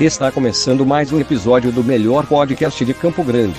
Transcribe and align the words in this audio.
Está 0.00 0.30
começando 0.30 0.86
mais 0.86 1.12
um 1.12 1.18
episódio 1.20 1.72
do 1.72 1.82
melhor 1.82 2.24
podcast 2.26 2.84
de 2.84 2.94
Campo 2.94 3.24
Grande. 3.24 3.58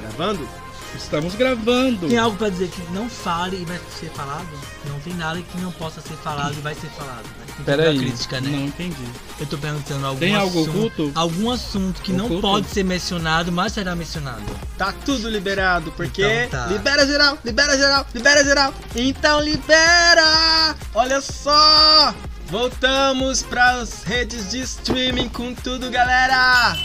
Gravando? 0.00 0.48
Estamos 0.96 1.34
gravando. 1.34 2.08
Tem 2.08 2.18
algo 2.18 2.36
pra 2.36 2.48
dizer 2.48 2.68
que 2.68 2.82
não 2.92 3.08
fale 3.08 3.60
e 3.62 3.64
vai 3.64 3.78
ser 3.98 4.10
falado? 4.10 4.46
Não 4.88 4.98
tem 5.00 5.14
nada 5.14 5.40
que 5.40 5.58
não 5.60 5.70
possa 5.72 6.00
ser 6.00 6.14
falado 6.16 6.54
e 6.58 6.60
vai 6.60 6.74
ser 6.74 6.88
falado. 6.88 7.22
Né? 7.24 7.46
Tem 7.56 7.64
Pera 7.64 7.76
toda 7.78 7.88
a 7.88 7.92
aí. 7.92 7.98
crítica, 7.98 8.40
né? 8.40 8.50
Não 8.50 8.64
entendi. 8.66 9.04
Eu 9.40 9.46
tô 9.46 9.58
perguntando 9.58 10.06
algum 10.06 10.18
Tem 10.20 10.34
algo 10.34 10.60
assunto, 10.62 10.78
oculto? 10.86 11.12
algum 11.14 11.50
assunto 11.50 12.02
que 12.02 12.12
não 12.12 12.24
Oculto? 12.26 12.42
pode 12.42 12.68
ser 12.68 12.84
mencionado, 12.84 13.50
mas 13.52 13.72
será 13.72 13.94
mencionado. 13.94 14.42
Tá 14.76 14.92
tudo 15.04 15.28
liberado, 15.30 15.92
porque 15.92 16.22
Então 16.22 16.60
tá. 16.60 16.66
libera 16.66 17.06
geral, 17.06 17.38
libera 17.44 17.76
geral, 17.76 18.06
libera 18.14 18.44
geral. 18.44 18.74
Então 18.96 19.40
libera! 19.40 20.74
Olha 20.94 21.20
só! 21.20 22.14
Voltamos 22.50 23.42
pras 23.42 24.02
redes 24.04 24.50
de 24.50 24.60
streaming 24.60 25.28
com 25.28 25.54
tudo, 25.54 25.90
galera! 25.90 26.76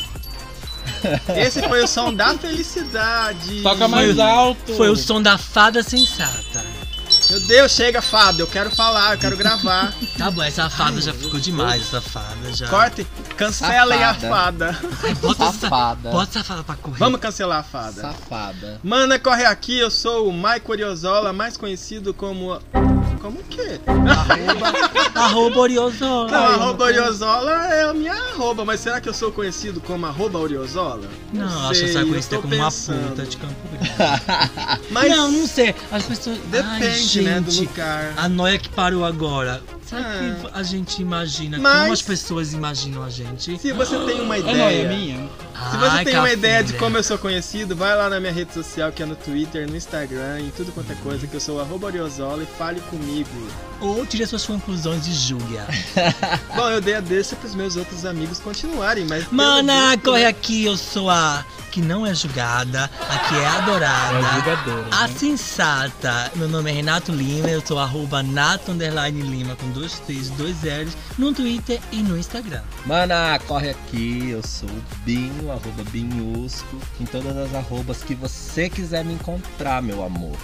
Esse 1.37 1.61
foi 1.67 1.83
o 1.83 1.87
som 1.87 2.13
da 2.13 2.37
felicidade. 2.37 3.61
Toca 3.61 3.87
mais 3.87 4.19
alto. 4.19 4.73
Foi 4.75 4.89
o 4.89 4.95
som 4.95 5.21
da 5.21 5.37
fada 5.37 5.81
sensata. 5.81 6.65
Meu 7.29 7.39
Deus, 7.41 7.71
chega, 7.71 8.01
fada. 8.01 8.41
Eu 8.41 8.47
quero 8.47 8.69
falar, 8.71 9.13
eu 9.13 9.17
quero 9.19 9.37
gravar. 9.37 9.93
Tá 10.17 10.29
bom, 10.29 10.43
essa 10.43 10.69
fada 10.69 11.01
já 11.01 11.13
ficou 11.13 11.39
demais, 11.39 11.81
essa 11.81 11.99
fada 12.01 12.53
já. 12.53 12.67
Corte, 12.67 13.05
cancelem 13.35 14.03
a 14.03 14.13
Safada. 14.13 14.73
fada. 14.73 14.89
Ai, 15.03 15.15
bota 15.15 15.43
essa, 15.45 15.59
Safada. 15.59 16.11
bota 16.11 16.29
essa 16.29 16.43
fada 16.43 16.63
pra 16.63 16.75
correr. 16.75 16.99
Vamos 16.99 17.19
cancelar 17.19 17.59
a 17.59 17.63
fada. 17.63 18.01
Safada. 18.01 18.79
Mana, 18.83 19.17
corre 19.17 19.45
aqui, 19.45 19.79
eu 19.79 19.89
sou 19.89 20.29
o 20.29 20.33
Mike 20.33 20.69
Oriozola, 20.69 21.33
mais 21.33 21.57
conhecido 21.57 22.13
como. 22.13 22.61
Como 23.23 23.39
o 23.39 23.43
quê? 23.45 23.79
Arroba 25.15 25.59
Oriozola. 25.61 26.29
Não, 26.29 26.43
arroba 26.43 26.83
Oriozola 26.83 27.73
é 27.73 27.83
a 27.85 27.93
minha 27.93 28.11
arroba, 28.11 28.65
mas 28.65 28.81
será 28.81 28.99
que 28.99 29.07
eu 29.07 29.13
sou 29.13 29.31
conhecido 29.31 29.79
como 29.79 30.05
arroba 30.05 30.39
Oriozola? 30.39 31.07
Não, 31.31 31.69
acho 31.69 31.85
que 31.85 31.93
você 31.93 32.29
tô 32.35 32.41
como 32.41 32.53
uma 32.53 32.69
puta 32.69 33.23
de 33.23 33.37
Campo 33.37 33.55
Grande. 33.71 33.93
Mas 34.91 35.09
Não, 35.09 35.31
não 35.31 35.47
sei. 35.47 35.73
As 35.89 36.03
pessoas. 36.03 36.37
depende, 36.49 37.19
Ai, 37.19 37.25
né, 37.25 37.39
do 37.39 37.49
gente, 37.49 37.69
lugar. 37.69 38.13
A 38.17 38.27
noia 38.27 38.59
que 38.59 38.67
parou 38.67 39.05
agora. 39.05 39.63
Sabe 39.89 40.03
É. 40.03 40.35
que 40.41 40.47
a 40.53 40.63
gente 40.63 41.01
imagina? 41.01 41.57
Mas- 41.59 41.79
Como 41.81 41.93
as 41.93 42.01
pessoas 42.01 42.53
imaginam 42.53 43.03
a 43.03 43.09
gente? 43.09 43.57
Se 43.59 43.71
você 43.73 43.97
tem 44.05 44.21
uma 44.21 44.35
É 44.35 44.39
ideia. 44.39 44.57
nóia 44.57 44.87
minha? 44.89 45.17
Se 45.71 45.77
você 45.77 45.87
Ai, 45.97 46.05
tem 46.05 46.17
uma 46.17 46.31
ideia 46.31 46.63
de 46.63 46.73
café. 46.73 46.83
como 46.85 46.97
eu 46.97 47.03
sou 47.03 47.17
conhecido, 47.17 47.75
vai 47.75 47.95
lá 47.95 48.09
na 48.09 48.19
minha 48.19 48.31
rede 48.33 48.53
social, 48.53 48.91
que 48.91 49.03
é 49.03 49.05
no 49.05 49.15
Twitter, 49.15 49.69
no 49.69 49.75
Instagram, 49.75 50.39
em 50.39 50.49
tudo 50.51 50.71
quanto 50.71 50.91
é 50.91 50.95
coisa, 50.95 51.27
que 51.27 51.33
eu 51.35 51.39
sou 51.39 51.57
o 51.57 51.61
arroba 51.61 51.87
Oriozola 51.87 52.43
e 52.43 52.45
fale 52.57 52.79
comigo. 52.81 53.29
Ou 53.79 54.05
tire 54.05 54.23
as 54.23 54.29
suas 54.29 54.45
conclusões 54.45 55.05
e 55.07 55.13
julga. 55.13 55.67
Bom, 56.55 56.69
eu 56.69 56.81
dei 56.81 56.95
a 56.95 56.99
deixa 57.01 57.35
pros 57.35 57.53
meus 57.53 57.75
outros 57.75 58.05
amigos 58.05 58.39
continuarem, 58.39 59.05
mas. 59.05 59.25
pelo 59.25 59.35
Mana, 59.35 59.97
corre 60.03 60.25
aqui, 60.25 60.65
eu 60.65 60.77
sou 60.77 61.09
a 61.09 61.45
que 61.73 61.81
não 61.81 62.05
é 62.05 62.13
julgada, 62.13 62.87
a 63.09 63.17
que 63.17 63.35
é 63.35 63.47
adorada. 63.47 64.19
É. 64.91 65.03
A 65.03 65.07
sensata, 65.07 66.31
meu 66.35 66.47
nome 66.47 66.69
é 66.69 66.73
Renato 66.75 67.11
Lima, 67.11 67.49
eu 67.49 67.65
sou 67.65 67.79
arroba 67.79 68.21
Nato 68.21 68.71
underline 68.71 69.19
Lima 69.23 69.55
com 69.55 69.67
dois 69.71 69.97
T's, 70.01 70.29
dois 70.29 70.61
L's 70.61 70.95
no 71.17 71.33
Twitter 71.33 71.79
e 71.91 72.03
no 72.03 72.15
Instagram. 72.15 72.61
Mana, 72.85 73.39
corre 73.47 73.71
aqui, 73.71 74.29
eu 74.29 74.45
sou 74.45 74.69
o 74.69 74.83
Binho, 75.03 75.51
arroba 75.51 75.83
Binhusco, 75.89 76.77
em 77.01 77.05
todas 77.05 77.35
as 77.35 77.55
arrobas 77.55 78.03
que 78.03 78.13
você 78.13 78.69
quiser 78.69 79.03
me 79.03 79.15
encontrar, 79.15 79.81
meu 79.81 80.03
amor. 80.03 80.37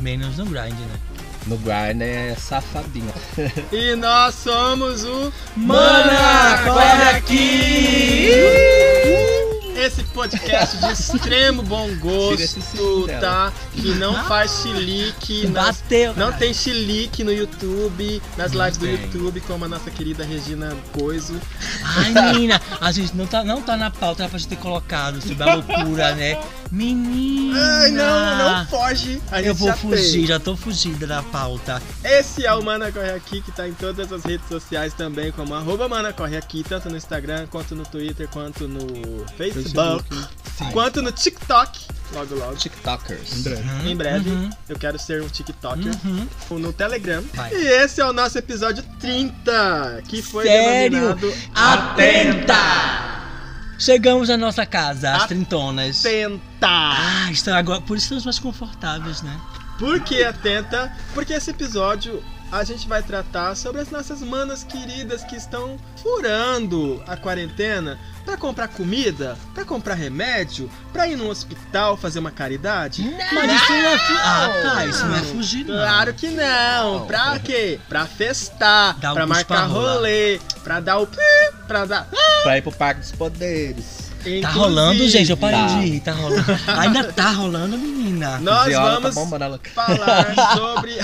Menos 0.00 0.36
no 0.36 0.46
grind, 0.46 0.78
né? 0.78 1.00
No 1.48 1.56
Grind 1.58 2.02
é 2.02 2.36
safadinho. 2.36 3.12
E 3.72 3.96
nós 3.96 4.34
somos 4.34 5.04
o. 5.04 5.32
Mana, 5.56 6.58
corre 6.64 7.16
aqui! 7.16 8.30
Esse 9.76 10.02
podcast 10.04 10.76
de 10.78 10.86
extremo 10.90 11.62
bom 11.62 11.88
gosto, 11.98 13.06
tá? 13.20 13.52
Que 13.74 13.90
não 13.94 14.24
faz 14.24 14.62
chilique, 14.62 15.46
não, 15.46 15.52
Bateu! 15.52 16.14
não 16.16 16.32
tem 16.32 16.54
chilique 16.54 17.22
no 17.22 17.30
YouTube, 17.32 18.22
nas 18.38 18.52
Não 18.52 18.64
lives 18.64 18.78
do 18.78 18.86
tem. 18.86 18.94
YouTube, 19.02 19.40
como 19.42 19.66
a 19.66 19.68
nossa 19.68 19.90
querida 19.90 20.24
Regina 20.24 20.74
Coiso. 20.92 21.38
Ai, 21.84 22.10
menina, 22.32 22.60
a 22.80 22.90
gente 22.90 23.14
não 23.14 23.26
tá, 23.26 23.44
não 23.44 23.60
tá 23.60 23.76
na 23.76 23.90
pauta, 23.90 24.22
era 24.22 24.30
pra 24.30 24.38
gente 24.38 24.48
ter 24.48 24.56
colocado 24.56 25.20
sobre 25.20 25.42
a 25.42 25.54
loucura, 25.56 26.14
né? 26.14 26.40
Menina! 26.72 27.60
Ai, 27.82 27.90
não, 27.90 28.38
não 28.58 28.66
foge. 28.66 29.20
A 29.30 29.36
gente 29.36 29.46
Eu 29.48 29.54
vou 29.54 29.68
já 29.68 29.76
fugir, 29.76 30.12
tem. 30.12 30.26
já 30.26 30.40
tô 30.40 30.56
fugida 30.56 31.06
da 31.06 31.22
pauta. 31.22 31.82
Esse 32.02 32.46
é 32.46 32.52
o 32.54 32.62
Mana 32.62 32.90
Corre 32.90 33.10
Aqui, 33.12 33.40
que 33.42 33.52
tá 33.52 33.68
em 33.68 33.74
todas 33.74 34.10
as 34.12 34.24
redes 34.24 34.48
sociais 34.48 34.94
também, 34.94 35.30
como 35.32 35.54
arroba 35.54 35.86
Mana 35.88 36.12
Corre 36.12 36.36
Aqui, 36.36 36.64
tanto 36.66 36.88
no 36.88 36.96
Instagram, 36.96 37.46
quanto 37.50 37.74
no 37.74 37.84
Twitter, 37.84 38.26
quanto 38.28 38.66
no 38.66 39.24
Facebook, 39.36 39.65
quanto 40.72 41.02
no 41.02 41.12
TikTok, 41.12 41.78
logo 42.12 42.34
logo. 42.34 42.56
TikTokers. 42.56 43.38
André. 43.38 43.56
Uhum, 43.56 43.86
Em 43.88 43.96
breve, 43.96 44.30
uhum, 44.30 44.50
eu 44.68 44.78
quero 44.78 44.98
ser 44.98 45.22
um 45.22 45.28
TikToker 45.28 45.92
uhum. 46.04 46.58
no 46.58 46.72
Telegram. 46.72 47.22
Vai. 47.34 47.52
E 47.52 47.66
esse 47.66 48.00
é 48.00 48.04
o 48.04 48.12
nosso 48.12 48.38
episódio 48.38 48.82
30, 49.00 50.02
que 50.08 50.22
foi 50.22 50.44
Sério? 50.44 51.14
denominado 51.14 51.34
Atenta! 51.54 53.16
Chegamos 53.78 54.28
na 54.30 54.38
nossa 54.38 54.64
casa, 54.64 55.10
as 55.10 55.16
Atenta. 55.16 55.28
trintonas. 55.28 56.00
Atenta. 56.00 56.40
Ah, 56.62 57.28
agora, 57.54 57.80
por 57.82 57.96
isso 57.96 58.04
estamos 58.04 58.24
mais 58.24 58.38
confortáveis, 58.38 59.20
né? 59.22 59.38
Por 59.78 60.00
que 60.00 60.24
atenta? 60.24 60.90
Porque 61.12 61.34
esse 61.34 61.50
episódio 61.50 62.22
a 62.50 62.64
gente 62.64 62.88
vai 62.88 63.02
tratar 63.02 63.54
sobre 63.54 63.80
as 63.80 63.90
nossas 63.90 64.22
manas 64.22 64.64
queridas 64.64 65.24
que 65.24 65.36
estão 65.36 65.76
furando 66.02 67.02
a 67.06 67.16
quarentena 67.16 67.98
pra 68.24 68.36
comprar 68.36 68.68
comida, 68.68 69.36
pra 69.54 69.64
comprar 69.64 69.94
remédio, 69.94 70.70
pra 70.92 71.06
ir 71.06 71.16
no 71.16 71.28
hospital 71.28 71.96
fazer 71.96 72.18
uma 72.18 72.30
caridade. 72.30 73.02
Mas 73.32 73.52
isso 73.52 73.72
não 73.72 73.88
é 73.88 73.98
fugir. 73.98 74.20
Ah, 74.20 74.50
tá, 74.62 74.86
isso 74.86 75.06
não 75.06 75.16
é 75.16 75.22
fugir, 75.22 75.64
não. 75.64 75.74
Claro 75.74 76.14
que 76.14 76.28
não. 76.28 76.98
Não. 77.00 77.06
Pra 77.06 77.38
quê? 77.38 77.78
Pra 77.88 78.06
festar, 78.06 78.98
Dar 78.98 79.14
pra 79.14 79.26
marcar 79.26 79.66
rolê, 79.66 80.40
pra 80.64 80.80
dar 80.80 80.98
o 80.98 81.08
pra 81.66 81.84
dar. 81.84 82.08
Pra 82.42 82.58
ir 82.58 82.62
pro 82.62 82.72
Parque 82.72 83.00
dos 83.00 83.12
Poderes. 83.12 84.05
Tá 84.42 84.50
rolando, 84.50 85.08
gente, 85.08 85.30
eu 85.30 85.36
parei 85.36 85.60
Tá. 85.60 85.66
de 85.66 85.86
rir, 85.86 86.00
tá 86.00 86.12
rolando. 86.12 86.44
Ainda 86.78 87.04
tá 87.12 87.30
rolando, 87.30 87.78
menina. 87.78 88.38
Nós 88.40 88.66
Viola 88.66 89.00
vamos 89.00 89.30
tá 89.30 89.60
falar 89.72 90.34
sobre 90.56 90.98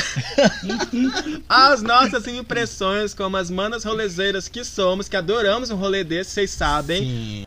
as 1.49 1.83
nossas 1.83 2.27
impressões 2.27 3.15
como 3.15 3.37
as 3.37 3.49
manas 3.51 3.85
rolezeiras 3.85 4.49
que 4.49 4.65
somos, 4.65 5.09
que 5.09 5.17
adoramos 5.17 5.71
um 5.71 5.77
rolê 5.77 6.03
desse, 6.03 6.31
vocês 6.33 6.51
sabem. 6.51 7.03
Sim. 7.03 7.45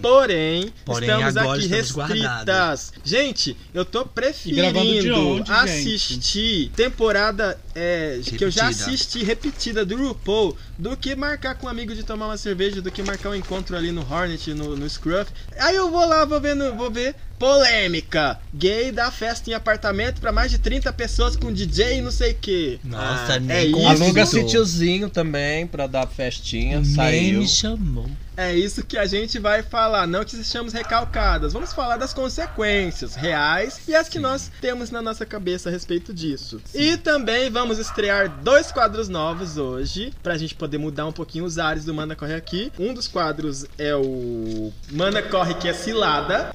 Porém, 0.00 0.72
Porém, 0.84 1.08
estamos 1.10 1.36
agora 1.36 1.58
aqui 1.58 1.74
estamos 1.74 2.10
restritas. 2.10 2.92
Gente, 3.04 3.56
eu 3.74 3.84
tô 3.84 4.06
preferindo 4.06 4.78
onde, 5.18 5.52
assistir 5.52 6.70
temporada 6.74 7.58
é, 7.74 8.18
que 8.24 8.42
eu 8.42 8.50
já 8.50 8.68
assisti 8.68 9.22
repetida 9.22 9.84
do 9.84 9.96
RuPaul 9.96 10.56
do 10.80 10.96
que 10.96 11.14
marcar 11.14 11.54
com 11.54 11.66
um 11.66 11.70
amigo 11.70 11.94
de 11.94 12.02
tomar 12.02 12.26
uma 12.26 12.36
cerveja, 12.36 12.80
do 12.82 12.90
que 12.90 13.02
marcar 13.02 13.30
um 13.30 13.34
encontro 13.34 13.76
ali 13.76 13.92
no 13.92 14.00
Hornet, 14.00 14.52
no, 14.54 14.74
no 14.76 14.88
Scruff. 14.88 15.30
Aí 15.58 15.76
eu 15.76 15.90
vou 15.90 16.04
lá, 16.06 16.24
vou 16.24 16.40
ver, 16.40 16.56
no- 16.56 16.74
vou 16.74 16.90
ver 16.90 17.14
polêmica. 17.38 18.38
Gay 18.54 18.92
dá 18.92 19.10
festa 19.10 19.50
em 19.50 19.54
apartamento 19.54 20.20
pra 20.20 20.30
mais 20.32 20.50
de 20.50 20.58
30 20.58 20.92
pessoas 20.92 21.36
com 21.36 21.52
DJ 21.52 21.98
e 21.98 22.02
não 22.02 22.10
sei 22.10 22.32
o 22.32 22.34
que. 22.34 22.78
Nossa, 22.84 23.34
é 23.34 23.40
nem 23.40 23.72
com 23.72 23.78
isso. 23.80 24.02
Aluga 24.02 24.26
sítiozinho 24.26 25.08
também 25.10 25.66
pra 25.66 25.86
dar 25.86 26.06
festinha. 26.06 26.76
Nem 26.80 26.84
Saiu. 26.94 27.40
me 27.40 27.48
chamou. 27.48 28.10
É 28.36 28.54
isso 28.54 28.82
que 28.84 28.96
a 28.96 29.04
gente 29.04 29.38
vai 29.38 29.62
falar, 29.62 30.06
não 30.06 30.24
que 30.24 30.30
sejamos 30.34 30.72
recalcadas. 30.72 31.52
Vamos 31.52 31.74
falar 31.74 31.98
das 31.98 32.14
consequências 32.14 33.14
reais 33.14 33.80
e 33.86 33.94
as 33.94 34.08
que 34.08 34.18
nós 34.18 34.50
temos 34.62 34.90
na 34.90 35.02
nossa 35.02 35.26
cabeça 35.26 35.68
a 35.68 35.72
respeito 35.72 36.14
disso. 36.14 36.58
E 36.74 36.96
também 36.96 37.50
vamos 37.50 37.78
estrear 37.78 38.30
dois 38.42 38.72
quadros 38.72 39.10
novos 39.10 39.58
hoje, 39.58 40.14
pra 40.22 40.38
gente 40.38 40.54
poder 40.54 40.69
mudar 40.78 41.06
um 41.06 41.12
pouquinho 41.12 41.44
os 41.44 41.58
ares 41.58 41.84
do 41.84 41.92
Mana 41.94 42.14
Corre 42.16 42.34
Aqui. 42.34 42.72
Um 42.78 42.92
dos 42.94 43.06
quadros 43.08 43.64
é 43.78 43.94
o 43.94 44.72
Mana 44.90 45.22
Corre 45.22 45.54
que 45.54 45.68
é 45.68 45.72
cilada, 45.72 46.52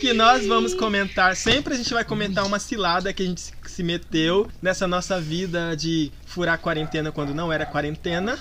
que 0.00 0.12
nós 0.12 0.46
vamos 0.46 0.74
comentar, 0.74 1.34
sempre 1.36 1.74
a 1.74 1.76
gente 1.76 1.92
vai 1.94 2.04
comentar 2.04 2.44
uma 2.44 2.58
cilada 2.58 3.12
que 3.12 3.22
a 3.22 3.26
gente 3.26 3.40
se- 3.40 3.52
se 3.66 3.82
meteu 3.82 4.48
nessa 4.60 4.86
nossa 4.86 5.20
vida 5.20 5.74
de 5.76 6.12
furar 6.26 6.58
quarentena 6.58 7.10
quando 7.12 7.32
não 7.34 7.52
era 7.52 7.64
quarentena. 7.64 8.32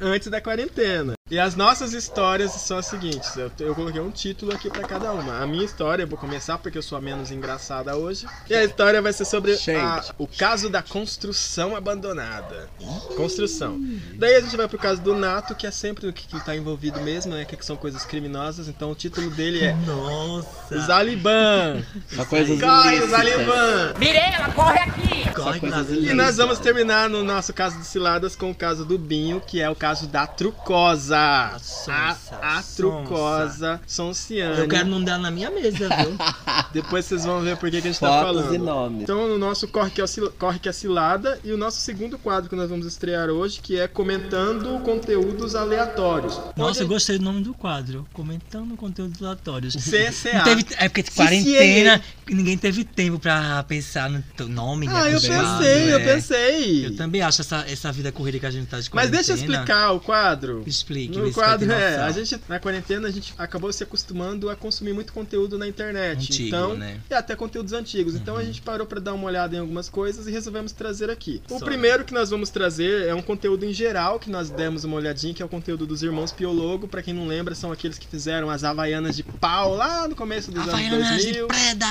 Antes 0.00 0.28
da 0.28 0.40
quarentena. 0.40 1.12
E 1.28 1.40
as 1.40 1.56
nossas 1.56 1.92
histórias 1.92 2.52
são 2.52 2.78
as 2.78 2.86
seguintes. 2.86 3.36
Eu, 3.36 3.50
eu 3.58 3.74
coloquei 3.74 4.00
um 4.00 4.12
título 4.12 4.54
aqui 4.54 4.70
pra 4.70 4.84
cada 4.86 5.10
uma. 5.10 5.42
A 5.42 5.46
minha 5.46 5.64
história, 5.64 6.04
eu 6.04 6.06
vou 6.06 6.16
começar 6.16 6.56
porque 6.56 6.78
eu 6.78 6.82
sou 6.82 6.96
a 6.96 7.00
menos 7.00 7.32
engraçada 7.32 7.96
hoje. 7.96 8.28
E 8.48 8.54
a 8.54 8.62
história 8.62 9.02
vai 9.02 9.12
ser 9.12 9.24
sobre 9.24 9.54
a- 9.76 10.04
o 10.18 10.28
caso 10.28 10.70
da 10.70 10.82
construção 10.84 11.74
abandonada. 11.74 12.70
Construção. 13.16 13.76
Daí 14.14 14.36
a 14.36 14.40
gente 14.40 14.56
vai 14.56 14.68
pro 14.68 14.78
caso 14.78 15.02
do 15.02 15.16
Nato, 15.16 15.56
que 15.56 15.66
é 15.66 15.70
sempre 15.72 16.06
o 16.06 16.12
que, 16.12 16.28
que 16.28 16.44
tá 16.44 16.54
envolvido 16.54 17.00
mesmo, 17.00 17.34
né? 17.34 17.44
Que, 17.44 17.56
que 17.56 17.66
são 17.66 17.76
coisas 17.76 18.04
criminosas. 18.04 18.68
Então 18.68 18.92
o 18.92 18.94
título 18.94 19.28
dele 19.28 19.64
é 19.64 19.72
Nossa! 19.84 20.78
Zaliban. 20.78 21.82
Só 22.08 22.24
coisas 22.24 22.60
Corre. 22.60 23.04
Zaliban! 23.04 23.94
Mirela, 23.98 24.52
corre 24.52 24.78
aqui! 24.78 25.16
Corre 25.34 25.60
E 26.08 26.14
nós 26.14 26.36
vamos 26.36 26.60
terminar 26.60 27.10
no 27.10 27.24
nosso 27.24 27.52
caso 27.52 27.76
de 27.78 27.84
ciladas 27.84 28.36
com 28.36 28.52
o 28.52 28.54
caso 28.54 28.84
do 28.84 28.96
Binho, 28.96 29.40
que 29.44 29.60
é 29.60 29.68
o 29.68 29.74
caso 29.74 30.06
da 30.06 30.24
trucosa. 30.24 31.15
A, 31.16 31.58
sonsa, 31.58 32.36
a 32.42 32.62
trucosa 32.76 33.80
Sonciane. 33.86 34.58
Eu 34.60 34.68
quero 34.68 34.88
não 34.88 35.02
dar 35.02 35.18
na 35.18 35.30
minha 35.30 35.50
mesa, 35.50 35.88
viu? 35.88 36.16
Depois 36.72 37.04
vocês 37.04 37.24
vão 37.24 37.40
ver 37.40 37.56
por 37.56 37.70
que, 37.70 37.80
que 37.80 37.88
a 37.88 37.90
gente 37.90 38.00
tá 38.00 38.08
Fotos 38.22 38.42
falando. 38.42 38.54
e 38.54 38.58
nomes. 38.58 39.02
Então, 39.02 39.28
no 39.28 39.38
nosso 39.38 39.66
Corre 39.68 39.90
que, 39.90 40.00
é 40.00 40.04
o 40.04 40.06
Cil- 40.06 40.30
Corre 40.38 40.58
que 40.58 40.68
é 40.68 40.72
Cilada 40.72 41.38
e 41.44 41.52
o 41.52 41.56
nosso 41.56 41.80
segundo 41.80 42.18
quadro 42.18 42.50
que 42.50 42.56
nós 42.56 42.68
vamos 42.68 42.86
estrear 42.86 43.28
hoje, 43.30 43.60
que 43.60 43.78
é 43.78 43.88
comentando 43.88 44.78
conteúdos 44.80 45.54
aleatórios. 45.54 46.38
Nossa, 46.56 46.82
eu 46.82 46.88
gostei 46.88 47.18
do 47.18 47.24
nome 47.24 47.42
do 47.42 47.54
quadro. 47.54 48.06
Comentando 48.12 48.76
conteúdos 48.76 49.22
aleatórios. 49.22 49.74
CCA. 49.86 50.42
Teve, 50.44 50.66
é 50.76 50.88
porque 50.88 51.04
quarentena, 51.10 52.02
ninguém 52.28 52.58
teve 52.58 52.84
tempo 52.84 53.18
pra 53.18 53.62
pensar 53.64 54.10
no 54.10 54.22
teu 54.36 54.48
nome, 54.48 54.86
né? 54.86 54.92
Ah, 54.94 55.10
eu 55.10 55.20
pensei, 55.20 55.92
eu 55.92 55.98
é. 55.98 56.04
pensei. 56.14 56.86
Eu 56.86 56.96
também 56.96 57.22
acho 57.22 57.40
essa, 57.40 57.64
essa 57.68 57.90
vida 57.92 58.12
corrida 58.12 58.38
que 58.38 58.46
a 58.46 58.50
gente 58.50 58.66
tá 58.66 58.78
de 58.80 58.90
Mas 58.92 59.10
deixa 59.10 59.32
eu 59.32 59.36
quarentena. 59.36 59.60
explicar 59.62 59.92
o 59.92 60.00
quadro. 60.00 60.62
Explique, 60.66 61.05
No 61.08 61.14
se 61.14 61.20
vai 61.20 61.32
quadro 61.32 61.70
é, 61.70 61.96
a 61.96 62.10
gente 62.10 62.40
na 62.48 62.58
quarentena 62.58 63.08
a 63.08 63.10
gente 63.10 63.34
acabou 63.38 63.72
se 63.72 63.82
acostumando 63.82 64.50
a 64.50 64.56
consumir 64.56 64.92
muito 64.92 65.12
conteúdo 65.12 65.58
na 65.58 65.66
internet. 65.66 66.18
Antigo, 66.18 66.48
então, 66.48 66.74
né? 66.74 67.00
e 67.10 67.14
até 67.14 67.34
conteúdos 67.36 67.72
antigos. 67.72 68.14
Então 68.14 68.36
a 68.36 68.44
gente 68.44 68.60
parou 68.62 68.86
pra 68.86 69.00
dar 69.00 69.14
uma 69.14 69.26
olhada 69.26 69.56
em 69.56 69.58
algumas 69.58 69.88
coisas 69.88 70.26
e 70.26 70.30
resolvemos 70.30 70.72
trazer 70.72 71.10
aqui. 71.10 71.42
O 71.50 71.58
Só. 71.58 71.64
primeiro 71.64 72.04
que 72.04 72.14
nós 72.14 72.30
vamos 72.30 72.50
trazer 72.50 73.06
é 73.06 73.14
um 73.14 73.22
conteúdo 73.22 73.64
em 73.64 73.72
geral 73.72 74.18
que 74.18 74.30
nós 74.30 74.50
demos 74.50 74.84
uma 74.84 74.96
olhadinha, 74.96 75.34
que 75.34 75.42
é 75.42 75.44
o 75.44 75.48
conteúdo 75.48 75.86
dos 75.86 76.02
irmãos 76.02 76.32
Piologo. 76.32 76.88
Pra 76.88 77.02
quem 77.02 77.14
não 77.14 77.26
lembra, 77.26 77.54
são 77.54 77.72
aqueles 77.72 77.98
que 77.98 78.06
fizeram 78.06 78.50
as 78.50 78.64
havaianas 78.64 79.16
de 79.16 79.22
pau 79.22 79.74
lá 79.74 80.08
no 80.08 80.14
começo 80.14 80.50
dos 80.50 80.68
Havaianas 80.68 81.06
anos 81.06 81.22
de 81.22 81.32
2000. 81.32 81.48
preda! 81.48 81.86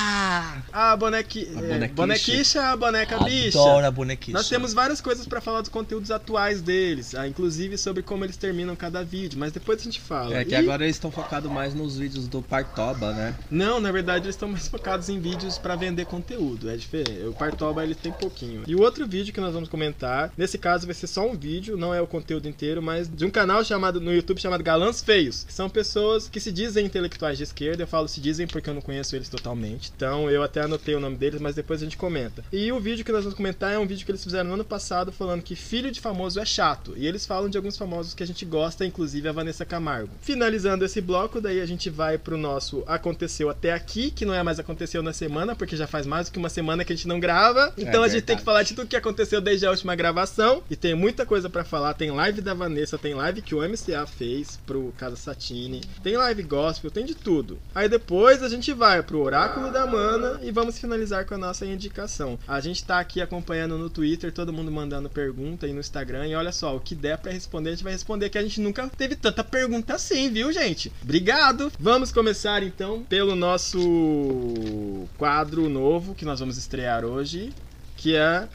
A 0.72 0.96
bonequi... 0.96 1.48
A 1.56 1.84
é, 1.84 1.88
bonequicha, 1.88 2.62
a 2.70 2.76
boneca 2.76 3.18
bicha. 3.20 3.58
Adoro 3.58 3.86
a 3.86 3.90
bonequice. 3.90 4.32
Nós 4.32 4.48
temos 4.48 4.72
várias 4.72 5.00
coisas 5.00 5.26
pra 5.26 5.40
falar 5.40 5.60
dos 5.60 5.70
conteúdos 5.70 6.10
atuais 6.10 6.60
deles, 6.60 7.14
ah, 7.14 7.26
inclusive 7.26 7.78
sobre 7.78 8.02
como 8.02 8.24
eles 8.24 8.36
terminam 8.36 8.74
cada 8.76 9.04
vídeo, 9.06 9.38
mas 9.38 9.52
depois 9.52 9.80
a 9.80 9.84
gente 9.84 10.00
fala. 10.00 10.34
É 10.36 10.44
que 10.44 10.52
E- 10.52 10.56
agora 10.56 10.84
eles 10.84 10.96
estão 10.96 11.10
focados 11.10 11.50
mais 11.50 11.74
nos 11.74 11.96
vídeos 11.96 12.26
do 12.28 12.42
Partoba, 12.42 13.12
né? 13.12 13.34
Não, 13.50 13.80
na 13.80 13.90
verdade 13.92 14.26
eles 14.26 14.34
estão 14.34 14.48
mais 14.48 14.68
focados 14.68 15.08
em 15.08 15.18
vídeos 15.20 15.56
pra 15.58 15.76
vender 15.76 16.04
conteúdo, 16.06 16.68
é 16.68 16.76
diferente. 16.76 17.24
O 17.26 17.32
Partoba 17.32 17.82
ele 17.82 17.94
tem 17.94 18.12
pouquinho. 18.12 18.64
E 18.66 18.74
o 18.74 18.80
outro 18.80 19.06
vídeo 19.06 19.32
que 19.32 19.40
nós 19.40 19.54
vamos 19.54 19.68
comentar, 19.68 20.32
nesse 20.36 20.58
caso 20.58 20.86
vai 20.86 20.94
ser 20.94 21.06
só 21.06 21.26
um 21.26 21.36
vídeo, 21.36 21.76
não 21.76 21.94
é 21.94 22.00
o 22.00 22.06
conteúdo 22.06 22.48
inteiro, 22.48 22.82
mas 22.82 23.08
de 23.08 23.24
um 23.24 23.30
canal 23.30 23.64
chamado 23.64 24.00
no 24.00 24.12
YouTube 24.12 24.40
chamado 24.40 24.62
Galãs 24.64 25.00
Feios, 25.02 25.44
que 25.44 25.52
são 25.52 25.68
pessoas 25.70 26.28
que 26.28 26.40
se 26.40 26.50
dizem 26.50 26.84
intelectuais 26.86 27.38
de 27.38 27.44
esquerda. 27.44 27.82
Eu 27.82 27.86
falo 27.86 28.08
se 28.08 28.20
dizem 28.20 28.46
porque 28.46 28.68
eu 28.68 28.74
não 28.74 28.80
conheço 28.82 29.14
eles 29.14 29.28
totalmente. 29.28 29.92
Então 29.96 30.30
eu 30.30 30.42
até 30.42 30.62
anotei 30.62 30.94
o 30.94 31.00
nome 31.00 31.16
deles, 31.16 31.40
mas 31.40 31.54
depois 31.54 31.80
a 31.80 31.84
gente 31.84 31.96
comenta. 31.96 32.44
E 32.52 32.72
o 32.72 32.80
vídeo 32.80 33.04
que 33.04 33.12
nós 33.12 33.22
vamos 33.24 33.36
comentar 33.36 33.72
é 33.72 33.78
um 33.78 33.86
vídeo 33.86 34.04
que 34.04 34.10
eles 34.10 34.24
fizeram 34.24 34.48
no 34.48 34.54
ano 34.54 34.64
passado 34.64 35.12
falando 35.12 35.42
que 35.42 35.54
filho 35.54 35.90
de 35.90 36.00
famoso 36.00 36.40
é 36.40 36.44
chato. 36.44 36.94
E 36.96 37.06
eles 37.06 37.24
falam 37.26 37.48
de 37.48 37.56
alguns 37.56 37.76
famosos 37.76 38.14
que 38.14 38.22
a 38.22 38.26
gente 38.26 38.44
gosta, 38.44 38.84
inclusive 38.96 39.28
a 39.28 39.32
Vanessa 39.32 39.62
Camargo. 39.66 40.08
Finalizando 40.22 40.82
esse 40.82 41.02
bloco, 41.02 41.38
daí 41.38 41.60
a 41.60 41.66
gente 41.66 41.90
vai 41.90 42.16
pro 42.16 42.38
nosso 42.38 42.82
Aconteceu 42.86 43.50
Até 43.50 43.72
Aqui, 43.74 44.10
que 44.10 44.24
não 44.24 44.32
é 44.32 44.42
mais 44.42 44.58
Aconteceu 44.58 45.02
na 45.02 45.12
Semana, 45.12 45.54
porque 45.54 45.76
já 45.76 45.86
faz 45.86 46.06
mais 46.06 46.28
do 46.28 46.32
que 46.32 46.38
uma 46.38 46.48
semana 46.48 46.82
que 46.82 46.94
a 46.94 46.96
gente 46.96 47.06
não 47.06 47.20
grava. 47.20 47.74
Então 47.76 48.02
a 48.02 48.08
gente 48.08 48.22
tem 48.22 48.38
que 48.38 48.42
falar 48.42 48.62
de 48.62 48.74
tudo 48.74 48.88
que 48.88 48.96
aconteceu 48.96 49.38
desde 49.38 49.66
a 49.66 49.70
última 49.70 49.94
gravação. 49.94 50.62
E 50.70 50.76
tem 50.76 50.94
muita 50.94 51.26
coisa 51.26 51.50
pra 51.50 51.62
falar. 51.62 51.92
Tem 51.92 52.10
live 52.10 52.40
da 52.40 52.54
Vanessa, 52.54 52.96
tem 52.96 53.12
live 53.12 53.42
que 53.42 53.54
o 53.54 53.60
MCA 53.60 54.06
fez 54.06 54.58
pro 54.66 54.94
Casa 54.96 55.16
Satine, 55.16 55.82
tem 56.02 56.16
live 56.16 56.42
gospel, 56.44 56.90
tem 56.90 57.04
de 57.04 57.14
tudo. 57.14 57.58
Aí 57.74 57.90
depois 57.90 58.42
a 58.42 58.48
gente 58.48 58.72
vai 58.72 59.02
pro 59.02 59.20
Oráculo 59.20 59.70
da 59.70 59.86
Mana 59.86 60.40
e 60.42 60.50
vamos 60.50 60.78
finalizar 60.78 61.26
com 61.26 61.34
a 61.34 61.38
nossa 61.38 61.66
indicação. 61.66 62.38
A 62.48 62.60
gente 62.60 62.82
tá 62.82 62.98
aqui 62.98 63.20
acompanhando 63.20 63.76
no 63.76 63.90
Twitter, 63.90 64.32
todo 64.32 64.54
mundo 64.54 64.72
mandando 64.72 65.10
pergunta 65.10 65.66
e 65.66 65.72
no 65.74 65.80
Instagram. 65.80 66.26
E 66.28 66.34
olha 66.34 66.52
só, 66.52 66.74
o 66.74 66.80
que 66.80 66.94
der 66.94 67.18
pra 67.18 67.30
responder, 67.30 67.68
a 67.68 67.72
gente 67.72 67.84
vai 67.84 67.92
responder. 67.92 68.30
Que 68.30 68.38
a 68.38 68.42
gente 68.42 68.60
nunca 68.60 68.85
teve 68.88 69.16
tanta 69.16 69.42
pergunta 69.42 69.94
assim, 69.94 70.30
viu, 70.30 70.52
gente? 70.52 70.92
Obrigado! 71.02 71.72
Vamos 71.78 72.12
começar 72.12 72.62
então 72.62 73.02
pelo 73.02 73.34
nosso 73.34 75.06
quadro 75.16 75.68
novo 75.68 76.14
que 76.14 76.24
nós 76.24 76.40
vamos 76.40 76.56
estrear 76.56 77.04
hoje, 77.04 77.52
que 77.96 78.14
é. 78.14 78.48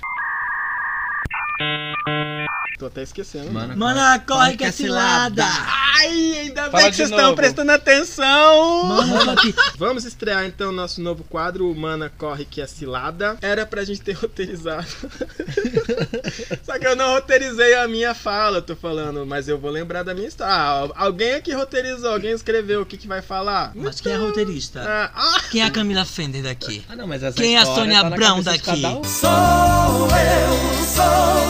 Tô 2.81 2.87
até 2.87 3.03
esquecendo. 3.03 3.51
Mano, 3.51 3.77
Mana, 3.77 4.17
corre 4.17 4.57
que 4.57 4.63
é 4.63 4.71
cilada! 4.71 5.45
Ai, 5.45 6.39
ainda 6.39 6.63
bem 6.63 6.71
Fala 6.71 6.83
que 6.85 6.89
de 6.89 6.97
vocês 6.97 7.11
estão 7.11 7.35
prestando 7.35 7.71
atenção! 7.71 8.85
Mano, 8.85 9.35
que... 9.35 9.53
Vamos 9.77 10.03
estrear 10.03 10.45
então 10.45 10.71
nosso 10.71 10.99
novo 10.99 11.23
quadro, 11.23 11.71
Mana 11.75 12.11
Corre 12.17 12.43
Que 12.43 12.59
é 12.59 12.65
Cilada. 12.65 13.37
Era 13.39 13.67
pra 13.67 13.83
gente 13.83 14.01
ter 14.01 14.13
roteirizado. 14.17 14.87
Só 16.65 16.79
que 16.79 16.87
eu 16.87 16.95
não 16.95 17.11
roteirizei 17.13 17.75
a 17.75 17.87
minha 17.87 18.15
fala, 18.15 18.57
eu 18.57 18.63
tô 18.63 18.75
falando, 18.75 19.27
mas 19.27 19.47
eu 19.47 19.59
vou 19.59 19.69
lembrar 19.69 20.01
da 20.01 20.15
minha 20.15 20.27
história. 20.27 20.51
Ah, 20.51 20.89
alguém 20.95 21.35
aqui 21.35 21.53
roteirizou, 21.53 22.13
alguém 22.13 22.31
escreveu 22.31 22.81
o 22.81 22.85
que, 22.85 22.97
que 22.97 23.07
vai 23.07 23.21
falar. 23.21 23.73
Mas 23.75 24.01
quem 24.01 24.13
é 24.13 24.17
roteirista? 24.17 24.81
Ah, 24.83 25.11
ah, 25.13 25.41
Quem 25.51 25.61
é 25.61 25.65
a 25.65 25.69
Camila 25.69 26.03
Fender 26.03 26.41
daqui? 26.41 26.83
Ah, 26.89 26.95
não, 26.95 27.05
mas 27.05 27.21
essa 27.21 27.37
Quem 27.37 27.57
é 27.57 27.59
a 27.59 27.65
Sônia 27.65 28.01
tá 28.01 28.09
na 28.09 28.15
Abrão 28.15 28.43
cabeça 28.43 28.75
de 28.75 28.81
daqui? 28.81 29.01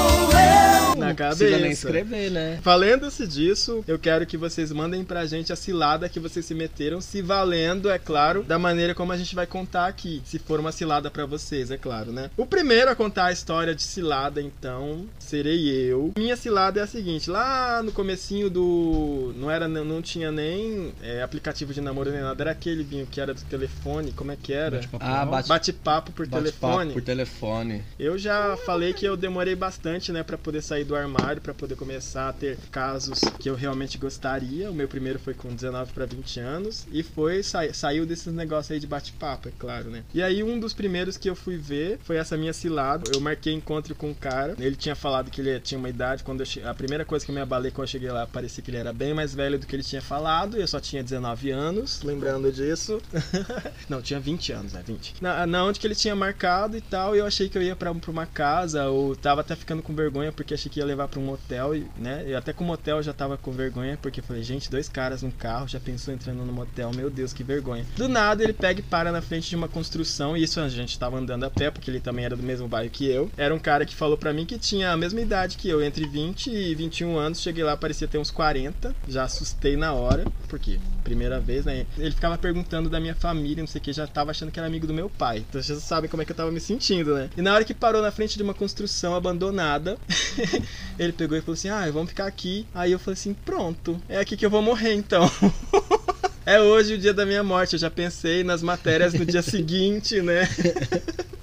Cada 0.01 0.65
um. 0.65 0.70
Na 1.01 1.07
Não 1.09 1.15
precisa 1.15 1.49
nem 1.51 1.59
cabeça. 1.61 1.87
escrever, 1.87 2.31
né? 2.31 2.59
Valendo-se 2.63 3.27
disso, 3.27 3.83
eu 3.87 3.99
quero 3.99 4.25
que 4.25 4.37
vocês 4.37 4.71
mandem 4.71 5.03
pra 5.03 5.25
gente 5.25 5.51
a 5.51 5.55
cilada 5.55 6.07
que 6.09 6.19
vocês 6.19 6.45
se 6.45 6.53
meteram, 6.55 7.01
se 7.01 7.21
valendo, 7.21 7.89
é 7.89 7.97
claro, 7.99 8.43
da 8.43 8.57
maneira 8.59 8.93
como 8.95 9.11
a 9.11 9.17
gente 9.17 9.35
vai 9.35 9.45
contar 9.45 9.87
aqui. 9.87 10.21
Se 10.25 10.39
for 10.39 10.59
uma 10.59 10.71
cilada 10.71 11.09
pra 11.11 11.25
vocês, 11.25 11.71
é 11.71 11.77
claro, 11.77 12.11
né? 12.11 12.29
O 12.37 12.45
primeiro 12.45 12.89
a 12.89 12.95
contar 12.95 13.25
a 13.25 13.31
história 13.31 13.73
de 13.75 13.83
cilada, 13.83 14.41
então, 14.41 15.05
serei 15.19 15.69
eu. 15.69 16.11
Minha 16.17 16.35
cilada 16.37 16.79
é 16.79 16.83
a 16.83 16.87
seguinte, 16.87 17.29
lá 17.29 17.81
no 17.83 17.91
comecinho 17.91 18.49
do... 18.49 19.33
Não 19.37 19.49
era, 19.49 19.67
não 19.67 20.01
tinha 20.01 20.31
nem 20.31 20.93
é, 21.01 21.21
aplicativo 21.21 21.73
de 21.73 21.81
namoro 21.81 22.11
nem 22.11 22.21
nada, 22.21 22.43
era 22.43 22.51
aquele 22.51 22.83
vinho 22.83 23.05
que 23.09 23.19
era 23.19 23.33
do 23.33 23.41
telefone, 23.41 24.11
como 24.11 24.31
é 24.31 24.37
que 24.41 24.53
era? 24.53 24.77
Bate-papo 24.77 25.05
Ah, 25.05 25.25
bate, 25.25 25.49
Bate-papo 25.49 26.11
por 26.11 26.27
bate 26.27 26.43
telefone. 26.43 26.93
por 26.93 27.01
telefone. 27.01 27.83
Eu 27.99 28.17
já 28.17 28.57
falei 28.65 28.93
que 28.93 29.05
eu 29.05 29.15
demorei 29.17 29.55
bastante, 29.55 30.11
né, 30.11 30.23
Pra 30.23 30.37
poder 30.37 30.61
sair 30.61 30.83
do 30.83 30.90
armário, 30.95 31.41
pra 31.41 31.53
poder 31.53 31.75
começar 31.75 32.29
a 32.29 32.33
ter 32.33 32.57
casos 32.71 33.33
que 33.39 33.49
eu 33.49 33.55
realmente 33.55 33.97
gostaria. 33.97 34.69
O 34.69 34.73
meu 34.73 34.87
primeiro 34.87 35.19
foi 35.19 35.33
com 35.33 35.53
19 35.53 35.91
pra 35.93 36.05
20 36.05 36.39
anos 36.39 36.85
e 36.91 37.03
foi 37.03 37.43
sa- 37.43 37.71
saiu 37.73 38.05
desses 38.05 38.33
negócios 38.33 38.71
aí 38.71 38.79
de 38.79 38.87
bate-papo, 38.87 39.49
é 39.49 39.51
claro, 39.57 39.89
né? 39.89 40.03
E 40.13 40.21
aí 40.21 40.43
um 40.43 40.59
dos 40.59 40.73
primeiros 40.73 41.17
que 41.17 41.29
eu 41.29 41.35
fui 41.35 41.57
ver 41.57 41.99
foi 42.03 42.17
essa 42.17 42.37
minha 42.37 42.53
cilada. 42.53 43.07
Eu 43.07 43.19
marquei 43.19 43.53
encontro 43.53 43.95
com 43.95 44.09
um 44.09 44.13
cara. 44.13 44.55
Ele 44.59 44.75
tinha 44.75 44.95
falado 44.95 45.29
que 45.31 45.41
ele 45.41 45.59
tinha 45.59 45.77
uma 45.77 45.89
idade 45.89 46.23
quando 46.23 46.41
eu 46.41 46.69
a 46.69 46.73
primeira 46.73 47.05
coisa 47.05 47.25
que 47.25 47.31
eu 47.31 47.35
me 47.35 47.41
abalei 47.41 47.71
quando 47.71 47.87
eu 47.87 47.91
cheguei 47.91 48.11
lá, 48.11 48.25
parecia 48.27 48.63
que 48.63 48.69
ele 48.69 48.77
era 48.77 48.91
bem 48.93 49.13
mais 49.13 49.33
velho 49.33 49.57
do 49.57 49.65
que 49.65 49.75
ele 49.75 49.83
tinha 49.83 50.01
falado. 50.01 50.57
Eu 50.57 50.67
só 50.67 50.79
tinha 50.79 51.03
19 51.03 51.49
anos, 51.51 52.01
lembrando 52.03 52.51
disso. 52.51 53.01
Não, 53.89 54.01
tinha 54.01 54.19
20 54.19 54.51
anos, 54.51 54.73
né? 54.73 54.83
20. 54.85 55.15
Na, 55.21 55.45
na 55.47 55.63
onde 55.65 55.79
que 55.79 55.87
ele 55.87 55.95
tinha 55.95 56.15
marcado 56.15 56.75
e 56.77 56.81
tal, 56.81 57.15
eu 57.15 57.25
achei 57.25 57.49
que 57.49 57.57
eu 57.57 57.61
ia 57.61 57.75
pra 57.75 57.91
uma 57.91 58.25
casa, 58.25 58.87
ou 58.89 59.15
tava 59.15 59.41
até 59.41 59.55
ficando 59.55 59.81
com 59.81 59.93
vergonha 59.95 60.31
porque 60.31 60.53
achei 60.53 60.71
que 60.71 60.80
ia 60.81 60.85
levar 60.85 61.07
pra 61.07 61.19
um 61.19 61.23
motel, 61.23 61.75
e, 61.75 61.85
né? 61.97 62.23
E 62.27 62.35
até 62.35 62.53
com 62.53 62.63
o 62.63 62.67
motel 62.67 62.97
eu 62.97 63.03
já 63.03 63.13
tava 63.13 63.37
com 63.37 63.51
vergonha, 63.51 63.97
porque 64.01 64.21
falei, 64.21 64.43
gente, 64.43 64.69
dois 64.69 64.89
caras 64.89 65.21
num 65.21 65.31
carro, 65.31 65.67
já 65.67 65.79
pensou 65.79 66.13
entrando 66.13 66.43
no 66.45 66.53
motel, 66.53 66.91
meu 66.93 67.09
Deus, 67.09 67.33
que 67.33 67.43
vergonha. 67.43 67.85
Do 67.95 68.07
nada 68.07 68.43
ele 68.43 68.53
pega 68.53 68.79
e 68.79 68.83
para 68.83 69.11
na 69.11 69.21
frente 69.21 69.49
de 69.49 69.55
uma 69.55 69.67
construção, 69.67 70.35
e 70.35 70.43
isso 70.43 70.59
a 70.59 70.69
gente 70.69 70.97
tava 70.97 71.17
andando 71.17 71.43
a 71.43 71.49
pé, 71.49 71.71
porque 71.71 71.89
ele 71.89 71.99
também 71.99 72.25
era 72.25 72.35
do 72.35 72.43
mesmo 72.43 72.67
bairro 72.67 72.89
que 72.89 73.05
eu. 73.05 73.31
Era 73.37 73.53
um 73.53 73.59
cara 73.59 73.85
que 73.85 73.95
falou 73.95 74.17
pra 74.17 74.33
mim 74.33 74.45
que 74.45 74.57
tinha 74.57 74.91
a 74.91 74.97
mesma 74.97 75.21
idade 75.21 75.57
que 75.57 75.69
eu, 75.69 75.81
entre 75.81 76.05
20 76.07 76.47
e 76.47 76.75
21 76.75 77.17
anos. 77.17 77.41
Cheguei 77.41 77.63
lá, 77.63 77.77
parecia 77.77 78.07
ter 78.07 78.17
uns 78.17 78.31
40, 78.31 78.95
já 79.07 79.23
assustei 79.23 79.75
na 79.75 79.93
hora, 79.93 80.25
porque 80.47 80.79
primeira 81.03 81.39
vez, 81.39 81.65
né? 81.65 81.85
Ele 81.97 82.11
ficava 82.11 82.37
perguntando 82.37 82.89
da 82.89 82.99
minha 82.99 83.15
família, 83.15 83.61
não 83.61 83.67
sei 83.67 83.79
o 83.79 83.83
que, 83.83 83.93
já 83.93 84.07
tava 84.07 84.31
achando 84.31 84.51
que 84.51 84.59
era 84.59 84.67
amigo 84.67 84.87
do 84.87 84.93
meu 84.93 85.09
pai. 85.09 85.39
Então 85.49 85.61
vocês 85.61 85.81
sabem 85.83 86.09
como 86.09 86.21
é 86.21 86.25
que 86.25 86.31
eu 86.31 86.35
tava 86.35 86.51
me 86.51 86.59
sentindo, 86.59 87.15
né? 87.15 87.29
E 87.35 87.41
na 87.41 87.53
hora 87.53 87.63
que 87.63 87.73
parou 87.73 88.01
na 88.01 88.11
frente 88.11 88.37
de 88.37 88.43
uma 88.43 88.53
construção 88.53 89.15
abandonada, 89.15 89.97
ele 90.97 91.11
pegou 91.11 91.37
e 91.37 91.41
falou 91.41 91.53
assim: 91.53 91.69
Ah, 91.69 91.89
vamos 91.91 92.09
ficar 92.09 92.25
aqui. 92.25 92.67
Aí 92.73 92.91
eu 92.91 92.99
falei 92.99 93.13
assim: 93.13 93.33
Pronto, 93.33 94.01
é 94.07 94.19
aqui 94.19 94.37
que 94.37 94.45
eu 94.45 94.49
vou 94.49 94.61
morrer 94.61 94.93
então. 94.93 95.29
É 96.45 96.59
hoje 96.59 96.95
o 96.95 96.97
dia 96.97 97.13
da 97.13 97.23
minha 97.23 97.43
morte, 97.43 97.73
eu 97.73 97.79
já 97.79 97.89
pensei 97.89 98.43
nas 98.43 98.63
matérias 98.63 99.13
no 99.13 99.23
dia 99.23 99.41
seguinte, 99.43 100.21
né? 100.21 100.49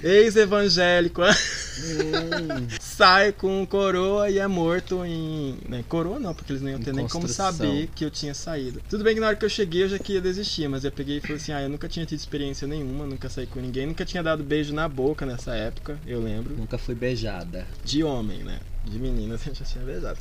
Ex-evangélico. 0.02 1.22
sai 2.80 3.32
com 3.32 3.64
coroa 3.64 4.28
e 4.28 4.38
é 4.38 4.46
morto 4.46 5.04
em. 5.04 5.56
Né, 5.68 5.84
coroa 5.88 6.18
não, 6.18 6.34
porque 6.34 6.52
eles 6.52 6.62
não 6.62 6.70
iam 6.70 6.80
Em 6.80 6.82
ter 6.82 6.92
nem 6.92 7.06
como 7.06 7.28
saber 7.28 7.88
que 7.94 8.04
eu 8.04 8.10
tinha 8.10 8.34
saído. 8.34 8.82
Tudo 8.88 9.04
bem 9.04 9.14
que 9.14 9.20
na 9.20 9.28
hora 9.28 9.36
que 9.36 9.44
eu 9.44 9.48
cheguei 9.48 9.84
eu 9.84 9.88
já 9.88 9.98
queria 9.98 10.20
desistir, 10.20 10.68
mas 10.68 10.84
eu 10.84 10.90
peguei 10.90 11.18
e 11.18 11.20
falei 11.20 11.36
assim: 11.36 11.52
ah, 11.52 11.62
eu 11.62 11.68
nunca 11.68 11.88
tinha 11.88 12.04
tido 12.04 12.18
experiência 12.18 12.66
nenhuma, 12.66 13.06
nunca 13.06 13.28
saí 13.28 13.46
com 13.46 13.60
ninguém, 13.60 13.86
nunca 13.86 14.04
tinha 14.04 14.22
dado 14.22 14.42
beijo 14.42 14.74
na 14.74 14.88
boca 14.88 15.24
nessa 15.24 15.54
época, 15.54 15.96
eu 16.06 16.20
lembro. 16.20 16.56
Nunca 16.56 16.76
fui 16.76 16.96
beijada. 16.96 17.66
De 17.84 18.02
homem, 18.02 18.38
né? 18.38 18.58
De 18.88 18.98
menina 18.98 19.34
eu 19.46 19.54
já 19.54 19.64
tinha 19.64 19.84
beijado. 19.84 20.18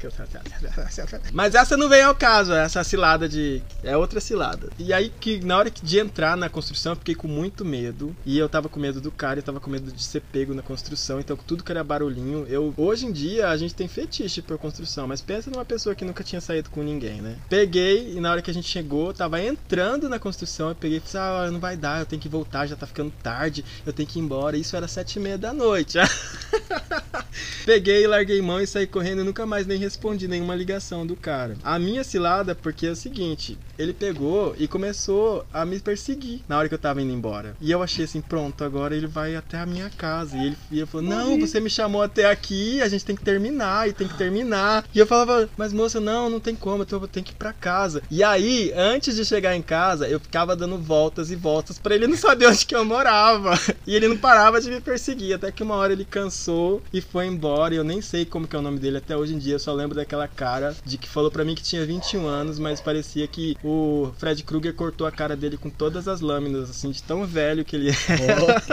Mas 1.33 1.55
essa 1.55 1.77
não 1.77 1.87
vem 1.87 2.01
ao 2.01 2.15
caso, 2.15 2.53
essa 2.53 2.83
cilada 2.83 3.27
de. 3.27 3.61
É 3.83 3.95
outra 3.95 4.19
cilada. 4.19 4.69
E 4.77 4.91
aí 4.93 5.09
que 5.09 5.39
na 5.39 5.57
hora 5.57 5.71
de 5.71 5.99
entrar 5.99 6.35
na 6.35 6.49
construção 6.49 6.93
eu 6.93 6.97
fiquei 6.97 7.15
com 7.15 7.27
muito 7.27 7.63
medo. 7.63 8.15
E 8.25 8.37
eu 8.37 8.49
tava 8.49 8.69
com 8.69 8.79
medo 8.79 8.99
do 8.99 9.11
cara, 9.11 9.39
eu 9.39 9.43
tava 9.43 9.59
com 9.59 9.69
medo 9.69 9.91
de 9.91 10.03
ser 10.03 10.21
pego 10.21 10.53
na 10.53 10.61
construção. 10.61 11.19
Então 11.19 11.37
tudo 11.37 11.63
que 11.63 11.71
era 11.71 11.83
barulhinho. 11.83 12.45
Eu, 12.49 12.73
hoje 12.77 13.05
em 13.05 13.11
dia 13.11 13.49
a 13.49 13.57
gente 13.57 13.73
tem 13.73 13.87
fetiche 13.87 14.41
por 14.41 14.57
construção, 14.57 15.07
mas 15.07 15.21
pensa 15.21 15.49
numa 15.49 15.65
pessoa 15.65 15.95
que 15.95 16.05
nunca 16.05 16.23
tinha 16.23 16.41
saído 16.41 16.69
com 16.69 16.83
ninguém, 16.83 17.21
né? 17.21 17.37
Peguei 17.49 18.13
e 18.13 18.19
na 18.19 18.31
hora 18.31 18.41
que 18.41 18.51
a 18.51 18.53
gente 18.53 18.67
chegou, 18.67 19.13
tava 19.13 19.41
entrando 19.41 20.09
na 20.09 20.19
construção, 20.19 20.69
eu 20.69 20.75
peguei 20.75 20.97
e 20.97 21.01
falei, 21.01 21.47
ah, 21.47 21.51
não 21.51 21.59
vai 21.59 21.77
dar, 21.77 21.99
eu 21.99 22.05
tenho 22.05 22.21
que 22.21 22.29
voltar, 22.29 22.67
já 22.67 22.75
tá 22.75 22.85
ficando 22.85 23.11
tarde, 23.23 23.63
eu 23.85 23.93
tenho 23.93 24.07
que 24.07 24.19
ir 24.19 24.21
embora. 24.21 24.57
Isso 24.57 24.75
era 24.75 24.87
sete 24.87 25.17
e 25.17 25.19
meia 25.19 25.37
da 25.37 25.53
noite. 25.53 25.97
Peguei, 27.65 28.07
larguei 28.07 28.41
mão 28.41 28.56
e 28.61 28.67
saí 28.67 28.87
correndo 28.87 29.21
e 29.21 29.25
nunca 29.25 29.45
mais 29.45 29.65
nem 29.65 29.77
respondi 29.77 30.27
nenhuma 30.27 30.55
ligação 30.55 31.05
do 31.05 31.15
cara. 31.15 31.57
A 31.63 31.77
minha 31.77 32.03
cilada, 32.03 32.55
porque 32.55 32.87
é 32.87 32.91
o 32.91 32.95
seguinte, 32.95 33.57
ele 33.77 33.93
pegou 33.93 34.55
e 34.57 34.67
começou 34.67 35.45
a 35.53 35.65
me 35.65 35.79
perseguir 35.79 36.41
na 36.47 36.57
hora 36.57 36.67
que 36.67 36.73
eu 36.73 36.79
tava 36.79 37.01
indo 37.01 37.13
embora. 37.13 37.55
E 37.61 37.71
eu 37.71 37.81
achei 37.83 38.05
assim, 38.05 38.21
pronto, 38.21 38.63
agora 38.63 38.95
ele 38.95 39.07
vai 39.07 39.35
até 39.35 39.57
a 39.57 39.65
minha 39.65 39.89
casa. 39.89 40.37
E 40.37 40.47
ele, 40.47 40.57
e 40.71 40.77
ele 40.77 40.85
falou, 40.85 41.07
não, 41.07 41.39
você 41.39 41.59
me 41.59 41.69
chamou 41.69 42.01
até 42.01 42.29
aqui, 42.29 42.81
a 42.81 42.87
gente 42.87 43.05
tem 43.05 43.15
que 43.15 43.23
terminar, 43.23 43.87
e 43.87 43.93
tem 43.93 44.07
que 44.07 44.17
terminar. 44.17 44.85
E 44.93 44.99
eu 44.99 45.07
falava, 45.07 45.49
mas 45.57 45.73
moça, 45.73 45.99
não, 45.99 46.29
não 46.29 46.39
tem 46.39 46.55
como, 46.55 46.85
eu 46.89 46.99
vou 46.99 47.07
ter 47.07 47.21
que 47.21 47.31
ir 47.31 47.35
pra 47.35 47.53
casa. 47.53 48.01
E 48.09 48.23
aí, 48.23 48.71
antes 48.75 49.15
de 49.15 49.25
chegar 49.25 49.55
em 49.55 49.61
casa, 49.61 50.07
eu 50.07 50.19
ficava 50.19 50.55
dando 50.55 50.77
voltas 50.77 51.31
e 51.31 51.35
voltas 51.35 51.77
pra 51.77 51.95
ele 51.95 52.07
não 52.07 52.17
saber 52.17 52.47
onde 52.49 52.65
que 52.65 52.75
eu 52.75 52.85
morava. 52.85 53.59
E 53.85 53.95
ele 53.95 54.07
não 54.07 54.17
parava 54.17 54.59
de 54.59 54.69
me 54.69 54.81
perseguir, 54.81 55.33
até 55.33 55.51
que 55.51 55.63
uma 55.63 55.75
hora 55.75 55.93
ele 55.93 56.05
cansou 56.05 56.81
e 56.91 57.01
foi 57.01 57.25
embora. 57.25 57.73
E 57.73 57.77
eu 57.77 57.83
nem 57.83 58.01
sei 58.01 58.25
como 58.25 58.47
que 58.47 58.55
é 58.55 58.59
o 58.59 58.61
nome 58.61 58.79
dele 58.79 58.97
até 58.97 59.15
hoje 59.15 59.33
em 59.33 59.37
dia, 59.37 59.55
eu 59.55 59.59
só 59.59 59.73
lembro 59.73 59.95
daquela 59.95 60.27
cara 60.27 60.75
de 60.85 60.97
que 60.97 61.07
falou 61.07 61.31
pra 61.31 61.45
mim 61.45 61.55
que 61.55 61.63
tinha 61.63 61.85
21 61.85 62.27
anos, 62.27 62.59
mas 62.59 62.81
parecia 62.81 63.27
que 63.27 63.55
o 63.67 64.13
Fred 64.17 64.43
Krueger 64.43 64.73
cortou 64.73 65.05
a 65.05 65.11
cara 65.11 65.35
dele 65.35 65.57
com 65.57 65.69
todas 65.69 66.07
as 66.07 66.21
lâminas, 66.21 66.69
assim, 66.69 66.89
de 66.89 67.03
tão 67.03 67.25
velho 67.25 67.65
que 67.65 67.75
ele 67.75 67.89
é. 67.89 67.93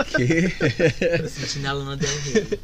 Ok. 0.01 1.29
Sentinela 1.29 1.85
não 1.85 1.97
deu 1.97 2.09
rei. 2.23 2.61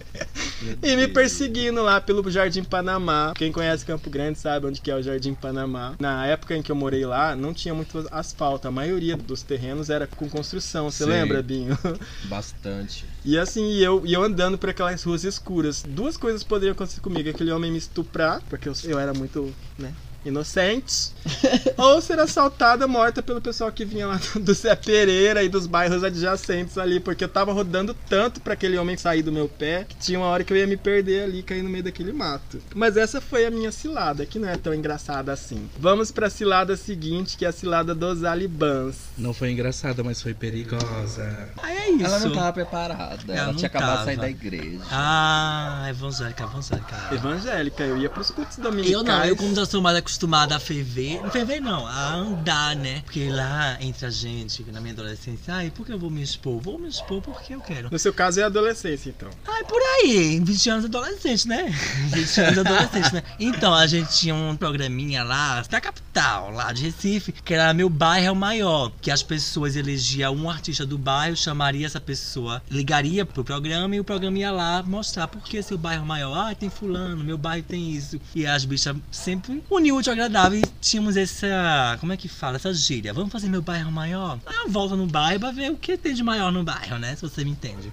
E 0.83 0.95
me 0.95 1.09
perseguindo 1.09 1.83
lá 1.83 2.01
pelo 2.01 2.29
Jardim 2.31 2.63
Panamá. 2.63 3.33
Quem 3.35 3.51
conhece 3.51 3.85
Campo 3.85 4.09
Grande 4.09 4.39
sabe 4.39 4.67
onde 4.67 4.81
que 4.81 4.91
é 4.91 4.95
o 4.95 5.03
Jardim 5.03 5.35
Panamá. 5.35 5.95
Na 5.99 6.27
época 6.27 6.55
em 6.55 6.63
que 6.63 6.71
eu 6.71 6.77
morei 6.77 7.05
lá, 7.05 7.35
não 7.35 7.53
tinha 7.53 7.75
muito 7.75 8.07
asfalto. 8.11 8.69
A 8.69 8.71
maioria 8.71 9.17
dos 9.17 9.43
terrenos 9.43 9.91
era 9.91 10.07
com 10.07 10.29
construção. 10.29 10.91
Você 10.91 11.05
Sim. 11.05 11.11
lembra, 11.11 11.43
Binho? 11.43 11.77
Bastante. 12.25 13.07
E 13.25 13.39
assim, 13.39 13.73
e 13.73 13.83
eu, 13.83 14.03
e 14.05 14.13
eu 14.13 14.23
andando 14.23 14.57
por 14.57 14.71
aquelas 14.71 15.03
ruas 15.03 15.25
escuras. 15.25 15.83
Duas 15.87 16.17
coisas 16.17 16.45
poderiam 16.45 16.73
acontecer 16.73 17.01
comigo. 17.01 17.29
Aquele 17.29 17.51
homem 17.51 17.73
me 17.73 17.79
estuprar, 17.79 18.41
porque 18.49 18.69
eu, 18.69 18.75
eu 18.85 18.99
era 18.99 19.13
muito, 19.13 19.53
né, 19.79 19.93
inocente. 20.25 21.13
ou 21.77 22.01
ser 22.01 22.19
assaltada, 22.19 22.87
morta 22.87 23.23
pelo 23.23 23.41
pessoal 23.41 23.71
que 23.73 23.85
vinha 23.85 24.07
lá 24.07 24.21
do 24.35 24.55
Zé 24.55 24.75
Pereira 24.75 25.43
e 25.43 25.49
dos 25.49 25.67
bairros 25.67 26.03
adjacentes 26.05 26.79
ali. 26.79 27.01
Porque 27.01 27.25
eu 27.25 27.29
tava 27.29 27.53
rodando 27.53 27.95
tanto 28.09 28.41
pra 28.41 28.55
aquele 28.55 28.79
homem 28.79 28.97
sair 28.97 29.23
do 29.23 29.33
meu 29.33 29.49
pé, 29.49 29.85
que 29.89 29.97
tinha 29.97 30.19
uma 30.19 30.29
hora 30.29 30.45
que 30.45 30.53
eu 30.53 30.57
ia 30.57 30.67
me 30.67 30.77
perder 30.77 31.25
ali, 31.25 31.43
cair 31.43 31.63
no 31.63 31.71
meio 31.71 31.85
daquele 31.85 32.13
mato. 32.13 32.61
Mas 32.75 32.97
essa 32.97 33.21
foi 33.21 33.47
a 33.47 33.51
minha 33.51 33.73
cilada, 33.73 34.25
que 34.27 34.39
não 34.39 34.49
é 34.49 34.57
tão 34.57 34.75
engraçada 34.75 35.33
assim. 35.33 35.69
Vamos 35.79 36.11
pra 36.11 36.31
cilada 36.31 36.77
seguinte, 36.77 37.37
que 37.37 37.45
é 37.45 37.49
a 37.49 37.53
cilada 37.53 37.95
dos 37.95 38.25
alibãs. 38.25 38.97
Não 39.17 39.33
foi 39.33 39.51
engraçada, 39.51 40.03
mas 40.03 40.21
foi 40.23 40.35
perigosa. 40.35 41.49
Aí 41.63 41.77
é 41.77 41.91
isso. 41.91 42.05
Ela 42.05 42.19
não 42.21 42.33
tava 42.33 42.53
preparada. 42.53 43.21
Ela 43.29 43.39
Ela 43.39 43.47
não 43.49 43.55
tinha 43.55 43.67
acabado 43.69 43.99
de 44.01 44.05
sair 44.05 44.17
tava. 44.17 44.27
da 44.27 44.31
igreja. 44.31 44.81
Ah, 44.91 45.87
evangélica, 45.89 46.45
evangélica. 46.45 46.97
Evangélica, 47.13 47.83
eu 47.85 47.97
ia 47.97 48.09
pros 48.11 48.31
cultos 48.31 48.57
dominicais. 48.57 48.93
Eu 48.93 49.03
não, 49.03 49.25
eu 49.25 49.37
como 49.37 49.55
já 49.55 49.65
sou 49.67 49.81
mais 49.81 49.97
acostumada 50.11 50.57
a 50.57 50.61
ferver, 50.61 51.23
não 51.23 51.31
ferver 51.31 51.61
não, 51.61 51.87
a 51.87 52.15
andar, 52.15 52.75
né? 52.75 53.01
Porque 53.05 53.29
lá 53.29 53.79
entre 53.81 54.07
a 54.07 54.11
gente, 54.11 54.65
na 54.65 54.81
minha 54.81 54.93
adolescência, 54.93 55.55
ai, 55.55 55.71
por 55.71 55.87
que 55.87 55.93
eu 55.93 55.99
vou 55.99 56.11
me 56.11 56.21
expor? 56.21 56.61
Vou 56.61 56.79
me 56.79 56.89
expor 56.89 57.23
porque 57.23 57.55
eu 57.55 57.61
quero. 57.61 57.89
No 57.91 57.99
seu 57.99 58.13
caso 58.13 58.41
é 58.41 58.43
adolescência, 58.43 59.11
então. 59.11 59.31
Ai, 59.47 59.63
por 59.65 59.81
aí, 59.81 60.41
20 60.41 60.71
anos 60.71 60.85
adolescente, 60.87 61.47
né? 61.47 61.73
20 62.11 62.41
anos 62.41 62.59
adolescente, 62.59 63.15
né? 63.15 63.23
Então, 63.39 63.73
a 63.73 63.87
gente 63.87 64.13
tinha 64.13 64.35
um 64.35 64.57
programinha 64.57 65.23
lá, 65.23 65.63
da 65.71 65.81
capital, 65.81 66.10
lá 66.15 66.73
de 66.73 66.85
Recife, 66.85 67.33
que 67.33 67.55
era 67.55 67.73
meu 67.73 67.89
bairro 67.89 68.35
maior, 68.35 68.91
que 69.01 69.11
as 69.11 69.23
pessoas 69.23 69.77
elegiam 69.77 70.35
um 70.35 70.51
artista 70.51 70.85
do 70.85 70.99
bairro, 70.99 71.37
chamaria 71.37 71.87
essa 71.87 72.01
pessoa, 72.01 72.63
ligaria 72.71 73.25
pro 73.25 73.45
programa 73.45 73.95
e 73.95 74.01
o 74.01 74.05
programa 74.05 74.39
ia 74.39 74.51
lá 74.51 74.83
mostrar 74.83 75.29
por 75.29 75.43
que 75.43 75.63
seu 75.63 75.79
bairro 75.79 76.05
maior. 76.05 76.37
Ah, 76.37 76.55
tem 76.55 76.69
fulano, 76.69 77.23
meu 77.23 77.39
bairro 77.39 77.65
tem 77.65 77.91
isso. 77.91 78.21
E 78.35 78.47
as 78.47 78.65
bichas 78.65 78.97
sempre 79.11 79.63
uniu 79.71 79.97
o 79.97 80.11
agradável 80.11 80.59
e 80.59 80.65
tínhamos 80.81 81.17
essa, 81.17 81.97
como 82.01 82.13
é 82.13 82.17
que 82.17 82.29
fala, 82.29 82.57
essa 82.57 82.73
gíria. 82.75 83.13
Vamos 83.13 83.33
fazer 83.33 83.49
meu 83.49 83.63
bairro 83.63 83.93
maior? 83.93 84.39
Aí 84.47 84.57
eu 84.57 84.71
volto 84.71 84.97
no 84.97 85.07
bairro 85.07 85.41
pra 85.41 85.53
ver 85.53 85.71
o 85.71 85.77
que 85.77 85.97
tem 85.97 86.15
de 86.15 86.23
maior 86.23 86.51
no 86.51 86.65
bairro, 86.65 86.99
né? 86.99 87.15
Se 87.15 87.23
você 87.23 87.45
me 87.45 87.51
entende. 87.51 87.93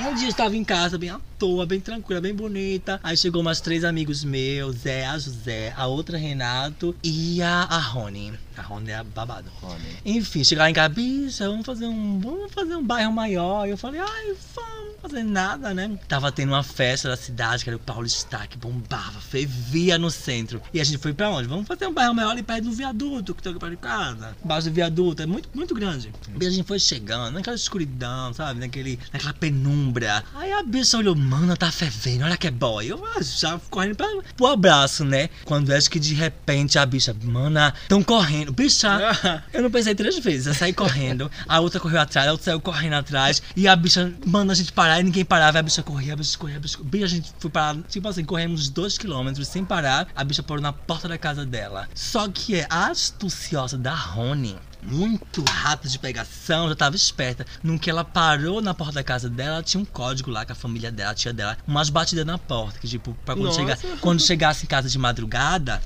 Um 0.00 0.14
dia 0.14 0.26
eu 0.26 0.30
estava 0.30 0.56
em 0.56 0.62
casa, 0.62 0.96
bem 0.96 1.10
à 1.10 1.20
toa, 1.38 1.66
bem 1.66 1.80
tranquila, 1.80 2.20
bem 2.20 2.32
bonita. 2.32 3.00
Aí 3.02 3.16
chegou 3.16 3.42
mais 3.42 3.60
três 3.60 3.84
amigos 3.84 4.22
meus, 4.22 4.76
Zé, 4.76 5.04
a 5.04 5.18
José, 5.18 5.74
a 5.76 5.88
outra 5.88 6.16
Renato 6.16 6.94
e 7.02 7.42
a, 7.42 7.62
a 7.62 7.78
Rony. 7.78 8.32
A 8.58 8.62
Rony 8.62 8.90
é 8.90 9.02
babado. 9.02 9.50
Rony. 9.62 9.96
Enfim, 10.04 10.42
chegaram 10.42 10.70
em 10.70 10.74
casa, 10.74 10.88
bicha, 10.88 11.48
vamos 11.48 11.64
fazer 11.64 11.86
um. 11.86 12.18
Vamos 12.18 12.52
fazer 12.52 12.74
um 12.74 12.84
bairro 12.84 13.12
maior. 13.12 13.66
E 13.66 13.70
eu 13.70 13.76
falei, 13.78 14.00
ai, 14.00 14.34
vamos 14.54 14.78
fazer 15.00 15.22
nada, 15.22 15.72
né? 15.72 15.98
Tava 16.08 16.32
tendo 16.32 16.50
uma 16.50 16.62
festa 16.62 17.08
da 17.08 17.16
cidade, 17.16 17.62
que 17.62 17.70
era 17.70 17.76
o 17.76 17.80
Paulistar, 17.80 18.48
que 18.48 18.58
bombava, 18.58 19.20
fervia 19.20 19.96
no 19.96 20.10
centro. 20.10 20.60
E 20.72 20.80
a 20.80 20.84
gente 20.84 20.98
foi 20.98 21.12
pra 21.12 21.30
onde? 21.30 21.48
Vamos 21.48 21.66
fazer 21.66 21.86
um 21.86 21.94
bairro 21.94 22.14
maior 22.14 22.30
ali 22.30 22.42
perto 22.42 22.64
do 22.64 22.72
viaduto, 22.72 23.34
que 23.34 23.42
tem 23.42 23.50
aqui 23.50 23.60
perto 23.60 23.70
de 23.72 23.78
casa. 23.78 24.36
Embaixo 24.44 24.68
do 24.68 24.74
viaduto, 24.74 25.22
é 25.22 25.26
muito, 25.26 25.48
muito 25.54 25.74
grande. 25.74 26.12
E 26.40 26.46
a 26.46 26.50
gente 26.50 26.66
foi 26.66 26.78
chegando, 26.78 27.34
naquela 27.34 27.56
escuridão, 27.56 28.34
sabe? 28.34 28.60
Naquele, 28.60 28.98
naquela 29.12 29.32
penumbra. 29.32 30.24
Aí 30.34 30.52
a 30.52 30.62
bicha 30.62 30.98
olhou, 30.98 31.14
mano, 31.14 31.56
tá 31.56 31.70
fervendo, 31.70 32.24
olha 32.24 32.36
que 32.36 32.48
é 32.48 32.50
boy. 32.50 32.86
Eu 32.86 33.04
ah, 33.04 33.22
já 33.22 33.58
correndo 33.70 33.96
pra, 33.96 34.08
pro 34.36 34.46
abraço, 34.46 35.04
né? 35.04 35.30
Quando 35.44 35.72
acho 35.72 35.90
que 35.90 36.00
de 36.00 36.14
repente 36.14 36.78
a 36.78 36.84
bicha, 36.84 37.14
mana, 37.22 37.72
tão 37.88 38.02
correndo. 38.02 38.47
Bicha, 38.52 39.42
eu 39.52 39.62
não 39.62 39.70
pensei 39.70 39.94
três 39.94 40.18
vezes, 40.18 40.46
eu 40.46 40.54
saí 40.54 40.72
correndo, 40.72 41.30
a 41.46 41.60
outra 41.60 41.80
correu 41.80 42.00
atrás, 42.00 42.26
a 42.28 42.32
outra 42.32 42.44
saiu 42.46 42.60
correndo 42.60 42.94
atrás, 42.94 43.42
e 43.54 43.68
a 43.68 43.76
bicha 43.76 44.12
manda 44.26 44.52
a 44.52 44.56
gente 44.56 44.72
parar 44.72 45.00
e 45.00 45.02
ninguém 45.02 45.24
parava, 45.24 45.58
a 45.58 45.62
bicha 45.62 45.82
corria, 45.82 46.14
a 46.14 46.16
bicha 46.16 46.38
corria, 46.38 46.56
a 46.56 46.60
bicha 46.60 46.78
corria. 46.78 47.04
A 47.04 47.08
gente 47.08 47.32
foi 47.38 47.50
parar, 47.50 47.76
tipo 47.88 48.08
assim, 48.08 48.24
corremos 48.24 48.68
dois 48.68 48.96
quilômetros 48.96 49.48
sem 49.48 49.64
parar, 49.64 50.08
a 50.14 50.24
bicha 50.24 50.42
parou 50.42 50.62
na 50.62 50.72
porta 50.72 51.08
da 51.08 51.18
casa 51.18 51.44
dela. 51.44 51.88
Só 51.94 52.28
que 52.28 52.56
é 52.56 52.66
a 52.70 52.88
astuciosa 52.88 53.76
da 53.76 53.94
Rony. 53.94 54.56
Muito 54.82 55.42
rápida 55.42 55.88
de 55.88 55.98
pegação, 55.98 56.68
já 56.68 56.74
tava 56.74 56.96
esperta. 56.96 57.44
No 57.62 57.78
que 57.78 57.90
ela 57.90 58.04
parou 58.04 58.60
na 58.60 58.72
porta 58.72 58.94
da 58.94 59.02
casa 59.02 59.28
dela, 59.28 59.56
ela 59.56 59.62
tinha 59.62 59.80
um 59.80 59.84
código 59.84 60.30
lá 60.30 60.46
com 60.46 60.52
a 60.52 60.54
família 60.54 60.90
dela, 60.90 61.10
a 61.10 61.14
tia 61.14 61.32
dela, 61.32 61.56
umas 61.66 61.90
batidas 61.90 62.24
na 62.24 62.38
porta, 62.38 62.78
que 62.78 62.88
tipo, 62.88 63.16
pra 63.24 63.34
quando, 63.34 63.54
chegar, 63.54 63.78
quando 64.00 64.22
chegasse 64.22 64.64
em 64.64 64.68
casa 64.68 64.88
de 64.88 64.98
madrugada. 64.98 65.82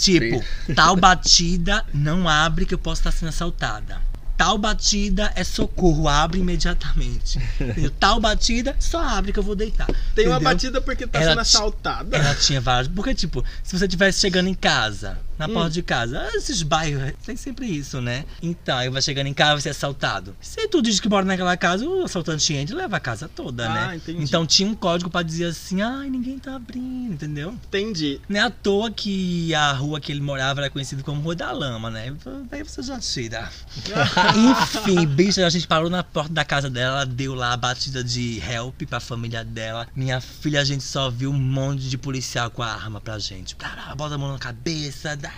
Tipo, 0.00 0.44
tal 0.74 0.96
batida 0.96 1.84
não 1.92 2.28
abre 2.28 2.64
que 2.64 2.74
eu 2.74 2.78
posso 2.78 3.00
estar 3.00 3.12
sendo 3.12 3.28
assaltada. 3.28 4.00
Tal 4.36 4.56
batida 4.56 5.30
é 5.34 5.44
socorro, 5.44 6.08
abre 6.08 6.38
imediatamente. 6.38 7.38
Entendeu? 7.60 7.90
Tal 7.90 8.18
batida 8.18 8.74
só 8.80 8.98
abre 8.98 9.34
que 9.34 9.38
eu 9.38 9.42
vou 9.42 9.54
deitar. 9.54 9.86
Tem 10.14 10.26
uma 10.26 10.36
Entendeu? 10.36 10.40
batida 10.40 10.80
porque 10.80 11.06
tá 11.06 11.20
Ela 11.20 11.32
sendo 11.32 11.40
assaltada. 11.40 12.16
Ela 12.16 12.34
tinha 12.34 12.58
vários. 12.58 12.90
Porque, 12.90 13.14
tipo, 13.14 13.44
se 13.62 13.78
você 13.78 13.84
estivesse 13.84 14.18
chegando 14.18 14.48
em 14.48 14.54
casa, 14.54 15.18
na 15.40 15.46
Hum. 15.48 15.54
porta 15.54 15.70
de 15.70 15.82
casa, 15.82 16.20
ah, 16.20 16.36
esses 16.36 16.62
bairros, 16.62 17.12
tem 17.24 17.34
sempre 17.36 17.66
isso, 17.66 18.00
né? 18.00 18.24
Então, 18.42 18.76
aí 18.76 18.88
vai 18.90 19.00
chegando 19.00 19.26
em 19.26 19.32
casa 19.34 19.52
vai 19.52 19.60
ser 19.62 19.70
assaltado. 19.70 20.36
Se 20.40 20.68
tu 20.68 20.82
diz 20.82 21.00
que 21.00 21.08
mora 21.08 21.24
naquela 21.24 21.56
casa, 21.56 21.84
o 21.88 22.04
assaltante 22.04 22.52
entra 22.54 22.74
e 22.74 22.78
leva 22.78 22.96
a 22.96 23.00
casa 23.00 23.26
toda, 23.28 23.66
Ah, 23.70 23.74
né? 23.88 23.96
entendi. 23.96 24.22
Então 24.22 24.46
tinha 24.46 24.68
um 24.68 24.74
código 24.74 25.08
pra 25.10 25.22
dizer 25.22 25.46
assim, 25.46 25.80
ai, 25.82 26.10
ninguém 26.10 26.38
tá 26.38 26.54
abrindo, 26.56 27.14
entendeu? 27.14 27.52
Entendi. 27.52 28.20
Não 28.28 28.38
é 28.38 28.42
à 28.42 28.50
toa 28.50 28.90
que 28.90 29.54
a 29.54 29.72
rua 29.72 29.98
que 29.98 30.12
ele 30.12 30.20
morava 30.20 30.60
era 30.60 30.70
conhecida 30.70 31.02
como 31.02 31.20
Rua 31.22 31.34
da 31.34 31.50
Lama, 31.52 31.90
né? 31.90 32.14
Aí 32.52 32.62
você 32.62 32.82
já 32.82 32.98
tira. 33.00 33.50
Enfim, 34.36 35.06
bicha, 35.06 35.46
a 35.46 35.50
gente 35.50 35.66
parou 35.66 35.88
na 35.90 36.02
porta 36.04 36.32
da 36.32 36.44
casa 36.44 36.68
dela, 36.68 36.96
ela 36.98 37.06
deu 37.06 37.34
lá 37.34 37.52
a 37.52 37.56
batida 37.56 38.02
de 38.04 38.40
help 38.46 38.82
pra 38.82 39.00
família 39.00 39.44
dela. 39.44 39.88
Minha 39.94 40.20
filha, 40.20 40.60
a 40.60 40.64
gente 40.64 40.84
só 40.84 41.10
viu 41.10 41.30
um 41.30 41.38
monte 41.38 41.88
de 41.88 41.96
policial 41.98 42.50
com 42.50 42.62
a 42.62 42.68
arma 42.72 43.00
pra 43.00 43.18
gente. 43.18 43.56
Bota 43.96 44.14
a 44.14 44.18
mão 44.18 44.32
na 44.32 44.38
cabeça. 44.38 45.16
dá. 45.16 45.29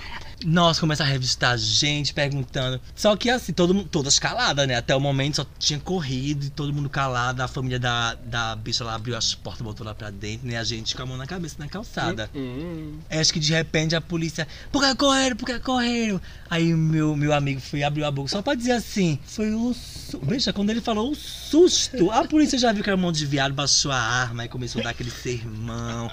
Nossa, 0.45 0.81
começa 0.81 1.03
a 1.03 1.07
revistar 1.07 1.57
gente, 1.57 2.13
perguntando. 2.13 2.81
Só 2.95 3.17
que 3.17 3.31
assim, 3.31 3.53
todo, 3.53 3.85
todas 3.85 4.19
caladas, 4.19 4.67
né? 4.67 4.75
Até 4.75 4.95
o 4.95 5.01
momento 5.01 5.37
só 5.37 5.47
tinha 5.59 5.79
corrido 5.79 6.47
e 6.47 6.51
todo 6.51 6.73
mundo 6.73 6.89
calado. 6.89 7.41
A 7.43 7.49
família 7.49 7.79
da, 7.79 8.15
da 8.15 8.57
bicha 8.57 8.85
lá 8.85 8.95
abriu 8.95 9.17
as 9.17 9.35
portas, 9.35 9.63
botou 9.63 9.87
lá 9.87 9.95
pra 9.95 10.11
dentro, 10.11 10.47
né? 10.47 10.57
A 10.57 10.65
gente 10.65 10.95
com 10.95 11.03
a 11.03 11.07
mão 11.07 11.17
na 11.17 11.27
cabeça 11.27 11.57
na 11.59 11.69
calçada. 11.69 12.29
Hum. 12.35 12.99
Acho 13.11 13.33
que 13.33 13.41
de 13.41 13.53
repente 13.53 13.95
a 13.95 14.01
polícia. 14.01 14.47
Por 14.71 14.83
que 14.83 14.95
correram? 14.97 15.37
Por 15.37 15.47
que 15.47 15.59
correram? 15.61 16.21
Aí 16.52 16.75
o 16.75 16.76
meu, 16.76 17.16
meu 17.16 17.32
amigo 17.32 17.62
foi 17.62 17.82
abriu 17.82 18.04
a 18.04 18.11
boca 18.11 18.28
só 18.28 18.42
pra 18.42 18.54
dizer 18.54 18.73
assim. 18.73 19.18
Foi 19.25 19.54
o. 19.54 19.73
Su... 19.73 20.21
Veja, 20.23 20.52
quando 20.52 20.68
ele 20.68 20.82
falou 20.82 21.11
o 21.11 21.14
susto, 21.14 22.11
a 22.11 22.26
polícia 22.28 22.59
já 22.59 22.71
viu 22.75 22.85
que 22.85 22.90
era 22.90 22.97
um 22.99 23.00
monte 23.00 23.16
de 23.16 23.25
viado, 23.25 23.54
baixou 23.54 23.90
a 23.90 23.97
arma 23.97 24.44
e 24.44 24.49
começou 24.49 24.82
a 24.82 24.85
dar 24.85 24.90
aquele 24.90 25.11
sermão. 25.11 26.11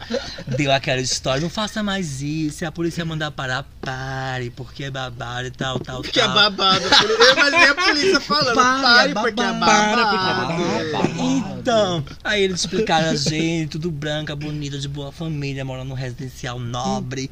Deu 0.56 0.72
aquela 0.72 1.02
história. 1.02 1.42
Não 1.42 1.50
faça 1.50 1.84
mais 1.84 2.22
isso. 2.22 2.60
Se 2.60 2.66
a 2.66 2.72
polícia 2.72 3.04
mandar 3.04 3.32
parar, 3.32 3.68
pare, 3.82 4.50
porque 4.52 4.86
é 4.86 4.90
babado 4.90 5.48
e 5.48 5.52
tal, 5.52 5.78
tal, 5.78 6.02
Porque 6.02 6.22
é 6.22 6.24
tal. 6.24 6.34
babado. 6.34 6.86
Eu 6.86 7.34
imaginei 7.34 7.68
a 7.68 7.76
polícia 7.76 8.22
falando, 8.22 8.56
Pare, 8.56 8.82
pare, 8.82 9.12
é 9.12 9.14
porque 9.16 9.42
é 9.42 9.54
babado. 9.54 10.92
babado. 10.94 11.20
Então, 11.60 12.06
aí 12.24 12.44
eles 12.44 12.62
explicaram 12.62 13.10
a 13.10 13.16
gente, 13.18 13.72
tudo 13.72 13.92
branca, 13.92 14.34
bonita, 14.38 14.80
de 14.80 14.88
boa 14.88 15.12
família, 15.12 15.66
morando 15.66 15.90
num 15.90 15.96
residencial 15.96 16.58
nobre. 16.58 17.30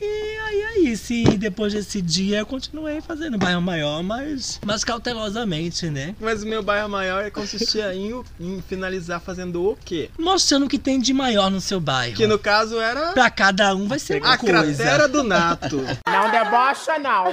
E 0.00 0.38
aí 0.46 0.62
é 0.62 0.78
isso. 0.88 1.12
E 1.12 1.36
depois 1.36 1.74
desse 1.74 2.00
dia 2.00 2.45
eu 2.46 2.50
continuei 2.50 3.00
fazendo 3.00 3.36
bairro 3.36 3.60
maior, 3.60 4.02
mas, 4.02 4.60
mas 4.64 4.84
cautelosamente, 4.84 5.90
né? 5.90 6.14
Mas 6.20 6.42
o 6.44 6.46
meu 6.46 6.62
bairro 6.62 6.88
maior 6.88 7.28
consistia 7.32 7.92
em, 7.92 8.12
o- 8.12 8.24
em 8.38 8.62
finalizar 8.68 9.20
fazendo 9.20 9.62
o 9.64 9.76
quê? 9.84 10.08
Mostrando 10.18 10.64
o 10.66 10.68
que 10.68 10.78
tem 10.78 11.00
de 11.00 11.12
maior 11.12 11.50
no 11.50 11.60
seu 11.60 11.80
bairro. 11.80 12.14
Que 12.16 12.26
no 12.26 12.38
caso 12.38 12.80
era 12.80 13.12
Pra 13.12 13.28
cada 13.30 13.74
um 13.74 13.88
vai 13.88 13.98
ser 13.98 14.22
uma 14.22 14.34
a 14.34 14.38
coisa. 14.38 14.82
cratera 14.84 15.08
do 15.08 15.22
Nato. 15.24 15.80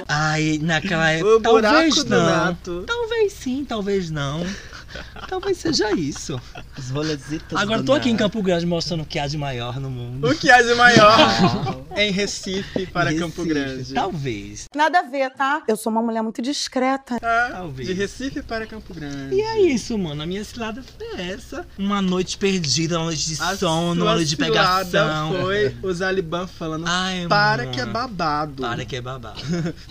Ai, 0.08 0.58
naquela 0.60 1.04
o 1.04 1.08
época. 1.08 1.50
buraco 1.50 1.62
Talvez 1.74 1.94
do 1.94 2.10
não. 2.10 2.26
Nato. 2.26 2.84
Talvez 2.86 3.32
sim, 3.32 3.64
talvez 3.64 4.10
não. 4.10 4.44
Talvez 5.28 5.58
seja 5.58 5.92
isso. 5.92 6.40
Os 6.78 6.90
rolezitos 6.90 7.58
Agora 7.58 7.82
tô 7.82 7.92
aqui 7.92 8.10
em. 8.10 8.16
Campo 8.16 8.42
Grande 8.42 8.64
mostrando 8.66 9.02
o 9.02 9.06
que 9.06 9.18
há 9.18 9.26
de 9.26 9.36
maior 9.36 9.78
no 9.80 9.90
mundo. 9.90 10.28
O 10.30 10.34
que 10.34 10.50
há 10.50 10.62
de 10.62 10.74
maior 10.74 11.18
em 11.96 12.10
Recife 12.12 12.86
para 12.86 13.10
Recife. 13.10 13.22
Campo 13.24 13.44
Grande? 13.44 13.92
Talvez. 13.92 14.66
Nada 14.74 15.00
a 15.00 15.02
ver, 15.02 15.30
tá? 15.30 15.62
Eu 15.66 15.76
sou 15.76 15.90
uma 15.92 16.00
mulher 16.02 16.22
muito 16.22 16.40
discreta. 16.40 17.16
É, 17.20 17.50
Talvez. 17.50 17.88
de 17.88 17.94
Recife 17.94 18.42
para 18.42 18.66
Campo 18.66 18.94
Grande. 18.94 19.34
E 19.34 19.40
é 19.40 19.60
isso, 19.60 19.96
mano. 19.98 20.22
A 20.22 20.26
minha 20.26 20.44
cilada 20.44 20.82
foi 20.82 21.20
essa. 21.20 21.66
Uma 21.78 22.00
noite 22.00 22.38
perdida, 22.38 22.98
uma 22.98 23.06
noite 23.06 23.26
de 23.34 23.42
A 23.42 23.56
sono, 23.56 24.04
uma 24.04 24.14
noite 24.14 24.28
de 24.30 24.36
pegação. 24.36 25.32
foi 25.42 25.76
o 25.82 25.92
Zaliban 25.92 26.46
falando 26.46 26.84
Ai, 26.86 27.26
para 27.28 27.64
mano. 27.64 27.74
que 27.74 27.80
é 27.80 27.86
babado. 27.86 28.62
Para 28.62 28.84
que 28.84 28.96
é 28.96 29.00
babado. 29.00 29.40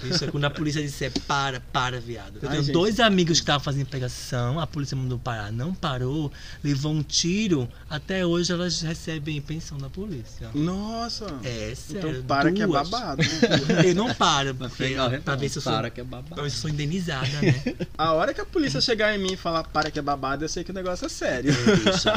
Isso 0.04 0.26
é 0.26 0.28
quando 0.28 0.46
a 0.46 0.50
polícia 0.50 0.82
disser 0.82 1.12
para, 1.28 1.60
para, 1.72 2.00
viado. 2.00 2.38
Eu 2.42 2.48
Ai, 2.50 2.56
tenho 2.56 2.64
gente. 2.64 2.74
dois 2.74 3.00
amigos 3.00 3.40
que 3.40 3.44
estavam 3.44 3.62
fazendo 3.64 3.88
pegação, 3.88 4.60
a 4.60 4.66
polícia 4.68 4.93
mandou 4.96 5.18
parar, 5.20 5.52
não 5.52 5.74
parou, 5.74 6.32
levou 6.64 6.92
um 6.94 7.04
tiro. 7.04 7.68
Até 7.90 8.26
hoje 8.26 8.52
elas 8.52 8.82
recebem 8.82 9.42
pensão 9.42 9.78
da 9.78 9.90
polícia. 9.90 10.50
Nossa. 10.54 11.26
É, 11.44 11.74
sério. 11.76 12.10
então 12.10 12.24
para 12.24 12.52
que 12.52 12.62
é 12.62 12.68
duas. 12.68 12.90
babado. 12.90 13.24
Eu 13.86 13.96
não 13.96 14.14
paro, 14.14 14.54
porque, 14.56 14.84
pegar 14.84 15.08
o 15.08 15.22
pra 15.22 15.36
ver 15.36 15.50
se 15.50 15.58
eu 15.58 15.62
sou, 15.62 15.74
Para 15.74 15.90
que 15.90 16.02
é 16.02 16.04
babado. 16.04 16.42
eu 16.42 16.50
sou 16.50 16.70
indenizada, 16.70 17.28
né? 17.42 17.64
A 17.98 18.14
hora 18.14 18.34
que 18.34 18.42
a 18.42 18.46
polícia 18.46 18.80
chegar 18.82 19.16
em 19.16 19.20
mim 19.20 19.34
e 19.34 19.38
falar 19.38 19.64
para 19.64 19.92
que 19.92 20.00
é 20.00 20.02
babado, 20.02 20.44
eu 20.44 20.50
sei 20.50 20.64
que 20.64 20.72
o 20.72 20.74
negócio 20.74 21.06
é 21.06 21.10
sério. 21.10 21.54
Deixa. 21.84 22.14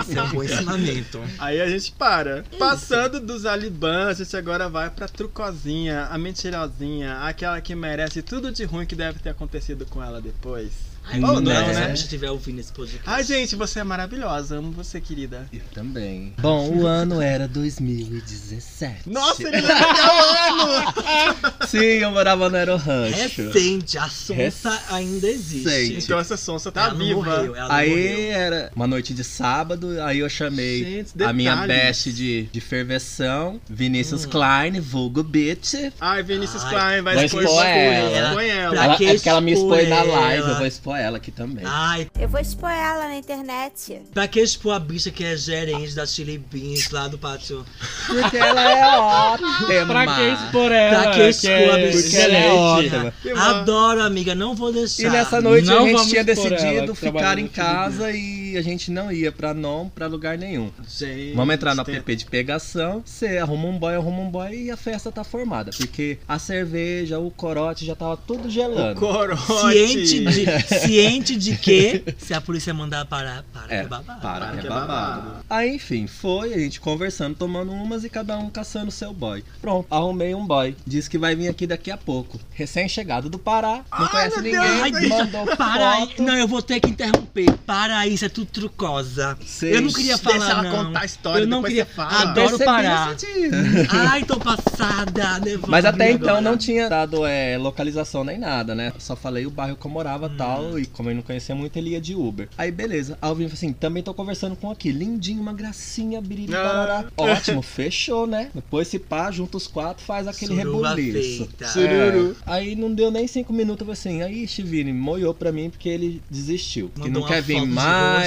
Esse 0.00 0.18
é 0.18 0.22
um 0.22 0.28
bom 0.30 0.42
ensinamento. 0.42 1.20
Aí 1.38 1.60
a 1.60 1.68
gente 1.68 1.92
para. 1.92 2.44
Passando 2.58 3.20
do 3.20 3.38
Zaliban, 3.38 4.08
a 4.08 4.14
gente 4.14 4.36
agora 4.36 4.68
vai 4.68 4.90
pra 4.90 5.08
Trucozinha, 5.08 6.04
a 6.06 6.18
mentirosinha, 6.18 7.18
aquela 7.20 7.60
que 7.60 7.74
merece 7.74 8.22
tudo 8.22 8.50
de 8.52 8.64
ruim 8.64 8.86
que 8.86 8.94
deve 8.94 9.18
ter 9.18 9.30
acontecido 9.30 9.86
com 9.86 10.02
ela 10.02 10.20
depois. 10.20 10.72
Ai, 11.08 11.20
não, 11.20 11.36
se 11.36 11.52
a 11.52 11.72
né? 11.72 11.92
estiver 11.94 12.30
ouvindo 12.30 12.58
esse 12.58 12.72
podcast. 12.72 13.02
Ai, 13.06 13.22
gente, 13.22 13.54
você 13.54 13.80
é 13.80 13.84
maravilhosa. 13.84 14.56
Amo 14.58 14.72
você, 14.72 15.00
querida. 15.00 15.46
Eu 15.52 15.60
também. 15.72 16.34
Bom, 16.38 16.68
o 16.70 16.86
ano 16.86 17.20
era 17.20 17.46
2017. 17.46 19.08
Nossa, 19.08 19.42
ele 19.42 19.62
vai 19.62 19.74
pegar 19.76 20.14
o 20.14 20.70
ano! 20.70 21.52
Sim, 21.66 21.78
eu 21.78 22.10
morava 22.10 22.48
no 22.50 22.56
Aero 22.56 22.76
Rancho. 22.76 23.42
Recente, 23.46 23.98
a 23.98 24.08
sonsa 24.08 24.82
ainda 24.90 25.28
existe. 25.28 25.68
Recente. 25.68 26.04
Então 26.04 26.18
essa 26.18 26.36
sonsa 26.36 26.72
tá 26.72 26.84
ela 26.86 26.90
não 26.94 26.98
viva. 26.98 27.14
morreu, 27.20 27.54
ela 27.56 27.68
não 27.68 27.74
Aí 27.74 27.90
morreu. 27.90 28.32
era 28.32 28.72
uma 28.74 28.86
noite 28.86 29.14
de 29.14 29.22
sábado, 29.24 30.00
aí 30.02 30.18
eu 30.18 30.28
chamei 30.28 30.84
Gente, 30.84 31.22
a 31.22 31.32
minha 31.32 31.66
best 31.66 32.12
de, 32.12 32.48
de 32.52 32.60
ferveção, 32.60 33.60
Vinícius 33.68 34.26
Klein, 34.26 34.80
vulgo 34.80 35.22
bitch. 35.22 35.74
Ai, 36.00 36.22
Vinícius 36.22 36.64
Ai, 36.64 36.70
Klein 36.70 37.02
vai 37.02 37.14
vou 37.14 37.24
expor 37.24 37.42
expor 37.44 37.64
ela. 37.64 38.10
ela. 38.10 38.28
Expõe 38.28 38.48
ela. 38.48 38.84
Ela, 38.84 38.96
que 38.96 39.06
é 39.06 39.14
porque 39.14 39.28
ela 39.28 39.40
me 39.40 39.52
expor 39.52 39.78
expôs 39.78 39.88
na 39.88 40.02
live, 40.02 40.48
eu 40.48 40.56
vou 40.56 40.66
expor 40.66 40.95
ela 40.98 41.16
aqui 41.18 41.30
também. 41.30 41.64
Ai, 41.66 42.08
Eu 42.18 42.28
vou 42.28 42.40
expor 42.40 42.70
ela 42.70 43.08
na 43.08 43.16
internet. 43.16 44.02
pra 44.12 44.26
que 44.28 44.40
expor 44.40 44.74
a 44.74 44.78
bicha 44.78 45.10
que 45.10 45.24
é 45.24 45.36
gerente 45.36 45.94
da 45.94 46.06
Chili 46.06 46.38
Beans 46.38 46.90
lá 46.90 47.08
do 47.08 47.18
pátio? 47.18 47.64
Porque 48.06 48.36
ela 48.36 48.62
é 48.70 48.98
ótima. 48.98 49.86
Pra 49.86 50.06
que 50.16 50.22
expor 50.22 50.72
ela? 50.72 51.02
Pra 51.02 51.10
que 51.12 51.22
expor 51.28 51.70
a 51.70 51.76
bicha 51.76 52.02
porque 52.02 52.16
ela 52.16 52.36
é 52.36 52.52
ótima. 52.52 53.14
Que. 53.22 53.30
Adoro, 53.30 54.02
amiga, 54.02 54.34
não 54.34 54.54
vou 54.54 54.72
deixar. 54.72 55.02
E 55.04 55.10
nessa 55.10 55.40
noite 55.40 55.66
Não 55.66 55.84
a 55.84 55.88
gente 55.88 56.08
tinha 56.08 56.22
expor 56.22 56.46
ela, 56.46 56.56
decidido 56.56 56.94
que 56.94 57.00
trabalha 57.00 57.26
ficar 57.26 57.38
em 57.38 57.48
casa 57.48 58.10
e 58.12 58.45
a 58.56 58.62
gente 58.62 58.90
não 58.90 59.10
ia 59.10 59.32
pra 59.32 59.54
não 59.54 59.88
pra 59.88 60.06
lugar 60.06 60.36
nenhum. 60.36 60.70
Gente, 60.86 61.34
Vamos 61.34 61.54
entrar 61.54 61.74
no 61.74 61.82
tem- 61.84 61.96
app 61.96 62.14
de 62.16 62.26
pegação, 62.26 63.02
você 63.04 63.38
arruma 63.38 63.68
um 63.68 63.78
boy, 63.78 63.94
arruma 63.94 64.20
um 64.20 64.30
boy 64.30 64.54
e 64.64 64.70
a 64.70 64.76
festa 64.76 65.10
tá 65.10 65.24
formada. 65.24 65.70
Porque 65.76 66.18
a 66.28 66.38
cerveja, 66.38 67.18
o 67.18 67.30
corote 67.30 67.86
já 67.86 67.94
tava 67.96 68.16
tudo 68.16 68.50
gelando. 68.50 69.00
Corote. 69.00 69.72
Ciente 69.72 70.24
de, 70.24 70.46
ciente 70.80 71.36
de 71.36 71.56
que 71.56 72.04
se 72.18 72.34
a 72.34 72.40
polícia 72.40 72.74
mandar 72.74 73.04
parar, 73.06 73.44
para 73.52 73.64
É, 73.74 73.80
que 73.80 73.86
é 73.86 73.88
babado. 73.88 74.20
para, 74.20 74.40
Para 74.46 74.52
que 74.52 74.58
é 74.58 74.66
é 74.66 74.68
babado. 74.68 75.22
babado. 75.22 75.44
Aí, 75.48 75.74
enfim, 75.76 76.06
foi 76.06 76.52
a 76.52 76.58
gente 76.58 76.80
conversando, 76.80 77.34
tomando 77.36 77.72
umas 77.72 78.04
e 78.04 78.08
cada 78.10 78.36
um 78.38 78.50
caçando 78.50 78.90
seu 78.90 79.12
boy. 79.12 79.42
Pronto, 79.60 79.86
arrumei 79.90 80.34
um 80.34 80.46
boy. 80.46 80.76
Disse 80.86 81.08
que 81.08 81.16
vai 81.18 81.34
vir 81.34 81.48
aqui 81.48 81.66
daqui 81.66 81.90
a 81.90 81.96
pouco. 81.96 82.38
Recém-chegado 82.52 83.30
do 83.30 83.38
Pará, 83.38 83.84
não 83.98 84.08
conhece 84.08 84.40
meu 84.40 84.42
ninguém, 84.42 84.82
Ai, 84.82 84.90
bicha, 84.92 85.24
mandou 85.24 85.56
para 85.56 85.90
aí. 85.92 86.06
foto. 86.08 86.22
Não, 86.22 86.34
eu 86.34 86.48
vou 86.48 86.60
ter 86.62 86.80
que 86.80 86.90
interromper. 86.90 87.46
Para 87.66 87.98
aí, 87.98 88.14
isso 88.14 88.24
é 88.24 88.28
tudo 88.36 88.46
trucosa. 88.46 89.36
Sei. 89.46 89.76
Eu 89.76 89.80
não 89.82 89.92
queria 89.92 90.18
falar, 90.18 90.36
Deixa 90.38 90.52
ela 90.52 90.62
não. 90.62 90.84
contar 90.84 91.00
a 91.00 91.04
história, 91.04 91.42
eu 91.44 91.48
não 91.48 91.62
queria. 91.62 91.84
você 91.86 91.92
fala. 91.92 92.20
Adoro 92.22 92.58
parar. 92.58 93.16
Ai, 94.10 94.24
tô 94.24 94.36
passada. 94.38 95.40
Mas 95.66 95.84
até 95.84 96.10
então 96.12 96.28
agora. 96.36 96.40
não 96.42 96.56
tinha 96.56 96.88
dado 96.88 97.24
é, 97.24 97.56
localização 97.56 98.24
nem 98.24 98.38
nada, 98.38 98.74
né? 98.74 98.92
Só 98.98 99.16
falei 99.16 99.46
o 99.46 99.50
bairro 99.50 99.76
que 99.76 99.86
eu 99.86 99.90
morava 99.90 100.26
Hum. 100.26 100.34
tal. 100.36 100.78
E 100.78 100.86
como 100.86 101.10
eu 101.10 101.14
não 101.14 101.22
conhecia 101.22 101.54
muito, 101.54 101.76
ele 101.76 101.90
ia 101.90 102.00
de 102.00 102.14
Uber. 102.14 102.48
Aí 102.58 102.70
beleza. 102.70 103.16
Aí 103.22 103.30
eu 103.30 103.34
vim 103.34 103.46
assim: 103.46 103.72
também 103.72 104.02
tô 104.02 104.12
conversando 104.12 104.54
com 104.56 104.70
aqui. 104.70 104.90
Lindinho, 104.92 105.40
uma 105.40 105.52
gracinha, 105.52 106.20
biriri, 106.20 106.54
Ah. 106.54 107.04
Ótimo, 107.16 107.62
fechou, 107.62 108.26
né? 108.26 108.50
Depois 108.54 108.88
se 108.88 108.98
pá, 108.98 109.30
junta 109.30 109.56
os 109.56 109.66
quatro, 109.66 110.04
faz 110.04 110.26
aquele 110.28 110.54
rebuliço. 110.54 111.48
Sururu. 111.72 112.36
É. 112.46 112.50
Aí 112.52 112.76
não 112.76 112.92
deu 112.92 113.10
nem 113.10 113.26
cinco 113.26 113.52
minutos, 113.52 113.86
eu 113.86 113.94
falei 113.94 114.18
assim, 114.18 114.22
aí 114.22 114.46
Chivini 114.48 114.92
moiou 114.92 115.32
pra 115.34 115.50
mim 115.52 115.70
porque 115.70 115.88
ele 115.88 116.22
desistiu. 116.30 116.90
que 116.94 117.00
Mandou 117.00 117.12
não 117.14 117.20
uma 117.22 117.28
quer 117.28 117.42
vir 117.42 117.60
de 117.60 117.66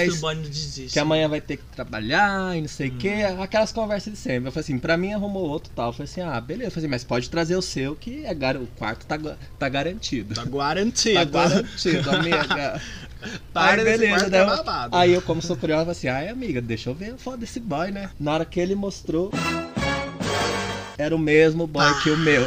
mais, 0.08 0.48
desiste. 0.48 0.94
que 0.94 1.00
amanhã 1.00 1.28
vai 1.28 1.42
ter 1.42 1.58
que 1.58 1.64
trabalhar 1.76 2.56
e 2.58 2.62
não 2.62 2.68
sei 2.68 2.90
o 2.90 2.94
Hum. 2.94 2.98
que. 2.98 3.10
Aquelas 3.24 3.72
conversas 3.72 4.14
de 4.14 4.20
sempre. 4.20 4.48
Eu 4.48 4.52
falei 4.52 4.64
assim, 4.64 4.80
pra 4.80 4.96
mim 4.98 5.14
arrumou 5.14 5.48
outro 5.48 5.72
tal. 5.76 5.88
Eu 5.90 5.94
falei 5.94 6.10
assim, 6.12 6.22
ah, 6.22 6.40
beleza. 6.40 6.68
Eu 6.68 6.72
falei 6.72 6.86
assim, 6.86 6.92
mas 6.92 7.04
pode 7.04 7.30
trazer 7.30 7.56
o 7.56 7.62
seu 7.62 7.96
que 7.96 8.26
é 8.26 8.34
gar... 8.34 8.56
o 8.58 8.68
quarto 8.78 9.06
tá, 9.06 9.18
tá 9.58 9.70
garantido. 9.70 10.36
Tá 10.36 10.46
garantido. 10.46 11.16
Tá 11.16 11.24
garantido, 11.26 12.10
amiga. 12.12 12.82
Para 13.54 13.82
Aí, 13.82 13.84
beleza, 13.84 14.16
quarto 14.16 14.30
daí 14.30 14.42
é 14.42 14.44
eu-. 14.46 14.90
Aí 15.00 15.14
eu, 15.14 15.22
como 15.22 15.42
sou 15.42 15.58
curioso, 15.58 15.82
falei 15.82 15.92
assim, 15.92 16.08
ai 16.08 16.30
amiga, 16.30 16.62
deixa 16.62 16.90
eu 16.90 16.94
ver 16.94 17.14
a 17.14 17.18
foto 17.18 17.38
desse 17.40 17.60
boy, 17.60 17.92
né? 17.92 18.10
Na 18.18 18.34
hora 18.34 18.46
que 18.46 18.60
ele 18.60 18.76
mostrou, 18.76 19.30
era 21.00 21.16
o 21.16 21.20
mesmo 21.20 21.66
boy 21.66 21.98
que 22.04 22.10
o 22.10 22.18
meu. 22.18 22.46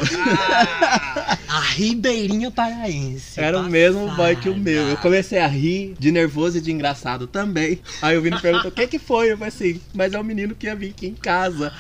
A 1.48 1.60
Ribeirinha 1.60 2.50
Paraense. 2.50 3.40
Era 3.40 3.58
o 3.58 3.62
mesmo 3.62 4.14
boy 4.14 4.36
que 4.36 4.50
o 4.50 4.54
meu. 4.54 4.74
Eu 4.74 4.84
passada. 4.88 5.02
comecei 5.02 5.38
a 5.38 5.46
rir, 5.46 5.94
de 5.98 6.12
nervoso 6.12 6.58
e 6.58 6.60
de 6.60 6.70
engraçado 6.70 7.26
também. 7.26 7.80
Aí 8.02 8.16
o 8.16 8.20
Vini 8.20 8.38
perguntou, 8.38 8.70
o 8.70 8.74
que 8.74 8.86
que 8.86 8.98
foi? 8.98 9.32
Eu 9.32 9.38
falei 9.38 9.48
assim, 9.48 9.80
mas 9.94 10.12
é 10.12 10.20
o 10.20 10.24
menino 10.24 10.54
que 10.54 10.66
ia 10.66 10.76
vir 10.76 10.90
aqui 10.90 11.06
em 11.06 11.14
casa. 11.14 11.72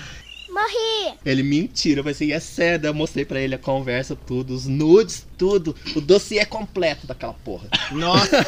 Morri! 0.48 1.14
Ele, 1.26 1.42
mentira. 1.42 2.00
Eu 2.00 2.04
falei 2.04 2.14
assim, 2.14 2.32
é 2.32 2.40
sério. 2.40 2.80
Daí 2.80 2.90
Eu 2.90 2.94
mostrei 2.94 3.26
pra 3.26 3.38
ele 3.38 3.54
a 3.54 3.58
conversa, 3.58 4.16
tudo, 4.16 4.54
os 4.54 4.66
nudes, 4.66 5.26
tudo. 5.36 5.76
O 5.94 6.00
dossiê 6.00 6.46
completo 6.46 7.06
daquela 7.06 7.34
porra. 7.34 7.68
Nossa! 7.90 8.46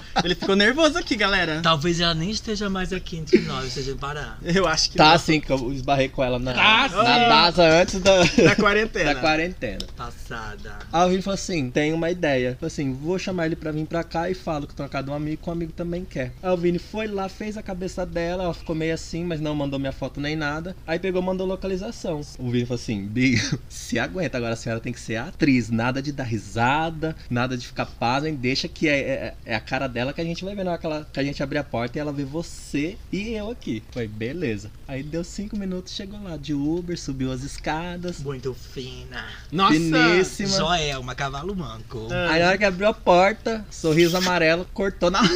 Ele 0.22 0.34
ficou 0.34 0.54
nervoso 0.56 0.98
aqui, 0.98 1.16
galera. 1.16 1.60
Talvez 1.62 2.00
ela 2.00 2.14
nem 2.14 2.30
esteja 2.30 2.68
mais 2.70 2.92
aqui 2.92 3.16
entre 3.16 3.40
nós, 3.40 3.66
esteja 3.68 3.92
em 3.92 3.96
Pará. 3.96 4.36
Eu 4.42 4.66
acho 4.66 4.90
que 4.90 4.96
Tá 4.96 5.06
não. 5.08 5.12
assim, 5.12 5.40
que 5.40 5.50
eu 5.50 5.72
esbarrei 5.72 6.08
com 6.08 6.22
ela 6.22 6.38
na, 6.38 6.52
Tá 6.54 6.88
na 6.88 6.88
sim. 6.88 7.28
DASA 7.28 7.62
antes 7.82 8.00
da, 8.00 8.18
Na 8.44 8.56
quarentena. 8.56 9.04
da 9.14 9.20
quarentena. 9.20 9.86
Passada. 9.96 10.78
Aí 10.92 11.06
o 11.06 11.10
Vini 11.10 11.22
falou 11.22 11.34
assim: 11.34 11.70
tem 11.70 11.92
uma 11.92 12.10
ideia. 12.10 12.56
Falei 12.60 12.66
assim: 12.68 12.92
vou 12.92 13.18
chamar 13.18 13.46
ele 13.46 13.56
pra 13.56 13.70
vir 13.72 13.86
pra 13.86 14.04
cá 14.04 14.30
e 14.30 14.34
falo 14.34 14.66
que 14.66 14.74
trocado 14.74 15.10
um 15.10 15.14
amigo, 15.14 15.42
que 15.42 15.48
um 15.48 15.52
amigo 15.52 15.72
também 15.72 16.04
quer. 16.04 16.32
Aí 16.42 16.50
o 16.50 16.56
Vini 16.56 16.78
foi 16.78 17.06
lá, 17.06 17.28
fez 17.28 17.56
a 17.56 17.62
cabeça 17.62 18.04
dela, 18.06 18.44
ela 18.44 18.54
ficou 18.54 18.74
meio 18.76 18.94
assim, 18.94 19.24
mas 19.24 19.40
não 19.40 19.54
mandou 19.54 19.78
minha 19.78 19.92
foto 19.92 20.20
nem 20.20 20.36
nada. 20.36 20.76
Aí 20.86 20.98
pegou 20.98 21.22
mandou 21.22 21.46
localização. 21.46 22.20
O 22.38 22.50
Vini 22.50 22.66
falou 22.66 22.80
assim: 22.80 23.06
Bi, 23.06 23.40
se 23.68 23.98
aguenta, 23.98 24.36
agora 24.36 24.54
a 24.54 24.56
senhora 24.56 24.80
tem 24.80 24.92
que 24.92 25.00
ser 25.00 25.16
a 25.16 25.24
atriz, 25.28 25.70
nada 25.70 26.00
de 26.02 26.12
dar 26.12 26.24
risada, 26.24 27.16
nada 27.30 27.56
de 27.56 27.66
ficar 27.66 27.86
pasmem, 27.86 28.34
deixa 28.34 28.68
que 28.68 28.88
é, 28.88 28.98
é, 28.98 29.34
é 29.46 29.54
a 29.54 29.60
cara 29.60 29.86
dela 29.88 30.03
que 30.12 30.20
a 30.20 30.24
gente 30.24 30.44
vai 30.44 30.54
ver 30.54 30.64
na 30.64 30.72
hora 30.72 30.80
que, 30.80 30.86
ela- 30.86 31.06
que 31.12 31.20
a 31.20 31.24
gente 31.24 31.42
abrir 31.42 31.58
a 31.58 31.64
porta 31.64 31.98
e 31.98 32.00
ela 32.00 32.12
vê 32.12 32.24
você 32.24 32.96
e 33.12 33.30
eu 33.32 33.50
aqui. 33.50 33.82
Foi, 33.92 34.06
beleza. 34.06 34.70
Aí 34.86 35.02
deu 35.02 35.24
cinco 35.24 35.56
minutos, 35.56 35.92
chegou 35.94 36.22
lá 36.22 36.36
de 36.36 36.52
Uber, 36.52 36.98
subiu 36.98 37.32
as 37.32 37.42
escadas. 37.42 38.18
Muito 38.20 38.54
fina. 38.54 39.24
Nossa! 39.50 39.74
Finíssima. 39.74 40.48
Joelma, 40.56 41.14
cavalo 41.14 41.54
manco. 41.56 42.08
Ah. 42.10 42.32
Aí 42.32 42.40
na 42.42 42.48
hora 42.48 42.58
que 42.58 42.64
abriu 42.64 42.88
a 42.88 42.94
porta, 42.94 43.64
sorriso 43.70 44.16
amarelo, 44.16 44.66
cortou 44.74 45.10
na. 45.10 45.22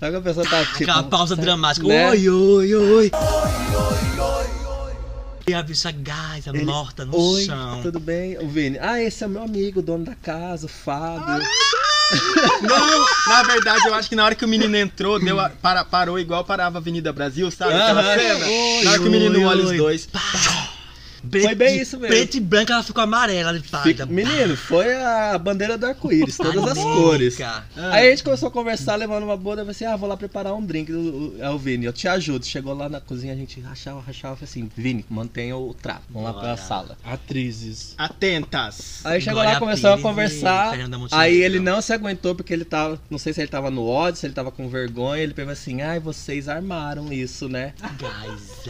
Sabe 0.00 0.10
que 0.10 0.16
a 0.16 0.20
pessoa 0.20 0.48
tá 0.48 0.64
tipo. 0.64 0.82
Aquela 0.82 1.02
pausa 1.04 1.36
dramática. 1.36 1.86
né? 1.86 2.10
Oi, 2.10 2.28
oi, 2.28 2.74
oi. 2.74 3.10
E 5.46 5.54
a 5.54 5.62
bicha 5.62 5.90
gás, 5.90 6.46
Ele, 6.46 6.64
morta 6.64 7.04
no 7.04 7.16
Oi, 7.16 7.44
chão. 7.44 7.82
tudo 7.82 7.98
bem? 7.98 8.38
O 8.38 8.48
Vini. 8.48 8.78
Ah, 8.80 9.02
esse 9.02 9.24
é 9.24 9.26
o 9.26 9.30
meu 9.30 9.42
amigo, 9.42 9.80
o 9.80 9.82
dono 9.82 10.04
da 10.04 10.14
casa, 10.14 10.66
o 10.66 10.68
Fábio. 10.68 11.44
Não, 12.62 13.06
na 13.28 13.42
verdade, 13.44 13.86
eu 13.86 13.94
acho 13.94 14.08
que 14.08 14.16
na 14.16 14.24
hora 14.24 14.34
que 14.34 14.44
o 14.44 14.48
menino 14.48 14.76
entrou, 14.76 15.18
deu 15.18 15.38
a- 15.40 15.48
para, 15.50 15.84
parou 15.84 16.18
igual 16.18 16.44
parava 16.44 16.78
a 16.78 16.80
Avenida 16.80 17.12
Brasil, 17.12 17.50
sabe? 17.50 17.72
Aquela 17.74 18.02
cena. 18.14 18.46
Na 18.84 18.90
hora 18.90 18.98
que 19.00 19.08
o 19.08 19.10
menino 19.10 19.46
olha 19.46 19.62
os 19.64 19.70
oi. 19.70 19.76
dois. 19.76 20.08
Preto- 21.30 21.44
Foi 21.46 21.54
bem 21.54 21.80
isso 21.80 21.98
mesmo. 21.98 22.14
Preto 22.14 22.36
e 22.36 22.40
branco, 22.40 22.72
ela 22.72 22.82
ficou 22.82 23.02
amarela. 23.02 23.54
Fica- 23.60 23.82
Fica, 23.82 24.06
Menino, 24.06 24.56
foi 24.56 24.94
a 24.94 25.38
bandeira 25.38 25.78
do 25.78 25.86
arco-íris, 25.86 26.36
todas 26.36 26.64
as 26.72 26.78
cores. 26.78 27.40
Ah. 27.40 27.62
Aí 27.76 28.08
a 28.08 28.10
gente 28.10 28.24
começou 28.24 28.48
a 28.48 28.50
conversar, 28.52 28.96
levando 28.96 29.22
uma 29.24 29.36
boa, 29.36 29.56
daí 29.56 29.62
eu 29.62 29.66
falei 29.72 29.76
assim, 29.76 29.84
ah, 29.84 29.96
vou 29.96 30.08
lá 30.08 30.16
preparar 30.16 30.54
um 30.54 30.64
drink. 30.64 30.92
O, 30.92 31.34
é 31.38 31.48
o 31.50 31.58
Vini, 31.58 31.84
eu 31.86 31.92
te 31.92 32.08
ajudo. 32.08 32.44
Chegou 32.44 32.74
lá 32.74 32.88
na 32.88 33.00
cozinha, 33.00 33.32
a 33.32 33.36
gente 33.36 33.60
rachava, 33.60 34.00
rachava, 34.00 34.36
falei 34.36 34.48
assim, 34.50 34.70
Vini, 34.76 35.04
mantenha 35.08 35.56
o 35.56 35.72
trato, 35.74 36.02
vamos 36.10 36.32
lá 36.32 36.40
pra 36.40 36.56
sala. 36.56 36.96
Atrizes. 37.04 37.94
Atentas. 37.98 39.00
Aí 39.04 39.20
chegou 39.20 39.34
Glória 39.34 39.52
lá, 39.54 39.58
começamos 39.58 39.92
a 39.92 39.96
Pires 39.96 40.02
conversar. 40.02 40.70
Aí 41.12 41.42
ele 41.42 41.58
não 41.60 41.80
se 41.80 41.92
aguentou 41.92 42.34
porque 42.34 42.52
ele 42.52 42.64
tava. 42.64 43.00
Não 43.10 43.18
sei 43.18 43.32
se 43.32 43.40
ele 43.40 43.48
tava 43.48 43.70
no 43.70 43.86
ódio, 43.86 44.20
se 44.20 44.26
ele 44.26 44.34
tava 44.34 44.50
com 44.50 44.68
vergonha. 44.68 45.22
Ele 45.22 45.34
pegou 45.34 45.52
assim: 45.52 45.82
ai, 45.82 45.98
vocês 46.00 46.48
armaram 46.48 47.12
isso, 47.12 47.48
né? 47.48 47.74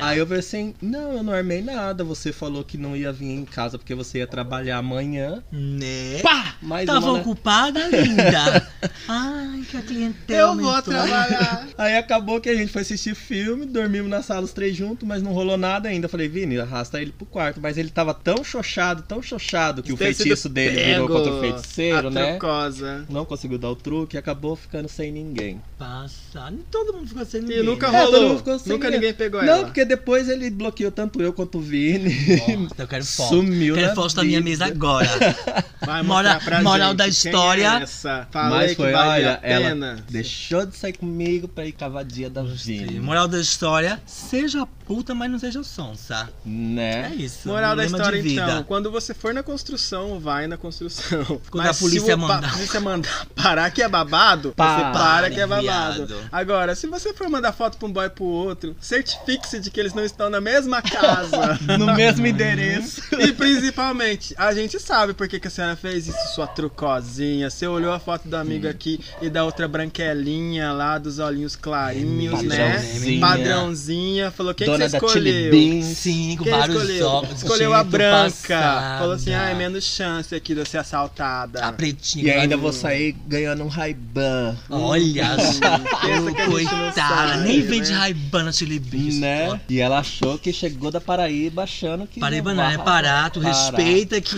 Aí 0.01 0.19
eu 0.19 0.27
falei 0.27 0.41
assim: 0.41 0.75
não, 0.81 1.13
eu 1.13 1.23
não 1.23 1.33
armei 1.33 1.63
nada. 1.63 2.05
Você 2.05 2.33
falou 2.43 2.65
que 2.65 2.77
não 2.77 2.97
ia 2.97 3.13
vir 3.13 3.31
em 3.31 3.45
casa 3.45 3.79
porque 3.79 3.95
você 3.95 4.19
ia 4.19 4.27
trabalhar 4.27 4.79
amanhã. 4.79 5.45
Né? 5.53 6.19
Pá! 6.23 6.57
Mais 6.61 6.87
Tava 6.87 7.07
uma, 7.07 7.13
né? 7.15 7.21
ocupada, 7.21 7.87
linda. 7.87 8.69
Ai, 9.07 9.63
que 9.71 9.77
a 9.77 9.83
clientela 9.83 10.41
Eu 10.53 10.57
vou 10.57 10.69
aumentou. 10.71 10.93
trabalhar. 10.93 11.69
Aí 11.79 11.97
acabou 11.97 12.41
que 12.41 12.49
a 12.49 12.55
gente 12.57 12.73
foi 12.73 12.83
assistir 12.83 13.15
filme, 13.15 13.65
dormimos 13.65 14.11
na 14.11 14.23
sala 14.23 14.43
os 14.45 14.53
três 14.53 14.77
juntos, 14.77 15.07
mas 15.07 15.23
não 15.23 15.33
rolou 15.33 15.57
nada 15.57 15.89
ainda. 15.89 16.07
Eu 16.07 16.11
falei, 16.11 16.27
Vini, 16.29 16.59
arrasta 16.59 17.01
ele 17.01 17.13
pro 17.13 17.25
quarto. 17.27 17.61
Mas 17.61 17.79
ele 17.79 17.91
tava 17.91 18.13
tão 18.13 18.43
xoxado, 18.43 19.03
tão 19.03 19.23
xoxado, 19.23 19.81
que 19.83 19.93
o 19.93 19.97
feitiço 19.97 20.49
dele 20.49 20.83
virou 20.83 21.07
contra 21.09 21.33
o 21.33 21.41
feiticeiro, 21.41 22.09
a 22.09 22.11
né? 22.11 22.31
trocosa. 22.33 23.07
Não 23.09 23.25
conseguiu 23.25 23.59
dar 23.59 23.71
o 23.71 23.77
truque 23.77 24.17
e 24.17 24.19
acabou 24.19 24.57
ficando 24.57 24.89
sem 24.89 25.13
ninguém. 25.13 25.61
Passada. 25.79 26.57
Todo 26.73 26.93
mundo 26.93 27.07
ficou 27.09 27.25
sem 27.25 27.41
E 27.41 27.45
ninguém. 27.45 27.63
nunca 27.63 27.87
É, 27.87 27.91
todo 28.03 28.13
rolou. 28.15 28.29
mundo 28.31 28.39
ficou 28.39 28.59
sem 28.59 28.73
Nunca 28.73 28.87
ninguém. 28.89 29.01
ninguém 29.01 29.15
pegou 29.15 29.43
Não, 29.45 29.53
ela. 29.55 29.65
porque 29.65 29.85
depois 29.85 30.29
ele 30.29 30.51
bloqueou 30.51 30.91
tanto 30.91 31.21
eu 31.23 31.33
quanto 31.33 31.59
o 31.59 31.61
Vini. 31.61 32.13
Nossa, 32.37 32.75
eu 32.83 32.89
quero 32.89 33.05
foto. 33.05 33.29
Sumiu 33.29 33.75
Quero 33.75 33.89
na 33.89 33.95
foto 33.95 34.15
da 34.17 34.23
minha 34.25 34.39
vida. 34.41 34.51
mesa 34.51 34.67
agora. 34.67 35.09
Vai 35.85 36.03
pra 36.45 36.63
moral 36.63 36.89
gente 36.91 36.97
da 36.99 37.05
quem 37.05 37.11
história. 37.13 37.79
É 37.81 37.83
essa. 37.83 38.29
Falei 38.31 38.59
Mas 38.59 38.71
que 38.71 38.77
foi, 38.77 38.95
olha, 38.95 39.33
a 39.33 39.37
pena. 39.39 39.87
ela 39.87 40.05
deixou 40.09 40.65
de 40.65 40.77
sair 40.77 40.93
comigo 40.93 41.49
pra 41.49 41.67
ir 41.67 41.73
cavadia 41.73 42.31
da 42.31 42.43
Vini. 42.43 43.01
Moral 43.01 43.27
da 43.27 43.41
história, 43.41 44.01
seja 44.07 44.65
puta, 44.87 45.15
mas 45.15 45.31
não 45.31 45.39
seja 45.39 45.63
sonsa. 45.65 46.29
É 46.47 46.49
Né? 46.49 47.13
isso. 47.17 47.49
Moral 47.49 47.75
da 47.75 47.85
história, 47.85 48.23
vida. 48.23 48.43
então. 48.43 48.63
Quando 48.65 48.91
você 48.93 49.13
for 49.15 49.35
na 49.35 49.43
construção, 49.43 50.21
vai 50.21 50.47
na 50.47 50.57
construção. 50.57 51.41
Quando 51.51 51.67
a 51.67 51.75
polícia 51.75 52.15
se 52.15 52.17
mandar. 52.17 52.49
a 52.49 52.53
polícia 52.53 52.81
mandar 52.81 53.27
parar 53.35 53.71
que 53.71 53.83
é 53.83 53.89
babado, 53.89 54.53
Para, 54.57 54.93
você 54.93 54.99
para 54.99 55.31
que 55.31 55.41
é 55.41 55.47
babado. 55.47 56.07
viado. 56.07 56.17
Agora, 56.31 56.75
se 56.77 56.87
você 56.87 57.13
for 57.13 57.29
mandar 57.29 57.53
foto 57.53 57.77
pra 57.79 57.89
um 57.89 57.93
boy 57.93 58.09
pro 58.09 58.25
outro, 58.25 58.77
certifique-se 58.81 59.59
de 59.59 59.71
que 59.71 59.81
eles 59.81 59.95
não 59.95 60.05
estão 60.05 60.31
na 60.31 60.41
mesma 60.41 60.81
casa. 60.81 61.59
No 61.79 61.87
mesmo 62.23 62.27
endereço. 62.27 63.03
E 63.23 63.33
principalmente, 63.33 64.35
a 64.37 64.53
gente 64.53 64.81
sabe 64.81 65.15
por 65.15 65.29
que, 65.29 65.39
que 65.39 65.47
a 65.47 65.51
senhora 65.51 65.77
fez 65.77 66.09
isso, 66.09 66.35
sua 66.35 66.47
trucozinha. 66.47 67.49
Você 67.49 67.67
olhou 67.67 67.93
a 67.93 68.01
foto 68.01 68.27
do 68.27 68.37
amigo 68.37 68.67
aqui 68.67 68.99
e 69.21 69.31
da 69.31 69.45
outra 69.45 69.69
branquelinha 69.69 70.73
lá, 70.73 70.99
dos 70.99 71.19
olhinhos 71.19 71.55
clarinhos, 71.55 72.43
né? 72.43 72.73
Padrãozinha. 72.73 73.21
Padrãozinha. 73.21 74.31
Falou, 74.31 74.55
quem 74.55 74.67
que 74.67 74.73
Dona 74.73 74.89
você 74.89 74.99
da 74.99 75.09
Chili 75.09 75.31
escolheu? 75.31 75.51
Beans. 75.51 75.87
Sim, 75.99 76.37
com 76.37 76.45
Quem 76.45 76.53
vários 76.53 76.83
escolheu? 76.83 77.29
Escolheu 77.35 77.75
a 77.75 77.85
branca. 77.85 78.31
passada. 78.31 78.99
Falou 78.99 79.15
assim, 79.15 79.35
ai, 79.35 79.55
menos 79.55 79.85
chance 79.85 80.35
aqui 80.35 80.55
de 80.55 80.61
eu 80.61 80.67
ser 80.67 80.79
assaltada. 80.79 81.65
A 81.65 81.73
pretinha. 81.73 82.25
E 82.25 82.25
que 82.25 82.31
ainda 82.31 82.57
vou 82.57 82.73
sair 82.73 83.13
ganhando 83.27 83.63
um 83.63 83.69
Ray-Ban. 83.69 84.57
Olha, 84.69 85.37
que 86.01 86.09
não 86.09 86.51
coitada. 86.51 87.37
Nem 87.37 87.61
né? 87.61 87.67
vende 87.67 87.93
Raibana 87.93 88.53
Chili 88.53 88.79
Beans. 88.79 89.19
Né? 89.19 89.61
E 89.69 89.79
ela 89.79 89.99
achou 90.01 90.39
que 90.39 90.53
chegou 90.53 90.91
da 90.91 91.01
Paraíba 91.01 91.63
achando 91.63 92.07
não 92.17 92.55
não, 92.55 92.63
é 92.65 92.79
Pará, 92.79 93.31
Pará. 93.31 93.49
respeita 93.49 94.21
que, 94.21 94.35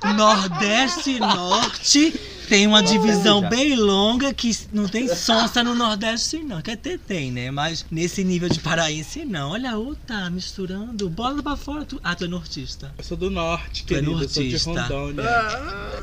que 0.00 0.12
Nordeste 0.14 1.10
e 1.10 1.20
Norte 1.20 2.20
tem 2.48 2.66
uma 2.66 2.82
divisão 2.82 3.48
bem 3.48 3.74
longa 3.76 4.34
que 4.34 4.54
não 4.72 4.86
tem 4.86 5.08
sonsa 5.08 5.64
no 5.64 5.74
Nordeste 5.74 6.38
não. 6.38 6.60
Quer 6.60 6.76
ter, 6.76 6.98
tem, 6.98 7.32
né? 7.32 7.50
Mas 7.50 7.86
nesse 7.90 8.22
nível 8.22 8.48
de 8.48 8.60
paraense 8.60 9.24
não. 9.24 9.52
Olha 9.52 9.72
a 9.72 9.76
outra 9.78 10.28
misturando. 10.28 11.08
Bola 11.08 11.42
pra 11.42 11.56
fora. 11.56 11.84
Tu... 11.84 11.98
Ah, 12.04 12.14
tu 12.14 12.24
é 12.24 12.28
nortista. 12.28 12.92
Eu 12.98 13.04
sou 13.04 13.16
do 13.16 13.30
norte, 13.30 13.84
Tu 13.84 13.94
é 13.94 14.00
querido. 14.00 14.22
Eu 14.22 14.28
sou 14.28 14.42
de 14.42 14.50
nortista. 14.50 14.82
Rondônia. 14.82 15.24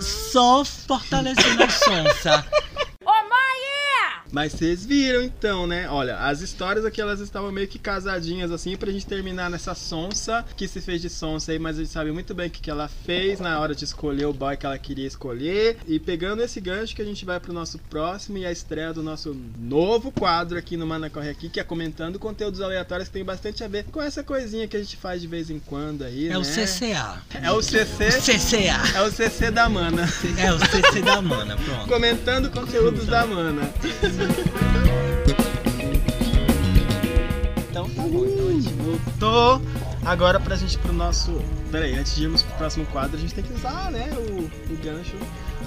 Só 0.01 0.65
fortalecendo 0.65 1.63
a 1.63 1.69
sonsa. 1.69 2.45
Mas 4.31 4.53
vocês 4.53 4.85
viram 4.85 5.21
então, 5.23 5.65
né? 5.65 5.89
Olha, 5.89 6.17
as 6.19 6.41
histórias 6.41 6.85
aqui 6.85 7.01
elas 7.01 7.19
estavam 7.19 7.51
meio 7.51 7.67
que 7.67 7.79
casadinhas 7.79 8.51
assim 8.51 8.75
pra 8.77 8.91
gente 8.91 9.05
terminar 9.05 9.49
nessa 9.49 9.73
sonsa 9.73 10.45
que 10.55 10.67
se 10.67 10.81
fez 10.81 11.01
de 11.01 11.09
sonsa 11.09 11.51
aí, 11.51 11.59
mas 11.59 11.77
a 11.77 11.79
gente 11.79 11.91
sabe 11.91 12.11
muito 12.11 12.33
bem 12.33 12.47
o 12.47 12.49
que, 12.51 12.61
que 12.61 12.69
ela 12.69 12.87
fez 12.87 13.39
na 13.39 13.59
hora 13.59 13.73
de 13.73 13.83
escolher 13.83 14.25
o 14.25 14.33
boy 14.33 14.55
que 14.57 14.65
ela 14.65 14.77
queria 14.77 15.07
escolher. 15.07 15.77
E 15.87 15.99
pegando 15.99 16.41
esse 16.41 16.59
gancho 16.61 16.95
que 16.95 17.01
a 17.01 17.05
gente 17.05 17.25
vai 17.25 17.39
pro 17.39 17.53
nosso 17.53 17.79
próximo 17.89 18.37
e 18.37 18.45
a 18.45 18.51
estreia 18.51 18.93
do 18.93 19.01
nosso 19.01 19.35
novo 19.57 20.11
quadro 20.11 20.57
aqui 20.57 20.77
no 20.77 20.85
Mana 20.85 21.09
Corre 21.09 21.29
Aqui, 21.29 21.49
que 21.49 21.59
é 21.59 21.63
comentando 21.63 22.17
conteúdos 22.19 22.61
aleatórios 22.61 23.07
que 23.07 23.13
tem 23.13 23.23
bastante 23.23 23.63
a 23.63 23.67
ver 23.67 23.85
com 23.85 24.01
essa 24.01 24.23
coisinha 24.23 24.67
que 24.67 24.75
a 24.75 24.79
gente 24.79 24.97
faz 24.97 25.21
de 25.21 25.27
vez 25.27 25.49
em 25.49 25.59
quando 25.59 26.03
aí, 26.03 26.27
É 26.27 26.29
né? 26.29 26.37
o 26.37 26.41
CCA. 26.41 27.21
É 27.41 27.51
o 27.51 27.61
CC. 27.61 28.09
CCA. 28.11 28.97
É 28.97 29.01
o 29.01 29.11
CC 29.11 29.51
da 29.51 29.69
Mana. 29.69 30.03
É 30.37 30.51
o 30.53 30.59
CC 30.59 31.01
da 31.01 31.21
mana, 31.21 31.55
pronto. 31.57 31.87
Comentando 31.87 32.49
conteúdos 32.51 33.05
da 33.05 33.25
Mana. 33.25 33.69
Então 37.69 37.89
tá 37.89 38.01
bom, 38.03 38.25
então 38.25 38.47
a 38.47 38.51
gente 38.51 38.73
voltou. 38.73 39.61
Agora 40.05 40.39
pra 40.39 40.55
gente 40.55 40.77
pro 40.79 40.93
nosso. 40.93 41.39
Pera 41.71 41.85
aí, 41.85 41.95
antes 41.95 42.15
de 42.15 42.23
irmos 42.23 42.41
pro 42.41 42.57
próximo 42.57 42.85
quadro, 42.87 43.17
a 43.17 43.19
gente 43.19 43.33
tem 43.33 43.43
que 43.43 43.53
usar, 43.53 43.91
né, 43.91 44.09
o, 44.11 44.73
o 44.73 44.77
gancho 44.83 45.15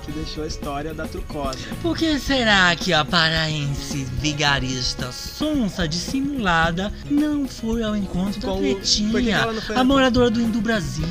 que 0.05 0.12
deixou 0.12 0.45
a 0.45 0.47
história 0.47 0.93
da 0.95 1.07
trucosa. 1.07 1.59
Por 1.81 1.97
que 1.97 2.19
será 2.19 2.75
que 2.77 2.93
a 2.93 3.05
paraense 3.05 4.05
vigarista 4.21 5.12
sonsa 5.12 5.87
dissimulada 5.88 6.93
não 7.11 7.47
foi 7.49 7.83
ao 7.83 7.97
encontro 7.97 8.41
da 8.41 8.49
Com 8.49 8.61
que 8.61 8.75
pretinha? 8.75 9.41
A 9.75 9.79
ao- 9.79 9.85
moradora 9.85 10.31
do 10.31 10.41
Indo 10.41 10.61
Brasil 10.61 11.07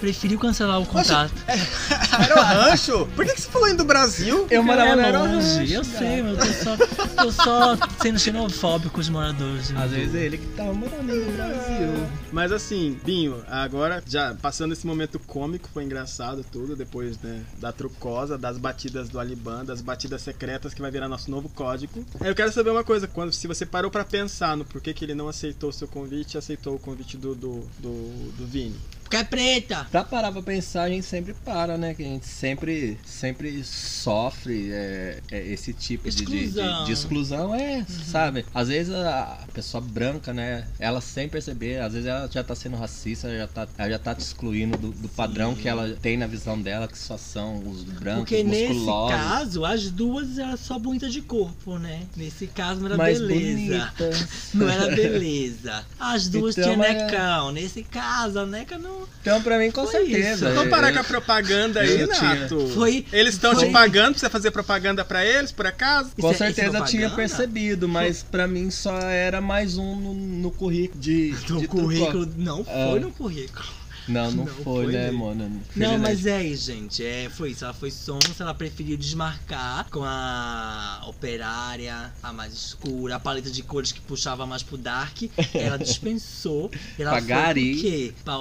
preferiu 0.00 0.38
cancelar 0.38 0.80
o 0.80 0.86
contato. 0.86 1.32
Era 1.48 2.38
o 2.38 2.42
rancho? 2.42 3.06
Por 3.14 3.24
que, 3.24 3.34
que 3.34 3.40
você 3.40 3.48
falou 3.48 3.68
indo 3.68 3.78
do 3.78 3.84
Brasil? 3.84 4.46
Eu 4.50 4.62
morava 4.62 4.90
é 4.90 4.94
no 4.94 5.02
longe, 5.02 5.58
Aerorancho, 5.58 5.72
eu 5.72 5.82
cara. 5.84 5.98
sei, 5.98 6.22
mas 6.22 6.38
eu 6.38 6.46
tô 6.46 6.52
só, 6.64 7.22
tô 7.24 7.32
só 7.32 7.78
sendo 8.02 8.18
xenofóbico 8.18 8.90
com 8.94 9.00
os 9.00 9.08
moradores. 9.08 9.70
do 9.70 9.78
Às 9.78 9.90
vezes 9.90 10.14
é 10.14 10.24
ele 10.26 10.38
que 10.38 10.46
tá 10.48 10.64
morando 10.64 11.02
no 11.02 11.32
Brasil. 11.32 12.06
Mas 12.32 12.52
assim, 12.52 12.98
Binho, 13.04 13.42
agora 13.48 14.02
já 14.06 14.34
passando 14.40 14.72
esse 14.72 14.86
momento 14.86 15.18
cômico, 15.18 15.68
foi 15.72 15.84
engraçado 15.84 16.44
tudo, 16.52 16.76
depois 16.76 17.18
né, 17.20 17.40
da 17.58 17.72
trucosa, 17.72 18.33
das 18.38 18.58
batidas 18.58 19.08
do 19.08 19.18
Aliban, 19.18 19.64
das 19.64 19.80
batidas 19.80 20.22
secretas 20.22 20.74
que 20.74 20.80
vai 20.80 20.90
virar 20.90 21.08
nosso 21.08 21.30
novo 21.30 21.48
código. 21.48 22.04
Eu 22.20 22.34
quero 22.34 22.52
saber 22.52 22.70
uma 22.70 22.84
coisa, 22.84 23.06
quando 23.06 23.32
se 23.32 23.46
você 23.46 23.64
parou 23.66 23.90
pra 23.90 24.04
pensar 24.04 24.56
no 24.56 24.64
porquê 24.64 24.92
que 24.92 25.04
ele 25.04 25.14
não 25.14 25.28
aceitou 25.28 25.70
o 25.70 25.72
seu 25.72 25.88
convite 25.88 26.36
aceitou 26.38 26.74
o 26.74 26.78
convite 26.78 27.16
do, 27.16 27.34
do, 27.34 27.60
do, 27.78 28.32
do 28.32 28.46
Vini. 28.46 28.76
Porque 29.04 29.16
é 29.16 29.24
preta. 29.24 29.86
Pra 29.90 30.02
parar 30.02 30.32
pra 30.32 30.42
pensar, 30.42 30.82
a 30.84 30.88
gente 30.88 31.04
sempre 31.06 31.34
para, 31.44 31.76
né? 31.78 31.94
Que 31.94 32.02
a 32.02 32.06
gente 32.06 32.26
sempre, 32.26 32.98
sempre 33.04 33.62
sofre 33.64 34.70
é, 34.72 35.20
é, 35.30 35.46
esse 35.52 35.72
tipo 35.72 36.08
de- 36.10 36.16
de, 36.16 36.24
de, 36.24 36.36
Exclusão. 36.44 36.84
de 36.84 36.92
exclusão, 36.92 37.54
é, 37.54 37.84
sabe? 38.06 38.44
Às 38.54 38.68
vezes 38.68 38.92
a 38.94 39.38
pessoa 39.52 39.80
branca, 39.80 40.32
né? 40.32 40.66
Ela 40.78 41.00
sem 41.00 41.28
perceber, 41.28 41.80
às 41.80 41.92
vezes 41.92 42.08
ela 42.08 42.28
já 42.30 42.42
tá 42.42 42.54
sendo 42.54 42.76
racista, 42.76 43.28
ela 43.28 43.38
já 43.38 43.46
tá, 43.46 43.68
ela 43.78 43.90
já 43.90 43.98
tá 43.98 44.14
te 44.14 44.20
excluindo 44.20 44.76
do, 44.76 44.90
do 44.92 45.08
padrão 45.08 45.54
que 45.54 45.68
ela 45.68 45.94
tem 46.00 46.16
na 46.16 46.26
visão 46.26 46.60
dela, 46.60 46.88
que 46.88 46.98
só 46.98 47.16
são 47.16 47.58
os 47.68 47.82
brancos, 47.84 48.20
Porque 48.24 48.42
nesse 48.42 48.72
musculosos. 48.72 49.16
caso, 49.16 49.64
as 49.64 49.90
duas 49.90 50.38
eram 50.38 50.56
só 50.56 50.78
bonita 50.78 51.08
de 51.08 51.20
corpo, 51.22 51.78
né? 51.78 52.02
Nesse 52.16 52.46
caso 52.46 52.80
não 52.80 52.86
era 52.86 52.96
mais 52.96 53.20
beleza. 53.20 53.92
bonitas. 53.98 54.24
Não 54.54 54.68
era 54.68 54.94
beleza. 54.94 55.84
As 55.98 56.28
duas 56.28 56.56
Então, 56.56 56.72
tinham 56.72 56.84
é- 56.84 56.94
necão. 57.06 57.50
Nesse 57.52 57.82
caso, 57.82 58.38
a 58.38 58.46
neca 58.46 58.78
não. 58.78 59.03
Então, 59.20 59.42
pra 59.42 59.58
mim, 59.58 59.70
com 59.70 59.82
Foi 59.86 59.92
certeza. 59.92 60.52
Vamos 60.52 60.70
parar 60.70 60.92
com 60.92 60.98
a 60.98 61.04
propaganda 61.04 61.80
aí, 61.80 62.00
eu 62.00 62.08
tinha- 62.08 62.34
Nato. 62.34 62.68
Foi- 62.74 63.06
Eles 63.12 63.34
estão 63.34 63.54
foi- 63.54 63.66
te 63.66 63.72
pagando 63.72 64.10
pra 64.12 64.20
você 64.20 64.28
fazer 64.30 64.50
propaganda 64.50 65.04
pra 65.04 65.24
eles, 65.24 65.50
por 65.52 65.66
acaso? 65.66 66.10
Com 66.20 66.30
Isso 66.30 66.42
é- 66.42 66.50
isso 66.50 66.60
é 66.60 66.64
certeza 66.64 66.78
eu 66.78 66.84
tinha 66.84 67.10
percebido, 67.10 67.88
mas 67.88 68.22
pra 68.22 68.46
mim 68.46 68.70
só 68.70 68.98
era 69.00 69.40
mais 69.40 69.76
um 69.78 69.96
no, 69.96 70.14
no 70.14 70.50
currículo 70.50 71.00
de. 71.00 71.34
No 71.48 71.60
de 71.60 71.68
currículo. 71.68 72.12
tudo. 72.26 72.34
Não 72.36 72.64
foi 72.64 73.00
no 73.00 73.10
currículo. 73.10 73.64
Não, 74.06 74.30
não, 74.30 74.44
Não 74.44 74.46
foi, 74.46 74.64
foi 74.64 74.92
né, 74.92 75.04
mesmo. 75.10 75.26
mano? 75.26 75.62
Não, 75.74 75.98
mas 75.98 76.26
é 76.26 76.42
isso, 76.44 76.66
gente. 76.66 77.04
É, 77.04 77.28
foi 77.30 77.50
isso. 77.52 77.64
Ela 77.64 77.72
foi 77.74 77.90
sonsa, 77.90 78.42
ela 78.42 78.54
preferiu 78.54 78.96
desmarcar 78.96 79.86
com 79.90 80.02
a 80.04 81.02
operária, 81.06 82.12
a 82.22 82.32
mais 82.32 82.52
escura, 82.52 83.16
a 83.16 83.20
paleta 83.20 83.50
de 83.50 83.62
cores 83.62 83.92
que 83.92 84.00
puxava 84.00 84.46
mais 84.46 84.62
pro 84.62 84.76
dark. 84.76 85.22
Ela 85.54 85.78
dispensou. 85.78 86.70
Ela 86.98 87.10
Pra 87.12 87.18
foi 87.20 87.28
Gari. 87.28 87.74
por 87.74 87.80
quê? 87.82 88.12
Pra 88.24 88.34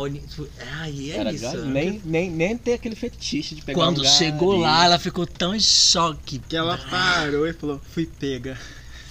é 0.59 1.09
Era 1.19 1.31
isso. 1.31 1.65
nem, 1.65 2.01
nem, 2.03 2.29
nem 2.29 2.57
ter 2.57 2.73
aquele 2.73 2.95
fetiche 2.95 3.55
de 3.55 3.61
pegar 3.61 3.77
Quando 3.79 4.01
um 4.01 4.05
chegou 4.05 4.51
gari. 4.59 4.61
lá, 4.61 4.85
ela 4.85 4.99
ficou 4.99 5.25
tão 5.25 5.55
em 5.55 5.59
choque. 5.59 6.39
Que 6.39 6.55
ela 6.55 6.77
parou 6.77 7.47
e 7.47 7.53
falou, 7.53 7.81
fui 7.91 8.05
pega. 8.05 8.57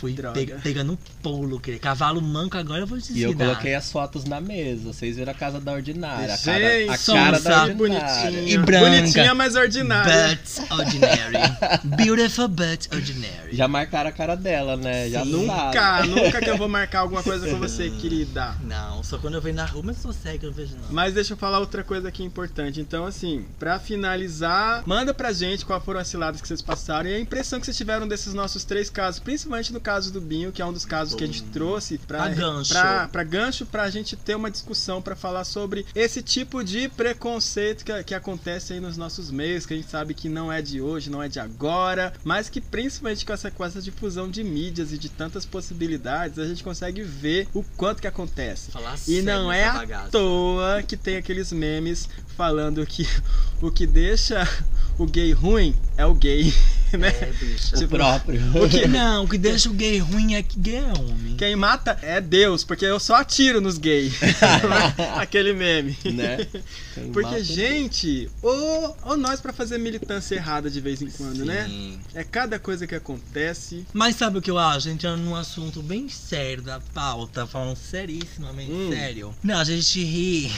Fui 0.03 0.15
Droga. 0.15 0.35
pega, 0.35 0.57
pega 0.61 0.83
no 0.83 0.97
pulo, 1.23 1.61
querido. 1.61 1.81
Cavalo 1.81 2.21
manco, 2.21 2.59
agora 2.59 2.81
eu 2.81 2.87
vou 2.89 3.01
te 3.01 3.13
E 3.13 3.23
eu 3.23 3.31
ensinar. 3.31 3.45
coloquei 3.51 3.73
as 3.77 3.93
fotos 3.93 4.25
na 4.25 4.41
mesa. 4.41 4.93
Vocês 4.93 5.15
viram 5.17 5.31
a 5.31 5.35
casa 5.35 5.61
da 5.61 5.71
ordinária. 5.73 6.35
A 6.35 6.39
cara, 6.39 6.59
Gente, 6.61 6.91
a 6.91 6.99
cara 7.15 7.39
da 7.41 7.63
ordinária. 7.63 7.75
Bonitinha. 7.77 8.43
E 8.53 8.59
branca. 8.59 8.85
Bonitinha, 8.91 9.33
mas 9.33 9.55
ordinária. 9.55 10.37
But 10.37 10.71
ordinary. 10.73 11.37
Beautiful 12.05 12.49
but 12.49 12.89
ordinary. 12.93 13.55
Já 13.55 13.69
marcaram 13.69 14.11
a 14.11 14.13
cara 14.13 14.35
dela, 14.35 14.77
né? 14.77 15.09
Já 15.09 15.23
Sim. 15.25 15.47
sabe. 15.47 16.09
Nunca, 16.09 16.23
nunca 16.25 16.41
que 16.41 16.51
eu 16.51 16.59
vou 16.59 16.69
marcar 16.69 16.99
alguma 17.03 17.23
coisa 17.23 17.49
com 17.49 17.59
você, 17.61 17.89
querida. 17.91 18.57
Não, 18.65 19.05
só 19.05 19.19
quando 19.19 19.35
eu 19.35 19.41
vejo 19.41 19.55
na 19.55 19.67
rua, 19.67 19.83
mas 19.85 19.99
sou 19.99 20.13
cego, 20.13 20.47
eu 20.47 20.51
não 20.51 20.57
vejo 20.57 20.75
não. 20.75 20.91
Mas 20.91 21.15
deixa 21.15 21.35
eu 21.35 21.37
falar 21.37 21.61
outra 21.61 21.85
coisa 21.85 22.09
aqui 22.09 22.25
importante. 22.25 22.81
Então, 22.81 23.07
assim, 23.07 23.45
pra 23.57 23.79
finalizar, 23.79 24.83
manda 24.85 25.15
pra 25.15 25.33
gente 25.33 25.65
qual 25.65 25.81
foram 25.81 26.01
as 26.01 26.09
ciladas 26.09 26.41
que 26.41 26.49
vocês 26.49 26.61
passaram 26.61 27.09
e 27.09 27.15
a 27.15 27.21
impressão 27.21 27.61
que 27.61 27.67
vocês 27.67 27.77
tiveram 27.77 28.09
desses 28.09 28.35
nossos 28.35 28.65
três 28.65 28.91
casos, 28.91 29.21
principalmente 29.21 29.73
no 29.73 29.81
caso 29.81 29.92
do 30.01 30.21
Binho, 30.21 30.53
que 30.53 30.63
é 30.63 30.67
um 30.67 30.73
dos 30.73 30.85
casos 30.85 31.15
que 31.15 31.23
a 31.25 31.27
gente 31.27 31.43
trouxe 31.45 31.99
Pra 31.99 32.29
gancho. 32.29 32.73
pra, 32.73 33.09
pra 33.09 33.25
gancho, 33.25 33.67
pra 33.67 33.91
gente 33.91 34.17
ter 34.17 34.35
uma 34.35 34.51
discussão 34.51 35.01
pra 35.03 35.15
falar 35.15 35.45
sobre 35.45 35.85
esse 35.95 36.23
tipo 36.23 36.63
de 36.65 36.89
preconceito 36.89 37.85
que, 37.85 38.03
que 38.05 38.15
acontece 38.15 38.73
aí 38.73 38.81
nos 38.81 38.97
nossos 38.97 39.31
meios, 39.31 39.67
que 39.67 39.75
a 39.75 39.77
gente 39.77 39.91
sabe 39.91 40.15
que 40.15 40.29
não 40.29 40.51
é 40.53 40.61
de 40.63 40.81
hoje, 40.81 41.11
não 41.11 41.23
é 41.23 41.29
de 41.29 41.39
agora, 41.39 42.13
mas 42.25 42.49
que 42.49 42.61
principalmente 42.61 43.25
com 43.25 43.33
essa, 43.33 43.51
com 43.51 43.65
essa 43.65 43.81
difusão 43.81 44.29
de 44.31 44.43
mídias 44.43 44.93
e 44.93 44.99
de 44.99 45.09
tantas 45.09 45.45
possibilidades, 45.45 46.39
a 46.39 46.47
gente 46.47 46.63
consegue 46.65 47.03
ver 47.03 47.49
o 47.55 47.63
quanto 47.77 48.01
que 48.01 48.07
acontece. 48.07 48.71
Falar 48.71 48.97
E 49.07 49.23
não 49.23 49.53
é 49.53 49.65
à 49.65 49.73
bagaça. 49.75 50.11
toa 50.11 50.83
que 50.83 50.97
tem 50.97 51.17
aqueles 51.17 51.53
memes 51.53 52.09
falando 52.37 52.85
que 52.87 53.07
o 53.61 53.71
que 53.71 53.87
deixa 53.87 54.47
o 54.99 55.07
gay 55.07 55.33
ruim 55.33 55.75
é 55.97 56.05
o 56.07 56.15
gay, 56.15 56.53
né? 56.99 57.09
É, 57.09 57.27
bicho. 57.39 57.85
O 57.85 57.89
próprio. 57.89 58.41
O 58.65 58.69
que, 58.69 58.87
Não, 58.87 59.25
o 59.25 59.29
que 59.29 59.39
deixa 59.39 59.69
o 59.71 59.73
gay 59.73 59.99
ruim 59.99 60.35
é 60.35 60.43
que 60.43 60.59
gay 60.59 60.77
é 60.77 60.93
homem. 60.99 61.37
quem 61.37 61.57
mata 61.57 61.99
é 62.03 62.21
Deus, 62.21 62.65
porque 62.65 62.85
eu 62.85 62.99
só 63.01 63.17
atiro 63.17 63.61
nos 63.61 63.79
gays. 63.79 64.15
Aquele 65.17 65.53
meme. 65.53 65.97
né? 66.05 66.47
Porque, 67.13 67.23
mata- 67.31 67.43
gente, 67.45 68.31
ou, 68.43 68.97
ou 69.03 69.17
nós 69.17 69.41
pra 69.41 69.53
fazer 69.53 69.79
militância 69.79 70.35
errada 70.35 70.71
de 70.71 70.81
vez 70.81 71.01
em 71.03 71.11
quando, 71.11 71.45
né? 71.45 71.67
Sim. 71.69 71.99
É 72.15 72.23
cada 72.23 72.59
coisa 72.59 72.87
que 72.87 72.95
acontece. 72.95 73.87
Mas 73.93 74.17
sabe 74.17 74.39
o 74.39 74.43
que 74.43 74.51
eu 74.51 74.59
acho? 74.59 74.89
A 74.89 74.91
gente 74.91 75.07
entra 75.07 75.17
num 75.17 75.35
assunto 75.35 75.83
bem 75.83 76.09
sério 76.09 76.63
da 76.63 76.81
pauta, 76.93 77.47
falando 77.47 77.77
seríssimamente 77.77 78.71
Hum. 78.73 78.91
sério. 78.91 79.35
Não, 79.43 79.59
a 79.59 79.65
gente 79.65 80.03
ri. 80.05 80.53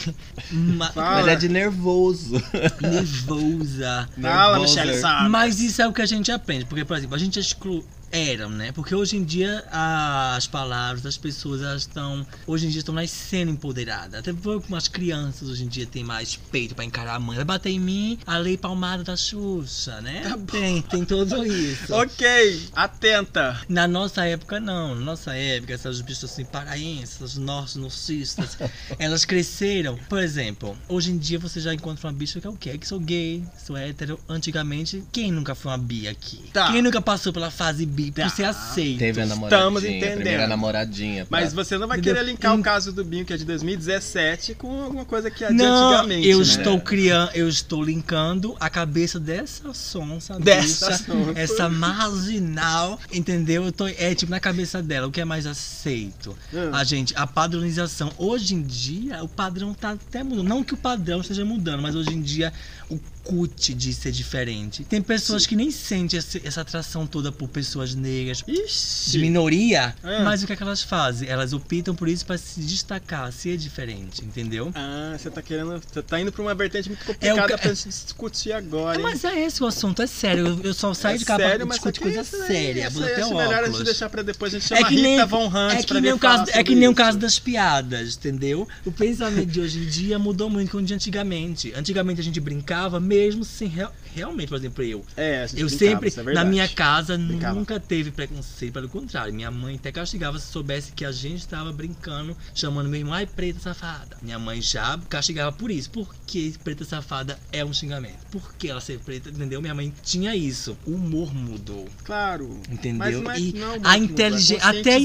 ma-. 0.50 0.92
Mas 0.94 1.26
é 1.28 1.36
de 1.36 1.48
nervoso. 1.48 2.42
nervosa. 2.80 4.08
Fala. 4.20 4.58
Michelle. 4.60 5.00
Mas 5.30 5.60
isso 5.60 5.80
é 5.82 5.86
o 5.86 5.92
que 5.92 6.02
a 6.02 6.06
gente 6.06 6.23
aprende. 6.32 6.66
Porque, 6.66 6.84
por 6.84 6.96
exemplo, 6.96 7.16
a 7.16 7.18
gente 7.18 7.38
exclui. 7.38 7.84
Eram, 8.14 8.48
né? 8.48 8.70
Porque 8.70 8.94
hoje 8.94 9.16
em 9.16 9.24
dia 9.24 9.64
as 9.72 10.46
palavras 10.46 11.02
das 11.02 11.16
pessoas 11.16 11.60
elas 11.62 11.82
estão. 11.82 12.24
Hoje 12.46 12.68
em 12.68 12.70
dia 12.70 12.78
estão 12.78 12.94
nascendo 12.94 13.50
empoderadas. 13.50 14.20
Até 14.20 14.32
como 14.32 14.76
as 14.76 14.86
crianças 14.86 15.48
hoje 15.48 15.64
em 15.64 15.66
dia 15.66 15.84
têm 15.84 16.04
mais 16.04 16.36
peito 16.36 16.76
pra 16.76 16.84
encarar 16.84 17.16
a 17.16 17.18
mãe. 17.18 17.34
Vai 17.34 17.44
bater 17.44 17.70
em 17.70 17.80
mim, 17.80 18.16
a 18.24 18.38
lei 18.38 18.56
palmada 18.56 19.02
da 19.02 19.16
Xuxa, 19.16 20.00
né? 20.00 20.22
tem, 20.48 20.80
tem 20.80 21.04
tudo 21.04 21.44
isso. 21.44 21.92
Ok, 22.04 22.68
atenta. 22.74 23.60
Na 23.68 23.88
nossa 23.88 24.24
época, 24.24 24.60
não. 24.60 24.94
Na 24.94 25.00
nossa 25.00 25.34
época, 25.34 25.72
essas 25.72 26.00
bichas 26.00 26.30
assim, 26.30 26.44
paraenses, 26.44 27.16
essas 27.16 27.36
nossos 27.36 27.76
nocistas, 27.76 28.56
elas 28.96 29.24
cresceram. 29.24 29.98
Por 30.08 30.20
exemplo, 30.20 30.76
hoje 30.88 31.10
em 31.10 31.18
dia 31.18 31.38
você 31.38 31.60
já 31.60 31.74
encontra 31.74 32.06
uma 32.06 32.12
bicha 32.12 32.40
que 32.40 32.46
é 32.46 32.50
o 32.50 32.56
quê? 32.56 32.78
Que 32.78 32.86
sou 32.86 33.00
gay, 33.00 33.42
sou 33.58 33.76
hétero. 33.76 34.20
Antigamente, 34.28 35.02
quem 35.10 35.32
nunca 35.32 35.54
foi 35.56 35.72
uma 35.72 35.78
bi 35.78 36.06
aqui? 36.06 36.44
Tá. 36.52 36.70
Quem 36.70 36.80
nunca 36.80 37.00
passou 37.00 37.32
pela 37.32 37.50
fase 37.50 37.84
bi 37.84 38.03
Tá. 38.10 38.24
por 38.24 38.30
ser 38.30 38.44
aceito? 38.44 38.98
Teve 38.98 39.20
a 39.22 39.26
namoradinha. 39.26 39.58
Estamos 39.60 39.84
entendendo. 39.84 40.14
Primeira 40.16 40.46
namoradinha. 40.46 41.26
pra- 41.26 41.40
Mas 41.40 41.52
você 41.52 41.76
não 41.78 41.86
vai 41.88 41.98
Entendeu? 41.98 42.14
querer 42.16 42.26
linkar 42.30 42.54
o 42.58 42.62
caso 42.62 42.92
do 42.92 43.04
Binho, 43.04 43.24
que 43.24 43.32
é 43.32 43.36
de 43.36 43.44
2017, 43.44 44.54
com 44.54 44.82
alguma 44.82 45.04
coisa 45.04 45.30
que 45.30 45.44
é 45.44 45.48
de 45.48 45.54
Não, 45.54 45.88
antigamente. 45.94 46.28
eu 46.28 46.38
né? 46.38 46.42
estou 46.44 46.80
criando, 46.80 47.30
eu 47.34 47.48
estou 47.48 47.82
linkando 47.82 48.56
a 48.60 48.68
cabeça 48.70 49.18
dessa 49.20 49.72
sonsa, 49.74 50.38
Dessa 50.38 50.86
bicha, 50.90 50.98
sonsa. 51.04 51.32
essa 51.40 51.68
marginal, 51.68 52.98
entendeu? 53.12 53.64
Eu 53.64 53.72
tô, 53.72 53.86
é 53.86 54.14
tipo 54.14 54.30
na 54.30 54.40
cabeça 54.40 54.82
dela, 54.82 55.06
o 55.06 55.10
que 55.10 55.20
é 55.20 55.24
mais 55.24 55.46
aceito? 55.46 56.36
Hum. 56.52 56.70
A 56.72 56.84
gente, 56.84 57.14
a 57.16 57.26
padronização. 57.26 58.12
Hoje 58.18 58.54
em 58.54 58.62
dia, 58.62 59.22
o 59.22 59.28
padrão 59.28 59.74
tá 59.74 59.90
até 59.90 60.22
mudando. 60.22 60.46
Não 60.46 60.62
que 60.64 60.74
o 60.74 60.76
padrão 60.76 61.20
esteja 61.20 61.44
mudando, 61.44 61.82
mas 61.82 61.94
hoje 61.94 62.10
em 62.14 62.20
dia 62.20 62.52
o 62.94 63.00
cut 63.24 63.72
de 63.72 63.92
ser 63.94 64.12
diferente. 64.12 64.84
Tem 64.84 65.00
pessoas 65.00 65.46
que 65.46 65.56
nem 65.56 65.70
sentem 65.70 66.20
essa 66.44 66.60
atração 66.60 67.06
toda 67.06 67.32
por 67.32 67.48
pessoas 67.48 67.94
negras, 67.94 68.44
Ixi. 68.46 69.12
de 69.12 69.18
minoria, 69.18 69.94
Ah. 70.02 70.20
mas 70.22 70.42
o 70.42 70.46
que, 70.46 70.52
é 70.52 70.56
que 70.56 70.62
elas 70.62 70.82
fazem? 70.82 71.26
Elas 71.28 71.52
optam 71.54 71.94
por 71.94 72.06
isso 72.06 72.26
para 72.26 72.36
se 72.36 72.60
destacar, 72.60 73.32
ser 73.32 73.56
diferente, 73.56 74.22
entendeu? 74.24 74.70
Ah, 74.74 75.16
você 75.18 75.30
tá 75.30 75.40
querendo. 75.40 75.80
Você 75.90 76.02
tá 76.02 76.20
indo 76.20 76.30
pra 76.30 76.42
uma 76.42 76.54
vertente 76.54 76.88
muito 76.90 77.00
É 77.02 77.06
complicada 77.06 77.46
o 77.46 77.48
ca- 77.48 77.58
pra 77.58 77.72
gente 77.74 77.88
discutir 77.88 78.52
agora. 78.52 78.98
É, 78.98 79.02
mas 79.02 79.24
é 79.24 79.40
esse 79.44 79.62
o 79.62 79.66
assunto, 79.66 80.02
é 80.02 80.06
sério. 80.06 80.46
Eu, 80.46 80.60
eu 80.62 80.74
só 80.74 80.92
saio 80.92 81.14
É 81.16 81.18
de 81.18 81.24
cá 81.24 81.36
sério, 81.36 81.66
pra 81.66 81.76
discutir 81.76 82.00
coisa 82.00 82.20
aí- 82.20 82.24
séria. 82.26 82.88
isso 82.88 83.02
até 83.02 83.24
o 83.24 83.34
melhor 83.36 83.64
a 83.64 83.68
gente 83.70 83.84
deixar 83.84 84.10
pra 84.10 84.20
depois. 84.22 84.52
A 84.54 84.58
gente 84.58 84.68
chama 84.68 84.80
É 84.82 84.84
que 84.84 84.94
Rita 84.96 85.02
nem, 85.08 85.26
Von 85.26 85.46
Hunt 85.46 85.54
é 85.54 85.76
pra 85.76 85.82
que 85.84 85.94
vir 85.94 86.00
nem 86.02 86.12
o 86.12 86.18
caso, 86.18 86.44
é 86.52 86.62
que 86.64 86.74
nem 86.74 86.88
o 86.88 86.94
caso 86.94 87.16
das 87.18 87.38
piadas, 87.38 88.16
entendeu? 88.16 88.68
O 88.84 88.92
pensamento 88.92 89.46
de 89.46 89.60
hoje 89.60 89.78
em 89.78 89.86
dia 89.86 90.18
mudou 90.18 90.50
muito 90.50 90.70
com 90.72 90.78
o 90.78 90.82
de 90.82 90.92
antigamente. 90.92 91.72
Antigamente 91.74 92.20
a 92.20 92.24
gente 92.24 92.38
brincava 92.38 92.83
mesmo 93.00 93.44
sem 93.44 93.68
realmente, 94.14 94.48
por 94.48 94.56
exemplo, 94.56 94.84
eu. 94.84 95.04
É, 95.16 95.46
Eu 95.54 95.68
sempre, 95.68 96.12
é 96.16 96.22
na 96.32 96.44
minha 96.44 96.68
casa, 96.68 97.16
Brincava. 97.18 97.58
nunca 97.58 97.80
teve 97.80 98.10
preconceito, 98.10 98.72
pelo 98.72 98.88
contrário. 98.88 99.32
Minha 99.34 99.50
mãe 99.50 99.76
até 99.76 99.90
castigava 99.92 100.38
se 100.38 100.46
soubesse 100.50 100.92
que 100.92 101.04
a 101.04 101.12
gente 101.12 101.40
estava 101.40 101.72
brincando, 101.72 102.36
chamando 102.54 102.88
meu 102.88 103.00
irmão, 103.00 103.14
ai, 103.14 103.26
preta 103.26 103.58
safada. 103.60 104.16
Minha 104.22 104.38
mãe 104.38 104.60
já 104.62 104.98
castigava 105.08 105.52
por 105.52 105.70
isso. 105.70 105.90
Porque 105.90 106.54
preta 106.62 106.84
safada 106.84 107.38
é 107.52 107.64
um 107.64 107.72
xingamento. 107.72 108.18
Por 108.30 108.54
que 108.54 108.68
ela 108.68 108.80
ser 108.80 108.98
preta, 109.00 109.28
entendeu? 109.30 109.60
Minha 109.60 109.74
mãe 109.74 109.92
tinha 110.02 110.34
isso. 110.34 110.76
O 110.86 110.92
humor 110.92 111.34
mudou, 111.34 111.88
Claro. 112.04 112.60
entendeu? 112.70 113.22
Mas 113.22 113.36
é, 113.36 113.40
e 113.40 113.52
não 113.54 113.74
a 113.82 113.94
é 113.96 113.98
inteligência. 113.98 114.64
Até. 114.64 114.98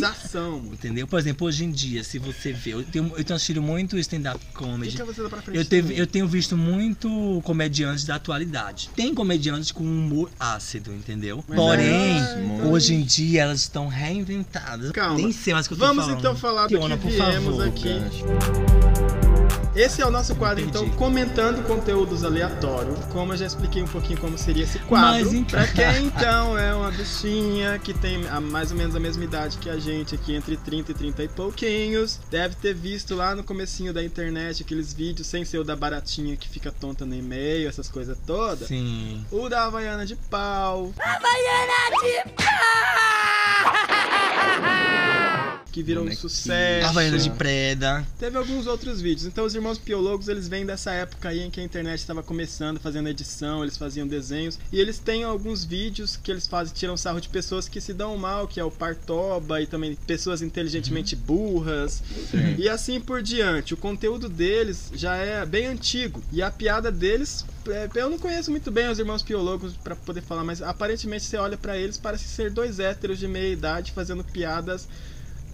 Entendeu? 0.72 1.08
Por 1.08 1.19
exemplo, 1.19 1.48
hoje 1.48 1.65
em 1.65 1.72
dia, 1.72 2.04
se 2.04 2.19
você 2.19 2.52
vê, 2.54 2.74
eu 2.74 2.84
tenho, 2.84 3.06
eu 3.17 3.24
tenho 3.24 3.36
assistido 3.36 3.62
muito 3.62 3.98
stand-up 3.98 4.43
comedy. 4.54 4.98
Lá 4.98 5.30
pra 5.30 5.41
frente. 5.41 5.58
Eu, 5.58 5.65
teve, 5.65 5.98
eu 6.00 6.08
tenho 6.08 6.28
visto 6.28 6.56
muito 6.58 7.41
comediantes 7.43 8.06
da 8.06 8.15
atualidade. 8.15 8.89
Tem 9.00 9.14
comediantes 9.16 9.72
com 9.72 9.82
humor 9.82 10.30
ácido, 10.38 10.94
entendeu? 10.94 11.42
Mas 11.48 11.58
Porém, 11.58 12.18
é- 12.18 12.66
hoje 12.70 12.94
em 12.94 13.02
dia 13.02 13.44
elas 13.44 13.62
estão 13.62 13.88
reinventadas. 13.88 14.92
Calma. 14.92 15.16
Nem 15.16 15.32
sei 15.32 15.54
mais 15.54 15.68
o 15.68 15.70
que 15.70 15.76
eu 15.76 15.78
tô 15.80 15.86
Vamos 15.86 16.04
falando. 16.04 16.20
então 16.20 16.36
falar 16.36 16.64
do 16.64 16.68
Tiona, 16.78 16.98
que 16.98 17.04
por 17.04 17.10
viemos 17.12 17.46
favor. 17.46 17.66
aqui. 17.66 17.88
Gancho. 17.94 19.29
Esse 19.75 20.01
é 20.01 20.05
o 20.05 20.12
nosso 20.12 20.36
quadro, 20.36 20.63
então, 20.63 20.84
Entendi. 20.84 20.97
comentando 20.97 21.65
conteúdos 21.65 22.23
aleatórios. 22.23 22.97
Como 23.12 23.34
eu 23.34 23.38
já 23.38 23.45
expliquei 23.45 23.82
um 23.84 23.88
pouquinho 23.88 24.19
como 24.19 24.38
seria 24.38 24.63
esse 24.63 24.79
quadro. 24.79 25.25
Mas 25.25 25.34
então- 25.34 25.60
Pra 25.60 25.67
quem, 25.67 26.05
então, 26.08 26.58
é 26.58 26.73
uma 26.73 26.91
bichinha 26.91 27.77
que 27.79 27.93
tem 27.93 28.27
a- 28.27 28.41
mais 28.41 28.71
ou 28.71 28.77
menos 28.77 28.95
a 28.95 28.99
mesma 28.99 29.23
idade 29.23 29.58
que 29.58 29.69
a 29.69 29.77
gente 29.79 30.15
aqui, 30.15 30.34
entre 30.34 30.58
30 30.58 30.91
e 30.91 30.95
30 30.95 31.23
e 31.23 31.27
pouquinhos, 31.27 32.19
deve 32.29 32.55
ter 32.55 32.73
visto 32.73 33.15
lá 33.15 33.36
no 33.36 33.43
comecinho 33.43 33.93
da 33.93 34.03
internet 34.03 34.63
aqueles 34.63 34.91
vídeos 34.91 35.27
sem 35.27 35.45
ser 35.45 35.60
o 35.60 35.63
da 35.63 35.75
baratinha 35.75 36.36
que 36.36 36.49
fica 36.49 36.71
tonta 36.71 37.05
no 37.05 37.15
e-mail, 37.15 37.69
essas 37.69 37.88
coisas 37.88 38.17
todas. 38.25 38.67
Sim. 38.67 39.23
O 39.32 39.47
da 39.49 39.65
Havaiana 39.65 40.05
de 40.05 40.15
pau. 40.29 40.91
Que 45.71 45.84
virou 45.84 46.03
um 46.03 46.08
Bonequinho. 46.08 46.29
sucesso. 46.29 46.88
Havaiana 46.88 47.17
de 47.17 47.29
preda. 47.32 48.05
Teve 48.17 48.38
alguns 48.38 48.67
outros 48.67 49.01
vídeos. 49.01 49.25
Então 49.25 49.45
os 49.45 49.53
irmãos 49.53 49.77
piologos, 49.77 50.27
eles 50.27 50.47
vêm 50.47 50.65
dessa 50.65 50.91
época 50.91 51.29
aí 51.29 51.41
em 51.41 51.49
que 51.49 51.60
a 51.60 51.63
internet 51.63 51.99
estava 51.99 52.23
começando, 52.23 52.79
fazendo 52.79 53.08
edição, 53.10 53.63
eles 53.63 53.77
faziam 53.77 54.08
desenhos. 54.08 54.60
E 54.71 54.79
eles 54.79 54.99
têm 54.99 55.23
alguns 55.23 55.63
vídeos 55.63 56.17
que 56.17 56.32
eles 56.32 56.47
fazem, 56.47 56.73
tiram 56.73 56.97
sarro 56.97 57.21
de 57.21 57.29
pessoas 57.29 57.69
que 57.69 57.79
se 57.79 57.93
dão 57.93 58.17
mal, 58.17 58.47
que 58.47 58.60
é 58.60 58.63
o 58.63 58.71
Partoba 58.71 59.62
e 59.62 59.67
também 59.67 59.95
pessoas 60.08 60.41
inteligentemente 60.41 61.15
burras. 61.15 62.01
E 62.58 62.67
assim 62.67 62.99
por 62.99 63.21
diante. 63.21 63.73
O 63.73 63.77
conteúdo 63.77 64.27
deles 64.27 64.91
já 64.93 65.15
é 65.15 65.45
bem 65.45 65.67
antigo. 65.67 66.23
E 66.32 66.41
a 66.41 66.49
piada 66.49 66.91
deles, 66.91 67.45
é, 67.67 67.89
eu 67.95 68.10
não 68.10 68.17
conheço 68.17 68.51
muito 68.51 68.71
bem 68.71 68.89
os 68.89 68.99
irmãos 68.99 69.21
piologos 69.21 69.73
para 69.75 69.95
poder 69.95 70.21
falar, 70.21 70.43
mas 70.43 70.62
aparentemente 70.62 71.25
você 71.25 71.38
olha 71.38 71.58
para 71.58 71.77
eles, 71.77 71.97
parece 71.97 72.27
ser 72.27 72.51
dois 72.51 72.79
héteros 72.79 73.19
de 73.19 73.27
meia 73.27 73.51
idade 73.51 73.91
fazendo 73.91 74.23
piadas 74.23 74.88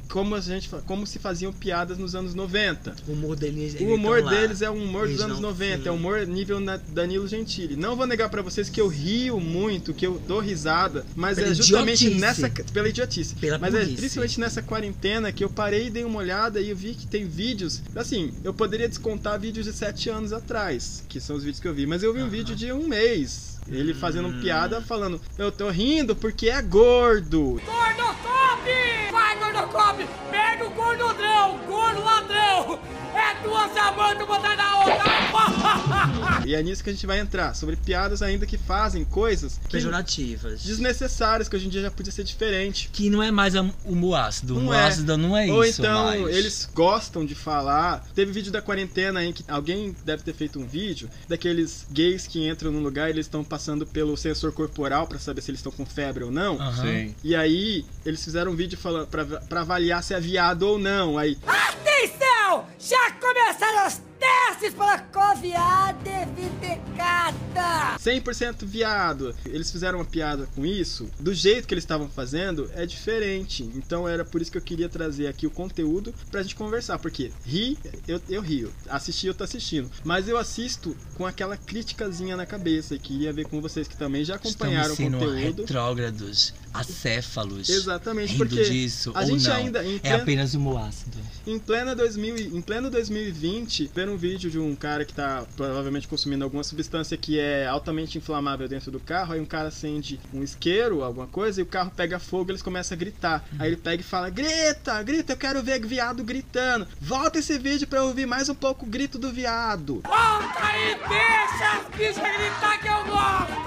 como 0.09 0.35
a 0.35 0.41
gente 0.41 0.69
como 0.85 1.05
se 1.07 1.19
faziam 1.19 1.51
piadas 1.51 1.97
nos 1.97 2.15
anos 2.15 2.33
90. 2.33 2.95
O 3.07 3.11
humor 3.13 3.35
deles 3.35 3.75
O 3.79 3.93
humor 3.93 4.21
deles 4.29 4.61
é 4.61 4.69
o 4.69 4.73
humor 4.73 5.03
dos 5.07 5.11
Eles 5.11 5.21
anos 5.21 5.39
não- 5.39 5.49
90, 5.49 5.83
sim. 5.83 5.87
é 5.89 5.91
o 5.91 5.95
humor 5.95 6.25
nível 6.27 6.59
na- 6.59 6.77
Danilo 6.77 7.27
Gentili. 7.27 7.75
Não 7.75 7.95
vou 7.95 8.05
negar 8.07 8.29
pra 8.29 8.41
vocês 8.41 8.69
que 8.69 8.79
eu 8.79 8.87
rio 8.87 9.39
muito, 9.39 9.93
que 9.93 10.05
eu 10.05 10.21
dou 10.27 10.39
risada, 10.39 11.05
mas 11.15 11.37
Pela 11.37 11.49
é 11.49 11.53
justamente 11.53 12.05
idiotice. 12.05 12.21
nessa 12.21 12.49
pela 12.73 12.89
idiotice. 12.89 13.35
Pela 13.35 13.57
mas 13.57 13.73
é 13.73 13.85
principalmente 13.85 14.39
nessa 14.39 14.61
quarentena 14.61 15.31
que 15.31 15.43
eu 15.43 15.49
parei 15.49 15.87
e 15.87 15.89
dei 15.89 16.03
uma 16.03 16.19
olhada 16.19 16.59
e 16.61 16.69
eu 16.69 16.75
vi 16.75 16.93
que 16.93 17.07
tem 17.07 17.25
vídeos, 17.25 17.81
assim, 17.95 18.31
eu 18.43 18.53
poderia 18.53 18.87
descontar 18.87 19.39
vídeos 19.39 19.65
de 19.65 19.73
7 19.73 20.09
anos 20.09 20.31
atrás, 20.33 21.03
que 21.09 21.19
são 21.19 21.35
os 21.35 21.43
vídeos 21.43 21.59
que 21.59 21.67
eu 21.67 21.73
vi, 21.73 21.85
mas 21.85 22.03
eu 22.03 22.13
vi 22.13 22.21
um 22.21 22.29
vídeo 22.29 22.55
de 22.55 22.71
um 22.71 22.87
mês. 22.87 23.54
Ele 23.67 23.93
fazendo 23.93 24.27
Hum. 24.27 24.41
piada, 24.41 24.81
falando: 24.81 25.19
Eu 25.37 25.51
tô 25.51 25.69
rindo 25.69 26.15
porque 26.15 26.49
é 26.49 26.61
gordo. 26.61 27.59
Gordocop! 27.65 29.11
Vai, 29.11 29.37
Gordocop! 29.39 30.07
Pega 30.29 30.65
o 30.65 30.69
gordodrão, 30.69 31.57
gordo 31.67 32.03
ladrão! 32.03 32.79
É 33.15 33.41
duas 33.43 33.75
amantes 33.77 34.27
botar 34.27 34.55
na 34.55 34.79
outra! 34.79 35.15
E 36.45 36.53
é 36.53 36.61
nisso 36.61 36.83
que 36.83 36.91
a 36.91 36.93
gente 36.93 37.07
vai 37.07 37.19
entrar. 37.19 37.55
Sobre 37.55 37.75
piadas 37.75 38.21
ainda 38.21 38.45
que 38.45 38.55
fazem 38.57 39.03
coisas 39.03 39.57
que 39.63 39.71
Pejorativas. 39.71 40.63
desnecessárias, 40.63 41.49
que 41.49 41.55
hoje 41.55 41.65
em 41.65 41.69
dia 41.69 41.81
já 41.81 41.89
podia 41.91 42.11
ser 42.11 42.23
diferente. 42.23 42.87
Que 42.93 43.09
não 43.09 43.21
é 43.23 43.31
mais 43.31 43.55
o 43.55 43.71
humor 43.83 44.15
ácido. 44.19 44.53
O 44.53 44.55
Não 44.57 44.63
humor 44.63 44.75
é. 44.75 44.83
ácido 44.83 45.17
não 45.17 45.35
é 45.35 45.51
Ou 45.51 45.63
isso 45.65 45.81
então 45.81 46.05
mais. 46.05 46.27
eles 46.35 46.69
gostam 46.73 47.25
de 47.25 47.33
falar. 47.33 48.05
Teve 48.13 48.31
vídeo 48.31 48.51
da 48.51 48.61
quarentena 48.61 49.23
em 49.25 49.33
que 49.33 49.43
alguém 49.47 49.95
deve 50.05 50.21
ter 50.21 50.33
feito 50.35 50.59
um 50.59 50.67
vídeo 50.67 51.09
daqueles 51.27 51.87
gays 51.91 52.27
que 52.27 52.47
entram 52.47 52.71
num 52.71 52.81
lugar 52.83 53.07
e 53.07 53.13
eles 53.13 53.25
estão 53.25 53.43
passando 53.43 53.85
pelo 53.87 54.15
sensor 54.15 54.51
corporal 54.51 55.07
pra 55.07 55.17
saber 55.17 55.41
se 55.41 55.49
eles 55.49 55.59
estão 55.59 55.71
com 55.71 55.85
febre 55.85 56.23
ou 56.23 56.31
não. 56.31 56.61
Aham. 56.61 56.83
Sim. 56.83 57.15
E 57.23 57.35
aí 57.35 57.83
eles 58.05 58.23
fizeram 58.23 58.51
um 58.51 58.55
vídeo 58.55 58.77
falando 58.77 59.07
pra, 59.07 59.25
pra 59.25 59.61
avaliar 59.61 60.03
se 60.03 60.13
é 60.13 60.19
viado 60.19 60.61
ou 60.63 60.77
não. 60.77 61.17
Aí 61.17 61.37
Atenção! 61.47 62.65
Já 62.79 63.04
começaram 63.13 63.87
os 63.87 64.01
testes 64.19 64.73
para 64.73 64.99
Coviad 64.99 65.95
Vitecata! 66.35 67.97
100% 67.99 68.65
viado. 68.65 69.35
Eles 69.45 69.71
fizeram 69.71 69.99
uma 69.99 70.05
piada 70.05 70.47
com 70.55 70.65
isso. 70.65 71.09
Do 71.19 71.33
jeito 71.33 71.67
que 71.67 71.73
eles 71.73 71.83
estavam 71.83 72.09
fazendo 72.09 72.69
é 72.73 72.85
diferente. 72.85 73.63
Então 73.75 74.07
era 74.07 74.23
por 74.23 74.41
isso 74.41 74.51
que 74.51 74.57
eu 74.57 74.61
queria 74.61 74.87
trazer 74.89 75.27
aqui 75.27 75.45
o 75.45 75.51
conteúdo 75.51 76.13
pra 76.31 76.41
gente 76.41 76.55
conversar. 76.55 76.99
Porque 76.99 77.31
ri, 77.45 77.77
eu, 78.07 78.21
eu 78.29 78.41
rio. 78.41 78.71
Assistir, 78.89 79.27
eu 79.27 79.33
tô 79.33 79.43
assistindo. 79.43 79.89
Mas 80.03 80.27
eu 80.27 80.37
assisto 80.37 80.95
com 81.15 81.25
aquela 81.25 81.57
criticazinha 81.57 82.35
na 82.37 82.45
cabeça. 82.45 82.95
E 82.95 82.99
queria 82.99 83.33
ver 83.33 83.45
com 83.47 83.61
vocês 83.61 83.87
que 83.87 83.97
também 83.97 84.23
já 84.23 84.35
acompanharam 84.35 84.91
Estamos 84.93 84.99
o 84.99 85.17
sendo 85.17 85.17
conteúdo. 85.19 85.61
retrógrados, 85.61 86.53
acéfalos. 86.79 87.69
Exatamente, 87.69 88.33
Rindo 88.33 88.45
porque 88.47 88.63
disso, 88.63 89.11
a 89.13 89.21
ou 89.21 89.25
gente 89.27 89.47
não. 89.47 89.55
ainda 89.55 89.83
em 89.83 89.95
É 89.97 89.99
pleno- 89.99 90.23
apenas 90.23 90.53
humor 90.53 90.81
ácido. 90.81 91.17
Em 91.47 91.59
plena 91.59 91.95
2000, 91.95 92.37
e- 92.37 92.47
em 92.57 92.61
pleno 92.61 92.89
2020, 92.89 93.89
ver 93.93 94.09
um 94.09 94.17
vídeo 94.17 94.49
de 94.49 94.57
um 94.59 94.75
cara 94.75 95.05
que 95.05 95.13
tá 95.13 95.45
provavelmente 95.55 96.07
consumindo 96.07 96.43
alguma 96.43 96.63
substância 96.63 97.15
que 97.17 97.39
é 97.39 97.67
altamente 97.67 98.17
inflamável 98.17 98.67
dentro 98.67 98.91
do 98.91 98.99
carro, 98.99 99.33
aí 99.33 99.39
um 99.39 99.45
cara 99.45 99.67
acende 99.69 100.19
um 100.33 100.41
isqueiro, 100.43 101.03
alguma 101.03 101.27
coisa, 101.27 101.59
e 101.59 101.63
o 101.63 101.65
carro 101.67 101.91
pega 101.95 102.19
fogo, 102.19 102.51
eles 102.51 102.61
começam 102.61 102.95
a 102.95 102.99
gritar. 102.99 103.45
Aí 103.59 103.69
ele 103.69 103.77
pega 103.77 104.01
e 104.01 104.05
fala: 104.05 104.29
"Grita, 104.29 105.01
grita, 105.03 105.33
eu 105.33 105.37
quero 105.37 105.61
ver 105.63 105.85
viado 105.85 106.23
gritando. 106.23 106.87
Volta 106.99 107.39
esse 107.39 107.57
vídeo 107.59 107.87
pra 107.87 107.99
eu 107.99 108.05
ouvir 108.05 108.25
mais 108.25 108.49
um 108.49 108.55
pouco 108.55 108.85
o 108.85 108.89
grito 108.89 109.17
do 109.19 109.31
viado". 109.31 110.01
Volta 110.03 110.59
aí, 110.59 110.95
deixa 110.95 111.77
as 111.77 111.95
bichas 111.95 112.15
gritar 112.37 112.79
que 112.81 112.87
eu 112.87 113.03
gosto! 113.05 113.65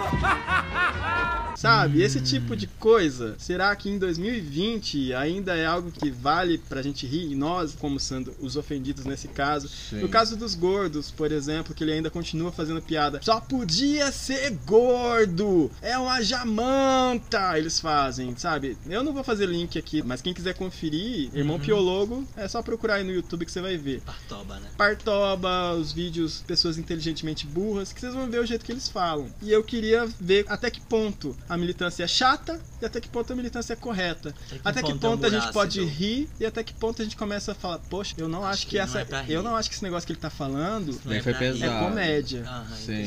Sabe? 1.58 2.02
Esse 2.02 2.20
tipo 2.20 2.54
de 2.56 2.66
coisa, 2.68 2.97
será 3.38 3.74
que 3.76 3.88
em 3.88 3.98
2020 3.98 5.14
ainda 5.14 5.56
é 5.56 5.66
algo 5.66 5.90
que 5.90 6.10
vale 6.10 6.58
pra 6.58 6.82
gente 6.82 7.06
rir? 7.06 7.32
E 7.32 7.34
nós, 7.34 7.74
como 7.74 7.98
sendo 7.98 8.34
os 8.40 8.56
ofendidos 8.56 9.04
nesse 9.04 9.28
caso. 9.28 9.68
Sim. 9.68 10.00
No 10.00 10.08
caso 10.08 10.36
dos 10.36 10.54
gordos, 10.54 11.10
por 11.10 11.32
exemplo, 11.32 11.74
que 11.74 11.84
ele 11.84 11.92
ainda 11.92 12.10
continua 12.10 12.52
fazendo 12.52 12.82
piada. 12.82 13.20
Só 13.22 13.40
podia 13.40 14.10
ser 14.12 14.50
gordo! 14.66 15.70
É 15.80 15.96
uma 15.98 16.22
jamanta! 16.22 17.58
Eles 17.58 17.80
fazem, 17.80 18.36
sabe? 18.36 18.76
Eu 18.88 19.02
não 19.02 19.12
vou 19.12 19.24
fazer 19.24 19.46
link 19.46 19.78
aqui, 19.78 20.02
mas 20.02 20.20
quem 20.20 20.34
quiser 20.34 20.54
conferir, 20.54 21.30
Irmão 21.34 21.58
Piologo, 21.58 22.26
é 22.36 22.48
só 22.48 22.62
procurar 22.62 22.96
aí 22.96 23.04
no 23.04 23.12
YouTube 23.12 23.44
que 23.44 23.52
você 23.52 23.60
vai 23.60 23.76
ver. 23.76 24.00
Partoba, 24.02 24.58
né? 24.60 24.68
Partoba, 24.76 25.74
os 25.74 25.92
vídeos, 25.92 26.42
pessoas 26.46 26.78
inteligentemente 26.78 27.46
burras, 27.46 27.92
que 27.92 28.00
vocês 28.00 28.14
vão 28.14 28.28
ver 28.28 28.40
o 28.40 28.46
jeito 28.46 28.64
que 28.64 28.72
eles 28.72 28.88
falam. 28.88 29.28
E 29.42 29.50
eu 29.50 29.62
queria 29.62 30.06
ver 30.20 30.44
até 30.48 30.70
que 30.70 30.80
ponto 30.80 31.36
a 31.48 31.56
militância 31.56 32.04
é 32.04 32.08
chata 32.08 32.60
e 32.80 32.84
até 32.88 33.00
que 33.00 33.08
ponto 33.08 33.32
a 33.32 33.36
militância 33.36 33.72
é 33.72 33.76
correta. 33.76 34.34
Até 34.64 34.82
que 34.82 34.92
ponto 34.92 35.00
ponto, 35.00 35.24
é 35.24 35.28
a 35.28 35.30
gente 35.30 35.52
pode 35.52 35.82
rir 35.84 36.28
e 36.40 36.46
até 36.46 36.62
que 36.62 36.74
ponto 36.74 37.00
a 37.00 37.04
gente 37.04 37.16
começa 37.16 37.52
a 37.52 37.54
falar, 37.54 37.78
poxa, 37.78 38.14
eu 38.18 38.28
não 38.28 38.40
acho, 38.44 38.48
Acho 38.48 38.62
que, 38.66 38.70
que 38.70 38.76
não 38.78 38.84
essa. 38.84 39.00
é 39.00 39.04
pra 39.04 39.20
rir. 39.22 39.32
eu 39.34 39.42
não 39.42 39.56
acho 39.56 39.68
que 39.68 39.74
esse 39.74 39.84
negócio 39.84 40.06
que 40.06 40.12
ele 40.12 40.20
tá 40.20 40.30
falando 40.30 40.98
Não 41.04 41.12
é 41.12 41.18
é 41.18 41.80
comédia. 41.88 42.44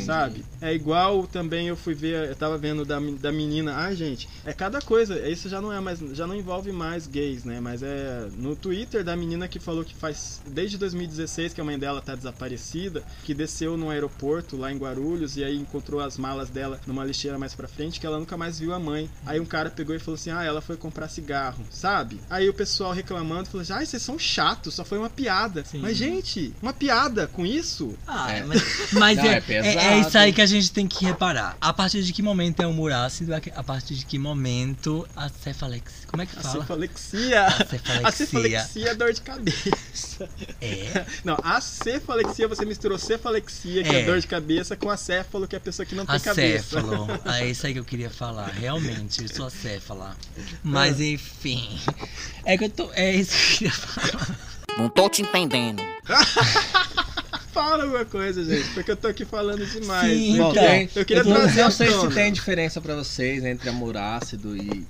Sabe? 0.05 0.45
É 0.61 0.73
igual 0.73 1.27
também 1.27 1.67
eu 1.67 1.75
fui 1.75 1.93
ver, 1.93 2.29
eu 2.29 2.35
tava 2.35 2.57
vendo 2.57 2.85
da, 2.85 2.99
da 2.99 3.31
menina. 3.31 3.75
Ai, 3.75 3.95
gente, 3.95 4.29
é 4.45 4.53
cada 4.53 4.81
coisa. 4.81 5.27
Isso 5.27 5.49
já 5.49 5.59
não 5.61 5.71
é 5.71 5.79
mais. 5.79 5.99
Já 6.13 6.27
não 6.27 6.35
envolve 6.35 6.71
mais 6.71 7.07
gays, 7.07 7.43
né? 7.43 7.59
Mas 7.59 7.81
é 7.81 8.27
no 8.37 8.55
Twitter 8.55 9.03
da 9.03 9.15
menina 9.15 9.47
que 9.47 9.59
falou 9.59 9.83
que 9.83 9.95
faz. 9.95 10.41
Desde 10.47 10.77
2016 10.77 11.53
que 11.53 11.61
a 11.61 11.63
mãe 11.63 11.77
dela 11.79 12.01
tá 12.01 12.15
desaparecida, 12.15 13.03
que 13.23 13.33
desceu 13.33 13.75
no 13.77 13.89
aeroporto 13.89 14.57
lá 14.57 14.71
em 14.71 14.77
Guarulhos 14.77 15.37
e 15.37 15.43
aí 15.43 15.57
encontrou 15.57 15.99
as 15.99 16.17
malas 16.17 16.49
dela 16.49 16.79
numa 16.85 17.03
lixeira 17.03 17.37
mais 17.37 17.55
pra 17.55 17.67
frente, 17.67 17.99
que 17.99 18.05
ela 18.05 18.19
nunca 18.19 18.37
mais 18.37 18.59
viu 18.59 18.73
a 18.73 18.79
mãe. 18.79 19.09
Aí 19.25 19.39
um 19.39 19.45
cara 19.45 19.69
pegou 19.71 19.95
e 19.95 19.99
falou 19.99 20.15
assim: 20.15 20.29
Ah, 20.31 20.43
ela 20.43 20.61
foi 20.61 20.77
comprar 20.77 21.07
cigarro, 21.07 21.65
sabe? 21.71 22.19
Aí 22.29 22.47
o 22.49 22.53
pessoal 22.53 22.91
reclamando 22.91 23.45
falou 23.49 23.61
assim: 23.61 23.73
Ai, 23.73 23.85
vocês 23.85 24.01
são 24.01 24.17
chatos, 24.19 24.75
só 24.75 24.85
foi 24.85 24.97
uma 24.97 25.09
piada. 25.09 25.63
Sim. 25.65 25.79
Mas, 25.79 25.97
gente, 25.97 26.53
uma 26.61 26.73
piada 26.73 27.27
com 27.27 27.45
isso? 27.45 27.97
Ah, 28.07 28.31
É. 28.31 28.43
mas, 28.43 28.61
mas 28.93 29.17
Não, 29.17 29.25
é, 29.25 29.43
é 29.47 29.53
é, 29.55 29.75
é 29.93 29.99
isso 29.99 30.17
aí 30.17 30.31
que 30.33 30.41
a 30.41 30.45
gente 30.45 30.71
tem 30.71 30.87
que 30.87 31.03
reparar. 31.05 31.57
A 31.59 31.73
partir 31.73 32.03
de 32.03 32.13
que 32.13 32.21
momento 32.21 32.61
é 32.61 32.67
humor 32.67 32.91
ácido, 32.91 33.33
a 33.33 33.63
partir 33.63 33.95
de 33.95 34.05
que 34.05 34.17
momento 34.19 35.07
a 35.15 35.29
cefalexia. 35.29 36.07
Como 36.07 36.21
é 36.21 36.25
que 36.25 36.37
A 36.37 36.41
fala? 36.41 36.61
cefalexia. 36.61 37.49
cefalexia. 37.69 38.07
A 38.07 38.11
cefalexia 38.11 38.89
é 38.89 38.95
dor 38.95 39.13
de 39.13 39.21
cabeça. 39.21 40.29
É. 40.59 41.05
Não, 41.23 41.37
a 41.43 41.59
cefalexia 41.61 42.47
você 42.47 42.65
misturou 42.65 42.97
cefalexia, 42.97 43.83
que 43.83 43.89
é, 43.95 44.01
É. 44.01 44.05
dor 44.05 44.19
de 44.19 44.27
cabeça, 44.27 44.75
com 44.75 44.89
acéfalo, 44.89 45.47
que 45.47 45.55
é 45.55 45.57
a 45.57 45.61
pessoa 45.61 45.85
que 45.85 45.95
não 45.95 46.05
tem 46.05 46.19
cabeça. 46.19 46.79
Acéfalo. 46.79 47.07
É 47.25 47.47
isso 47.49 47.65
aí 47.65 47.73
que 47.73 47.79
eu 47.79 47.85
queria 47.85 48.09
falar. 48.09 48.47
Realmente, 48.47 49.25
eu 49.37 49.45
acéfala. 49.67 50.15
Mas 50.63 50.99
enfim. 50.99 51.79
É 52.45 52.57
que 52.57 52.65
eu 52.65 52.69
tô. 52.69 52.89
É 52.93 53.11
isso 53.11 53.31
que 53.35 53.65
eu 53.65 53.71
queria 53.71 53.73
falar. 53.73 54.39
Não 54.77 54.89
tô 54.89 55.09
te 55.09 55.21
entendendo. 55.21 55.81
Fala 57.53 57.83
alguma 57.83 58.05
coisa, 58.05 58.45
gente, 58.45 58.69
porque 58.69 58.91
eu 58.91 58.95
tô 58.95 59.09
aqui 59.09 59.25
falando 59.25 59.65
demais. 59.65 60.09
Sim, 60.09 60.37
eu, 60.37 60.43
Bom, 60.45 60.53
queria, 60.53 60.69
tem- 60.69 60.89
eu 60.95 61.05
queria 61.05 61.21
eu 61.21 61.25
não, 61.25 61.35
trazer 61.35 61.63
não 61.63 61.71
sei 61.71 61.91
se 61.91 62.07
tem 62.11 62.31
diferença 62.31 62.79
pra 62.79 62.95
vocês 62.95 63.43
entre 63.43 63.69
amor 63.69 63.97
ácido 63.97 64.55
e 64.55 64.87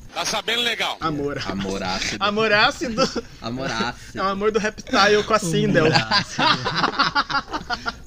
Amor. 0.99 1.41
amor 1.47 1.81
ácido. 1.81 2.23
Amor 2.23 2.53
ácido 2.53 3.23
Amor 3.41 3.67
é 3.67 3.73
ácido. 3.73 4.19
o 4.23 4.27
amor 4.27 4.51
do 4.51 4.59
reptile 4.59 5.23
com 5.25 5.33
a 5.33 5.39
Sindel. 5.39 5.85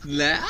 Né? 0.05 0.41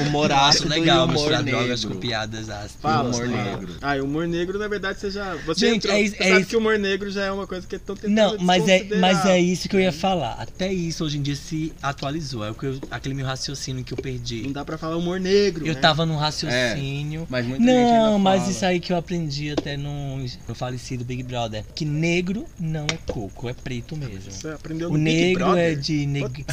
Humor 0.00 0.30
ácido 0.32 0.68
legal 0.68 0.98
e 0.98 1.04
humor 1.04 1.12
misturar 1.14 1.42
negro. 1.42 1.60
drogas 1.60 1.84
com 1.84 1.96
piadas 1.96 2.48
ácidas. 2.50 2.76
Fala, 2.80 3.08
humor 3.08 3.26
fala. 3.28 3.44
negro. 3.44 3.74
Ah, 3.82 3.96
e 3.96 4.00
o 4.00 4.04
humor 4.04 4.26
negro, 4.28 4.58
na 4.58 4.68
verdade, 4.68 5.00
você 5.00 5.10
já. 5.10 5.34
Você 5.46 5.66
Gente, 5.66 5.86
entrou, 5.86 5.94
é 5.94 5.98
você 5.98 6.04
isso- 6.04 6.16
é 6.18 6.28
sabe 6.28 6.40
isso. 6.40 6.50
que 6.50 6.56
o 6.56 6.58
humor 6.58 6.78
negro 6.78 7.10
já 7.10 7.24
é 7.24 7.32
uma 7.32 7.46
coisa 7.46 7.66
que 7.66 7.76
estão 7.76 7.96
tentando 7.96 8.14
Não, 8.14 8.36
mas 8.38 8.68
é, 8.68 8.84
mas 8.98 9.24
é 9.26 9.38
isso 9.40 9.68
que 9.68 9.76
eu 9.76 9.80
ia 9.80 9.92
falar. 9.92 10.32
Até 10.38 10.72
isso 10.72 11.04
hoje 11.04 11.18
em 11.18 11.22
dia 11.22 11.36
se 11.36 11.72
atualizou. 11.82 12.44
É 12.44 12.50
o 12.50 12.54
que 12.54 12.66
eu- 12.66 12.80
aquele 12.90 13.14
meu 13.14 13.26
raciocínio 13.26 13.84
que 13.84 13.92
eu 13.92 13.98
perdi. 13.98 14.42
Não 14.42 14.52
dá 14.52 14.64
pra 14.64 14.78
falar 14.78 14.96
humor 14.96 15.18
negro. 15.20 15.66
Eu 15.66 15.74
né? 15.74 15.80
tava 15.80 16.06
num 16.06 16.16
raciocínio. 16.16 17.26
Mas 17.28 17.46
muita 17.46 17.64
Não, 17.64 18.18
mas 18.18 18.40
fala. 18.40 18.52
isso 18.52 18.64
aí 18.64 18.80
que 18.80 18.92
eu 18.92 18.96
aprendi 18.96 19.50
até 19.50 19.76
no, 19.76 20.18
no 20.18 20.54
falecido 20.54 21.04
Big 21.04 21.22
Brother. 21.22 21.64
Que 21.74 21.84
negro 21.84 22.46
não 22.58 22.84
é 22.84 22.98
coco, 23.06 23.48
é 23.48 23.52
preto 23.54 23.96
mesmo. 23.96 24.30
Você 24.30 24.48
aprendeu 24.48 24.88
O 24.88 24.92
no 24.92 24.98
Big 25.04 25.16
negro 25.16 25.44
Brother? 25.44 25.72
é 25.72 25.74
de, 25.74 26.06
neg... 26.06 26.44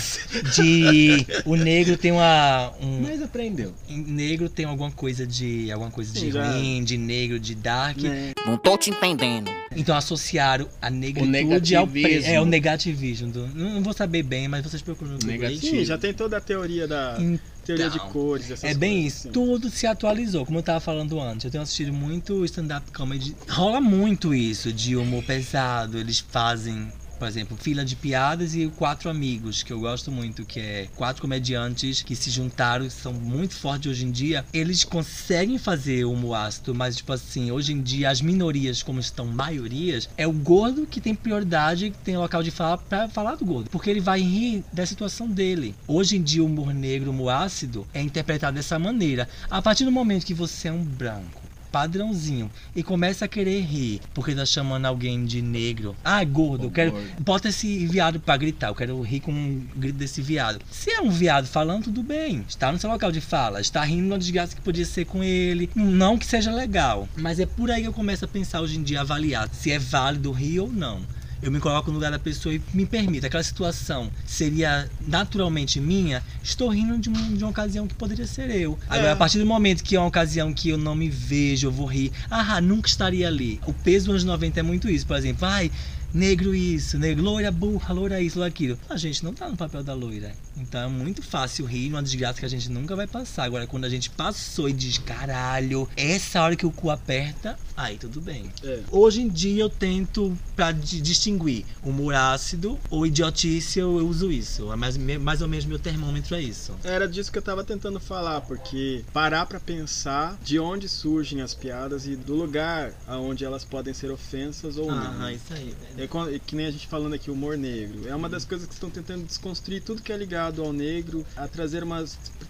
de. 0.56 1.26
O 1.46 1.56
negro 1.56 1.98
tem 1.98 2.12
uma. 2.12 2.72
Um... 2.82 3.03
Mas 3.04 3.22
aprendeu. 3.22 3.74
Negro 3.90 4.50
tem 4.50 4.66
alguma 4.66 4.92
coisa 4.92 5.26
de. 5.28 5.72
alguma 5.72 5.92
coisa 5.92 6.14
de 6.14 6.32
já- 6.32 6.52
ruim, 6.52 6.84
de 6.84 6.98
negro, 6.98 7.40
de 7.40 7.56
dark. 7.56 7.98
Né? 7.98 8.32
Não 8.46 8.58
tô 8.58 8.78
te 8.78 8.90
entendendo. 8.90 9.50
Então 9.76 9.96
associaram 9.96 10.68
a 10.82 10.90
negritude 10.90 11.76
ao 11.76 11.88
preto. 11.88 12.26
É 12.26 12.40
o 12.40 12.46
negativismo. 12.46 13.32
Do... 13.32 13.48
Não 13.48 13.82
vou 13.82 13.94
saber 13.94 14.24
bem, 14.24 14.48
mas 14.48 14.64
vocês 14.64 14.82
procuram 14.82 15.14
no. 15.14 15.20
Negativo. 15.26 15.62
Sim, 15.78 15.86
já 15.86 15.98
tem 15.98 16.14
toda 16.14 16.38
a 16.38 16.42
teoria 16.42 16.88
da 16.88 17.18
teoria 17.66 17.90
de 17.90 18.00
cores, 18.12 18.52
essas 18.52 18.64
É 18.70 18.74
bem 18.74 19.02
coisas, 19.04 19.14
isso, 19.20 19.28
assim. 19.30 19.32
tudo 19.32 19.70
se 19.70 19.88
atualizou, 19.88 20.46
como 20.46 20.60
eu 20.60 20.64
tava 20.64 20.80
falando 20.82 21.20
antes. 21.20 21.46
Eu 21.46 21.52
tenho 21.52 21.64
assistido 21.64 21.94
muito 21.94 22.44
stand-up 22.46 22.92
comedy. 22.92 23.36
Rola 23.50 23.80
muito 23.80 24.34
isso, 24.34 24.72
de 24.74 24.96
humor 24.98 25.24
pesado. 25.24 25.98
Eles 25.98 26.20
fazem, 26.20 26.92
por 27.24 27.30
exemplo, 27.30 27.56
fila 27.56 27.86
de 27.86 27.96
piadas 27.96 28.54
e 28.54 28.68
quatro 28.68 29.10
amigos, 29.10 29.64
que 29.64 29.72
eu 29.72 29.80
gosto 29.80 30.12
muito, 30.12 30.44
que 30.44 30.60
é 30.60 30.90
quatro 30.94 31.22
comediantes 31.22 32.02
que 32.02 32.18
se 32.18 32.30
juntaram, 32.30 32.90
são 32.90 33.14
muito 33.14 33.56
fortes 33.56 33.90
hoje 33.90 34.06
em 34.06 34.12
dia. 34.12 34.44
Eles 34.52 34.84
conseguem 34.84 35.58
fazer 35.58 36.04
humor 36.04 36.36
ácido, 36.36 36.76
mas, 36.76 36.98
tipo 36.98 37.14
assim, 37.14 37.50
hoje 37.50 37.72
em 37.72 37.82
dia 37.82 38.10
as 38.10 38.20
minorias, 38.20 38.84
como 38.84 39.00
estão 39.00 39.26
maiorias, 39.26 40.10
é 40.18 40.28
o 40.28 40.34
gordo 40.34 40.86
que 40.86 41.00
tem 41.00 41.16
prioridade, 41.16 41.92
que 41.92 41.98
tem 42.00 42.18
local 42.18 42.44
de 42.44 42.52
fala 42.52 42.78
pra 42.78 43.08
falar 43.08 43.36
do 43.36 43.46
gordo. 43.46 43.70
Porque 43.70 43.90
ele 43.90 44.02
vai 44.02 44.20
rir 44.20 44.66
da 44.74 44.86
situação 44.86 45.30
dele. 45.30 45.74
Hoje 45.88 46.18
em 46.18 46.22
dia, 46.22 46.44
o 46.44 46.48
humor 46.48 46.74
negro, 46.74 47.10
o 47.10 47.14
humor 47.14 47.30
ácido, 47.30 47.88
é 47.94 48.02
interpretado 48.02 48.56
dessa 48.56 48.78
maneira. 48.78 49.30
A 49.50 49.62
partir 49.62 49.86
do 49.86 49.92
momento 49.94 50.26
que 50.26 50.34
você 50.34 50.68
é 50.68 50.74
um 50.74 50.84
branco, 50.84 51.43
padrãozinho 51.74 52.52
e 52.76 52.84
começa 52.84 53.26
a 53.26 53.28
querer 53.28 53.62
rir 53.62 54.00
porque 54.14 54.36
tá 54.36 54.46
chamando 54.46 54.86
alguém 54.86 55.26
de 55.26 55.42
negro. 55.42 55.96
Ah, 56.06 56.24
gordo, 56.24 56.68
eu 56.68 56.72
quero. 56.72 56.92
gordo. 56.92 57.08
Bota 57.20 57.50
esse 57.50 57.88
viado 57.88 58.20
pra 58.20 58.38
gritar, 58.38 58.68
eu 58.68 58.76
quero 58.76 59.02
rir 59.02 59.22
com 59.22 59.32
um 59.32 59.66
grito 59.76 59.98
desse 59.98 60.22
viado. 60.22 60.64
Se 60.70 60.92
é 60.92 61.02
um 61.02 61.10
viado 61.10 61.48
falando, 61.48 61.86
tudo 61.86 62.04
bem. 62.04 62.46
Está 62.48 62.72
no 62.72 62.78
seu 62.78 62.92
local 62.92 63.12
de 63.12 63.20
fala, 63.20 63.60
está 63.60 63.84
rindo 63.84 64.06
uma 64.06 64.20
desgraça 64.20 64.56
que 64.56 64.62
podia 64.62 64.86
ser 64.86 65.06
com 65.06 65.24
ele. 65.24 65.68
Não 65.74 66.16
que 66.16 66.28
seja 66.28 66.52
legal, 66.52 67.10
mas 67.18 67.40
é 67.40 67.48
por 67.48 67.72
aí 67.72 67.82
que 67.82 67.88
eu 67.88 67.94
começo 67.94 68.24
a 68.24 68.28
pensar 68.28 68.62
hoje 68.62 68.78
em 68.78 68.84
dia, 68.84 69.02
avaliar 69.02 69.50
se 69.52 69.72
é 69.72 69.80
válido 69.80 70.32
rir 70.32 70.60
ou 70.60 70.72
não. 70.72 71.02
Eu 71.44 71.52
me 71.52 71.60
coloco 71.60 71.90
no 71.92 71.96
lugar 71.96 72.10
da 72.10 72.18
pessoa 72.18 72.56
e 72.56 72.62
me 72.74 72.86
permito. 72.86 73.26
Aquela 73.28 73.44
situação 73.44 74.10
seria 74.26 74.90
naturalmente 75.06 75.78
minha, 75.80 76.24
estou 76.42 76.70
rindo 76.70 76.98
de, 76.98 77.10
um- 77.10 77.36
de 77.36 77.44
uma 77.44 77.50
ocasião 77.52 77.86
que 77.86 77.94
poderia 77.94 78.26
ser 78.26 78.50
eu. 78.50 78.80
Agora, 78.88 79.10
É. 79.10 79.12
a 79.12 79.16
partir 79.16 79.40
do 79.40 79.46
momento 79.46 79.84
que 79.84 79.96
é 79.96 80.00
uma 80.00 80.08
ocasião 80.08 80.54
que 80.54 80.70
eu 80.70 80.78
não 80.78 80.96
me 80.96 81.10
vejo, 81.10 81.68
eu 81.68 81.72
vou 81.72 81.86
rir. 81.86 82.14
Ah, 82.32 82.62
nunca 82.62 82.88
estaria 82.88 83.28
ali. 83.28 83.60
O 83.68 83.74
peso 83.74 84.06
dos 84.06 84.14
anos 84.14 84.24
90 84.24 84.62
é 84.62 84.64
muito 84.64 84.90
isso. 84.90 85.06
Por 85.06 85.18
exemplo, 85.18 85.46
ai, 85.46 85.70
negro 86.14 86.54
isso, 86.54 86.98
negro, 87.00 87.24
loira 87.24 87.52
burra, 87.52 87.94
loira 87.94 88.22
isso, 88.22 88.38
loira 88.38 88.50
aquilo. 88.50 88.78
A 88.90 88.98
gente 88.98 89.24
não 89.24 89.34
tá 89.34 89.50
no 89.50 89.58
papel 89.58 89.84
da 89.84 89.94
loira. 89.94 90.32
Então 90.58 90.82
é 90.82 90.88
muito 90.88 91.22
fácil 91.22 91.66
rir 91.66 91.90
numa 91.90 92.04
desgraça 92.04 92.40
que 92.40 92.46
a 92.46 92.50
gente 92.50 92.70
nunca 92.70 92.96
vai 92.96 93.08
passar. 93.08 93.44
Agora, 93.44 93.66
quando 93.66 93.86
a 93.86 93.90
gente 93.90 94.10
passou 94.10 94.70
e 94.70 94.74
diz, 94.74 94.98
caralho, 95.00 95.90
essa 95.96 96.42
hora 96.42 96.56
que 96.56 96.66
o 96.66 96.72
cu 96.72 96.90
aperta, 96.92 97.58
aí 97.76 97.98
tudo 97.98 98.22
bem. 98.22 98.52
É. 98.64 98.80
Hoje 98.92 99.22
em 99.22 99.30
dia 99.30 99.64
eu 99.64 99.70
tento 99.70 100.38
pra 100.56 100.72
di- 100.72 101.02
distinguir 101.02 101.66
humor 101.84 102.14
ácido 102.14 102.80
ou 102.90 103.06
idiotice, 103.08 103.80
eu, 103.80 103.98
eu 103.98 104.08
uso 104.08 104.32
isso. 104.32 104.72
É 104.72 104.76
mais, 104.76 104.96
mais 104.98 105.42
ou 105.42 105.48
menos 105.48 105.66
meu 105.66 105.80
termômetro 105.80 106.36
é 106.36 106.42
isso. 106.42 106.74
Era 106.84 107.08
disso 107.08 107.32
que 107.32 107.38
eu 107.38 107.42
tava 107.42 107.64
tentando 107.64 108.00
falar, 108.00 108.42
porque 108.42 109.04
parar 109.12 109.46
pra 109.46 109.60
pensar 109.60 110.38
de 110.44 110.60
onde 110.60 110.88
surgem 110.88 111.42
as 111.42 111.54
piadas 111.54 112.06
e 112.06 112.16
do 112.16 112.36
lugar 112.36 112.94
aonde 113.08 113.44
elas 113.44 113.64
podem 113.64 113.94
ser 113.94 114.12
ofensas 114.12 114.78
ou 114.78 114.92
não. 114.92 115.22
Ah, 115.24 115.34
isso 115.34 115.52
aí. 115.54 115.74
É 115.98 116.03
é 116.04 116.40
que 116.40 116.56
nem 116.56 116.66
a 116.66 116.72
gente 116.72 116.88
falando 116.88 117.14
aqui, 117.14 117.32
humor 117.32 117.58
negro. 117.58 118.08
É 118.08 118.16
uma 118.16 118.30
das 118.30 118.46
coisas 118.46 118.68
que 118.68 118.74
estão 118.74 118.90
tentando 118.90 119.26
desconstruir 119.26 119.82
tudo 119.82 120.02
que 120.02 120.12
é 120.12 120.18
ligado 120.18 120.62
ao 120.62 120.74
negro, 120.74 121.26
a 121.36 121.48
trazer 121.48 121.84
uma, 121.84 122.04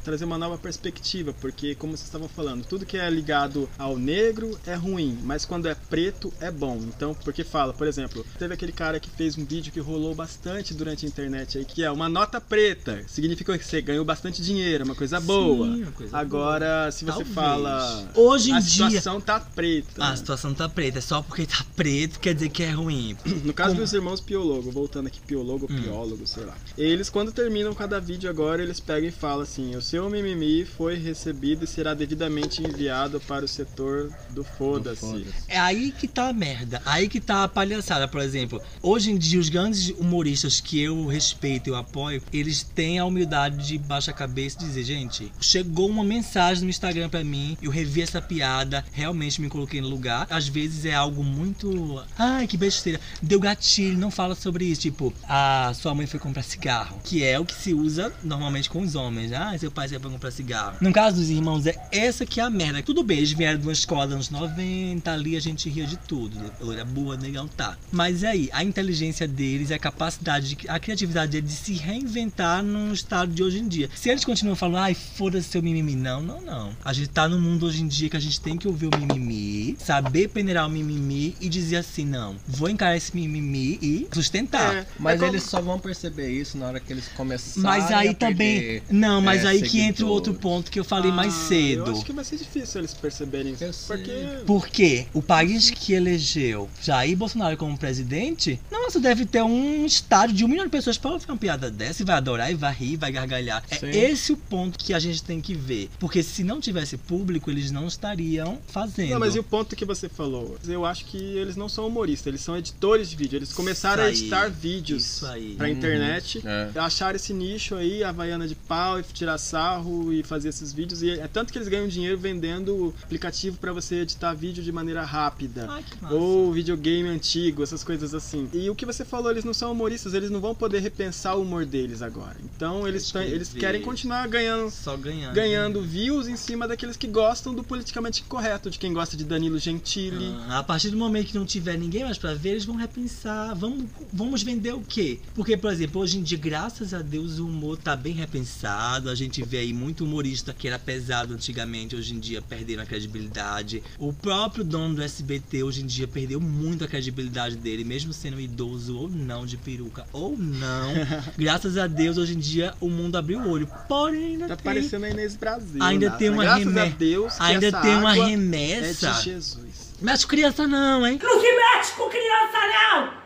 trazer 0.03 0.25
uma 0.25 0.37
nova 0.37 0.57
perspectiva, 0.57 1.33
porque, 1.39 1.75
como 1.75 1.95
vocês 1.95 2.07
estavam 2.07 2.27
falando, 2.27 2.65
tudo 2.65 2.85
que 2.85 2.97
é 2.97 3.09
ligado 3.09 3.69
ao 3.77 3.97
negro 3.97 4.57
é 4.65 4.75
ruim, 4.75 5.17
mas 5.23 5.45
quando 5.45 5.67
é 5.67 5.75
preto 5.75 6.31
é 6.39 6.51
bom. 6.51 6.77
Então, 6.77 7.13
porque 7.23 7.43
fala, 7.43 7.73
por 7.73 7.87
exemplo, 7.87 8.25
teve 8.37 8.53
aquele 8.53 8.71
cara 8.71 8.99
que 8.99 9.09
fez 9.09 9.37
um 9.37 9.45
vídeo 9.45 9.71
que 9.71 9.79
rolou 9.79 10.13
bastante 10.13 10.73
durante 10.73 11.05
a 11.05 11.09
internet 11.09 11.57
aí, 11.57 11.65
que 11.65 11.83
é 11.83 11.91
uma 11.91 12.09
nota 12.09 12.39
preta. 12.41 13.03
Significa 13.07 13.57
que 13.57 13.65
você 13.65 13.81
ganhou 13.81 14.03
bastante 14.05 14.41
dinheiro, 14.41 14.83
uma 14.85 14.95
coisa 14.95 15.19
boa. 15.19 15.67
uma 15.67 15.91
coisa 15.91 16.17
Agora, 16.17 16.91
se 16.91 17.05
você 17.05 17.11
Talvez. 17.23 17.33
fala. 17.33 18.09
Hoje 18.15 18.51
em 18.51 18.53
a 18.55 18.59
dia- 18.59 18.85
situação 18.89 19.21
tá 19.21 19.39
preta. 19.39 20.03
A 20.05 20.15
situação 20.15 20.53
tá 20.53 20.67
preta. 20.69 20.97
É 20.97 21.01
só 21.01 21.21
porque 21.21 21.45
tá 21.45 21.65
preto 21.75 22.19
quer 22.19 22.33
dizer 22.33 22.49
que 22.49 22.63
é 22.63 22.71
ruim. 22.71 23.15
No 23.43 23.53
caso 23.53 23.69
Como- 23.71 23.81
dos 23.81 23.93
irmãos 23.93 24.19
Piologo, 24.19 24.71
voltando 24.71 25.07
aqui, 25.07 25.19
Piologo, 25.21 25.67
Hum. 25.69 25.81
Piólogo, 25.81 26.25
sei 26.27 26.43
lá. 26.45 26.55
Eles, 26.77 27.09
quando 27.09 27.31
terminam 27.31 27.73
cada 27.73 27.99
vídeo 27.99 28.29
agora, 28.29 28.61
eles 28.61 28.79
pegam 28.79 29.09
e 29.09 29.11
falam 29.11 29.41
assim: 29.41 29.75
o 29.75 29.81
seu 29.93 30.09
mimimi 30.09 30.65
foi 30.65 30.95
recebido 30.95 31.65
e 31.65 31.67
será 31.67 31.93
devidamente 31.93 32.63
enviado 32.63 33.19
para 33.19 33.45
o 33.45 33.47
setor 33.47 34.11
do 34.31 34.43
foda-se. 34.43 35.01
Foda-se. 35.01 35.43
É 35.47 35.59
aí 35.59 35.91
que 35.91 36.07
tá 36.07 36.29
a 36.29 36.33
merda. 36.33 36.81
Aí 36.83 37.07
que 37.07 37.21
tá 37.21 37.43
a 37.43 37.47
palhaçada, 37.47 38.07
por 38.07 38.19
exemplo. 38.19 38.59
Hoje 38.81 39.11
em 39.11 39.17
dia, 39.19 39.39
os 39.39 39.49
grandes 39.49 39.89
humoristas 39.89 40.59
que 40.59 40.81
eu 40.81 41.05
respeito 41.05 41.69
e 41.69 41.69
eu 41.69 41.75
apoio, 41.75 42.23
eles 42.33 42.63
têm 42.63 42.97
a 42.97 43.05
humildade 43.05 43.67
de 43.67 43.77
baixar 43.77 44.13
a 44.13 44.15
cabeça 44.15 44.57
e 44.61 44.65
dizer, 44.65 44.83
gente, 44.83 45.31
chegou 45.39 45.87
uma 45.87 46.03
mensagem 46.03 46.63
no 46.63 46.71
Instagram 46.71 47.07
pra 47.07 47.23
mim, 47.23 47.55
eu 47.61 47.69
revi 47.69 48.01
essa 48.01 48.19
piada, 48.19 48.83
realmente 48.93 49.39
me 49.39 49.47
coloquei 49.47 49.79
no 49.79 49.89
lugar. 49.89 50.25
Às 50.27 50.47
vezes 50.47 50.85
é 50.85 50.95
algo 50.95 51.23
muito. 51.23 52.03
Ai, 52.17 52.47
que 52.47 52.57
besteira. 52.57 52.99
Deu 53.21 53.39
gatilho, 53.39 53.95
não 53.95 54.09
fala 54.09 54.33
sobre 54.33 54.65
isso. 54.65 54.81
Tipo, 54.81 55.13
a 55.29 55.71
sua 55.75 55.93
mãe 55.93 56.07
foi 56.07 56.19
comprar 56.19 56.41
cigarro. 56.41 56.99
Que 57.03 57.23
é 57.23 57.39
o 57.39 57.45
que 57.45 57.53
se 57.53 57.75
usa 57.75 58.11
normalmente 58.23 58.71
com 58.71 58.81
os 58.81 58.95
homens. 58.95 59.31
Ah, 59.31 59.55
seu 59.55 59.69
pai 59.69 59.82
foi 59.89 60.11
comprar 60.11 60.31
cigarro. 60.31 60.77
No 60.81 60.91
caso 60.91 61.17
dos 61.17 61.29
irmãos, 61.29 61.65
é 61.67 61.75
essa 61.91 62.25
que 62.25 62.39
é 62.39 62.43
a 62.43 62.49
merda. 62.49 62.81
Tudo 62.83 63.03
bem, 63.03 63.17
eles 63.17 63.31
vieram 63.31 63.59
de 63.59 63.65
uma 63.65 63.73
escola 63.73 64.05
dos 64.05 64.13
anos 64.15 64.29
90, 64.29 65.11
ali 65.11 65.35
a 65.35 65.39
gente 65.39 65.69
ria 65.69 65.85
de 65.85 65.97
tudo. 65.97 66.37
Loira 66.61 66.85
boa, 66.85 67.15
negão, 67.17 67.47
tá. 67.47 67.77
Mas 67.91 68.23
aí, 68.23 68.49
a 68.53 68.63
inteligência 68.63 69.27
deles, 69.27 69.71
a 69.71 69.79
capacidade, 69.79 70.55
de, 70.55 70.69
a 70.69 70.79
criatividade 70.79 71.31
deles 71.31 71.49
de 71.49 71.55
se 71.55 71.73
reinventar 71.73 72.63
num 72.63 72.91
estado 72.93 73.31
de 73.33 73.43
hoje 73.43 73.59
em 73.59 73.67
dia. 73.67 73.89
Se 73.95 74.09
eles 74.09 74.23
continuam 74.25 74.55
falando, 74.55 74.77
ai, 74.77 74.93
foda-se 74.93 75.49
seu 75.49 75.61
mimimi. 75.61 75.95
Não, 75.95 76.21
não, 76.21 76.41
não. 76.41 76.71
A 76.83 76.93
gente 76.93 77.09
tá 77.09 77.27
num 77.27 77.39
mundo 77.39 77.65
hoje 77.65 77.81
em 77.81 77.87
dia 77.87 78.09
que 78.09 78.17
a 78.17 78.19
gente 78.19 78.39
tem 78.39 78.57
que 78.57 78.67
ouvir 78.67 78.87
o 78.87 78.97
mimimi, 78.97 79.75
saber 79.79 80.27
peneirar 80.29 80.67
o 80.67 80.69
mimimi 80.69 81.35
e 81.39 81.49
dizer 81.49 81.77
assim, 81.77 82.05
não, 82.05 82.35
vou 82.47 82.69
encarar 82.69 82.95
esse 82.97 83.15
mimimi 83.15 83.79
e 83.81 84.07
sustentar. 84.13 84.75
É, 84.75 84.85
Mas 84.99 85.15
é 85.15 85.17
como- 85.19 85.31
eles 85.31 85.43
só 85.43 85.61
vão 85.61 85.79
perceber 85.79 86.29
isso 86.29 86.57
na 86.57 86.67
hora 86.67 86.79
que 86.79 86.91
eles 86.91 87.07
começarem 87.09 87.63
Mas 87.63 87.91
aí 87.91 88.07
a 88.09 88.13
também. 88.13 88.59
perder, 88.59 88.83
Não, 88.89 89.21
mas 89.21 89.43
é, 89.43 89.47
aí 89.49 89.61
que 89.73 89.81
entra 89.81 90.05
o 90.05 90.09
outro 90.09 90.33
ponto 90.33 90.69
que 90.71 90.79
eu 90.79 90.83
falei 90.83 91.11
mais 91.11 91.33
Ah, 91.33 91.47
cedo. 91.47 91.85
Eu 91.87 91.93
acho 91.93 92.05
que 92.05 92.13
vai 92.13 92.23
ser 92.23 92.37
difícil 92.37 92.81
eles 92.81 92.93
perceberem 92.93 93.53
isso. 93.59 93.87
Porque. 93.87 94.11
Porque 94.45 95.07
o 95.13 95.21
país 95.21 95.69
que 95.69 95.93
elegeu 95.93 96.69
Jair 96.81 97.17
Bolsonaro 97.17 97.57
como 97.57 97.77
presidente, 97.77 98.59
nossa, 98.71 98.99
deve 98.99 99.25
ter 99.25 99.41
um 99.41 99.85
estádio 99.85 100.35
de 100.35 100.45
um 100.45 100.47
milhão 100.47 100.65
de 100.65 100.71
pessoas 100.71 100.97
para 100.97 101.11
ouvir 101.11 101.25
uma 101.29 101.37
piada 101.37 101.71
dessa 101.71 102.01
e 102.01 102.05
vai 102.05 102.15
adorar 102.15 102.51
e 102.51 102.55
vai 102.55 102.73
rir, 102.73 102.97
vai 102.97 103.11
gargalhar. 103.11 103.63
Sim. 103.79 103.87
É 103.87 104.11
esse 104.11 104.31
o 104.31 104.37
ponto 104.37 104.77
que 104.77 104.93
a 104.93 104.99
gente 104.99 105.23
tem 105.23 105.41
que 105.41 105.53
ver. 105.55 105.89
Porque 105.99 106.21
se 106.21 106.43
não 106.43 106.59
tivesse 106.61 106.97
público, 106.97 107.49
eles 107.49 107.71
não 107.71 107.87
estariam 107.87 108.59
fazendo. 108.67 109.09
Não, 109.11 109.19
mas 109.19 109.35
e 109.35 109.39
o 109.39 109.43
ponto 109.43 109.75
que 109.75 109.85
você 109.85 110.07
falou? 110.07 110.57
Eu 110.67 110.85
acho 110.85 111.05
que 111.05 111.17
eles 111.17 111.55
não 111.55 111.67
são 111.67 111.87
humoristas, 111.87 112.27
eles 112.27 112.41
são 112.41 112.55
editores 112.57 113.09
de 113.09 113.15
vídeo. 113.15 113.37
Eles 113.37 113.51
começaram 113.53 114.03
a 114.03 114.05
aí, 114.07 114.11
editar 114.13 114.49
vídeos 114.49 115.03
isso 115.05 115.25
aí. 115.25 115.55
pra 115.55 115.67
Uhum. 115.67 115.73
internet. 115.73 116.41
É. 116.45 116.79
Acharam 116.79 117.15
esse 117.15 117.33
nicho 117.33 117.75
aí, 117.75 118.03
Havaiana 118.03 118.47
de 118.47 118.55
pau, 118.55 118.99
e 118.99 119.03
tirar 119.03 119.37
sarro 119.63 120.11
e 120.11 120.23
fazer 120.23 120.49
esses 120.49 120.73
vídeos. 120.73 121.01
E 121.01 121.11
é 121.11 121.27
tanto 121.27 121.51
que 121.51 121.57
eles 121.57 121.67
ganham 121.69 121.87
dinheiro 121.87 122.17
vendendo 122.17 122.93
aplicativo 123.03 123.57
pra 123.57 123.71
você 123.71 124.01
editar 124.01 124.33
vídeo 124.33 124.61
de 124.63 124.71
maneira 124.71 125.03
rápida. 125.03 125.67
Ai, 125.69 125.83
que. 125.83 126.13
Ou 126.13 126.51
videogame 126.51 127.07
antigo, 127.07 127.63
essas 127.63 127.83
coisas 127.83 128.13
assim. 128.13 128.49
E 128.53 128.69
o 128.69 128.75
que 128.75 128.85
você 128.85 129.05
falou, 129.05 129.31
eles 129.31 129.43
não 129.45 129.53
são 129.53 129.71
humoristas, 129.71 130.13
eles 130.13 130.29
não 130.29 130.41
vão 130.41 130.53
poder 130.53 130.79
repensar 130.79 131.35
o 131.37 131.41
humor 131.41 131.65
deles 131.65 132.01
agora. 132.01 132.35
Então 132.55 132.87
eles, 132.87 133.09
tão- 133.11 133.21
eles 133.21 133.53
querem 133.53 133.81
continuar 133.81 134.27
ganhando 134.27 134.69
Só 134.69 134.97
ganhando. 134.97 135.33
ganhando 135.33 135.81
views 135.81 136.27
em 136.27 136.35
cima 136.35 136.67
daqueles 136.67 136.97
que 136.97 137.07
gostam 137.07 137.53
do 137.53 137.63
politicamente 137.63 138.23
correto, 138.23 138.69
de 138.69 138.77
quem 138.77 138.93
gosta 138.93 139.15
de 139.15 139.23
Danilo 139.23 139.57
Gentili. 139.57 140.33
Ah, 140.49 140.59
a 140.59 140.63
partir 140.63 140.89
do 140.89 140.97
momento 140.97 141.27
que 141.27 141.37
não 141.37 141.45
tiver 141.45 141.77
ninguém 141.77 142.03
mais 142.03 142.17
pra 142.17 142.33
ver, 142.33 142.49
eles 142.51 142.65
vão 142.65 142.75
repensar. 142.75 143.55
Vamos, 143.55 143.85
vamos 144.11 144.43
vender 144.43 144.73
o 144.73 144.81
quê? 144.81 145.19
Porque, 145.33 145.55
por 145.55 145.71
exemplo, 145.71 146.01
hoje 146.01 146.17
em 146.17 146.23
dia, 146.23 146.37
graças 146.37 146.93
a 146.93 146.99
Deus, 147.01 147.39
o 147.39 147.45
humor 147.47 147.77
tá 147.77 147.95
bem 147.95 148.13
repensado. 148.13 149.09
A 149.09 149.15
gente 149.15 149.42
vê 149.45 149.57
aí 149.59 149.73
muito 149.73 150.03
humorista 150.03 150.53
que 150.57 150.67
era 150.67 150.77
pesado 150.79 151.33
antigamente, 151.33 151.95
hoje 151.95 152.13
em 152.13 152.19
dia 152.19 152.41
perderam 152.41 152.83
a 152.83 152.85
credibilidade. 152.85 153.83
O 153.97 154.11
próprio 154.13 154.63
dono 154.63 154.95
do 154.95 155.03
SBT 155.03 155.63
hoje 155.63 155.81
em 155.81 155.85
dia 155.85 156.07
perdeu 156.07 156.39
muito 156.39 156.83
a 156.83 156.87
credibilidade 156.87 157.55
dele, 157.55 157.83
mesmo 157.83 158.13
sendo 158.13 158.39
idoso 158.39 158.97
ou 158.97 159.09
não, 159.09 159.45
de 159.45 159.57
peruca 159.57 160.05
ou 160.11 160.37
não. 160.37 160.93
graças 161.37 161.77
a 161.77 161.87
Deus, 161.87 162.17
hoje 162.17 162.33
em 162.35 162.39
dia, 162.39 162.73
o 162.79 162.89
mundo 162.89 163.17
abriu 163.17 163.39
o 163.39 163.49
olho. 163.49 163.67
Porém, 163.87 164.33
ainda 164.33 164.47
Tá 164.49 164.55
tem 164.55 164.63
parecendo 164.65 165.05
a 165.05 165.09
Inês 165.09 165.35
Brasil. 165.35 165.81
Ainda 165.83 166.05
Nasa. 166.07 166.17
tem 166.17 166.29
uma 166.29 166.43
Graças 166.43 166.63
reme- 166.65 166.79
a 166.81 166.85
Deus 166.85 167.33
que 167.35 167.43
ainda 167.43 167.67
essa 167.67 167.81
tem 167.81 167.95
uma 167.95 168.11
água 168.11 168.25
remessa. 168.27 169.07
É 169.09 169.11
de 169.13 169.23
Jesus. 169.23 169.93
Mexe 170.01 170.27
criança 170.27 170.67
não, 170.67 171.07
hein? 171.07 171.17
Não 171.21 171.39
se 171.41 171.47
mexe 171.55 171.91
com 171.93 172.09
criança, 172.09 172.57
não! 172.67 173.22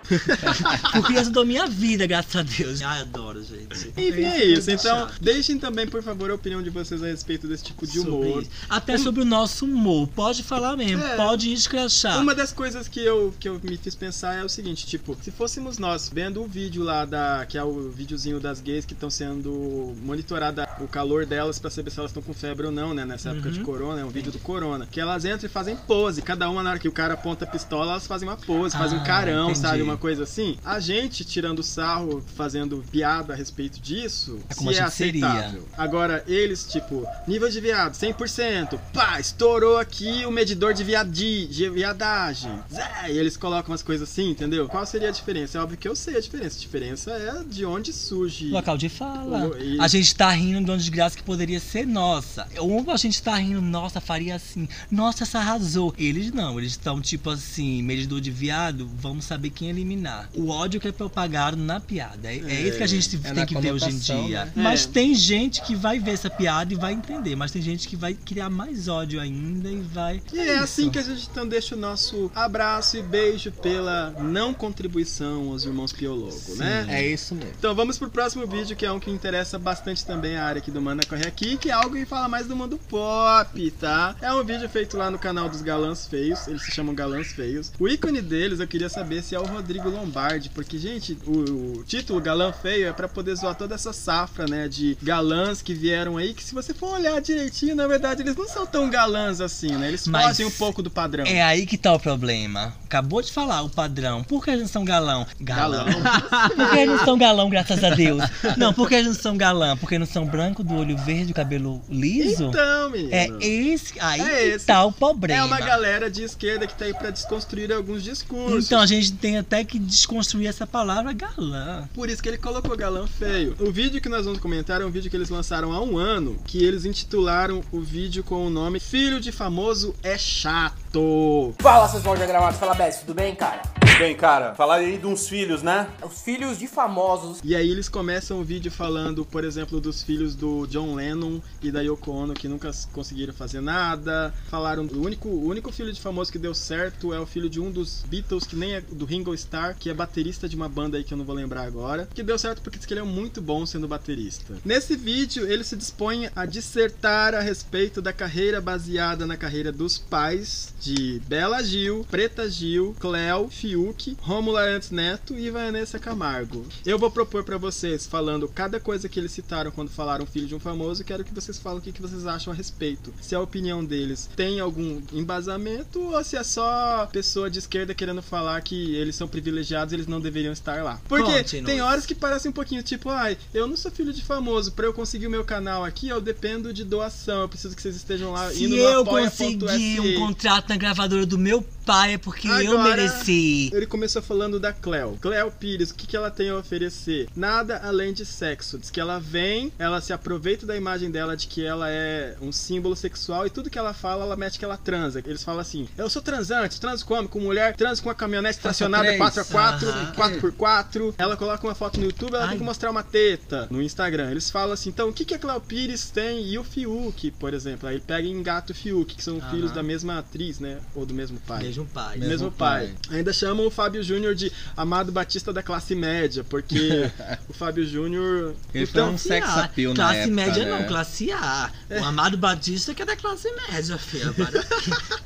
Com 0.91 1.01
criança 1.03 1.29
da 1.31 1.43
minha 1.45 1.67
vida, 1.67 2.05
graças 2.07 2.35
a 2.35 2.43
Deus. 2.43 2.81
Ai, 2.81 3.01
adoro, 3.01 3.43
gente. 3.43 3.89
Enfim, 3.89 4.23
é 4.23 4.45
isso. 4.45 4.69
Então, 4.71 5.07
deixem 5.21 5.57
também, 5.59 5.87
por 5.87 6.01
favor, 6.03 6.31
a 6.31 6.35
opinião 6.35 6.61
de 6.61 6.69
vocês 6.69 7.01
a 7.03 7.07
respeito 7.07 7.47
desse 7.47 7.63
tipo 7.65 7.85
de 7.85 7.99
humor. 7.99 8.41
isso. 8.43 8.51
Até 8.69 8.97
sobre 8.97 9.21
o 9.21 9.25
nosso 9.25 9.65
humor. 9.65 10.07
Pode 10.07 10.43
falar 10.43 10.75
mesmo, 10.77 11.03
É. 11.03 11.15
pode 11.15 11.51
escrachar. 11.51 12.19
Uma 12.21 12.33
das 12.35 12.51
coisas 12.51 12.87
que 12.87 12.99
eu, 12.99 13.33
que 13.39 13.47
eu 13.49 13.59
me 13.63 13.77
fiz 13.77 13.95
pensar 13.95 14.35
é 14.35 14.43
o 14.43 14.49
seguinte, 14.49 14.85
tipo, 14.85 15.17
se 15.21 15.31
fôssemos 15.31 15.77
nós 15.77 16.09
vendo 16.13 16.41
o 16.41 16.47
vídeo 16.47 16.83
lá 16.83 17.05
da. 17.05 17.45
que 17.47 17.57
é 17.57 17.63
o 17.63 17.89
videozinho 17.89 18.39
das 18.39 18.59
gays 18.61 18.85
que 18.85 18.93
estão 18.93 19.09
sendo 19.09 19.93
monitorada 20.03 20.67
o 20.79 20.87
calor 20.87 21.25
delas 21.25 21.59
pra 21.59 21.69
saber 21.69 21.89
se 21.91 21.99
elas 21.99 22.11
estão 22.11 22.21
com 22.23 22.33
febre 22.33 22.65
ou 22.65 22.71
não, 22.71 22.93
né? 22.93 23.05
Nessa 23.05 23.29
época 23.29 23.47
Uhum. 23.47 23.53
de 23.53 23.59
corona, 23.61 24.01
é 24.01 24.05
um 24.05 24.09
vídeo 24.09 24.31
do 24.31 24.39
corona. 24.39 24.87
Que 24.89 24.99
elas 24.99 25.25
entram 25.25 25.45
e 25.45 25.49
fazem 25.49 25.75
pose. 25.75 26.21
Cada 26.21 26.49
uma, 26.49 26.61
na 26.63 26.71
hora 26.71 26.79
que 26.79 26.87
o 26.87 26.91
cara 26.91 27.13
aponta 27.13 27.45
a 27.45 27.47
pistola, 27.47 27.91
elas 27.91 28.07
fazem 28.07 28.27
uma 28.27 28.37
pose, 28.37 28.77
fazem 28.77 28.97
um 28.97 29.01
Ah, 29.01 29.05
carão, 29.05 29.45
entendi. 29.45 29.59
sabe? 29.59 29.81
Uma 29.81 29.96
coisa 29.97 30.23
assim. 30.23 30.57
A 30.65 30.79
gente 30.79 31.23
tirando 31.25 31.63
sarro, 31.63 32.23
fazendo 32.35 32.83
piada 32.91 33.33
a 33.33 33.35
respeito 33.35 33.79
disso, 33.79 34.39
É 34.49 34.53
como 34.55 34.71
se 34.71 34.79
é 34.79 34.83
gente 34.83 34.93
seria. 34.93 35.27
aceitável. 35.27 35.67
Agora, 35.77 36.23
eles, 36.27 36.65
tipo, 36.65 37.05
nível 37.27 37.49
de 37.49 37.59
viado, 37.59 37.93
100%. 37.95 38.79
Pá, 38.93 39.19
estourou 39.19 39.77
aqui 39.77 40.25
o 40.25 40.31
medidor 40.31 40.73
de, 40.73 40.83
viadi, 40.83 41.47
de 41.47 41.69
viadagem. 41.69 42.51
Zé, 42.71 43.11
e 43.11 43.17
eles 43.17 43.37
colocam 43.37 43.71
umas 43.71 43.81
coisas 43.83 44.09
assim, 44.09 44.29
entendeu? 44.29 44.67
Qual 44.67 44.85
seria 44.85 45.09
a 45.09 45.11
diferença? 45.11 45.57
É 45.57 45.61
óbvio 45.61 45.77
que 45.77 45.87
eu 45.87 45.95
sei 45.95 46.17
a 46.17 46.21
diferença. 46.21 46.57
A 46.57 46.61
diferença 46.61 47.11
é 47.11 47.43
de 47.43 47.65
onde 47.65 47.91
surge. 47.93 48.49
Local 48.49 48.77
de 48.77 48.89
fala. 48.89 49.47
O- 49.47 49.57
e- 49.57 49.79
A 49.79 49.87
gente 49.87 50.15
tá 50.15 50.29
rindo 50.31 50.63
de 50.65 50.71
uma 50.71 50.77
desgraça 50.77 51.15
que 51.17 51.23
poderia 51.23 51.59
ser 51.59 51.85
nossa. 51.85 52.47
Ou 52.59 52.89
a 52.91 52.97
gente 52.97 53.21
tá 53.21 53.35
rindo, 53.35 53.61
nossa, 53.61 53.99
faria 54.01 54.35
assim. 54.35 54.67
Nossa, 54.91 55.23
essa 55.23 55.39
arrasou. 55.39 55.93
Eles 55.97 56.31
não, 56.31 56.57
eles 56.59 56.71
estão 56.71 57.01
tipo 57.01 57.29
assim, 57.29 57.81
medidor 57.81 58.21
de 58.21 58.31
viado, 58.31 58.89
vamos 58.95 59.25
saber 59.25 59.49
quem 59.49 59.69
eliminar. 59.87 60.29
O 60.35 60.49
ódio 60.49 60.79
que 60.79 60.87
é 60.87 60.91
propagado 60.91 61.55
na 61.57 61.79
piada. 61.79 62.31
É, 62.31 62.37
é 62.37 62.61
isso 62.61 62.77
que 62.77 62.83
a 62.83 62.87
gente 62.87 63.19
é 63.23 63.33
tem 63.33 63.45
que 63.45 63.57
ver 63.59 63.71
hoje 63.71 63.89
em 63.89 63.97
dia. 63.97 64.45
né? 64.45 64.51
Mas 64.55 64.85
É. 64.85 64.89
tem 64.89 65.15
gente 65.15 65.61
que 65.61 65.75
vai 65.75 65.99
ver 65.99 66.11
essa 66.11 66.29
piada 66.29 66.73
e 66.73 66.75
vai 66.75 66.93
entender. 66.93 67.35
Mas 67.35 67.51
tem 67.51 67.61
gente 67.61 67.87
que 67.87 67.95
vai 67.95 68.13
criar 68.13 68.49
mais 68.49 68.87
ódio 68.87 69.19
ainda 69.19 69.69
e 69.69 69.81
vai. 69.81 70.21
E 70.33 70.39
é 70.39 70.57
assim 70.57 70.89
que 70.89 70.99
a 70.99 71.01
gente 71.01 71.27
então 71.31 71.47
deixa 71.47 71.75
o 71.75 71.77
nosso 71.77 72.29
abraço 72.35 72.97
e 72.97 73.01
beijo 73.01 73.51
pela 73.51 74.11
não 74.19 74.53
contribuição 74.53 75.49
aos 75.49 75.63
irmãos 75.63 75.93
Piologo, 75.93 76.55
né? 76.57 76.85
É 76.89 77.07
isso 77.07 77.33
mesmo. 77.33 77.51
Então 77.57 77.73
vamos 77.73 77.97
pro 77.97 78.09
próximo 78.09 78.45
vídeo, 78.45 78.75
que 78.75 78.85
é 78.85 78.91
um 78.91 78.99
que 78.99 79.09
interessa 79.09 79.57
bastante 79.57 80.05
também 80.05 80.35
a 80.37 80.43
área 80.43 80.59
aqui 80.59 80.69
do 80.69 80.81
Mana 80.81 81.03
Corre 81.07 81.25
Aqui, 81.25 81.57
que 81.57 81.69
é 81.69 81.73
algo 81.73 81.95
que 81.95 82.05
fala 82.05 82.27
mais 82.27 82.47
do 82.47 82.55
mundo 82.55 82.77
pop, 82.89 83.71
tá? 83.71 84.15
É 84.21 84.33
um 84.33 84.43
vídeo 84.43 84.67
feito 84.69 84.97
lá 84.97 85.09
no 85.09 85.17
canal 85.17 85.49
dos 85.49 85.61
Galãs 85.61 86.07
Feios, 86.07 86.47
eles 86.47 86.61
se 86.63 86.71
chamam 86.71 86.93
Galãs 86.93 87.27
Feios. 87.31 87.71
O 87.79 87.87
ícone 87.87 88.21
deles 88.21 88.59
eu 88.59 88.67
queria 88.67 88.89
saber 88.89 89.21
se 89.23 89.35
é 89.35 89.39
o 89.39 89.45
Rodrigo 89.45 89.76
Lombardi, 89.85 90.49
porque, 90.49 90.77
gente, 90.77 91.17
o, 91.25 91.79
o 91.79 91.83
título 91.83 92.19
Galã 92.21 92.51
Feio 92.51 92.87
é 92.87 92.93
pra 92.93 93.07
poder 93.07 93.35
zoar 93.35 93.55
toda 93.55 93.75
essa 93.75 93.93
safra, 93.93 94.45
né, 94.45 94.67
de 94.67 94.97
galãs 95.01 95.61
que 95.61 95.73
vieram 95.73 96.17
aí, 96.17 96.33
que 96.33 96.43
se 96.43 96.53
você 96.53 96.73
for 96.73 96.93
olhar 96.93 97.19
direitinho, 97.21 97.75
na 97.75 97.87
verdade, 97.87 98.21
eles 98.21 98.35
não 98.35 98.47
são 98.47 98.65
tão 98.65 98.89
galãs 98.89 99.41
assim, 99.41 99.71
né? 99.75 99.87
Eles 99.89 100.07
Mas 100.07 100.27
fogem 100.27 100.45
um 100.45 100.51
pouco 100.51 100.81
do 100.81 100.89
padrão. 100.89 101.25
É 101.25 101.41
aí 101.41 101.65
que 101.65 101.77
tá 101.77 101.93
o 101.93 101.99
problema. 101.99 102.73
Acabou 102.85 103.21
de 103.21 103.31
falar 103.31 103.61
o 103.61 103.69
padrão. 103.69 104.23
Por 104.23 104.43
que 104.43 104.49
eles 104.51 104.61
não 104.61 104.67
são 104.69 104.85
galão? 104.85 105.25
Galão. 105.39 105.85
Por 106.55 106.69
que 106.71 106.77
eles 106.77 106.97
não 106.97 107.05
são 107.05 107.17
galão, 107.17 107.49
graças 107.49 107.83
a 107.83 107.89
Deus? 107.89 108.23
Não, 108.57 108.73
por 108.73 108.87
que 108.87 108.95
eles 108.95 109.07
não 109.07 109.13
são 109.13 109.37
galã? 109.37 109.75
Porque 109.77 109.97
não 109.99 110.05
são 110.05 110.25
branco, 110.25 110.63
do 110.63 110.75
olho 110.75 110.97
verde, 110.97 111.31
o 111.31 111.35
cabelo 111.35 111.81
liso? 111.89 112.45
Então, 112.45 112.89
menino. 112.89 113.09
É 113.13 113.27
esse, 113.41 113.99
aí 113.99 114.21
É 114.21 114.25
que 114.25 114.43
esse. 114.55 114.65
tá 114.65 114.83
o 114.85 114.91
problema. 114.91 115.41
É 115.41 115.43
uma 115.43 115.59
galera 115.59 116.09
de 116.09 116.23
esquerda 116.23 116.65
que 116.65 116.75
tá 116.75 116.85
aí 116.85 116.93
pra 116.93 117.09
desconstruir 117.09 117.71
alguns 117.71 118.03
discursos. 118.03 118.65
Então 118.65 118.79
a 118.79 118.85
gente 118.85 119.13
tem 119.13 119.37
até 119.37 119.63
que 119.67 119.77
desconstruir 119.77 120.47
essa 120.47 120.65
palavra 120.65 121.13
galã. 121.13 121.87
Por 121.93 122.09
isso 122.09 122.23
que 122.23 122.29
ele 122.29 122.37
colocou 122.37 122.75
galã 122.75 123.05
feio. 123.05 123.55
O 123.59 123.71
vídeo 123.71 124.01
que 124.01 124.09
nós 124.09 124.25
vamos 124.25 124.39
comentar 124.39 124.81
é 124.81 124.85
um 124.85 124.89
vídeo 124.89 125.09
que 125.09 125.15
eles 125.15 125.29
lançaram 125.29 125.71
há 125.73 125.81
um 125.81 125.97
ano, 125.97 126.39
que 126.45 126.63
eles 126.63 126.85
intitularam 126.85 127.61
o 127.71 127.81
vídeo 127.81 128.23
com 128.23 128.47
o 128.47 128.49
nome 128.49 128.79
Filho 128.79 129.19
de 129.19 129.31
Famoso 129.31 129.93
é 130.01 130.17
Chato. 130.17 131.53
Fala, 131.59 131.87
seus 131.87 132.03
mal 132.03 132.15
diagramados. 132.15 132.59
Fala, 132.59 132.73
Bess, 132.73 133.01
tudo 133.01 133.13
bem, 133.13 133.35
cara? 133.35 133.61
Bem, 133.95 134.15
cara, 134.15 134.53
falar 134.53 134.75
aí 134.75 134.97
de 134.97 135.07
uns 135.07 135.27
filhos, 135.27 135.63
né? 135.63 135.87
Os 136.03 136.21
filhos 136.21 136.59
de 136.59 136.67
famosos. 136.67 137.39
E 137.43 137.55
aí 137.55 137.69
eles 137.69 137.89
começam 137.89 138.39
o 138.39 138.43
vídeo 138.43 138.71
falando, 138.71 139.25
por 139.25 139.43
exemplo, 139.43 139.81
dos 139.81 140.03
filhos 140.03 140.35
do 140.35 140.67
John 140.67 140.93
Lennon 140.93 141.39
e 141.63 141.71
da 141.71 141.81
Yoko 141.81 142.11
Ono 142.11 142.33
que 142.33 142.47
nunca 142.47 142.69
conseguiram 142.93 143.33
fazer 143.33 143.59
nada. 143.59 144.33
Falaram 144.49 144.85
o 144.85 145.01
único, 145.01 145.27
o 145.27 145.47
único 145.47 145.71
filho 145.71 145.91
de 145.91 145.99
famoso 145.99 146.31
que 146.31 146.37
deu 146.37 146.53
certo 146.53 147.11
é 147.11 147.19
o 147.19 147.25
filho 147.25 147.49
de 147.49 147.59
um 147.59 147.71
dos 147.71 148.03
Beatles, 148.07 148.45
que 148.45 148.55
nem 148.55 148.75
é 148.75 148.81
do 148.81 149.05
Ringo 149.05 149.33
Starr, 149.33 149.75
que 149.79 149.89
é 149.89 149.93
baterista 149.93 150.47
de 150.47 150.55
uma 150.55 150.69
banda 150.69 150.97
aí 150.97 151.03
que 151.03 151.13
eu 151.13 151.17
não 151.17 151.25
vou 151.25 151.35
lembrar 151.35 151.63
agora. 151.63 152.07
Que 152.13 152.21
deu 152.21 152.37
certo 152.37 152.61
porque 152.61 152.77
diz 152.77 152.85
que 152.85 152.93
ele 152.93 153.01
é 153.01 153.03
muito 153.03 153.41
bom 153.41 153.65
sendo 153.65 153.87
baterista. 153.87 154.55
Nesse 154.63 154.95
vídeo, 154.95 155.51
ele 155.51 155.63
se 155.63 155.75
dispõe 155.75 156.29
a 156.35 156.45
dissertar 156.45 157.33
a 157.33 157.39
respeito 157.39 158.01
da 158.01 158.13
carreira 158.13 158.61
baseada 158.61 159.25
na 159.25 159.37
carreira 159.37 159.71
dos 159.71 159.97
pais 159.97 160.73
de 160.79 161.19
Bela 161.27 161.63
Gil, 161.63 162.05
Preta 162.09 162.49
Gil, 162.49 162.95
Cleo, 162.99 163.49
Fiuk, 163.77 164.17
Rômulo 164.21 164.57
Arantes 164.57 164.89
Neto 164.89 165.37
e 165.37 165.51
Vanessa 165.51 165.99
Camargo. 165.99 166.65
Eu 166.83 166.97
vou 166.97 167.11
propor 167.11 167.43
pra 167.43 167.59
vocês, 167.59 168.07
falando 168.07 168.47
cada 168.47 168.79
coisa 168.79 169.07
que 169.07 169.19
eles 169.19 169.31
citaram 169.31 169.69
quando 169.69 169.89
falaram 169.89 170.25
filho 170.25 170.47
de 170.47 170.55
um 170.55 170.59
famoso, 170.59 171.03
quero 171.03 171.23
que 171.23 171.33
vocês 171.33 171.59
falem 171.59 171.77
o 171.77 171.81
que 171.81 171.91
que 171.91 172.01
vocês 172.01 172.25
acham 172.25 172.51
a 172.51 172.55
respeito. 172.55 173.13
Se 173.21 173.35
a 173.35 173.39
opinião 173.39 173.85
deles 173.85 174.27
tem 174.35 174.59
algum 174.59 174.99
embasamento 175.13 176.01
ou 176.01 176.23
se 176.23 176.35
é 176.35 176.43
só 176.43 177.07
pessoa 177.11 177.51
de 177.51 177.59
esquerda 177.59 177.93
querendo 177.93 178.21
falar 178.23 178.59
que 178.61 178.95
eles 178.95 179.15
são 179.15 179.27
privilegiados 179.27 179.91
e 179.91 179.95
eles 179.95 180.07
não 180.07 180.19
deveriam 180.19 180.53
estar 180.53 180.83
lá. 180.83 180.99
Porque 181.07 181.31
Conte-nos. 181.31 181.65
tem 181.65 181.79
horas 181.81 182.05
que 182.05 182.15
parece 182.15 182.49
um 182.49 182.51
pouquinho 182.51 182.81
tipo, 182.81 183.09
ai, 183.09 183.37
eu 183.53 183.67
não 183.67 183.77
sou 183.77 183.91
filho 183.91 184.11
de 184.11 184.23
famoso, 184.23 184.71
pra 184.71 184.87
eu 184.87 184.93
conseguir 184.93 185.27
o 185.27 185.31
meu 185.31 185.43
canal 185.43 185.83
aqui, 185.83 186.07
eu 186.07 186.19
dependo 186.19 186.73
de 186.73 186.83
doação, 186.83 187.41
eu 187.41 187.49
preciso 187.49 187.75
que 187.75 187.81
vocês 187.81 187.95
estejam 187.95 188.31
lá 188.31 188.49
Se 188.49 188.63
indo 188.63 188.75
no 188.75 188.81
eu 188.81 189.01
apoia.se. 189.01 189.57
conseguir 189.57 189.99
um 189.99 190.15
contrato 190.15 190.69
na 190.69 190.77
gravadora 190.77 191.25
do 191.25 191.37
meu 191.37 191.63
pai 191.87 192.15
é 192.15 192.17
porque 192.17 192.49
eu 192.49 192.73
Agora, 192.73 192.89
mereci. 192.89 193.71
Ele 193.73 193.85
começou 193.85 194.21
falando 194.21 194.59
da 194.59 194.73
Cleo. 194.73 195.17
Cleo 195.21 195.49
Pires, 195.49 195.89
o 195.89 195.95
que, 195.95 196.05
que 196.05 196.17
ela 196.17 196.29
tem 196.29 196.49
a 196.49 196.57
oferecer? 196.57 197.29
Nada 197.33 197.79
além 197.81 198.11
de 198.11 198.25
sexo. 198.25 198.77
Diz 198.77 198.89
que 198.89 198.99
ela 198.99 199.19
vem, 199.19 199.71
ela 199.79 200.01
se 200.01 200.11
aproveita 200.11 200.65
da 200.65 200.75
imagem 200.75 201.09
dela 201.09 201.37
de 201.37 201.47
que 201.47 201.65
ela 201.65 201.89
é 201.89 202.35
um 202.41 202.51
símbolo 202.51 202.93
sexual 202.93 203.47
e 203.47 203.49
tudo 203.49 203.69
que 203.69 203.79
ela 203.79 203.93
fala, 203.93 204.25
ela 204.25 204.35
mete 204.35 204.59
que 204.59 204.65
ela 204.65 204.75
transa. 204.75 205.23
Eles 205.25 205.43
falam 205.43 205.61
assim: 205.61 205.87
eu 205.97 206.09
sou 206.09 206.21
transante, 206.21 206.77
transo 206.77 207.05
como? 207.05 207.29
Com 207.29 207.39
mulher, 207.39 207.73
transo 207.75 208.03
com 208.03 208.09
uma 208.09 208.15
caminhonete 208.15 208.59
tracionada 208.59 209.05
três. 209.05 209.21
4x4, 209.21 209.83
Aham. 209.83 210.13
4x4. 210.13 211.13
Ela 211.17 211.37
coloca 211.37 211.65
uma 211.65 211.75
foto 211.75 212.01
no 212.01 212.05
YouTube, 212.07 212.35
ela 212.35 212.43
Ai. 212.43 212.49
tem 212.49 212.57
que 212.57 212.65
mostrar 212.65 212.91
uma 212.91 213.03
teta 213.03 213.65
no 213.71 213.81
Instagram. 213.81 214.31
Eles 214.31 214.49
falam 214.49 214.73
assim: 214.73 214.89
então 214.89 215.07
o 215.07 215.13
que, 215.13 215.23
que 215.23 215.33
a 215.33 215.39
Cleo 215.39 215.61
Pires 215.61 216.09
tem 216.09 216.45
e 216.45 216.59
o 216.59 216.65
Fiuk, 216.65 217.31
por 217.31 217.53
exemplo? 217.53 217.87
Aí 217.87 217.95
ele 217.95 218.03
pega 218.05 218.27
e 218.27 218.31
engata 218.31 218.73
o 218.73 218.75
Fiuk, 218.75 219.15
que 219.15 219.23
são 219.23 219.39
filhos 219.49 219.71
da 219.71 219.81
mesma 219.81 220.19
atriz, 220.19 220.59
né? 220.59 220.79
Ou 220.93 221.05
do 221.05 221.13
mesmo 221.13 221.39
pai. 221.47 221.76
Mesmo 221.77 221.85
pai. 221.93 222.17
Mesmo, 222.17 222.29
Mesmo 222.29 222.51
pai. 222.51 222.87
pai. 223.07 223.17
Ainda 223.17 223.31
chamam 223.31 223.67
o 223.67 223.71
Fábio 223.71 224.01
Júnior 224.01 224.33
de 224.33 224.51
Amado 224.75 225.11
Batista 225.11 225.53
da 225.53 225.61
classe 225.61 225.93
média, 225.93 226.43
porque 226.43 227.09
o 227.47 227.53
Fábio 227.53 227.85
Júnior. 227.85 228.55
Ele 228.73 228.85
foi 228.85 229.01
Então, 229.01 229.13
um 229.13 229.17
sex 229.17 229.47
A. 229.47 229.65
appeal 229.65 229.93
na 229.93 230.03
Classe 230.03 230.19
época, 230.19 230.35
média 230.35 230.65
né? 230.65 230.71
não, 230.79 230.87
classe 230.87 231.31
A. 231.31 231.71
O 231.89 232.03
Amado 232.03 232.37
Batista 232.37 232.93
que 232.93 233.01
é 233.01 233.05
da 233.05 233.15
classe 233.15 233.49
média, 233.69 233.97
filho. 233.97 234.33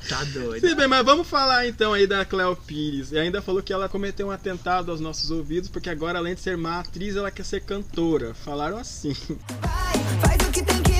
Tá 0.09 0.23
doido. 0.33 0.67
Sim, 0.67 0.75
bem, 0.75 0.87
mas 0.87 1.05
vamos 1.05 1.27
falar 1.27 1.67
então 1.67 1.93
aí 1.93 2.05
da 2.05 2.25
Cleo 2.25 2.55
Pires. 2.55 3.11
E 3.11 3.17
ainda 3.17 3.41
falou 3.41 3.61
que 3.63 3.71
ela 3.71 3.87
cometeu 3.87 4.27
um 4.27 4.31
atentado 4.31 4.91
aos 4.91 4.99
nossos 4.99 5.31
ouvidos, 5.31 5.69
porque 5.69 5.89
agora, 5.89 6.19
além 6.19 6.35
de 6.35 6.41
ser 6.41 6.57
má 6.57 6.79
atriz, 6.79 7.15
ela 7.15 7.31
quer 7.31 7.45
ser 7.45 7.61
cantora. 7.61 8.33
Falaram 8.33 8.77
assim. 8.77 9.13
Faz 9.13 10.47
o 10.47 10.51
que 10.51 10.63
tem 10.63 10.81
que 10.83 10.90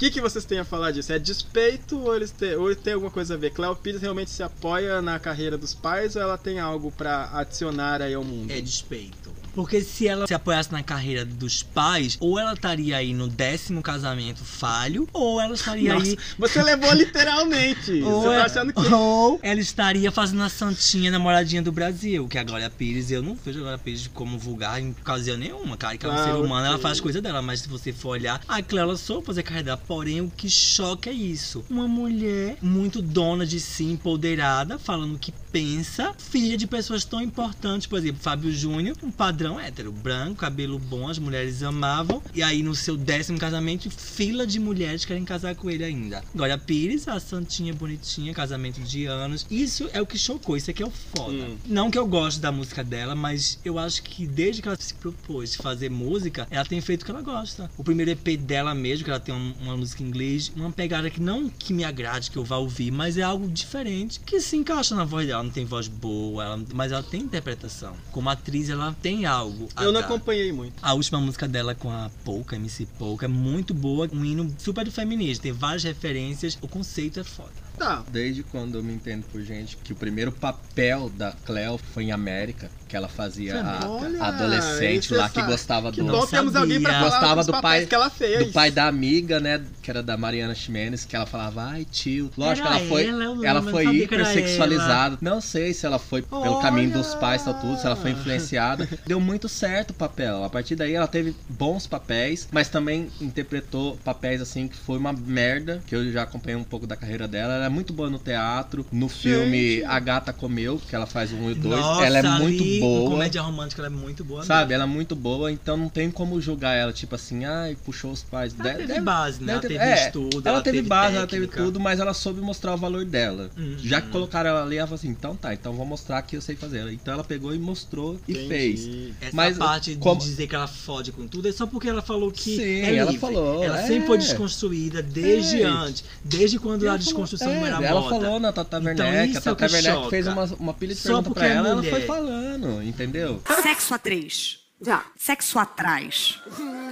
que, 0.00 0.10
que 0.10 0.20
vocês 0.22 0.46
têm 0.46 0.58
a 0.58 0.64
falar 0.64 0.92
disso? 0.92 1.12
É 1.12 1.18
despeito 1.18 2.00
ou 2.00 2.16
eles 2.16 2.30
têm, 2.30 2.56
ou 2.56 2.74
tem 2.74 2.94
alguma 2.94 3.10
coisa 3.10 3.34
a 3.34 3.36
ver? 3.36 3.50
Cleo 3.50 3.76
Pires 3.76 4.00
realmente 4.00 4.30
se 4.30 4.42
apoia 4.42 5.02
na 5.02 5.18
carreira 5.18 5.58
dos 5.58 5.74
pais 5.74 6.16
ou 6.16 6.22
ela 6.22 6.38
tem 6.38 6.58
algo 6.58 6.90
pra 6.90 7.28
adicionar 7.34 8.00
aí 8.00 8.14
ao 8.14 8.24
mundo? 8.24 8.50
É 8.50 8.62
despeito. 8.62 9.30
Porque 9.54 9.82
se 9.82 10.06
ela 10.06 10.26
se 10.26 10.34
apoiasse 10.34 10.72
na 10.72 10.82
carreira 10.82 11.24
dos 11.24 11.62
pais, 11.62 12.16
ou 12.20 12.38
ela 12.38 12.52
estaria 12.54 12.96
aí 12.96 13.12
no 13.12 13.28
décimo 13.28 13.82
casamento 13.82 14.44
falho, 14.44 15.08
ou 15.12 15.40
ela 15.40 15.54
estaria 15.54 15.94
Nossa, 15.94 16.10
aí. 16.10 16.18
você 16.38 16.62
levou 16.62 16.92
literalmente. 16.92 18.02
Ou, 18.02 18.22
você 18.22 18.28
tá 18.28 18.34
é- 18.34 18.42
achando 18.42 18.72
que. 18.72 18.94
ou 18.94 19.38
ela 19.42 19.60
estaria 19.60 20.10
fazendo 20.10 20.42
a 20.42 20.48
santinha 20.48 21.10
namoradinha 21.10 21.62
do 21.62 21.70
Brasil, 21.70 22.26
que 22.28 22.38
a 22.38 22.44
Glória 22.44 22.70
Pires, 22.70 23.10
eu 23.10 23.22
não 23.22 23.34
vejo 23.34 23.58
a 23.58 23.62
Glória 23.62 23.78
Pires 23.78 24.06
como 24.12 24.38
vulgar 24.38 24.80
em 24.80 24.90
ocasião 24.90 25.36
nenhuma, 25.36 25.76
cara. 25.76 25.96
Que 25.96 26.06
é 26.06 26.08
um 26.08 26.24
ser 26.24 26.34
humano, 26.34 26.66
ela 26.66 26.78
faz 26.78 27.00
coisa 27.00 27.20
dela, 27.20 27.42
mas 27.42 27.60
se 27.60 27.68
você 27.68 27.92
for 27.92 28.10
olhar, 28.10 28.40
a 28.48 28.60
ela 28.78 28.96
soube 28.96 29.26
fazer 29.26 29.42
carreira 29.42 29.64
dela. 29.64 29.82
Porém, 29.86 30.20
o 30.20 30.30
que 30.30 30.48
choca 30.48 31.10
é 31.10 31.12
isso. 31.12 31.64
Uma 31.68 31.86
mulher 31.86 32.56
muito 32.62 33.02
dona 33.02 33.44
de 33.44 33.60
si, 33.60 33.84
empoderada, 33.84 34.78
falando 34.78 35.18
que 35.18 35.32
pensa, 35.52 36.14
filha 36.16 36.56
de 36.56 36.66
pessoas 36.66 37.04
tão 37.04 37.20
importantes, 37.20 37.86
por 37.86 37.98
exemplo, 37.98 38.20
Fábio 38.22 38.52
Júnior, 38.52 38.96
um 39.02 39.10
padrão 39.10 39.58
hétero, 39.58 39.90
branco, 39.92 40.36
cabelo 40.36 40.78
bom, 40.78 41.08
as 41.08 41.18
mulheres 41.18 41.62
amavam, 41.62 42.22
e 42.34 42.42
aí 42.42 42.62
no 42.62 42.74
seu 42.74 42.96
décimo 42.96 43.38
casamento, 43.38 43.90
fila 43.90 44.46
de 44.46 44.58
mulheres 44.60 45.04
querem 45.04 45.24
casar 45.24 45.54
com 45.54 45.70
ele 45.70 45.84
ainda. 45.84 46.22
Glória 46.34 46.56
Pires, 46.58 47.08
a 47.08 47.18
santinha 47.18 47.74
bonitinha, 47.74 48.32
casamento 48.32 48.80
de 48.80 49.06
anos. 49.06 49.46
Isso 49.50 49.88
é 49.92 50.00
o 50.00 50.06
que 50.06 50.16
chocou, 50.18 50.56
isso 50.56 50.70
aqui 50.70 50.82
é 50.82 50.86
o 50.86 50.90
foda. 50.90 51.32
Hum. 51.32 51.56
Não 51.66 51.90
que 51.90 51.98
eu 51.98 52.06
goste 52.06 52.40
da 52.40 52.52
música 52.52 52.84
dela, 52.84 53.14
mas 53.14 53.58
eu 53.64 53.78
acho 53.78 54.02
que 54.02 54.26
desde 54.26 54.62
que 54.62 54.68
ela 54.68 54.76
se 54.80 54.94
propôs 54.94 55.54
fazer 55.56 55.90
música, 55.90 56.46
ela 56.50 56.64
tem 56.64 56.80
feito 56.80 57.02
o 57.02 57.04
que 57.04 57.10
ela 57.10 57.22
gosta. 57.22 57.70
O 57.76 57.84
primeiro 57.84 58.10
EP 58.12 58.36
dela 58.36 58.74
mesmo, 58.74 59.04
que 59.04 59.10
ela 59.10 59.20
tem 59.20 59.34
um- 59.34 59.54
uma 59.60 59.76
música 59.76 60.02
em 60.02 60.06
inglês, 60.06 60.52
uma 60.54 60.70
pegada 60.70 61.10
que 61.10 61.20
não 61.20 61.48
que 61.48 61.72
me 61.72 61.84
agrade, 61.84 62.30
que 62.30 62.36
eu 62.36 62.44
vá 62.44 62.56
ouvir, 62.56 62.90
mas 62.90 63.16
é 63.16 63.22
algo 63.22 63.48
diferente, 63.48 64.20
que 64.20 64.40
se 64.40 64.56
encaixa 64.56 64.94
na 64.94 65.04
voz 65.04 65.26
dela. 65.26 65.39
Não 65.42 65.50
tem 65.50 65.64
voz 65.64 65.88
boa, 65.88 66.44
ela- 66.44 66.60
mas 66.74 66.92
ela 66.92 67.02
tem 67.02 67.22
interpretação. 67.22 67.94
Como 68.12 68.28
atriz, 68.30 68.68
ela 68.68 68.94
tem 69.02 69.26
algo. 69.26 69.68
a 69.76 69.82
Eu 69.84 69.92
não 69.92 70.00
dar. 70.00 70.06
acompanhei 70.06 70.52
muito. 70.52 70.74
A 70.82 70.92
última 70.94 71.20
música 71.20 71.46
dela 71.48 71.74
com 71.74 71.90
a 71.90 72.10
Pouca, 72.24 72.56
MC 72.56 72.86
Pouca, 72.98 73.26
é 73.26 73.28
muito 73.28 73.72
boa, 73.74 74.08
um 74.12 74.24
hino 74.24 74.52
super 74.58 74.90
feminista, 74.90 75.42
tem 75.42 75.52
várias 75.52 75.84
referências, 75.84 76.58
o 76.60 76.68
conceito 76.68 77.20
é 77.20 77.24
foda. 77.24 77.50
Tá. 77.78 78.04
Desde 78.10 78.42
quando 78.42 78.76
eu 78.76 78.82
me 78.82 78.92
entendo 78.92 79.24
por 79.32 79.40
gente 79.42 79.76
que 79.78 79.92
o 79.92 79.96
primeiro 79.96 80.30
papel 80.32 81.08
da 81.10 81.32
Cleo 81.32 81.78
foi 81.78 82.04
em 82.04 82.12
América, 82.12 82.70
que 82.90 82.96
ela 82.96 83.08
fazia 83.08 83.62
a, 83.62 83.88
Olha, 83.88 84.20
a 84.20 84.28
adolescente 84.28 85.14
lá 85.14 85.26
é 85.26 85.28
que 85.28 85.40
gostava 85.42 85.92
Que 85.92 86.02
do. 86.02 86.10
bom 86.10 86.26
temos 86.26 86.56
alguém 86.56 86.80
pra 86.82 86.92
falar 86.92 87.08
gostava 87.08 87.36
dos 87.36 87.46
do 87.46 87.60
pai 87.60 87.86
que 87.86 87.94
ela 87.94 88.10
fez. 88.10 88.46
do 88.46 88.52
pai 88.52 88.72
da 88.72 88.88
amiga, 88.88 89.38
né, 89.38 89.62
que 89.80 89.88
era 89.88 90.02
da 90.02 90.16
Mariana 90.16 90.54
Ximenes, 90.56 91.04
que 91.04 91.14
ela 91.14 91.24
falava, 91.24 91.62
ai 91.62 91.86
tio, 91.88 92.30
lógico, 92.36 92.66
Era 92.66 92.78
ela 92.78 92.88
foi, 92.88 93.06
ela, 93.06 93.46
ela 93.46 93.60
não 93.60 93.70
foi 93.70 93.84
hipersexualizada. 93.84 95.18
Não 95.20 95.40
sei 95.40 95.72
se 95.72 95.86
ela 95.86 96.00
foi 96.00 96.22
pelo 96.22 96.60
caminho 96.60 96.90
dos 96.90 97.10
Olha! 97.10 97.18
pais, 97.18 97.44
tal 97.44 97.54
tudo, 97.54 97.78
se 97.78 97.86
ela 97.86 97.94
foi 97.94 98.10
influenciada. 98.10 98.88
Deu 99.06 99.20
muito 99.20 99.48
certo 99.48 99.90
o 99.90 99.94
papel. 99.94 100.42
A 100.42 100.50
partir 100.50 100.74
daí 100.74 100.94
ela 100.94 101.06
teve 101.06 101.34
bons 101.48 101.86
papéis, 101.86 102.48
mas 102.50 102.68
também 102.68 103.08
interpretou 103.20 103.96
papéis 104.04 104.40
assim 104.40 104.66
que 104.66 104.76
foi 104.76 104.98
uma 104.98 105.12
merda, 105.12 105.80
que 105.86 105.94
eu 105.94 106.10
já 106.10 106.22
acompanhei 106.22 106.56
um 106.58 106.64
pouco 106.64 106.86
da 106.88 106.96
carreira 106.96 107.28
dela. 107.28 107.54
Ela 107.54 107.66
é 107.66 107.68
muito 107.68 107.92
boa 107.92 108.10
no 108.10 108.18
teatro, 108.18 108.84
no 108.90 109.08
filme 109.08 109.84
A 109.84 110.00
Gata 110.00 110.32
Comeu, 110.32 110.80
que 110.88 110.96
ela 110.96 111.06
faz 111.06 111.32
um 111.32 111.50
e 111.50 111.52
o 111.52 111.54
dois. 111.54 111.80
Nossa, 111.80 112.04
ela 112.04 112.18
é 112.18 112.26
ali, 112.26 112.42
muito 112.42 112.79
em 112.80 112.98
boa. 112.98 113.10
Comédia 113.10 113.42
romântica, 113.42 113.80
ela 113.82 113.86
é 113.88 113.96
muito 113.96 114.24
boa. 114.24 114.44
Sabe, 114.44 114.74
ela 114.74 114.84
é 114.84 114.86
muito 114.86 115.14
boa, 115.16 115.50
então 115.52 115.76
não 115.76 115.88
tem 115.88 116.10
como 116.10 116.40
julgar 116.40 116.74
ela, 116.74 116.92
tipo 116.92 117.14
assim, 117.14 117.44
ai, 117.44 117.76
puxou 117.84 118.10
os 118.12 118.22
pais. 118.22 118.54
Ela 118.58 118.72
De- 118.72 118.86
teve 118.86 119.00
base, 119.00 119.42
né? 119.42 119.52
Ela 119.52 119.60
teve 119.62 119.74
estudo, 119.94 120.38
Ela, 120.44 120.56
ela 120.56 120.62
teve 120.62 120.78
teve 120.78 120.88
base, 120.88 121.16
ela 121.16 121.26
teve 121.26 121.46
técnica. 121.46 121.64
tudo, 121.64 121.80
mas 121.80 122.00
ela 122.00 122.14
soube 122.14 122.40
mostrar 122.40 122.74
o 122.74 122.76
valor 122.76 123.04
dela. 123.04 123.50
Uhum. 123.56 123.76
Já 123.78 124.00
que 124.00 124.08
colocaram 124.08 124.50
ela 124.50 124.62
ali, 124.62 124.76
ela 124.76 124.86
falou 124.86 124.98
assim, 124.98 125.08
então 125.08 125.36
tá, 125.36 125.52
então 125.54 125.72
vou 125.72 125.86
mostrar 125.86 126.20
que 126.22 126.36
eu 126.36 126.40
sei 126.40 126.56
fazer. 126.56 126.90
Então 126.92 127.14
ela 127.14 127.24
pegou 127.24 127.54
e 127.54 127.58
mostrou 127.58 128.18
e 128.26 128.32
Entendi. 128.32 128.48
fez. 128.48 128.88
Essa 129.20 129.36
Mas 129.36 129.58
parte 129.58 129.96
como- 129.96 130.20
de 130.20 130.26
dizer 130.26 130.46
que 130.46 130.54
ela 130.54 130.66
fode 130.66 131.12
com 131.12 131.26
tudo 131.26 131.48
é 131.48 131.52
só 131.52 131.66
porque 131.66 131.88
ela 131.88 132.02
falou 132.02 132.30
que 132.32 132.56
Sim, 132.56 132.62
é 132.62 132.94
ela 132.96 133.12
falou, 133.14 133.62
Ela 133.62 133.80
é. 133.80 133.86
sempre 133.86 134.06
foi 134.06 134.18
desconstruída 134.18 135.02
desde 135.02 135.62
É. 135.62 135.66
antes. 135.66 136.04
Desde 136.24 136.58
quando 136.58 136.84
a 136.84 136.88
Ela 136.88 136.98
desconstrução 136.98 137.48
falou- 137.48 137.60
não 137.60 137.66
era 137.76 137.84
é, 137.84 137.88
Ela 137.88 138.00
moda. 138.00 138.14
falou 138.20 138.40
na 138.40 138.52
Tata 138.52 138.78
Então, 138.78 138.86
Werneck, 139.06 139.30
isso 139.36 139.48
a 139.48 139.52
é 139.52 139.54
Tata 139.54 139.72
Werneck 139.72 140.10
fez 140.10 140.26
uma, 140.26 140.44
uma 140.58 140.74
pilha 140.74 140.94
de 140.94 141.00
Só 141.00 141.08
pergunta 141.08 141.28
porque 141.28 141.40
pra 141.40 141.48
é 141.48 141.56
ela, 141.56 141.68
ela 141.68 141.82
foi 141.82 142.00
falando, 142.02 142.66
entendeu? 142.82 143.42
Sexo 143.62 143.94
a 143.94 143.98
três. 143.98 144.60
Já. 144.80 145.04
Sexo 145.16 145.58
atrás. 145.58 146.40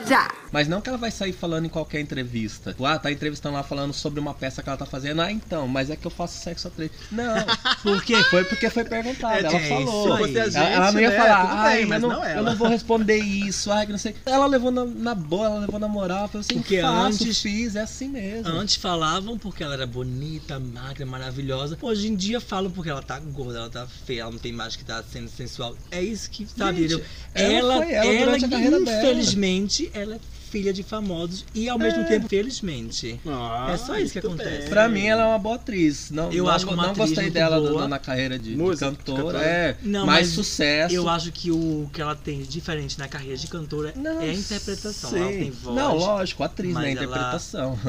Já. 0.06 0.28
Mas 0.52 0.66
não 0.68 0.80
que 0.80 0.88
ela 0.88 0.98
vai 0.98 1.10
sair 1.10 1.32
falando 1.32 1.66
em 1.66 1.68
qualquer 1.68 2.00
entrevista. 2.00 2.74
Ah, 2.82 2.98
tá 2.98 3.10
entrevistando 3.12 3.54
lá 3.56 3.62
falando 3.62 3.92
sobre 3.92 4.18
uma 4.20 4.32
peça 4.34 4.62
que 4.62 4.68
ela 4.68 4.78
tá 4.78 4.86
fazendo. 4.86 5.20
Ah, 5.20 5.30
então, 5.30 5.68
mas 5.68 5.90
é 5.90 5.96
que 5.96 6.06
eu 6.06 6.10
faço 6.10 6.42
sexo 6.42 6.68
a 6.68 6.70
três. 6.70 6.90
Não. 7.10 7.34
Por 7.82 8.02
quê? 8.02 8.22
Foi 8.24 8.44
porque 8.44 8.70
foi 8.70 8.84
perguntado. 8.84 9.34
É, 9.34 9.40
ela 9.40 9.56
é 9.58 9.68
falou. 9.68 10.18
Ela, 10.26 10.68
ela 10.68 10.92
não 10.92 11.00
ia 11.00 11.10
né, 11.10 11.16
falar, 11.16 11.46
tudo 11.48 11.58
ai, 11.60 11.74
bem, 11.74 11.82
eu 11.82 11.88
mas 11.88 12.02
não, 12.02 12.08
não 12.08 12.18
eu 12.18 12.24
ela." 12.24 12.50
não 12.50 12.56
vou 12.56 12.68
responder 12.68 13.18
isso, 13.18 13.70
ai, 13.70 13.86
que 13.86 13.92
não 13.92 13.98
sei. 13.98 14.14
Ela 14.24 14.46
levou 14.46 14.70
na, 14.70 14.84
na 14.84 15.14
boa, 15.14 15.46
ela 15.46 15.58
levou 15.60 15.78
na 15.78 15.88
moral. 15.88 16.28
Falou 16.28 16.40
assim, 16.40 16.54
Porque 16.54 16.80
faço, 16.80 17.24
antes- 17.24 17.40
fiz, 17.42 17.76
é 17.76 17.80
assim 17.80 18.08
mesmo. 18.08 18.48
Antes 18.48 18.76
falavam 18.76 19.38
porque 19.38 19.62
ela 19.62 19.74
era 19.74 19.86
bonita, 19.86 20.58
magra, 20.58 21.04
maravilhosa. 21.06 21.76
Hoje 21.80 22.08
em 22.08 22.16
dia 22.16 22.40
falam 22.40 22.70
porque 22.70 22.90
ela 22.90 23.02
tá 23.02 23.18
gorda, 23.18 23.58
ela 23.58 23.70
tá 23.70 23.86
feia, 23.86 24.22
ela 24.22 24.30
não 24.30 24.38
tem 24.38 24.52
mais 24.52 24.76
que 24.76 24.84
tá 24.84 25.02
sendo 25.12 25.28
sensual. 25.28 25.76
É 25.90 26.02
isso 26.02 26.30
que, 26.30 26.46
sabe? 26.46 26.88
Gente, 26.88 26.92
eu- 26.94 27.04
ela 27.34 27.74
ela, 27.76 27.84
ela 27.86 28.06
ela, 28.36 28.48
carreira 28.48 28.80
dela. 28.80 28.98
infelizmente, 28.98 29.90
ela 29.94 30.14
é 30.16 30.18
filha 30.48 30.72
de 30.72 30.82
famosos 30.82 31.44
e 31.54 31.68
ao 31.68 31.78
mesmo 31.78 32.04
tempo, 32.06 32.28
felizmente. 32.28 33.20
Ah, 33.26 33.70
é 33.72 33.76
só 33.76 33.98
isso 33.98 34.12
que 34.12 34.18
acontece. 34.18 34.58
bem. 34.60 34.68
Pra 34.68 34.88
mim, 34.88 35.06
ela 35.06 35.22
é 35.22 35.26
uma 35.26 35.38
boa 35.38 35.56
atriz. 35.56 36.10
Não, 36.10 36.32
Eu 36.32 36.44
não, 36.44 36.50
acho 36.52 36.66
uma 36.66 36.76
não 36.76 36.90
atriz 36.90 37.10
gostei 37.10 37.30
dela 37.30 37.60
na, 37.60 37.88
na 37.88 37.98
carreira 37.98 38.38
de, 38.38 38.50
de 38.50 38.56
Música, 38.56 38.86
cantora. 38.90 39.22
cantora. 39.22 39.38
É, 39.44 39.76
Não, 39.82 40.06
mais 40.06 40.26
mas 40.28 40.34
sucesso. 40.34 40.94
Eu 40.94 41.08
acho 41.08 41.30
que 41.32 41.50
o 41.50 41.88
que 41.92 42.00
ela 42.02 42.14
tem 42.16 42.40
de 42.42 42.58
diferente 42.58 42.98
na 42.98 43.06
carreira 43.08 43.36
de 43.36 43.46
cantora 43.46 43.92
Não, 43.96 44.20
é 44.20 44.30
a 44.30 44.34
interpretação. 44.34 45.10
sei. 45.10 45.20
Ela 45.20 45.30
tem 45.30 45.50
voz. 45.50 45.76
Não, 45.76 45.96
lógico, 45.96 46.42
atriz, 46.42 46.72
mas 46.74 46.84
né? 46.84 46.92
Interpretação. 46.92 47.78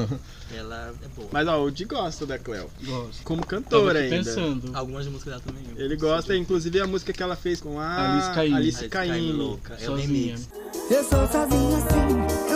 Ela 0.52 0.92
é 1.00 1.08
boa. 1.14 1.28
Mas 1.30 1.46
ó, 1.46 1.62
o 1.62 1.70
Di 1.70 1.84
gosta 1.84 2.26
da 2.26 2.36
Cleo. 2.36 2.68
Gosto. 2.84 3.22
Como 3.22 3.46
cantora 3.46 4.00
ainda. 4.00 4.16
pensando. 4.16 4.72
Algumas 4.74 5.06
músicas 5.06 5.34
dela 5.34 5.42
também. 5.46 5.62
Ele 5.76 5.94
gosta, 5.94 6.36
inclusive 6.36 6.80
a 6.80 6.86
música 6.88 7.12
que 7.12 7.22
ela 7.22 7.36
fez 7.36 7.60
com 7.60 7.78
a 7.78 8.14
Alice 8.14 8.34
Caymmi. 8.34 8.56
Alice. 8.56 8.88
Caymmi 8.88 9.32
louca. 9.32 9.74
É 9.74 9.84
o 9.84 9.96
Sozinha. 9.96 10.34
remix. 10.36 10.48
Eu 10.90 11.04
sou 11.04 11.28
sozinha 11.28 11.78
assim, 11.78 12.49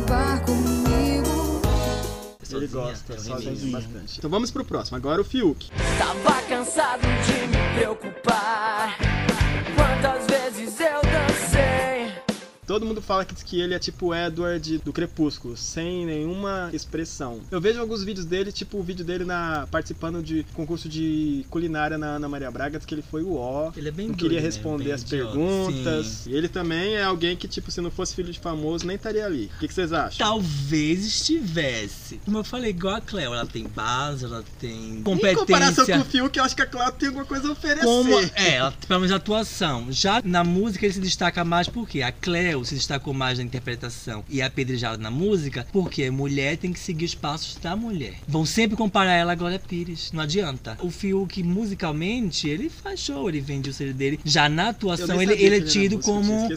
par 0.00 0.42
comigo. 0.44 1.62
Ele 2.50 2.66
gosta, 2.66 3.18
sozinho 3.18 3.72
bastante. 3.72 4.18
Então 4.18 4.28
vamos 4.30 4.50
pro 4.50 4.64
próximo. 4.64 4.96
Agora 4.96 5.20
o 5.20 5.24
Fiuk. 5.24 5.70
Tava 5.98 6.42
cansado 6.42 7.00
de 7.00 7.46
me 7.46 7.74
preocupar. 7.78 9.11
Todo 12.64 12.86
mundo 12.86 13.02
fala 13.02 13.24
que 13.24 13.34
que 13.42 13.60
ele 13.60 13.74
é 13.74 13.78
tipo 13.78 14.06
o 14.08 14.14
Edward 14.14 14.78
do 14.84 14.92
Crepúsculo, 14.92 15.56
sem 15.56 16.06
nenhuma 16.06 16.70
expressão. 16.72 17.40
Eu 17.50 17.60
vejo 17.60 17.80
alguns 17.80 18.04
vídeos 18.04 18.24
dele, 18.24 18.52
tipo 18.52 18.78
o 18.78 18.82
vídeo 18.84 19.04
dele 19.04 19.24
na 19.24 19.66
participando 19.68 20.22
de 20.22 20.46
concurso 20.54 20.88
de 20.88 21.44
culinária 21.50 21.98
na 21.98 22.06
Ana 22.06 22.28
Maria 22.28 22.48
Braga, 22.52 22.78
que 22.78 22.94
ele 22.94 23.02
foi 23.02 23.24
o 23.24 23.34
ó. 23.34 23.72
Ele 23.76 23.88
é 23.88 23.90
bem 23.90 24.06
não 24.08 24.14
queria 24.14 24.40
doido 24.40 24.44
responder 24.44 24.84
mesmo, 24.84 24.94
as 24.94 25.02
idiota. 25.02 25.32
perguntas. 25.32 26.06
Sim. 26.06 26.30
E 26.30 26.34
ele 26.36 26.48
também 26.48 26.94
é 26.94 27.02
alguém 27.02 27.34
que, 27.36 27.48
tipo, 27.48 27.68
se 27.72 27.80
não 27.80 27.90
fosse 27.90 28.14
filho 28.14 28.32
de 28.32 28.38
famoso, 28.38 28.86
nem 28.86 28.94
estaria 28.94 29.26
ali. 29.26 29.50
O 29.56 29.58
que, 29.58 29.66
que 29.66 29.74
vocês 29.74 29.92
acham? 29.92 30.24
Talvez 30.24 31.04
estivesse. 31.04 32.20
Como 32.24 32.38
eu 32.38 32.44
falei, 32.44 32.70
igual 32.70 32.94
a 32.94 33.00
Cleo, 33.00 33.34
ela 33.34 33.44
tem 33.44 33.66
base, 33.66 34.24
ela 34.24 34.44
tem 34.60 34.98
Em 34.98 35.02
competência. 35.02 35.38
comparação 35.38 35.84
com 35.84 35.98
o 35.98 36.04
Fiuk, 36.04 36.38
eu 36.38 36.44
acho 36.44 36.54
que 36.54 36.62
a 36.62 36.66
Cláudia 36.66 36.92
tem 36.92 37.08
alguma 37.08 37.24
coisa 37.24 37.48
a 37.48 37.50
oferecer. 37.50 37.84
Como, 37.84 38.20
é, 38.20 38.54
ela, 38.54 38.72
pelo 38.86 39.00
menos 39.00 39.12
a 39.12 39.16
atuação. 39.16 39.88
Já 39.90 40.22
na 40.24 40.44
música 40.44 40.86
ele 40.86 40.94
se 40.94 41.00
destaca 41.00 41.44
mais 41.44 41.68
porque 41.68 42.02
a 42.02 42.12
Cleo 42.12 42.51
se 42.64 42.74
destacou 42.74 43.14
mais 43.14 43.38
na 43.38 43.44
interpretação 43.44 44.24
e 44.28 44.42
a 44.42 44.50
Pedrejada 44.50 44.98
na 44.98 45.10
música, 45.10 45.66
porque 45.72 46.10
mulher 46.10 46.56
tem 46.56 46.72
que 46.72 46.78
seguir 46.78 47.04
os 47.04 47.14
passos 47.14 47.56
da 47.56 47.74
mulher. 47.74 48.14
Vão 48.28 48.44
sempre 48.44 48.76
comparar 48.76 49.12
ela 49.12 49.32
a 49.32 49.34
Glória 49.34 49.58
Pires, 49.58 50.10
não 50.12 50.22
adianta. 50.22 50.76
O 50.80 50.90
Fiuk, 50.90 51.42
musicalmente, 51.42 52.48
ele 52.48 52.68
faz 52.68 53.00
show, 53.00 53.28
ele 53.28 53.40
vende 53.40 53.70
o 53.70 53.72
CD 53.72 53.92
dele. 53.92 54.20
Já 54.24 54.48
na 54.48 54.68
atuação, 54.68 55.20
ele, 55.20 55.32
ele 55.34 55.56
é 55.56 55.60
tido 55.60 55.96
música, 55.96 56.12
como 56.12 56.48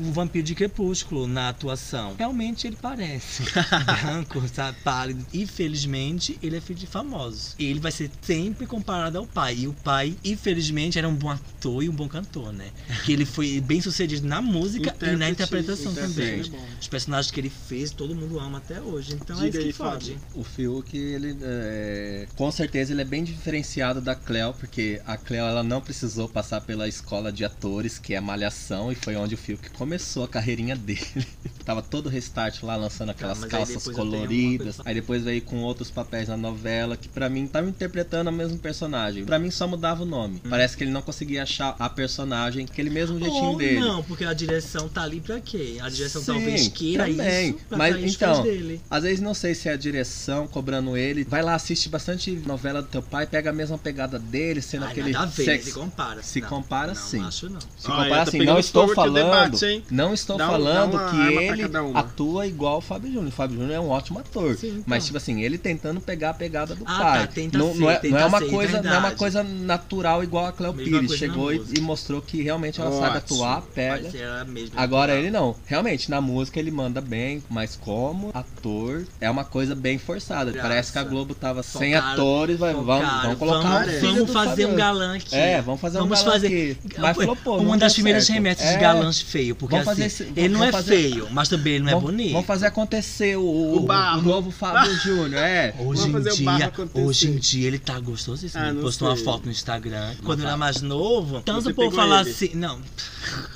um 0.00 0.12
vampiro 0.12 0.44
de 0.44 0.54
crepúsculo 0.54 1.26
na 1.26 1.48
atuação. 1.48 2.14
Realmente 2.18 2.66
ele 2.66 2.76
parece 2.80 3.42
branco, 4.02 4.42
sabe, 4.52 4.78
pálido. 4.82 5.24
Infelizmente, 5.32 6.38
ele 6.42 6.56
é 6.56 6.60
filho 6.60 6.78
de 6.78 6.86
famosos. 6.86 7.54
E 7.58 7.66
ele 7.66 7.80
vai 7.80 7.92
ser 7.92 8.10
sempre 8.22 8.66
comparado 8.66 9.18
ao 9.18 9.26
pai. 9.26 9.56
E 9.60 9.68
o 9.68 9.72
pai, 9.72 10.16
infelizmente, 10.24 10.98
era 10.98 11.08
um 11.08 11.14
bom 11.14 11.30
ator 11.30 11.82
e 11.82 11.88
um 11.88 11.92
bom 11.92 12.08
cantor, 12.08 12.52
né? 12.52 12.70
Que 13.04 13.12
ele 13.12 13.24
foi 13.24 13.60
bem 13.60 13.80
sucedido 13.80 14.26
na 14.26 14.40
música 14.40 14.94
e 15.02 15.16
na 15.16 15.25
Interpretação. 15.30 15.92
interpretação 15.92 16.14
também. 16.14 16.40
é 16.40 16.48
bom. 16.48 16.66
Os 16.80 16.88
personagens 16.88 17.30
que 17.30 17.40
ele 17.40 17.50
fez, 17.50 17.90
todo 17.90 18.14
mundo 18.14 18.38
ama 18.38 18.58
até 18.58 18.80
hoje. 18.80 19.14
Então 19.14 19.36
é 19.40 19.44
Diga 19.50 19.58
isso 19.58 19.60
que 19.60 19.66
aí, 19.66 19.72
fode. 19.72 20.16
O 20.34 20.44
Fiuk, 20.44 20.96
ele 20.96 21.36
é, 21.42 22.26
com 22.36 22.50
certeza 22.50 22.92
ele 22.92 23.02
é 23.02 23.04
bem 23.04 23.24
diferenciado 23.24 24.00
da 24.00 24.14
Cleo, 24.14 24.52
porque 24.54 25.00
a 25.06 25.16
Cleo 25.16 25.44
ela 25.44 25.62
não 25.62 25.80
precisou 25.80 26.28
passar 26.28 26.60
pela 26.60 26.86
escola 26.88 27.32
de 27.32 27.44
atores, 27.44 27.98
que 27.98 28.14
é 28.14 28.20
Malhação, 28.20 28.90
e 28.92 28.94
foi 28.94 29.16
onde 29.16 29.34
o 29.34 29.38
Fiuk 29.38 29.70
começou 29.70 30.24
a 30.24 30.28
carreirinha 30.28 30.76
dele. 30.76 31.26
Tava 31.64 31.82
todo 31.82 32.08
restart 32.08 32.62
lá 32.62 32.76
lançando 32.76 33.10
aquelas 33.10 33.38
mas 33.38 33.44
aí 33.44 33.50
calças 33.50 33.86
uma 33.86 33.94
coloridas. 33.94 34.78
Aí 34.84 34.94
depois 34.94 35.22
veio 35.22 35.42
com 35.42 35.58
outros 35.62 35.90
papéis 35.90 36.28
na 36.28 36.36
novela, 36.36 36.96
que 36.96 37.08
pra 37.08 37.28
mim 37.28 37.46
tava 37.46 37.68
interpretando 37.68 38.28
o 38.28 38.32
mesmo 38.32 38.58
personagem. 38.58 39.24
Pra 39.24 39.38
mim 39.38 39.50
só 39.50 39.66
mudava 39.66 40.02
o 40.02 40.06
nome. 40.06 40.40
Parece 40.48 40.76
que 40.76 40.84
ele 40.84 40.90
não 40.90 41.02
conseguia 41.02 41.42
achar 41.42 41.74
a 41.78 41.88
personagem, 41.88 42.64
aquele 42.70 42.90
mesmo 42.90 43.18
jeitinho 43.18 43.44
Ou 43.44 43.56
dele. 43.56 43.80
não, 43.80 44.02
porque 44.02 44.24
a 44.24 44.32
direção 44.32 44.88
tá 44.88 45.02
ali 45.02 45.15
pra 45.20 45.40
quê? 45.40 45.78
A 45.80 45.88
direção 45.88 46.20
Sim, 46.22 46.32
talvez 46.32 46.68
queira 46.68 47.06
também. 47.06 47.50
isso 47.50 47.58
pra 47.68 47.78
Mas 47.78 47.96
os 47.96 48.14
então, 48.14 48.42
dele. 48.42 48.80
às 48.90 49.02
vezes 49.02 49.20
não 49.20 49.34
sei 49.34 49.54
se 49.54 49.68
é 49.68 49.72
a 49.72 49.76
direção 49.76 50.46
cobrando 50.46 50.96
ele. 50.96 51.24
Vai 51.24 51.42
lá, 51.42 51.54
assiste 51.54 51.88
bastante 51.88 52.30
novela 52.46 52.82
do 52.82 52.88
teu 52.88 53.02
pai, 53.02 53.26
pega 53.26 53.50
a 53.50 53.52
mesma 53.52 53.78
pegada 53.78 54.18
dele, 54.18 54.60
sendo 54.62 54.84
Ai, 54.84 54.90
aquele 54.92 55.12
nada 55.12 55.24
a 55.24 55.28
ver, 55.28 55.44
sexo. 55.44 55.66
se 55.68 55.72
compara. 55.74 56.22
Se 56.22 56.40
Não, 56.40 56.48
compara 56.48 56.88
não, 56.88 56.94
sim. 56.94 57.22
acho 57.24 57.48
não. 57.48 57.60
Se 57.60 57.66
Olha, 57.86 57.96
compara 58.04 58.08
tá 58.16 58.22
assim, 58.22 58.38
pegando 58.38 58.52
não 58.54 58.60
estou 58.60 58.88
falando, 58.94 59.50
debate, 59.58 59.84
não 59.90 60.14
estou 60.14 60.36
Dá 60.38 60.46
falando 60.46 61.10
que 61.10 61.34
ele 61.34 61.62
atua 61.94 62.46
igual 62.46 62.78
o 62.78 62.80
Fábio 62.80 63.08
Júnior. 63.12 63.28
O 63.28 63.32
Fábio 63.32 63.56
Júnior 63.58 63.74
é 63.76 63.80
um 63.80 63.88
ótimo 63.88 64.18
ator, 64.18 64.56
Sim, 64.56 64.68
então. 64.68 64.84
mas 64.86 65.04
tipo 65.04 65.16
assim, 65.16 65.42
ele 65.42 65.58
tentando 65.58 66.00
pegar 66.00 66.30
a 66.30 66.34
pegada 66.34 66.74
do 66.74 66.84
Ah, 66.86 66.98
pai. 66.98 67.20
tá, 67.20 67.26
tenta 67.32 67.58
não, 67.58 67.72
ser, 67.72 67.80
não 67.80 67.90
é, 67.90 67.96
tenta 67.96 68.14
não 68.14 68.20
é 68.20 68.26
uma 68.26 68.38
ser, 68.38 68.50
coisa, 68.50 68.72
não 68.82 68.88
é 68.90 68.92
uma 68.92 69.00
verdade. 69.00 69.16
coisa 69.16 69.42
natural 69.42 70.22
igual 70.24 70.46
a 70.46 70.52
Cleo 70.52 70.74
Pires 70.74 71.12
chegou 71.14 71.52
e, 71.52 71.62
e 71.76 71.80
mostrou 71.80 72.20
que 72.22 72.42
realmente 72.42 72.80
ela 72.80 72.90
sabe 72.98 73.18
atuar, 73.18 73.62
pega. 73.62 74.10
Mesmo 74.46 74.78
Agora 75.06 75.18
ele 75.20 75.30
não. 75.30 75.56
Realmente, 75.66 76.10
na 76.10 76.20
música 76.20 76.58
ele 76.58 76.70
manda 76.70 77.00
bem, 77.00 77.42
mas 77.48 77.76
como 77.76 78.30
ator 78.34 79.04
é 79.20 79.30
uma 79.30 79.44
coisa 79.44 79.74
bem 79.74 79.98
forçada. 79.98 80.50
Graça. 80.50 80.68
Parece 80.68 80.92
que 80.92 80.98
a 80.98 81.04
Globo 81.04 81.34
tava 81.34 81.62
sem 81.62 81.94
atores, 81.94 82.58
vai, 82.58 82.72
vamos, 82.74 82.86
vamos 82.86 83.38
colocar 83.38 83.68
vamos, 83.68 83.88
um 83.88 84.00
filho 84.00 84.12
vamos 84.12 84.26
do 84.26 84.32
fazer 84.32 84.66
um 84.66 84.74
galã 84.74 85.16
aqui. 85.16 85.34
É, 85.34 85.60
vamos 85.62 85.80
fazer 85.80 85.98
um 85.98 86.02
Vamos 86.02 86.18
galã 86.20 86.32
fazer 86.32 86.46
aqui. 86.46 86.78
Mas 86.98 87.16
flopou, 87.16 87.58
uma 87.60 87.76
das 87.78 87.92
primeiras 87.94 88.24
certo. 88.26 88.34
remessas 88.36 88.66
É. 88.66 88.74
de 88.74 88.80
galãs 88.80 89.20
feio, 89.20 89.54
porque 89.56 89.74
Vamos 89.76 89.88
assim, 89.88 90.02
fazer 90.02 90.24
esse- 90.24 90.32
ele 90.36 90.48
não 90.48 90.64
é 90.64 90.70
vamos 90.70 90.86
fazer- 90.86 91.10
feio, 91.10 91.28
mas 91.30 91.48
também 91.48 91.72
ele 91.74 91.84
não 91.84 91.88
é 91.90 91.94
Vamos- 91.94 92.10
bonito. 92.10 92.32
Vamos 92.32 92.46
fazer 92.46 92.66
acontecer 92.66 93.36
o, 93.36 93.42
o, 93.42 93.76
O 93.76 93.80
barro. 93.80 94.20
o 94.20 94.22
novo 94.22 94.50
Fábio 94.50 94.94
Júnior, 95.00 95.42
é. 95.42 95.74
Hoje 95.78 96.02
Vamos 96.02 96.04
em, 96.04 96.12
fazer 96.12 96.42
o 96.42 96.44
barro 96.44 96.56
dia, 96.58 96.66
acontecer. 96.66 97.06
hoje 97.06 97.28
em 97.28 97.36
dia 97.36 97.66
ele 97.68 97.78
tá 97.78 97.98
gostosíssimo. 98.00 98.62
Ah, 98.62 98.74
postou 98.80 99.08
uma 99.08 99.16
foto 99.16 99.44
no 99.46 99.50
Instagram. 99.52 100.14
Quando 100.24 100.40
ele 100.40 100.48
era 100.48 100.56
mais 100.56 100.80
novo, 100.82 101.40
tanto 101.42 101.64
por 101.64 101.74
pegou 101.74 101.90
falar 101.92 102.20
assim. 102.20 102.50
Não, 102.54 102.78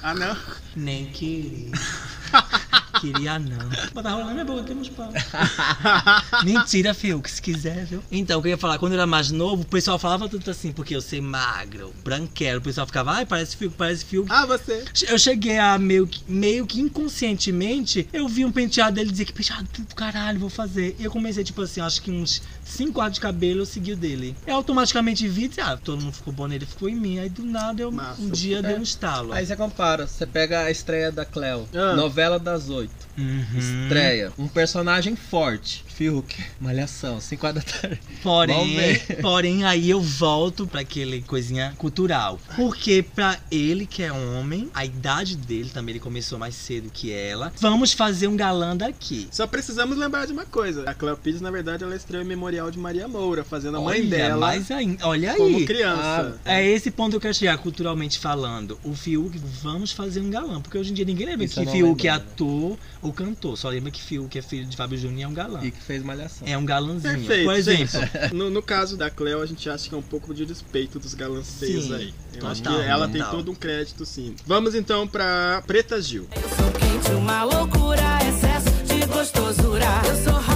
Ah, 0.02 0.14
não? 0.14 0.36
nem 0.76 1.06
queria. 1.40 1.70
Queria 3.00 3.38
não. 3.38 3.68
Mas 3.94 4.02
tá 4.04 4.10
rolando 4.10 4.32
minha 4.32 4.44
boca, 4.44 4.62
temos 4.64 4.88
pau. 4.88 5.10
Mentira, 6.44 6.94
Fiuk, 6.94 7.30
se 7.30 7.40
quiser, 7.40 7.84
viu? 7.86 8.02
Então, 8.10 8.38
o 8.38 8.42
que 8.42 8.48
eu 8.48 8.52
ia 8.52 8.58
falar, 8.58 8.78
quando 8.78 8.92
eu 8.92 8.98
era 8.98 9.06
mais 9.06 9.30
novo, 9.30 9.62
o 9.62 9.66
pessoal 9.66 9.98
falava 9.98 10.28
tudo 10.28 10.48
assim, 10.50 10.72
porque 10.72 10.94
eu 10.94 11.00
ser 11.00 11.20
magro, 11.20 11.92
branquelo, 12.04 12.58
o 12.58 12.62
pessoal 12.62 12.86
ficava, 12.86 13.12
ai, 13.12 13.26
parece 13.26 13.56
Fiuk, 13.56 13.74
parece 13.76 14.04
Fiuk. 14.04 14.30
Ah, 14.30 14.46
você. 14.46 14.84
Eu 15.08 15.18
cheguei 15.18 15.58
a 15.58 15.78
meio 15.78 16.06
que, 16.06 16.20
meio 16.30 16.66
que 16.66 16.80
inconscientemente, 16.80 18.08
eu 18.12 18.28
vi 18.28 18.44
um 18.44 18.52
penteado 18.52 18.96
dele 18.96 19.10
dizer 19.10 19.24
que 19.24 19.32
penteado 19.32 19.68
do 19.78 19.94
caralho, 19.94 20.38
vou 20.38 20.50
fazer. 20.50 20.96
E 20.98 21.04
eu 21.04 21.10
comecei, 21.10 21.44
tipo 21.44 21.62
assim, 21.62 21.80
acho 21.80 22.00
que 22.02 22.10
uns 22.10 22.42
5 22.64 22.92
quadros 22.92 23.14
de 23.14 23.20
cabelo 23.20 23.60
eu 23.60 23.66
segui 23.66 23.92
o 23.92 23.96
dele. 23.96 24.36
Eu 24.46 24.56
automaticamente 24.56 25.26
vi 25.28 25.44
e 25.44 25.48
disse, 25.48 25.60
ah, 25.60 25.76
todo 25.76 26.00
mundo 26.02 26.12
ficou 26.14 26.32
bom 26.32 26.46
nele, 26.46 26.66
ficou 26.66 26.88
em 26.88 26.94
mim. 26.94 27.18
Aí 27.18 27.28
do 27.28 27.44
nada 27.44 27.82
eu 27.82 27.90
Massa. 27.90 28.20
um 28.22 28.30
dia 28.30 28.58
É. 28.58 28.62
dei 28.62 28.76
um 28.76 28.82
estalo. 28.82 29.32
Aí 29.32 29.44
você 29.44 29.56
compara, 29.56 30.06
você 30.06 30.26
pega 30.26 30.60
a 30.64 30.70
estreia 30.70 31.10
da 31.12 31.24
Cleo, 31.24 31.68
Ah. 31.74 31.94
novela 31.94 32.38
das 32.38 32.68
oito. 32.68 32.79
18. 32.80 33.09
Uhum. 33.20 33.58
Estreia, 33.58 34.32
um 34.38 34.48
personagem 34.48 35.14
forte. 35.14 35.84
Fiuk, 36.00 36.34
malhação, 36.58 37.20
5 37.20 37.46
horas 37.46 37.62
da 37.62 37.72
tarde. 37.72 38.00
Porém, 38.22 38.98
porém, 39.20 39.64
aí 39.64 39.90
eu 39.90 40.00
volto 40.00 40.66
pra 40.66 40.80
aquele 40.80 41.20
coisinha 41.20 41.74
cultural. 41.76 42.40
Porque 42.56 43.04
pra 43.14 43.38
ele 43.50 43.84
que 43.84 44.02
é 44.02 44.10
homem, 44.10 44.70
a 44.72 44.84
idade 44.84 45.36
dele 45.36 45.68
também, 45.68 45.92
ele 45.92 46.00
começou 46.00 46.38
mais 46.38 46.54
cedo 46.54 46.90
que 46.90 47.12
ela. 47.12 47.52
Vamos 47.60 47.92
fazer 47.92 48.28
um 48.28 48.36
galã 48.36 48.74
daqui. 48.74 49.28
Só 49.30 49.46
precisamos 49.46 49.98
lembrar 49.98 50.26
de 50.26 50.32
uma 50.32 50.46
coisa. 50.46 50.88
A 50.88 50.94
Cleo 50.94 51.16
Pires, 51.18 51.42
na 51.42 51.50
verdade, 51.50 51.84
ela 51.84 51.94
estreou 51.94 52.22
em 52.22 52.26
Memorial 52.26 52.70
de 52.70 52.78
Maria 52.78 53.06
Moura, 53.06 53.44
fazendo 53.44 53.76
a 53.76 53.80
mãe 53.80 54.00
Olha, 54.00 54.08
dela 54.08 54.40
mais 54.40 54.70
ainda. 54.70 55.06
Olha 55.06 55.32
aí. 55.32 55.36
como 55.36 55.66
criança. 55.66 56.40
É 56.46 56.66
esse 56.66 56.90
ponto 56.90 57.10
que 57.10 57.16
eu 57.16 57.20
quero 57.20 57.34
chegar, 57.34 57.58
culturalmente 57.58 58.18
falando. 58.18 58.78
O 58.82 58.94
Fiuk, 58.94 59.38
vamos 59.62 59.92
fazer 59.92 60.20
um 60.20 60.30
galã. 60.30 60.62
Porque 60.62 60.78
hoje 60.78 60.92
em 60.92 60.94
dia 60.94 61.04
ninguém 61.04 61.26
lembra 61.26 61.44
Isso 61.44 61.60
que 61.60 61.66
Fiuk 61.66 62.06
é 62.06 62.10
ator 62.10 62.78
ou 63.10 63.12
cantor. 63.12 63.56
Só 63.56 63.68
lembra 63.68 63.90
que 63.90 64.00
Fiuk 64.00 64.38
é 64.38 64.42
filho 64.42 64.64
de 64.64 64.76
Fábio 64.76 64.96
Júnior 64.96 65.18
e 65.18 65.22
é 65.22 65.28
um 65.28 65.34
galã. 65.34 65.60
E 65.62 65.70
que 65.70 65.82
fez 65.82 66.02
malhação. 66.02 66.46
É 66.46 66.56
um 66.56 66.64
galãzinho. 66.64 67.14
Perfeito, 67.14 67.44
Por 67.44 67.54
exemplo. 67.54 68.00
No, 68.32 68.48
no 68.50 68.62
caso 68.62 68.96
da 68.96 69.10
Cleo, 69.10 69.42
a 69.42 69.46
gente 69.46 69.68
acha 69.68 69.88
que 69.88 69.94
é 69.94 69.98
um 69.98 70.02
pouco 70.02 70.32
de 70.32 70.44
respeito 70.44 70.98
dos 70.98 71.14
galançeios 71.14 71.84
Sim, 71.86 71.94
aí. 71.94 72.14
Eu 72.32 72.40
total, 72.40 72.50
acho 72.50 72.62
que 72.62 72.68
ela 72.68 73.08
tem 73.08 73.20
total. 73.20 73.36
todo 73.36 73.50
um 73.50 73.54
crédito, 73.54 74.06
sim. 74.06 74.34
Vamos 74.46 74.74
então 74.74 75.06
pra 75.06 75.62
Preta 75.66 76.00
Gil. 76.00 76.28
Quente, 76.28 77.10
uma 77.16 77.42
loucura, 77.42 78.02
excesso 78.28 78.70
de 78.84 79.06
gostosura. 79.06 79.86
Eu 80.06 80.24
sou. 80.24 80.49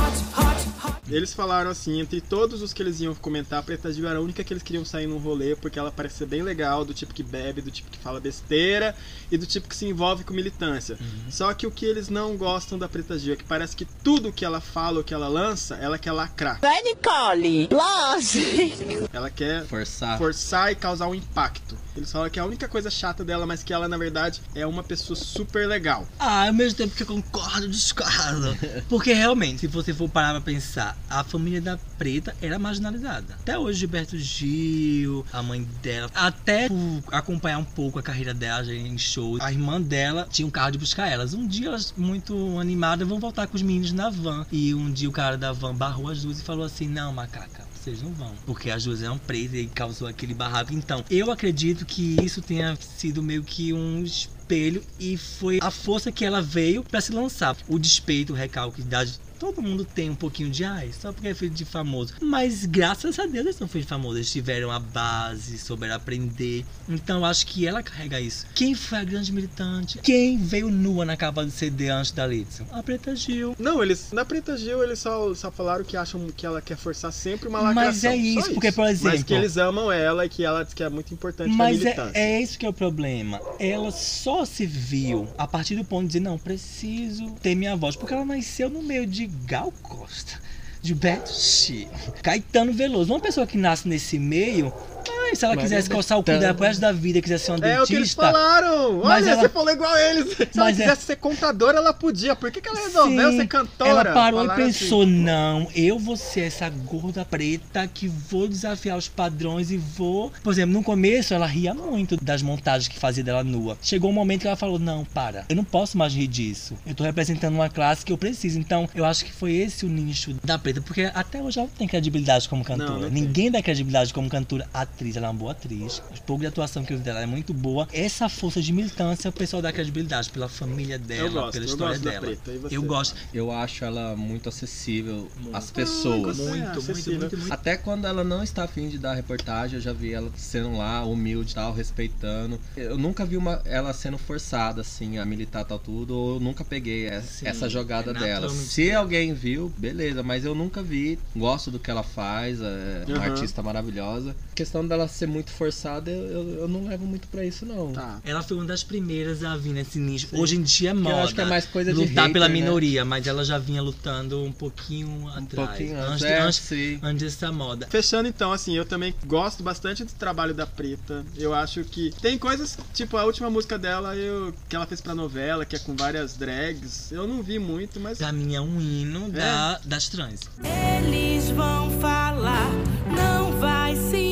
Eles 1.09 1.34
falaram 1.34 1.70
assim, 1.70 2.00
entre 2.00 2.20
todos 2.20 2.62
os 2.62 2.72
que 2.72 2.82
eles 2.82 3.00
iam 3.00 3.14
comentar, 3.14 3.59
a 3.59 3.62
Preta 3.62 3.92
Gil 3.92 4.09
era 4.09 4.18
a 4.18 4.22
única 4.22 4.42
que 4.42 4.52
eles 4.52 4.62
queriam 4.62 4.84
sair 4.84 5.07
num 5.07 5.18
rolê, 5.18 5.55
porque 5.55 5.78
ela 5.78 5.90
parece 5.92 6.16
ser 6.16 6.26
bem 6.26 6.42
legal, 6.42 6.84
do 6.84 6.94
tipo 6.94 7.12
que 7.12 7.22
bebe, 7.22 7.61
do 7.61 7.70
tipo 7.70 7.90
que 7.90 7.98
fala 7.98 8.20
besteira 8.20 8.94
e 9.30 9.36
do 9.36 9.46
tipo 9.46 9.68
que 9.68 9.76
se 9.76 9.86
envolve 9.86 10.24
com 10.24 10.32
militância. 10.32 10.98
Só 11.30 11.52
que 11.52 11.66
o 11.66 11.70
que 11.70 11.84
eles 11.84 12.09
não 12.09 12.36
gostam 12.36 12.78
da 12.78 12.88
Preta 12.88 13.18
Gil 13.18 13.34
é 13.34 13.36
que 13.36 13.44
parece 13.44 13.76
que 13.76 13.84
tudo 13.84 14.32
que 14.32 14.44
ela 14.44 14.61
fala 14.61 14.98
ou 14.98 15.05
que 15.05 15.12
ela 15.12 15.28
lança, 15.28 15.74
ela 15.76 15.98
quer 15.98 16.12
lacrar. 16.12 16.61
Vai, 16.61 16.82
Nicole! 16.82 17.68
Lose! 17.70 19.09
Ela 19.12 19.30
quer 19.30 19.64
Forçar. 19.66 20.18
forçar 20.18 20.72
e 20.72 20.74
causar 20.74 21.07
um 21.09 21.14
impacto. 21.14 21.76
Eles 21.96 22.11
falam 22.11 22.28
que 22.30 22.38
é 22.38 22.42
a 22.42 22.46
única 22.46 22.66
coisa 22.66 22.90
chata 22.90 23.24
dela, 23.24 23.46
mas 23.46 23.62
que 23.62 23.72
ela, 23.72 23.86
na 23.88 23.96
verdade, 23.96 24.40
é 24.55 24.66
uma 24.66 24.82
pessoa 24.82 25.16
super 25.16 25.68
legal. 25.68 26.09
Ah, 26.18 26.46
ao 26.48 26.52
mesmo 26.52 26.76
tempo 26.76 26.94
que 26.94 27.02
eu 27.02 27.07
concordo, 27.07 27.68
discordo. 27.68 28.57
Porque 28.88 29.12
realmente, 29.12 29.61
se 29.61 29.66
você 29.68 29.92
for 29.94 30.09
parar 30.09 30.32
pra 30.32 30.40
pensar, 30.40 30.93
a 31.09 31.22
família 31.22 31.61
da 31.61 31.78
Preta 31.99 32.34
era 32.40 32.59
marginalizada. 32.59 33.34
Até 33.34 33.59
hoje, 33.59 33.80
Gilberto 33.80 34.18
Gil, 34.18 35.24
a 35.32 35.42
mãe 35.42 35.62
dela, 35.82 36.11
até 36.14 36.68
acompanhar 37.12 37.59
um 37.59 37.64
pouco 37.64 37.99
a 37.99 38.03
carreira 38.03 38.34
dela 38.34 38.72
em 38.72 38.99
show, 38.99 39.38
a 39.40 39.53
irmã 39.53 39.80
dela 39.80 40.26
tinha 40.30 40.47
um 40.47 40.51
carro 40.51 40.72
de 40.72 40.78
buscar 40.78 41.09
elas. 41.09 41.34
Um 41.34 41.47
dia 41.47 41.68
elas, 41.68 41.95
muito 41.97 42.59
animadas, 42.59 43.07
vão 43.07 43.18
voltar 43.18 43.47
com 43.47 43.57
os 43.57 43.62
meninos 43.62 43.92
na 43.92 44.11
van. 44.11 44.47
E 44.51 44.74
um 44.74 44.90
dia 44.90 45.09
o 45.09 45.12
cara 45.12 45.36
da 45.36 45.53
van 45.53 45.74
barrou 45.74 46.09
as 46.09 46.22
duas 46.22 46.40
e 46.40 46.42
falou 46.42 46.64
assim: 46.64 46.88
Não, 46.88 47.12
macaca. 47.12 47.64
Vocês 47.84 48.01
não 48.01 48.14
vão. 48.14 48.34
Porque 48.47 48.70
as 48.70 48.84
duas 48.84 49.03
eram 49.03 49.18
pretas 49.18 49.61
e 49.61 49.66
causou 49.66 50.09
aquele 50.09 50.32
barraco. 50.32 50.72
Então, 50.72 51.05
eu 51.11 51.30
acredito 51.30 51.84
que 51.84 52.16
isso 52.22 52.40
tenha 52.40 52.74
sido 52.76 53.22
meio 53.22 53.45
que 53.45 53.74
um 53.74 54.03
espelho 54.03 54.82
e 54.99 55.18
foi 55.18 55.59
a 55.61 55.70
força 55.70 56.11
que 56.11 56.24
ela 56.24 56.40
veio 56.40 56.82
pra 56.82 57.03
se 57.03 57.12
lançar. 57.12 57.55
O 57.68 57.78
despeito, 57.78 58.32
o 58.32 58.36
recalque 58.36 58.80
da 58.80 59.05
Todo 59.39 59.61
mundo 59.62 59.85
tem 59.85 60.11
um 60.11 60.14
pouquinho 60.14 60.51
de 60.51 60.64
ai, 60.64 60.91
só 60.99 61.12
porque 61.12 61.28
é 61.28 61.35
filho 61.35 61.53
de 61.53 61.64
famoso. 61.64 62.14
Mas 62.20 62.64
graças 62.64 63.18
a 63.18 63.26
Deus 63.26 63.45
eles 63.47 63.57
são 63.57 63.68
filhos 63.68 63.87
de 63.87 63.91
famosos. 63.91 64.16
Eles 64.16 64.32
tiveram 64.32 64.70
a 64.70 64.78
base, 64.78 65.59
souberam 65.59 65.95
aprender. 65.95 66.64
Então 66.89 67.18
eu 67.18 67.24
acho 67.24 67.47
que 67.47 67.66
ela 67.66 67.82
carrega 67.82 68.20
isso. 68.20 68.47
Quem 68.55 68.74
foi 68.74 68.99
a 68.99 69.05
grande 69.05 69.32
militante? 69.32 69.99
Quem 69.99 70.39
veio 70.39 70.70
nua 70.70 71.05
na 71.05 71.16
capa 71.16 71.45
do 71.45 71.51
CD 71.51 71.89
antes 71.89 72.12
da 72.12 72.26
Litson? 72.26 72.64
A 72.72 72.82
Preta 72.82 73.14
Gil. 73.14 73.55
Não, 73.59 73.82
eles 73.82 74.12
na 74.12 74.24
Preta 74.24 74.57
Gil 74.57 74.82
eles 74.82 74.99
só, 74.99 75.35
só 75.35 75.51
falaram 75.51 75.85
que 75.85 75.97
acham 75.97 76.26
que 76.37 76.47
ela 76.47 76.61
quer 76.62 76.76
forçar 76.76 77.12
sempre 77.12 77.49
uma 77.49 77.61
lacração. 77.61 77.85
Mas 77.93 78.05
é 78.05 78.16
isso, 78.16 78.53
porque, 78.55 78.72
por 78.72 78.82
Mas 78.85 79.03
exemplo- 79.05 79.24
que 79.24 79.35
eles 79.35 79.57
amam 79.57 79.91
ela 79.91 80.24
e 80.24 80.28
que 80.28 80.45
ela 80.45 80.64
diz 80.64 80.74
que 80.74 80.82
é 80.82 80.89
muito 80.89 81.12
importante 81.12 81.51
Mas 81.51 81.78
pra 81.80 81.91
é, 81.91 81.93
militância. 81.95 82.18
é 82.18 82.41
isso 82.43 82.59
que 82.59 82.66
é 82.66 82.68
o 82.68 82.72
problema. 82.72 83.41
Ela 83.59 83.91
só 83.91 84.45
se 84.45 84.64
viu 84.66 85.28
a 85.37 85.47
partir 85.47 85.76
do 85.76 85.85
ponto 85.85 86.03
de 86.03 86.09
dizer, 86.09 86.20
não, 86.20 86.39
preciso 86.39 87.30
ter 87.43 87.55
minha 87.55 87.76
voz. 87.76 87.97
Porque 87.97 88.12
ela 88.14 88.24
nasceu 88.24 88.68
no 88.70 88.82
meio 88.82 89.07
de 89.07 89.23
Gal 89.26 89.72
Costa, 89.82 90.40
Gilberto 90.82 91.32
Gil, 91.32 91.88
Caetano 92.22 92.72
Veloso. 92.72 93.12
Uma 93.12 93.20
pessoa 93.20 93.46
que 93.46 93.56
nasce 93.56 93.88
nesse 93.88 94.18
meio, 94.18 94.72
ai, 95.11 95.34
se 95.36 95.44
ela 95.44 95.55
Mas 95.55 95.64
quisesse 95.64 95.90
é 95.90 95.94
coçar 95.94 96.18
o 96.18 96.22
cu 96.22 96.30
dela 96.30 96.55
pro 96.55 96.64
resto 96.66 96.80
da 96.80 96.92
vida, 96.92 97.20
quisesse 97.20 97.44
ser 97.46 97.52
uma 97.52 97.66
É 97.66 97.82
o 97.82 97.86
que 97.86 97.94
eles 97.94 98.14
dentista... 98.14 98.22
falaram! 98.22 99.00
Mas 99.05 99.24
Olha, 99.24 99.30
ela- 99.32 99.42
você 99.42 99.48
falou 99.48 99.70
igual 99.72 99.96
eles! 99.96 100.36
Se 100.36 100.48
ela 100.59 100.68
é- 100.68 100.72
quisesse 100.72 101.02
ser 101.02 101.16
contadora, 101.16 101.78
ela 101.78 101.92
podia. 101.92 102.34
Por 102.36 102.50
que, 102.50 102.61
que 102.61 102.68
ela 102.68 102.80
resolveu 102.80 103.30
Sim, 103.30 103.38
ser 103.38 103.46
cantora? 103.46 103.90
Ela 103.90 104.05
parou 104.05 104.40
Falaram 104.40 104.61
e 104.66 104.70
assim. 104.70 104.78
pensou: 104.80 105.07
não, 105.07 105.68
eu 105.74 105.98
vou 105.98 106.16
ser 106.16 106.40
essa 106.42 106.68
gorda 106.68 107.24
preta 107.24 107.86
que 107.86 108.09
vou 108.09 108.46
desafiar 108.48 108.96
os 108.96 109.09
padrões 109.09 109.70
e 109.70 109.76
vou. 109.76 110.32
Por 110.42 110.52
exemplo, 110.52 110.72
no 110.72 110.82
começo 110.82 111.34
ela 111.34 111.46
ria 111.46 111.74
muito 111.74 112.16
das 112.22 112.42
montagens 112.42 112.88
que 112.88 112.98
fazia 112.98 113.22
dela 113.24 113.42
nua. 113.44 113.76
Chegou 113.82 114.11
um 114.11 114.14
momento 114.14 114.42
que 114.42 114.46
ela 114.46 114.57
falou: 114.57 114.78
não, 114.78 115.05
para, 115.05 115.44
eu 115.48 115.57
não 115.57 115.64
posso 115.64 115.96
mais 115.98 116.14
rir 116.14 116.26
disso. 116.26 116.74
Eu 116.86 116.94
tô 116.94 117.05
representando 117.05 117.55
uma 117.55 117.68
classe 117.68 118.05
que 118.05 118.12
eu 118.12 118.18
preciso. 118.18 118.59
Então, 118.59 118.88
eu 118.94 119.05
acho 119.05 119.24
que 119.24 119.32
foi 119.32 119.52
esse 119.55 119.84
o 119.84 119.88
nicho 119.88 120.34
da 120.44 120.59
preta, 120.59 120.80
porque 120.80 121.11
até 121.14 121.40
hoje 121.42 121.59
ela 121.59 121.68
não 121.68 121.74
tem 121.76 121.88
credibilidade 121.88 122.48
como 122.48 122.64
cantora. 122.64 122.90
Não, 122.90 123.00
não 123.00 123.11
tem. 123.11 123.22
Ninguém 123.22 123.50
dá 123.50 123.62
credibilidade 123.62 124.12
como 124.14 124.28
cantora, 124.28 124.68
atriz. 124.72 124.93
Atriz, 124.95 125.16
ela 125.16 125.26
é 125.26 125.30
uma 125.30 125.38
boa 125.38 125.53
atriz. 125.53 125.99
O 126.11 126.22
pouco 126.22 126.40
de 126.42 126.47
atuação 126.47 126.84
que 126.84 126.92
eu 126.92 126.99
vi 126.99 127.05
dela 127.05 127.20
é 127.20 127.26
muito 127.26 127.53
boa. 127.53 127.86
Essa 127.92 128.28
força 128.28 128.62
de 128.62 128.72
militância, 128.72 129.28
o 129.28 129.32
pessoal 129.32 129.61
dá 129.61 129.72
credibilidade 129.72 130.30
pela 130.30 130.49
família 130.49 130.99
dela, 130.99 131.28
gosto, 131.30 131.53
pela 131.53 131.64
eu 131.64 131.68
história 131.68 131.99
gosto 131.99 132.05
da 132.05 132.20
dela. 132.20 132.38
Eu 132.70 132.82
gosto. 132.82 133.14
Eu 133.32 133.51
acho 133.51 133.84
ela 133.84 134.16
muito 134.16 134.49
acessível 134.49 135.30
às 135.53 135.70
pessoas. 135.70 136.36
gostei, 136.38 136.47
Muito, 136.47 136.66
muito, 136.66 136.78
acessível. 136.78 137.20
muito, 137.20 137.36
muito. 137.38 137.53
Até 137.53 137.76
quando 137.76 138.07
ela 138.07 138.22
não 138.24 138.42
está 138.42 138.64
afim 138.64 138.88
de 138.88 138.99
dar 138.99 139.14
reportagem, 139.14 139.76
eu 139.76 139.80
já 139.82 139.92
vi 139.92 140.12
ela 140.12 140.30
sendo 140.36 140.76
lá, 140.76 141.05
humilde 141.05 141.53
e 141.53 141.55
tal, 141.55 141.72
respeitando. 141.72 142.61
Eu 142.76 142.97
nunca 142.97 143.24
vi 143.24 143.36
uma, 143.36 143.61
ela 143.64 143.92
sendo 143.92 144.16
forçada, 144.18 144.80
assim, 144.80 145.18
a 145.18 145.24
militar 145.24 145.64
tal 145.64 145.78
tudo, 145.78 146.14
ou 146.16 146.34
eu 146.34 146.40
nunca 146.40 146.64
peguei 146.64 147.07
essa, 147.07 147.26
Sim, 147.26 147.47
essa 147.49 147.68
jogada 147.68 148.12
é 148.12 148.14
dela. 148.14 148.49
Se 148.49 148.92
alguém 148.92 149.34
viu, 149.34 149.72
beleza, 149.76 150.22
mas 150.22 150.45
eu 150.45 150.55
nunca 150.55 150.82
vi. 150.82 151.18
Gosto 151.34 151.70
do 151.70 151.78
que 151.78 151.90
ela 151.90 152.03
faz, 152.03 152.61
é 152.61 153.05
uma 153.09 153.14
Uhum. 153.16 153.22
artista 153.22 153.62
maravilhosa. 153.62 154.36
A 154.53 154.55
questão 154.55 154.84
dela 154.89 155.09
ser 155.09 155.26
muito 155.26 155.51
forçada, 155.51 156.11
eu, 156.11 156.49
eu, 156.61 156.68
não 156.68 156.87
levo 156.87 157.07
muito 157.07 157.28
pra 157.28 157.45
isso, 157.45 157.64
não. 157.66 157.93
Tá. 157.93 158.20
Ela 158.24 158.43
foi 158.43 158.57
uma 158.57 158.66
das 158.66 158.82
primeiras 158.82 159.43
a 159.45 159.57
vir 159.57 159.72
nesse 159.72 159.99
nicho. 159.99 160.28
Hoje 160.32 160.57
em 160.57 160.62
dia 160.62 160.91
é 160.91 160.95
Porque 160.95 161.09
eu 161.09 161.12
moda. 161.12 161.24
acho 161.24 161.35
que 161.35 161.41
é 161.41 161.45
mais 161.45 161.66
coisa 161.66 161.93
de 161.93 161.99
lutar 161.99 162.32
pela 162.32 162.49
né? 162.49 162.55
minoria, 162.55 163.05
mas 163.05 163.26
ela 163.26 163.45
já 163.45 163.59
vinha 163.59 163.82
lutando 163.82 164.43
um 164.43 164.53
pouquinho 164.53 165.28
atrás. 165.28 165.68
pouquinho 165.68 166.01
antes, 166.01 166.22
é, 166.24 166.41
antes, 166.41 166.59
sim. 166.59 166.99
antes 167.03 167.22
dessa 167.22 167.53
moda. 167.53 167.87
Fechando 167.91 168.28
então, 168.28 168.53
assim, 168.53 168.76
eu 168.76 168.85
também 168.85 169.14
gosto 169.26 169.62
bastante 169.62 170.05
do 170.05 170.12
trabalho 170.12 170.55
da 170.55 170.66
Preta. 170.66 171.24
Eu 171.37 171.55
acho 171.55 171.85
que 171.85 172.12
tem 172.20 172.39
coisas, 172.39 172.78
tipo 172.93 173.16
a 173.16 173.24
última 173.24 173.51
música 173.51 173.78
dela, 173.78 174.14
eu, 174.16 174.55
que 174.68 174.76
ela 174.76 174.87
fez 174.87 175.01
pra 175.01 175.14
novela, 175.14 175.64
que 175.64 175.76
é 175.76 175.78
com 175.78 175.95
várias 175.97 176.37
drags. 176.37 177.11
Eu 177.12 177.26
não 177.26 177.43
vi 177.43 177.59
muito, 177.59 178.01
mas. 178.01 178.18
Pra 178.18 178.32
mim 178.32 178.55
é 178.55 178.61
um 178.61 178.80
hino 178.80 179.26
É. 179.26 179.30
da, 179.30 179.80
das 179.85 180.09
trans. 180.09 180.41
Eles 180.62 181.51
vão 181.51 181.91
falar, 182.01 182.70
não 183.16 183.59
vai 183.59 183.95
se 183.97 184.23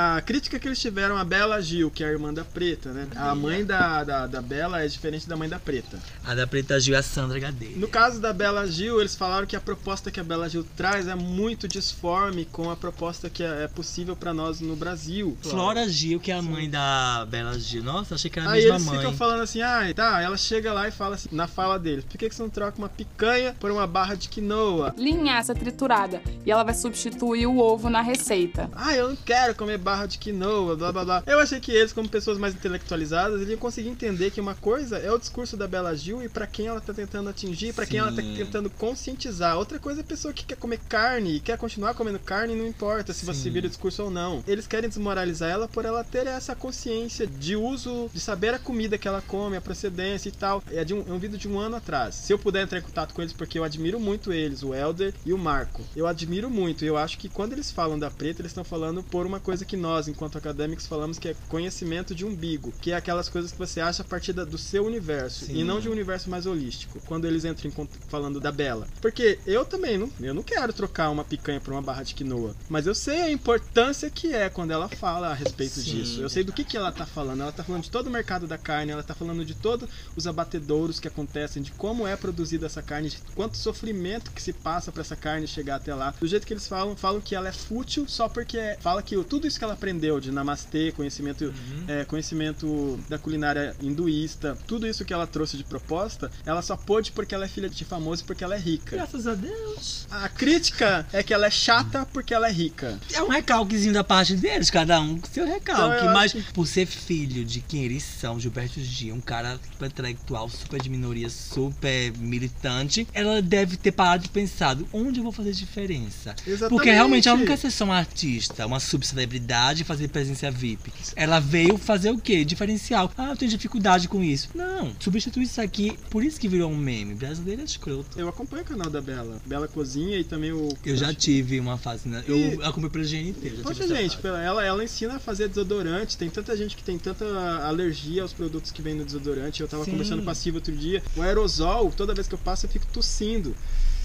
A 0.00 0.20
crítica 0.20 0.60
que 0.60 0.68
eles 0.68 0.78
tiveram 0.78 1.16
a 1.16 1.24
Bela 1.24 1.60
Gil, 1.60 1.90
que 1.90 2.04
é 2.04 2.06
a 2.06 2.10
irmã 2.12 2.32
da 2.32 2.44
Preta, 2.44 2.92
né? 2.92 3.08
A 3.16 3.34
mãe 3.34 3.64
da, 3.64 4.04
da, 4.04 4.26
da 4.28 4.40
Bela 4.40 4.80
é 4.80 4.86
diferente 4.86 5.28
da 5.28 5.36
mãe 5.36 5.48
da 5.48 5.58
Preta. 5.58 5.98
A 6.24 6.36
da 6.36 6.46
Preta 6.46 6.78
Gil 6.78 6.94
é 6.94 6.98
a 6.98 7.02
Sandra 7.02 7.36
Gadeira. 7.40 7.74
No 7.76 7.88
caso 7.88 8.20
da 8.20 8.32
Bela 8.32 8.64
Gil, 8.68 9.00
eles 9.00 9.16
falaram 9.16 9.44
que 9.44 9.56
a 9.56 9.60
proposta 9.60 10.08
que 10.08 10.20
a 10.20 10.22
Bela 10.22 10.48
Gil 10.48 10.64
traz 10.76 11.08
é 11.08 11.16
muito 11.16 11.66
disforme 11.66 12.44
com 12.44 12.70
a 12.70 12.76
proposta 12.76 13.28
que 13.28 13.42
é 13.42 13.64
é 13.64 13.66
possível 13.66 14.14
pra 14.14 14.32
nós 14.32 14.60
no 14.60 14.76
Brasil. 14.76 15.36
Flora 15.42 15.88
Gil, 15.88 16.20
que 16.20 16.30
é 16.30 16.36
a 16.36 16.42
mãe 16.42 16.70
da 16.70 17.26
Bela 17.28 17.58
Gil. 17.58 17.82
Nossa, 17.82 18.14
achei 18.14 18.30
que 18.30 18.38
era 18.38 18.48
a 18.50 18.52
Aí 18.52 18.60
mesma 18.60 18.76
eles 18.76 18.86
mãe. 18.86 18.98
ficam 18.98 19.12
falando 19.14 19.40
assim, 19.40 19.62
ah, 19.62 19.80
tá, 19.96 20.22
ela 20.22 20.36
chega 20.36 20.72
lá 20.72 20.86
e 20.86 20.92
fala 20.92 21.16
assim, 21.16 21.28
na 21.32 21.48
fala 21.48 21.76
deles, 21.76 22.04
por 22.04 22.16
que, 22.16 22.28
que 22.28 22.34
você 22.36 22.42
não 22.42 22.50
troca 22.50 22.78
uma 22.78 22.88
picanha 22.88 23.56
por 23.58 23.68
uma 23.72 23.84
barra 23.84 24.14
de 24.14 24.28
quinoa? 24.28 24.94
Linhaça 24.96 25.56
triturada. 25.56 26.22
E 26.46 26.52
ela 26.52 26.62
vai 26.62 26.74
substituir 26.74 27.48
o 27.48 27.58
ovo 27.58 27.90
na 27.90 28.00
receita. 28.00 28.70
Ah, 28.76 28.94
eu 28.94 29.08
não 29.08 29.16
quero 29.16 29.56
comer 29.56 29.87
barra 29.88 30.04
de 30.04 30.18
quinoa, 30.18 30.76
blá 30.76 30.92
blá 30.92 31.02
blá. 31.02 31.22
Eu 31.26 31.40
achei 31.40 31.58
que 31.58 31.72
eles, 31.72 31.94
como 31.94 32.06
pessoas 32.06 32.36
mais 32.36 32.54
intelectualizadas, 32.54 33.36
eles 33.36 33.48
iam 33.48 33.58
conseguir 33.58 33.88
entender 33.88 34.30
que 34.30 34.38
uma 34.38 34.54
coisa 34.54 34.98
é 34.98 35.10
o 35.10 35.18
discurso 35.18 35.56
da 35.56 35.66
Bela 35.66 35.96
Gil 35.96 36.22
e 36.22 36.28
pra 36.28 36.46
quem 36.46 36.66
ela 36.66 36.78
tá 36.78 36.92
tentando 36.92 37.30
atingir, 37.30 37.72
pra 37.72 37.86
quem 37.86 37.98
ela 37.98 38.12
tá 38.12 38.20
tentando 38.20 38.68
conscientizar. 38.68 39.56
Outra 39.56 39.78
coisa 39.78 40.00
é 40.00 40.02
a 40.02 40.06
pessoa 40.06 40.34
que 40.34 40.44
quer 40.44 40.56
comer 40.56 40.78
carne 40.90 41.36
e 41.36 41.40
quer 41.40 41.56
continuar 41.56 41.94
comendo 41.94 42.18
carne, 42.18 42.54
não 42.54 42.66
importa 42.66 43.14
se 43.14 43.24
você 43.24 43.44
Sim. 43.44 43.50
vira 43.50 43.66
o 43.66 43.70
discurso 43.70 44.02
ou 44.02 44.10
não. 44.10 44.44
Eles 44.46 44.66
querem 44.66 44.90
desmoralizar 44.90 45.48
ela 45.48 45.66
por 45.66 45.86
ela 45.86 46.04
ter 46.04 46.26
essa 46.26 46.54
consciência 46.54 47.26
de 47.26 47.56
uso, 47.56 48.10
de 48.12 48.20
saber 48.20 48.52
a 48.52 48.58
comida 48.58 48.98
que 48.98 49.08
ela 49.08 49.22
come, 49.22 49.56
a 49.56 49.60
procedência 49.62 50.28
e 50.28 50.32
tal. 50.32 50.62
É, 50.70 50.84
de 50.84 50.92
um, 50.92 51.02
é 51.08 51.12
um 51.12 51.18
vídeo 51.18 51.38
de 51.38 51.48
um 51.48 51.58
ano 51.58 51.76
atrás. 51.76 52.14
Se 52.14 52.30
eu 52.30 52.38
puder 52.38 52.62
entrar 52.62 52.78
em 52.78 52.82
contato 52.82 53.14
com 53.14 53.22
eles, 53.22 53.32
porque 53.32 53.58
eu 53.58 53.64
admiro 53.64 53.98
muito 53.98 54.34
eles, 54.34 54.62
o 54.62 54.74
Elder 54.74 55.14
e 55.24 55.32
o 55.32 55.38
Marco. 55.38 55.82
Eu 55.96 56.06
admiro 56.06 56.50
muito. 56.50 56.84
Eu 56.84 56.98
acho 56.98 57.16
que 57.16 57.30
quando 57.30 57.54
eles 57.54 57.70
falam 57.70 57.98
da 57.98 58.10
preta, 58.10 58.42
eles 58.42 58.50
estão 58.50 58.64
falando 58.64 59.02
por 59.02 59.24
uma 59.24 59.40
coisa 59.40 59.64
que 59.64 59.77
nós, 59.78 60.08
enquanto 60.08 60.36
acadêmicos, 60.36 60.86
falamos 60.86 61.18
que 61.18 61.28
é 61.28 61.36
conhecimento 61.48 62.14
de 62.14 62.24
umbigo, 62.24 62.72
que 62.80 62.90
é 62.92 62.96
aquelas 62.96 63.28
coisas 63.28 63.52
que 63.52 63.58
você 63.58 63.80
acha 63.80 64.02
a 64.02 64.04
partir 64.04 64.32
da- 64.32 64.44
do 64.44 64.58
seu 64.58 64.84
universo 64.84 65.46
Sim. 65.46 65.56
e 65.58 65.64
não 65.64 65.80
de 65.80 65.88
um 65.88 65.92
universo 65.92 66.28
mais 66.28 66.46
holístico. 66.46 67.00
Quando 67.06 67.26
eles 67.26 67.44
entram 67.44 67.70
em 67.70 67.88
falando 68.08 68.40
da 68.40 68.50
Bela. 68.52 68.88
Porque 69.00 69.38
eu 69.46 69.64
também 69.64 69.96
não, 69.96 70.10
eu 70.20 70.34
não 70.34 70.42
quero 70.42 70.72
trocar 70.72 71.10
uma 71.10 71.24
picanha 71.24 71.60
por 71.60 71.72
uma 71.72 71.82
barra 71.82 72.02
de 72.02 72.14
quinoa, 72.14 72.54
mas 72.68 72.86
eu 72.86 72.94
sei 72.94 73.22
a 73.22 73.30
importância 73.30 74.10
que 74.10 74.34
é 74.34 74.48
quando 74.48 74.70
ela 74.72 74.88
fala 74.88 75.28
a 75.28 75.34
respeito 75.34 75.80
Sim. 75.80 75.82
disso. 75.90 76.20
Eu 76.20 76.28
sei 76.28 76.42
do 76.44 76.52
que, 76.52 76.64
que 76.64 76.76
ela 76.76 76.90
tá 76.92 77.06
falando. 77.06 77.42
Ela 77.42 77.52
tá 77.52 77.62
falando 77.64 77.82
de 77.84 77.90
todo 77.90 78.08
o 78.08 78.10
mercado 78.10 78.46
da 78.46 78.58
carne, 78.58 78.92
ela 78.92 79.02
tá 79.02 79.14
falando 79.14 79.44
de 79.44 79.54
todos 79.54 79.88
os 80.16 80.26
abatedouros 80.26 80.98
que 80.98 81.08
acontecem, 81.08 81.62
de 81.62 81.70
como 81.72 82.06
é 82.06 82.16
produzida 82.16 82.66
essa 82.66 82.82
carne, 82.82 83.08
de 83.10 83.18
quanto 83.34 83.56
sofrimento 83.56 84.30
que 84.32 84.42
se 84.42 84.52
passa 84.52 84.90
para 84.90 85.02
essa 85.02 85.16
carne 85.16 85.46
chegar 85.46 85.76
até 85.76 85.94
lá. 85.94 86.14
Do 86.20 86.26
jeito 86.26 86.46
que 86.46 86.52
eles 86.52 86.66
falam, 86.66 86.96
falam 86.96 87.20
que 87.20 87.34
ela 87.34 87.48
é 87.48 87.52
fútil 87.52 88.06
só 88.08 88.28
porque 88.28 88.76
fala 88.80 89.02
que 89.02 89.16
tudo 89.24 89.46
isso 89.46 89.58
que 89.58 89.64
ela 89.68 89.74
aprendeu 89.74 90.18
de 90.20 90.32
namastê, 90.32 90.92
conhecimento, 90.92 91.44
Uhum. 91.44 91.84
é, 91.86 92.04
conhecimento 92.04 92.98
da 93.08 93.18
culinária 93.18 93.76
hinduísta, 93.80 94.56
tudo 94.66 94.86
isso 94.86 95.04
que 95.04 95.12
ela 95.12 95.26
trouxe 95.26 95.56
de 95.56 95.64
proposta, 95.64 96.30
ela 96.44 96.62
só 96.62 96.76
pôde 96.76 97.12
porque 97.12 97.34
ela 97.34 97.44
é 97.44 97.48
filha 97.48 97.68
de 97.68 97.84
famoso 97.84 98.22
e 98.22 98.26
porque 98.26 98.42
ela 98.42 98.54
é 98.54 98.58
rica. 98.58 98.96
Graças 98.96 99.26
a 99.26 99.34
Deus. 99.34 100.06
A 100.10 100.28
crítica 100.28 101.06
é 101.12 101.22
que 101.22 101.32
ela 101.34 101.46
é 101.46 101.50
chata 101.50 102.06
porque 102.12 102.32
ela 102.34 102.48
é 102.48 102.52
rica. 102.52 102.98
É 103.12 103.22
um 103.22 103.28
recalquezinho 103.28 103.92
da 103.92 104.02
parte 104.02 104.34
deles, 104.34 104.70
cada 104.70 105.00
um 105.00 105.18
com 105.18 105.28
seu 105.28 105.46
recalque. 105.46 105.98
Então, 106.02 106.14
mas 106.14 106.32
por 106.54 106.66
ser 106.66 106.86
filho 106.86 107.44
de 107.44 107.60
quem 107.60 107.84
eles 107.84 108.02
são, 108.02 108.40
Gilberto 108.40 108.80
Gil, 108.80 109.14
um 109.14 109.20
cara 109.20 109.58
super 109.72 109.86
intelectual, 109.86 110.48
super 110.48 110.80
de 110.80 110.88
minoria, 110.88 111.28
super 111.28 112.12
militante, 112.18 113.06
ela 113.12 113.42
deve 113.42 113.76
ter 113.76 113.92
parado 113.92 114.24
e 114.24 114.28
pensado 114.28 114.88
onde 114.92 115.18
eu 115.20 115.22
vou 115.22 115.32
fazer 115.32 115.52
diferença. 115.52 116.34
Exatamente. 116.46 116.68
Porque 116.70 116.90
realmente 116.90 117.28
ela 117.28 117.36
não 117.36 117.46
quer 117.46 117.58
ser 117.58 117.70
só 117.70 117.84
uma 117.84 117.96
artista, 117.98 118.66
uma 118.66 118.80
subcelebridade 118.80 119.57
e 119.82 119.84
fazer 119.84 120.08
presença 120.08 120.50
VIP. 120.50 120.92
Ela 121.16 121.40
veio 121.40 121.76
fazer 121.76 122.10
o 122.10 122.18
quê? 122.18 122.44
Diferencial. 122.44 123.10
Ah, 123.16 123.30
eu 123.30 123.36
tenho 123.36 123.50
dificuldade 123.50 124.08
com 124.08 124.22
isso. 124.22 124.48
Não, 124.54 124.92
substitui 125.00 125.42
isso 125.44 125.60
aqui. 125.60 125.98
Por 126.10 126.22
isso 126.22 126.38
que 126.40 126.48
virou 126.48 126.70
um 126.70 126.76
meme. 126.76 127.14
Brasileiro 127.14 127.60
é 127.62 127.64
escroto. 127.64 128.18
Eu 128.18 128.28
acompanho 128.28 128.62
o 128.62 128.66
canal 128.66 128.90
da 128.90 129.00
Bela. 129.00 129.40
Bela 129.44 129.66
Cozinha 129.68 130.18
e 130.18 130.24
também 130.24 130.52
o. 130.52 130.68
Eu 130.84 130.96
já 130.96 131.12
tive 131.12 131.58
uma 131.60 131.76
fase, 131.76 132.08
né? 132.08 132.22
Eu 132.26 132.36
E- 132.36 132.54
acompanho 132.62 132.90
pelo 132.90 133.04
GNT. 133.04 133.48
eu 133.58 133.62
Poxa, 133.62 133.86
gente, 133.86 134.18
ela, 134.26 134.64
ela 134.64 134.84
ensina 134.84 135.16
a 135.16 135.18
fazer 135.18 135.48
desodorante. 135.48 136.16
Tem 136.16 136.30
tanta 136.30 136.56
gente 136.56 136.76
que 136.76 136.82
tem 136.82 136.98
tanta 136.98 137.24
alergia 137.66 138.22
aos 138.22 138.32
produtos 138.32 138.70
que 138.70 138.80
vem 138.80 138.94
no 138.94 139.04
desodorante. 139.04 139.60
Eu 139.60 139.68
tava 139.68 139.84
Sim. 139.84 139.92
conversando 139.92 140.22
com 140.22 140.30
a 140.30 140.34
Silvia 140.34 140.58
outro 140.58 140.74
dia. 140.76 141.02
O 141.16 141.22
aerosol, 141.22 141.92
toda 141.96 142.14
vez 142.14 142.26
que 142.28 142.34
eu 142.34 142.38
passo, 142.38 142.66
eu 142.66 142.70
fico 142.70 142.86
tossindo. 142.86 143.54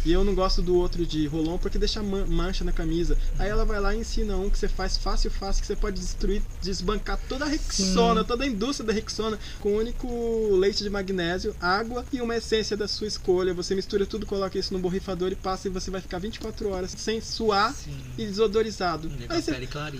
E 0.06 0.12
eu 0.12 0.24
não 0.24 0.36
gosto 0.36 0.62
do 0.62 0.76
outro 0.76 1.06
de 1.06 1.26
rolon 1.28 1.58
porque 1.58 1.78
deixa 1.78 2.01
man- 2.04 2.26
mancha 2.28 2.64
na 2.64 2.72
camisa. 2.72 3.18
Aí 3.39 3.49
ela 3.49 3.64
vai 3.66 3.80
lá 3.80 3.95
e 3.95 3.99
ensina 3.99 4.36
um 4.38 4.49
que 4.49 4.58
você 4.58 4.68
faz 4.68 4.97
fácil, 4.97 5.32
fácil, 5.32 5.62
que 5.62 5.68
você 5.68 5.76
pode 5.76 5.99
destruir, 5.99 6.41
desbancar 6.62 7.20
toda 7.30 7.45
a 7.45 7.47
Rexona, 7.47 8.22
Sim. 8.22 8.28
toda 8.28 8.43
a 8.43 8.47
indústria 8.47 8.88
da 8.88 8.93
Rexona, 8.93 9.39
com 9.60 9.70
o 9.74 9.78
único 9.78 10.56
leite 10.56 10.84
de 10.84 10.89
magnésio, 10.89 11.56
água 11.60 12.06
e 12.12 12.22
uma 12.22 12.36
essência 12.36 12.76
da 12.76 12.88
sua 12.88 13.08
escolha. 13.08 13.54
Você 13.54 13.76
mistura 13.76 14.06
tudo, 14.06 14.26
coloca 14.26 14.58
isso 14.58 14.74
no 14.74 14.80
borrifador 14.80 15.32
e 15.32 15.36
passa 15.36 15.68
e 15.68 15.72
você 15.72 15.89
vai 15.89 16.01
ficar 16.01 16.20
24 16.20 16.70
horas 16.70 16.93
sem 16.97 17.22
suar 17.22 17.74
e 18.18 18.26
desodorizado. 18.26 19.08
Aí 19.30 19.41
você, 19.41 19.51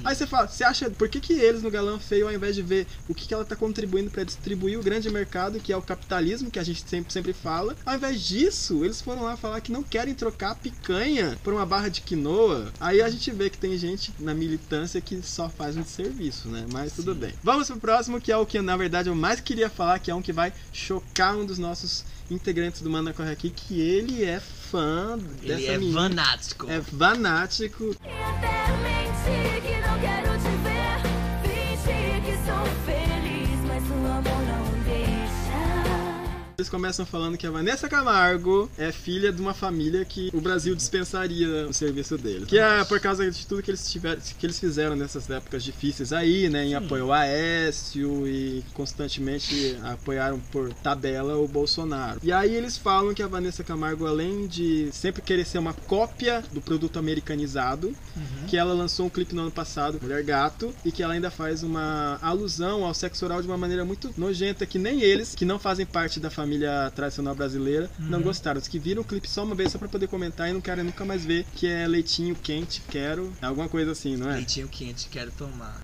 aí 0.04 0.16
você 0.16 0.28
fala, 0.28 0.48
você 0.48 0.64
acha, 0.64 0.90
por 0.90 1.08
que, 1.10 1.20
que 1.20 1.34
eles 1.34 1.62
no 1.64 1.72
Galã 1.72 2.00
Feio, 2.00 2.28
ao 2.28 2.34
invés 2.34 2.56
de 2.56 2.62
ver 2.62 2.88
o 3.08 3.14
que, 3.14 3.28
que 3.28 3.34
ela 3.34 3.46
tá 3.46 3.56
contribuindo 3.56 4.10
para 4.12 4.24
distribuir 4.24 4.80
o 4.80 4.84
grande 4.84 5.10
mercado, 5.10 5.60
que 5.60 5.72
é 5.72 5.78
o 5.78 5.82
capitalismo, 5.82 6.52
que 6.52 6.60
a 6.60 6.64
gente 6.64 6.84
sempre, 6.88 7.12
sempre 7.14 7.34
fala, 7.34 7.76
ao 7.86 7.96
invés 7.96 8.22
disso, 8.22 8.84
eles 8.84 9.02
foram 9.02 9.24
lá 9.24 9.38
falar 9.38 9.62
que 9.62 9.72
não 9.72 9.84
querem 9.94 10.16
trocar 10.16 10.54
a 10.54 10.56
picanha 10.56 11.38
por 11.44 11.54
uma 11.54 11.68
barra 11.68 11.88
de 11.88 12.02
quinoa. 12.02 12.74
Aí 12.80 13.00
a 13.00 13.08
gente 13.12 13.30
vê 13.30 13.48
que 13.48 13.60
tem 13.60 13.78
gente 13.78 14.12
na 14.20 14.34
militância 14.34 15.00
que 15.00 15.22
só 15.22 15.48
faz 15.48 15.78
um 15.78 15.86
serviço, 15.86 16.48
né? 16.48 16.66
Mas 16.74 16.94
tudo 16.94 17.14
bem. 17.14 17.32
Vamos 17.44 17.68
pro 17.68 17.78
próximo, 17.78 18.20
que 18.20 18.32
é 18.32 18.36
o 18.38 18.44
que 18.44 18.60
na 18.60 18.76
verdade 18.76 19.10
eu 19.10 19.14
mais 19.14 19.40
queria 19.40 19.70
falar, 19.70 20.00
que 20.00 20.10
é 20.10 20.16
um 20.16 20.22
que 20.22 20.34
vai 20.34 20.52
chocar 20.74 21.38
um 21.38 21.46
dos 21.46 21.60
nossos 21.60 22.04
integrantes 22.32 22.82
do 22.82 22.90
Manda 22.90 23.14
Corre 23.14 23.30
Aqui, 23.34 23.52
que 23.52 23.80
ele 23.80 24.24
é 24.24 24.40
fã 24.40 25.16
dessa 25.44 25.62
Ele 25.62 25.68
é 25.68 25.78
menina. 25.78 26.02
fanático. 26.10 26.72
É 26.72 26.82
fanático. 26.82 27.84
Mentir 27.84 29.62
que 29.62 29.80
não 29.88 30.00
quero 30.00 30.32
te 30.40 30.54
ver. 30.64 31.04
Fingir 31.44 32.20
que 32.26 32.34
sou 32.48 32.66
feliz, 32.88 33.60
mas 33.68 33.84
o 33.92 33.94
amor 34.12 34.42
não. 34.48 34.63
Eles 36.56 36.70
começam 36.70 37.04
falando 37.04 37.36
que 37.36 37.48
a 37.48 37.52
Vanessa 37.52 37.90
Camargo 37.90 38.70
é 38.78 38.92
filha 38.92 39.32
de 39.32 39.42
uma 39.42 39.56
família 39.56 40.06
que 40.06 40.30
o 40.32 40.40
Brasil 40.40 40.76
dispensaria 40.76 41.68
o 41.68 41.74
serviço 41.74 42.16
dele. 42.16 42.46
Que 42.46 42.60
é 42.60 42.84
por 42.84 43.00
causa 43.00 43.30
de 43.30 43.48
tudo 43.48 43.64
que 43.64 43.72
eles 43.72 43.92
tiveram, 43.92 44.22
que 44.38 44.46
eles 44.46 44.60
fizeram 44.60 44.96
nessas 44.96 45.28
épocas 45.30 45.64
difíceis 45.64 46.14
aí, 46.14 46.50
né? 46.50 46.64
Em 46.66 46.76
apoio 46.76 47.06
ao 47.06 47.14
Aécio 47.14 48.28
e 48.28 48.64
constantemente 48.74 49.76
apoiaram 49.84 50.40
por 50.52 50.72
tabela 50.76 51.38
o 51.38 51.48
Bolsonaro. 51.48 52.20
E 52.22 52.32
aí 52.32 52.54
eles 52.54 52.78
falam 52.78 53.16
que 53.16 53.24
a 53.24 53.28
Vanessa 53.28 53.64
Camargo, 53.64 54.06
além 54.06 54.46
de 54.46 54.90
sempre 54.92 55.24
querer 55.24 55.46
ser 55.46 55.58
uma 55.58 55.74
cópia 55.74 56.44
do 56.52 56.62
produto 56.62 57.00
americanizado, 57.00 57.96
que 58.48 58.58
ela 58.58 58.74
lançou 58.74 59.08
um 59.08 59.10
clipe 59.10 59.34
no 59.34 59.42
ano 59.42 59.52
passado, 59.52 59.98
Mulher 60.00 60.24
Gato, 60.24 60.72
e 60.86 60.92
que 60.92 61.02
ela 61.02 61.14
ainda 61.14 61.32
faz 61.32 61.64
uma 61.64 62.20
alusão 62.22 62.86
ao 62.86 62.94
sexo 62.94 63.26
oral 63.26 63.42
de 63.42 63.48
uma 63.48 63.58
maneira 63.58 63.84
muito 63.84 64.14
nojenta, 64.16 64.68
que 64.68 64.78
nem 64.78 65.02
eles, 65.02 65.34
que 65.34 65.46
não 65.46 65.58
fazem 65.58 65.86
parte 65.86 66.20
da 66.20 66.30
família 66.30 66.43
família 66.44 66.92
tradicional 66.94 67.34
brasileira, 67.34 67.90
não 67.98 68.18
Uhum. 68.20 68.26
gostaram. 68.26 68.60
Os 68.60 68.68
que 68.68 68.78
viram 68.78 69.02
o 69.02 69.06
clipe 69.06 69.30
só 69.30 69.44
uma 69.44 69.56
vez 69.56 69.72
só 69.72 69.78
pra 69.80 69.88
poder 69.88 70.08
comentar 70.08 70.50
e 70.50 70.54
não 70.54 70.60
querem 70.62 70.84
nunca 70.84 71.06
mais 71.06 71.24
ver, 71.26 71.46
que 71.56 71.66
é 71.68 71.88
leitinho 71.88 72.36
quente, 72.36 72.82
quero, 72.90 73.32
alguma 73.42 73.70
coisa 73.70 73.92
assim, 73.92 74.18
não 74.18 74.30
é? 74.30 74.36
Leitinho 74.36 74.68
quente, 74.68 75.08
quero 75.10 75.32
tomar. 75.32 75.80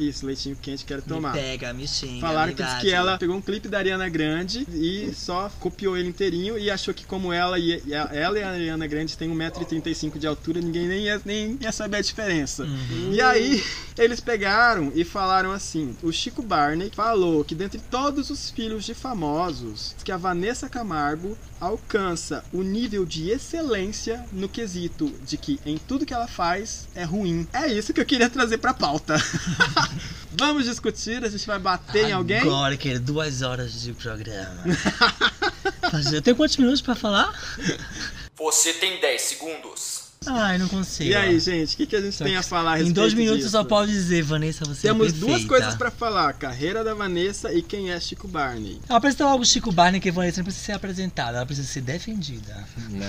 Isso, 0.00 0.24
leitinho 0.26 0.56
quente, 0.60 0.84
quero 0.84 1.02
tomar. 1.02 1.34
Me 1.34 1.40
pega, 1.40 1.72
me 1.72 1.86
xinga. 1.86 2.20
Falaram 2.26 2.54
que, 2.54 2.62
que 2.80 2.90
ela 2.90 3.18
pegou 3.18 3.36
um 3.36 3.40
clipe 3.40 3.68
da 3.68 3.78
Ariana 3.78 4.08
Grande 4.08 4.66
e 4.72 5.12
só 5.14 5.50
copiou 5.60 5.96
ele 5.96 6.08
inteirinho 6.08 6.58
e 6.58 6.70
achou 6.70 6.94
que 6.94 7.04
como 7.04 7.32
ela 7.32 7.58
e, 7.58 7.82
e 7.86 7.94
a- 7.94 8.08
ela 8.12 8.38
e 8.38 8.42
a 8.42 8.50
Ariana 8.50 8.86
Grande 8.86 9.16
têm 9.16 9.28
1,35m 9.30 10.18
de 10.18 10.26
altura, 10.26 10.60
ninguém 10.60 10.88
nem 10.88 11.02
ia, 11.04 11.20
nem 11.24 11.58
ia 11.60 11.70
saber 11.72 11.98
a 11.98 12.00
diferença. 12.02 12.64
Uhum. 12.64 13.12
E 13.12 13.20
aí, 13.20 13.62
eles 13.98 14.20
pegaram 14.20 14.90
e 14.94 15.04
falaram 15.04 15.52
assim: 15.52 15.94
o 16.02 16.10
Chico 16.12 16.42
Barney 16.42 16.90
falou 16.94 17.44
que 17.44 17.54
dentre 17.54 17.80
todos 17.90 18.30
os 18.30 18.50
filhos 18.50 18.84
de 18.84 18.94
famosos, 18.94 19.94
que 20.04 20.10
a 20.12 20.16
Vanessa 20.16 20.68
Camargo 20.68 21.36
alcança 21.60 22.44
o 22.52 22.62
nível 22.62 23.04
de 23.04 23.30
excelência 23.30 24.24
no 24.32 24.48
quesito 24.48 25.08
de 25.24 25.36
que 25.36 25.60
em 25.66 25.76
tudo 25.76 26.06
que 26.06 26.14
ela 26.14 26.26
faz 26.26 26.88
é 26.94 27.04
ruim. 27.04 27.46
É 27.52 27.66
isso 27.68 27.92
que 27.92 28.00
eu 28.00 28.06
queria 28.06 28.30
trazer 28.30 28.58
pra 28.58 28.72
pauta. 28.72 29.16
Vamos 30.32 30.64
discutir, 30.64 31.22
a 31.24 31.28
gente 31.28 31.46
vai 31.46 31.58
bater 31.58 32.08
em 32.08 32.12
alguém? 32.12 32.40
Agora, 32.40 32.76
querido, 32.76 33.12
duas 33.12 33.42
horas 33.42 33.82
de 33.82 33.92
programa. 33.92 34.64
Eu 36.12 36.22
tenho 36.22 36.36
quantos 36.36 36.56
minutos 36.56 36.80
pra 36.80 36.94
falar? 36.94 37.36
Você 38.36 38.72
tem 38.74 39.00
10 39.00 39.20
segundos. 39.20 39.99
Ai, 40.26 40.58
não 40.58 40.68
consigo. 40.68 41.08
E 41.08 41.14
aí, 41.14 41.40
gente, 41.40 41.72
o 41.72 41.76
que, 41.78 41.86
que 41.86 41.96
a 41.96 42.00
gente 42.02 42.14
Só 42.14 42.24
tem 42.24 42.36
a 42.36 42.42
falar 42.42 42.72
a 42.72 42.74
Em 42.74 42.78
respeito 42.80 42.94
dois 42.96 43.14
minutos 43.14 43.38
disso? 43.44 43.56
eu 43.56 43.62
só 43.62 43.64
posso 43.66 43.90
dizer, 43.90 44.22
Vanessa, 44.22 44.66
você 44.66 44.86
Temos 44.86 45.08
é 45.08 45.12
duas 45.12 45.46
coisas 45.46 45.74
pra 45.74 45.90
falar: 45.90 46.34
carreira 46.34 46.84
da 46.84 46.92
Vanessa 46.92 47.50
e 47.54 47.62
quem 47.62 47.90
é 47.90 47.98
Chico 47.98 48.28
Barney. 48.28 48.78
Apresenta 48.86 49.24
logo 49.24 49.42
o 49.42 49.46
Chico 49.46 49.72
Barney, 49.72 49.98
que 49.98 50.10
a 50.10 50.12
Vanessa 50.12 50.40
não 50.40 50.44
precisa 50.44 50.66
ser 50.66 50.72
apresentada, 50.72 51.38
ela 51.38 51.46
precisa 51.46 51.66
ser 51.66 51.80
defendida. 51.80 52.54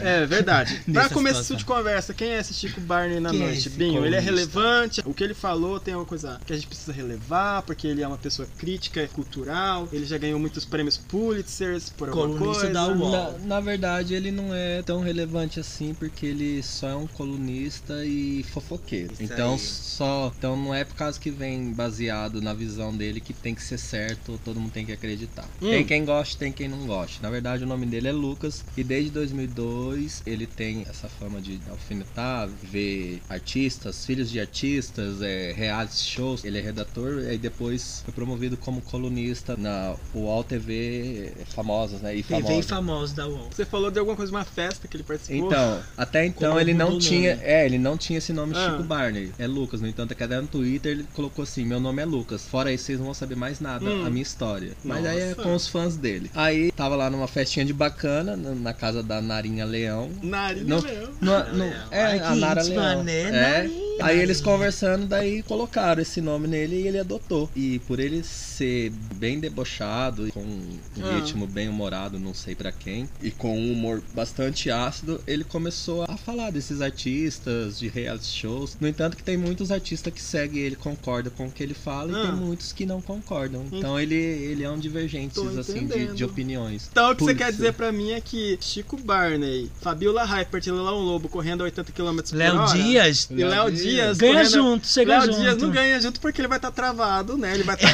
É 0.01 0.26
verdade. 0.26 0.80
pra 0.89 1.03
Nessa 1.03 1.14
começo 1.14 1.53
de 1.53 1.66
conversa, 1.66 2.14
quem 2.14 2.30
é 2.30 2.39
esse 2.39 2.53
Chico 2.53 2.80
Barney 2.80 3.20
na 3.20 3.32
Quem 3.32 3.41
é 3.41 3.43
noite? 3.43 3.59
esse 3.59 3.70
Binho, 3.72 4.05
ele 4.05 4.16
é 4.16 4.20
relevante. 4.22 5.01
O 5.05 5.14
que 5.14 5.22
ele 5.22 5.34
falou 5.34 5.82
tem 5.82 5.93
uma 5.93 6.05
coisa 6.05 6.39
que 6.45 6.53
a 6.53 6.55
gente 6.55 6.68
precisa 6.68 6.93
relevar, 6.93 7.62
porque 7.64 7.88
ele 7.88 8.01
é 8.01 8.07
uma 8.07 8.18
pessoa 8.18 8.47
crítica, 8.57 9.05
cultural. 9.09 9.86
Ele 9.91 10.05
já 10.05 10.18
ganhou 10.18 10.39
muitos 10.39 10.64
prêmios 10.64 10.95
Pulitzers 10.95 11.89
por 11.89 12.07
alguma 12.07 12.38
Colunista 12.38 12.68
coisa. 12.68 12.74
da 12.74 12.88
UOL. 12.88 13.12
Na, 13.12 13.55
na 13.55 13.59
verdade, 13.59 14.14
ele 14.14 14.32
não 14.32 14.53
é 14.55 14.82
tão 14.82 15.01
relevante 15.01 15.59
assim, 15.59 15.93
porque 15.93 16.26
ele 16.26 16.64
só 16.64 16.88
é 16.88 16.95
um 16.95 17.01
colunista 17.08 18.06
e 18.06 18.43
fofoqueiro. 18.43 19.14
Isso 19.14 19.24
então, 19.24 19.54
aí. 19.54 19.60
só. 19.60 20.34
Então 20.38 20.56
não 20.56 20.74
é 20.74 20.84
por 20.84 20.95
causa 20.95 21.20
que 21.20 21.32
vem 21.32 21.74
baseado 21.74 22.41
na 22.41 22.54
visão 22.54 22.95
dele 22.95 23.20
que 23.20 23.34
tem 23.34 23.56
que 23.56 23.64
ser 23.64 23.78
certo, 23.78 24.39
todo 24.43 24.60
mundo 24.60 24.72
tem 24.72 24.86
que 24.86 24.91
acreditar. 24.91 25.47
Hum. 25.62 25.70
Tem 25.70 25.86
quem 25.86 26.06
goste, 26.06 26.38
tem 26.38 26.52
quem 26.52 26.68
não 26.68 26.86
goste. 26.86 27.22
Na 27.22 27.30
verdade, 27.30 27.64
o 27.64 27.68
nome 27.68 27.86
dele 27.86 28.08
é 28.08 28.12
Lucas 28.12 28.64
e 28.76 28.84
desde 28.84 29.12
2002 29.12 30.24
ele 30.26 30.45
tem 30.47 30.86
essa 30.89 31.08
fama 31.08 31.41
de 31.41 31.60
alfinetar, 31.70 32.47
ver 32.47 33.22
artistas, 33.30 34.06
filhos 34.06 34.30
de 34.30 34.39
artistas, 34.39 35.22
é, 35.22 35.54
reality 35.54 35.97
shows. 35.97 36.43
Ele 36.43 36.58
é 36.58 36.62
redator 36.62 37.20
e 37.32 37.38
depois 37.38 38.02
foi 38.04 38.14
promovido 38.14 38.58
como 38.58 38.82
colunista 38.82 39.56
na 39.58 39.95
UOL 40.14 40.43
TV 40.43 41.34
famosos, 41.54 42.02
né? 42.02 42.16
E 42.16 42.24
TV 42.24 42.41
famosos. 42.41 42.66
famoso 42.66 43.16
da 43.16 43.28
UOL. 43.28 43.49
Você 43.52 43.66
falou 43.66 43.91
de 43.91 43.99
alguma 43.99 44.16
coisa, 44.16 44.32
uma 44.32 44.45
festa 44.45 44.88
que 44.88 44.97
ele 44.97 45.04
participou? 45.04 45.47
Então, 45.47 45.84
até 45.97 46.26
então 46.26 46.60
ele 46.60 46.74
não 46.74 46.90
mudou 46.93 47.07
o 47.07 47.09
tinha, 47.09 47.35
nome? 47.35 47.47
é, 47.47 47.65
ele 47.65 47.77
não 47.77 47.97
tinha 47.97 48.17
esse 48.17 48.33
nome 48.33 48.53
Ah. 48.55 48.69
Chico 48.71 48.83
Barney, 48.83 49.31
é 49.37 49.47
Lucas. 49.47 49.81
No 49.81 49.87
entanto, 49.87 50.13
até 50.13 50.39
no 50.41 50.47
Twitter 50.47 50.91
ele 50.91 51.05
colocou 51.13 51.43
assim: 51.43 51.65
"Meu 51.65 51.79
nome 51.79 52.01
é 52.01 52.05
Lucas". 52.05 52.45
Fora 52.45 52.71
isso, 52.71 52.85
vocês 52.85 52.97
não 52.99 53.05
vão 53.05 53.13
saber 53.13 53.35
mais 53.35 53.59
nada 53.59 53.85
Hum. 53.85 54.05
a 54.05 54.09
minha 54.09 54.21
história. 54.23 54.71
Mas 54.83 55.05
aí 55.05 55.19
é 55.19 55.29
Nossa. 55.29 55.41
com 55.43 55.55
os 55.55 55.67
fãs 55.67 55.95
dele. 55.95 56.29
Aí 56.33 56.71
tava 56.71 56.95
lá 56.95 57.09
numa 57.09 57.27
festinha 57.27 57.65
de 57.65 57.73
bacana 57.73 58.35
na, 58.35 58.73
casa 58.73 59.03
da 59.03 59.21
Narinha 59.21 59.65
Leão. 59.65 60.09
Narinha 60.21 60.63
No- 60.65 60.81
Leão. 60.81 61.09
no- 61.21 61.53
no- 61.57 61.63
é, 61.91 62.03
Ai, 62.03 62.19
a 62.19 62.35
Nara 62.35 62.61
íntima, 62.61 62.81
Leão. 62.93 63.03
né? 63.03 63.21
É. 63.21 63.31
Narinha. 63.63 63.91
Aí 64.01 64.19
eles 64.19 64.41
conversando, 64.41 65.05
daí 65.05 65.43
colocaram 65.43 66.01
esse 66.01 66.21
nome 66.21 66.47
nele 66.47 66.75
e 66.81 66.87
ele 66.87 66.97
adotou. 66.97 67.51
E 67.55 67.77
por 67.79 67.99
ele 67.99 68.23
ser 68.23 68.89
bem 69.15 69.39
debochado, 69.39 70.31
com 70.33 70.39
um 70.39 70.79
Ah. 71.03 71.15
ritmo 71.17 71.45
bem 71.45 71.69
humorado, 71.69 72.17
não 72.19 72.33
sei 72.33 72.55
pra 72.55 72.71
quem, 72.71 73.07
e 73.21 73.29
com 73.29 73.55
um 73.55 73.71
humor 73.71 74.01
bastante 74.13 74.71
ácido, 74.71 75.21
ele 75.27 75.43
começou 75.43 76.03
a 76.07 76.17
falar 76.17 76.51
desses 76.51 76.80
artistas, 76.82 77.79
de 77.79 77.88
reality 77.88 78.25
shows. 78.27 78.77
No 78.79 78.88
entanto, 78.88 79.15
que 79.17 79.23
tem 79.23 79.38
muitos 79.38 79.71
artistas 79.71 80.13
que 80.13 80.21
seguem 80.21 80.61
ele, 80.63 80.75
concordam 80.75 81.32
com 81.36 81.45
o 81.47 81.51
que 81.51 81.61
ele 81.63 81.73
fala, 81.73 82.17
Ah. 82.17 82.23
e 82.23 82.27
tem 82.27 82.36
muitos 82.36 82.71
que 82.73 82.86
não 82.86 83.01
concordam. 83.01 83.65
Então 83.71 83.99
ele, 83.99 84.15
ele 84.15 84.63
é 84.63 84.69
um 84.69 84.77
divergente 84.79 85.39
assim, 85.59 85.86
de, 85.86 86.07
de 86.13 86.25
opiniões. 86.25 86.88
Então 86.91 87.11
o 87.11 87.15
que 87.15 87.19
Por 87.19 87.25
você 87.25 87.36
quer 87.36 87.51
dizer 87.51 87.73
pra 87.73 87.91
mim 87.91 88.11
é 88.11 88.21
que 88.21 88.57
Chico 88.61 88.97
Barney, 88.97 89.69
Fabiola 89.82 90.23
Hypert 90.23 90.65
e 90.67 90.71
Leão 90.71 90.99
Lobo 90.99 91.29
correndo 91.29 91.61
a 91.61 91.65
80 91.65 91.91
km 91.91 92.15
por 92.29 92.36
Léo 92.36 92.55
hora. 92.59 92.73
Dias. 92.77 93.27
E 93.29 93.43
Léo 93.43 93.71
Dias. 93.71 94.17
Ganha 94.17 94.34
correndo- 94.34 94.51
junto, 94.51 94.88
chega 94.88 95.19
Léo 95.19 95.27
junto. 95.27 95.39
Dias 95.41 95.57
não 95.57 95.71
ganha 95.71 95.99
junto 96.01 96.19
porque 96.19 96.41
ele 96.41 96.47
vai 96.47 96.57
estar 96.57 96.71
travado, 96.71 97.38
né? 97.38 97.53
Ele 97.53 97.63
vai 97.63 97.75
estar. 97.75 97.91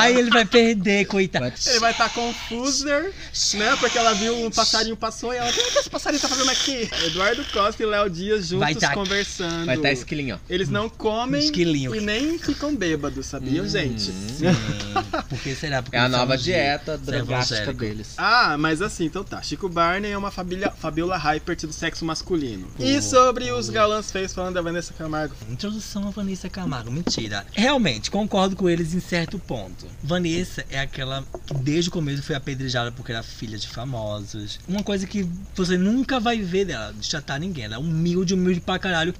Ai, 0.00 0.16
ele 0.16 0.30
vai 0.30 0.44
perder, 0.44 1.06
coitado. 1.06 1.52
Ele 1.66 1.78
vai 1.80 1.92
estar 1.92 2.08
confuser, 2.12 3.12
né? 3.54 3.76
Porque 3.78 3.98
ela 3.98 4.12
viu 4.14 4.34
um 4.44 4.50
passarinho 4.50 4.96
passou 4.96 5.32
e 5.32 5.36
ela, 5.36 5.50
o 5.50 5.52
que 5.52 5.60
esse 5.60 5.90
passarinho 5.90 6.20
tá 6.20 6.28
fazendo 6.28 6.50
aqui? 6.50 6.88
Eduardo 7.06 7.44
Costa 7.52 7.82
e 7.82 7.86
Léo 7.86 8.08
Dias 8.10 8.23
juntos 8.46 8.58
Vai 8.58 8.74
tá- 8.74 8.94
conversando. 8.94 9.66
Vai 9.66 9.76
estar 9.76 9.92
esquilinho, 9.92 10.36
ó. 10.36 10.38
Eles 10.48 10.68
não 10.68 10.88
comem 10.88 11.40
Esquilinho. 11.44 11.94
e 11.94 12.00
nem 12.00 12.38
ficam 12.38 12.74
bêbados, 12.74 13.26
sabiam, 13.26 13.64
Hum. 13.64 13.68
gente? 13.68 14.12
Por 15.28 15.38
que 15.40 15.54
será? 15.54 15.82
Porque 15.82 15.96
É 15.96 16.00
a 16.00 16.08
nova 16.08 16.36
dieta 16.36 16.96
drogástica 16.98 17.56
evangélicos. 17.62 17.76
deles. 17.88 18.14
Ah, 18.16 18.56
mas 18.58 18.82
assim, 18.82 19.04
então 19.06 19.24
tá. 19.24 19.42
Chico 19.42 19.68
Barney 19.68 20.10
é 20.12 20.18
uma 20.18 20.30
Fabíola, 20.30 20.70
Fabiola 20.72 21.16
Hypert 21.16 21.60
do 21.66 21.72
sexo 21.72 22.04
masculino. 22.04 22.68
E 22.78 23.00
sobre 23.02 23.50
os 23.52 23.68
galãs 23.68 24.10
feios 24.10 24.32
falando 24.32 24.54
da 24.54 24.62
Vanessa 24.62 24.92
Camargo? 24.94 25.34
Introdução 25.50 26.08
a 26.08 26.10
Vanessa 26.10 26.48
Camargo, 26.48 26.90
mentira. 26.90 27.44
Realmente, 27.52 28.10
concordo 28.10 28.56
com 28.56 28.68
eles 28.68 28.94
em 28.94 29.00
certo 29.00 29.38
ponto. 29.38 29.86
Vanessa 30.02 30.64
é 30.70 30.78
aquela 30.80 31.24
que 31.46 31.54
desde 31.54 31.88
o 31.88 31.92
começo 31.92 32.22
foi 32.22 32.34
apedrejada 32.36 32.92
porque 32.92 33.12
era 33.12 33.22
filha 33.22 33.58
de 33.58 33.68
famosos. 33.68 34.58
Uma 34.68 34.82
coisa 34.82 35.06
que 35.06 35.26
você 35.54 35.76
nunca 35.76 36.20
vai 36.20 36.38
ver 36.40 36.66
dela, 36.66 36.92
de 36.92 37.06
chatar 37.06 37.38
ninguém. 37.38 37.64
Ela 37.64 37.76
é 37.76 37.78
humilde, 37.78 38.13
humilde 38.34 38.60
pra 38.60 38.78
caralho. 38.78 39.14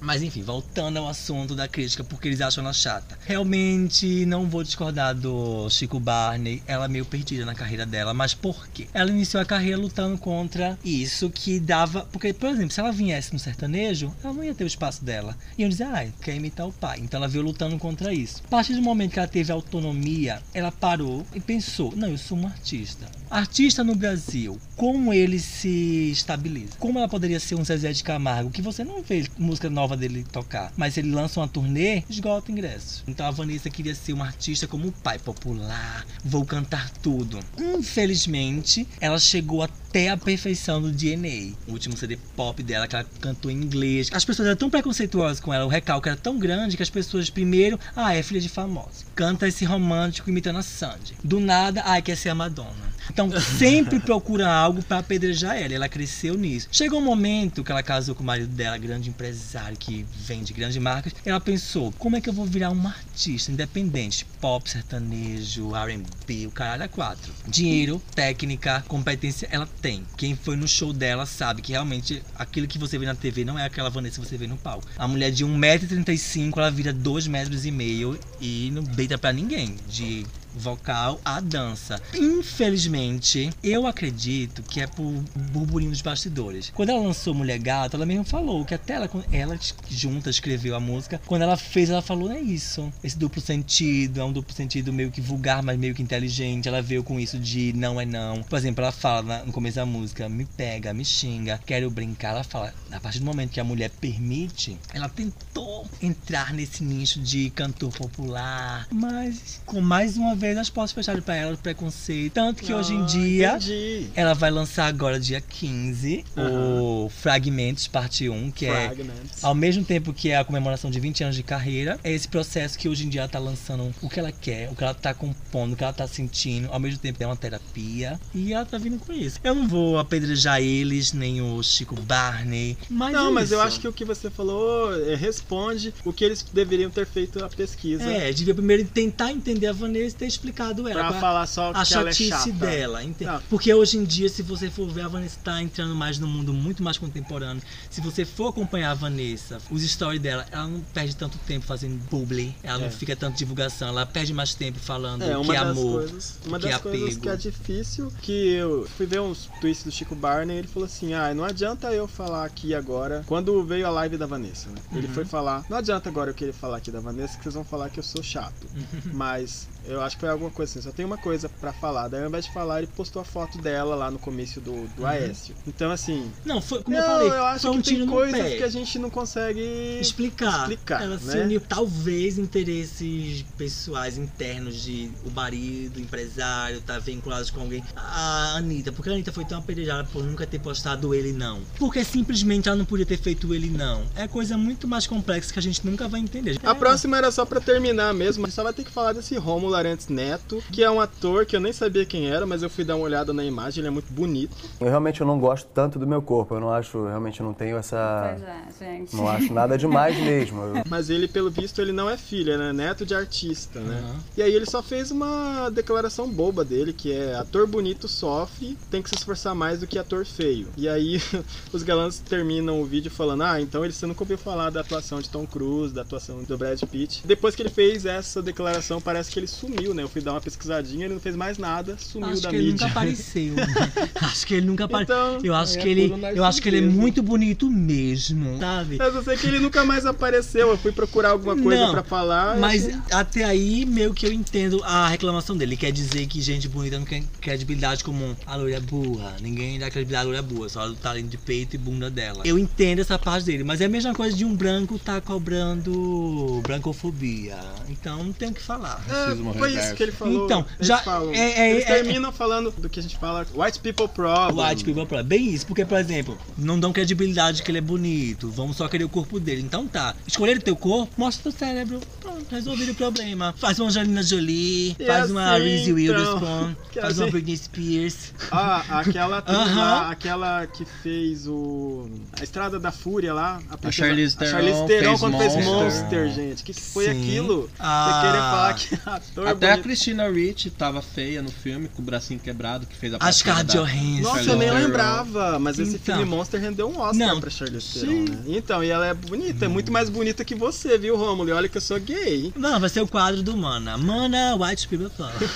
Mas 0.00 0.22
enfim, 0.22 0.42
voltando 0.42 0.98
ao 0.98 1.08
assunto 1.08 1.54
da 1.54 1.68
crítica, 1.68 2.04
porque 2.04 2.28
eles 2.28 2.40
acham 2.40 2.64
ela 2.64 2.72
chata. 2.72 3.18
Realmente, 3.26 4.24
não 4.26 4.46
vou 4.46 4.62
discordar 4.62 5.14
do 5.14 5.68
Chico 5.70 6.00
Barney. 6.00 6.62
Ela 6.66 6.86
é 6.86 6.88
meio 6.88 7.04
perdida 7.04 7.44
na 7.44 7.54
carreira 7.54 7.84
dela, 7.84 8.14
mas 8.14 8.34
por 8.34 8.68
quê? 8.68 8.86
Ela 8.92 9.10
iniciou 9.10 9.42
a 9.42 9.46
carreira 9.46 9.78
lutando 9.78 10.18
contra 10.18 10.78
isso 10.84 11.30
que 11.30 11.60
dava. 11.60 12.06
Porque, 12.12 12.32
por 12.32 12.50
exemplo, 12.50 12.70
se 12.70 12.80
ela 12.80 12.92
viesse 12.92 13.32
no 13.32 13.38
sertanejo, 13.38 14.14
ela 14.22 14.32
não 14.32 14.44
ia 14.44 14.54
ter 14.54 14.64
o 14.64 14.66
espaço 14.66 15.04
dela. 15.04 15.36
E 15.56 15.62
eu 15.62 15.68
dizer, 15.68 15.84
ah, 15.84 16.06
quer 16.22 16.34
imitar 16.34 16.66
o 16.66 16.72
pai. 16.72 17.00
Então 17.00 17.18
ela 17.18 17.28
veio 17.28 17.44
lutando 17.44 17.78
contra 17.78 18.12
isso. 18.12 18.42
A 18.46 18.48
partir 18.48 18.74
do 18.74 18.82
momento 18.82 19.12
que 19.12 19.18
ela 19.18 19.28
teve 19.28 19.52
autonomia, 19.52 20.42
ela 20.54 20.72
parou 20.72 21.26
e 21.34 21.40
pensou: 21.40 21.94
não, 21.96 22.08
eu 22.08 22.18
sou 22.18 22.38
uma 22.38 22.48
artista. 22.48 23.06
Artista 23.30 23.84
no 23.84 23.94
Brasil, 23.94 24.58
como 24.74 25.12
ele 25.12 25.38
se 25.38 26.10
estabiliza? 26.10 26.72
Como 26.78 26.98
ela 26.98 27.08
poderia 27.08 27.38
ser 27.38 27.56
um 27.56 27.64
Zezé 27.64 27.92
de 27.92 28.02
Camargo, 28.02 28.50
que 28.50 28.62
você 28.62 28.82
não 28.82 29.02
vê 29.02 29.26
música 29.38 29.68
nova 29.68 29.96
dele 29.96 30.24
tocar, 30.32 30.72
mas 30.76 30.96
ele 30.96 31.10
lança 31.10 31.38
uma 31.38 31.48
turnê, 31.48 32.02
esgota 32.08 32.50
ingressos. 32.50 33.04
Então 33.06 33.26
a 33.26 33.30
Vanessa 33.30 33.68
queria 33.68 33.94
ser 33.94 34.14
uma 34.14 34.24
artista 34.24 34.66
como 34.66 34.88
o 34.88 34.92
pai, 34.92 35.18
popular, 35.18 36.06
vou 36.24 36.44
cantar 36.44 36.90
tudo. 37.02 37.38
Infelizmente, 37.58 38.88
ela 38.98 39.18
chegou 39.18 39.62
até 39.88 40.10
a 40.10 40.16
perfeição 40.16 40.82
do 40.82 40.92
DNA, 40.92 41.54
o 41.66 41.72
último 41.72 41.96
CD 41.96 42.18
pop 42.36 42.62
dela, 42.62 42.86
que 42.86 42.94
ela 42.94 43.06
cantou 43.20 43.50
em 43.50 43.54
inglês. 43.54 44.10
As 44.12 44.24
pessoas 44.24 44.46
eram 44.46 44.56
tão 44.56 44.70
preconceituosas 44.70 45.40
com 45.40 45.52
ela, 45.52 45.64
o 45.64 45.68
recalque 45.68 46.08
era 46.08 46.16
tão 46.16 46.38
grande 46.38 46.76
que 46.76 46.82
as 46.82 46.90
pessoas, 46.90 47.30
primeiro, 47.30 47.80
ah, 47.96 48.14
é 48.14 48.22
filha 48.22 48.40
de 48.40 48.48
famosa. 48.48 49.06
Canta 49.14 49.48
esse 49.48 49.64
romântico 49.64 50.28
imitando 50.28 50.58
a 50.58 50.62
Sandy. 50.62 51.14
Do 51.24 51.40
nada, 51.40 51.82
ai, 51.84 52.02
quer 52.02 52.16
ser 52.16 52.28
a 52.28 52.34
Madonna. 52.34 52.88
Então, 53.10 53.30
sempre 53.40 53.98
procura 54.00 54.48
algo 54.48 54.82
pra 54.82 54.98
apedrejar 54.98 55.56
ela. 55.56 55.74
Ela 55.74 55.88
cresceu 55.88 56.34
nisso. 56.36 56.68
Chegou 56.70 57.00
um 57.00 57.04
momento 57.04 57.64
que 57.64 57.72
ela 57.72 57.82
casou 57.82 58.14
com 58.14 58.22
o 58.22 58.26
marido 58.26 58.48
dela, 58.48 58.76
grande 58.76 59.08
empresário 59.08 59.76
que 59.76 60.04
vende 60.14 60.52
grandes 60.52 60.76
marcas. 60.76 61.14
Ela 61.24 61.40
pensou: 61.40 61.92
como 61.98 62.16
é 62.16 62.20
que 62.20 62.28
eu 62.28 62.32
vou 62.32 62.44
virar 62.44 62.70
uma 62.70 62.90
artista 62.90 63.50
independente? 63.50 64.26
Pop, 64.40 64.68
sertanejo, 64.68 65.70
RB, 65.70 66.46
o 66.46 66.50
caralho 66.50 66.82
é 66.82 66.88
quatro. 66.88 67.32
Dinheiro, 67.46 68.02
técnica, 68.14 68.84
competência, 68.86 69.48
ela 69.50 69.66
tem. 69.80 70.04
Quem 70.16 70.36
foi 70.36 70.56
no 70.56 70.68
show 70.68 70.92
dela 70.92 71.26
sabe 71.26 71.62
que 71.62 71.72
realmente 71.72 72.22
aquilo 72.34 72.66
que 72.66 72.78
você 72.78 72.98
vê 72.98 73.06
na 73.06 73.14
TV 73.14 73.44
não 73.44 73.58
é 73.58 73.64
aquela 73.64 73.90
Vanessa 73.90 74.20
que 74.20 74.26
você 74.26 74.36
vê 74.36 74.46
no 74.46 74.56
palco. 74.56 74.86
A 74.96 75.08
mulher 75.08 75.30
de 75.30 75.44
1,35m, 75.44 76.52
ela 76.56 76.70
vira 76.70 76.92
2,5 76.92 77.28
metros 77.28 77.64
e 77.64 77.70
meio 77.70 78.18
e 78.40 78.70
não 78.72 78.82
deita 78.82 79.16
pra 79.16 79.32
ninguém. 79.32 79.76
De 79.88 80.26
vocal 80.54 81.20
à 81.24 81.40
dança. 81.40 82.00
Infelizmente, 82.14 83.50
eu 83.62 83.86
acredito 83.86 84.62
que 84.62 84.80
é 84.80 84.86
por 84.86 85.12
burburinho 85.52 85.90
dos 85.90 86.00
bastidores. 86.00 86.70
Quando 86.74 86.90
ela 86.90 87.00
lançou 87.00 87.34
Mulher 87.34 87.58
Gata, 87.58 87.96
ela 87.96 88.06
mesmo 88.06 88.24
falou 88.24 88.64
que 88.64 88.74
até 88.74 88.94
ela, 88.94 89.10
ela 89.32 89.58
junta 89.88 90.30
escreveu 90.30 90.74
a 90.74 90.80
música. 90.80 91.20
Quando 91.26 91.42
ela 91.42 91.56
fez, 91.56 91.90
ela 91.90 92.02
falou: 92.02 92.30
é 92.30 92.40
isso. 92.40 92.92
Esse 93.02 93.18
duplo 93.18 93.40
sentido, 93.40 94.20
é 94.20 94.24
um 94.24 94.32
duplo 94.32 94.54
sentido 94.54 94.92
meio 94.92 95.10
que 95.10 95.20
vulgar, 95.20 95.62
mas 95.62 95.78
meio 95.78 95.94
que 95.94 96.02
inteligente. 96.02 96.68
Ela 96.68 96.82
veio 96.82 97.02
com 97.02 97.18
isso 97.18 97.38
de 97.38 97.72
não 97.74 98.00
é 98.00 98.04
não. 98.04 98.42
Por 98.42 98.58
exemplo, 98.58 98.82
ela 98.82 98.92
fala 98.92 99.44
no 99.44 99.52
começo 99.52 99.76
da 99.76 99.86
música: 99.86 100.28
me 100.28 100.44
pega, 100.44 100.92
me 100.92 101.04
xinga, 101.04 101.60
quero 101.64 101.90
brincar. 101.90 102.30
Ela 102.30 102.44
fala: 102.44 102.74
a 102.90 103.00
partir 103.00 103.20
do 103.20 103.24
momento 103.24 103.50
que 103.50 103.60
a 103.60 103.64
mulher 103.64 103.90
permite, 103.90 104.76
ela 104.92 105.08
tentou 105.08 105.86
entrar 106.00 106.52
nesse 106.52 106.82
nicho 106.82 107.20
de 107.20 107.50
cantor 107.50 107.92
popular, 107.92 108.86
mas 108.90 109.60
com 109.66 109.80
mais 109.80 110.16
uma 110.16 110.34
vez 110.38 110.56
as 110.56 110.70
portas 110.70 110.92
fechadas 110.92 111.22
pra 111.24 111.34
ela, 111.36 111.54
o 111.54 111.58
preconceito. 111.58 112.32
Tanto 112.32 112.62
que 112.62 112.72
hoje 112.72 112.94
em 112.94 113.02
Ah, 113.02 113.06
dia 113.06 113.48
entendi. 113.56 114.06
ela 114.14 114.34
vai 114.34 114.50
lançar 114.50 114.86
agora, 114.86 115.18
dia 115.20 115.40
15, 115.40 116.24
o 116.36 117.10
Fragmentos, 117.10 117.86
parte 117.88 118.28
1, 118.28 118.50
que 118.50 118.66
Fragments. 118.66 119.42
é 119.42 119.46
ao 119.46 119.54
mesmo 119.54 119.84
tempo 119.84 120.12
que 120.12 120.30
é 120.30 120.36
a 120.38 120.44
comemoração 120.44 120.90
de 120.90 120.98
20 121.00 121.24
anos 121.24 121.36
de 121.36 121.42
carreira. 121.42 121.98
É 122.02 122.12
esse 122.12 122.28
processo 122.28 122.78
que 122.78 122.88
hoje 122.88 123.04
em 123.06 123.08
dia 123.08 123.22
ela 123.22 123.28
tá 123.28 123.38
lançando 123.38 123.92
o 124.00 124.08
que 124.08 124.18
ela 124.18 124.32
quer, 124.32 124.70
o 124.70 124.74
que 124.76 124.82
ela 124.84 124.94
tá 124.94 125.12
compondo, 125.12 125.72
o 125.72 125.76
que 125.76 125.84
ela 125.84 125.92
tá 125.92 126.06
sentindo, 126.06 126.68
ao 126.72 126.78
mesmo 126.80 126.98
tempo 126.98 127.22
é 127.22 127.26
uma 127.26 127.36
terapia. 127.36 128.18
E 128.34 128.52
ela 128.52 128.64
tá 128.64 128.78
vindo 128.78 128.98
com 128.98 129.12
isso. 129.12 129.38
Eu 129.42 129.54
não 129.54 129.66
vou 129.68 129.98
apedrejar 129.98 130.60
eles, 130.60 131.12
nem 131.12 131.40
o 131.42 131.62
Chico 131.62 131.94
Barney. 132.00 132.76
Mas 132.88 133.12
não, 133.12 133.28
é 133.28 133.32
mas 133.32 133.52
eu 133.52 133.60
acho 133.60 133.80
que 133.80 133.88
o 133.88 133.92
que 133.92 134.04
você 134.04 134.30
falou 134.30 134.94
é, 135.08 135.14
responde 135.14 135.92
o 136.04 136.12
que 136.12 136.24
eles 136.24 136.42
deveriam 136.52 136.90
ter 136.90 137.06
feito 137.06 137.44
a 137.44 137.48
pesquisa. 137.48 138.04
É, 138.04 138.32
devia 138.32 138.54
primeiro 138.54 138.84
tentar 138.84 139.32
entender 139.32 139.66
a 139.66 139.72
Vanessa 139.72 140.24
e 140.24 140.27
explicado 140.28 140.86
ela. 140.88 141.08
Pra 141.08 141.16
é 141.16 141.20
falar 141.20 141.46
só 141.46 141.70
a 141.74 141.84
que 141.84 141.94
ela 141.94 142.08
é 142.10 142.12
chatice 142.12 142.28
chata. 142.30 142.52
dela. 142.52 143.00
Não. 143.20 143.40
Porque 143.48 143.72
hoje 143.72 143.96
em 143.98 144.04
dia, 144.04 144.28
se 144.28 144.42
você 144.42 144.70
for 144.70 144.88
ver, 144.90 145.02
a 145.02 145.08
Vanessa 145.08 145.38
tá 145.42 145.62
entrando 145.62 145.94
mais 145.94 146.18
no 146.18 146.26
mundo 146.26 146.52
muito 146.52 146.82
mais 146.82 146.98
contemporâneo. 146.98 147.62
Se 147.90 148.00
você 148.00 148.24
for 148.24 148.48
acompanhar 148.48 148.90
a 148.90 148.94
Vanessa, 148.94 149.58
os 149.70 149.82
stories 149.82 150.20
dela, 150.20 150.46
ela 150.50 150.66
não 150.66 150.80
perde 150.80 151.16
tanto 151.16 151.38
tempo 151.38 151.64
fazendo 151.66 151.98
publi, 152.08 152.54
ela 152.62 152.78
É. 152.80 152.84
não 152.84 152.90
fica 152.90 153.16
tanto 153.16 153.36
divulgação, 153.36 153.88
ela 153.88 154.04
perde 154.06 154.32
mais 154.32 154.54
tempo 154.54 154.78
falando 154.78 155.22
É, 155.22 155.26
que 155.44 155.52
é 155.52 155.56
amor, 155.56 156.00
coisas, 156.02 156.38
uma 156.44 156.58
que 156.58 156.66
é 156.66 156.70
das 156.70 156.80
coisas 156.80 157.02
apego. 157.08 157.20
que 157.20 157.28
é 157.28 157.36
difícil, 157.36 158.12
que 158.22 158.32
eu 158.48 158.88
fui 158.96 159.06
ver 159.06 159.20
uns 159.20 159.48
tweets 159.60 159.82
do 159.84 159.90
Chico 159.90 160.14
Barney, 160.14 160.58
ele 160.58 160.68
falou 160.68 160.86
assim: 160.86 161.14
"Ah, 161.14 161.32
não 161.34 161.44
adianta 161.44 161.92
eu 161.92 162.06
falar 162.06 162.44
aqui 162.44 162.74
agora". 162.74 163.22
Quando 163.26 163.62
veio 163.64 163.86
a 163.86 163.90
live 163.90 164.16
da 164.16 164.26
Vanessa, 164.26 164.68
né? 164.70 164.76
Ele 164.92 165.06
Uhum. 165.06 165.14
foi 165.14 165.24
falar: 165.24 165.64
"Não 165.68 165.76
adianta 165.78 166.08
agora 166.08 166.30
eu 166.30 166.34
querer 166.34 166.52
falar 166.52 166.76
aqui 166.78 166.90
da 166.90 167.00
Vanessa, 167.00 167.36
que 167.36 167.42
vocês 167.42 167.54
vão 167.54 167.64
falar 167.64 167.88
que 167.90 167.98
eu 167.98 168.04
sou 168.04 168.22
chato". 168.22 168.66
Mas 169.12 169.68
eu 169.88 170.00
acho 170.02 170.16
que 170.16 170.20
foi 170.20 170.28
alguma 170.28 170.50
coisa 170.50 170.70
assim, 170.70 170.82
só 170.82 170.92
tem 170.92 171.04
uma 171.04 171.18
coisa 171.18 171.48
pra 171.48 171.72
falar. 171.72 172.08
Daí 172.08 172.22
ao 172.22 172.28
invés 172.28 172.44
de 172.44 172.52
falar, 172.52 172.78
ele 172.78 172.88
postou 172.94 173.20
a 173.22 173.24
foto 173.24 173.58
dela 173.58 173.94
lá 173.94 174.10
no 174.10 174.18
comício 174.18 174.60
do, 174.60 174.86
do 174.94 175.02
Uhum. 175.02 175.06
Aécio. 175.06 175.54
Então 175.66 175.90
assim, 175.90 176.30
Não, 176.44 176.60
foi 176.60 176.82
como 176.82 176.96
não, 176.96 177.02
eu 177.02 177.10
falei, 177.10 177.28
eu 177.28 177.44
acho 177.46 177.66
foi 177.68 177.76
um 177.76 177.82
que 177.82 177.94
tem 177.96 178.06
coisas 178.06 178.54
que 178.54 178.62
a 178.62 178.68
gente 178.68 178.98
não 178.98 179.10
consegue 179.10 179.98
explicar. 180.00 180.60
explicar, 180.62 181.02
Ela 181.02 181.16
né? 181.16 181.32
se 181.32 181.38
uniu, 181.38 181.60
talvez, 181.60 182.38
interesses 182.38 183.44
pessoais 183.56 184.18
internos 184.18 184.76
de 184.82 185.10
o 185.24 185.30
marido, 185.30 186.00
empresário, 186.00 186.80
tá 186.80 186.98
vinculados 186.98 187.50
com 187.50 187.60
alguém. 187.60 187.82
A 187.96 188.54
Anitta, 188.56 188.92
porque 188.92 189.08
a 189.10 189.12
Anitta 189.12 189.32
foi 189.32 189.44
tão 189.44 189.58
apedrejada 189.58 190.04
por 190.12 190.22
nunca 190.24 190.46
ter 190.46 190.58
postado 190.58 191.14
ele 191.14 191.32
não. 191.32 191.60
Porque 191.78 192.04
simplesmente 192.04 192.68
ela 192.68 192.76
não 192.76 192.84
podia 192.84 193.06
ter 193.06 193.18
feito 193.18 193.54
ele 193.54 193.68
não. 193.70 194.02
É 194.16 194.26
coisa 194.28 194.56
muito 194.56 194.86
mais 194.86 195.06
complexa 195.06 195.52
que 195.52 195.58
a 195.58 195.62
gente 195.62 195.84
nunca 195.86 196.08
vai 196.08 196.20
entender. 196.20 196.58
A 196.62 196.74
próxima 196.74 197.16
era 197.16 197.30
só 197.30 197.44
pra 197.44 197.60
terminar 197.60 198.12
mesmo. 198.14 198.44
A 198.44 198.48
gente 198.48 198.54
só 198.54 198.62
vai 198.62 198.72
ter 198.72 198.84
que 198.84 198.90
falar 198.90 199.12
desse 199.12 199.36
Romulo 199.36 199.74
Arantes 199.78 200.08
Neto, 200.08 200.62
que 200.72 200.82
é 200.82 200.90
um 200.90 201.00
ator 201.00 201.46
que 201.46 201.56
eu 201.56 201.60
nem 201.60 201.72
sabia 201.72 202.04
quem 202.04 202.28
era, 202.28 202.46
mas 202.46 202.62
eu 202.62 202.70
fui 202.70 202.84
dar 202.84 202.96
uma 202.96 203.04
olhada 203.04 203.32
na 203.32 203.44
imagem, 203.44 203.80
ele 203.80 203.88
é 203.88 203.90
muito 203.90 204.12
bonito. 204.12 204.54
Eu 204.80 204.88
realmente 204.88 205.22
não 205.24 205.38
gosto 205.38 205.66
tanto 205.72 205.98
do 205.98 206.06
meu 206.06 206.20
corpo. 206.20 206.54
Eu 206.54 206.60
não 206.60 206.70
acho, 206.72 207.06
realmente 207.06 207.42
não 207.42 207.52
tenho 207.54 207.76
essa. 207.76 208.36
Pois 208.36 208.84
é, 208.86 208.96
gente. 208.96 209.16
Não 209.16 209.28
acho 209.28 209.52
nada 209.52 209.76
demais 209.78 210.16
mesmo. 210.20 210.62
Eu- 210.62 210.82
Mas 210.88 211.10
ele, 211.10 211.26
pelo 211.28 211.50
visto, 211.50 211.80
ele 211.80 211.92
não 211.92 212.08
é 212.10 212.16
filho, 212.16 212.52
ele 212.52 212.62
é 212.62 212.72
neto 212.72 213.06
de 213.06 213.14
artista, 213.14 213.80
né? 213.80 214.02
E 214.36 214.42
aí 214.42 214.52
ele 214.52 214.66
só 214.66 214.82
fez 214.82 215.10
uma 215.10 215.70
declaração 215.70 216.28
boba 216.28 216.64
dele, 216.64 216.92
que 216.92 217.12
é 217.12 217.34
ator 217.36 217.66
bonito 217.66 218.08
sofre, 218.08 218.76
tem 218.90 219.02
que 219.02 219.08
se 219.08 219.14
esforçar 219.16 219.54
mais 219.54 219.80
do 219.80 219.86
que 219.86 219.98
ator 219.98 220.24
feio. 220.24 220.68
E 220.76 220.88
aí 220.88 221.20
os 221.72 221.82
galãs 221.82 222.18
terminam 222.18 222.80
o 222.80 222.84
vídeo 222.84 223.10
falando, 223.10 223.42
ah, 223.42 223.60
então 223.60 223.84
ele 223.84 223.92
você 223.92 224.06
nunca 224.06 224.22
ouviu 224.22 224.38
falar 224.38 224.70
da 224.70 224.80
atuação 224.80 225.20
de 225.20 225.28
Tom 225.28 225.46
Cruise, 225.46 225.94
da 225.94 226.02
atuação 226.02 226.42
do 226.42 226.58
Brad 226.58 226.80
Pitt. 226.84 227.22
Depois 227.24 227.54
que 227.54 227.62
ele 227.62 227.68
fez 227.70 228.04
essa 228.06 228.42
declaração, 228.42 229.00
parece 229.00 229.30
que 229.30 229.38
ele 229.38 229.46
sumiu, 229.58 229.92
né? 229.94 230.02
Eu 230.02 230.08
fui 230.08 230.20
dar 230.20 230.32
uma 230.32 230.40
pesquisadinha, 230.40 231.04
ele 231.06 231.14
não 231.14 231.20
fez 231.20 231.34
mais 231.36 231.58
nada, 231.58 231.96
sumiu 231.98 232.28
Acho 232.30 232.42
da 232.42 232.50
que 232.50 232.56
ele 232.56 232.70
mídia. 232.72 232.86
nunca 232.86 232.98
apareceu. 233.00 233.54
acho 234.22 234.46
que 234.46 234.54
ele 234.54 234.66
nunca 234.66 234.84
apareceu. 234.84 235.16
Então, 235.16 235.40
eu 235.44 235.54
acho 235.54 235.78
é 235.78 235.82
que 235.82 235.88
ele, 235.88 236.12
eu 236.34 236.44
acho 236.44 236.62
que 236.62 236.68
ele 236.68 236.78
é 236.78 236.80
muito 236.82 237.22
bonito 237.22 237.70
mesmo, 237.70 238.58
sabe? 238.58 238.96
Mas 238.96 239.14
eu 239.14 239.22
sei 239.22 239.36
que 239.36 239.46
ele 239.46 239.58
nunca 239.58 239.84
mais 239.84 240.06
apareceu. 240.06 240.68
Eu 240.70 240.78
fui 240.78 240.92
procurar 240.92 241.30
alguma 241.30 241.56
coisa 241.56 241.90
pra 241.90 242.02
falar. 242.02 242.56
Mas 242.58 242.86
achei- 242.86 242.98
até 243.10 243.44
aí, 243.44 243.84
meio 243.84 244.14
que 244.14 244.26
eu 244.26 244.32
entendo 244.32 244.82
a 244.84 245.08
reclamação 245.08 245.56
dele. 245.56 245.68
Ele 245.68 245.76
quer 245.76 245.92
dizer 245.92 246.26
que 246.26 246.40
gente 246.40 246.66
bonita 246.68 246.98
não 246.98 247.04
tem 247.06 247.28
credibilidade 247.40 248.02
comum. 248.02 248.34
A 248.46 248.56
loira 248.56 248.76
é 248.76 248.80
burra. 248.80 249.36
Ninguém 249.40 249.78
dá 249.78 249.90
credibilidade 249.90 250.24
à 250.24 250.28
loira 250.28 250.42
burra, 250.42 250.68
só 250.68 250.86
do 250.88 250.94
talento 250.94 251.28
de 251.28 251.36
peito 251.36 251.74
e 251.74 251.78
bunda 251.78 252.08
dela. 252.10 252.42
Eu 252.44 252.58
entendo 252.58 253.00
essa 253.00 253.18
parte 253.18 253.44
dele, 253.44 253.64
mas 253.64 253.80
é 253.80 253.84
a 253.84 253.88
mesma 253.88 254.14
coisa 254.14 254.36
de 254.36 254.44
um 254.44 254.54
branco 254.54 254.98
tá 254.98 255.20
cobrando 255.20 256.60
brancofobia. 256.62 257.56
Então 257.88 258.24
não 258.24 258.32
tem 258.32 258.48
o 258.48 258.54
que 258.54 258.62
falar. 258.62 259.04
É, 259.08 259.47
foi 259.54 259.72
isso 259.74 259.94
que 259.94 260.02
ele 260.02 260.12
falou. 260.12 260.44
Então, 260.44 260.64
Eles 260.76 260.86
já 260.88 260.98
falam. 260.98 261.32
é, 261.32 261.38
é, 261.38 261.70
Eles 261.72 261.84
é- 261.84 261.94
terminam 261.94 262.32
falando 262.32 262.70
do 262.76 262.88
que 262.88 262.98
a 263.00 263.02
gente 263.02 263.16
fala 263.16 263.46
White 263.54 263.80
People 263.80 264.08
Problem. 264.08 264.66
White 264.68 264.84
people 264.84 265.06
problem. 265.06 265.26
Bem 265.26 265.48
isso, 265.54 265.66
porque, 265.66 265.84
por 265.84 265.98
exemplo, 265.98 266.36
não 266.56 266.78
dão 266.78 266.92
credibilidade 266.92 267.62
que 267.62 267.70
ele 267.70 267.78
é 267.78 267.82
bonito, 267.82 268.50
vamos 268.50 268.76
só 268.76 268.88
querer 268.88 269.04
o 269.04 269.08
corpo 269.08 269.38
dele. 269.40 269.62
Então 269.62 269.86
tá, 269.86 270.14
escolher 270.26 270.56
o 270.58 270.62
teu 270.62 270.76
corpo, 270.76 271.12
mostra 271.16 271.50
teu 271.50 271.52
cérebro, 271.58 272.00
pronto, 272.20 272.46
resolvido 272.50 272.92
o 272.92 272.94
problema. 272.94 273.54
Faz 273.58 273.78
uma 273.78 273.88
Angelina 273.88 274.22
Jolie, 274.22 274.96
E 274.98 275.04
faz 275.06 275.30
uma 275.30 275.54
assim, 275.54 275.64
Reese 275.64 275.82
então, 275.90 275.94
Witherspoon, 275.94 276.74
que 276.92 277.00
faz 277.00 277.18
uma 277.18 277.24
assim- 277.24 277.32
Britney 277.32 277.56
Spears. 277.56 278.34
Ah, 278.50 278.84
aquela 279.00 279.42
Aham. 279.46 279.74
lá, 279.80 280.10
aquela 280.10 280.66
que 280.66 280.84
fez 281.02 281.46
o. 281.46 282.08
A 282.40 282.44
Estrada 282.44 282.78
da 282.78 282.90
Fúria 282.92 283.32
lá. 283.34 283.60
A, 283.70 283.76
princesa- 283.76 284.06
Charlize 284.08 284.36
a 284.40 284.46
Charlize 284.46 284.86
Theron 284.86 284.86
Theron 284.86 285.08
fez 285.10 285.20
quando 285.20 285.38
fez 285.38 285.54
Monster. 285.54 285.84
Monster, 285.84 286.28
gente. 286.32 286.62
Que 286.62 286.72
foi 286.72 287.04
Sim. 287.06 287.10
aquilo? 287.10 287.70
Ah. 287.78 288.08
Você 288.08 288.26
querer 288.26 288.38
falar 288.38 288.74
que 288.74 288.94
é 288.94 288.98
ator 289.42 289.52
Até 289.56 289.66
a 289.66 289.70
bonito. 289.72 289.84
Christina 289.84 290.28
Ricci 290.30 290.70
tava 290.70 291.00
feia 291.02 291.40
no 291.42 291.50
filme, 291.50 291.88
com 291.88 292.02
o 292.02 292.04
bracinho 292.04 292.38
quebrado, 292.40 292.86
que 292.86 292.96
fez 292.96 293.12
a 293.12 293.16
A 293.16 293.20
parceira 293.20 293.38
Scarlett 293.64 293.66
da- 293.76 293.82
Johansson. 293.82 294.22
Nossa, 294.22 294.34
Charlize 294.44 294.48
eu 294.50 294.56
nem 294.58 294.68
Theron. 294.68 294.82
lembrava, 294.86 295.58
mas 295.58 295.78
esse 295.78 295.96
Então. 295.96 296.16
filme 296.16 296.30
Monster 296.30 296.60
rendeu 296.60 296.88
um 296.88 296.98
Oscar 297.00 297.14
Não. 297.28 297.40
pra 297.40 297.50
Charlize 297.50 297.80
Sim. 297.86 298.24
Theron, 298.24 298.38
né? 298.40 298.44
Então, 298.48 298.84
e 298.84 298.88
ela 298.90 299.06
é 299.06 299.14
bonita, 299.14 299.64
é 299.64 299.68
muito 299.68 299.90
mais 299.92 300.08
bonita 300.08 300.44
que 300.44 300.54
você, 300.54 300.96
viu, 300.98 301.16
Romulo? 301.16 301.48
E 301.48 301.52
olha 301.52 301.68
que 301.68 301.76
eu 301.76 301.80
sou 301.82 301.98
gay. 302.00 302.52
Não, 302.56 302.78
vai 302.80 302.88
ser 302.88 303.00
o 303.00 303.08
quadro 303.08 303.42
do 303.42 303.56
Mana. 303.56 303.96
Mana 303.96 304.56
White 304.56 304.88
People 304.88 305.10
Problem. 305.10 305.48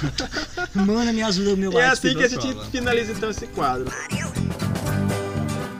Mana 0.74 1.12
me 1.12 1.22
ajuda 1.22 1.54
o 1.54 1.56
meu 1.56 1.72
E 1.72 1.76
é 1.76 1.78
White 1.78 1.92
assim 1.92 2.08
que 2.14 2.28
People 2.28 2.50
a 2.50 2.52
gente 2.54 2.70
finaliza 2.70 3.12
então 3.12 3.30
esse 3.30 3.46
quadro. 3.48 3.90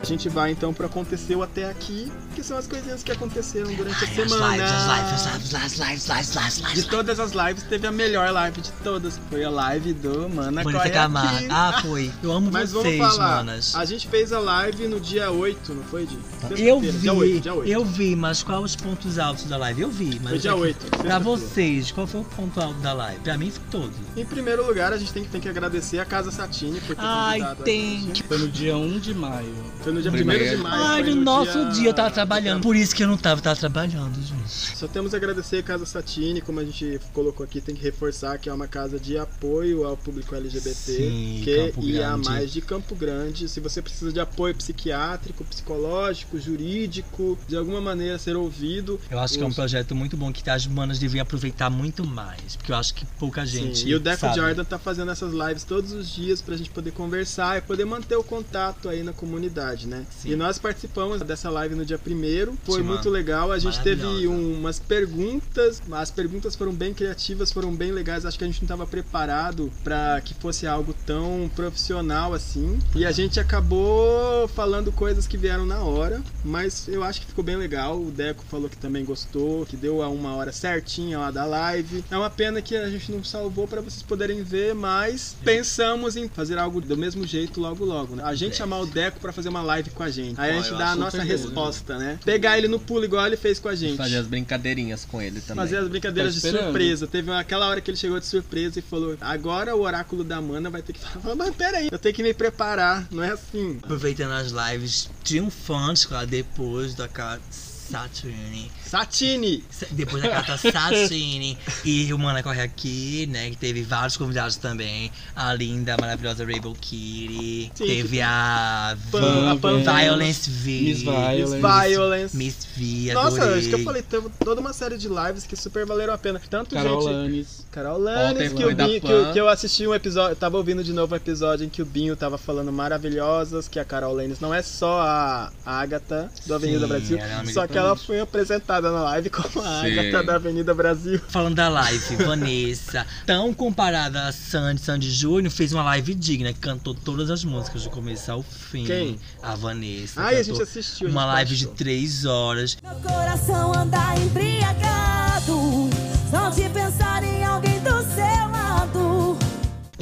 A 0.03 0.05
gente 0.05 0.29
vai 0.29 0.51
então 0.51 0.75
pro 0.75 0.85
aconteceu 0.87 1.45
até 1.45 1.71
aqui, 1.71 2.11
que 2.35 2.43
são 2.43 2.59
as 2.59 2.67
coisinhas 2.67 3.05
que 3.05 3.13
aconteceram 3.13 3.73
durante 3.73 4.05
a 4.05 4.09
As 4.09 4.15
semana. 4.15 4.49
lives, 4.57 4.73
as 4.73 4.89
lives, 4.89 5.55
as 5.55 5.55
lives, 5.55 5.55
as 5.55 5.79
lives, 5.79 6.11
as 6.11 6.35
lives, 6.35 6.37
as 6.37 6.55
De 6.57 6.63
lives. 6.67 6.85
todas 6.87 7.21
as 7.21 7.33
lives, 7.33 7.63
teve 7.63 7.87
a 7.87 7.93
melhor 7.93 8.33
live 8.33 8.61
de 8.61 8.73
todas. 8.83 9.21
Foi 9.31 9.45
a 9.45 9.49
live 9.51 9.93
do 9.93 10.29
Mana 10.29 10.65
Coia 10.65 10.91
Camargo. 10.91 11.37
aqui. 11.37 11.47
Ah, 11.49 11.79
foi. 11.83 12.11
Eu 12.21 12.33
amo 12.33 12.51
Mas 12.53 12.73
vocês, 12.73 12.99
vamos 12.99 13.15
falar. 13.17 13.37
manas. 13.37 13.77
A 13.77 13.85
gente 13.85 14.09
fez 14.09 14.33
a 14.33 14.41
live 14.41 14.89
no 14.89 14.99
dia 14.99 15.31
8, 15.31 15.73
não 15.73 15.85
foi, 15.85 16.05
Di? 16.05 16.15
Eu 16.17 16.81
Sexta-feira, 16.81 16.91
vi, 16.91 16.99
Dia 16.99 17.13
8, 17.15 17.41
dia 17.41 17.55
8. 17.55 17.71
eu 17.71 17.85
vi, 17.85 18.17
mas 18.17 18.43
qual 18.43 18.61
os 18.65 18.75
pontos 18.75 19.21
altos 19.21 19.45
da 19.45 19.57
live? 19.57 19.83
Eu 19.83 19.91
vi, 19.91 20.19
mas 20.21 20.31
Foi 20.31 20.39
dia 20.41 20.51
eu 20.51 20.55
sei 20.59 20.63
8, 20.67 20.79
que- 20.91 20.99
Pra 20.99 21.19
vocês, 21.21 21.93
qual 21.93 22.09
foi 22.09 22.23
o 22.23 22.25
ponto 22.25 22.61
alto 22.61 22.81
da 22.81 22.93
live? 22.93 23.21
Pra 23.21 23.39
mim 23.39 23.53
foi 23.53 23.63
todo. 23.71 23.93
Em 24.17 24.25
primeiro 24.27 24.67
lugar, 24.67 24.93
a 24.93 24.99
gente 24.99 25.13
tem 25.13 25.23
que, 25.23 25.29
tem 25.31 25.41
que 25.41 25.49
agradecer 25.49 26.01
a 26.01 26.05
Casa 26.05 26.33
Satine 26.33 26.81
por 26.81 26.97
ter 26.97 27.03
Ai, 27.05 27.39
convidado 27.39 27.63
a 27.63 27.65
tem 27.65 28.01
gente. 28.01 28.23
Foi 28.25 28.39
no 28.39 28.49
dia 28.49 28.77
1 28.77 28.99
de 28.99 29.15
maio. 29.15 29.55
Foi 29.85 29.92
no 29.93 30.03
dia 30.03 30.11
1 30.11 30.15
Primeiro. 30.15 30.57
de 30.57 30.63
maio. 30.63 30.83
Ai, 30.85 31.05
foi 31.05 31.15
no 31.15 31.21
nosso 31.23 31.53
dia- 31.53 31.71
dia 31.73 31.89
eu 31.91 31.95
tava 31.95 32.11
trabalhando. 32.11 32.63
Por 32.63 32.77
isso 32.77 32.95
que 32.95 33.03
eu 33.03 33.09
não 33.09 33.17
tava, 33.17 33.41
tava 33.41 33.59
trabalhando, 33.59 34.15
gente. 34.23 34.49
Só 34.77 34.87
temos 34.89 35.15
a 35.15 35.17
agradecer 35.17 35.59
a 35.59 35.63
Casa 35.63 35.87
Satine, 35.87 36.41
como 36.41 36.61
a 36.61 36.65
gente 36.65 37.01
colocou 37.13 37.45
aqui, 37.45 37.61
tem 37.61 37.75
que 37.75 37.83
reforçar 37.83 38.39
que 38.39 38.49
é 38.49 38.53
uma 38.53 38.67
casa 38.69 38.99
de 38.99 39.17
apoio 39.19 39.85
ao 39.85 39.97
público 39.97 40.35
LGBT, 40.35 40.75
Sim, 40.75 41.41
que 41.45 41.73
e 41.81 42.03
a 42.03 42.17
mais 42.17 42.53
de 42.53 42.61
Campo 42.61 42.95
Grande. 42.95 43.49
Se 43.49 43.61
você 43.61 43.81
precisa 43.83 44.13
de 44.13 44.21
apoio 44.21 44.55
psiquiátrico, 44.55 45.45
psicológico, 45.45 46.39
jurídico, 46.39 47.39
de 47.49 47.57
alguma 47.57 47.81
maneira 47.81 48.19
ser 48.19 48.37
ouvido. 48.37 48.99
Eu 49.11 49.19
acho 49.19 49.35
que 49.37 49.43
é 49.43 49.47
um 49.47 49.51
os- 49.51 49.55
projeto 49.55 49.95
muito 49.95 50.17
bom 50.17 50.33
que 50.33 50.49
as 50.49 50.67
manas 50.67 50.99
deviam 50.99 51.23
aproveitar 51.23 51.71
muito 51.71 52.05
mais. 52.07 52.57
Porque 52.57 52.73
eu 52.73 52.77
acho 52.77 52.95
que 52.95 53.05
pouca 53.19 53.45
gente. 53.47 53.81
Sim, 53.81 53.89
e 53.89 53.95
o 53.95 54.01
Deco 54.01 54.21
sabe. 54.21 54.37
Jordan 54.37 54.65
tá 54.65 54.79
fazendo 54.79 55.11
essas 55.11 55.33
lives 55.33 55.65
todos 55.65 55.93
os 55.93 56.09
dias 56.09 56.41
pra 56.43 56.57
gente 56.57 56.71
poder 56.71 56.91
conversar 56.93 57.59
e 57.59 57.61
poder 57.61 57.85
manter 57.85 58.17
o 58.17 58.25
contato 58.25 58.89
aí 58.89 59.03
na 59.03 59.13
comunidade. 59.13 59.82
Verdade, 59.83 59.87
né? 59.87 60.07
E 60.25 60.37
nós 60.37 60.59
participamos 60.59 61.21
dessa 61.23 61.51
live 61.51 61.75
no 61.75 61.85
dia 61.85 61.99
primeiro, 61.99 62.57
foi 62.65 62.81
Sim, 62.81 62.87
muito 62.87 63.09
legal. 63.09 63.51
A 63.53 63.59
gente 63.59 63.81
teve 63.83 64.03
Maravilhosa. 64.05 64.37
umas 64.59 64.79
perguntas, 64.79 65.83
as 65.93 66.11
perguntas 66.11 66.55
foram 66.57 66.73
bem 66.73 66.95
criativas, 66.95 67.53
foram 67.53 67.75
bem 67.75 67.93
legais. 67.93 68.25
Acho 68.25 68.39
que 68.39 68.45
a 68.45 68.47
gente 68.47 68.61
não 68.61 68.67
estava 68.67 68.87
preparado 68.87 69.73
para 69.83 70.21
que 70.21 70.35
fosse 70.35 70.67
algo 70.67 70.95
tão 71.07 71.51
profissional 71.55 72.33
assim. 72.35 72.79
E 72.95 73.05
a 73.05 73.13
gente 73.13 73.39
acabou 73.41 74.47
falando 74.49 74.93
coisas 74.93 75.27
que 75.27 75.37
vieram 75.37 75.67
na 75.67 75.81
hora, 75.83 76.23
mas 76.45 76.87
eu 76.89 77.03
acho 77.03 77.21
que 77.21 77.27
ficou 77.27 77.45
bem 77.45 77.57
legal. 77.57 78.01
O 78.01 78.11
Deco 78.11 78.45
falou 78.51 78.69
que 78.69 78.77
também 78.77 79.05
gostou, 79.05 79.67
que 79.67 79.77
deu 79.77 80.03
a 80.03 80.09
uma 80.09 80.35
hora 80.35 80.53
certinha 80.53 81.19
lá 81.19 81.31
da 81.31 81.45
live. 81.45 82.05
É 82.11 82.17
uma 82.17 82.31
pena 82.31 82.61
que 82.63 82.77
a 82.77 82.89
gente 82.89 83.11
não 83.13 83.25
salvou 83.25 83.67
para 83.67 83.81
vocês 83.81 84.03
poderem 84.03 84.43
ver, 84.43 84.75
mas 84.75 85.37
pensamos 85.45 86.17
em 86.17 86.29
fazer 86.29 86.59
algo 86.59 86.81
do 86.81 86.97
mesmo 86.97 87.27
jeito 87.27 87.61
logo 87.61 87.85
logo, 87.85 88.17
né? 88.17 88.23
A 88.25 88.35
gente 88.35 88.53
É. 88.53 88.57
chamar 88.57 88.81
o 88.81 88.87
Deco 88.87 89.21
para 89.21 89.33
fazer 89.33 89.49
uma 89.49 89.63
live 89.63 89.72
com 89.91 90.03
a 90.03 90.11
gente. 90.11 90.41
Aí 90.41 90.53
a 90.53 90.59
Ó, 90.59 90.63
gente 90.63 90.79
dá 90.79 90.91
a 90.91 90.97
nossa 90.97 91.19
bom, 91.19 91.25
resposta, 91.25 91.99
né? 91.99 92.19
Pegar 92.25 92.59
ele 92.59 92.69
no 92.69 92.79
pulo 92.79 93.05
igual 93.05 93.27
ele 93.27 93.37
fez 93.37 93.59
com 93.59 93.69
a 93.69 93.75
gente. 93.75 93.97
Fazer 93.97 94.17
as 94.17 94.27
brincadeirinhas 94.27 95.05
com 95.05 95.21
ele 95.21 95.41
também. 95.41 95.65
Fazer 95.65 95.79
as 95.79 95.89
brincadeiras 95.89 96.41
Tô 96.41 96.51
de 96.51 96.59
surpresa. 96.59 97.07
Teve 97.07 97.31
aquela 97.33 97.69
hora 97.69 97.81
que 97.81 97.91
ele 97.91 97.97
chegou 97.97 98.19
de 98.21 98.27
surpresa 98.27 98.79
e 98.79 98.83
falou: 98.83 99.17
Agora 99.21 99.75
o 99.75 99.81
oráculo 99.81 100.23
da 100.25 100.41
mana 100.41 100.71
vai 100.71 100.83
ter 100.83 100.93
que 100.93 101.01
falar. 101.01 101.35
Mas 101.37 101.55
peraí, 101.55 101.89
eu 101.91 101.99
tenho 101.99 102.15
que 102.15 102.23
me 102.23 102.35
preparar, 102.35 103.07
não 103.11 103.23
é 103.23 103.31
assim. 103.31 103.79
Aproveitando 103.83 104.33
as 104.33 104.53
lives 104.53 105.09
triunfantes 105.25 106.09
lá 106.11 106.25
depois 106.25 106.95
da 106.95 107.09
Saturne. 107.51 108.71
Satine! 108.93 109.65
Depois 109.93 110.23
da 110.23 110.29
carta 110.29 110.59
Satine. 110.59 111.57
e 111.83 112.13
o 112.13 112.19
Mana 112.19 112.43
corre 112.43 112.61
aqui, 112.61 113.27
né? 113.27 113.49
Que 113.49 113.57
teve 113.57 113.83
vários 113.83 114.19
convidados 114.19 114.57
também. 114.57 115.11
A 115.35 115.55
linda, 115.55 115.97
maravilhosa 115.99 116.45
Rainbow 116.45 116.75
Kitty. 116.79 117.73
Sim, 117.75 117.87
teve 117.87 118.21
a, 118.21 118.95
Pan- 119.11 119.53
a 119.53 119.57
Pan- 119.57 119.79
Violence 119.79 120.51
V. 120.51 120.81
Miss 120.83 121.01
Violence. 121.03 121.55
Miss 121.57 121.63
Violence. 121.63 122.37
Miss 122.37 122.67
V, 122.77 123.15
Nossa, 123.15 123.37
adorei. 123.43 123.59
acho 123.61 123.69
que 123.71 123.75
eu 123.77 123.83
falei, 123.85 124.03
teve 124.03 124.29
toda 124.45 124.61
uma 124.61 124.75
série 124.75 124.99
de 124.99 125.09
lives 125.09 125.47
que 125.47 125.57
super 125.57 125.87
valeram 125.87 126.13
a 126.13 126.19
pena. 126.19 126.39
Tanto 126.51 126.75
Carol 126.75 127.01
gente. 127.01 127.13
Lanes. 127.13 127.67
Carol 127.73 127.99
Lanes, 127.99 128.33
Ontem 128.33 128.51
que, 128.51 128.75
Binho, 128.75 129.01
que, 129.01 129.01
Pan. 129.01 129.09
eu- 129.11 129.33
que 129.33 129.41
eu 129.41 129.49
assisti 129.49 129.87
um 129.87 129.95
episódio, 129.95 130.37
tava 130.37 130.59
ouvindo 130.59 130.85
de 130.85 130.93
novo 130.93 131.15
um 131.15 131.17
episódio 131.17 131.65
em 131.65 131.71
que 131.71 131.81
o 131.81 131.87
Binho 131.87 132.15
tava 132.15 132.37
falando 132.37 132.71
maravilhosas, 132.71 133.69
que 133.69 133.81
a 133.81 133.85
Carol 133.87 134.13
Lanes 134.15 134.39
não 134.39 134.53
é 134.53 134.61
só 134.61 135.01
a 135.01 135.51
Agatha 135.65 136.31
do 136.47 136.55
Avenida 136.55 136.81
Sim, 136.81 136.89
Brasil, 136.89 137.19
é 137.19 137.45
só 137.47 137.67
que 137.67 137.79
ela 137.79 137.97
foi 137.97 138.21
apresentada 138.21 138.82
na 138.91 139.03
live 139.03 139.31
como 139.31 139.65
a. 139.65 139.83
Agatha 139.83 140.23
da 140.23 140.35
Avenida 140.37 140.75
Brasil. 140.75 141.21
Falando 141.29 141.55
da 141.57 141.69
live, 141.69 142.17
Vanessa, 142.17 143.07
tão 143.27 143.53
comparada 143.55 144.27
a 144.27 144.33
Sandy, 144.33 144.81
Sandy 144.81 145.11
Júnior, 145.11 145.53
fez 145.53 145.73
uma 145.73 145.83
live 145.85 146.15
digna, 146.15 146.53
cantou 146.53 146.95
todas 146.95 147.31
as 147.31 147.45
músicas 147.45 147.85
do 147.85 147.91
começo 147.91 148.31
ao 148.33 148.43
fim. 148.43 148.85
Quem? 148.85 149.19
A 149.43 149.55
Vanessa. 149.55 150.21
Ai, 150.23 150.37
a 150.39 150.43
gente 150.43 150.61
assistiu, 150.63 151.09
Uma 151.09 151.23
gente 151.23 151.29
live 151.35 151.57
de 151.57 151.65
baixou. 151.67 151.77
três 151.77 152.25
horas. 152.25 152.77
Coração 153.03 153.73
anda 153.75 153.99
embriagado, 154.17 155.91
só 156.31 156.49
de 156.51 156.69
pensar 156.71 157.23
em 157.25 157.45
alguém 157.45 157.79
do 157.81 157.91
seu 158.15 158.51
lado. 158.51 159.42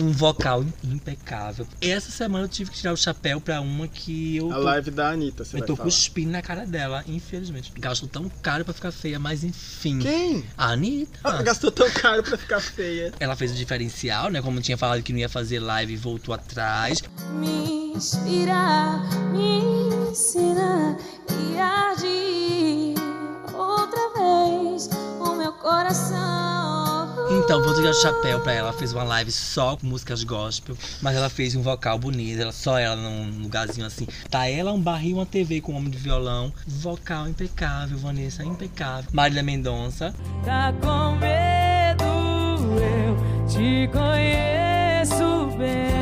Um 0.00 0.12
vocal 0.12 0.64
impecável. 0.82 1.66
Essa 1.80 2.10
semana 2.10 2.44
eu 2.44 2.48
tive 2.48 2.70
que 2.70 2.78
tirar 2.78 2.92
o 2.92 2.96
chapéu 2.96 3.40
pra 3.40 3.60
uma 3.60 3.86
que 3.86 4.36
eu. 4.36 4.50
A 4.50 4.54
tô- 4.54 4.60
live 4.62 4.90
da 4.90 5.10
Anitta, 5.10 5.44
você 5.44 5.58
Eu 5.58 5.66
tô 5.66 5.76
falar. 5.76 5.84
cuspindo 5.88 6.30
na 6.32 6.40
cara 6.40 6.64
dela, 6.64 7.04
infelizmente. 7.06 7.70
Gastou 7.78 8.08
tão 8.08 8.30
caro 8.42 8.64
pra 8.64 8.72
ficar 8.72 8.92
feia, 8.92 9.18
mas 9.18 9.44
enfim. 9.44 9.98
Quem? 9.98 10.44
A 10.56 10.70
Anitta. 10.70 11.18
Ah, 11.22 11.42
gastou 11.42 11.70
tão 11.70 11.90
caro 11.90 12.22
pra 12.22 12.38
ficar 12.38 12.60
feia. 12.60 13.12
Ela 13.20 13.36
fez 13.36 13.52
o 13.52 13.54
diferencial, 13.54 14.30
né? 14.30 14.40
Como 14.40 14.60
tinha 14.60 14.78
falado 14.78 15.02
que 15.02 15.12
não 15.12 15.18
ia 15.18 15.28
fazer 15.28 15.60
live 15.60 15.92
e 15.92 15.96
voltou 15.96 16.34
atrás. 16.34 17.02
Me 17.38 17.92
inspirar, 17.94 19.02
me 19.32 20.08
ensinar 20.10 20.96
e 21.28 21.58
agir 21.58 22.94
outra 23.52 24.08
vez 24.14 24.88
o 25.20 25.34
meu 25.36 25.52
coração. 25.52 26.79
Então, 27.30 27.62
vou 27.62 27.72
tirar 27.74 27.90
o 27.90 27.94
chapéu 27.94 28.40
pra 28.40 28.52
ela. 28.52 28.68
Ela 28.70 28.78
fez 28.78 28.92
uma 28.92 29.04
live 29.04 29.30
só 29.30 29.76
com 29.76 29.86
músicas 29.86 30.24
gospel, 30.24 30.76
mas 31.00 31.16
ela 31.16 31.30
fez 31.30 31.54
um 31.54 31.62
vocal 31.62 31.96
bonito. 31.98 32.42
Ela, 32.42 32.52
só 32.52 32.76
ela 32.76 32.96
num 32.96 33.42
lugarzinho 33.42 33.86
assim. 33.86 34.06
Tá 34.28 34.48
ela, 34.48 34.72
um 34.72 34.80
barril, 34.80 35.16
uma 35.16 35.26
TV 35.26 35.60
com 35.60 35.72
um 35.72 35.76
homem 35.76 35.90
de 35.90 35.98
violão. 35.98 36.52
Vocal 36.66 37.28
impecável, 37.28 37.96
Vanessa, 37.98 38.44
impecável. 38.44 39.08
Marília 39.12 39.44
Mendonça. 39.44 40.12
Tá 40.44 40.72
com 40.80 41.16
medo, 41.16 42.04
eu 42.80 43.46
te 43.46 43.88
conheço 43.92 45.56
bem. 45.56 45.99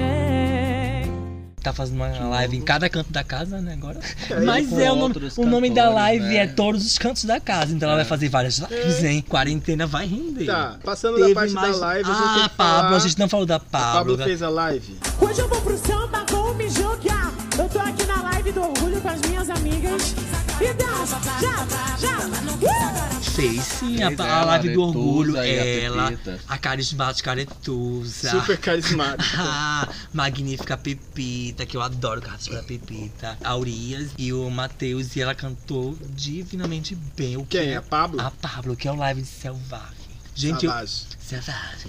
Tá 1.63 1.73
fazendo 1.73 1.97
uma 1.97 2.09
live 2.09 2.57
em 2.57 2.61
cada 2.61 2.89
canto 2.89 3.13
da 3.13 3.23
casa, 3.25 3.61
né, 3.61 3.73
agora. 3.75 3.99
É, 4.31 4.41
Mas 4.41 4.73
é 4.79 4.91
o 4.93 4.97
nome, 4.97 5.15
o 5.37 5.47
nome 5.47 5.71
da 5.71 5.89
live 5.91 6.25
né? 6.25 6.37
é 6.37 6.47
todos 6.47 6.85
os 6.87 6.99
cantos 6.99 7.25
da 7.25 7.41
casa. 7.41 7.73
Então 7.75 7.89
ela 7.89 7.99
É. 8.01 8.03
vai 8.03 8.09
fazer 8.09 8.29
várias 8.29 8.59
lives, 8.59 9.03
hein? 9.05 9.25
Quarentena 9.29 9.87
vai 9.87 10.07
render. 10.07 10.47
Tá, 10.47 10.77
passando 10.85 11.15
da 11.19 11.23
Teve 11.25 11.35
parte 11.35 11.53
mais- 11.53 11.79
da 11.79 11.87
live, 11.87 12.11
a 12.11 12.15
gente 12.15 12.23
ah, 12.25 12.49
que 12.49 12.57
Pablo, 12.57 12.83
falar... 12.85 12.97
a 12.97 12.99
gente 13.01 13.19
não 13.19 13.29
falou 13.29 13.47
da 13.47 13.57
A 13.57 13.61
Pablo. 13.61 14.13
Pablo 14.13 14.25
fez 14.25 14.43
a 14.43 14.49
live. 14.49 14.99
Hoje 15.21 15.41
eu 15.41 15.49
vou 15.49 15.61
pro 15.63 15.77
samba, 15.79 16.25
vou 16.31 16.55
me 16.55 16.69
jogar. 16.71 17.33
Eu 17.59 17.69
tô 17.69 17.79
aqui 17.81 18.05
na 18.07 18.23
live 18.23 18.53
do 18.53 18.61
orgulho 18.63 19.01
com 19.01 19.09
as 19.09 19.21
minhas 19.23 19.51
amigas. 19.51 20.15
E 20.61 20.75
dança, 20.75 21.21
já, 21.41 21.67
já. 21.99 22.19
Uh! 22.19 23.09
Fez 23.23 23.63
sim, 23.63 24.03
a, 24.03 24.09
a 24.09 24.45
live 24.45 24.71
do 24.71 24.83
orgulho, 24.83 25.39
a 25.39 25.47
ela, 25.47 26.13
a 26.49 26.59
carismática 26.59 27.31
Aretusa. 27.31 28.31
Super 28.31 28.59
carismática. 28.59 29.37
Ah, 29.39 29.89
magnífica 30.13 30.77
Pepita, 30.77 31.65
que 31.65 31.77
eu 31.77 31.81
adoro 31.83 32.21
da 32.21 32.37
Pepita. 32.63 33.39
A 33.45 33.57
Urias 33.57 34.11
e 34.19 34.33
o 34.33 34.51
Matheus, 34.51 35.15
e 35.15 35.21
ela 35.21 35.37
cantou 35.37 35.97
divinamente 36.11 36.97
bem. 37.17 37.37
O 37.37 37.47
Quem? 37.47 37.69
que 37.69 37.75
A 37.75 37.83
Pablo? 37.83 38.21
A 38.21 38.33
Pablo, 38.33 38.75
que 38.75 38.89
é 38.89 38.93
o 38.93 38.97
live 38.97 39.23
de 39.23 39.29
Selvagem. 39.29 40.08
Gente, 40.39 40.67
eu. 40.67 40.73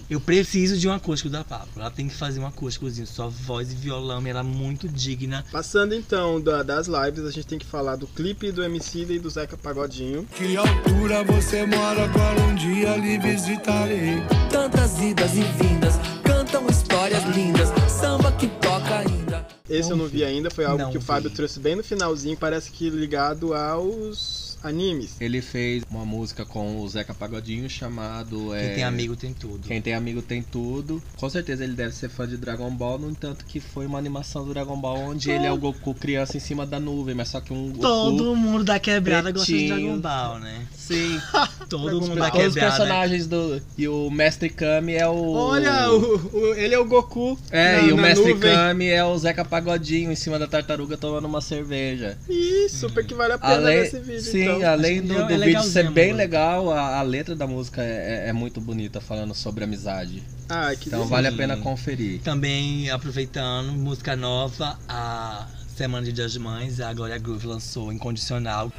Eu 0.09 0.19
preciso 0.19 0.77
de 0.77 0.87
um 0.87 0.91
acústico 0.91 1.29
da 1.29 1.43
Pablo. 1.43 1.69
Ela 1.77 1.91
tem 1.91 2.07
que 2.07 2.13
fazer 2.15 2.39
um 2.39 2.45
acústicozinho, 2.45 3.07
só 3.07 3.29
voz 3.29 3.71
e 3.71 3.75
violão, 3.75 4.25
ela 4.27 4.39
é 4.41 4.43
muito 4.43 4.87
digna. 4.89 5.45
Passando 5.51 5.93
então 5.95 6.41
da- 6.41 6.63
das 6.63 6.87
lives, 6.87 7.23
a 7.25 7.31
gente 7.31 7.45
tem 7.47 7.59
que 7.59 7.65
falar 7.65 7.95
do 7.95 8.07
clipe 8.07 8.51
do 8.51 8.63
MC 8.63 9.05
e 9.09 9.19
do 9.19 9.29
Zeca 9.29 9.55
Pagodinho. 9.55 10.25
Que 10.35 10.57
altura 10.57 11.23
você 11.23 11.65
mora 11.65 12.03
agora 12.05 12.41
um 12.41 12.55
dia 12.55 12.97
lhe 12.97 13.17
visitarei. 13.19 14.15
Tantas 14.49 14.99
idas 14.99 15.31
e 15.35 15.43
vindas, 15.43 15.93
cantam 16.23 16.65
histórias 16.67 17.23
lindas, 17.35 17.69
samba 17.89 18.31
que 18.33 18.47
toca 18.47 18.97
ainda. 18.97 19.47
Esse 19.69 19.91
eu 19.91 19.95
não 19.97 20.07
vi 20.07 20.23
ainda, 20.23 20.49
foi 20.49 20.65
algo 20.65 20.83
Não 20.83 20.91
que 20.91 20.97
o 20.97 21.01
Fábio 21.01 21.29
trouxe 21.29 21.59
bem 21.59 21.75
no 21.75 21.83
finalzinho, 21.83 22.35
parece 22.35 22.71
que 22.71 22.89
ligado 22.89 23.53
aos 23.53 24.38
animes. 24.63 25.15
Ele 25.19 25.41
fez 25.41 25.83
uma 25.89 26.05
música 26.05 26.45
com 26.45 26.79
o 26.81 26.87
Zeca 26.89 27.13
Pagodinho 27.13 27.69
chamado. 27.69 28.49
Quem 28.51 28.57
é, 28.59 28.69
tem 28.75 28.83
amigo 28.83 29.15
tem 29.15 29.33
tudo. 29.33 29.67
Quem 29.67 29.81
tem 29.81 29.93
amigo 29.93 30.21
tem 30.21 30.41
tudo. 30.41 31.01
Com 31.17 31.29
certeza 31.29 31.63
ele 31.63 31.73
deve 31.73 31.93
ser 31.95 32.09
fã 32.09 32.27
de 32.27 32.37
Dragon 32.37 32.69
Ball, 32.71 32.99
no 32.99 33.09
entanto 33.09 33.45
que 33.45 33.59
foi 33.59 33.85
uma 33.85 33.97
animação 33.97 34.45
do 34.45 34.53
Dragon 34.53 34.77
Ball 34.77 34.97
onde 34.99 35.29
ele 35.31 35.45
é 35.45 35.51
o 35.51 35.57
Goku 35.57 35.93
criança 35.93 36.37
em 36.37 36.39
cima 36.39 36.65
da 36.65 36.79
nuvem, 36.79 37.15
mas 37.15 37.29
só 37.29 37.41
que 37.41 37.53
um 37.53 37.67
Goku. 37.69 37.81
Todo 37.81 38.35
mundo 38.35 38.63
da 38.63 38.79
quebrada 38.79 39.31
gosta 39.31 39.45
de 39.51 39.57
pretinho. 39.67 39.77
Dragon 39.79 39.99
Ball, 39.99 40.39
né? 40.39 40.67
Sim. 40.75 41.19
Todo 41.69 42.01
mundo 42.01 42.15
da 42.15 42.31
Todos 42.31 42.47
os 42.47 42.53
quebrada. 42.53 42.75
personagens 42.77 43.27
do. 43.27 43.61
E 43.77 43.87
o 43.87 44.09
Mestre 44.09 44.49
Kami 44.49 44.93
é 44.93 45.07
o. 45.07 45.31
Olha, 45.33 45.91
o, 45.91 46.15
o- 46.35 46.53
ele 46.55 46.73
é 46.73 46.79
o 46.79 46.85
Goku. 46.85 47.37
É, 47.51 47.81
na- 47.81 47.87
e 47.87 47.91
o 47.93 47.97
Mestre 47.97 48.33
nuvem. 48.33 48.51
Kami 48.53 48.87
é 48.87 49.03
o 49.05 49.15
Zeca 49.17 49.45
Pagodinho 49.45 50.11
em 50.11 50.15
cima 50.15 50.39
da 50.39 50.47
tartaruga 50.47 50.97
tomando 50.97 51.25
uma 51.25 51.41
cerveja. 51.41 52.17
Ih, 52.27 52.67
super 52.69 53.05
que 53.05 53.13
vale 53.13 53.33
a 53.33 53.37
pena 53.37 53.53
Além, 53.53 53.77
ver 53.77 53.85
esse 53.85 53.99
vídeo. 53.99 54.21
sim, 54.21 54.45
então. 54.57 54.71
além 54.71 55.01
do, 55.01 55.13
é- 55.13 55.15
do 55.17 55.21
é 55.21 55.27
vídeo 55.27 55.39
legalzinho 55.39 55.73
ser 55.73 55.91
bem 55.91 56.07
música. 56.13 56.17
legal, 56.23 56.71
a, 56.71 56.99
a 56.99 57.01
letra 57.01 57.35
da 57.35 57.45
música 57.47 57.81
é, 57.83 58.25
é- 58.25 58.29
é 58.29 58.33
muito 58.33 58.59
bonita, 58.59 58.99
falando 58.99 59.33
sobre 59.35 59.63
amizade. 59.63 60.23
Ah, 60.47 60.69
que 60.75 60.87
Então 60.87 60.99
delícia. 60.99 61.05
vale 61.15 61.27
a 61.27 61.31
pena 61.31 61.57
conferir. 61.57 62.21
Também 62.21 62.89
aproveitando, 62.89 63.71
música 63.73 64.15
nova, 64.15 64.77
a 64.87 65.47
Semana 65.75 66.05
de 66.05 66.11
Dia 66.11 66.23
das 66.25 66.35
Mães, 66.37 66.79
a 66.81 66.93
Glória 66.93 67.17
Groove 67.17 67.47
lançou 67.47 67.91
Incondicional. 67.93 68.71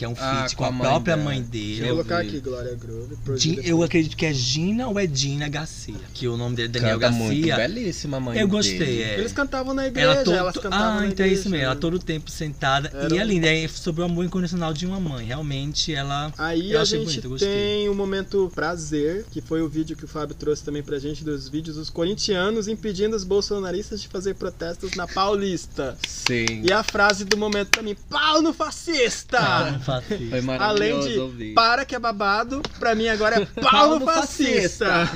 Que 0.00 0.06
é 0.06 0.08
um 0.08 0.14
Ah, 0.18 0.36
feat 0.44 0.56
com 0.56 0.64
com, 0.64 0.70
a 0.70 0.72
mãe 0.72 0.80
própria 0.88 1.14
dela. 1.14 1.28
mãe 1.28 1.42
Deixa 1.42 1.50
dele. 1.52 1.80
eu 1.82 1.86
Eu 1.88 1.94
colocar 1.96 2.18
aqui, 2.20 2.40
Glória 2.40 2.74
Groove. 2.74 3.10
Gi- 3.10 3.16
produzida 3.22 3.62
eu 3.66 3.82
acredito 3.82 4.16
que 4.16 4.24
é 4.24 4.32
Gina 4.32 4.88
ou 4.88 4.98
é 4.98 5.06
Dina 5.06 5.46
Garcia. 5.46 5.94
Que 6.14 6.26
o 6.26 6.38
nome 6.38 6.56
dele 6.56 6.68
é 6.68 6.72
Daniel 6.72 6.98
Canta 6.98 7.12
muito, 7.12 7.46
Garcia. 7.46 7.68
belíssima 7.68 8.16
a 8.16 8.20
mãe 8.20 8.38
Eu 8.38 8.48
gostei, 8.48 8.78
dele. 8.78 9.02
é. 9.02 9.18
Eles 9.18 9.32
cantavam 9.34 9.74
na 9.74 9.86
igreja, 9.86 10.06
Ela 10.12 10.24
todo, 10.24 10.34
elas 10.36 10.54
cantavam 10.56 10.86
ah, 10.96 11.00
na 11.02 11.06
então 11.08 11.26
é 11.26 11.28
isso 11.28 11.50
mesmo. 11.50 11.66
Ela 11.66 11.76
todo 11.76 11.94
o 11.94 11.98
tempo 11.98 12.30
sentada. 12.30 12.90
Era 12.94 13.14
E 13.14 13.18
é 13.18 13.22
um- 13.22 13.26
linda. 13.26 13.46
É 13.54 13.68
sobre 13.68 14.00
o 14.00 14.04
amor 14.06 14.24
incondicional 14.24 14.72
de 14.72 14.86
uma 14.86 14.98
mãe. 14.98 15.26
Realmente, 15.26 15.92
ela. 15.94 16.32
Aí 16.38 16.72
eu 16.72 16.78
a 16.78 16.82
achei 16.82 17.04
gente 17.04 17.20
bonito, 17.20 17.44
tem 17.44 17.86
o 17.90 17.94
momento 17.94 18.50
prazer, 18.54 19.26
que 19.30 19.42
foi 19.42 19.60
o 19.60 19.68
vídeo 19.68 19.94
que 19.98 20.06
o 20.06 20.08
Fábio 20.08 20.34
trouxe 20.34 20.64
também 20.64 20.82
pra 20.82 20.98
gente, 20.98 21.22
dos 21.22 21.46
vídeos 21.46 21.76
dos 21.76 21.90
corintianos 21.90 22.68
impedindo 22.68 23.14
os 23.14 23.22
bolsonaristas 23.24 24.00
de 24.00 24.08
fazer 24.08 24.32
protestos 24.34 24.92
na 24.94 25.06
Paulista. 25.06 25.98
Sim. 26.08 26.62
E 26.64 26.72
a 26.72 26.82
frase 26.82 27.26
do 27.26 27.36
momento 27.36 27.68
pra 27.68 27.82
mim, 27.82 27.94
pau 28.08 28.40
no 28.40 28.54
fascista! 28.54 29.38
Ah, 29.38 29.78
fascista. 29.90 30.42
Foi 30.42 30.56
Além 30.58 31.00
de 31.00 31.18
ouvir. 31.18 31.54
para 31.54 31.84
que 31.84 31.94
é 31.94 31.98
babado, 31.98 32.62
pra 32.78 32.94
mim 32.94 33.08
agora 33.08 33.42
é 33.42 33.44
Paulo 33.60 34.00
Paulo 34.00 34.06
Fascista. 34.06 35.08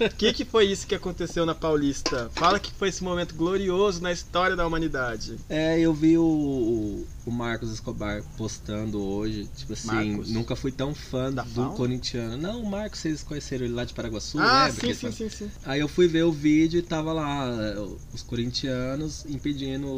O 0.00 0.10
que, 0.16 0.32
que 0.32 0.44
foi 0.44 0.66
isso 0.66 0.86
que 0.86 0.94
aconteceu 0.94 1.44
na 1.46 1.54
Paulista? 1.54 2.30
Fala 2.34 2.58
que 2.58 2.72
foi 2.72 2.88
esse 2.88 3.02
momento 3.04 3.34
glorioso 3.34 4.02
na 4.02 4.12
história 4.12 4.56
da 4.56 4.66
humanidade. 4.66 5.36
É, 5.48 5.78
eu 5.78 5.92
vi 5.94 6.16
o, 6.18 7.04
o, 7.26 7.30
Marcos 7.30 7.72
Escobar 7.72 8.22
postando 8.36 9.00
hoje, 9.02 9.48
tipo 9.56 9.72
assim, 9.72 9.86
Marcos? 10.10 10.30
nunca 10.30 10.56
fui 10.56 10.72
tão 10.72 10.94
fã 10.94 11.32
do 11.32 11.44
FAO? 11.44 11.74
corintiano. 11.74 12.36
Não, 12.36 12.62
o 12.62 12.66
Marcos, 12.70 13.00
vocês 13.00 13.22
conheceram 13.22 13.64
ele 13.66 13.74
lá 13.74 13.84
de 13.84 13.92
Paraguaçu, 13.94 14.38
ah, 14.38 14.66
lembra? 14.66 14.72
sim, 14.80 14.86
Que 14.88 14.94
sim, 14.94 15.06
ele- 15.06 15.14
sim, 15.16 15.28
sim. 15.28 15.50
Aí 15.64 15.80
eu 15.80 15.88
fui 15.88 16.06
ver 16.08 16.24
o 16.24 16.32
vídeo 16.32 16.78
e 16.78 16.82
tava 16.82 17.12
lá 17.12 17.48
os 18.12 18.22
corintianos 18.22 19.24
impedindo 19.26 19.88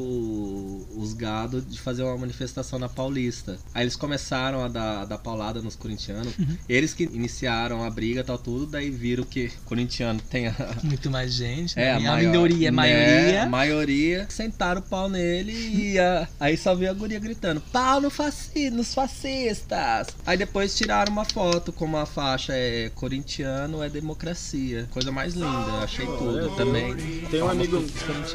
os 0.96 1.12
gados 1.14 1.66
de 1.66 1.80
fazer 1.80 2.02
uma 2.02 2.16
manifestação 2.16 2.78
na 2.78 2.88
Paulista. 2.88 3.58
Aí 3.74 3.85
eles 3.86 3.96
começaram 3.96 4.64
a 4.64 4.68
dar, 4.68 5.02
a 5.02 5.04
dar 5.04 5.18
paulada 5.18 5.62
nos 5.62 5.76
corintianos. 5.76 6.32
Eles 6.68 6.92
que 6.92 7.04
iniciaram 7.04 7.84
a 7.84 7.90
briga 7.90 8.20
e 8.20 8.24
tal, 8.24 8.36
tudo, 8.36 8.66
daí 8.66 8.90
viram 8.90 9.22
que 9.24 9.50
corintiano 9.64 10.20
tem 10.28 10.48
a, 10.48 10.54
Muito 10.82 11.08
mais 11.10 11.32
gente. 11.32 11.78
é, 11.78 11.84
né? 11.84 11.92
a, 11.92 11.96
a 11.96 12.00
maior- 12.00 12.18
minoria, 12.32 12.68
a 12.68 12.72
né, 12.72 12.76
maioria. 12.76 13.42
a 13.42 13.46
maioria 13.46 14.26
sentaram 14.28 14.80
o 14.80 14.84
pau 14.84 15.08
nele 15.08 15.52
e 15.52 15.98
a- 15.98 16.28
aí 16.40 16.56
só 16.56 16.74
viu 16.74 16.90
a 16.90 16.92
guria 16.92 17.18
gritando: 17.20 17.60
pau 17.72 18.00
no 18.00 18.10
fasci, 18.10 18.70
nos 18.70 18.92
fascistas! 18.92 20.08
Aí 20.26 20.36
depois 20.36 20.74
tiraram 20.76 21.12
uma 21.12 21.24
foto 21.24 21.72
com 21.72 21.84
uma 21.84 22.06
faixa: 22.06 22.52
é 22.54 22.90
corintiano 22.94 23.82
é 23.82 23.88
democracia. 23.88 24.88
Coisa 24.90 25.12
mais 25.12 25.34
linda, 25.34 25.46
eu 25.46 25.76
achei 25.78 26.06
tudo 26.06 26.40
É, 26.52 26.56
também. 26.56 26.96
Tem 27.30 27.42
um 27.42 27.48
amigo. 27.48 27.84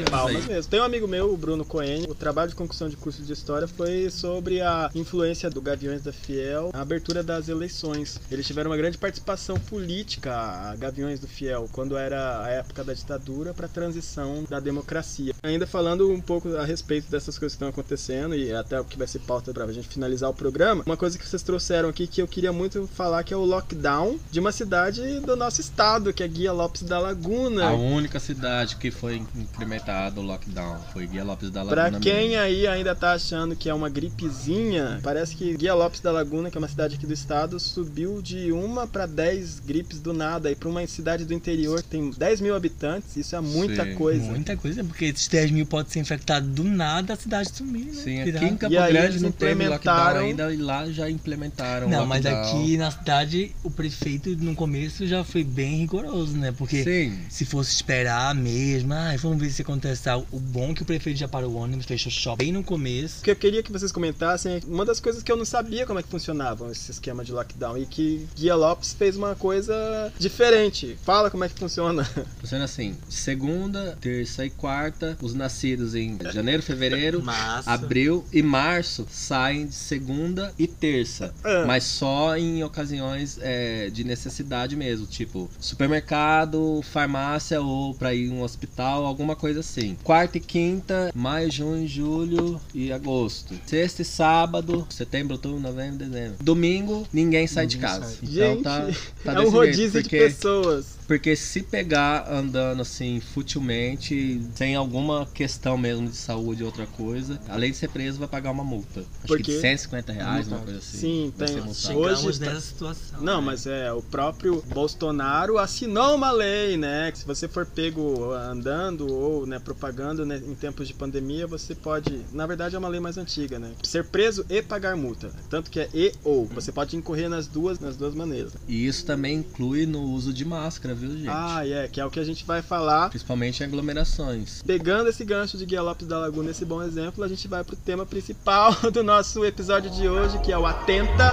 Palmas 0.10 0.46
mesmo. 0.46 0.70
Tem 0.72 0.80
um 0.80 0.84
amigo 0.84 1.08
meu, 1.08 1.34
o 1.34 1.38
Bruno 1.38 1.66
Cohen. 1.66 2.06
O 2.10 2.16
trabalho 2.16 2.50
de 2.50 2.56
conclusão 2.56 2.88
de 2.90 2.96
curso 2.98 3.22
de 3.24 3.34
história 3.34 3.68
foi 3.68 4.10
sobre 4.10 4.62
a 4.62 4.90
influência 4.94 5.41
do 5.50 5.62
Gaviões 5.62 6.02
da 6.02 6.12
Fiel 6.12 6.72
na 6.74 6.82
abertura 6.82 7.24
das 7.24 7.50
eleições. 7.50 8.20
Eles 8.32 8.46
tiveram 8.46 8.72
uma 8.72 8.78
grande 8.78 8.98
participação 8.98 9.58
política, 9.58 10.34
a 10.34 10.76
Gaviões 10.76 11.20
do 11.20 11.28
Fiel, 11.28 11.70
quando 11.72 11.98
era 11.98 12.44
a 12.44 12.50
época 12.50 12.84
da 12.84 12.94
ditadura 12.94 13.54
para 13.54 13.66
a 13.66 13.70
transição 13.70 14.46
da 14.50 14.60
democracia. 14.60 15.34
Ainda 15.44 15.66
falando 15.66 16.12
um 16.12 16.22
pouco 16.22 16.56
a 16.56 16.66
respeito 16.66 17.10
dessas 17.10 17.38
coisas 17.38 17.54
que 17.54 17.64
estão 17.64 17.70
acontecendo 17.70 18.36
e 18.36 18.54
até 18.54 18.80
o 18.80 18.86
que 18.86 18.98
vai 18.98 19.08
ser 19.08 19.20
pauta 19.20 19.54
para 19.54 19.66
a 19.66 19.74
gente 19.74 19.88
finalizar 19.88 20.30
o 20.30 20.34
programa, 20.34 20.84
uma 20.86 20.98
coisa 20.98 21.18
que 21.18 21.28
vocês 21.28 21.42
trouxeram 21.44 21.90
aqui 21.90 22.08
que 22.08 22.22
eu 22.22 22.28
queria 22.28 22.52
muito 22.52 22.88
falar 22.88 23.24
que 23.24 23.34
é 23.34 23.38
o 23.38 23.46
lockdown 23.46 24.20
de 24.30 24.40
uma 24.40 24.52
cidade 24.52 25.20
do 25.22 25.36
nosso 25.36 25.62
estado, 25.62 26.14
que 26.14 26.24
é 26.24 26.28
Guia 26.28 26.52
Lopes 26.52 26.84
da 26.84 27.00
Laguna. 27.00 27.70
A 27.70 27.74
única 27.74 28.20
cidade 28.20 28.76
que 28.76 28.92
foi 28.92 29.24
incrementado 29.36 30.22
o 30.22 30.24
lockdown 30.24 30.80
foi 30.94 31.08
Guia 31.08 31.24
Lopes 31.24 31.50
da 31.50 31.64
Laguna. 31.64 31.90
Pra 31.90 32.00
quem 32.00 32.30
mesmo. 32.30 32.44
aí 32.44 32.68
ainda 32.68 32.96
tá 32.96 33.14
achando 33.14 33.56
que 33.56 33.70
é 33.70 33.74
uma 33.74 33.90
gripezinha, 33.90 35.00
parece 35.04 35.31
que 35.36 35.54
Guia 35.56 35.74
Lopes 35.74 36.00
da 36.02 36.12
Laguna, 36.12 36.50
que 36.50 36.58
é 36.58 36.60
uma 36.60 36.68
cidade 36.68 36.96
aqui 36.96 37.06
do 37.06 37.14
estado, 37.14 37.60
subiu 37.60 38.22
de 38.22 38.52
uma 38.52 38.88
pra 38.88 39.06
10 39.06 39.60
gripes 39.60 40.00
do 40.00 40.14
nada. 40.14 40.52
E 40.52 40.56
pra 40.56 40.70
uma 40.70 40.86
cidade 40.88 41.26
do 41.26 41.34
interior 41.34 41.82
que 41.82 41.90
tem 41.90 42.10
10 42.12 42.42
mil 42.42 42.56
habitantes, 42.56 43.16
isso 43.16 43.36
é 43.36 43.42
muita 43.42 43.86
Sim. 43.86 43.96
coisa. 43.96 44.24
Muita 44.26 44.58
coisa, 44.58 44.84
porque 44.84 45.06
esses 45.06 45.28
10 45.28 45.52
mil 45.52 45.66
podem 45.66 45.92
ser 45.92 46.00
infectados 46.00 46.50
do 46.50 46.64
nada, 46.64 47.14
a 47.14 47.16
cidade 47.16 47.50
sumir, 47.56 47.86
né? 47.86 47.94
Sim, 47.94 48.22
aqui 48.22 48.46
em 48.46 48.56
Campo 48.58 48.74
E 48.74 48.78
aí 48.78 48.94
Grande 48.94 49.20
não 49.22 49.32
teve 49.32 49.68
lockdown 49.68 49.76
implementaram- 49.76 50.22
ainda 50.26 50.54
e 50.54 50.58
lá 50.58 50.90
já 50.92 51.10
implementaram 51.10 51.90
Não, 51.90 52.06
mas 52.06 52.26
aqui 52.26 52.78
na 52.78 52.92
cidade 52.92 53.56
o 53.64 53.70
prefeito 53.72 54.30
no 54.38 54.56
começo 54.56 55.06
já 55.08 55.24
foi 55.24 55.44
bem 55.44 55.78
rigoroso, 55.80 56.38
né? 56.38 56.52
Porque 56.52 56.84
Sim. 56.84 57.18
se 57.30 57.46
fosse 57.46 57.74
esperar 57.74 58.34
mesmo, 58.36 58.94
ai, 58.94 59.18
vamos 59.18 59.40
ver 59.40 59.50
se 59.50 59.62
acontecer. 59.62 60.10
algo. 60.10 60.28
O 60.32 60.40
bom 60.40 60.72
é 60.72 60.74
que 60.74 60.84
o 60.84 60.86
prefeito 60.86 61.18
já 61.18 61.28
parou 61.28 61.52
o 61.52 61.56
ônibus, 61.56 61.86
fechou 61.86 62.10
o 62.10 62.14
shopping 62.14 62.44
bem 62.46 62.54
no 62.54 62.64
começo. 62.64 63.20
O 63.20 63.24
que 63.24 63.32
eu 63.32 63.36
queria 63.36 63.64
que 63.64 63.72
vocês 63.72 63.92
comentassem 63.92 64.54
é 64.54 64.62
uma 64.68 64.86
das 64.86 65.00
coisas 65.00 65.11
que 65.22 65.32
eu 65.32 65.38
não 65.38 65.46
sabia 65.46 65.86
como 65.86 66.00
é 66.00 66.04
que 66.04 66.10
funcionava 66.10 66.72
esse 66.72 66.92
esquema 66.92 67.24
de 67.24 67.32
lockdown 67.32 67.78
e 67.78 67.86
que 67.86 68.28
Guia 68.36 68.56
Lopes 68.56 68.94
fez 68.94 69.16
uma 69.16 69.36
coisa 69.36 69.74
diferente. 70.18 70.98
Fala 71.04 71.30
como 71.30 71.44
é 71.44 71.50
que 71.50 71.60
funciona. 71.60 72.04
Funciona 72.40 72.66
assim: 72.66 72.96
segunda, 73.10 73.98
terça 74.00 74.46
e 74.46 74.50
quarta, 74.50 75.18
os 75.22 75.34
nascidos 75.34 75.96
em 75.96 76.18
janeiro, 76.32 76.62
fevereiro, 76.62 77.22
Março. 77.22 77.70
abril 77.70 78.26
e 78.32 78.42
março 78.42 79.08
saem 79.10 79.68
de 79.68 79.76
segunda 79.76 80.54
e 80.58 80.68
terça. 80.68 81.34
Ah. 81.44 81.64
Mas 81.66 81.84
só 81.84 82.36
em 82.38 82.64
ocasiões 82.64 83.38
é, 83.42 83.90
de 83.90 84.04
necessidade 84.04 84.76
mesmo, 84.76 85.06
tipo 85.06 85.50
supermercado, 85.60 86.82
farmácia 86.84 87.62
ou 87.62 87.94
pra 87.94 88.14
ir 88.14 88.28
em 88.28 88.32
um 88.32 88.42
hospital, 88.42 89.06
alguma 89.06 89.36
coisa 89.36 89.60
assim. 89.62 89.98
Quarta 90.04 90.38
e 90.38 90.42
quinta, 90.42 91.12
maio, 91.14 91.52
junho, 91.52 91.88
julho 91.88 92.62
e 92.74 92.92
agosto. 92.92 93.54
Sexta 93.66 94.02
e 94.02 94.06
sábado, 94.06 94.86
setembro, 95.02 95.34
outubro, 95.34 95.60
novembro, 95.60 95.98
dezembro. 96.06 96.36
Domingo, 96.40 97.08
ninguém 97.12 97.48
sai 97.48 97.66
de 97.66 97.78
casa. 97.78 98.06
sai. 98.06 98.18
Então 98.22 98.54
Gente, 98.54 98.64
tá, 98.64 98.88
tá 99.24 99.34
é 99.42 99.46
um 99.46 99.50
rodízio 99.50 99.94
jeito, 99.94 100.10
de 100.10 100.10
pessoas. 100.10 100.86
Porque 101.12 101.36
se 101.36 101.62
pegar 101.62 102.32
andando 102.32 102.84
assim 102.84 103.20
futilmente, 103.20 104.42
sem 104.56 104.78
alguma 104.78 105.26
questão 105.26 105.78
mesmo 105.78 106.08
de 106.08 106.16
saúde 106.16 106.64
ou 106.64 106.68
outra 106.68 106.88
coisa, 106.88 107.38
além 107.50 107.72
de 107.72 107.76
ser 107.76 107.90
preso, 107.90 108.18
vai 108.18 108.30
pagar 108.30 108.50
uma 108.50 108.64
multa. 108.64 109.02
Acho 109.02 109.28
Por 109.28 109.38
que 109.40 109.44
de 109.44 109.60
150 109.60 110.14
reais, 110.14 110.48
uma 110.48 110.60
coisa 110.60 110.80
assim. 110.80 110.98
Sim, 110.98 111.34
tem. 111.38 111.74
Chegamos 111.74 112.24
Hoje 112.24 112.40
tá- 112.40 112.46
nessa 112.46 112.62
situação. 112.62 113.22
Não, 113.22 113.42
né? 113.42 113.48
mas 113.48 113.68
é, 113.68 113.92
o 113.92 114.02
próprio 114.02 114.64
Bolsonaro 114.70 115.58
assinou 115.58 116.16
uma 116.16 116.32
lei, 116.32 116.78
né? 116.78 117.12
Que 117.12 117.18
se 117.18 117.26
você 117.26 117.46
for 117.46 117.66
pego 117.66 118.32
andando 118.32 119.06
ou 119.12 119.46
né, 119.46 119.60
propagando 119.60 120.26
né, 120.26 120.38
em 120.38 120.56
tempos 120.56 120.88
de 120.88 120.94
pandemia, 120.94 121.46
você 121.46 121.76
pode. 121.76 122.22
Na 122.32 122.48
verdade, 122.48 122.78
é 122.78 122.80
uma 122.80 122.88
lei 122.88 123.02
mais 123.02 123.18
antiga, 123.18 123.60
né? 123.60 123.74
Ser 123.84 124.06
preso 124.06 124.46
e 124.48 124.62
pagar 124.62 124.96
multa. 124.96 125.30
Tanto 125.50 125.70
que 125.70 125.82
é 125.82 125.90
e 125.94 126.14
ou. 126.24 126.46
Você 126.46 126.72
pode 126.72 126.96
incorrer 126.96 127.28
nas 127.28 127.48
duas, 127.48 127.82
nas 127.82 127.98
duas 127.98 128.16
maneiras. 128.16 128.54
E 128.66 128.88
isso 128.88 129.06
também 129.06 129.40
inclui 129.40 129.86
no 129.86 130.04
uso 130.04 130.32
de 130.32 130.46
máscara, 130.46 130.96
viu, 131.02 131.18
gente? 131.18 131.30
Ah, 131.30 131.68
é, 131.68 131.88
que 131.88 132.00
é 132.00 132.06
o 132.06 132.10
que 132.10 132.20
a 132.20 132.24
gente 132.24 132.46
vai 132.46 132.62
falar. 132.62 133.10
Principalmente 133.10 133.62
em 133.62 133.66
aglomerações. 133.66 134.62
Pegando 134.62 135.10
esse 135.10 135.26
gancho 135.26 135.58
de 135.58 135.66
Guia 135.66 135.82
Lopes 135.82 136.08
da 136.08 136.20
Laguna, 136.20 136.52
esse 136.52 136.64
bom 136.64 136.82
exemplo, 136.82 137.24
a 137.24 137.28
gente 137.28 137.48
vai 137.48 137.64
pro 137.64 137.76
tema 137.76 138.06
principal 138.06 138.74
do 138.92 139.04
nosso 139.04 139.44
episódio 139.44 139.90
de 139.90 140.08
hoje, 140.08 140.40
que 140.40 140.52
é 140.52 140.58
o 140.58 140.66
Atenta. 140.66 141.32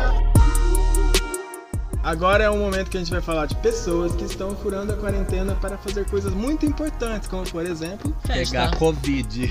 Agora 2.03 2.45
é 2.45 2.51
um 2.51 2.59
momento 2.59 2.91
que 2.91 2.97
a 2.97 3.01
gente 3.01 3.11
vai 3.11 3.21
falar 3.21 3.47
de 3.47 3.57
pessoas 3.57 4.15
que 4.15 4.25
estão 4.25 4.55
furando 4.57 4.93
a 4.93 4.97
quarentena 4.97 5.55
para 5.57 5.77
fazer 5.77 6.07
coisas 6.07 6.33
muito 6.33 6.65
importantes, 6.65 7.29
como 7.29 7.45
por 7.51 7.67
exemplo, 7.67 8.17
Pegar 8.27 8.71
Covid-19. 8.77 9.51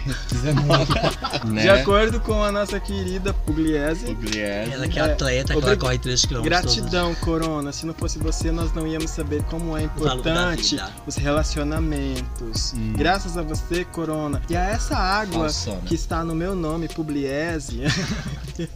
né? 1.52 1.62
de 1.62 1.70
acordo 1.70 2.20
com 2.22 2.42
a 2.42 2.52
nossa 2.52 2.80
querida 2.80 3.34
Pugliese. 3.34 4.06
Pugliese. 4.06 4.72
Ela 4.72 4.88
que 4.88 4.98
é 4.98 5.02
É, 5.02 5.12
atleta, 5.12 5.54
que 5.54 5.64
ela 5.64 5.78
corre 5.78 5.98
3 6.00 6.26
km. 6.26 6.42
Gratidão, 6.42 7.14
Corona. 7.16 7.72
Se 7.72 7.86
não 7.86 7.94
fosse 7.94 8.18
você, 8.18 8.52
nós 8.52 8.74
não 8.74 8.88
íamos 8.88 9.12
saber 9.12 9.44
como 9.44 9.78
é 9.78 9.84
importante 9.84 10.78
os 11.06 11.16
relacionamentos. 11.16 12.74
Hum. 12.74 12.94
Graças 12.96 13.38
a 13.38 13.42
você, 13.42 13.84
Corona. 13.84 14.42
E 14.50 14.56
a 14.56 14.64
essa 14.64 14.96
água 14.96 15.42
Falsona. 15.42 15.82
que 15.82 15.96
está 15.96 16.24
no 16.24 16.34
meu 16.34 16.56
nome, 16.56 16.88
Pugliese. 16.88 17.82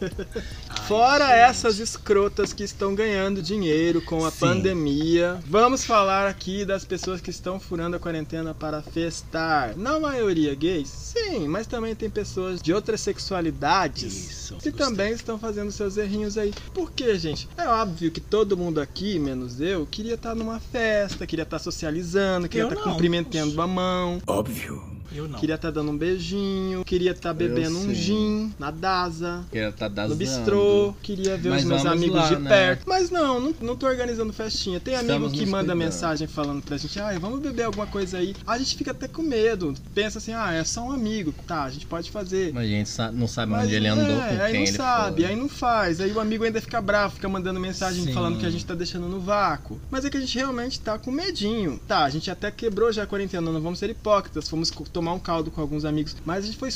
Fora 0.86 1.34
essas 1.34 1.78
escrotas 1.78 2.52
que 2.52 2.64
estão 2.64 2.94
ganhando 2.94 3.40
dinheiro 3.40 3.61
com 4.04 4.24
a 4.24 4.30
Sim. 4.30 4.38
pandemia, 4.40 5.38
vamos 5.46 5.84
falar 5.84 6.26
aqui 6.26 6.64
das 6.64 6.84
pessoas 6.84 7.20
que 7.20 7.30
estão 7.30 7.60
furando 7.60 7.96
a 7.96 7.98
quarentena 8.00 8.52
para 8.52 8.82
festar. 8.82 9.76
Na 9.76 10.00
maioria 10.00 10.52
gays, 10.54 10.88
sim, 10.88 11.46
mas 11.46 11.66
também 11.66 11.94
tem 11.94 12.10
pessoas 12.10 12.60
de 12.60 12.72
outras 12.72 13.00
sexualidades 13.00 14.30
Isso. 14.30 14.56
que 14.56 14.72
também 14.72 15.12
estão 15.12 15.38
fazendo 15.38 15.70
seus 15.70 15.96
errinhos 15.96 16.36
aí. 16.36 16.52
Por 16.74 16.90
quê, 16.90 17.16
gente? 17.18 17.48
É 17.56 17.68
óbvio 17.68 18.10
que 18.10 18.20
todo 18.20 18.56
mundo 18.56 18.80
aqui, 18.80 19.18
menos 19.18 19.60
eu, 19.60 19.86
queria 19.86 20.14
estar 20.14 20.34
numa 20.34 20.58
festa, 20.58 21.26
queria 21.26 21.44
estar 21.44 21.58
socializando, 21.58 22.48
queria 22.48 22.64
Eu 22.64 22.68
estar 22.68 22.80
não. 22.84 22.92
cumprimentando 22.92 23.62
a 23.62 23.66
mão. 23.66 24.20
Óbvio. 24.26 24.91
Eu 25.14 25.28
não. 25.28 25.38
Queria 25.38 25.54
estar 25.56 25.70
dando 25.70 25.90
um 25.90 25.96
beijinho, 25.96 26.84
queria 26.84 27.10
estar 27.12 27.32
bebendo 27.34 27.78
um 27.78 27.94
gin 27.94 28.52
na 28.58 28.70
DASA, 28.70 29.44
Que 29.50 29.58
ela 29.58 29.72
tá 29.72 29.88
no 30.08 30.14
bistrô, 30.14 30.94
queria 31.02 31.36
ver 31.36 31.50
Mas 31.50 31.62
os 31.62 31.68
meus 31.68 31.86
amigos 31.86 32.16
lá, 32.16 32.28
de 32.28 32.36
né? 32.36 32.48
perto. 32.50 32.84
Mas 32.88 33.10
não, 33.10 33.40
não, 33.40 33.54
não 33.60 33.76
tô 33.76 33.86
organizando 33.86 34.32
festinha. 34.32 34.80
Tem 34.80 34.94
amigo 34.94 35.12
Estamos 35.12 35.32
que 35.32 35.40
nos 35.40 35.48
manda 35.50 35.64
cuidando. 35.72 35.78
mensagem 35.78 36.26
falando 36.26 36.62
pra 36.62 36.76
gente, 36.76 36.98
ah, 37.00 37.16
vamos 37.18 37.40
beber 37.40 37.64
alguma 37.64 37.86
coisa 37.86 38.18
aí. 38.18 38.34
A 38.46 38.58
gente 38.58 38.76
fica 38.76 38.90
até 38.92 39.08
com 39.08 39.22
medo. 39.22 39.74
Pensa 39.94 40.18
assim, 40.18 40.32
ah, 40.32 40.52
é 40.52 40.64
só 40.64 40.82
um 40.82 40.92
amigo. 40.92 41.34
Tá, 41.46 41.64
a 41.64 41.70
gente 41.70 41.86
pode 41.86 42.10
fazer. 42.10 42.52
Mas 42.52 42.64
a 42.64 42.68
gente 42.68 42.88
sa- 42.88 43.12
não 43.12 43.26
sabe 43.28 43.52
Mas 43.52 43.64
onde 43.66 43.74
ele 43.74 43.88
andou, 43.88 44.04
é, 44.22 44.36
com 44.36 44.42
aí 44.42 44.52
quem 44.52 44.60
não 44.60 44.66
ele 44.68 44.76
sabe, 44.76 45.22
foi. 45.22 45.30
aí 45.30 45.36
não 45.36 45.48
faz. 45.48 46.00
Aí 46.00 46.12
o 46.12 46.20
amigo 46.20 46.44
ainda 46.44 46.60
fica 46.60 46.80
bravo, 46.80 47.14
fica 47.14 47.28
mandando 47.28 47.58
mensagem 47.60 48.04
Sim. 48.04 48.12
falando 48.12 48.38
que 48.38 48.46
a 48.46 48.50
gente 48.50 48.64
tá 48.64 48.74
deixando 48.74 49.08
no 49.08 49.20
vácuo. 49.20 49.80
Mas 49.90 50.04
é 50.04 50.10
que 50.10 50.16
a 50.16 50.20
gente 50.20 50.36
realmente 50.36 50.80
tá 50.80 50.98
com 50.98 51.10
medinho. 51.10 51.80
Tá, 51.86 52.04
a 52.04 52.10
gente 52.10 52.30
até 52.30 52.50
quebrou 52.50 52.92
já 52.92 53.02
a 53.02 53.06
quarentena, 53.06 53.50
não 53.50 53.60
vamos 53.60 53.78
ser 53.78 53.90
hipócritas. 53.90 54.48
Fomos 54.48 54.70
tomar 54.92 55.01
tomar 55.02 55.14
um 55.14 55.18
caldo 55.18 55.50
com 55.50 55.60
alguns 55.60 55.84
amigos, 55.84 56.14
mas 56.24 56.44
a 56.44 56.46
gente 56.46 56.56
foi 56.58 56.70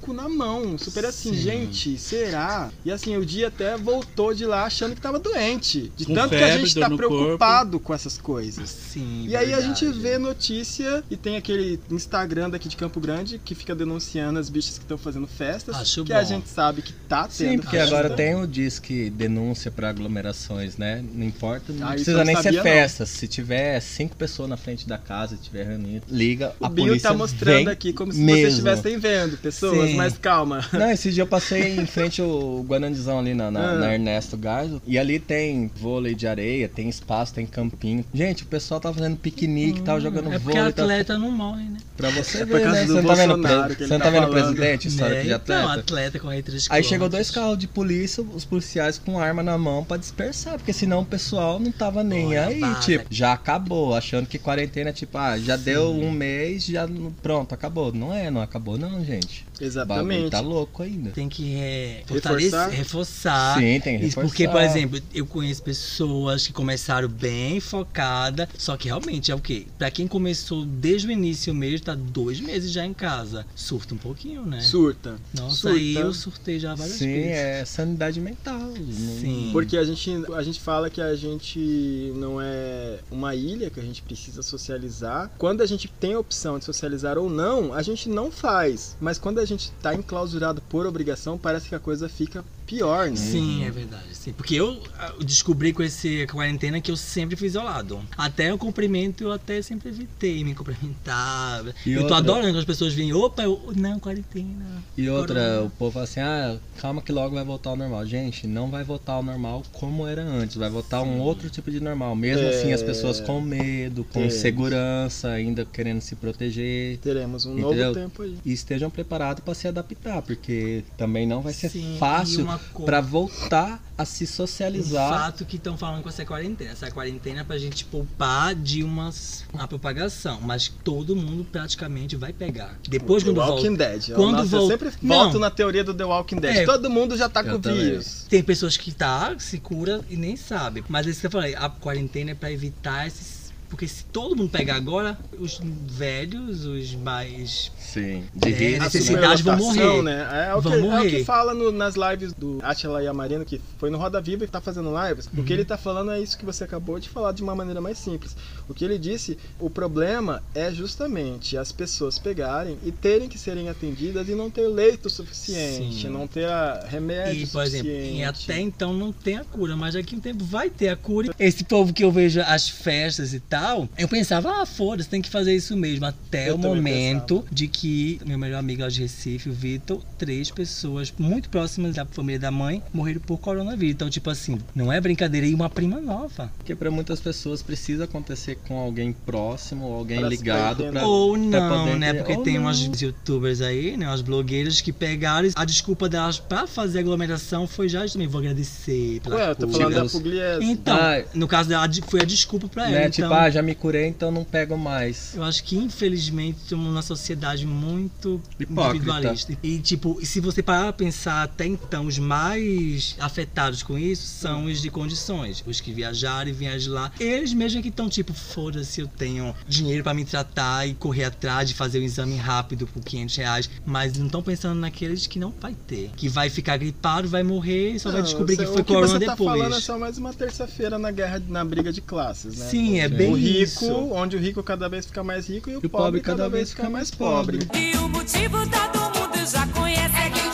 cu 0.00 0.12
na 0.12 0.28
mão, 0.28 0.78
super 0.78 1.04
assim, 1.04 1.30
Sim. 1.34 1.40
gente, 1.42 1.98
será? 1.98 2.70
E 2.84 2.92
assim, 2.92 3.16
o 3.16 3.26
dia 3.26 3.48
até 3.48 3.76
voltou 3.76 4.32
de 4.32 4.46
lá 4.46 4.64
achando 4.64 4.94
que 4.94 5.00
tava 5.00 5.18
doente, 5.18 5.92
de 5.96 6.06
Com 6.06 6.14
tanto 6.14 6.30
que 6.30 6.44
a 6.44 6.56
gente 6.56 6.78
tá 6.78 6.88
preocupado 6.88 7.80
com 7.80 7.92
essas 7.92 8.16
coisas. 8.16 8.70
Sim, 8.70 9.26
E 9.28 9.34
aí 9.36 9.52
a 9.52 9.56
verdade. 9.58 9.80
gente 9.80 9.98
vê 9.98 10.16
notícia 10.16 11.02
e 11.10 11.16
tem 11.16 11.36
aquele 11.36 11.80
Instagram 11.90 12.50
daqui 12.50 12.68
de 12.68 12.76
Campo 12.76 13.00
Grande 13.00 13.40
que 13.44 13.54
fica 13.54 13.74
denunciando 13.74 14.38
as 14.38 14.48
bichas 14.48 14.78
que 14.78 14.84
estão 14.84 14.96
fazendo 14.96 15.26
festas, 15.26 15.74
Acho 15.74 16.04
que 16.04 16.12
bom. 16.12 16.18
a 16.18 16.22
gente 16.22 16.48
sabe 16.48 16.82
que 16.82 16.92
tá 17.08 17.22
tendo. 17.26 17.32
Sim, 17.50 17.58
porque 17.58 17.78
agora 17.78 18.10
tem 18.10 18.36
o 18.36 18.46
disque 18.46 19.10
denúncia 19.10 19.70
para 19.72 19.88
aglomerações, 19.90 20.76
né? 20.76 21.04
Não 21.12 21.24
importa, 21.26 21.72
não 21.72 21.88
Ah, 21.88 21.92
precisa 21.92 22.24
nem 22.24 22.40
ser 22.40 22.62
festa. 22.62 23.04
Se 23.06 23.26
tiver 23.26 23.80
cinco 23.80 24.14
pessoas 24.14 24.48
na 24.48 24.56
frente 24.56 24.86
da 24.86 24.98
casa, 24.98 25.36
tiver 25.36 25.66
reunido, 25.66 26.06
liga, 26.08 26.54
O 26.60 26.66
a 26.66 26.68
Bill 26.68 26.86
polícia 26.86 27.10
tá 27.10 27.16
mostrando 27.16 27.64
vem 27.64 27.71
aqui 27.72 27.92
como 27.92 28.12
se 28.12 28.20
mesmo. 28.20 28.40
vocês 28.40 28.52
estivessem 28.54 28.98
vendo, 28.98 29.36
pessoas, 29.38 29.90
Sim. 29.90 29.96
mas 29.96 30.16
calma. 30.18 30.64
Não, 30.72 30.90
esse 30.90 31.10
dia 31.10 31.22
eu 31.22 31.26
passei 31.26 31.76
em 31.76 31.86
frente 31.86 32.20
ao 32.20 32.62
Guanandizão 32.62 33.18
ali 33.18 33.34
na, 33.34 33.50
na, 33.50 33.60
Ah. 33.72 33.74
na 33.76 33.92
Ernesto 33.94 34.36
Garzo. 34.36 34.80
E 34.86 34.98
ali 34.98 35.18
tem 35.18 35.70
vôlei 35.76 36.14
de 36.14 36.26
areia, 36.26 36.68
tem 36.68 36.88
espaço, 36.88 37.34
tem 37.34 37.46
campinho. 37.46 38.04
Gente, 38.14 38.42
o 38.42 38.46
pessoal 38.46 38.80
tá 38.80 38.92
fazendo 38.92 39.16
piquenique, 39.16 39.80
tava 39.82 40.00
jogando 40.00 40.32
É 40.32 40.38
porque 40.38 40.56
vôlei. 40.58 40.72
tá- 40.72 40.82
atleta 40.82 41.18
não 41.18 41.30
morre, 41.30 41.64
né? 41.64 41.78
Pra 41.96 42.10
você 42.10 42.38
É 42.42 42.46
por 42.46 42.58
ver, 42.58 42.62
causa 42.64 42.80
né? 42.80 42.86
do 42.86 42.92
Você 42.94 43.00
não 43.02 43.08
tá 43.08 43.14
vendo, 43.14 43.76
você 43.78 43.86
não 43.86 43.98
tá 43.98 44.04
tá 44.04 44.10
vendo 44.10 44.28
presidente, 44.28 44.88
história 44.88 45.16
Né? 45.18 45.22
de 45.24 45.32
atleta? 45.32 45.60
Então, 45.62 45.72
atleta 45.72 46.18
corre 46.18 46.42
3 46.42 46.66
Aí 46.70 46.82
chegou 46.84 47.08
dois 47.08 47.30
carros 47.30 47.58
de 47.58 47.66
polícia, 47.66 48.22
os 48.22 48.44
policiais 48.44 48.98
com 48.98 49.18
arma 49.18 49.42
na 49.42 49.56
mão 49.56 49.84
pra 49.84 49.96
dispersar, 49.96 50.54
porque 50.54 50.72
senão 50.72 51.00
o 51.00 51.04
pessoal 51.04 51.58
não 51.58 51.70
tava 51.72 52.02
nem 52.02 52.26
Olha, 52.28 52.46
aí, 52.46 52.62
tipo, 52.80 53.06
já 53.10 53.32
acabou, 53.32 53.94
achando 53.94 54.26
que 54.26 54.38
quarentena, 54.38 54.92
tipo, 54.92 55.16
ah, 55.18 55.38
já 55.38 55.56
deu 55.56 55.90
um 55.92 56.10
mês, 56.10 56.64
já 56.66 56.88
pronto, 57.22 57.51
acabou. 57.54 57.92
Não 57.92 58.12
é, 58.12 58.30
não 58.30 58.40
acabou 58.40 58.76
não, 58.78 59.04
gente. 59.04 59.44
Exatamente. 59.60 60.30
tá 60.30 60.40
louco 60.40 60.82
ainda. 60.82 61.10
Tem 61.10 61.28
que 61.28 61.54
é, 61.54 62.02
Reforçar? 62.08 62.28
fortalecer, 62.30 62.70
reforçar. 62.78 63.58
Sim, 63.58 63.80
tem 63.80 63.98
que 63.98 64.06
Isso 64.06 64.20
porque, 64.20 64.48
por 64.48 64.54
reforçar. 64.56 64.78
exemplo, 64.78 65.00
eu 65.14 65.26
conheço 65.26 65.62
pessoas 65.62 66.46
que 66.46 66.52
começaram 66.52 67.08
bem 67.08 67.60
focada, 67.60 68.48
só 68.58 68.76
que 68.76 68.88
realmente 68.88 69.30
é 69.30 69.34
o 69.34 69.40
quê? 69.40 69.66
Pra 69.78 69.90
quem 69.90 70.06
começou 70.08 70.64
desde 70.64 71.06
o 71.06 71.10
início 71.10 71.54
mesmo, 71.54 71.86
tá 71.86 71.94
dois 71.94 72.40
meses 72.40 72.70
já 72.72 72.84
em 72.84 72.92
casa. 72.94 73.46
Surta 73.54 73.94
um 73.94 73.98
pouquinho, 73.98 74.44
né? 74.44 74.60
Surta. 74.60 75.16
Nossa, 75.34 75.56
Surta. 75.56 75.76
aí 75.76 75.94
eu 75.94 76.12
surtei 76.12 76.58
já 76.58 76.74
várias 76.74 76.96
Sim, 76.96 77.06
vezes. 77.12 77.30
é 77.32 77.64
sanidade 77.64 78.20
mental. 78.20 78.58
não- 78.58 79.20
Sim. 79.20 79.50
Porque 79.52 79.76
a 79.76 79.84
gente, 79.84 80.10
a 80.34 80.42
gente 80.42 80.60
fala 80.60 80.90
que 80.90 81.00
a 81.00 81.14
gente 81.14 82.12
não 82.16 82.40
é 82.40 82.98
uma 83.10 83.34
ilha, 83.34 83.70
que 83.70 83.78
a 83.78 83.82
gente 83.82 84.02
precisa 84.02 84.42
socializar. 84.42 85.30
Quando 85.38 85.60
a 85.62 85.66
gente 85.66 85.88
tem 85.88 86.14
a 86.14 86.18
opção 86.18 86.58
de 86.58 86.64
socializar 86.64 87.18
ou 87.18 87.28
não, 87.30 87.41
a 87.74 87.82
gente 87.82 88.08
não 88.08 88.30
faz. 88.30 88.96
Mas 89.00 89.18
quando 89.18 89.38
a 89.38 89.44
gente 89.44 89.72
tá 89.82 89.94
enclausurado 89.94 90.60
por 90.62 90.86
obrigação, 90.86 91.38
parece 91.38 91.68
que 91.68 91.74
a 91.74 91.80
coisa 91.80 92.08
fica 92.08 92.44
pior, 92.66 93.10
né? 93.10 93.16
Sim, 93.16 93.64
é 93.64 93.70
verdade. 93.70 94.04
Sim. 94.12 94.32
Porque 94.32 94.54
eu 94.54 94.80
ah, 94.98 95.12
descobri 95.24 95.72
com 95.72 95.82
esse 95.82 96.26
quarentena 96.28 96.80
que 96.80 96.90
eu 96.90 96.96
sempre 96.96 97.36
fui 97.36 97.46
isolado. 97.48 98.00
Até 98.16 98.52
o 98.54 98.58
cumprimento 98.58 99.24
eu 99.24 99.32
até 99.32 99.60
sempre 99.62 99.88
evitei 99.88 100.44
me 100.44 100.54
cumprimentar. 100.54 101.64
E 101.84 101.92
eu 101.92 101.98
tô 101.98 102.02
outra- 102.04 102.16
adorando 102.18 102.48
quando 102.48 102.58
as 102.58 102.64
pessoas 102.64 102.94
vêm, 102.94 103.12
opa, 103.12 103.42
eu, 103.42 103.72
não, 103.76 103.98
quarentena. 103.98 104.82
E 104.96 105.08
outra, 105.08 105.34
Corona. 105.34 105.62
o 105.62 105.70
povo 105.70 105.90
fala 105.92 106.04
assim, 106.04 106.20
ah, 106.20 106.56
calma 106.80 107.02
que 107.02 107.10
logo 107.12 107.34
vai 107.34 107.44
voltar 107.44 107.70
ao 107.70 107.76
normal. 107.76 108.06
Gente, 108.06 108.46
não 108.46 108.70
vai 108.70 108.84
voltar 108.84 109.14
ao 109.14 109.22
normal 109.22 109.62
como 109.72 110.06
era 110.06 110.22
antes, 110.22 110.56
vai 110.56 110.70
voltar 110.70 111.02
um 111.02 111.20
outro 111.20 111.50
tipo 111.50 111.70
de 111.70 111.80
normal. 111.80 112.14
Mesmo 112.14 112.44
É. 112.46 112.50
assim, 112.50 112.72
as 112.72 112.82
pessoas 112.82 113.20
com 113.20 113.40
medo, 113.40 114.04
com 114.04 114.12
Teremos. 114.20 114.34
segurança, 114.34 115.28
ainda 115.30 115.64
querendo 115.64 116.00
se 116.00 116.14
proteger. 116.14 116.98
Teremos 116.98 117.44
um 117.46 117.58
Entendeu? 117.58 117.88
novo 117.88 117.94
tempo 118.00 118.22
aí. 118.22 118.38
E 118.44 118.52
estejam 118.52 118.90
preparados 118.90 119.42
para 119.44 119.54
se 119.54 119.66
adaptar, 119.68 120.22
porque 120.22 120.84
também 120.96 121.26
não 121.26 121.40
vai 121.42 121.52
ser 121.52 121.68
Sim, 121.70 121.96
fácil 121.98 122.44
para 122.84 123.00
voltar 123.00 123.82
a 123.96 124.04
se 124.04 124.24
O 124.24 124.26
socializar. 124.26 125.08
fato 125.10 125.44
que 125.44 125.56
estão 125.56 125.76
falando 125.76 126.02
com 126.02 126.08
essa 126.08 126.24
quarentena. 126.24 126.70
Essa 126.72 126.90
quarentena 126.90 127.40
é 127.40 127.44
pra 127.44 127.58
gente 127.58 127.84
poupar 127.84 128.54
de 128.54 128.82
umas 128.82 129.44
a 129.54 129.68
propagação. 129.68 130.40
Mas 130.40 130.68
todo 130.82 131.14
mundo 131.14 131.44
praticamente 131.44 132.16
vai 132.16 132.32
pegar. 132.32 132.78
Depois 132.88 133.22
The 133.22 133.30
quando 133.30 133.38
Walking 133.38 133.68
volta. 133.76 133.90
Dead. 133.90 134.14
Quando 134.14 134.32
Nossa, 134.36 134.56
eu 134.56 134.60
volta. 134.60 134.78
sempre 134.84 134.98
Não. 135.02 135.16
volto 135.16 135.38
na 135.38 135.50
teoria 135.50 135.84
do 135.84 135.94
The 135.94 136.04
Walking 136.04 136.36
Dead. 136.36 136.56
É. 136.56 136.64
Todo 136.64 136.88
mundo 136.90 137.16
já 137.16 137.28
tá 137.28 137.42
Eu 137.42 137.60
com 137.60 137.72
vírus. 137.72 138.26
Tem 138.28 138.42
pessoas 138.42 138.76
que 138.76 138.92
tá, 138.92 139.34
se 139.38 139.58
cura 139.58 140.00
e 140.08 140.16
nem 140.16 140.36
sabe. 140.36 140.82
Mas 140.88 141.06
é 141.06 141.10
isso 141.10 141.20
que 141.20 141.26
eu 141.26 141.30
falei, 141.30 141.54
a 141.54 141.68
quarentena 141.68 142.32
é 142.32 142.34
pra 142.34 142.50
evitar 142.50 143.06
esses. 143.06 143.41
Porque 143.72 143.88
se 143.88 144.04
todo 144.04 144.36
mundo 144.36 144.50
pegar 144.50 144.76
agora, 144.76 145.18
os 145.40 145.58
velhos, 145.62 146.66
os 146.66 146.94
mais. 146.94 147.72
Sim, 147.78 148.22
de 148.34 148.48
É, 148.52 148.52
risco. 148.54 148.80
A 148.82 148.84
necessidade 148.84 149.42
vão 149.42 149.58
superlotação, 149.58 149.96
morrer. 149.96 150.02
Né? 150.02 150.48
É, 150.50 150.54
o 150.54 150.60
Vão 150.60 150.72
que, 150.72 150.78
é 150.78 150.80
o 150.82 150.84
morrer. 150.90 151.10
que 151.10 151.24
fala 151.24 151.54
no- 151.54 151.72
nas 151.72 151.94
lives 151.94 152.34
do 152.34 152.58
Atila 152.62 153.02
Yamarino, 153.02 153.46
que 153.46 153.62
foi 153.78 153.88
no 153.88 153.96
Roda 153.96 154.20
Viva 154.20 154.44
e 154.44 154.46
tá 154.46 154.60
fazendo 154.60 154.90
lives. 155.06 155.26
O 155.26 155.38
Uhum. 155.38 155.44
que 155.44 155.52
ele 155.54 155.64
tá 155.64 155.78
falando 155.78 156.10
é 156.10 156.20
isso 156.20 156.36
que 156.36 156.44
você 156.44 156.64
acabou 156.64 157.00
de 157.00 157.08
falar 157.08 157.32
de 157.32 157.42
uma 157.42 157.54
maneira 157.54 157.80
mais 157.80 157.96
simples. 157.96 158.36
O 158.68 158.74
que 158.74 158.84
ele 158.84 158.98
disse, 158.98 159.38
o 159.58 159.68
problema 159.70 160.42
é 160.54 160.70
justamente 160.72 161.56
as 161.56 161.72
pessoas 161.72 162.18
pegarem 162.18 162.78
e 162.84 162.92
terem 162.92 163.28
que 163.28 163.38
serem 163.38 163.68
atendidas 163.68 164.28
e 164.28 164.34
não 164.34 164.50
ter 164.50 164.68
leito 164.68 165.08
suficiente, 165.10 166.02
Sim. 166.02 166.08
não 166.08 166.26
ter 166.26 166.46
a 166.46 166.84
remédio 166.88 167.42
E, 167.42 167.46
por 167.46 167.62
exemplo, 167.62 167.88
suficiente. 167.90 168.16
e 168.18 168.24
até 168.24 168.60
então 168.60 168.92
não 168.92 169.12
tem 169.12 169.36
a 169.36 169.44
cura, 169.44 169.76
mas 169.76 169.94
daqui 169.94 170.14
a 170.14 170.18
um 170.18 170.20
tempo 170.20 170.44
vai 170.44 170.70
ter 170.70 170.88
a 170.88 170.96
cura. 170.96 171.34
Esse 171.38 171.64
povo 171.64 171.92
que 171.92 172.04
eu 172.04 172.10
vejo 172.12 172.40
as 172.40 172.68
festas 172.68 173.34
e 173.34 173.40
tal, 173.40 173.88
eu 173.98 174.08
pensava, 174.08 174.62
ah, 174.62 174.66
foda-se, 174.66 175.08
tem 175.08 175.22
que 175.22 175.30
fazer 175.30 175.54
isso 175.54 175.76
mesmo. 175.76 176.06
Até 176.06 176.50
Eu 176.50 176.54
o 176.54 176.58
momento 176.58 177.44
de 177.50 177.68
que 177.68 178.20
meu 178.24 178.38
melhor 178.38 178.58
amigo 178.58 178.82
lá 178.82 178.88
de 178.88 179.00
Recife, 179.00 179.48
o 179.48 179.52
Vitor, 179.52 180.02
três 180.18 180.50
pessoas 180.50 181.12
muito 181.18 181.48
próximas 181.48 181.94
da 181.94 182.04
família 182.04 182.38
da 182.38 182.50
mãe 182.50 182.82
morreram 182.92 183.20
por 183.20 183.38
coronavírus. 183.38 183.94
Então, 183.94 184.10
tipo 184.10 184.30
assim, 184.30 184.58
não 184.74 184.92
é 184.92 185.00
brincadeira, 185.00 185.46
e 185.46 185.54
uma 185.54 185.70
prima 185.70 186.00
nova. 186.00 186.52
Porque 186.58 186.74
para 186.74 186.90
muitas 186.90 187.20
pessoas 187.20 187.62
precisa 187.62 188.04
acontecer 188.04 188.56
com 188.66 188.78
alguém 188.78 189.12
próximo, 189.12 189.86
alguém 189.92 190.18
Pra 190.20 190.28
ligado. 190.28 190.84
Pra, 190.86 191.04
Ou 191.06 191.32
pra 191.32 191.60
não, 191.60 191.84
poder 191.84 191.98
né? 191.98 192.14
Porque 192.14 192.32
ou 192.34 192.42
tem 192.42 192.54
não. 192.54 192.62
umas 192.62 192.78
youtubers 193.00 193.60
aí, 193.60 193.96
né? 193.96 194.06
Umas 194.08 194.20
blogueiras 194.22 194.80
que 194.80 194.92
pegaram 194.92 195.48
a 195.54 195.64
desculpa 195.64 196.08
delas 196.08 196.38
pra 196.38 196.66
fazer 196.66 197.00
aglomeração 197.00 197.66
foi 197.66 197.88
já 197.88 198.06
também 198.06 198.26
vou 198.28 198.40
agradecer 198.40 199.20
pela 199.22 199.36
Ué, 199.36 199.50
eu 199.50 199.56
tô 199.56 199.68
falando 199.68 199.94
da. 199.94 200.04
Pugliese. 200.06 200.64
Então, 200.64 200.96
Ah, 200.96 201.22
no 201.34 201.46
caso 201.48 201.68
dela, 201.68 201.86
de- 201.86 202.02
foi 202.02 202.20
a 202.20 202.24
desculpa 202.24 202.68
pra 202.68 202.84
ela. 202.84 202.92
Né? 202.92 203.00
então, 203.08 203.28
Tipo, 203.28 203.34
ah, 203.34 203.50
já 203.50 203.62
me 203.62 203.74
curei, 203.74 204.06
então 204.08 204.30
não 204.30 204.44
pego 204.44 204.76
mais. 204.76 205.34
eu 205.34 205.42
acho 205.42 205.62
que 205.64 205.76
infelizmente 205.76 206.58
estamos 206.62 206.84
numa 206.86 207.02
sociedade 207.02 207.66
muito 207.66 208.40
Hipócrita. 208.58 208.90
individualista. 208.96 209.56
E 209.62 209.78
tipo, 209.78 210.18
se 210.24 210.40
você 210.40 210.62
parar 210.62 210.84
pra 210.84 210.92
pensar 210.92 211.42
até 211.42 211.66
então, 211.66 212.06
os 212.06 212.18
mais 212.18 213.16
afetados 213.18 213.82
com 213.82 213.98
isso 213.98 214.22
são 214.26 214.64
os 214.66 214.80
de 214.80 214.90
condições. 214.90 215.62
Os 215.66 215.80
que 215.80 215.92
viajaram 215.92 216.50
e 216.50 216.52
vieram 216.52 216.78
de 216.78 216.88
lá. 216.88 217.10
Eles 217.18 217.52
mesmo 217.52 217.78
é 217.78 217.82
que 217.82 217.88
estão 217.88 218.08
tipo, 218.08 218.32
foda-se, 218.42 219.00
eu 219.00 219.06
tenho 219.08 219.54
dinheiro 219.66 220.02
pra 220.02 220.12
me 220.12 220.24
tratar 220.24 220.86
e 220.86 220.94
correr 220.94 221.24
atrás 221.24 221.68
de 221.68 221.74
fazer 221.74 222.00
um 222.00 222.02
exame 222.02 222.36
rápido 222.36 222.86
por 222.86 223.02
500 223.02 223.36
reais. 223.36 223.70
Mas 223.86 224.16
não 224.18 224.26
estão 224.26 224.42
pensando 224.42 224.78
naqueles 224.78 225.26
que 225.26 225.38
não 225.38 225.52
vai 225.60 225.74
ter. 225.86 226.10
Que 226.16 226.28
vai 226.28 226.50
ficar 226.50 226.76
gripado, 226.76 227.28
vai 227.28 227.42
morrer 227.42 227.90
e 227.92 228.00
só 228.00 228.10
vai 228.10 228.20
Não, 228.20 228.26
descobrir 228.26 228.56
você- 228.56 228.64
que 228.66 228.72
foi 228.72 228.80
o 228.82 228.84
que 228.84 228.92
corona 228.92 229.08
você 229.18 229.24
tá 229.24 229.32
depois. 229.32 229.58
falando 229.58 229.76
é 229.76 229.80
só 229.80 229.98
mais 229.98 230.18
uma 230.18 230.32
terça-feira 230.32 230.98
na 230.98 231.10
guerra, 231.10 231.42
na 231.48 231.64
briga 231.64 231.92
de 231.92 232.00
classes, 232.00 232.56
né? 232.58 232.66
Sim, 232.66 233.00
é 233.00 233.06
o 233.06 233.10
bem 233.10 233.34
rico, 233.36 233.62
isso. 233.62 233.92
onde 234.12 234.36
o 234.36 234.40
rico 234.40 234.62
cada 234.62 234.88
vez 234.88 235.06
fica 235.06 235.22
mais 235.22 235.48
rico 235.48 235.70
e 235.70 235.76
o, 235.76 235.80
E 235.82 235.86
o 235.86 235.90
pobre 235.90 236.20
cada 236.20 236.48
vez 236.48 236.70
fica 236.70 236.90
mais 236.90 237.10
pobre. 237.10 237.58
E 237.74 237.96
o 237.98 238.08
motivo 238.08 238.58
todo 238.68 239.00
mundo 239.18 239.46
já 239.50 239.66
conhece. 239.68 240.02
É 240.16 240.30
que 240.30 240.51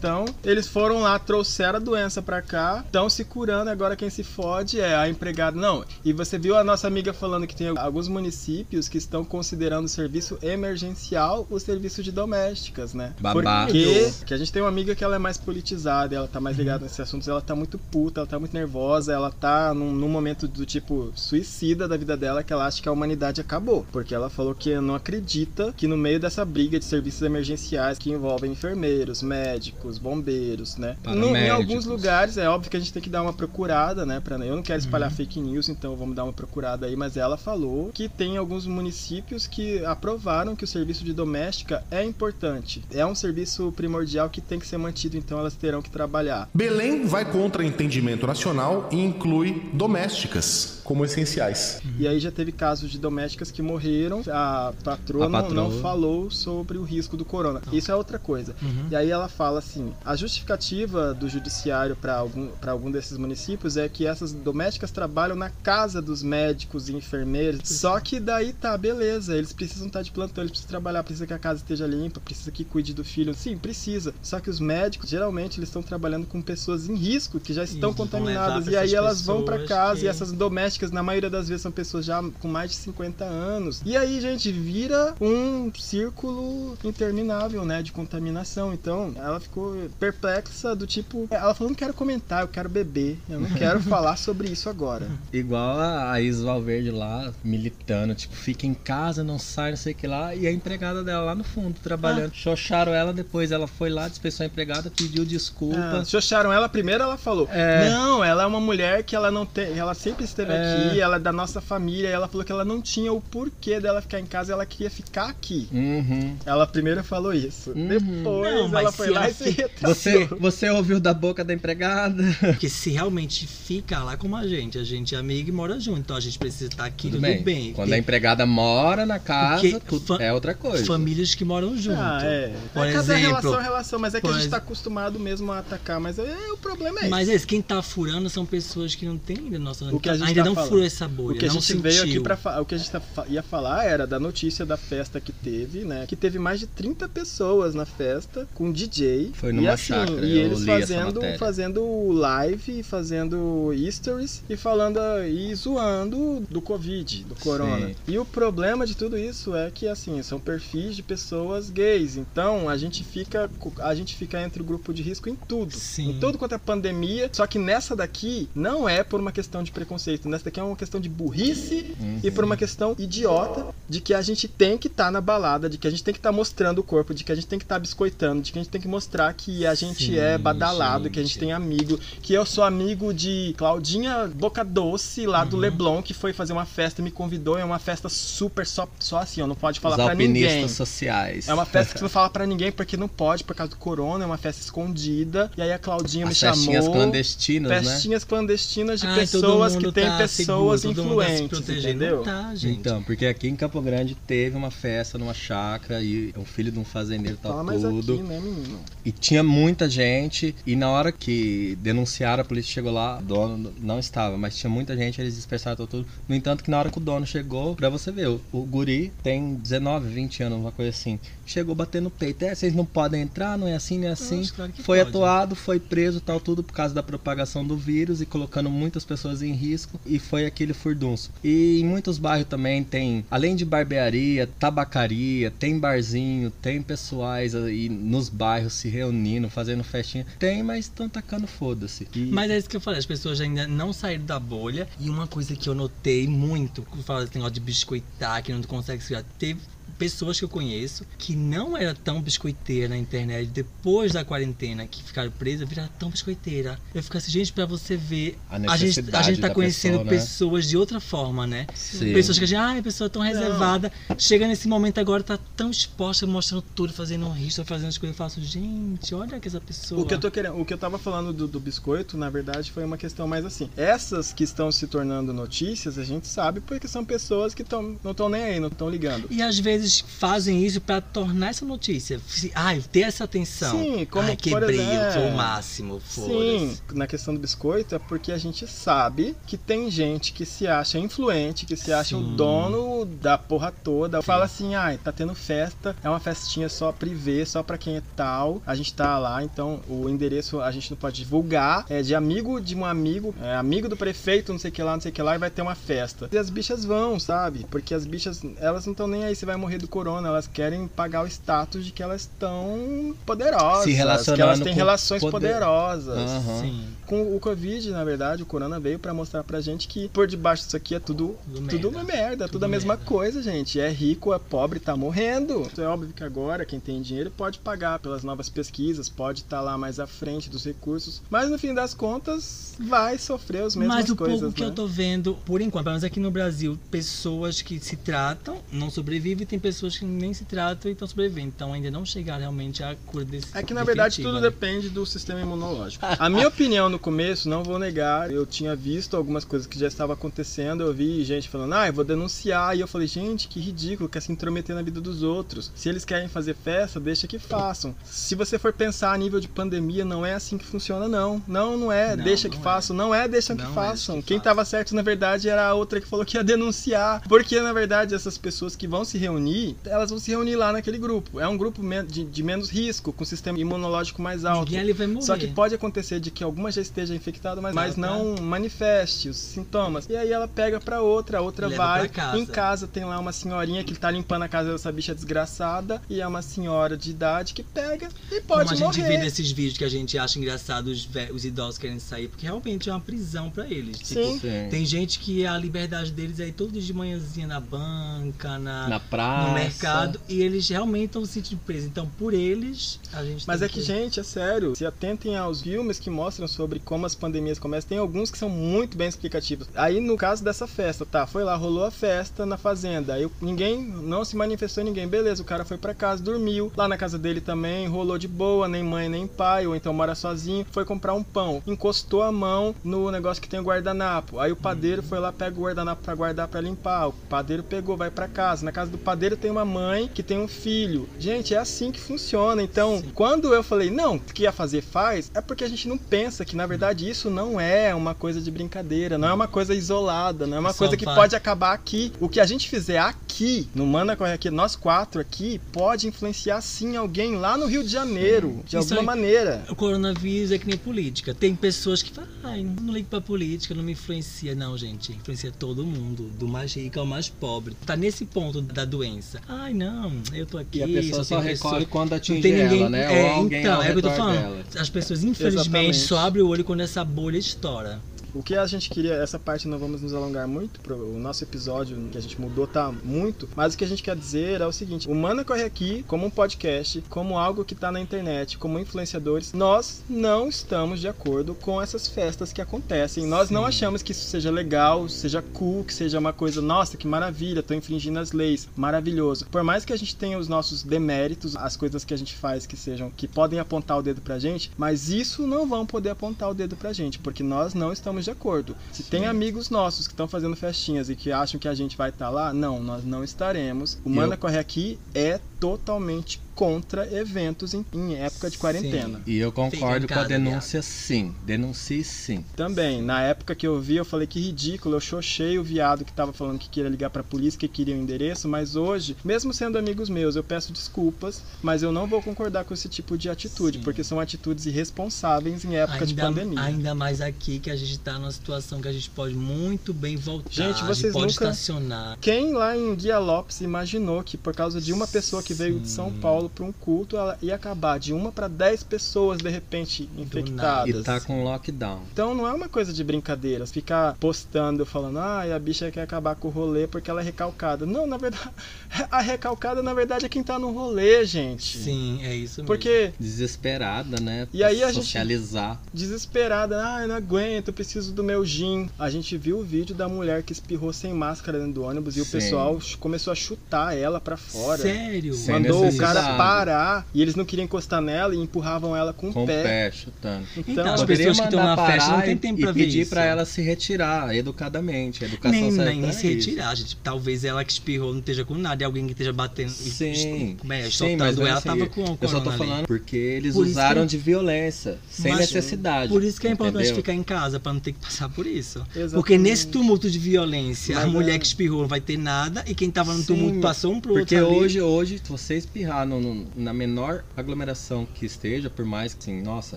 Então, 0.00 0.24
eles 0.42 0.66
foram 0.66 1.00
lá, 1.00 1.18
trouxeram 1.18 1.76
a 1.76 1.78
doença 1.78 2.22
pra 2.22 2.40
cá, 2.40 2.82
estão 2.86 3.10
se 3.10 3.22
curando, 3.22 3.68
agora 3.68 3.94
quem 3.94 4.08
se 4.08 4.24
fode 4.24 4.80
é 4.80 4.96
a 4.96 5.06
empregada. 5.06 5.60
Não, 5.60 5.84
e 6.02 6.10
você 6.10 6.38
viu 6.38 6.56
a 6.56 6.64
nossa 6.64 6.86
amiga 6.86 7.12
falando 7.12 7.46
que 7.46 7.54
tem 7.54 7.68
alguns 7.76 8.08
municípios 8.08 8.88
que 8.88 8.96
estão 8.96 9.22
considerando 9.22 9.84
o 9.84 9.88
serviço 9.88 10.38
emergencial 10.42 11.46
o 11.50 11.58
serviço 11.58 12.02
de 12.02 12.10
domésticas, 12.10 12.94
né? 12.94 13.12
Babado. 13.20 13.72
Porque 13.72 14.10
que 14.24 14.32
a 14.32 14.38
gente 14.38 14.50
tem 14.50 14.62
uma 14.62 14.68
amiga 14.68 14.94
que 14.94 15.04
ela 15.04 15.16
é 15.16 15.18
mais 15.18 15.36
politizada, 15.36 16.16
ela 16.16 16.26
tá 16.26 16.40
mais 16.40 16.56
ligada 16.56 16.84
nesses 16.84 17.00
assuntos, 17.00 17.28
ela 17.28 17.42
tá 17.42 17.54
muito 17.54 17.78
puta, 17.78 18.20
ela 18.20 18.26
tá 18.26 18.38
muito 18.38 18.54
nervosa, 18.54 19.12
ela 19.12 19.30
tá 19.30 19.74
num, 19.74 19.92
num 19.92 20.08
momento 20.08 20.48
do 20.48 20.64
tipo 20.64 21.12
suicida 21.14 21.86
da 21.86 21.96
vida 21.96 22.16
dela 22.16 22.42
que 22.42 22.52
ela 22.52 22.66
acha 22.66 22.80
que 22.80 22.88
a 22.88 22.92
humanidade 22.92 23.40
acabou. 23.40 23.86
Porque 23.92 24.14
ela 24.14 24.30
falou 24.30 24.54
que 24.54 24.74
não 24.80 24.94
acredita 24.94 25.74
que 25.76 25.86
no 25.86 25.96
meio 25.96 26.18
dessa 26.18 26.44
briga 26.44 26.78
de 26.78 26.84
serviços 26.84 27.22
emergenciais 27.22 27.98
que 27.98 28.10
envolvem 28.10 28.52
enfermeiros, 28.52 29.22
médicos, 29.22 29.89
bombeiros, 29.98 30.20
bombeiros, 30.20 30.76
né? 30.76 30.96
No- 31.04 31.34
em 31.36 31.48
alguns 31.50 31.84
lugares, 31.86 32.36
é 32.36 32.48
óbvio 32.48 32.70
que 32.70 32.76
a 32.76 32.80
gente 32.80 32.92
tem 32.92 33.02
que 33.02 33.08
dar 33.08 33.22
uma 33.22 33.32
procurada, 33.32 34.04
né? 34.04 34.20
Pra, 34.20 34.36
eu 34.44 34.54
não 34.56 34.62
quero 34.62 34.78
espalhar 34.80 35.10
fake 35.10 35.40
news, 35.40 35.68
então 35.68 35.96
vamos 35.96 36.14
dar 36.16 36.24
uma 36.24 36.32
procurada 36.32 36.86
aí, 36.86 36.94
mas 36.96 37.16
ela 37.16 37.36
falou 37.36 37.90
que 37.94 38.08
tem 38.08 38.36
alguns 38.36 38.66
municípios 38.66 39.46
que 39.46 39.84
aprovaram 39.84 40.54
que 40.56 40.64
o 40.64 40.66
serviço 40.66 41.04
de 41.04 41.12
doméstica 41.12 41.82
é 41.90 42.04
importante. 42.04 42.82
É 42.90 43.04
um 43.06 43.14
serviço 43.14 43.72
primordial 43.72 44.28
que 44.28 44.40
tem 44.40 44.58
que 44.58 44.66
ser 44.66 44.76
mantido, 44.78 45.16
então 45.16 45.38
elas 45.38 45.54
terão 45.54 45.80
que 45.80 45.90
trabalhar. 45.90 46.48
Belém 46.52 47.04
vai 47.06 47.24
contra 47.24 47.64
entendimento 47.64 48.26
nacional 48.26 48.88
e 48.92 48.98
inclui 49.00 49.70
domésticas 49.72 50.80
como 50.84 51.04
essenciais. 51.04 51.80
E 51.98 52.08
aí 52.08 52.18
já 52.18 52.32
teve 52.32 52.50
casos 52.50 52.90
de 52.90 52.98
domésticas 52.98 53.50
que 53.50 53.62
morreram, 53.62 54.22
a 54.28 54.72
patroa, 54.82 55.26
A 55.26 55.28
não- 55.28 55.40
patroa. 55.42 55.60
Não, 55.64 55.70
falou 55.80 56.30
sobre 56.30 56.78
o 56.78 56.82
risco 56.82 57.16
do 57.16 57.24
corona. 57.24 57.60
Isso 57.72 57.92
é 57.92 57.94
outra 57.94 58.18
coisa. 58.18 58.56
Uhum. 58.60 58.86
E 58.90 58.96
aí 58.96 59.08
ela 59.10 59.28
fala 59.28 59.58
assim: 59.60 59.79
a 60.04 60.16
justificativa 60.16 61.14
do 61.14 61.28
judiciário 61.28 61.96
para 61.96 62.14
algum, 62.16 62.48
pra 62.48 62.72
algum 62.72 62.90
desses 62.90 63.16
municípios 63.16 63.76
é 63.76 63.88
que 63.88 64.06
essas 64.06 64.32
domésticas 64.32 64.90
trabalham 64.90 65.36
na 65.36 65.50
casa 65.50 66.00
dos 66.02 66.22
médicos 66.22 66.88
e 66.88 66.94
enfermeiros. 66.94 67.60
Só 67.64 67.98
que 68.00 68.18
daí 68.20 68.52
tá, 68.52 68.76
beleza, 68.76 69.36
eles 69.36 69.52
precisam 69.52 69.86
estar 69.86 70.02
de 70.02 70.10
plantão, 70.10 70.42
eles 70.42 70.50
precisam 70.50 70.68
trabalhar, 70.70 71.02
precisa 71.02 71.26
que 71.26 71.32
a 71.34 71.38
casa 71.38 71.60
esteja 71.60 71.86
limpa, 71.86 72.20
precisa 72.20 72.50
que 72.50 72.64
cuide 72.64 72.92
do 72.94 73.04
filho. 73.04 73.34
Sim, 73.34 73.56
precisa. 73.56 74.14
Só 74.22 74.40
que 74.40 74.50
os 74.50 74.60
médicos, 74.60 75.08
geralmente, 75.08 75.58
eles 75.58 75.68
estão 75.68 75.82
trabalhando 75.82 76.26
com 76.26 76.40
pessoas 76.42 76.88
em 76.88 76.94
risco, 76.94 77.38
que 77.40 77.52
já 77.52 77.64
estão 77.64 77.90
E 77.90 77.94
contaminadas. 77.94 78.66
E 78.66 78.76
aí 78.76 78.94
elas 78.94 79.22
vão 79.22 79.42
para 79.42 79.64
casa 79.64 80.00
que- 80.00 80.06
e 80.06 80.08
essas 80.08 80.32
domésticas, 80.32 80.90
na 80.90 81.02
maioria 81.02 81.30
das 81.30 81.48
vezes, 81.48 81.62
são 81.62 81.72
pessoas 81.72 82.04
já 82.04 82.22
com 82.40 82.48
mais 82.48 82.70
de 82.70 82.76
50 82.76 83.24
anos. 83.24 83.82
E 83.84 83.96
aí, 83.96 84.20
gente, 84.20 84.50
vira 84.52 85.14
um 85.20 85.70
círculo 85.78 86.76
interminável, 86.84 87.64
né, 87.64 87.82
de 87.82 87.92
contaminação. 87.92 88.72
Então, 88.72 89.12
ela 89.16 89.40
ficou 89.40 89.69
perplexa 89.98 90.74
do 90.74 90.86
tipo, 90.86 91.26
ela 91.30 91.54
falou, 91.54 91.70
não 91.70 91.76
quero 91.76 91.92
comentar, 91.94 92.42
eu 92.42 92.48
quero 92.48 92.68
beber, 92.68 93.18
eu 93.28 93.40
não 93.40 93.50
quero 93.50 93.80
falar 93.82 94.16
sobre 94.16 94.48
isso 94.48 94.68
agora. 94.68 95.06
Igual 95.32 95.78
a 95.78 96.12
a 96.12 96.20
Isis 96.20 96.42
Valverde 96.42 96.90
lá, 96.90 97.32
militando, 97.44 98.14
tipo, 98.14 98.34
fica 98.34 98.66
em 98.66 98.74
casa, 98.74 99.22
não 99.22 99.38
sai, 99.38 99.70
não 99.70 99.76
sei 99.76 99.92
o 99.92 99.96
que 99.96 100.06
lá, 100.06 100.34
e 100.34 100.46
a 100.46 100.52
empregada 100.52 101.04
dela 101.04 101.24
lá 101.24 101.34
no 101.34 101.44
fundo, 101.44 101.76
trabalhando. 101.82 102.32
Xoxaram 102.34 102.92
ela, 102.92 103.12
depois 103.12 103.52
ela 103.52 103.66
foi 103.66 103.90
lá, 103.90 104.08
dispensou 104.08 104.44
a 104.44 104.46
empregada, 104.46 104.90
pediu 104.90 105.24
desculpa. 105.24 105.78
Ah, 105.78 106.04
xoxaram 106.04 106.52
ela 106.52 106.68
primeiro, 106.68 107.02
ela 107.02 107.16
falou: 107.16 107.48
É. 107.52 107.90
Não, 107.90 108.22
ela 108.24 108.42
é 108.42 108.46
uma 108.46 108.60
mulher 108.60 109.02
que 109.02 109.14
ela 109.14 109.30
não 109.30 109.46
tem. 109.46 109.78
Ela 109.78 109.94
sempre 109.94 110.24
esteve 110.24 110.52
É. 110.52 110.88
aqui, 110.88 111.00
ela 111.00 111.16
é 111.16 111.18
da 111.18 111.32
nossa 111.32 111.60
família. 111.60 112.08
E 112.08 112.12
ela 112.12 112.28
falou 112.28 112.44
que 112.44 112.52
ela 112.52 112.64
não 112.64 112.80
tinha 112.80 113.12
o 113.12 113.20
porquê 113.20 113.80
dela 113.80 114.00
ficar 114.02 114.20
em 114.20 114.26
casa, 114.26 114.52
ela 114.52 114.66
queria 114.66 114.90
ficar 114.90 115.28
aqui. 115.28 115.68
Uhum. 115.72 116.36
Ela 116.44 116.66
primeiro 116.66 117.02
falou 117.04 117.32
isso. 117.32 117.72
Depois 117.74 118.54
Não, 118.70 118.78
ela 118.78 118.92
foi 118.92 119.10
lá 119.10 119.28
e 119.28 119.34
se 119.34 119.50
Você, 119.82 120.26
você 120.38 120.68
ouviu 120.70 121.00
da 121.00 121.12
boca 121.14 121.44
da 121.44 121.52
empregada? 121.54 122.22
Porque 122.40 122.68
se 122.68 122.90
realmente 122.90 123.46
fica 123.46 124.02
lá 124.02 124.16
como 124.16 124.36
a 124.36 124.46
gente, 124.46 124.78
a 124.78 124.84
gente 124.84 125.14
é 125.14 125.18
amigo 125.18 125.48
e 125.48 125.52
mora 125.52 125.78
junto, 125.80 126.00
então 126.00 126.16
a 126.16 126.20
gente 126.20 126.38
precisa 126.38 126.66
estar 126.66 126.84
aqui 126.84 127.08
Tudo 127.08 127.12
tudo, 127.12 127.22
bem. 127.22 127.42
bem. 127.42 127.64
Quando 127.72 127.88
Porque- 127.88 127.94
a 127.94 127.98
empregada 127.98 128.46
mora 128.46 129.04
na 129.06 129.18
casa, 129.18 129.80
tudo 129.80 130.20
é 130.20 130.32
outra 130.32 130.54
coisa. 130.54 130.84
Famílias 130.84 131.34
que 131.34 131.44
moram 131.44 131.76
junto. 131.76 131.98
Ah, 132.00 132.20
é. 132.22 132.52
Por 132.72 132.86
é 132.86 132.92
cada 132.92 133.04
exemplo, 133.14 133.28
relação 133.28 133.60
é 133.60 133.62
relação, 133.62 133.98
mas 133.98 134.14
é 134.14 134.20
que 134.20 134.26
a 134.26 134.32
gente 134.32 134.48
tá 134.48 134.56
ex- 134.56 134.64
acostumado 134.64 135.18
mesmo 135.18 135.50
a 135.52 135.58
atacar. 135.58 136.00
Mas 136.00 136.18
é, 136.18 136.36
o 136.52 136.56
problema 136.56 137.00
é 137.00 137.08
Mas 137.08 137.22
esse. 137.22 137.32
é 137.32 137.36
isso, 137.36 137.46
quem 137.46 137.60
tá 137.62 137.82
furando 137.82 138.28
são 138.30 138.44
pessoas 138.46 138.94
que 138.94 139.04
não 139.06 139.16
têm 139.18 139.38
ainda 139.38 139.58
nossa, 139.58 139.84
O 139.94 140.00
que 140.00 140.08
a 140.08 140.16
gente 140.16 140.28
ainda 140.28 140.42
tá 140.42 140.48
não 140.48 140.54
falando. 140.54 140.70
furou 140.70 140.84
essa 140.84 141.08
bolha, 141.08 141.36
O 141.36 141.38
que 141.38 141.44
a 141.44 141.48
não 141.48 141.54
gente 141.54 141.64
sentiu. 141.66 141.82
veio 141.82 142.02
aqui 142.02 142.20
para 142.20 142.60
o 142.60 142.64
que 142.64 142.74
a 142.74 142.78
gente 142.78 142.90
tá 142.90 143.00
fa- 143.00 143.26
ia 143.28 143.42
falar 143.42 143.84
era 143.84 144.06
da 144.06 144.18
notícia 144.20 144.64
da 144.66 144.76
festa 144.76 145.20
que 145.20 145.32
teve, 145.32 145.80
né? 145.84 146.04
Que 146.06 146.16
teve 146.16 146.38
mais 146.38 146.60
de 146.60 146.66
30 146.66 147.08
pessoas 147.08 147.74
na 147.74 147.84
festa 147.86 148.46
com 148.54 148.70
DJ. 148.70 149.30
Foi 149.34 149.49
e 149.50 149.52
numa 149.54 149.72
assim, 149.72 149.84
chácara, 149.86 150.26
e 150.26 150.38
eles 150.38 150.64
fazendo 150.64 151.20
fazendo 151.38 152.12
live, 152.12 152.82
fazendo 152.82 153.72
stories 153.90 154.42
e 154.48 154.56
falando 154.56 155.00
e 155.28 155.54
zoando 155.54 156.40
do 156.50 156.60
Covid, 156.60 157.24
do 157.24 157.34
corona. 157.36 157.88
Sim. 157.88 157.94
E 158.06 158.18
o 158.18 158.24
problema 158.24 158.86
de 158.86 158.96
tudo 158.96 159.16
isso 159.18 159.54
é 159.54 159.70
que 159.70 159.86
assim, 159.86 160.22
são 160.22 160.38
perfis 160.38 160.96
de 160.96 161.02
pessoas 161.02 161.70
gays. 161.70 162.16
Então, 162.16 162.68
a 162.68 162.76
gente 162.76 163.04
fica 163.04 163.50
a 163.80 163.94
gente 163.94 164.16
fica 164.16 164.40
entre 164.42 164.62
o 164.62 164.64
grupo 164.64 164.92
de 164.92 165.02
risco 165.02 165.28
em 165.28 165.34
tudo. 165.34 165.74
Em 165.98 166.18
tudo 166.18 166.38
quanto 166.38 166.54
é 166.54 166.58
pandemia, 166.58 167.28
só 167.32 167.46
que 167.46 167.58
nessa 167.58 167.94
daqui 167.94 168.48
não 168.54 168.88
é 168.88 169.02
por 169.02 169.20
uma 169.20 169.32
questão 169.32 169.62
de 169.62 169.70
preconceito, 169.70 170.28
nessa 170.28 170.44
daqui 170.44 170.60
é 170.60 170.62
uma 170.62 170.76
questão 170.76 171.00
de 171.00 171.08
burrice 171.08 171.90
Uhum. 172.00 172.20
e 172.22 172.30
por 172.30 172.44
uma 172.44 172.56
questão 172.56 172.94
idiota 172.98 173.66
de 173.88 174.00
que 174.00 174.14
a 174.14 174.22
gente 174.22 174.48
tem 174.48 174.78
que 174.78 174.86
estar 174.86 175.10
na 175.10 175.20
balada, 175.20 175.68
de 175.68 175.78
que 175.78 175.86
a 175.86 175.90
gente 175.90 176.02
tem 176.02 176.12
que 176.12 176.18
estar 176.18 176.32
mostrando 176.32 176.78
o 176.78 176.82
corpo, 176.82 177.12
de 177.14 177.24
que 177.24 177.32
a 177.32 177.34
gente 177.34 177.46
tem 177.46 177.58
que 177.58 177.64
estar 177.64 177.78
biscoitando, 177.78 178.42
de 178.42 178.52
que 178.52 178.58
a 178.58 178.62
gente 178.62 178.70
tem 178.70 178.80
que 178.80 178.88
mostrar 178.88 179.32
que 179.44 179.66
a 179.66 179.74
gente 179.74 180.06
Sim, 180.06 180.18
é 180.18 180.36
badalado, 180.36 181.08
que 181.10 181.18
a 181.18 181.22
gente 181.22 181.38
tem 181.38 181.52
amigo, 181.52 181.98
que 182.22 182.32
eu 182.34 182.44
sou 182.44 182.62
amigo 182.62 183.12
de 183.14 183.54
Claudinha 183.56 184.30
Boca 184.34 184.64
Doce 184.64 185.26
lá 185.26 185.42
Uhum. 185.42 185.48
do 185.48 185.56
Leblon 185.56 186.02
que 186.02 186.12
foi 186.12 186.32
fazer 186.32 186.52
uma 186.52 186.66
festa, 186.66 187.00
me 187.02 187.10
convidou, 187.10 187.58
é 187.58 187.64
uma 187.64 187.78
festa 187.78 188.08
super 188.08 188.66
só, 188.66 188.86
só 188.98 189.18
assim, 189.18 189.40
ó, 189.40 189.46
não 189.46 189.54
pode 189.54 189.80
falar 189.80 189.96
Os 189.98 190.04
pra 190.04 190.14
ninguém. 190.14 190.68
sociais. 190.68 191.48
É 191.48 191.54
uma 191.54 191.64
festa 191.64 191.94
que 191.94 191.98
você 191.98 192.04
não 192.04 192.10
fala 192.10 192.28
pra 192.30 192.46
ninguém 192.46 192.70
porque 192.70 192.96
não 192.96 193.08
pode 193.08 193.42
por 193.44 193.54
causa 193.56 193.70
do 193.70 193.76
corona, 193.76 194.24
é 194.24 194.26
uma 194.26 194.36
festa 194.36 194.62
escondida. 194.62 195.50
E 195.56 195.62
aí 195.62 195.72
a 195.72 195.78
Claudinha 195.78 196.24
As 196.24 196.30
me 196.30 196.34
chamou. 196.34 196.54
festinhas 196.56 196.88
clandestinas, 196.88 197.70
né? 197.70 197.82
Festinhas 197.82 198.24
clandestinas 198.24 199.00
de 199.00 199.06
Ai, 199.06 199.20
pessoas 199.20 199.76
que 199.76 199.92
têm 199.92 200.04
tá 200.06 200.16
pessoas 200.18 200.80
seguro, 200.82 200.96
todo 201.02 201.08
mundo 201.08 201.20
tá 201.20 201.26
se 201.26 201.32
influentes, 201.34 201.58
protegendo. 201.60 201.88
entendeu? 202.04 202.22
Tá, 202.22 202.54
gente. 202.54 202.78
Então, 202.78 203.02
porque 203.02 203.26
aqui 203.26 203.48
em 203.48 203.56
Campo 203.56 203.80
Grande 203.80 204.14
teve 204.26 204.56
uma 204.56 204.70
festa 204.70 205.16
numa 205.18 205.34
chácara 205.34 206.02
e 206.02 206.32
o 206.36 206.44
filho 206.44 206.70
de 206.70 206.78
um 206.78 206.84
fazendeiro 206.84 207.38
mais 207.64 207.80
tudo. 207.82 208.14
aqui, 208.14 208.22
né, 208.22 208.38
menino? 208.40 208.80
E 209.04 209.12
tinha 209.30 209.44
muita 209.44 209.88
gente, 209.88 210.56
e 210.66 210.74
na 210.74 210.90
hora 210.90 211.12
que 211.12 211.78
denunciaram, 211.80 212.42
a 212.42 212.44
polícia 212.44 212.72
chegou 212.72 212.90
lá, 212.90 213.20
o 213.20 213.22
dono 213.22 213.72
não 213.80 214.00
estava, 214.00 214.36
mas 214.36 214.56
tinha 214.56 214.68
muita 214.68 214.96
gente, 214.96 215.20
eles 215.20 215.36
dispersaram 215.36 215.86
tudo. 215.86 216.04
No 216.28 216.34
entanto, 216.34 216.64
que 216.64 216.70
na 216.70 216.80
hora 216.80 216.90
que 216.90 216.98
o 216.98 217.00
dono 217.00 217.24
chegou, 217.24 217.76
pra 217.76 217.88
você 217.88 218.10
ver, 218.10 218.28
o, 218.28 218.40
o 218.50 218.62
guri 218.62 219.12
tem 219.22 219.54
19, 219.54 220.08
20 220.08 220.42
anos, 220.42 220.58
uma 220.58 220.72
coisa 220.72 220.90
assim. 220.90 221.16
Chegou 221.46 221.76
batendo 221.76 222.04
no 222.04 222.10
peito, 222.10 222.44
é, 222.44 222.52
vocês 222.52 222.74
não 222.74 222.84
podem 222.84 223.22
entrar, 223.22 223.56
não 223.56 223.68
é 223.68 223.76
assim, 223.76 224.00
não 224.00 224.08
é 224.08 224.10
assim. 224.10 224.40
Acho, 224.40 224.54
claro 224.54 224.72
foi 224.82 224.98
pode. 224.98 225.10
atuado, 225.10 225.54
foi 225.54 225.78
preso, 225.78 226.20
tal, 226.20 226.40
tudo 226.40 226.64
por 226.64 226.72
causa 226.72 226.92
da 226.92 227.02
propagação 227.02 227.64
do 227.64 227.76
vírus 227.76 228.20
e 228.20 228.26
colocando 228.26 228.68
muitas 228.68 229.04
pessoas 229.04 229.42
em 229.42 229.52
risco, 229.52 230.00
e 230.04 230.18
foi 230.18 230.44
aquele 230.44 230.72
furdunço. 230.72 231.30
E 231.44 231.78
em 231.80 231.84
muitos 231.84 232.18
bairros 232.18 232.48
também 232.48 232.82
tem, 232.82 233.24
além 233.30 233.54
de 233.54 233.64
barbearia, 233.64 234.48
tabacaria, 234.58 235.52
tem 235.52 235.78
barzinho, 235.78 236.50
tem 236.50 236.82
pessoais 236.82 237.54
aí 237.54 237.88
nos 237.88 238.28
bairros 238.28 238.72
se 238.72 238.88
reunindo, 238.88 239.09
fazendo 239.50 239.82
festinha. 239.84 240.26
Tem, 240.38 240.62
mas 240.62 240.86
estão 240.86 241.08
tacando 241.08 241.46
foda-se. 241.46 242.06
E- 242.14 242.26
Mas 242.26 242.50
é 242.50 242.58
isso 242.58 242.68
que 242.68 242.76
eu 242.76 242.80
falei, 242.80 242.98
as 242.98 243.06
pessoas 243.06 243.40
ainda 243.40 243.66
não 243.66 243.92
saíram 243.92 244.24
da 244.24 244.38
bolha. 244.38 244.88
E 244.98 245.08
uma 245.10 245.26
coisa 245.26 245.54
que 245.56 245.68
eu 245.68 245.74
notei 245.74 246.26
muito, 246.26 246.86
fala 247.04 247.20
desse 247.24 247.34
negócio 247.36 247.54
de 247.54 247.60
biscoitar, 247.60 248.42
que 248.42 248.52
não 248.52 248.62
consegue 248.62 249.02
se 249.02 249.14
Teve 249.38 249.60
pessoas 250.00 250.38
que 250.38 250.44
eu 250.46 250.48
conheço 250.48 251.04
que 251.18 251.36
não 251.36 251.76
era 251.76 251.94
tão 251.94 252.22
biscoiteira 252.22 252.88
na 252.88 252.96
internet 252.96 253.50
depois 253.50 254.12
da 254.12 254.24
quarentena, 254.24 254.86
que 254.86 255.02
ficaram 255.02 255.30
presas, 255.30 255.68
viraram 255.68 255.90
tão 255.98 256.08
biscoiteira. 256.08 256.80
Eu 256.94 257.02
fico 257.02 257.18
assim, 257.18 257.30
gente, 257.30 257.52
pra 257.52 257.66
você 257.66 257.98
ver, 257.98 258.38
A 258.48 258.56
a, 258.72 258.76
gente, 258.78 259.04
a 259.14 259.20
gente 259.20 259.42
tá 259.42 259.50
conhecendo 259.50 259.98
pessoa, 259.98 260.04
né? 260.04 260.10
pessoas 260.10 260.66
de 260.66 260.76
outra 260.78 261.00
forma, 261.00 261.46
né? 261.46 261.66
Sim. 261.74 262.14
Pessoas 262.14 262.38
que 262.38 262.44
a 262.44 262.46
gente, 262.46 262.58
ai, 262.58 262.78
a 262.78 262.82
pessoa 262.82 263.06
é 263.06 263.10
tão 263.10 263.20
reservada. 263.20 263.92
Chega 264.16 264.48
nesse 264.48 264.66
momento 264.66 264.98
agora, 264.98 265.22
tá 265.22 265.38
tão 265.54 265.70
exposta, 265.70 266.26
mostrando 266.26 266.62
tudo, 266.74 266.94
fazendo 266.94 267.26
um 267.26 267.32
risco, 267.32 267.62
fazendo 267.66 267.88
as 267.88 267.98
coisas. 267.98 268.18
Eu 268.18 268.24
faço, 268.24 268.40
gente, 268.40 269.14
olha 269.14 269.38
que 269.38 269.48
essa 269.48 269.60
pessoa. 269.60 270.00
O 270.00 270.06
que 270.06 270.14
eu 270.14 270.18
tô 270.18 270.30
querendo, 270.30 270.58
o 270.58 270.64
que 270.64 270.72
eu 270.72 270.78
tava 270.78 270.98
falando 270.98 271.30
do, 271.30 271.46
do 271.46 271.60
biscoito, 271.60 272.16
na 272.16 272.30
verdade, 272.30 272.72
foi 272.72 272.86
uma 272.86 272.96
questão 272.96 273.28
mais 273.28 273.44
assim. 273.44 273.68
Essas 273.76 274.32
que 274.32 274.44
estão 274.44 274.72
se 274.72 274.86
tornando 274.86 275.34
notícias, 275.34 275.98
a 275.98 276.04
gente 276.04 276.26
sabe 276.26 276.60
porque 276.60 276.88
são 276.88 277.04
pessoas 277.04 277.52
que 277.52 277.62
tão, 277.62 277.98
não 278.02 278.12
estão 278.12 278.30
nem 278.30 278.42
aí, 278.42 278.60
não 278.60 278.68
estão 278.68 278.88
ligando. 278.88 279.26
E 279.30 279.42
às 279.42 279.58
vezes 279.58 279.89
fazem 279.98 280.64
isso 280.64 280.80
pra 280.80 281.00
tornar 281.00 281.48
essa 281.48 281.64
notícia. 281.64 282.20
Ai, 282.54 282.82
ter 282.92 283.00
essa 283.00 283.24
atenção. 283.24 283.78
Sim, 283.78 284.04
como 284.06 284.28
Ai, 284.28 284.36
quebrei, 284.36 284.80
exemplo, 284.80 284.94
eu 284.94 285.12
sou 285.12 285.28
o 285.28 285.36
máximo. 285.36 286.00
Sim, 286.06 286.76
na 286.92 287.06
questão 287.06 287.34
do 287.34 287.40
biscoito 287.40 287.94
é 287.94 287.98
porque 287.98 288.30
a 288.32 288.38
gente 288.38 288.66
sabe 288.66 289.36
que 289.46 289.56
tem 289.56 289.90
gente 289.90 290.32
que 290.32 290.44
se 290.44 290.66
acha 290.66 290.98
influente, 290.98 291.66
que 291.66 291.76
se 291.76 291.92
acha 291.92 292.16
o 292.16 292.22
Sim. 292.22 292.36
dono 292.36 293.04
da 293.04 293.36
porra 293.36 293.72
toda. 293.72 294.22
Fala 294.22 294.44
assim, 294.44 294.74
ai, 294.74 294.98
tá 294.98 295.10
tendo 295.10 295.34
festa, 295.34 295.96
é 296.02 296.08
uma 296.08 296.20
festinha 296.20 296.68
só 296.68 296.92
privê, 296.92 297.44
só 297.44 297.62
pra 297.62 297.78
quem 297.78 297.96
é 297.96 298.02
tal. 298.14 298.62
A 298.66 298.74
gente 298.74 298.92
tá 298.94 299.18
lá, 299.18 299.42
então 299.42 299.80
o 299.88 300.08
endereço 300.08 300.60
a 300.60 300.70
gente 300.70 300.90
não 300.90 300.96
pode 300.96 301.16
divulgar. 301.16 301.84
É 301.88 302.02
de 302.02 302.14
amigo 302.14 302.60
de 302.60 302.74
um 302.74 302.84
amigo, 302.84 303.34
é 303.42 303.54
amigo 303.54 303.88
do 303.88 303.96
prefeito, 303.96 304.52
não 304.52 304.58
sei 304.58 304.70
o 304.70 304.72
que 304.72 304.82
lá, 304.82 304.92
não 304.92 305.00
sei 305.00 305.10
o 305.10 305.14
que 305.14 305.22
lá, 305.22 305.34
e 305.34 305.38
vai 305.38 305.50
ter 305.50 305.62
uma 305.62 305.74
festa. 305.74 306.28
E 306.32 306.38
as 306.38 306.50
bichas 306.50 306.84
vão, 306.84 307.18
sabe? 307.18 307.66
Porque 307.70 307.94
as 307.94 308.06
bichas, 308.06 308.42
elas 308.58 308.84
não 308.86 308.92
estão 308.92 309.06
nem 309.06 309.24
aí 309.24 309.34
se 309.34 309.46
vai 309.46 309.56
morrer 309.56 309.78
do 309.80 309.88
corona, 309.88 310.28
elas 310.28 310.46
querem 310.46 310.86
pagar 310.86 311.24
o 311.24 311.26
status 311.26 311.84
de 311.84 311.90
que 311.92 312.02
elas 312.02 312.22
estão 312.22 313.14
poderosas, 313.26 313.84
Se 313.84 313.94
que 314.34 314.40
elas 314.42 314.60
têm 314.60 314.74
relações 314.74 315.20
poder. 315.20 315.32
poderosas. 315.32 316.30
Sim. 316.60 316.84
Com 317.06 317.34
o 317.34 317.40
Covid, 317.40 317.90
na 317.90 318.04
verdade, 318.04 318.42
o 318.42 318.46
corona 318.46 318.78
veio 318.78 318.98
pra 318.98 319.12
mostrar 319.12 319.42
pra 319.42 319.60
gente 319.60 319.88
que 319.88 320.08
por 320.10 320.28
debaixo 320.28 320.62
disso 320.64 320.76
aqui 320.76 320.94
é 320.94 321.00
tudo, 321.00 321.36
Tudo 321.52 321.68
tudo 321.68 321.88
uma 321.88 322.04
merda, 322.04 322.48
tudo, 322.48 322.64
a 322.64 322.68
mesma 322.68 322.96
coisa, 322.96 323.42
gente. 323.42 323.80
É 323.80 323.88
rico, 323.90 324.32
é 324.32 324.38
pobre, 324.38 324.78
tá 324.78 324.96
morrendo. 324.96 325.68
É 325.76 325.82
óbvio 325.82 326.12
que 326.14 326.22
agora 326.22 326.64
quem 326.64 326.78
tem 326.78 327.02
dinheiro 327.02 327.30
pode 327.30 327.58
pagar 327.58 327.98
pelas 327.98 328.22
novas 328.22 328.48
pesquisas, 328.48 329.08
pode 329.08 329.40
estar 329.40 329.60
lá 329.60 329.76
mais 329.76 329.98
à 329.98 330.06
frente 330.06 330.48
dos 330.48 330.64
recursos, 330.64 331.20
mas 331.28 331.50
no 331.50 331.58
fim 331.58 331.74
das 331.74 331.94
contas 331.94 332.74
vai 332.78 333.18
sofrer 333.18 333.62
as 333.64 333.74
mesmas 333.74 333.96
Mas 333.96 334.10
o 334.10 334.14
coisas, 334.16 334.40
pouco 334.40 334.54
que 334.54 334.62
né? 334.62 334.68
eu 334.68 334.72
tô 334.72 334.86
vendo, 334.86 335.34
por 335.44 335.60
enquanto, 335.60 335.84
pelo 335.84 335.94
menos 335.94 336.04
aqui 336.04 336.20
no 336.20 336.30
Brasil, 336.30 336.78
pessoas 336.90 337.60
que 337.62 337.80
se 337.80 337.96
tratam, 337.96 338.58
não 338.72 338.90
sobrevivem, 338.90 339.46
tem 339.46 339.58
pessoas 339.58 339.69
que 339.98 340.04
nem 340.04 340.32
se 340.34 340.44
tratam 340.44 340.90
e 340.90 340.92
estão 340.92 341.06
sobrevivendo. 341.06 341.48
Então 341.48 341.72
ainda 341.72 341.90
não 341.90 342.04
chegaram 342.04 342.40
realmente 342.40 342.82
à 342.82 342.94
cura 343.06 343.24
desse 343.24 343.46
É 343.56 343.62
que 343.62 343.74
na 343.74 343.84
verdade 343.84 344.16
tudo 344.22 344.34
né? 344.34 344.40
depende 344.40 344.88
do 344.88 345.04
sistema 345.06 345.40
imunológico. 345.40 346.04
A 346.18 346.28
minha 346.28 346.48
opinião 346.48 346.88
no 346.88 346.98
começo, 346.98 347.48
não 347.48 347.62
vou 347.62 347.78
negar, 347.78 348.30
eu 348.30 348.44
tinha 348.46 348.74
visto 348.76 349.16
algumas 349.16 349.44
coisas 349.44 349.66
que 349.66 349.78
já 349.78 349.86
estavam 349.86 350.14
acontecendo, 350.14 350.82
eu 350.82 350.92
vi 350.94 351.22
gente 351.24 351.48
falando, 351.48 351.74
ah, 351.74 351.86
eu 351.86 351.92
vou 351.92 352.04
denunciar, 352.04 352.76
e 352.76 352.80
eu 352.80 352.88
falei, 352.88 353.06
gente, 353.06 353.48
que 353.48 353.60
ridículo, 353.60 354.08
quer 354.08 354.20
se 354.20 354.32
intrometer 354.32 354.74
na 354.74 354.82
vida 354.82 355.00
dos 355.00 355.22
outros. 355.22 355.70
Se 355.74 355.88
eles 355.88 356.04
querem 356.04 356.28
fazer 356.28 356.54
festa, 356.54 356.98
deixa 357.00 357.26
que 357.26 357.38
façam. 357.38 357.94
Se 358.04 358.34
você 358.34 358.58
for 358.58 358.72
pensar 358.72 359.12
a 359.12 359.18
nível 359.18 359.40
de 359.40 359.48
pandemia, 359.48 360.04
não 360.04 360.24
é 360.24 360.34
assim 360.34 360.56
que 360.58 360.64
funciona, 360.64 361.08
não. 361.08 361.42
Não, 361.46 361.76
não 361.76 361.92
é, 361.92 362.16
Não, 362.16 362.24
deixa 362.24 362.48
que 362.48 362.56
não 362.56 362.60
é. 362.62 362.64
façam, 362.64 362.96
não 362.96 363.14
é, 363.14 363.28
deixa 363.28 363.54
que 363.54 363.62
Não 363.62 363.70
é, 363.70 363.74
façam. 363.74 364.14
deixa 364.16 364.22
que 364.22 364.28
Quem 364.28 364.38
façam. 364.38 364.50
tava 364.54 364.64
certo, 364.64 364.94
na 364.94 365.02
verdade, 365.02 365.48
era 365.48 365.66
a 365.68 365.74
outra 365.74 366.00
que 366.00 366.06
falou 366.06 366.24
que 366.24 366.36
ia 366.36 366.44
denunciar. 366.44 367.22
Porque, 367.28 367.60
na 367.60 367.72
verdade, 367.72 368.14
essas 368.14 368.36
pessoas 368.38 368.74
que 368.76 368.86
vão 368.86 369.04
se 369.04 369.18
reunir, 369.18 369.49
elas 369.84 370.10
vão 370.10 370.18
se 370.18 370.30
reunir 370.30 370.56
lá 370.56 370.72
naquele 370.72 370.98
grupo. 370.98 371.40
É 371.40 371.46
um 371.48 371.56
grupo 371.56 371.82
de, 372.06 372.24
de 372.24 372.42
menos 372.42 372.68
risco, 372.70 373.12
com 373.12 373.24
sistema 373.24 373.58
imunológico 373.58 374.20
mais 374.22 374.44
alto. 374.44 374.64
Ninguém 374.66 374.80
ali 374.80 374.92
vai 374.92 375.06
morrer. 375.06 375.24
Só 375.26 375.36
que 375.36 375.46
pode 375.48 375.74
acontecer 375.74 376.20
de 376.20 376.30
que 376.30 376.42
alguma 376.44 376.70
já 376.70 376.80
esteja 376.82 377.14
infectada, 377.14 377.60
mas, 377.60 377.74
mas 377.74 377.94
Tá, 377.94 378.00
não 378.00 378.36
manifeste 378.40 379.28
os 379.28 379.36
sintomas. 379.36 380.06
E 380.08 380.16
aí 380.16 380.32
ela 380.32 380.46
pega 380.48 380.80
pra 380.80 381.00
outra, 381.02 381.38
a 381.38 381.40
outra 381.40 381.66
Leva 381.66 381.84
vai. 381.84 382.00
pra 382.00 382.08
casa. 382.08 382.38
Em 382.38 382.46
casa 382.46 382.86
tem 382.86 383.04
lá 383.04 383.18
uma 383.18 383.32
senhorinha 383.32 383.82
que 383.84 383.94
tá 383.94 384.10
limpando 384.10 384.42
a 384.42 384.48
casa 384.48 384.72
dessa 384.72 384.90
bicha 384.92 385.14
desgraçada. 385.14 386.00
E 386.08 386.20
é 386.20 386.26
uma 386.26 386.42
senhora 386.42 386.96
de 386.96 387.10
idade 387.10 387.54
que 387.54 387.62
pega 387.62 388.08
e 388.30 388.40
pode 388.40 388.70
Como 388.70 388.72
a 388.72 388.74
gente 388.92 389.00
morrer. 389.00 389.16
vê 389.16 389.18
nesses 389.18 389.50
vídeos 389.50 389.78
que 389.78 389.84
a 389.84 389.88
gente 389.88 390.18
acha 390.18 390.38
engraçado 390.38 390.88
os, 390.88 391.08
os 391.32 391.44
idosos 391.44 391.78
querem 391.78 391.98
sair, 391.98 392.28
porque 392.28 392.46
realmente 392.46 392.88
é 392.88 392.92
uma 392.92 393.00
prisão 393.00 393.50
pra 393.50 393.66
eles. 393.66 393.98
Tipo, 393.98 394.20
Sim. 394.22 394.38
Sim. 394.38 394.68
Tem 394.70 394.84
gente 394.86 395.18
que 395.18 395.46
a 395.46 395.56
liberdade 395.58 396.10
deles 396.12 396.40
é 396.40 396.48
ir 396.48 396.52
todos 396.52 396.84
de 396.84 396.92
manhãzinha 396.92 397.46
na 397.46 397.60
banca, 397.60 398.58
na, 398.58 398.88
Na 398.88 399.00
praça. 399.00 399.39
No 399.40 399.52
mercado, 399.52 400.20
e 400.28 400.42
eles 400.42 400.68
realmente 400.68 401.06
estão 401.06 401.24
se 401.24 401.32
sentindo 401.32 401.60
presos. 401.64 401.86
Então, 401.86 402.06
por 402.18 402.34
eles, 402.34 403.00
a 403.12 403.24
gente 403.24 403.46
Mas 403.46 403.62
é 403.62 403.68
que, 403.68 403.80
gente, 403.80 404.20
é 404.20 404.22
sério. 404.22 404.74
Se 404.76 404.84
atentem 404.84 405.36
aos 405.36 405.60
filmes 405.62 405.98
que 405.98 406.10
mostram 406.10 406.46
sobre 406.46 406.78
como 406.78 407.06
as 407.06 407.14
pandemias 407.14 407.58
começam. 407.58 407.88
Tem 407.88 407.98
alguns 407.98 408.30
que 408.30 408.38
são 408.38 408.48
muito 408.48 408.96
bem 408.96 409.08
explicativos. 409.08 409.68
Aí, 409.74 410.00
no 410.00 410.16
caso 410.16 410.44
dessa 410.44 410.66
festa, 410.66 411.06
tá? 411.06 411.26
Foi 411.26 411.44
lá, 411.44 411.56
rolou 411.56 411.84
a 411.84 411.90
festa 411.90 412.44
na 412.44 412.56
fazenda. 412.56 413.14
Aí 413.14 413.28
ninguém, 413.40 413.82
não 413.82 414.24
se 414.24 414.36
manifestou 414.36 414.84
ninguém. 414.84 415.08
Beleza, 415.08 415.42
o 415.42 415.46
cara 415.46 415.64
foi 415.64 415.76
pra 415.76 415.94
casa, 415.94 416.22
dormiu. 416.22 416.72
Lá 416.76 416.86
na 416.86 416.96
casa 416.96 417.18
dele 417.18 417.40
também, 417.40 417.86
rolou 417.86 418.18
de 418.18 418.28
boa, 418.28 418.68
nem 418.68 418.82
mãe, 418.82 419.08
nem 419.08 419.26
pai. 419.26 419.66
Ou 419.66 419.74
então 419.74 419.92
mora 419.92 420.14
sozinho. 420.14 420.66
Foi 420.70 420.84
comprar 420.84 421.14
um 421.14 421.22
pão. 421.22 421.62
Encostou 421.66 422.22
a 422.22 422.32
mão 422.32 422.74
no 422.84 423.10
negócio 423.10 423.42
que 423.42 423.48
tem 423.48 423.60
o 423.60 423.64
guardanapo. 423.64 424.38
Aí 424.38 424.52
o 424.52 424.56
padeiro 424.56 425.02
foi 425.02 425.18
lá, 425.18 425.32
pega 425.32 425.58
o 425.58 425.62
guardanapo 425.62 426.02
pra 426.02 426.14
guardar 426.14 426.48
pra 426.48 426.60
limpar. 426.60 427.08
O 427.08 427.12
padeiro 427.12 427.62
pegou, 427.62 427.96
vai 427.96 428.10
pra 428.10 428.28
casa. 428.28 428.64
Na 428.64 428.72
casa 428.72 428.90
do 428.90 428.98
padeiro 428.98 429.29
tem 429.36 429.50
uma 429.50 429.64
mãe 429.64 430.08
que 430.12 430.22
tem 430.22 430.38
um 430.38 430.48
filho. 430.48 431.08
Gente, 431.18 431.54
é 431.54 431.58
assim 431.58 431.90
que 431.90 432.00
funciona. 432.00 432.62
Então, 432.62 433.02
quando 433.14 433.52
eu 433.54 433.62
falei, 433.62 433.90
não, 433.90 434.18
que 434.18 434.42
ia 434.42 434.52
fazer 434.52 434.82
faz, 434.82 435.30
é 435.34 435.40
porque 435.40 435.64
a 435.64 435.68
gente 435.68 435.88
não 435.88 435.98
pensa 435.98 436.44
que, 436.44 436.56
na 436.56 436.66
verdade, 436.66 437.08
isso 437.08 437.30
não 437.30 437.58
é 437.60 437.94
uma 437.94 438.14
coisa 438.14 438.40
de 438.40 438.50
brincadeira, 438.50 439.16
não 439.18 439.28
é 439.28 439.32
uma 439.32 439.48
coisa 439.48 439.74
isolada, 439.74 440.46
não 440.46 440.56
é 440.56 440.60
uma 440.60 440.72
Só 440.72 440.78
coisa 440.78 440.96
que 440.96 441.04
vai- 441.04 441.14
pode 441.14 441.34
acabar 441.36 441.72
aqui. 441.72 442.12
O 442.20 442.28
que 442.28 442.40
a 442.40 442.46
gente 442.46 442.68
fizer 442.68 442.98
aqui, 442.98 443.68
no 443.74 443.86
Mana 443.86 444.10
Aqui, 444.20 444.50
nós 444.50 444.76
quatro 444.76 445.20
aqui, 445.20 445.60
pode 445.72 446.06
influenciar 446.06 446.60
sim 446.60 446.96
alguém 446.96 447.36
lá 447.36 447.56
no 447.56 447.66
Rio 447.66 447.82
de 447.82 447.88
Janeiro, 447.88 448.60
de 448.64 448.76
Isso 448.76 448.92
alguma 448.94 449.00
aí- 449.00 449.06
maneira. 449.06 449.64
O 449.70 449.74
coronavírus 449.74 450.50
é 450.52 450.58
que 450.58 450.66
nem 450.66 450.76
política. 450.76 451.32
Tem 451.34 451.54
pessoas 451.54 452.02
que 452.02 452.12
falam, 452.12 452.28
ai, 452.44 452.62
não 452.80 452.92
ligo 452.92 453.08
pra 453.08 453.20
política, 453.20 453.74
não 453.74 453.82
me 453.82 453.92
influencia. 453.92 454.54
Não, 454.54 454.76
gente, 454.76 455.12
influencia 455.12 455.50
todo 455.50 455.84
mundo, 455.84 456.24
do 456.38 456.46
mais 456.46 456.74
rico 456.74 456.98
ao 457.00 457.06
mais 457.06 457.28
pobre. 457.28 457.74
Tá 457.86 457.96
nesse 457.96 458.24
ponto 458.26 458.60
da 458.60 458.84
doença. 458.84 459.19
Ai, 459.48 459.72
não, 459.74 460.12
eu 460.32 460.46
tô 460.46 460.58
aqui. 460.58 460.78
E 460.78 460.82
a 460.82 460.86
pessoa 460.88 461.24
só 461.24 461.36
tem 461.40 461.44
recorre 461.52 461.74
pessoa- 461.78 461.86
quando 461.90 462.10
não 462.10 462.16
atinge 462.16 462.42
tem 462.42 462.52
ninguém- 462.52 462.80
ela, 462.80 462.90
né? 462.90 463.12
É, 463.12 463.38
então, 463.38 463.82
é 463.82 463.88
o 463.88 463.92
que 463.92 463.98
eu 463.98 464.02
tô 464.02 464.10
falando. 464.10 464.40
dela. 464.40 464.64
As 464.78 464.88
pessoas, 464.90 465.24
infelizmente, 465.24 465.62
Exatamente. 465.64 465.96
só 465.98 466.18
abrem 466.18 466.42
o 466.44 466.48
olho 466.48 466.64
quando 466.64 466.80
essa 466.80 467.04
bolha 467.04 467.38
estoura. 467.38 468.00
O 468.34 468.42
que 468.42 468.54
a 468.54 468.66
gente 468.66 468.88
queria, 468.90 469.14
essa 469.14 469.38
parte 469.38 469.66
não 469.66 469.78
vamos 469.78 470.02
nos 470.02 470.14
alongar 470.14 470.46
muito, 470.46 470.80
pro, 470.80 470.96
o 470.96 471.18
nosso 471.18 471.42
episódio 471.42 471.96
que 472.10 472.18
a 472.18 472.20
gente 472.20 472.40
mudou 472.40 472.66
tá 472.66 472.92
muito, 473.02 473.48
mas 473.56 473.74
o 473.74 473.78
que 473.78 473.84
a 473.84 473.88
gente 473.88 474.02
quer 474.02 474.16
dizer 474.16 474.60
é 474.60 474.66
o 474.66 474.72
seguinte: 474.72 475.08
o 475.08 475.14
Mana 475.14 475.44
Corre 475.44 475.64
Aqui, 475.64 476.04
como 476.04 476.26
um 476.26 476.30
podcast, 476.30 477.02
como 477.08 477.38
algo 477.38 477.64
que 477.64 477.74
tá 477.74 477.90
na 477.90 478.00
internet, 478.00 478.56
como 478.56 478.78
influenciadores, 478.78 479.52
nós 479.52 480.02
não 480.08 480.48
estamos 480.48 481.00
de 481.00 481.08
acordo 481.08 481.54
com 481.54 481.80
essas 481.82 482.08
festas 482.08 482.52
que 482.52 482.60
acontecem. 482.60 483.26
Nós 483.26 483.50
não 483.50 483.66
achamos 483.66 484.02
que 484.02 484.12
isso 484.12 484.28
seja 484.28 484.50
legal, 484.50 485.08
seja 485.08 485.42
cool, 485.42 485.84
que 485.84 485.92
seja 485.92 486.18
uma 486.18 486.32
coisa, 486.32 486.62
nossa, 486.62 486.96
que 486.96 487.08
maravilha, 487.08 487.62
tô 487.62 487.74
infringindo 487.74 488.18
as 488.18 488.32
leis, 488.32 488.68
maravilhoso. 488.76 489.46
Por 489.46 489.62
mais 489.62 489.84
que 489.84 489.92
a 489.92 489.96
gente 489.96 490.14
tenha 490.14 490.38
os 490.38 490.48
nossos 490.48 490.82
deméritos, 490.82 491.56
as 491.56 491.76
coisas 491.76 492.04
que 492.04 492.14
a 492.14 492.18
gente 492.18 492.34
faz 492.34 492.66
que 492.66 492.76
sejam, 492.76 493.10
que 493.10 493.26
podem 493.26 493.58
apontar 493.58 493.98
o 493.98 494.02
dedo 494.02 494.20
pra 494.20 494.38
gente, 494.38 494.70
mas 494.76 495.08
isso 495.08 495.46
não 495.46 495.66
vão 495.66 495.84
poder 495.84 496.10
apontar 496.10 496.50
o 496.50 496.54
dedo 496.54 496.76
pra 496.76 496.92
gente, 496.92 497.18
porque 497.18 497.42
nós 497.42 497.74
não 497.74 497.92
estamos 497.92 498.19
de 498.24 498.30
acordo. 498.30 498.76
Se 498.92 499.02
tem 499.04 499.26
amigos 499.26 499.70
nossos 499.70 500.06
que 500.06 500.12
estão 500.12 500.28
fazendo 500.28 500.56
festinhas 500.56 501.08
e 501.10 501.16
que 501.16 501.30
acham 501.32 501.58
que 501.60 501.68
a 501.68 501.74
gente 501.74 501.96
vai 501.96 502.10
estar 502.10 502.28
lá, 502.30 502.52
não, 502.52 502.82
nós 502.82 503.04
não 503.04 503.22
estaremos. 503.24 503.98
O 504.04 504.10
Mana 504.10 504.34
eu- 504.34 504.38
Corre 504.38 504.58
Aqui 504.58 504.98
é 505.14 505.40
totalmente 505.58 506.40
contra 506.54 507.10
eventos 507.12 507.72
em, 507.74 507.84
em 507.94 508.14
época 508.16 508.50
de 508.50 508.58
quarentena. 508.58 509.20
E 509.26 509.38
eu 509.38 509.50
concordo 509.50 510.06
com 510.06 510.14
a 510.18 510.24
denúncia 510.24 510.82
sim. 510.82 511.34
Denuncie 511.42 512.04
sim. 512.04 512.44
Também, 512.54 513.00
na 513.02 513.22
época 513.22 513.54
que 513.54 513.66
eu 513.66 513.80
vi, 513.80 513.96
eu 513.96 514.04
falei 514.04 514.26
que 514.26 514.38
ridículo, 514.40 514.96
eu 514.96 515.00
xoxei 515.00 515.58
o 515.58 515.64
viado 515.64 516.04
que 516.04 516.12
tava 516.12 516.32
falando 516.32 516.58
que 516.58 516.68
queria 516.68 516.90
ligar 516.90 517.08
pra 517.10 517.22
polícia, 517.22 517.58
que 517.58 517.66
queria 517.68 517.94
o 517.94 517.98
endereço, 517.98 518.48
mas 518.48 518.76
hoje, 518.76 519.16
mesmo 519.24 519.52
sendo 519.54 519.78
amigos 519.78 520.08
meus, 520.10 520.36
eu 520.36 520.44
peço 520.44 520.72
desculpas, 520.72 521.42
mas 521.62 521.82
eu 521.82 521.92
não 521.92 522.06
vou 522.06 522.20
concordar 522.22 522.64
com 522.64 522.74
esse 522.74 522.88
tipo 522.88 523.16
de 523.16 523.28
atitude, 523.30 523.78
porque 523.78 524.04
são 524.04 524.20
atitudes 524.20 524.66
irresponsáveis 524.66 525.64
em 525.64 525.76
época 525.76 526.04
de 526.04 526.12
Ainda, 526.12 526.22
pandemia. 526.26 526.60
ainda 526.60 526.94
mais 526.94 527.20
aqui 527.20 527.58
que 527.58 527.70
a 527.70 527.76
gente 527.76 527.98
tá 527.98 528.14
numa 528.18 528.30
situação 528.32 528.80
que 528.80 528.88
a 528.88 528.92
gente 528.92 529.08
pode 529.10 529.34
muito 529.34 529.94
bem 529.94 530.16
voltar. 530.16 530.50
Gente, 530.50 530.68
a 530.70 530.72
gente 530.72 530.84
vocês 530.86 531.12
pode 531.12 531.32
nunca- 531.32 531.44
estacionar. 531.50 532.18
Quem 532.20 532.52
lá 532.52 532.76
em 532.76 532.94
Guia 532.94 533.18
Lopes 533.18 533.60
imaginou 533.60 534.22
que 534.22 534.36
por 534.36 534.54
causa 534.54 534.80
de 534.80 534.92
uma 534.92 535.06
pessoa 535.06 535.42
que 535.42 535.54
veio 535.54 535.80
de 535.80 535.88
São 535.88 536.12
Paulo 536.12 536.49
para 536.50 536.64
um 536.64 536.72
culto, 536.72 537.16
ela 537.16 537.36
ia 537.42 537.54
acabar 537.54 537.98
de 537.98 538.12
uma 538.12 538.30
para 538.32 538.48
dez 538.48 538.82
pessoas 538.82 539.38
de 539.38 539.48
repente 539.48 540.08
infectadas? 540.16 540.94
E 541.00 541.02
tá 541.02 541.20
com 541.20 541.42
lockdown. 541.44 542.00
Então 542.12 542.34
não 542.34 542.46
é 542.46 542.52
uma 542.52 542.68
coisa 542.68 542.92
de 542.92 543.02
brincadeira, 543.04 543.66
ficar 543.66 544.14
postando, 544.18 544.84
falando, 544.86 545.18
ah, 545.18 545.42
a 545.54 545.58
bicha 545.58 545.90
quer 545.90 546.02
acabar 546.02 546.34
com 546.34 546.48
o 546.48 546.50
rolê 546.50 546.86
porque 546.86 547.10
ela 547.10 547.20
é 547.20 547.24
recalcada. 547.24 547.84
Não, 547.86 548.06
na 548.06 548.16
verdade, 548.16 548.48
a 549.10 549.20
recalcada 549.20 549.82
na 549.82 549.94
verdade 549.94 550.26
é 550.26 550.28
quem 550.28 550.42
tá 550.42 550.58
no 550.58 550.72
rolê, 550.72 551.24
gente. 551.24 551.78
Sim, 551.78 552.20
é 552.22 552.34
isso 552.34 552.60
mesmo. 552.60 552.66
Porque 552.66 553.12
Desesperada, 553.18 554.20
né? 554.20 554.46
E 554.52 554.62
aí 554.62 554.82
a 554.82 554.92
gente- 554.92 555.04
Socializar. 555.04 555.80
desesperada, 555.92 556.80
ah, 556.84 557.02
eu 557.02 557.08
não 557.08 557.14
aguento, 557.14 557.68
eu 557.68 557.74
preciso 557.74 558.12
do 558.12 558.22
meu 558.22 558.44
gin. 558.44 558.88
A 558.98 559.08
gente 559.10 559.36
viu 559.36 559.58
o 559.58 559.62
vídeo 559.64 559.94
da 559.94 560.08
mulher 560.08 560.42
que 560.42 560.52
espirrou 560.52 560.92
sem 560.92 561.12
máscara 561.12 561.58
dentro 561.58 561.74
do 561.74 561.82
ônibus 561.82 562.16
e 562.16 562.20
o 562.20 562.24
Sim. 562.24 562.30
pessoal 562.32 562.80
ch- 562.80 562.96
começou 562.96 563.32
a 563.32 563.36
chutar 563.36 563.96
ela 563.96 564.20
pra 564.20 564.36
fora. 564.36 564.82
Sério? 564.82 565.34
Mandou 565.48 565.88
o 565.88 565.96
cara 565.96 566.20
parar 566.36 567.06
e 567.14 567.20
eles 567.22 567.34
não 567.34 567.44
queriam 567.44 567.64
encostar 567.64 568.00
nela 568.00 568.34
e 568.34 568.38
empurravam 568.38 568.94
ela 568.96 569.12
com, 569.12 569.32
Com 569.32 569.44
o 569.44 569.46
pé. 569.46 569.62
pé 569.62 569.90
chutando. 569.92 570.44
Então, 570.56 570.94
as 570.94 571.00
Poderia 571.00 571.26
pessoas 571.26 571.38
que 571.40 571.44
estão 571.54 571.62
na 571.62 571.76
festa 571.86 572.10
não 572.12 572.20
tem 572.22 572.34
e- 572.34 572.36
tempo 572.36 572.58
e 572.60 572.62
pra 572.62 572.72
ver 572.72 572.84
pedir 572.84 573.00
isso. 573.00 573.10
pra 573.10 573.24
ela 573.24 573.44
se 573.44 573.60
retirar 573.62 574.34
educadamente. 574.34 575.24
A 575.24 575.28
educação 575.28 575.60
Nem, 575.60 575.70
serve 575.72 575.90
nem 575.92 576.02
pra 576.02 576.12
se 576.12 576.26
retirar, 576.26 576.74
gente. 576.74 576.96
Talvez 576.96 577.44
ela 577.44 577.64
que 577.64 577.72
espirrou 577.72 578.12
não 578.12 578.18
esteja 578.20 578.44
com 578.44 578.54
nada 578.54 578.82
e 578.82 578.84
alguém 578.84 579.06
que 579.06 579.12
esteja 579.12 579.32
batendo. 579.32 579.70
Sim, 579.70 580.56
Como 580.58 580.72
é, 580.72 580.84
sim, 580.84 580.90
soltando 580.90 581.18
mas 581.18 581.38
ela, 581.38 581.52
assim, 581.58 581.68
tava 581.68 581.86
com 581.86 582.00
o 582.02 582.18
Eu 582.20 582.28
só 582.28 582.40
tô 582.40 582.44
corona 582.44 582.50
ali. 582.50 582.58
falando 582.58 582.86
porque 582.86 583.16
eles 583.16 583.54
Por 583.54 583.66
usaram 583.66 584.02
que- 584.02 584.08
de 584.08 584.18
violência, 584.18 584.98
sem 585.10 585.30
Mas- 585.32 585.40
necessidade. 585.40 586.08
Por 586.12 586.22
isso 586.22 586.40
que 586.40 586.46
é 586.46 586.50
importante 586.50 586.76
entendeu? 586.84 586.96
ficar 586.96 587.12
em 587.14 587.22
casa, 587.22 587.60
pra 587.60 587.72
não 587.72 587.80
ter 587.80 587.92
que 587.92 587.98
passar 587.98 588.28
por 588.28 588.46
isso. 588.46 588.78
Exatamente. 588.90 589.12
Porque 589.14 589.38
nesse 589.38 589.66
tumulto 589.68 590.10
de 590.10 590.18
violência, 590.18 590.96
a 590.96 591.00
Mas 591.02 591.12
mulher 591.12 591.34
é- 591.34 591.38
que 591.38 591.46
espirrou 591.46 591.80
não 591.82 591.88
vai 591.88 592.00
ter 592.00 592.18
nada 592.18 592.64
e 592.66 592.74
quem 592.74 592.90
tava 592.90 593.12
no 593.12 593.20
Sim, 593.20 593.26
tumulto 593.26 593.60
passou 593.60 593.92
um 593.92 594.00
pro 594.00 594.14
Porque 594.14 594.36
outro 594.40 594.50
ali. 594.56 594.64
hoje, 594.64 594.80
hoje, 594.80 595.20
se 595.22 595.30
você 595.30 595.56
espirrar 595.56 596.06
no, 596.06 596.19
no- 596.20 596.46
na 596.54 596.72
menor 596.72 597.24
aglomeração 597.36 598.06
que 598.14 598.24
esteja, 598.26 598.68
por 598.70 598.84
mais 598.84 599.14
que, 599.14 599.20
assim, 599.20 599.42
nossa, 599.42 599.76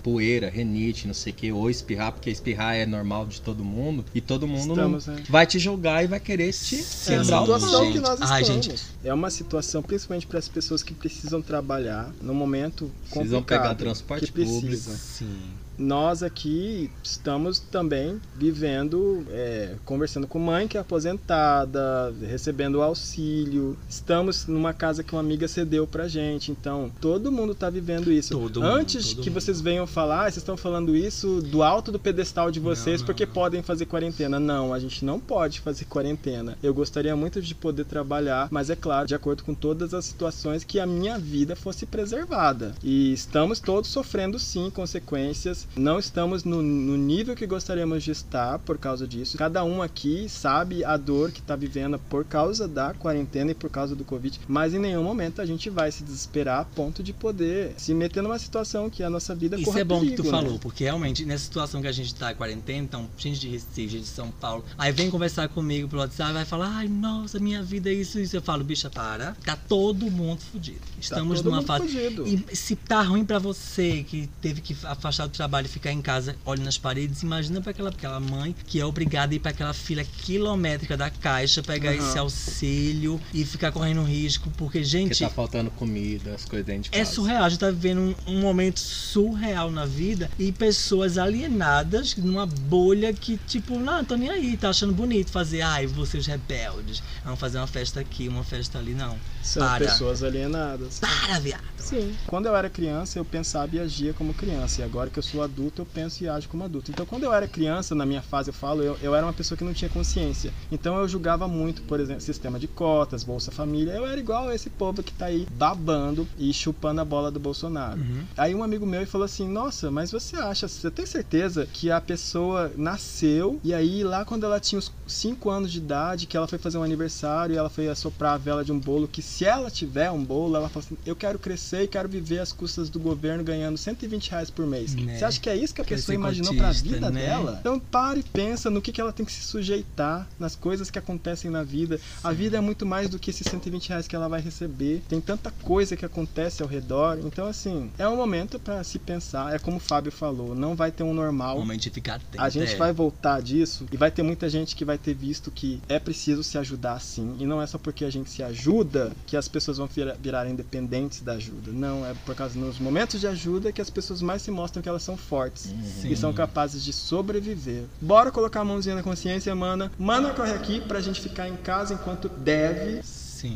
poeira, 0.00 0.48
renite, 0.48 1.06
não 1.06 1.14
sei 1.14 1.32
o 1.32 1.36
que, 1.36 1.50
ou 1.52 1.68
espirrar, 1.70 2.12
porque 2.12 2.30
espirrar 2.30 2.74
é 2.76 2.86
normal 2.86 3.26
de 3.26 3.40
todo 3.40 3.64
mundo, 3.64 4.04
e 4.14 4.20
todo 4.20 4.46
mundo 4.46 4.72
Estamos, 4.72 5.06
não- 5.06 5.14
né? 5.14 5.22
vai 5.28 5.46
te 5.46 5.58
julgar 5.58 6.04
e 6.04 6.06
vai 6.06 6.20
querer 6.20 6.52
te 6.52 6.76
É 6.76 6.78
a 7.16 7.18
quebrar 7.20 7.42
o 7.42 7.44
situação 7.46 7.92
que 7.92 7.98
nós 7.98 8.10
estamos. 8.20 8.30
Ai, 8.30 8.44
gente. 8.44 8.74
É 9.02 9.12
uma 9.14 9.30
situação, 9.30 9.82
principalmente 9.82 10.26
para 10.26 10.38
as 10.38 10.48
pessoas 10.48 10.82
que 10.82 10.94
precisam 10.94 11.40
trabalhar 11.42 12.12
no 12.20 12.34
momento 12.34 12.90
Precisam 13.10 13.40
complicado, 13.40 13.62
pegar 13.62 13.74
transporte 13.74 14.26
que 14.26 14.32
precisam. 14.32 14.60
público. 14.60 14.90
Sim. 14.90 15.28
Nós 15.76 16.22
aqui 16.22 16.90
estamos 17.02 17.58
também 17.58 18.20
vivendo, 18.36 19.26
é, 19.30 19.74
conversando 19.84 20.26
com 20.26 20.38
mãe 20.38 20.68
que 20.68 20.76
é 20.76 20.80
aposentada, 20.80 22.14
recebendo 22.20 22.82
auxílio. 22.82 23.76
Estamos 23.88 24.46
numa 24.46 24.72
casa 24.72 25.02
que 25.02 25.12
uma 25.12 25.20
amiga 25.20 25.48
cedeu 25.48 25.86
pra 25.86 26.06
gente. 26.06 26.50
Então, 26.50 26.90
todo 27.00 27.32
mundo 27.32 27.54
tá 27.54 27.68
vivendo 27.68 28.12
isso. 28.12 28.30
Todo 28.38 28.60
mundo, 28.60 28.72
Antes 28.72 29.14
todo 29.14 29.22
que 29.22 29.30
mundo. 29.30 29.40
vocês 29.40 29.60
venham 29.60 29.86
falar, 29.86 30.20
ah, 30.20 30.24
vocês 30.24 30.38
estão 30.38 30.56
falando 30.56 30.96
isso 30.96 31.40
do 31.42 31.62
alto 31.62 31.90
do 31.90 31.98
pedestal 31.98 32.50
de 32.50 32.60
vocês 32.60 33.00
não, 33.00 33.06
porque 33.06 33.26
podem 33.26 33.62
fazer 33.62 33.86
quarentena. 33.86 34.38
Não, 34.38 34.72
a 34.72 34.78
gente 34.78 35.04
não 35.04 35.18
pode 35.18 35.60
fazer 35.60 35.84
quarentena. 35.86 36.56
Eu 36.62 36.72
gostaria 36.72 37.16
muito 37.16 37.42
de 37.42 37.54
poder 37.54 37.84
trabalhar, 37.84 38.48
mas 38.50 38.70
é 38.70 38.76
claro, 38.76 39.08
de 39.08 39.14
acordo 39.14 39.42
com 39.42 39.54
todas 39.54 39.92
as 39.92 40.04
situações, 40.04 40.64
que 40.64 40.78
a 40.78 40.86
minha 40.86 41.18
vida 41.18 41.56
fosse 41.56 41.86
preservada. 41.86 42.74
E 42.82 43.12
estamos 43.12 43.58
todos 43.58 43.90
sofrendo 43.90 44.38
sim 44.38 44.70
consequências. 44.70 45.63
Não 45.76 45.98
estamos 45.98 46.44
no, 46.44 46.62
no 46.62 46.96
nível 46.96 47.34
que 47.34 47.46
gostaríamos 47.46 48.02
de 48.02 48.10
estar 48.10 48.58
por 48.60 48.78
causa 48.78 49.06
disso. 49.06 49.36
Cada 49.36 49.64
um 49.64 49.82
aqui 49.82 50.28
sabe 50.28 50.84
a 50.84 50.96
dor 50.96 51.30
que 51.30 51.40
está 51.40 51.56
vivendo 51.56 51.98
por 51.98 52.24
causa 52.24 52.66
da 52.68 52.94
quarentena 52.94 53.50
e 53.50 53.54
por 53.54 53.70
causa 53.70 53.94
do 53.94 54.04
Covid, 54.04 54.40
mas 54.48 54.74
em 54.74 54.78
nenhum 54.78 55.02
momento 55.02 55.40
a 55.40 55.46
gente 55.46 55.70
vai 55.70 55.90
se 55.90 56.02
desesperar 56.02 56.60
a 56.60 56.64
ponto 56.64 57.02
de 57.02 57.12
poder 57.12 57.74
se 57.76 57.94
meter 57.94 58.22
numa 58.22 58.38
situação 58.38 58.88
que 58.90 59.02
a 59.02 59.10
nossa 59.10 59.34
vida 59.34 59.56
Isso 59.60 59.76
é 59.78 59.84
bom 59.84 60.00
perigo, 60.00 60.16
que 60.16 60.22
tu 60.22 60.24
né? 60.24 60.30
falou, 60.30 60.58
porque 60.58 60.84
realmente 60.84 61.24
nessa 61.24 61.44
situação 61.44 61.80
que 61.80 61.88
a 61.88 61.92
gente 61.92 62.14
tá 62.14 62.32
em 62.32 62.34
quarentena, 62.34 62.78
então, 62.78 63.08
gente 63.16 63.40
de 63.40 63.48
Recife, 63.48 63.88
gente 63.88 64.02
de 64.02 64.08
São 64.08 64.30
Paulo, 64.30 64.64
aí 64.76 64.92
vem 64.92 65.10
conversar 65.10 65.48
comigo 65.48 65.88
pelo 65.88 66.02
WhatsApp, 66.02 66.32
vai 66.32 66.44
falar, 66.44 66.68
ai, 66.76 66.88
nossa, 66.88 67.38
minha 67.38 67.62
vida 67.62 67.90
é 67.90 67.92
isso, 67.94 68.18
isso. 68.18 68.36
Eu 68.36 68.42
falo, 68.42 68.64
bicha, 68.64 68.90
para, 68.90 69.36
tá 69.44 69.56
todo 69.56 70.10
mundo 70.10 70.40
fudido. 70.40 70.80
Estamos 71.00 71.38
todo 71.38 71.46
numa 71.46 71.58
mundo 71.58 71.66
fase. 71.66 71.86
fudido. 71.88 72.26
E 72.26 72.56
se 72.56 72.74
tá 72.76 73.02
ruim 73.02 73.24
pra 73.24 73.38
você, 73.38 74.04
que 74.04 74.28
teve 74.40 74.60
que 74.60 74.76
afastar 74.84 75.26
do 75.26 75.32
trabalho 75.32 75.53
e 75.62 75.68
ficar 75.68 75.92
em 75.92 76.02
casa, 76.02 76.34
olha 76.44 76.62
nas 76.64 76.76
paredes, 76.78 77.22
imagina 77.22 77.60
pra 77.60 77.70
aquela, 77.70 77.90
aquela 77.90 78.18
mãe 78.20 78.54
que 78.66 78.80
é 78.80 78.84
obrigada 78.84 79.32
a 79.32 79.36
ir 79.36 79.38
pra 79.38 79.50
aquela 79.52 79.72
fila 79.72 80.02
quilométrica 80.04 80.96
da 80.96 81.10
caixa, 81.10 81.62
pegar 81.62 81.92
Aham. 81.92 81.98
esse 82.08 82.18
auxílio 82.18 83.20
e 83.32 83.44
ficar 83.44 83.72
correndo 83.72 84.02
risco, 84.02 84.50
porque, 84.56 84.82
gente. 84.82 85.10
Porque 85.10 85.24
tá 85.24 85.30
faltando 85.30 85.70
comida, 85.70 86.34
as 86.34 86.44
coisas 86.44 86.66
dentro 86.66 86.90
de 86.90 86.96
É 86.96 87.00
casa. 87.00 87.12
surreal, 87.12 87.44
a 87.44 87.48
gente 87.48 87.60
tá 87.60 87.70
vivendo 87.70 88.16
um, 88.26 88.32
um 88.34 88.40
momento 88.40 88.78
surreal 88.80 89.70
na 89.70 89.84
vida 89.86 90.30
e 90.38 90.50
pessoas 90.52 91.18
alienadas 91.18 92.16
numa 92.16 92.46
bolha 92.46 93.12
que, 93.12 93.36
tipo, 93.46 93.78
não, 93.78 94.04
tô 94.04 94.16
nem 94.16 94.30
aí, 94.30 94.56
tá 94.56 94.70
achando 94.70 94.92
bonito 94.92 95.30
fazer, 95.30 95.60
ai, 95.62 95.86
vocês 95.86 96.26
rebeldes, 96.26 97.02
vamos 97.24 97.38
fazer 97.40 97.58
uma 97.58 97.66
festa 97.66 98.00
aqui, 98.00 98.28
uma 98.28 98.44
festa 98.44 98.78
ali, 98.78 98.94
não. 98.94 99.16
São 99.42 99.62
Para. 99.66 99.84
pessoas 99.84 100.22
alienadas. 100.22 100.98
Para, 100.98 101.38
viado. 101.38 101.62
Sim. 101.78 102.14
Quando 102.26 102.46
eu 102.46 102.56
era 102.56 102.70
criança, 102.70 103.18
eu 103.18 103.24
pensava 103.26 103.76
e 103.76 103.78
agia 103.78 104.14
como 104.14 104.32
criança. 104.32 104.80
E 104.80 104.84
agora 104.84 105.10
que 105.10 105.18
eu 105.18 105.22
sou 105.22 105.42
adulto, 105.44 105.82
eu 105.82 105.86
penso 105.86 106.24
e 106.24 106.28
ajo 106.28 106.48
como 106.48 106.64
adulto. 106.64 106.90
Então, 106.90 107.06
quando 107.06 107.24
eu 107.24 107.32
era 107.32 107.46
criança, 107.46 107.94
na 107.94 108.04
minha 108.04 108.22
fase, 108.22 108.50
eu 108.50 108.54
falo, 108.54 108.82
eu, 108.82 108.98
eu 109.02 109.14
era 109.14 109.24
uma 109.24 109.32
pessoa 109.32 109.56
que 109.56 109.64
não 109.64 109.72
tinha 109.72 109.88
consciência. 109.88 110.52
Então, 110.72 110.98
eu 110.98 111.06
julgava 111.08 111.46
muito, 111.46 111.82
por 111.82 112.00
exemplo, 112.00 112.20
sistema 112.20 112.58
de 112.58 112.66
cotas, 112.66 113.22
Bolsa 113.22 113.50
Família. 113.50 113.92
Eu 113.92 114.06
era 114.06 114.18
igual 114.18 114.48
a 114.48 114.54
esse 114.54 114.70
povo 114.70 115.02
que 115.02 115.12
tá 115.12 115.26
aí 115.26 115.46
babando 115.52 116.26
e 116.38 116.52
chupando 116.52 117.00
a 117.00 117.04
bola 117.04 117.30
do 117.30 117.38
Bolsonaro. 117.38 118.00
Aí, 118.36 118.54
um 118.54 118.62
amigo 118.62 118.86
meu 118.86 119.06
falou 119.06 119.24
assim: 119.24 119.48
Nossa, 119.48 119.90
mas 119.90 120.10
você 120.10 120.36
acha, 120.36 120.66
você 120.66 120.90
tem 120.90 121.06
certeza 121.06 121.68
que 121.72 121.90
a 121.90 122.00
pessoa 122.00 122.72
nasceu 122.76 123.60
e 123.62 123.72
aí, 123.74 124.02
lá 124.02 124.24
quando 124.24 124.44
ela 124.44 124.58
tinha 124.60 124.78
os 124.78 124.90
5 125.06 125.50
anos 125.50 125.70
de 125.70 125.78
idade, 125.78 126.26
que 126.26 126.36
ela 126.36 126.46
foi 126.48 126.58
fazer 126.58 126.78
um 126.78 126.82
aniversário 126.82 127.54
e 127.54 127.58
ela 127.58 127.68
foi 127.68 127.88
assoprar 127.88 128.34
a 128.34 128.38
vela 128.38 128.64
de 128.64 128.72
um 128.72 128.78
bolo, 128.78 129.06
que 129.06 129.22
se 129.22 129.44
ela 129.44 129.70
tiver 129.70 130.10
um 130.10 130.22
bolo, 130.24 130.56
ela 130.56 130.68
fala 130.68 130.84
assim: 130.84 130.96
Eu 131.04 131.14
quero 131.14 131.38
crescer 131.38 131.82
e 131.82 131.88
quero 131.88 132.08
viver 132.08 132.40
às 132.40 132.52
custas 132.52 132.88
do 132.88 132.98
governo 132.98 133.44
ganhando 133.44 133.76
120 133.76 134.30
reais 134.30 134.50
por 134.50 134.66
mês. 134.66 134.94
Né? 134.94 135.18
Você 135.18 135.24
acha 135.24 135.33
que 135.40 135.48
é 135.50 135.56
isso 135.56 135.74
que 135.74 135.80
a 135.80 135.84
pessoa 135.84 136.14
imaginou 136.14 136.54
pra 136.54 136.68
cotista, 136.68 136.88
vida 136.88 137.10
né? 137.10 137.26
dela? 137.26 137.56
Então 137.60 137.78
pare 137.78 138.20
e 138.20 138.22
pensa 138.22 138.70
no 138.70 138.80
que, 138.80 138.92
que 138.92 139.00
ela 139.00 139.12
tem 139.12 139.24
que 139.24 139.32
se 139.32 139.42
sujeitar, 139.42 140.28
nas 140.38 140.54
coisas 140.56 140.90
que 140.90 140.98
acontecem 140.98 141.50
na 141.50 141.62
vida. 141.62 142.00
A 142.22 142.32
vida 142.32 142.56
é 142.56 142.60
muito 142.60 142.84
mais 142.86 143.08
do 143.08 143.18
que 143.18 143.30
esses 143.30 143.46
120 143.46 143.88
reais 143.88 144.08
que 144.08 144.16
ela 144.16 144.28
vai 144.28 144.40
receber. 144.40 145.02
Tem 145.08 145.20
tanta 145.20 145.50
coisa 145.62 145.96
que 145.96 146.04
acontece 146.04 146.62
ao 146.62 146.68
redor. 146.68 147.18
Então, 147.24 147.46
assim, 147.46 147.90
é 147.98 148.08
um 148.08 148.16
momento 148.16 148.58
pra 148.58 148.82
se 148.84 148.98
pensar. 148.98 149.54
É 149.54 149.58
como 149.58 149.78
o 149.78 149.80
Fábio 149.80 150.12
falou, 150.12 150.54
não 150.54 150.74
vai 150.74 150.90
ter 150.90 151.02
um 151.02 151.14
normal. 151.14 151.58
Momento 151.58 151.82
de 151.82 151.90
ficar 151.90 152.16
atento. 152.16 152.42
A 152.42 152.48
gente 152.48 152.74
é. 152.74 152.76
vai 152.76 152.92
voltar 152.92 153.40
disso 153.42 153.86
e 153.92 153.96
vai 153.96 154.10
ter 154.10 154.22
muita 154.22 154.48
gente 154.48 154.74
que 154.76 154.84
vai 154.84 154.98
ter 154.98 155.14
visto 155.14 155.50
que 155.50 155.80
é 155.88 155.98
preciso 155.98 156.42
se 156.42 156.58
ajudar 156.58 157.00
sim. 157.00 157.36
E 157.38 157.46
não 157.46 157.60
é 157.60 157.66
só 157.66 157.78
porque 157.78 158.04
a 158.04 158.10
gente 158.10 158.30
se 158.30 158.42
ajuda 158.42 159.12
que 159.26 159.36
as 159.36 159.48
pessoas 159.48 159.78
vão 159.78 159.86
vira- 159.86 160.16
virar 160.20 160.48
independentes 160.48 161.20
da 161.20 161.32
ajuda. 161.32 161.70
Não, 161.72 162.04
é 162.06 162.14
por 162.24 162.34
causa 162.34 162.58
nos 162.58 162.78
momentos 162.78 163.20
de 163.20 163.26
ajuda 163.26 163.72
que 163.72 163.80
as 163.80 163.90
pessoas 163.90 164.20
mais 164.22 164.42
se 164.42 164.50
mostram 164.50 164.82
que 164.82 164.88
elas 164.88 165.02
são 165.02 165.16
fortes 165.24 165.72
Sim. 166.00 166.10
e 166.10 166.16
são 166.16 166.32
capazes 166.32 166.84
de 166.84 166.92
sobreviver. 166.92 167.84
Bora 168.00 168.30
colocar 168.30 168.60
a 168.60 168.64
mãozinha 168.64 168.94
na 168.94 169.02
consciência, 169.02 169.54
mana. 169.54 169.90
Mana 169.98 170.30
corre 170.30 170.52
aqui 170.52 170.80
pra 170.80 171.00
gente 171.00 171.20
ficar 171.20 171.48
em 171.48 171.56
casa 171.56 171.94
enquanto 171.94 172.28
deve. 172.28 173.00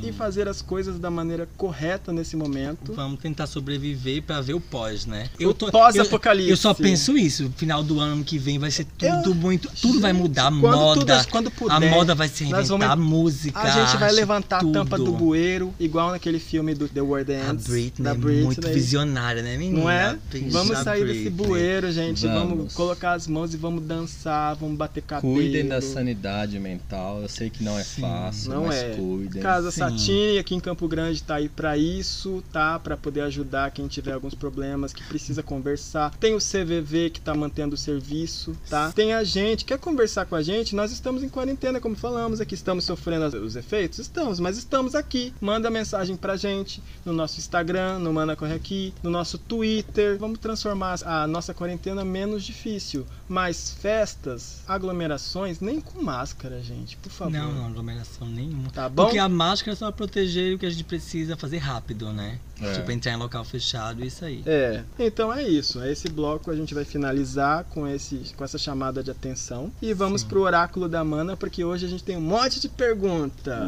E 0.02 0.12
fazer 0.12 0.48
as 0.48 0.60
coisas 0.62 0.98
da 0.98 1.10
maneira 1.10 1.48
correta 1.56 2.12
nesse 2.12 2.36
momento. 2.36 2.92
Vamos 2.92 3.20
tentar 3.20 3.46
sobreviver 3.46 4.22
pra 4.22 4.40
ver 4.40 4.54
o 4.54 4.60
pós, 4.60 5.06
né? 5.06 5.28
O 5.40 5.54
pós-apocalipse. 5.54 6.48
Eu, 6.48 6.52
eu 6.54 6.56
só 6.56 6.74
penso 6.74 7.16
isso. 7.16 7.50
Final 7.56 7.82
do 7.82 7.98
ano 8.00 8.22
que 8.24 8.38
vem 8.38 8.58
vai 8.58 8.70
ser 8.70 8.84
tudo 8.96 9.34
muito. 9.34 9.70
Tudo 9.80 10.00
vai 10.00 10.12
mudar. 10.12 10.48
A 10.48 10.50
Quando 10.50 10.76
moda. 10.76 11.00
tudo- 11.22 11.28
quando 11.30 11.50
puder, 11.50 11.74
a 11.74 11.80
moda 11.80 12.14
vai 12.14 12.28
se 12.28 12.44
reinventar. 12.44 12.66
vamos- 12.68 12.86
a 12.86 12.96
música. 12.96 13.58
A 13.60 13.70
gente 13.70 13.96
vai 13.98 14.12
levantar 14.12 14.60
tudo. 14.60 14.78
a 14.78 14.84
tampa 14.84 14.96
do 14.98 15.12
bueiro, 15.12 15.74
igual 15.78 16.10
naquele 16.10 16.38
filme 16.38 16.74
do 16.74 16.88
The 16.88 17.00
World 17.00 17.32
A 17.32 17.50
Ends. 17.50 17.66
Britney 17.66 18.04
da 18.04 18.10
é 18.10 18.14
Britney. 18.14 18.44
muito 18.44 18.68
visionária, 18.68 19.42
né, 19.42 19.56
menina? 19.56 19.78
Não 19.80 19.90
é? 19.90 20.16
Vamos 20.50 20.78
sair 20.78 21.04
desse 21.06 21.30
bueiro, 21.30 21.90
gente. 21.92 22.26
Vamos. 22.26 22.48
Vamos. 22.48 22.74
colocar 22.74 23.12
as 23.12 23.26
mãos 23.26 23.52
e 23.52 23.56
vamos 23.56 23.84
dançar, 23.84 24.54
vamos 24.56 24.76
bater 24.76 25.02
cabelo. 25.02 25.34
Cuidem 25.34 25.66
da 25.66 25.80
sanidade 25.80 26.58
mental. 26.58 27.20
Eu 27.22 27.28
sei 27.28 27.50
que 27.50 27.62
não 27.62 27.78
é 27.78 27.84
fácil, 27.84 28.50
Não 28.52 28.64
mas 28.66 28.76
é. 28.76 28.94
cuidem. 28.94 29.42
Casa 29.42 29.70
Sim. 29.70 29.77
Satine 29.78 30.38
aqui 30.38 30.54
em 30.54 30.60
Campo 30.60 30.86
Grande 30.88 31.22
tá 31.22 31.36
aí 31.36 31.48
pra 31.48 31.76
isso, 31.76 32.42
tá? 32.52 32.78
Pra 32.78 32.96
poder 32.96 33.22
ajudar 33.22 33.70
quem 33.70 33.86
tiver 33.86 34.12
alguns 34.12 34.34
problemas, 34.34 34.92
que 34.92 35.02
precisa 35.04 35.42
conversar. 35.42 36.14
Tem 36.18 36.34
o 36.34 36.38
CVV 36.38 37.10
que 37.10 37.20
tá 37.20 37.34
mantendo 37.34 37.74
o 37.74 37.78
serviço, 37.78 38.56
tá? 38.68 38.92
Tem 38.92 39.14
a 39.14 39.24
gente, 39.24 39.64
quer 39.64 39.78
conversar 39.78 40.26
com 40.26 40.34
a 40.34 40.42
gente? 40.42 40.74
Nós 40.74 40.92
estamos 40.92 41.22
em 41.22 41.28
quarentena, 41.28 41.80
como 41.80 41.96
falamos 41.96 42.40
aqui, 42.40 42.54
estamos 42.54 42.84
sofrendo 42.84 43.26
os 43.44 43.56
efeitos? 43.56 43.98
Estamos, 43.98 44.40
mas 44.40 44.56
estamos 44.56 44.94
aqui. 44.94 45.32
Manda 45.40 45.70
mensagem 45.70 46.16
pra 46.16 46.36
gente 46.36 46.82
no 47.04 47.12
nosso 47.12 47.38
Instagram, 47.38 47.98
no 47.98 48.12
Mana 48.12 48.36
Corre 48.36 48.54
Aqui, 48.54 48.94
no 49.02 49.10
nosso 49.10 49.38
Twitter. 49.38 50.18
Vamos 50.18 50.38
transformar 50.38 50.98
a 51.04 51.26
nossa 51.26 51.54
quarentena 51.54 52.04
menos 52.04 52.44
difícil. 52.44 53.06
Mais 53.28 53.70
festas, 53.70 54.62
aglomerações, 54.66 55.60
nem 55.60 55.80
com 55.80 56.02
máscara, 56.02 56.60
gente, 56.62 56.96
por 56.96 57.10
favor. 57.10 57.32
Não, 57.32 57.52
não, 57.52 57.66
aglomeração 57.66 58.26
nenhuma. 58.26 58.70
Tá 58.70 58.88
bom? 58.88 59.04
Porque 59.04 59.18
a 59.18 59.28
máscara 59.28 59.67
é 59.70 59.74
só 59.74 59.90
proteger 59.90 60.54
o 60.54 60.58
que 60.58 60.66
a 60.66 60.70
gente 60.70 60.84
precisa 60.84 61.36
fazer 61.36 61.58
rápido, 61.58 62.12
né? 62.12 62.38
É. 62.60 62.72
Tipo, 62.72 62.90
entrar 62.90 63.12
em 63.12 63.16
local 63.16 63.44
fechado, 63.44 64.04
isso 64.04 64.24
aí. 64.24 64.42
É, 64.46 64.82
então 64.98 65.32
é 65.32 65.46
isso. 65.48 65.82
Esse 65.84 66.08
bloco 66.08 66.50
a 66.50 66.56
gente 66.56 66.74
vai 66.74 66.84
finalizar 66.84 67.64
com, 67.64 67.86
esse, 67.86 68.32
com 68.36 68.44
essa 68.44 68.58
chamada 68.58 69.02
de 69.02 69.10
atenção. 69.10 69.72
E 69.80 69.92
vamos 69.94 70.24
pro 70.24 70.42
oráculo 70.42 70.88
da 70.88 71.04
mana, 71.04 71.36
porque 71.36 71.64
hoje 71.64 71.86
a 71.86 71.88
gente 71.88 72.02
tem 72.02 72.16
um 72.16 72.20
monte 72.20 72.60
de 72.60 72.68
pergunta. 72.68 73.58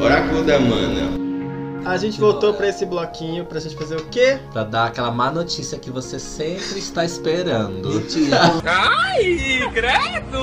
Oráculo 0.00 0.44
da 0.44 0.58
mana. 0.58 1.41
A 1.84 1.96
gente 1.96 2.20
voltou 2.20 2.54
pra 2.54 2.68
esse 2.68 2.86
bloquinho 2.86 3.44
pra 3.44 3.58
gente 3.58 3.76
fazer 3.76 3.96
o 3.96 4.04
quê? 4.04 4.38
Pra 4.52 4.62
dar 4.62 4.86
aquela 4.86 5.10
má 5.10 5.30
notícia 5.30 5.78
que 5.78 5.90
você 5.90 6.18
sempre 6.18 6.78
está 6.78 7.04
esperando. 7.04 7.90
Ai, 8.64 9.68
credo! 9.72 10.38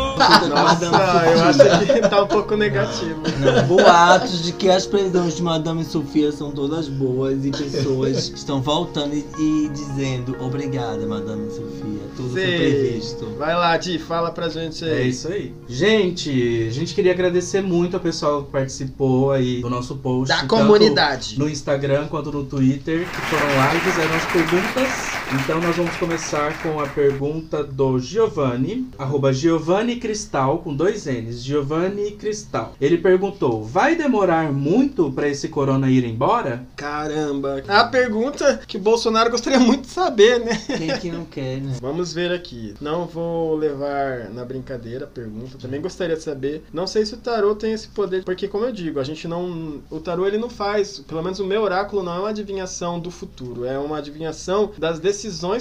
Nossa, 0.50 0.86
eu 1.26 1.44
acho 1.44 1.94
que 1.94 2.02
tá 2.02 2.24
um 2.24 2.28
pouco 2.28 2.58
negativo. 2.58 3.22
Boatos 3.68 4.44
de 4.44 4.52
que 4.52 4.70
as 4.70 4.86
prisões 4.86 5.38
de 5.38 5.42
Madame 5.42 5.86
Sofia 5.86 6.32
são 6.32 6.52
todas 6.52 6.90
boas 6.90 7.46
e 7.46 7.52
pessoas 7.52 8.30
estão 8.36 8.62
voltando 8.62 9.14
e, 9.14 9.26
e 9.40 9.70
dizendo 9.70 10.36
obrigada, 10.44 11.06
Madame 11.08 11.50
Sofia. 11.50 12.00
Tudo 12.18 12.32
foi 12.32 12.42
previsto. 12.42 13.26
Vai 13.38 13.56
lá, 13.56 13.78
Di, 13.78 13.98
fala 13.98 14.32
pra 14.32 14.50
gente 14.50 14.84
aí. 14.84 14.92
É 14.92 15.04
isso 15.04 15.28
aí. 15.30 15.54
Gente, 15.68 16.68
a 16.68 16.72
gente 16.72 16.94
queria 16.94 17.14
agradecer 17.14 17.62
muito 17.62 17.96
ao 17.96 18.02
pessoal 18.02 18.44
que 18.44 18.52
participou 18.52 19.32
aí 19.32 19.62
do 19.62 19.70
nosso 19.70 19.96
post. 19.96 20.28
Da 20.28 20.42
tanto 20.42 20.50
comunidade. 20.50 21.29
No 21.38 21.50
Instagram 21.50 22.08
quanto 22.08 22.32
no 22.32 22.44
Twitter, 22.46 23.06
que 23.08 23.22
foram 23.22 23.56
lá 23.58 23.76
e 23.76 23.80
fizeram 23.80 24.16
as 24.16 24.26
perguntas 24.26 25.19
Então 25.32 25.62
nós 25.62 25.76
vamos 25.76 25.96
começar 25.98 26.60
com 26.64 26.80
a 26.80 26.88
pergunta 26.88 27.64
do 27.64 28.00
Giovanni, 28.00 28.88
arroba 28.98 29.32
Giovanni 29.32 29.98
Cristal, 29.98 30.58
com 30.58 30.74
dois 30.74 31.06
N's, 31.06 31.44
Giovanni 31.44 32.14
Cristal. 32.14 32.74
Ele 32.82 32.98
perguntou, 32.98 33.64
vai 33.64 33.96
demorar 33.96 34.52
muito 34.52 35.12
pra 35.12 35.28
esse 35.28 35.48
corona 35.48 35.88
ir 35.88 36.04
embora? 36.04 36.66
Caramba. 36.76 37.64
A 37.68 37.84
pergunta 37.84 38.60
que 38.68 38.78
o 38.78 38.80
Bolsonaro 38.80 39.30
gostaria 39.30 39.60
muito 39.60 39.84
de 39.84 39.92
saber, 39.92 40.40
né? 40.40 40.60
Quem 40.66 40.98
que 40.98 41.12
não 41.12 41.26
quer, 41.26 41.62
né? 41.62 41.78
Vamos 41.80 42.12
ver 42.12 42.32
aqui. 42.32 42.74
Não 42.82 43.06
vou 43.06 43.56
levar 43.56 44.32
na 44.32 44.44
brincadeira 44.44 45.06
a 45.06 45.08
pergunta. 45.08 45.60
Também 45.60 45.80
gostaria 45.80 46.16
de 46.16 46.24
saber. 46.24 46.64
Não 46.74 46.88
sei 46.88 47.06
se 47.06 47.14
o 47.14 47.18
tarô 47.18 47.54
tem 47.54 47.74
esse 47.74 47.90
poder, 47.90 48.24
porque 48.24 48.48
como 48.48 48.66
eu 48.66 48.72
digo, 48.72 49.00
a 49.00 49.04
gente 49.04 49.28
não, 49.28 49.80
o 49.92 50.00
tarô 50.00 50.26
ele 50.26 50.40
não 50.40 50.50
faz, 50.50 50.98
pelo 51.00 51.22
menos 51.22 51.40
o 51.40 51.46
meu 51.46 51.62
oráculo 51.62 52.02
não 52.02 52.16
é 52.16 52.20
uma 52.20 52.30
adivinhação 52.30 53.00
do 53.00 53.12
futuro, 53.12 53.64
é 53.64 53.78
uma 53.78 54.00
adivinhação 54.00 54.72
das 54.76 54.98
decisões 54.98 55.19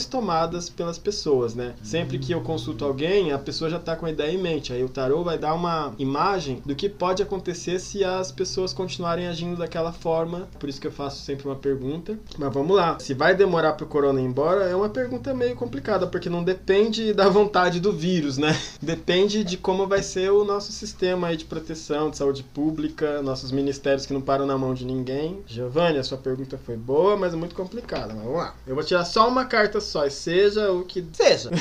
tomadas 0.09 0.69
pelas 0.69 0.99
pessoas, 0.99 1.55
né? 1.55 1.75
Sempre 1.83 2.19
que 2.19 2.33
eu 2.33 2.41
consulto 2.41 2.85
alguém, 2.85 3.33
a 3.33 3.39
pessoa 3.39 3.71
já 3.71 3.79
tá 3.79 3.97
com 3.97 4.07
a 4.07 4.11
ideia 4.11 4.33
em 4.33 4.39
mente. 4.39 4.73
Aí 4.73 4.83
o 4.83 4.89
tarô 4.89 5.23
vai 5.23 5.39
dar 5.39 5.55
uma 5.55 5.95
imagem 5.99 6.63
do 6.65 6.75
que 6.75 6.89
pode 6.89 7.23
acontecer 7.23 7.79
se 7.79 8.05
as 8.05 8.31
pessoas 8.33 8.73
continuarem 8.73 9.27
agindo 9.27 9.57
daquela 9.57 9.93
forma. 9.93 10.49
Por 10.59 10.69
isso 10.69 10.81
que 10.81 10.87
eu 10.87 10.93
faço 10.93 11.23
sempre 11.23 11.47
uma 11.47 11.57
pergunta. 11.57 12.19
Mas 12.39 12.53
vamos 12.53 12.77
lá. 12.77 12.99
Se 13.01 13.15
vai 13.15 13.35
demorar 13.35 13.73
pro 13.73 13.87
corona 13.87 14.21
ir 14.21 14.25
embora, 14.25 14.65
é 14.65 14.75
uma 14.75 14.89
pergunta 14.89 15.35
meio 15.35 15.57
complicada, 15.57 16.07
porque 16.07 16.29
não 16.29 16.43
depende 16.43 17.13
da 17.13 17.29
vontade 17.29 17.81
do 17.81 17.93
vírus, 17.93 18.39
né? 18.39 18.57
Depende 18.81 19.45
de 19.45 19.57
como 19.57 19.87
vai 19.87 20.03
ser 20.03 20.31
o 20.31 20.45
nosso 20.45 20.73
sistema 20.73 21.29
aí 21.29 21.37
de 21.37 21.45
proteção, 21.45 22.11
de 22.11 22.17
saúde 22.17 22.43
pública, 22.43 23.23
nossos 23.23 23.51
ministérios 23.53 24.07
que 24.07 24.13
não 24.13 24.21
param 24.21 24.47
na 24.47 24.57
mão 24.57 24.75
de 24.75 24.85
ninguém. 24.85 25.43
Giovanni, 25.47 25.99
a 25.99 26.05
sua 26.05 26.19
pergunta 26.19 26.59
foi 26.59 26.77
boa, 26.77 27.17
mas 27.17 27.33
é 27.33 27.37
muito 27.37 27.55
complicada. 27.55 28.15
Mas 28.15 28.25
vamos 28.25 28.39
lá. 28.39 28.55
Eu 28.67 28.75
vou 28.75 28.85
tirar 28.85 29.05
só 29.05 29.29
uma 29.29 29.45
carta 29.49 29.81
só, 29.81 30.07
e 30.07 30.11
seja 30.11 30.71
o 30.71 30.85
que 30.85 31.05
seja. 31.13 31.51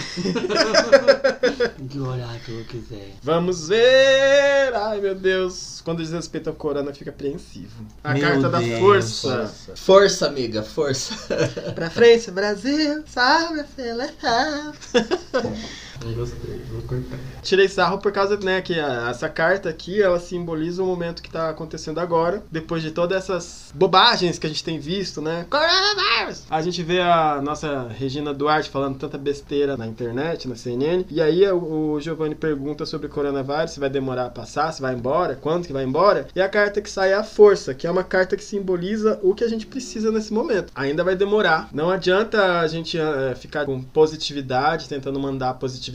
Que 1.89 1.99
oráculo 1.99 2.63
quiser. 2.65 3.13
Vamos 3.23 3.67
ver! 3.69 4.73
Ai, 4.75 4.99
meu 4.99 5.15
Deus. 5.15 5.81
Quando 5.83 6.01
diz 6.01 6.11
respeito 6.11 6.49
ao 6.49 6.55
corona, 6.55 6.93
fica 6.93 7.09
apreensivo. 7.11 7.85
A 8.03 8.13
Meu 8.13 8.21
carta 8.21 8.49
da 8.49 8.59
Deus. 8.59 8.79
força. 8.79 9.53
Força, 9.75 10.27
amiga, 10.27 10.63
força. 10.63 11.15
Pra 11.73 11.89
frente, 11.89 12.29
Brasil, 12.31 13.03
salve 13.07 13.61
a 13.61 13.65
seleção. 13.65 14.73
Não 16.05 16.13
gostei, 16.13 16.61
vou 16.71 16.81
cortar. 16.83 17.17
Tirei 17.41 17.67
sarro 17.67 17.97
por 17.97 18.11
causa, 18.11 18.37
né, 18.37 18.61
que 18.61 18.79
a- 18.79 19.09
essa 19.09 19.27
carta 19.27 19.67
aqui, 19.69 20.01
ela 20.01 20.19
simboliza 20.19 20.83
o 20.83 20.85
momento 20.85 21.21
que 21.21 21.29
tá 21.29 21.49
acontecendo 21.49 21.99
agora, 21.99 22.43
depois 22.51 22.81
de 22.83 22.91
todas 22.91 23.17
essas 23.17 23.71
bobagens 23.73 24.37
que 24.37 24.45
a 24.45 24.49
gente 24.49 24.63
tem 24.63 24.79
visto, 24.79 25.21
né? 25.21 25.45
Coronavirus! 25.49 26.43
A 26.49 26.61
gente 26.61 26.83
vê 26.83 27.01
a 27.01 27.41
nossa 27.41 27.87
Regina 27.89 28.33
Duarte 28.33 28.69
falando 28.69 28.97
tanta 28.97 29.17
besteira 29.17 29.75
na 29.75 29.87
internet, 29.87 30.47
na 30.47 30.55
CNN, 30.55 31.05
e 31.09 31.21
aí 31.21 31.45
o, 31.51 31.93
o 31.93 31.99
Giovanni 31.99 32.35
pergunta 32.35 32.85
sobre 32.85 33.07
o 33.07 33.09
coronavírus, 33.09 33.71
se 33.71 33.79
vai 33.79 33.89
demorar 33.89 34.25
a 34.25 34.29
passar, 34.29 34.71
se 34.71 34.81
vai 34.81 34.93
embora, 34.93 35.35
quando 35.35 35.65
que 35.67 35.73
vai 35.73 35.83
embora, 35.83 36.27
e 36.35 36.41
a 36.41 36.49
carta 36.49 36.81
que 36.81 36.89
sai 36.89 37.11
é 37.11 37.15
a 37.15 37.23
força, 37.23 37.73
que 37.73 37.87
é 37.87 37.91
uma 37.91 38.03
carta 38.03 38.35
que 38.37 38.43
simboliza 38.43 39.19
o 39.23 39.33
que 39.33 39.43
a 39.43 39.47
gente 39.49 39.65
precisa 39.65 40.11
nesse 40.11 40.33
momento. 40.33 40.71
Ainda 40.75 41.03
vai 41.03 41.15
demorar. 41.15 41.69
Não 41.73 41.89
adianta 41.89 42.59
a 42.59 42.67
gente 42.67 42.97
eh, 42.97 43.35
ficar 43.35 43.65
com 43.65 43.81
positividade, 43.81 44.87
tentando 44.89 45.19
mandar 45.19 45.53
positividade, 45.55 45.86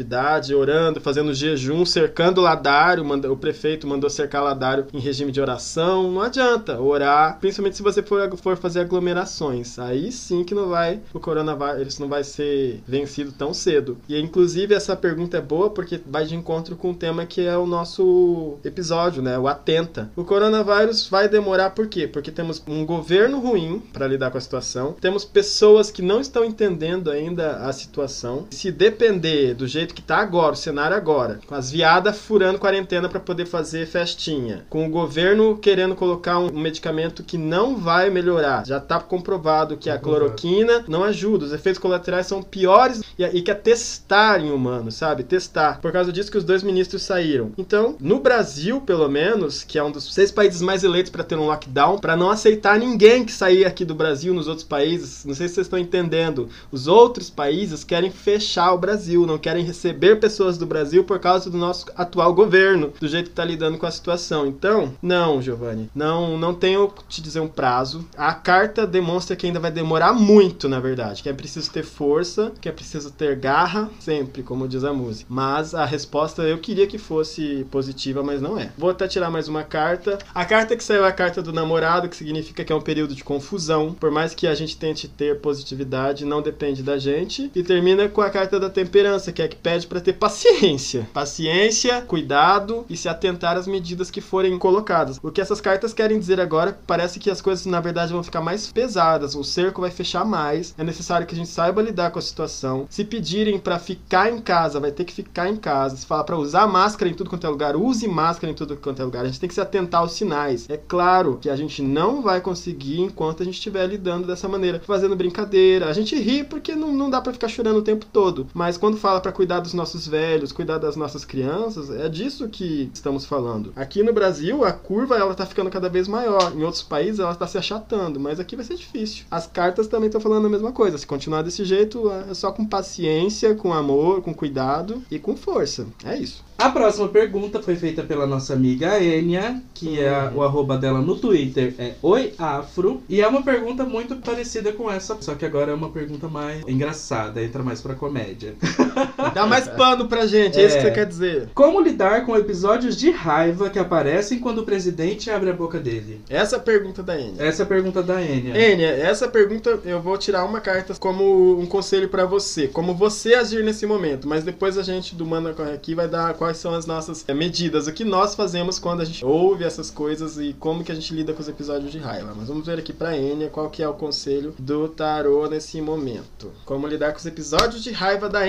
orando, 0.55 1.01
fazendo 1.01 1.35
jejum, 1.35 1.85
cercando 1.85 2.40
Ladário. 2.40 3.05
o 3.31 3.36
prefeito 3.36 3.86
mandou 3.86 4.09
cercar 4.09 4.43
Ladário 4.43 4.86
em 4.93 4.98
regime 4.98 5.32
de 5.32 5.40
oração. 5.40 6.10
Não 6.10 6.23
adianta 6.23 6.81
orar, 6.81 7.39
principalmente 7.40 7.77
se 7.77 7.82
você 7.82 8.02
for, 8.02 8.36
for 8.36 8.56
fazer 8.56 8.81
aglomerações. 8.81 9.78
Aí 9.78 10.10
sim 10.12 10.44
que 10.44 10.55
não 10.55 10.69
vai, 10.69 11.01
o 11.12 11.20
coronavírus 11.20 11.98
não 11.98 12.09
vai 12.09 12.24
ser 12.24 12.82
vencido 12.86 13.32
tão 13.32 13.52
cedo. 13.52 13.98
E 14.09 14.19
inclusive 14.19 14.74
essa 14.74 14.97
pergunta 14.97 15.36
é 15.36 15.40
boa 15.40 15.70
porque 15.70 16.01
vai 16.06 16.24
de 16.24 16.35
encontro 16.35 16.77
com 16.77 16.90
o 16.90 16.94
tema 16.94 17.27
que 17.27 17.40
é 17.40 17.56
o 17.56 17.66
nosso 17.66 18.59
episódio, 18.64 19.23
né? 19.23 19.39
O 19.39 19.48
Atenta. 19.48 20.10
O 20.16 20.24
coronavírus 20.24 21.09
vai 21.09 21.28
demorar 21.28 21.70
por 21.70 21.86
quê? 21.86 22.06
Porque 22.06 22.31
temos 22.31 22.62
um 22.66 22.85
governo 22.85 23.40
ruim 23.40 23.82
para 23.93 24.06
lidar 24.06 24.31
com 24.31 24.39
a 24.39 24.40
situação, 24.40 24.94
temos 25.01 25.24
pessoas 25.24 25.90
que 25.90 26.02
não 26.02 26.20
estão 26.20 26.44
entendendo 26.44 27.10
ainda 27.10 27.56
a 27.56 27.73
situação. 27.73 28.47
Se 28.51 28.70
depender 28.70 29.55
do 29.55 29.66
jeito 29.66 29.81
que 29.86 30.02
tá 30.02 30.18
agora, 30.18 30.52
o 30.52 30.56
cenário 30.56 30.96
agora, 30.96 31.40
com 31.46 31.54
as 31.54 31.70
viadas 31.70 32.18
furando 32.18 32.59
quarentena 32.59 33.09
para 33.09 33.20
poder 33.20 33.46
fazer 33.46 33.86
festinha, 33.86 34.64
com 34.68 34.86
o 34.86 34.90
governo 34.90 35.56
querendo 35.56 35.94
colocar 35.94 36.38
um 36.38 36.59
medicamento 36.59 37.22
que 37.22 37.38
não 37.38 37.76
vai 37.76 38.10
melhorar, 38.10 38.66
já 38.66 38.78
tá 38.80 39.00
comprovado 39.00 39.76
que 39.76 39.90
a 39.90 39.98
cloroquina 39.98 40.84
não 40.88 41.04
ajuda, 41.04 41.46
os 41.46 41.52
efeitos 41.52 41.80
colaterais 41.80 42.26
são 42.26 42.42
piores 42.42 43.02
e, 43.18 43.24
e 43.24 43.42
quer 43.42 43.56
testar 43.56 44.40
em 44.40 44.50
humanos, 44.50 44.94
sabe? 44.94 45.22
Testar. 45.22 45.80
Por 45.80 45.92
causa 45.92 46.12
disso 46.12 46.30
que 46.30 46.38
os 46.38 46.44
dois 46.44 46.62
ministros 46.62 47.02
saíram. 47.02 47.52
Então, 47.56 47.96
no 48.00 48.20
Brasil, 48.20 48.80
pelo 48.80 49.09
menos, 49.09 49.64
que 49.64 49.78
é 49.78 49.84
um 49.84 49.90
dos 49.90 50.12
seis 50.12 50.30
países 50.30 50.62
mais 50.62 50.84
eleitos 50.84 51.10
para 51.10 51.24
ter 51.24 51.36
um 51.36 51.46
lockdown, 51.46 51.98
para 51.98 52.16
não 52.16 52.30
aceitar 52.30 52.78
ninguém 52.78 53.24
que 53.24 53.32
sair 53.32 53.64
aqui 53.64 53.84
do 53.84 53.94
Brasil 53.94 54.34
nos 54.34 54.48
outros 54.48 54.66
países, 54.66 55.24
não 55.24 55.34
sei 55.34 55.48
se 55.48 55.54
vocês 55.54 55.66
estão 55.66 55.78
entendendo, 55.78 56.48
os 56.70 56.86
outros 56.86 57.30
países 57.30 57.84
querem 57.84 58.10
fechar 58.10 58.72
o 58.72 58.78
Brasil, 58.78 59.26
não 59.26 59.38
querem 59.38 59.64
receber 59.73 60.16
pessoas 60.16 60.59
do 60.59 60.66
Brasil 60.66 61.03
por 61.03 61.19
causa 61.19 61.51
do 61.51 61.57
nosso 61.57 61.86
atual 61.97 62.35
governo, 62.35 62.93
do 63.01 63.09
jeito 63.09 63.31
que 63.31 63.36
tá 63.36 63.44
lidando 63.44 63.78
com 63.78 63.86
a 63.86 63.90
situação. 63.90 64.47
Então, 64.47 64.93
não, 65.03 65.40
Giovanni, 65.40 65.90
não, 65.94 66.36
não 66.36 66.55
tenho 66.55 66.93
te 67.09 67.23
dizer 67.23 67.40
um 67.40 67.49
prazo. 67.49 68.07
A 68.16 68.35
carta 68.35 68.86
demonstra 68.86 69.35
que 69.35 69.47
ainda 69.47 69.59
vai 69.59 69.70
demorar 69.70 70.12
muito, 70.12 70.69
na 70.69 70.78
verdade, 70.78 71.23
que 71.23 71.28
é 71.28 71.32
preciso 71.32 71.70
ter 71.70 71.82
força, 71.82 72.53
que 72.61 72.69
é 72.69 72.73
preciso 72.73 73.11
ter 73.11 73.35
garra, 73.36 73.90
sempre, 73.99 74.43
como 74.43 74.69
diz 74.69 74.85
a 74.85 74.93
música. 74.93 75.27
Mas 75.28 75.74
a 75.74 75.85
resposta 75.85 76.43
eu 76.43 76.59
queria 76.59 76.86
que 76.86 76.99
fosse 76.99 77.66
positiva, 77.70 78.23
mas 78.23 78.40
não 78.40 78.59
é. 78.59 78.70
Vou 78.77 78.90
até 78.90 79.09
tirar 79.09 79.31
mais 79.31 79.49
uma 79.49 79.62
carta. 79.62 80.19
A 80.35 80.44
carta 80.44 80.77
que 80.77 80.85
saiu 80.85 81.05
é 81.05 81.09
a 81.09 81.12
carta 81.12 81.40
do 81.40 81.53
namorado, 81.53 82.09
que 82.09 82.16
significa 82.16 82.62
que 82.62 82.73
é 82.73 82.77
um 82.77 82.81
período 82.81 83.15
de 83.15 83.24
confusão. 83.24 83.94
Por 83.94 84.11
mais 84.11 84.35
que 84.35 84.47
a 84.47 84.55
gente 84.55 84.77
tente 84.77 85.09
ter 85.09 85.40
positividade, 85.40 86.27
não 86.27 86.43
depende 86.43 86.82
da 86.82 86.99
gente. 86.99 87.51
E 87.55 87.62
termina 87.62 88.09
com 88.09 88.20
a 88.20 88.31
carta 88.31 88.61
da 88.61 88.69
temperança, 88.69 89.32
que 89.32 89.40
é 89.40 89.49
que 89.49 89.57
pede 89.62 89.86
para 89.86 90.01
ter 90.01 90.14
paciência. 90.14 91.09
Paciência, 91.12 92.02
cuidado 92.02 92.84
e 92.89 92.97
se 92.97 93.09
atentar 93.09 93.56
às 93.56 93.66
medidas 93.66 94.10
que 94.10 94.20
forem 94.20 94.59
colocadas. 94.59 95.18
O 95.22 95.30
que 95.30 95.40
essas 95.40 95.60
cartas 95.60 95.94
querem 95.94 96.18
dizer 96.18 96.40
agora, 96.40 96.78
parece 96.86 97.18
que 97.18 97.30
as 97.30 97.40
coisas 97.40 97.64
na 97.66 97.80
verdade 97.80 98.12
vão 98.12 98.22
ficar 98.22 98.40
mais 98.40 98.70
pesadas, 98.72 99.34
o 99.34 99.44
cerco 99.44 99.80
vai 99.80 99.90
fechar 99.90 100.24
mais. 100.24 100.74
É 100.76 100.84
necessário 100.84 101.26
que 101.26 101.34
a 101.34 101.39
gente 101.39 101.51
saiba 101.51 101.82
lidar 101.82 102.10
com 102.10 102.18
a 102.18 102.22
situação. 102.22 102.86
Se 102.90 103.05
pedirem 103.05 103.59
para 103.59 103.78
ficar 103.78 104.32
em 104.32 104.40
casa, 104.40 104.80
vai 104.80 104.90
ter 104.90 105.05
que 105.05 105.12
ficar 105.12 105.48
em 105.48 105.56
casa. 105.56 105.97
Se 105.97 106.06
falar 106.06 106.24
para 106.24 106.36
usar 106.36 106.66
máscara 106.66 107.10
em 107.10 107.14
tudo 107.14 107.30
quanto 107.30 107.47
é 107.47 107.51
lugar, 107.51 107.76
use 107.76 108.09
máscara 108.09 108.51
em 108.51 108.55
tudo 108.55 108.76
quanto 108.76 109.01
é 109.01 109.05
lugar. 109.05 109.24
A 109.24 109.28
gente 109.28 109.40
tem 109.40 109.48
que 109.48 109.55
se 109.55 109.60
atentar 109.60 110.01
aos 110.01 110.12
sinais. 110.12 110.68
É 110.68 110.76
claro 110.76 111.39
que 111.40 111.48
a 111.48 111.56
gente 111.56 111.82
não 111.82 112.22
vai 112.22 112.40
conseguir 112.40 113.01
enquanto 113.01 113.43
a 113.43 113.44
gente 113.44 113.55
estiver 113.55 113.86
lidando 113.86 114.26
dessa 114.26 114.48
maneira, 114.48 114.80
fazendo 114.84 115.14
brincadeira. 115.14 115.89
A 115.89 115.93
gente 115.93 116.16
ri 116.16 116.43
porque 116.43 116.74
não, 116.74 116.93
não 116.93 117.10
dá 117.10 117.20
para 117.20 117.32
ficar 117.32 117.48
chorando 117.48 117.78
o 117.78 117.82
tempo 117.82 118.06
todo. 118.12 118.47
Mas 118.52 118.76
quando 118.76 118.97
fala 118.97 119.20
para 119.20 119.32
cuidar 119.32 119.51
dos 119.60 119.74
nossos 119.74 120.06
velhos, 120.06 120.52
cuidar 120.52 120.78
das 120.78 120.96
nossas 120.96 121.24
crianças, 121.24 121.90
é 121.90 122.08
disso 122.08 122.48
que 122.48 122.90
estamos 122.92 123.24
falando. 123.24 123.72
Aqui 123.76 124.02
no 124.02 124.12
Brasil, 124.12 124.64
a 124.64 124.72
curva 124.72 125.16
ela 125.16 125.34
tá 125.34 125.46
ficando 125.46 125.70
cada 125.70 125.88
vez 125.88 126.08
maior. 126.08 126.52
Em 126.54 126.62
outros 126.62 126.82
países, 126.82 127.20
ela 127.20 127.34
tá 127.34 127.46
se 127.46 127.58
achatando, 127.58 128.18
mas 128.20 128.40
aqui 128.40 128.56
vai 128.56 128.64
ser 128.64 128.76
difícil. 128.76 129.24
As 129.30 129.46
cartas 129.46 129.86
também 129.86 130.06
estão 130.06 130.20
falando 130.20 130.46
a 130.46 130.50
mesma 130.50 130.72
coisa. 130.72 130.98
Se 130.98 131.06
continuar 131.06 131.42
desse 131.42 131.64
jeito, 131.64 132.10
é 132.10 132.34
só 132.34 132.52
com 132.52 132.64
paciência, 132.64 133.54
com 133.54 133.72
amor, 133.72 134.22
com 134.22 134.34
cuidado 134.34 135.02
e 135.10 135.18
com 135.18 135.36
força. 135.36 135.86
É 136.04 136.16
isso. 136.16 136.44
A 136.58 136.70
próxima 136.70 137.08
pergunta 137.08 137.60
foi 137.60 137.74
feita 137.76 138.02
pela 138.02 138.26
nossa 138.26 138.54
amiga 138.54 139.02
Enia, 139.02 139.60
que 139.74 140.00
é 140.00 140.30
o 140.34 140.42
arroba 140.42 140.78
dela 140.78 141.00
no 141.00 141.16
Twitter 141.16 141.74
é 141.78 141.94
oiafro, 142.00 143.02
e 143.08 143.20
é 143.20 143.26
uma 143.26 143.42
pergunta 143.42 143.84
muito 143.84 144.16
parecida 144.16 144.72
com 144.72 144.90
essa, 144.90 145.16
só 145.20 145.34
que 145.34 145.44
agora 145.44 145.72
é 145.72 145.74
uma 145.74 145.90
pergunta 145.90 146.28
mais 146.28 146.62
engraçada, 146.68 147.42
entra 147.42 147.62
mais 147.62 147.80
pra 147.80 147.94
comédia. 147.94 148.54
Dá 149.34 149.46
mais 149.46 149.66
pano 149.68 150.06
pra 150.06 150.26
gente, 150.26 150.58
é, 150.58 150.64
isso 150.64 150.76
que 150.76 150.82
você 150.82 150.90
quer 150.90 151.06
dizer. 151.06 151.48
Como 151.54 151.80
lidar 151.80 152.24
com 152.24 152.36
episódios 152.36 152.96
de 152.96 153.10
raiva 153.10 153.68
que 153.68 153.78
aparecem 153.78 154.38
quando 154.38 154.58
o 154.58 154.64
presidente 154.64 155.30
abre 155.30 155.50
a 155.50 155.54
boca 155.54 155.78
dele? 155.80 156.20
Essa 156.28 156.56
é 156.56 156.58
a 156.58 156.62
pergunta 156.62 157.02
da 157.02 157.18
Enia. 157.18 157.42
Essa 157.42 157.62
é 157.62 157.64
a 157.64 157.68
pergunta 157.68 158.02
da 158.02 158.22
Enia. 158.22 158.56
Enia, 158.56 158.90
essa 158.90 159.26
pergunta 159.26 159.80
eu 159.84 160.00
vou 160.00 160.16
tirar 160.16 160.44
uma 160.44 160.60
carta 160.60 160.94
como 160.94 161.58
um 161.58 161.66
conselho 161.66 162.08
pra 162.08 162.24
você, 162.24 162.68
como 162.68 162.94
você 162.94 163.34
agir 163.34 163.64
nesse 163.64 163.84
momento, 163.86 164.28
mas 164.28 164.44
depois 164.44 164.78
a 164.78 164.82
gente 164.82 165.14
do 165.14 165.26
Manda 165.26 165.52
Corre 165.52 165.72
aqui 165.72 165.94
vai 165.94 166.06
dar 166.06 166.34
quais 166.43 166.56
são 166.56 166.74
as 166.74 166.86
nossas 166.86 167.24
é, 167.28 167.32
medidas, 167.32 167.86
o 167.86 167.93
que 167.93 168.02
nós 168.02 168.35
fazemos 168.35 168.77
quando 168.77 169.01
a 169.01 169.05
gente 169.05 169.24
ouve 169.24 169.62
essas 169.62 169.93
coisas 169.93 170.39
e 170.39 170.52
como 170.59 170.82
que 170.82 170.90
a 170.90 170.94
gente 170.94 171.14
lida 171.14 171.32
com 171.32 171.40
os 171.40 171.47
episódios 171.47 171.93
de 171.93 171.98
raiva. 171.98 172.35
Mas 172.36 172.48
vamos 172.48 172.66
ver 172.66 172.81
aqui 172.81 172.93
pra 172.93 173.16
Enia 173.16 173.48
qual 173.48 173.70
que 173.70 173.81
é 173.81 173.89
o 173.89 173.94
conselho 173.94 174.52
do 174.59 174.89
tarô 174.89 175.47
nesse 175.47 175.81
momento. 175.81 176.51
Como 176.64 176.89
lidar 176.89 177.12
com 177.12 177.19
os 177.19 177.27
episódios 177.27 177.81
de 177.85 177.93
raiva 177.93 178.28
da 178.28 178.43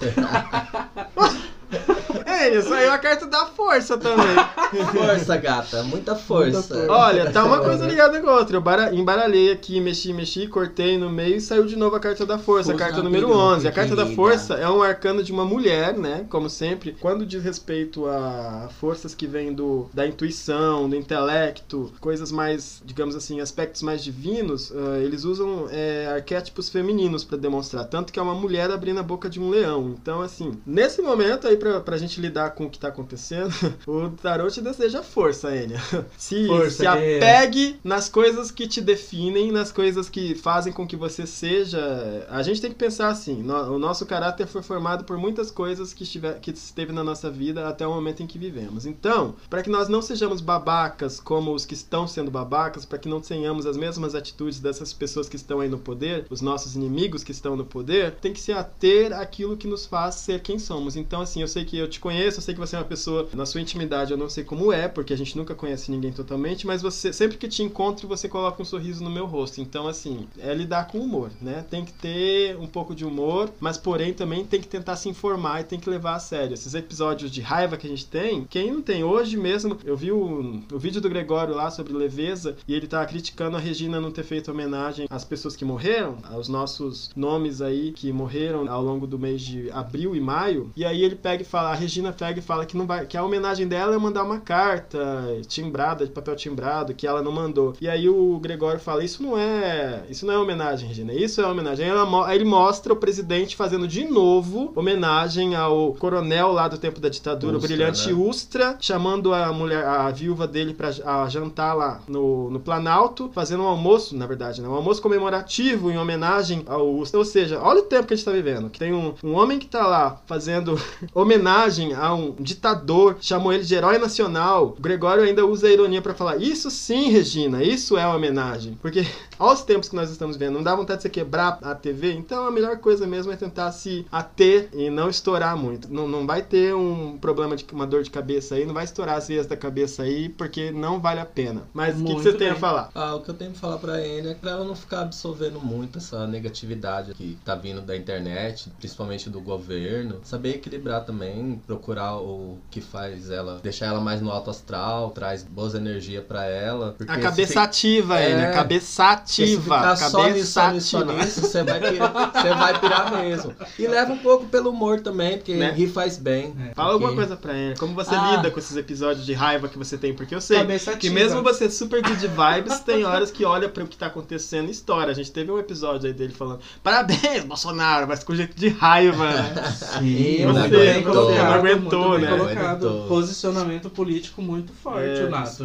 Enia. 1.72 2.46
Enio, 2.48 2.62
saiu 2.62 2.92
a 2.92 2.98
carta 2.98 3.26
da 3.26 3.46
força 3.46 3.96
também. 3.98 4.26
Força, 4.92 5.36
gata. 5.36 5.82
Muita 5.82 6.14
força. 6.14 6.86
Olha, 6.88 7.30
tá 7.30 7.44
uma 7.44 7.58
coisa 7.58 7.84
ligada 7.86 8.20
com 8.20 8.28
a 8.30 8.36
outra. 8.38 8.56
Eu 8.56 8.60
bara- 8.60 8.94
embaralhei 8.94 9.50
aqui, 9.50 9.80
mexi, 9.80 10.12
mexi, 10.12 10.46
cortei 10.46 10.96
no 10.96 11.10
meio 11.10 11.36
e 11.36 11.40
saiu 11.40 11.66
de 11.66 11.74
novo 11.76 11.96
a 11.96 12.00
carta 12.00 12.24
da 12.24 12.38
força, 12.38 12.70
a 12.70 12.72
Força 12.72 12.78
carta 12.78 12.96
na 12.98 13.02
número 13.04 13.26
piroca, 13.26 13.44
11. 13.56 13.68
A 13.68 13.72
carta 13.72 13.96
da 13.96 14.06
força 14.06 14.54
é 14.54 14.68
um 14.68 14.80
arcano 14.82 15.22
de 15.24 15.32
uma 15.32 15.44
mulher, 15.44 15.96
né? 15.98 16.24
Como 16.28 16.48
sempre. 16.48 16.96
Quando 17.00 17.26
diz 17.26 17.42
respeito 17.42 18.06
a 18.06 18.68
forças 18.80 19.14
que 19.14 19.26
vêm 19.26 19.52
do, 19.52 19.90
da 19.92 20.06
intuição, 20.06 20.88
do 20.88 20.94
intelecto, 20.96 21.92
coisas 22.00 22.30
mais, 22.30 22.80
digamos 22.84 23.16
assim, 23.16 23.40
aspectos 23.40 23.82
mais 23.82 24.02
divinos, 24.04 24.72
ah, 24.74 24.98
eles 24.98 25.24
usam 25.24 25.66
é, 25.70 26.08
arquétipos 26.14 26.68
femininos 26.68 27.24
pra 27.24 27.36
demonstrar. 27.36 27.84
Tanto 27.86 28.12
que 28.12 28.18
é 28.18 28.22
uma 28.22 28.34
mulher 28.34 28.70
abrindo 28.70 29.00
a 29.00 29.02
boca 29.02 29.28
de 29.28 29.40
um 29.40 29.50
leão. 29.50 29.96
Então, 30.00 30.22
assim, 30.22 30.52
nesse 30.64 31.02
momento 31.02 31.48
aí, 31.48 31.56
pra, 31.60 31.80
pra 31.80 31.96
gente 31.96 32.20
lidar 32.20 32.50
com 32.56 32.64
o 32.66 32.70
que 32.70 32.78
tá 32.78 32.88
acontecendo, 32.88 33.52
o 33.86 34.10
tarot 34.10 34.52
te 34.52 34.60
deseja 34.60 35.02
força, 35.02 35.54
Enya. 35.56 35.80
Se, 36.18 36.46
Força, 36.48 36.70
se 36.70 36.82
guerreira. 36.82 37.26
apegue 37.26 37.78
nas 37.84 38.08
coisas 38.08 38.50
que 38.50 38.66
te 38.66 38.80
definem, 38.80 39.52
nas 39.52 39.70
coisas 39.70 40.08
que 40.08 40.34
fazem 40.34 40.72
com 40.72 40.86
que 40.86 40.96
você 40.96 41.26
seja. 41.26 42.26
A 42.28 42.42
gente 42.42 42.60
tem 42.60 42.70
que 42.70 42.76
pensar 42.76 43.08
assim: 43.08 43.42
no- 43.42 43.74
o 43.74 43.78
nosso 43.78 44.04
caráter 44.06 44.46
foi 44.46 44.62
formado 44.62 45.04
por 45.04 45.16
muitas 45.18 45.50
coisas 45.50 45.92
que, 45.92 46.02
estiver, 46.02 46.38
que 46.40 46.50
esteve 46.50 46.92
na 46.92 47.04
nossa 47.04 47.30
vida 47.30 47.68
até 47.68 47.86
o 47.86 47.92
momento 47.94 48.22
em 48.22 48.26
que 48.26 48.38
vivemos. 48.38 48.86
Então, 48.86 49.34
para 49.48 49.62
que 49.62 49.70
nós 49.70 49.88
não 49.88 50.00
sejamos 50.02 50.40
babacas 50.40 51.20
como 51.20 51.54
os 51.54 51.66
que 51.66 51.74
estão 51.74 52.06
sendo 52.08 52.30
babacas, 52.30 52.84
para 52.84 52.98
que 52.98 53.08
não 53.08 53.20
tenhamos 53.20 53.66
as 53.66 53.76
mesmas 53.76 54.14
atitudes 54.14 54.58
dessas 54.60 54.92
pessoas 54.92 55.28
que 55.28 55.36
estão 55.36 55.60
aí 55.60 55.68
no 55.68 55.78
poder, 55.78 56.24
os 56.30 56.40
nossos 56.40 56.74
inimigos 56.74 57.22
que 57.22 57.32
estão 57.32 57.56
no 57.56 57.64
poder, 57.64 58.12
tem 58.12 58.32
que 58.32 58.40
se 58.40 58.52
ater 58.52 59.12
àquilo 59.12 59.56
que 59.56 59.66
nos 59.66 59.86
faz 59.86 60.14
ser 60.16 60.40
quem 60.40 60.58
somos. 60.58 60.96
Então, 60.96 61.20
assim, 61.20 61.42
eu 61.42 61.48
sei 61.50 61.64
que 61.64 61.76
eu 61.76 61.88
te 61.88 62.00
conheço, 62.00 62.38
eu 62.38 62.42
sei 62.42 62.54
que 62.54 62.60
você 62.60 62.76
é 62.76 62.78
uma 62.78 62.84
pessoa, 62.84 63.28
na 63.34 63.44
sua 63.44 63.60
intimidade 63.60 64.12
eu 64.12 64.16
não 64.16 64.28
sei 64.28 64.44
como 64.44 64.72
é, 64.72 64.88
porque 64.88 65.12
a 65.12 65.16
gente 65.16 65.36
nunca 65.36 65.54
conhece 65.54 65.90
ninguém 65.90 66.12
totalmente, 66.12 66.66
mas 66.66 66.80
você 66.80 67.12
sempre 67.12 67.36
que 67.36 67.48
te 67.48 67.62
encontro, 67.62 68.08
você 68.08 68.28
coloca 68.28 68.62
um 68.62 68.64
sorriso 68.64 69.02
no 69.04 69.10
meu 69.10 69.26
rosto. 69.26 69.60
Então, 69.60 69.86
assim, 69.88 70.26
é 70.38 70.54
lidar 70.54 70.86
com 70.86 70.98
humor, 70.98 71.30
né? 71.40 71.64
Tem 71.68 71.84
que 71.84 71.92
ter 71.92 72.56
um 72.56 72.66
pouco 72.66 72.94
de 72.94 73.04
humor, 73.04 73.50
mas 73.60 73.76
porém 73.76 74.12
também 74.12 74.44
tem 74.44 74.60
que 74.60 74.68
tentar 74.68 74.96
se 74.96 75.08
informar 75.08 75.60
e 75.60 75.64
tem 75.64 75.78
que 75.78 75.90
levar 75.90 76.14
a 76.14 76.20
sério. 76.20 76.54
Esses 76.54 76.74
episódios 76.74 77.30
de 77.30 77.40
raiva 77.40 77.76
que 77.76 77.86
a 77.86 77.90
gente 77.90 78.06
tem, 78.06 78.44
quem 78.44 78.70
não 78.70 78.82
tem 78.82 79.04
hoje 79.04 79.36
mesmo, 79.36 79.78
eu 79.84 79.96
vi 79.96 80.12
o, 80.12 80.62
o 80.72 80.78
vídeo 80.78 81.00
do 81.00 81.08
Gregório 81.08 81.54
lá 81.54 81.70
sobre 81.70 81.92
leveza 81.92 82.56
e 82.66 82.74
ele 82.74 82.86
tá 82.86 83.04
criticando 83.04 83.56
a 83.56 83.60
Regina 83.60 84.00
não 84.00 84.10
ter 84.10 84.24
feito 84.24 84.50
homenagem 84.50 85.06
às 85.10 85.24
pessoas 85.24 85.56
que 85.56 85.64
morreram, 85.64 86.18
aos 86.24 86.48
nossos 86.48 87.10
nomes 87.16 87.60
aí 87.60 87.92
que 87.92 88.12
morreram 88.12 88.70
ao 88.70 88.82
longo 88.82 89.06
do 89.06 89.18
mês 89.18 89.42
de 89.42 89.70
abril 89.70 90.14
e 90.14 90.20
maio. 90.20 90.70
E 90.76 90.84
aí 90.84 91.02
ele 91.02 91.16
pega 91.16 91.39
e 91.42 91.44
fala, 91.44 91.70
a 91.70 91.74
Regina 91.74 92.12
pega 92.12 92.38
e 92.38 92.42
fala 92.42 92.66
que 92.66 92.76
não 92.76 92.86
vai, 92.86 93.06
que 93.06 93.16
a 93.16 93.24
homenagem 93.24 93.66
dela 93.66 93.94
é 93.94 93.98
mandar 93.98 94.24
uma 94.24 94.38
carta 94.38 94.98
timbrada, 95.46 96.04
de 96.04 96.12
papel 96.12 96.36
timbrado, 96.36 96.94
que 96.94 97.06
ela 97.06 97.22
não 97.22 97.32
mandou. 97.32 97.74
E 97.80 97.88
aí 97.88 98.08
o 98.08 98.38
Gregório 98.38 98.80
fala, 98.80 99.04
isso 99.04 99.22
não 99.22 99.38
é, 99.38 100.04
isso 100.08 100.26
não 100.26 100.34
é 100.34 100.38
homenagem, 100.38 100.88
Regina, 100.88 101.12
isso 101.12 101.40
é 101.40 101.46
homenagem. 101.46 101.84
Aí, 101.84 101.90
ela 101.90 102.26
aí 102.26 102.36
ele 102.36 102.44
mostra 102.44 102.92
o 102.92 102.96
presidente 102.96 103.56
fazendo 103.56 103.86
de 103.86 104.04
novo 104.04 104.72
homenagem 104.74 105.54
ao 105.54 105.94
coronel 105.94 106.52
lá 106.52 106.68
do 106.68 106.78
tempo 106.78 107.00
da 107.00 107.08
ditadura, 107.08 107.54
o 107.54 107.56
Ustra, 107.56 107.68
brilhante 107.68 108.12
né? 108.12 108.14
Ustra, 108.14 108.76
chamando 108.80 109.32
a 109.34 109.52
mulher, 109.52 109.84
a 109.84 110.10
viúva 110.10 110.46
dele 110.46 110.74
pra 110.74 110.90
a 111.04 111.28
jantar 111.28 111.74
lá 111.74 112.00
no, 112.08 112.50
no 112.50 112.60
Planalto, 112.60 113.30
fazendo 113.32 113.62
um 113.62 113.66
almoço, 113.66 114.16
na 114.16 114.26
verdade, 114.26 114.60
né? 114.60 114.68
Um 114.68 114.74
almoço 114.74 115.00
comemorativo 115.00 115.90
em 115.90 115.98
homenagem 115.98 116.62
ao 116.66 116.88
Ustra. 116.94 117.18
Ou 117.18 117.24
seja, 117.24 117.60
olha 117.60 117.80
o 117.80 117.84
tempo 117.84 118.06
que 118.06 118.14
a 118.14 118.16
gente 118.16 118.24
tá 118.24 118.32
vivendo. 118.32 118.70
Que 118.70 118.78
tem 118.78 118.92
um, 118.92 119.14
um 119.22 119.34
homem 119.34 119.58
que 119.58 119.66
tá 119.66 119.86
lá 119.86 120.20
fazendo 120.26 120.80
homenagem 121.30 121.94
a 121.94 122.12
um 122.12 122.32
ditador, 122.32 123.16
chamou 123.20 123.52
ele 123.52 123.62
de 123.62 123.74
herói 123.74 123.98
nacional. 123.98 124.74
O 124.76 124.82
Gregório 124.82 125.22
ainda 125.22 125.46
usa 125.46 125.68
a 125.68 125.70
ironia 125.70 126.02
pra 126.02 126.14
falar: 126.14 126.36
Isso 126.36 126.70
sim, 126.70 127.10
Regina, 127.10 127.62
isso 127.62 127.96
é 127.96 128.06
homenagem. 128.06 128.76
Porque 128.82 129.06
aos 129.38 129.62
tempos 129.62 129.88
que 129.88 129.94
nós 129.94 130.10
estamos 130.10 130.36
vendo, 130.36 130.54
não 130.54 130.62
dá 130.62 130.74
vontade 130.74 130.98
de 130.98 131.02
você 131.02 131.10
quebrar 131.10 131.58
a 131.62 131.74
TV, 131.74 132.12
então 132.12 132.46
a 132.46 132.50
melhor 132.50 132.78
coisa 132.78 133.06
mesmo 133.06 133.30
é 133.32 133.36
tentar 133.36 133.70
se 133.72 134.04
ater 134.10 134.68
e 134.72 134.90
não 134.90 135.08
estourar 135.08 135.56
muito. 135.56 135.92
Não, 135.92 136.08
não 136.08 136.26
vai 136.26 136.42
ter 136.42 136.74
um 136.74 137.16
problema 137.18 137.54
de 137.54 137.64
uma 137.72 137.86
dor 137.86 138.02
de 138.02 138.10
cabeça 138.10 138.56
aí, 138.56 138.66
não 138.66 138.74
vai 138.74 138.84
estourar 138.84 139.16
as 139.16 139.28
veias 139.28 139.46
da 139.46 139.56
cabeça 139.56 140.02
aí, 140.02 140.28
porque 140.28 140.72
não 140.72 141.00
vale 141.00 141.20
a 141.20 141.26
pena. 141.26 141.62
Mas 141.72 142.00
o 142.00 142.04
que, 142.04 142.14
que 142.14 142.22
você 142.22 142.32
tem 142.32 142.48
a 142.48 142.52
bem. 142.52 142.60
falar? 142.60 142.90
Ah, 142.94 143.14
o 143.14 143.20
que 143.20 143.30
eu 143.30 143.34
tenho 143.34 143.52
pra 143.52 143.60
falar 143.60 143.78
pra 143.78 144.06
Enya 144.06 144.32
é 144.32 144.34
pra 144.34 144.50
ela 144.52 144.64
não 144.64 144.74
ficar 144.74 145.02
absorvendo 145.02 145.60
muito 145.60 145.98
essa 145.98 146.26
negatividade 146.26 147.14
que 147.14 147.38
tá 147.44 147.54
vindo 147.54 147.80
da 147.80 147.96
internet, 147.96 148.70
principalmente 148.78 149.30
do 149.30 149.40
governo. 149.40 150.20
Saber 150.24 150.56
equilibrar 150.56 151.04
também, 151.10 151.60
procurar 151.66 152.16
o 152.16 152.58
que 152.70 152.80
faz 152.80 153.30
ela, 153.30 153.58
deixar 153.62 153.86
ela 153.86 154.00
mais 154.00 154.20
no 154.20 154.30
alto 154.30 154.48
astral, 154.50 155.10
traz 155.10 155.42
boas 155.42 155.74
energias 155.74 156.24
pra 156.24 156.44
ela. 156.46 156.94
porque 156.96 157.12
A 157.12 157.18
cabeça 157.18 157.52
fi- 157.54 157.58
ativa, 157.58 158.20
É, 158.20 158.30
Enya, 158.32 158.50
cabeça 158.52 159.04
porque 159.16 159.32
se 159.32 159.42
ativa. 159.42 159.62
ficar 159.62 159.96
cabeça 159.98 160.32
nisso, 160.32 160.52
só 160.52 160.70
nisso, 160.70 160.88
só 160.88 160.98
ativa. 160.98 161.12
nisso, 161.14 161.40
você 161.40 161.62
vai 161.64 161.80
pirar, 161.80 162.32
você 162.32 162.48
vai 162.54 162.80
pirar 162.80 163.12
mesmo. 163.20 163.54
E 163.78 163.86
leva 163.88 164.12
um 164.12 164.18
pouco 164.18 164.46
pelo 164.46 164.70
humor 164.70 165.00
também, 165.00 165.36
porque 165.38 165.54
Né? 165.54 165.70
rir 165.72 165.88
faz 165.88 166.16
bem. 166.16 166.54
Fala 166.74 166.92
alguma 166.92 167.10
Porque- 167.12 167.26
coisa 167.26 167.36
pra 167.36 167.56
Enya. 167.56 167.74
Como 167.78 167.94
você 167.94 168.14
Ah. 168.14 168.36
lida 168.36 168.50
com 168.50 168.58
esses 168.58 168.76
episódios 168.76 169.26
de 169.26 169.32
raiva 169.32 169.68
que 169.68 169.76
você 169.78 169.98
tem? 169.98 170.14
Porque 170.14 170.34
eu 170.34 170.40
sei 170.40 170.58
Cabeça 170.58 170.92
que 170.92 171.08
ativa. 171.08 171.14
mesmo 171.14 171.42
você 171.42 171.68
super 171.70 172.02
good 172.02 172.26
vibes, 172.28 172.78
tem 172.80 173.04
horas 173.04 173.30
que 173.30 173.44
olha 173.44 173.68
para 173.68 173.82
o 173.82 173.86
que 173.88 173.96
tá 173.96 174.06
acontecendo 174.06 174.68
e 174.68 174.70
estoura. 174.70 175.10
A 175.10 175.14
gente 175.14 175.32
teve 175.32 175.50
um 175.50 175.58
episódio 175.58 176.06
aí 176.06 176.12
dele 176.12 176.32
falando: 176.32 176.60
Parabéns, 176.82 177.44
Bolsonaro, 177.44 178.06
mas 178.06 178.22
com 178.22 178.34
jeito 178.34 178.56
de 178.56 178.68
raiva, 178.68 179.24
né? 179.30 179.72
Sim, 179.98 180.46
Você, 180.46 180.99
bem 181.04 181.12
você 181.12 181.18
colocado, 181.20 181.44
não 181.46 181.52
aguentou, 181.54 182.08
muito 182.08 182.20
bem 182.20 182.30
né? 182.30 182.38
colocado. 182.38 182.88
Aguentou. 182.88 183.08
Posicionamento 183.08 183.90
político 183.90 184.42
muito 184.42 184.72
forte, 184.72 185.20
É, 185.20 185.24
o 185.24 185.30
Nato. 185.30 185.64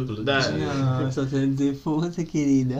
Não, 1.02 1.12
só 1.12 1.22
dizer 1.24 1.74
força, 1.76 2.24
querida. 2.24 2.76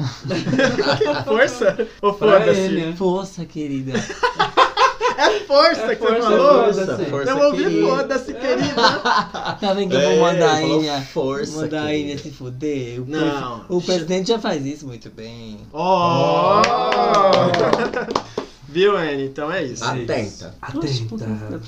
Força? 1.25 1.89
Ou 2.03 2.13
foda-se? 2.15 2.69
né? 2.69 2.95
Força, 2.97 3.45
querida. 3.45 3.93
É 5.19 5.41
força 5.47 5.81
É 5.81 5.97
que 5.97 6.03
você 6.03 6.13
força, 6.21 6.23
falou? 6.31 6.65
força, 6.75 7.05
força, 7.07 7.31
eu 7.31 7.39
ouvi 7.39 7.81
foda-se, 7.81 8.35
querida. 8.35 8.75
Tá 9.59 9.73
vendo 9.75 9.89
que 9.89 9.97
eu 9.97 10.01
É, 10.01 10.09
vou 10.15 10.27
mandar 10.27 10.51
a 10.53 10.61
falou 10.61 10.81
Enya? 10.83 11.01
força, 11.01 11.61
mandar 11.63 11.85
a. 11.85 11.95
Enya 11.97 12.19
se 12.19 12.31
fuder? 12.31 13.01
O, 13.01 13.07
Não. 13.07 13.65
o 13.71 13.81
presidente 13.81 14.29
já 14.29 14.39
faz 14.39 14.67
isso 14.67 14.87
muito 14.87 15.09
bem. 15.09 15.57
Ó! 15.73 16.61
Viu, 18.69 18.95
Anne? 18.95 19.25
Então 19.25 19.51
é 19.51 19.65
isso. 19.65 19.83
Atenta. 19.83 20.55
Atenta. 20.61 21.63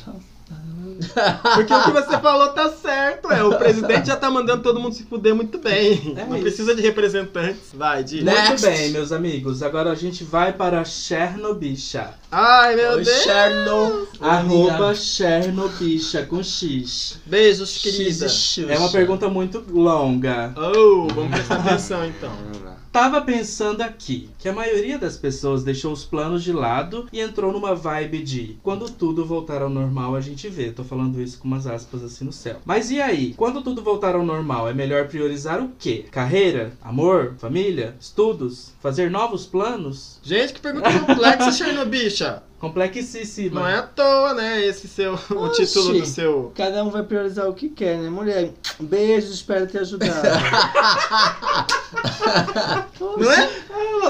Porque 1.54 1.74
o 1.74 1.84
que 1.84 1.90
você 1.90 2.18
falou 2.18 2.48
tá 2.48 2.70
certo, 2.70 3.30
é. 3.32 3.42
O 3.42 3.56
presidente 3.58 4.06
já 4.06 4.16
tá 4.16 4.30
mandando 4.30 4.62
todo 4.62 4.80
mundo 4.80 4.94
se 4.94 5.04
fuder 5.04 5.34
muito 5.34 5.58
bem. 5.58 6.14
É 6.16 6.24
não 6.24 6.34
isso. 6.36 6.42
precisa 6.42 6.74
de 6.74 6.82
representantes. 6.82 7.70
Vai, 7.74 8.02
Di. 8.04 8.16
Muito 8.22 8.34
Next. 8.34 8.66
bem, 8.66 8.90
meus 8.90 9.12
amigos. 9.12 9.62
Agora 9.62 9.90
a 9.90 9.94
gente 9.94 10.24
vai 10.24 10.52
para 10.52 10.84
Chernobicha. 10.84 12.14
Ai, 12.30 12.76
meu 12.76 12.92
Oi, 12.92 13.04
Deus. 13.04 13.22
Cherno. 13.22 14.08
Arroba 14.20 14.94
Chernobicha 14.94 16.24
com 16.24 16.42
X. 16.42 17.18
Beijos, 17.24 17.78
querida. 17.78 18.26
É 18.68 18.78
uma 18.78 18.90
pergunta 18.90 19.28
muito 19.28 19.64
longa. 19.70 20.54
Oh, 20.56 21.06
vamos 21.08 21.30
prestar 21.30 21.56
atenção 21.56 22.04
então. 22.04 22.32
Tava 22.98 23.20
pensando 23.20 23.80
aqui 23.82 24.28
que 24.40 24.48
a 24.48 24.52
maioria 24.52 24.98
das 24.98 25.16
pessoas 25.16 25.62
deixou 25.62 25.92
os 25.92 26.04
planos 26.04 26.42
de 26.42 26.52
lado 26.52 27.06
e 27.12 27.20
entrou 27.20 27.52
numa 27.52 27.72
vibe 27.72 28.24
de 28.24 28.58
quando 28.60 28.90
tudo 28.90 29.24
voltar 29.24 29.62
ao 29.62 29.70
normal 29.70 30.16
a 30.16 30.20
gente 30.20 30.48
vê. 30.48 30.72
Tô 30.72 30.82
falando 30.82 31.22
isso 31.22 31.38
com 31.38 31.46
umas 31.46 31.64
aspas 31.64 32.02
assim 32.02 32.24
no 32.24 32.32
céu. 32.32 32.56
Mas 32.64 32.90
e 32.90 33.00
aí? 33.00 33.34
Quando 33.34 33.62
tudo 33.62 33.84
voltar 33.84 34.16
ao 34.16 34.24
normal, 34.24 34.68
é 34.68 34.74
melhor 34.74 35.06
priorizar 35.06 35.62
o 35.62 35.70
quê? 35.78 36.06
Carreira? 36.10 36.72
Amor? 36.82 37.36
Família? 37.38 37.94
Estudos? 38.00 38.72
Fazer 38.80 39.08
novos 39.08 39.46
planos? 39.46 40.18
Gente, 40.24 40.54
que 40.54 40.60
pergunta 40.60 40.90
complexa, 40.98 41.52
Chernobicha. 41.52 42.42
Complexíssima. 42.58 43.60
Não 43.60 43.68
é 43.68 43.76
à 43.76 43.82
toa, 43.82 44.34
né? 44.34 44.64
Esse 44.66 44.88
seu, 44.88 45.14
o 45.30 45.44
Oxi. 45.44 45.64
título 45.64 46.00
do 46.00 46.06
seu. 46.06 46.52
Cada 46.56 46.82
um 46.82 46.90
vai 46.90 47.04
priorizar 47.04 47.48
o 47.48 47.54
que 47.54 47.68
quer, 47.68 47.98
né, 47.98 48.10
mulher? 48.10 48.50
Beijos, 48.80 49.30
espero 49.30 49.66
ter 49.68 49.78
ajudado. 49.78 50.12
Não 53.16 53.30
é? 53.32 53.48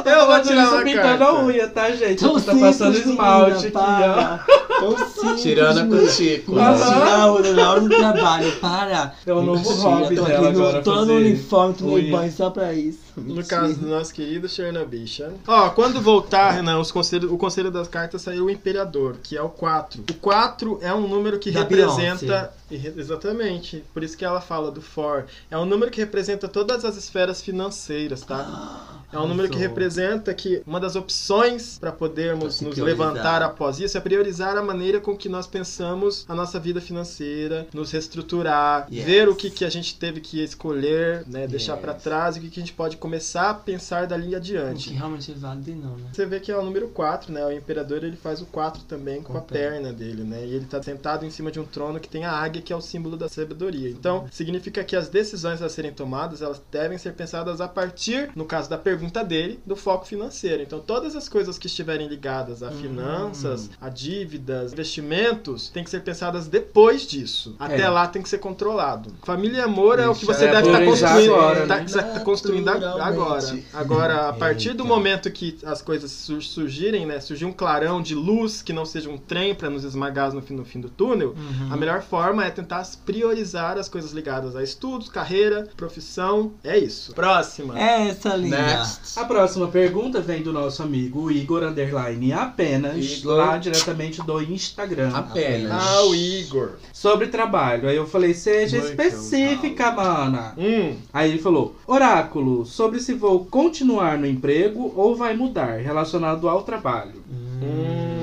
Tá 0.02 0.10
Eu 0.10 0.26
vou 0.26 0.40
tirar 0.42 0.64
isso 0.64 0.74
uma 0.74 0.82
pintando 0.82 1.02
carta. 1.18 1.24
a 1.24 1.44
unha, 1.44 1.68
tá, 1.68 1.90
gente? 1.90 2.20
Tão 2.20 2.30
Ela 2.30 2.40
tá 2.40 2.54
passando 2.56 2.98
esmalte 2.98 3.66
aqui, 3.66 3.76
ó. 3.76 4.38
Tão 4.80 5.08
simples, 5.08 5.42
Tirando 5.42 5.78
a 5.80 5.86
cutícula. 5.98 6.62
Unha 6.62 7.52
na 7.52 7.70
hora 7.70 7.80
do 7.80 7.88
trabalho, 7.88 8.52
para. 8.60 9.14
É 9.26 9.32
o 9.32 9.42
novo 9.42 9.70
hobby 9.70 10.16
tô 10.16 10.24
dela 10.24 10.48
aqui 10.48 10.56
no, 10.58 10.66
agora, 10.66 10.82
Tô 10.82 10.90
no 10.92 10.98
fazer 11.00 11.12
uniforme, 11.12 11.74
tomei 11.74 12.10
banho 12.10 12.32
só 12.32 12.50
pra 12.50 12.72
isso. 12.72 13.07
No 13.18 13.44
caso 13.44 13.74
do 13.74 13.86
nosso 13.86 14.12
querido 14.12 14.48
Chernobicha. 14.48 15.32
Ó, 15.46 15.70
quando 15.70 16.00
voltar, 16.00 16.50
Renan, 16.50 16.78
os 16.78 16.90
conselhos, 16.90 17.30
o 17.30 17.36
conselho 17.36 17.70
das 17.70 17.88
cartas 17.88 18.22
saiu 18.22 18.46
o 18.46 18.50
Imperador, 18.50 19.16
que 19.22 19.36
é 19.36 19.42
o 19.42 19.48
4. 19.48 20.04
O 20.10 20.14
4 20.14 20.78
é 20.82 20.92
um 20.92 21.06
número 21.06 21.38
que 21.38 21.50
Da 21.50 21.60
representa. 21.60 22.52
Exatamente. 22.70 23.84
Por 23.92 24.02
isso 24.02 24.16
que 24.16 24.24
ela 24.24 24.40
fala 24.40 24.70
do 24.70 24.80
For. 24.82 25.26
É 25.50 25.56
um 25.56 25.64
número 25.64 25.90
que 25.90 26.00
representa 26.00 26.46
todas 26.48 26.84
as 26.84 26.96
esferas 26.96 27.40
financeiras, 27.42 28.22
tá? 28.22 29.02
É 29.12 29.18
um 29.18 29.26
número 29.26 29.48
que 29.48 29.56
representa 29.58 30.34
que 30.34 30.62
uma 30.66 30.78
das 30.78 30.94
opções 30.94 31.78
para 31.78 31.90
podermos 31.90 32.60
nos 32.60 32.74
priorizar. 32.74 32.84
levantar 33.08 33.42
após 33.42 33.80
isso 33.80 33.96
é 33.96 34.00
priorizar 34.00 34.56
a 34.58 34.62
maneira 34.62 35.00
com 35.00 35.16
que 35.16 35.28
nós 35.30 35.46
pensamos 35.46 36.26
a 36.28 36.34
nossa 36.34 36.60
vida 36.60 36.78
financeira, 36.80 37.66
nos 37.72 37.90
reestruturar, 37.90 38.86
Yes. 38.92 39.04
ver 39.06 39.28
o 39.28 39.34
que, 39.34 39.50
que 39.50 39.64
a 39.64 39.70
gente 39.70 39.96
teve 39.98 40.20
que 40.20 40.42
escolher, 40.42 41.24
né, 41.26 41.46
deixar 41.46 41.72
Yes. 41.74 41.80
para 41.80 41.94
trás 41.94 42.36
e 42.36 42.38
o 42.38 42.42
que, 42.42 42.50
que 42.50 42.60
a 42.60 42.62
gente 42.62 42.74
pode 42.74 42.96
começar 42.98 43.48
a 43.50 43.54
pensar 43.54 44.06
dali 44.06 44.34
O 44.34 44.36
adiante. 44.36 44.90
que 44.90 44.94
realmente 44.94 45.30
é 45.32 45.34
válido 45.34 45.70
e 45.70 45.74
não, 45.74 45.96
né? 45.96 46.10
Você 46.12 46.26
vê 46.26 46.38
que 46.38 46.52
é 46.52 46.56
o 46.58 46.62
número 46.62 46.88
4, 46.88 47.32
né? 47.32 47.44
O 47.46 47.50
imperador 47.52 48.04
ele 48.04 48.16
faz 48.16 48.42
o 48.42 48.46
4 48.46 48.82
também 48.84 49.22
com, 49.22 49.32
Com 49.32 49.38
a 49.38 49.40
a 49.40 49.44
perna. 49.44 49.68
perna 49.88 49.92
dele, 49.92 50.22
né? 50.22 50.44
E 50.44 50.54
ele 50.54 50.66
tá 50.66 50.82
sentado 50.82 51.24
em 51.24 51.30
cima 51.30 51.50
de 51.50 51.58
um 51.58 51.64
trono 51.64 51.98
que 51.98 52.08
tem 52.08 52.24
a 52.26 52.32
águia, 52.32 52.57
que 52.60 52.72
é 52.72 52.76
o 52.76 52.80
símbolo 52.80 53.16
da 53.16 53.28
sabedoria. 53.28 53.88
Então, 53.90 54.26
significa 54.30 54.82
que 54.84 54.96
as 54.96 55.08
decisões 55.08 55.62
a 55.62 55.68
serem 55.68 55.92
tomadas, 55.92 56.42
elas 56.42 56.60
devem 56.70 56.98
ser 56.98 57.12
pensadas 57.14 57.60
a 57.60 57.68
partir, 57.68 58.30
no 58.34 58.44
caso 58.44 58.68
da 58.70 58.78
pergunta 58.78 59.24
dele, 59.24 59.60
do 59.66 59.76
foco 59.76 60.06
financeiro. 60.06 60.62
Então, 60.62 60.80
todas 60.80 61.14
as 61.16 61.28
coisas 61.28 61.58
que 61.58 61.66
estiverem 61.66 62.08
ligadas 62.08 62.62
a 62.62 62.70
finanças, 62.70 63.70
a 63.80 63.88
dívidas, 63.88 64.72
investimentos, 64.72 65.68
tem 65.70 65.84
que 65.84 65.90
ser 65.90 66.00
pensadas 66.00 66.46
depois 66.46 67.06
disso. 67.06 67.54
Até 67.58 67.82
É. 67.82 67.88
lá 67.88 68.06
tem 68.06 68.22
que 68.22 68.28
ser 68.28 68.38
controlado. 68.38 69.10
Família 69.22 69.58
e 69.58 69.60
amor 69.60 69.98
é 69.98 70.08
o 70.08 70.14
que 70.14 70.24
você 70.26 70.44
é 70.46 70.52
deve 70.52 70.66
estar 70.68 70.78
priorizar 70.78 71.10
construindo. 71.14 71.34
agora, 71.34 71.66
tá, 71.66 71.76
né? 71.76 71.86
você 71.88 72.02
tá 72.02 72.20
construindo 72.20 72.68
ag- 72.68 72.84
agora. 72.84 73.58
Agora, 73.72 74.28
a 74.28 74.32
partir 74.32 74.72
do 74.74 74.84
momento 74.84 75.30
que 75.30 75.58
as 75.64 75.80
coisas 75.82 76.10
sur- 76.10 76.42
surgirem, 76.42 77.06
né? 77.06 77.20
Surgir 77.20 77.44
um 77.44 77.52
clarão 77.52 78.00
de 78.02 78.14
luz 78.14 78.62
que 78.62 78.72
não 78.72 78.84
seja 78.84 79.08
um 79.08 79.18
trem 79.18 79.54
para 79.54 79.70
nos 79.70 79.84
esmagar 79.84 80.32
no 80.32 80.42
fim, 80.42 80.54
no 80.54 80.64
fim 80.64 80.80
do 80.80 80.88
túnel, 80.88 81.34
Uhum. 81.36 81.72
a 81.72 81.76
melhor 81.76 82.02
forma 82.02 82.44
é 82.44 82.47
tentar 82.50 82.86
priorizar 83.04 83.78
as 83.78 83.88
coisas 83.88 84.12
ligadas 84.12 84.56
a 84.56 84.62
estudos, 84.62 85.08
carreira, 85.08 85.68
profissão. 85.76 86.52
É 86.62 86.78
isso. 86.78 87.12
Próxima. 87.14 87.78
É 87.78 88.08
essa 88.08 88.34
linda. 88.34 88.60
Next. 88.60 89.18
A 89.18 89.24
próxima 89.24 89.68
pergunta 89.68 90.20
vem 90.20 90.42
do 90.42 90.52
nosso 90.52 90.82
amigo 90.82 91.30
Igor 91.30 91.62
Underline 91.62 92.32
apenas, 92.32 93.18
Igor. 93.18 93.36
lá 93.36 93.56
diretamente 93.58 94.22
do 94.22 94.42
Instagram. 94.42 95.10
Apenas. 95.14 95.72
Ah, 95.72 96.02
o 96.04 96.14
Igor. 96.14 96.72
Sobre 96.92 97.28
trabalho. 97.28 97.88
Aí 97.88 97.96
eu 97.96 98.06
falei, 98.06 98.34
seja 98.34 98.78
Muito 98.78 98.90
específica, 98.90 99.90
mana. 99.90 100.54
Hum. 100.56 100.96
Aí 101.12 101.30
ele 101.30 101.38
falou, 101.38 101.76
oráculo, 101.86 102.64
sobre 102.64 103.00
se 103.00 103.14
vou 103.14 103.44
continuar 103.44 104.18
no 104.18 104.26
emprego 104.26 104.92
ou 104.96 105.14
vai 105.14 105.36
mudar, 105.36 105.78
relacionado 105.78 106.48
ao 106.48 106.62
trabalho. 106.62 107.22
Hum. 107.30 108.17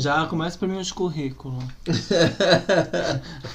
Já 0.00 0.24
começa 0.26 0.58
pra 0.58 0.66
mim 0.66 0.78
os 0.78 0.90
currículos. 0.90 1.62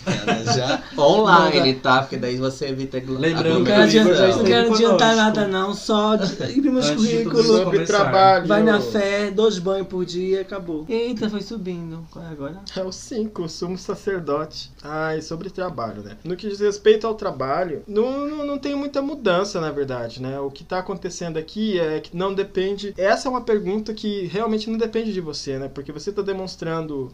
Ela 0.06 0.54
já 0.54 0.84
online, 0.98 1.74
tá? 1.76 2.02
Porque 2.02 2.18
daí 2.18 2.38
você 2.38 2.68
evita 2.68 2.98
Lembrando 2.98 3.60
Não 3.60 3.64
que 3.64 3.72
quero, 3.72 3.82
adiantar, 3.82 4.38
não 4.38 4.44
quero 4.44 4.74
adiantar 4.74 5.16
nada, 5.16 5.48
não. 5.48 5.74
Só 5.74 6.16
imprimir 6.16 6.76
os 6.76 6.90
Antes 6.90 7.08
de 7.08 7.24
tudo 7.24 7.32
currículos. 7.32 7.46
Sobre 7.46 7.64
começar. 7.64 7.94
trabalho. 7.94 8.48
Vai 8.48 8.64
na 8.64 8.80
fé, 8.80 9.32
dois 9.32 9.58
banhos 9.60 9.88
por 9.88 10.06
dia, 10.06 10.42
acabou. 10.42 10.86
Eita, 10.88 11.30
foi 11.30 11.42
subindo. 11.42 12.06
Qual 12.12 12.24
é 12.24 12.30
agora? 12.30 12.62
É 12.76 12.84
o 12.84 12.92
5, 12.92 13.44
o 13.44 13.50
sumo 13.50 13.78
sacerdote. 13.78 14.72
Ah, 14.84 15.16
e 15.16 15.22
sobre 15.22 15.50
trabalho, 15.50 16.04
né? 16.04 16.18
No 16.24 16.36
que 16.36 16.48
diz 16.48 16.60
respeito 16.60 17.08
ao 17.08 17.16
trabalho, 17.16 17.84
não, 17.88 18.28
não, 18.28 18.46
não 18.46 18.58
tem 18.58 18.76
muita 18.76 19.02
mudança, 19.02 19.60
na 19.60 19.72
verdade, 19.72 20.22
né? 20.22 20.40
O 20.40 20.52
que 20.52 20.64
tá 20.64 20.80
acontecendo 20.80 21.38
aqui 21.38 21.80
é 21.80 22.00
que 22.00 22.16
não 22.16 22.34
depende. 22.34 22.94
Essa 22.98 23.28
é 23.28 23.32
uma 23.32 23.42
pergunta 23.42 23.94
que 23.94 24.26
realmente 24.28 24.70
não 24.70 24.78
depende 24.78 25.12
de 25.12 25.22
você, 25.22 25.58
né? 25.58 25.68
Porque 25.68 25.92
você 25.92 26.12
tá 26.12 26.22
demonstrando 26.22 26.35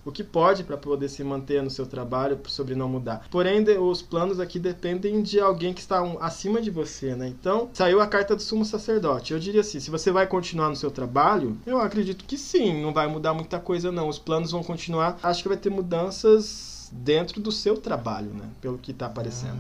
o 0.05 0.11
que 0.11 0.23
pode 0.23 0.63
para 0.63 0.77
poder 0.77 1.09
se 1.09 1.23
manter 1.23 1.61
no 1.61 1.69
seu 1.69 1.85
trabalho, 1.85 2.39
sobre 2.47 2.75
não 2.75 2.89
mudar. 2.89 3.27
Porém, 3.29 3.63
os 3.79 4.01
planos 4.01 4.39
aqui 4.39 4.59
dependem 4.59 5.21
de 5.21 5.39
alguém 5.39 5.73
que 5.73 5.81
está 5.81 6.01
acima 6.19 6.61
de 6.61 6.69
você, 6.69 7.15
né? 7.15 7.27
Então, 7.27 7.69
saiu 7.73 8.01
a 8.01 8.07
carta 8.07 8.35
do 8.35 8.41
sumo 8.41 8.65
sacerdote. 8.65 9.33
Eu 9.33 9.39
diria 9.39 9.61
assim: 9.61 9.79
se 9.79 9.91
você 9.91 10.11
vai 10.11 10.27
continuar 10.27 10.69
no 10.69 10.75
seu 10.75 10.91
trabalho, 10.91 11.57
eu 11.65 11.79
acredito 11.79 12.25
que 12.25 12.37
sim, 12.37 12.81
não 12.81 12.93
vai 12.93 13.07
mudar 13.07 13.33
muita 13.33 13.59
coisa, 13.59 13.91
não. 13.91 14.07
Os 14.07 14.19
planos 14.19 14.51
vão 14.51 14.63
continuar. 14.63 15.19
Acho 15.21 15.43
que 15.43 15.49
vai 15.49 15.57
ter 15.57 15.69
mudanças 15.69 16.89
dentro 16.91 17.39
do 17.39 17.51
seu 17.51 17.77
trabalho, 17.77 18.31
né? 18.31 18.45
Pelo 18.59 18.77
que 18.77 18.93
tá 18.93 19.05
aparecendo. 19.05 19.59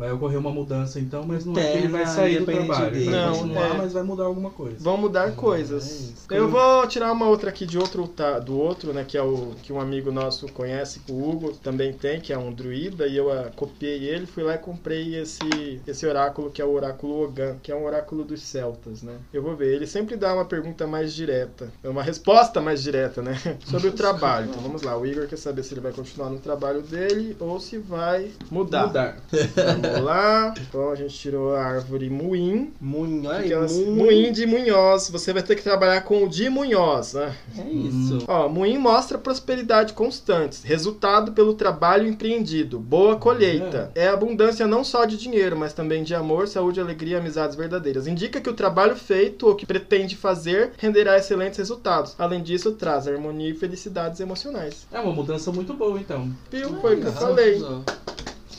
Vai 0.00 0.10
ocorrer 0.12 0.38
uma 0.38 0.50
mudança 0.50 0.98
então, 0.98 1.24
mas 1.26 1.44
não 1.44 1.54
é 1.58 1.72
que 1.72 1.76
ele 1.76 1.88
vai 1.88 2.06
sair 2.06 2.38
do 2.38 2.46
trabalho. 2.46 2.86
Ele 2.86 3.00
dele. 3.00 3.10
vai 3.10 3.20
Não, 3.20 3.32
continuar, 3.34 3.66
é. 3.66 3.76
mas 3.76 3.92
vai 3.92 4.02
mudar 4.02 4.24
alguma 4.24 4.48
coisa. 4.48 4.76
Vão 4.80 4.96
mudar 4.96 5.32
coisas. 5.32 6.14
Eu 6.30 6.48
vou 6.48 6.86
tirar 6.86 7.12
uma 7.12 7.26
outra 7.26 7.50
aqui 7.50 7.66
de 7.66 7.76
outro 7.76 8.08
tá, 8.08 8.38
do 8.38 8.58
outro, 8.58 8.94
né? 8.94 9.04
Que 9.06 9.18
é 9.18 9.22
o 9.22 9.52
que 9.62 9.70
um 9.70 9.78
amigo 9.78 10.10
nosso 10.10 10.50
conhece, 10.52 11.02
o 11.06 11.28
Hugo 11.28 11.52
também 11.52 11.92
tem, 11.92 12.18
que 12.18 12.32
é 12.32 12.38
um 12.38 12.50
druida, 12.50 13.06
e 13.06 13.14
eu 13.14 13.30
ah, 13.30 13.50
copiei 13.54 14.04
ele, 14.08 14.24
fui 14.24 14.42
lá 14.42 14.54
e 14.54 14.58
comprei 14.58 15.16
esse, 15.16 15.82
esse 15.86 16.06
oráculo, 16.06 16.50
que 16.50 16.62
é 16.62 16.64
o 16.64 16.72
oráculo 16.72 17.24
Ogan, 17.24 17.56
que 17.62 17.70
é 17.70 17.76
um 17.76 17.84
oráculo 17.84 18.24
dos 18.24 18.40
celtas, 18.40 19.02
né? 19.02 19.18
Eu 19.34 19.42
vou 19.42 19.54
ver. 19.54 19.74
Ele 19.74 19.86
sempre 19.86 20.16
dá 20.16 20.32
uma 20.32 20.46
pergunta 20.46 20.86
mais 20.86 21.12
direta, 21.12 21.70
é 21.84 21.90
uma 21.90 22.02
resposta 22.02 22.58
mais 22.58 22.82
direta, 22.82 23.20
né? 23.20 23.36
Sobre 23.66 23.88
o 23.88 23.92
trabalho. 23.92 24.48
Então 24.48 24.62
vamos 24.62 24.80
lá, 24.80 24.96
o 24.96 25.04
Igor 25.04 25.26
quer 25.26 25.36
saber 25.36 25.62
se 25.62 25.74
ele 25.74 25.82
vai 25.82 25.92
continuar 25.92 26.30
no 26.30 26.38
trabalho 26.38 26.80
dele 26.80 27.36
ou 27.38 27.60
se 27.60 27.76
vai 27.76 28.30
mudar. 28.50 28.86
Mudar. 28.86 29.18
Vamos 29.92 30.06
lá. 30.06 30.54
Então 30.60 30.90
a 30.90 30.94
gente 30.94 31.14
tirou 31.14 31.54
a 31.54 31.62
árvore 31.62 32.10
Muim. 32.10 32.72
Munho, 32.80 33.28
olha 33.28 33.38
aí, 33.38 33.54
Munho. 33.54 33.96
Moinho 33.96 34.32
de 34.32 34.46
Munhoz. 34.46 35.10
Você 35.10 35.32
vai 35.32 35.42
ter 35.42 35.56
que 35.56 35.62
trabalhar 35.62 36.00
com 36.02 36.24
o 36.24 36.28
de 36.28 36.48
Munhoz, 36.48 37.14
né? 37.14 37.34
É 37.58 37.68
isso. 37.68 38.24
Ó, 38.26 38.48
Moinho 38.48 38.80
mostra 38.80 39.18
prosperidade 39.18 39.92
constante, 39.92 40.60
resultado 40.64 41.32
pelo 41.32 41.54
trabalho 41.54 42.08
empreendido, 42.08 42.78
boa 42.78 43.16
colheita. 43.16 43.90
É 43.94 44.08
abundância 44.08 44.66
não 44.66 44.84
só 44.84 45.04
de 45.04 45.16
dinheiro, 45.16 45.56
mas 45.56 45.72
também 45.72 46.02
de 46.02 46.14
amor, 46.14 46.48
saúde, 46.48 46.80
alegria 46.80 47.16
e 47.16 47.20
amizades 47.20 47.56
verdadeiras. 47.56 48.06
Indica 48.06 48.40
que 48.40 48.50
o 48.50 48.54
trabalho 48.54 48.96
feito 48.96 49.46
ou 49.46 49.54
que 49.54 49.66
pretende 49.66 50.16
fazer 50.16 50.72
renderá 50.78 51.16
excelentes 51.16 51.58
resultados. 51.58 52.14
Além 52.18 52.42
disso, 52.42 52.72
traz 52.72 53.06
harmonia 53.06 53.50
e 53.50 53.54
felicidades 53.54 54.20
emocionais. 54.20 54.86
É 54.92 55.00
uma 55.00 55.12
mudança 55.12 55.52
muito 55.52 55.74
boa 55.74 55.98
então. 55.98 56.30
Viu? 56.50 56.80
Foi 56.80 56.96
o 56.96 57.00
que 57.00 57.06
eu 57.06 57.12
falei. 57.12 57.62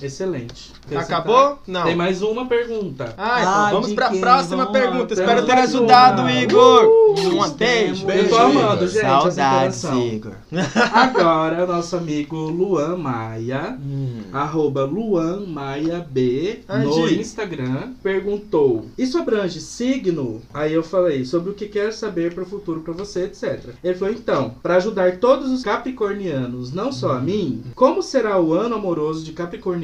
Excelente. 0.06 0.72
Acabou? 0.96 1.60
Não. 1.68 1.84
Tem 1.84 1.96
mais 1.96 2.22
uma 2.22 2.46
pergunta. 2.46 3.14
Ah, 3.18 3.40
então 3.42 3.54
Ai, 3.66 3.72
vamos 3.74 3.94
pra 3.94 4.10
quem? 4.10 4.20
próxima 4.22 4.66
Vamos 4.66 4.74
lá. 4.74 4.80
pergunta. 4.80 5.16
Temos 5.16 5.20
Espero 5.32 5.46
ter 5.46 5.52
ajudado, 5.54 6.22
uma. 6.22 6.32
Igor. 6.34 6.86
Uh, 6.86 7.44
um 7.46 7.50
beijo. 7.52 8.10
Eu 8.10 8.30
tô 8.30 8.38
amando, 8.38 8.88
gente, 8.88 9.02
Saudades. 9.02 9.84
Igor. 9.84 10.34
Agora, 10.94 11.66
nosso 11.66 11.96
amigo 11.98 12.36
Luan 12.38 12.98
Maia, 12.98 13.78
Hum. 13.82 14.22
arroba 14.34 14.84
Luan 14.86 15.46
Maia 15.46 16.06
B, 16.10 16.60
Ai, 16.68 16.84
no 16.86 17.08
Gi. 17.08 17.20
Instagram, 17.20 17.94
perguntou: 18.02 18.86
Isso 18.98 19.18
abrange 19.18 19.60
signo? 19.62 20.42
Aí 20.54 20.74
eu 20.74 20.84
falei 20.84 21.26
sobre 21.26 21.52
o 21.52 21.54
que 21.54 21.68
quer 21.68 21.94
saber 21.94 22.34
para 22.34 22.44
o 22.44 22.48
futuro 22.48 22.82
para 22.82 22.94
você, 22.94 23.24
etc. 23.26 23.70
Ele 23.84 23.96
falou: 23.96 24.14
Então, 24.14 24.56
para 24.62 24.76
ajudar 24.76 25.18
todos 25.18 25.52
os 25.52 25.64
capricornianos, 25.64 26.72
não 26.72 26.92
só 26.92 27.12
a 27.14 27.18
Hum. 27.18 27.22
mim, 27.22 27.64
como 27.76 28.02
será 28.02 28.40
o 28.40 28.54
ano 28.54 28.76
amoroso 28.76 29.24
de 29.24 29.32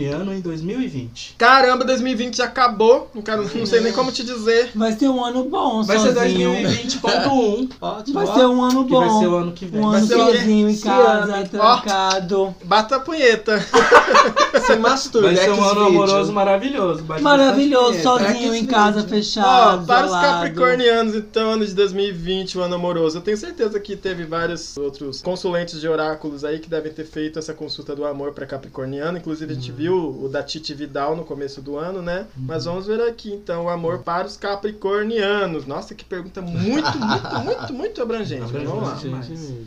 Capricorniano 0.09 0.33
em 0.33 0.41
2020? 0.41 1.35
Caramba, 1.37 1.85
2020 1.85 2.37
já 2.37 2.45
acabou. 2.45 3.09
Não, 3.13 3.21
quero, 3.21 3.43
não 3.57 3.65
sei 3.65 3.81
nem 3.81 3.93
como 3.93 4.11
te 4.11 4.23
dizer. 4.23 4.71
Vai 4.75 4.91
ser 4.93 5.09
um 5.09 5.23
ano 5.23 5.43
bom, 5.45 5.83
Vai 5.83 5.99
ser 5.99 6.13
sozinho. 6.13 6.51
2020.1. 6.53 7.69
Ótimo. 7.81 8.13
Vai 8.17 8.27
ser 8.35 8.45
um 8.45 8.63
ano 8.63 8.83
Que 8.85 8.91
bom. 8.91 8.99
vai 8.99 9.09
ser 9.19 9.27
o 9.27 9.35
ano 9.35 9.51
que 9.51 9.65
vem. 9.65 9.81
Um 9.81 9.89
Vai 9.91 9.99
ano 9.99 10.07
ser 10.07 10.15
sozinho 10.15 10.69
em 10.69 10.77
casa, 10.77 11.47
trancado. 11.49 12.55
Bata 12.63 12.95
a 12.95 12.99
punheta. 12.99 13.59
Se 14.65 14.75
masturbe. 14.75 15.27
Vai 15.27 15.35
ser 15.37 15.51
um 15.51 15.63
ano 15.63 15.85
amoroso 15.87 16.31
maravilhoso. 16.33 17.03
bate 17.03 17.21
Maravilhoso, 17.21 18.01
sozinho 18.01 18.55
em 18.55 18.65
casa, 18.65 19.01
Ó, 19.01 19.07
fechado. 19.07 19.85
para 19.85 20.05
os 20.05 20.11
capricornianos, 20.11 21.15
então, 21.15 21.51
ano 21.51 21.65
de 21.65 21.73
2020, 21.73 22.57
o 22.57 22.61
ano 22.61 22.75
amoroso. 22.75 23.17
Eu 23.17 23.21
tenho 23.21 23.37
certeza 23.37 23.79
que 23.79 23.95
teve 23.95 24.25
vários 24.25 24.75
outros 24.77 25.21
consulentes 25.21 25.79
de 25.79 25.87
oráculos 25.87 26.43
aí 26.43 26.59
que 26.59 26.69
devem 26.69 26.91
ter 26.91 27.05
feito 27.05 27.39
essa 27.39 27.53
consulta 27.53 27.95
do 27.95 28.05
amor 28.05 28.33
para 28.33 28.45
capricorniano. 28.45 29.17
Inclusive, 29.17 29.51
a 29.51 29.55
gente 29.55 29.71
viu 29.71 29.96
o 29.97 30.29
da 30.29 30.43
Titi 30.43 30.73
Vidal 30.73 31.15
no 31.15 31.23
começo 31.23 31.61
do 31.61 31.77
ano, 31.77 32.01
né? 32.01 32.27
Mas 32.35 32.65
vamos 32.65 32.87
ver 32.87 33.01
aqui, 33.01 33.33
então, 33.33 33.65
o 33.65 33.69
amor 33.69 33.99
para 33.99 34.27
os 34.27 34.37
capricornianos. 34.37 35.65
Nossa, 35.65 35.95
que 35.95 36.05
pergunta 36.05 36.41
muito, 36.41 36.97
muito, 36.97 37.39
muito, 37.43 37.73
muito 37.73 38.01
abrangente. 38.01 38.51
Vamos 38.51 38.83
lá. 38.83 38.99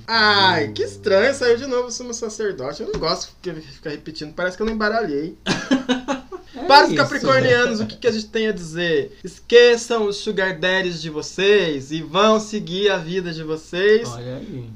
Ai, 0.06 0.68
que 0.72 0.82
estranho, 0.82 1.34
saiu 1.34 1.56
de 1.56 1.66
novo 1.66 1.88
o 1.88 1.90
sumo 1.90 2.14
sacerdote. 2.14 2.82
Eu 2.82 2.92
não 2.92 3.00
gosto 3.00 3.32
de 3.42 3.52
ficar 3.60 3.90
repetindo, 3.90 4.32
parece 4.34 4.56
que 4.56 4.62
eu 4.62 4.66
não 4.66 4.72
embaralhei. 4.72 5.36
Para 6.66 6.88
os 6.88 6.94
capricornianos, 6.94 7.80
o 7.80 7.86
que, 7.86 7.96
que 7.96 8.06
a 8.06 8.12
gente 8.12 8.26
tem 8.26 8.48
a 8.48 8.52
dizer? 8.52 9.18
Esqueçam 9.22 10.06
os 10.06 10.16
sugar 10.16 10.58
daddies 10.58 11.00
de 11.00 11.10
vocês 11.10 11.92
e 11.92 12.02
vão 12.02 12.40
seguir 12.40 12.90
a 12.90 12.96
vida 12.96 13.32
de 13.32 13.42
vocês 13.42 14.08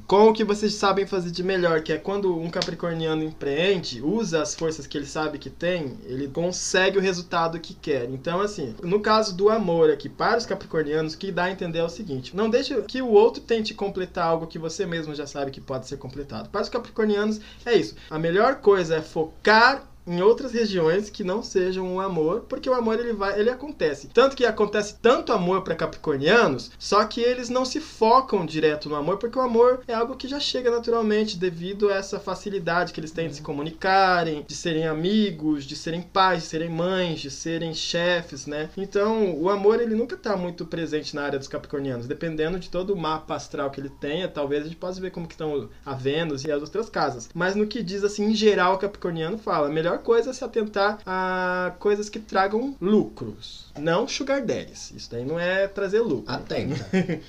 com 0.07 0.29
o 0.29 0.33
que 0.33 0.43
vocês 0.43 0.73
sabem 0.73 1.05
fazer 1.05 1.31
de 1.31 1.43
melhor, 1.43 1.81
que 1.81 1.91
é 1.91 1.97
quando 1.97 2.37
um 2.37 2.49
capricorniano 2.49 3.23
empreende, 3.23 4.01
usa 4.01 4.41
as 4.41 4.55
forças 4.55 4.87
que 4.87 4.97
ele 4.97 5.05
sabe 5.05 5.37
que 5.37 5.49
tem, 5.49 5.97
ele 6.05 6.27
consegue 6.27 6.97
o 6.97 7.01
resultado 7.01 7.59
que 7.59 7.73
quer. 7.73 8.09
Então, 8.09 8.39
assim, 8.39 8.75
no 8.81 8.99
caso 8.99 9.35
do 9.35 9.49
amor 9.49 9.89
aqui, 9.89 10.07
para 10.07 10.37
os 10.37 10.45
capricornianos, 10.45 11.13
o 11.13 11.17
que 11.17 11.31
dá 11.31 11.45
a 11.45 11.51
entender 11.51 11.79
é 11.79 11.83
o 11.83 11.89
seguinte: 11.89 12.35
não 12.35 12.49
deixe 12.49 12.79
que 12.83 13.01
o 13.01 13.09
outro 13.09 13.41
tente 13.41 13.73
completar 13.73 14.27
algo 14.27 14.47
que 14.47 14.59
você 14.59 14.85
mesmo 14.85 15.13
já 15.13 15.27
sabe 15.27 15.51
que 15.51 15.61
pode 15.61 15.87
ser 15.87 15.97
completado. 15.97 16.49
Para 16.49 16.61
os 16.61 16.69
capricornianos, 16.69 17.39
é 17.65 17.75
isso. 17.75 17.95
A 18.09 18.17
melhor 18.17 18.55
coisa 18.55 18.95
é 18.95 19.01
focar 19.01 19.94
em 20.07 20.21
outras 20.21 20.51
regiões 20.51 21.09
que 21.09 21.23
não 21.23 21.41
sejam 21.41 21.95
o 21.95 21.99
amor, 21.99 22.45
porque 22.47 22.69
o 22.69 22.73
amor 22.73 22.99
ele 22.99 23.13
vai, 23.13 23.39
ele 23.39 23.49
acontece. 23.49 24.07
Tanto 24.13 24.35
que 24.35 24.45
acontece 24.45 24.95
tanto 25.01 25.33
amor 25.33 25.63
para 25.63 25.75
capricornianos, 25.75 26.71
só 26.77 27.03
que 27.05 27.21
eles 27.21 27.49
não 27.49 27.65
se 27.65 27.79
focam 27.79 28.45
direto 28.45 28.89
no 28.89 28.95
amor, 28.95 29.17
porque 29.17 29.37
o 29.37 29.41
amor 29.41 29.81
é 29.87 29.93
algo 29.93 30.15
que 30.15 30.27
já 30.27 30.39
chega 30.39 30.69
naturalmente 30.69 31.37
devido 31.37 31.89
a 31.89 31.95
essa 31.95 32.19
facilidade 32.19 32.93
que 32.93 32.99
eles 32.99 33.11
têm 33.11 33.27
de 33.27 33.35
se 33.35 33.41
comunicarem, 33.41 34.45
de 34.47 34.55
serem 34.55 34.87
amigos, 34.87 35.65
de 35.65 35.75
serem 35.75 36.01
pais, 36.01 36.43
de 36.43 36.49
serem 36.49 36.69
mães, 36.69 37.19
de 37.19 37.31
serem 37.31 37.73
chefes, 37.73 38.45
né? 38.45 38.69
Então, 38.77 39.35
o 39.35 39.49
amor 39.49 39.81
ele 39.81 39.95
nunca 39.95 40.15
tá 40.15 40.35
muito 40.35 40.65
presente 40.65 41.15
na 41.15 41.23
área 41.23 41.39
dos 41.39 41.47
capricornianos, 41.47 42.07
dependendo 42.07 42.59
de 42.59 42.69
todo 42.69 42.93
o 42.93 42.97
mapa 42.97 43.35
astral 43.35 43.71
que 43.71 43.79
ele 43.79 43.89
tenha, 43.89 44.27
talvez 44.27 44.63
a 44.63 44.67
gente 44.67 44.77
possa 44.77 45.01
ver 45.01 45.11
como 45.11 45.27
que 45.27 45.33
estão 45.33 45.69
a 45.85 45.93
Vênus 45.93 46.43
e 46.43 46.51
as 46.51 46.61
outras 46.61 46.89
casas. 46.89 47.29
Mas 47.33 47.55
no 47.55 47.67
que 47.67 47.81
diz 47.81 48.03
assim, 48.03 48.25
em 48.25 48.35
geral, 48.35 48.75
o 48.75 48.77
capricorniano 48.77 49.37
fala, 49.37 49.67
a 49.67 49.94
melhor 49.95 50.03
coisa 50.03 50.29
é 50.31 50.33
se 50.33 50.43
atentar 50.43 50.99
a 51.05 51.73
coisas 51.79 52.09
que 52.09 52.19
tragam 52.19 52.75
lucros, 52.79 53.64
não 53.79 54.07
sugar 54.07 54.41
daddies. 54.41 54.91
Isso 54.95 55.09
daí 55.11 55.25
não 55.25 55.39
é 55.39 55.67
trazer 55.67 55.99
lucro. 55.99 56.23
Atenta. 56.27 56.85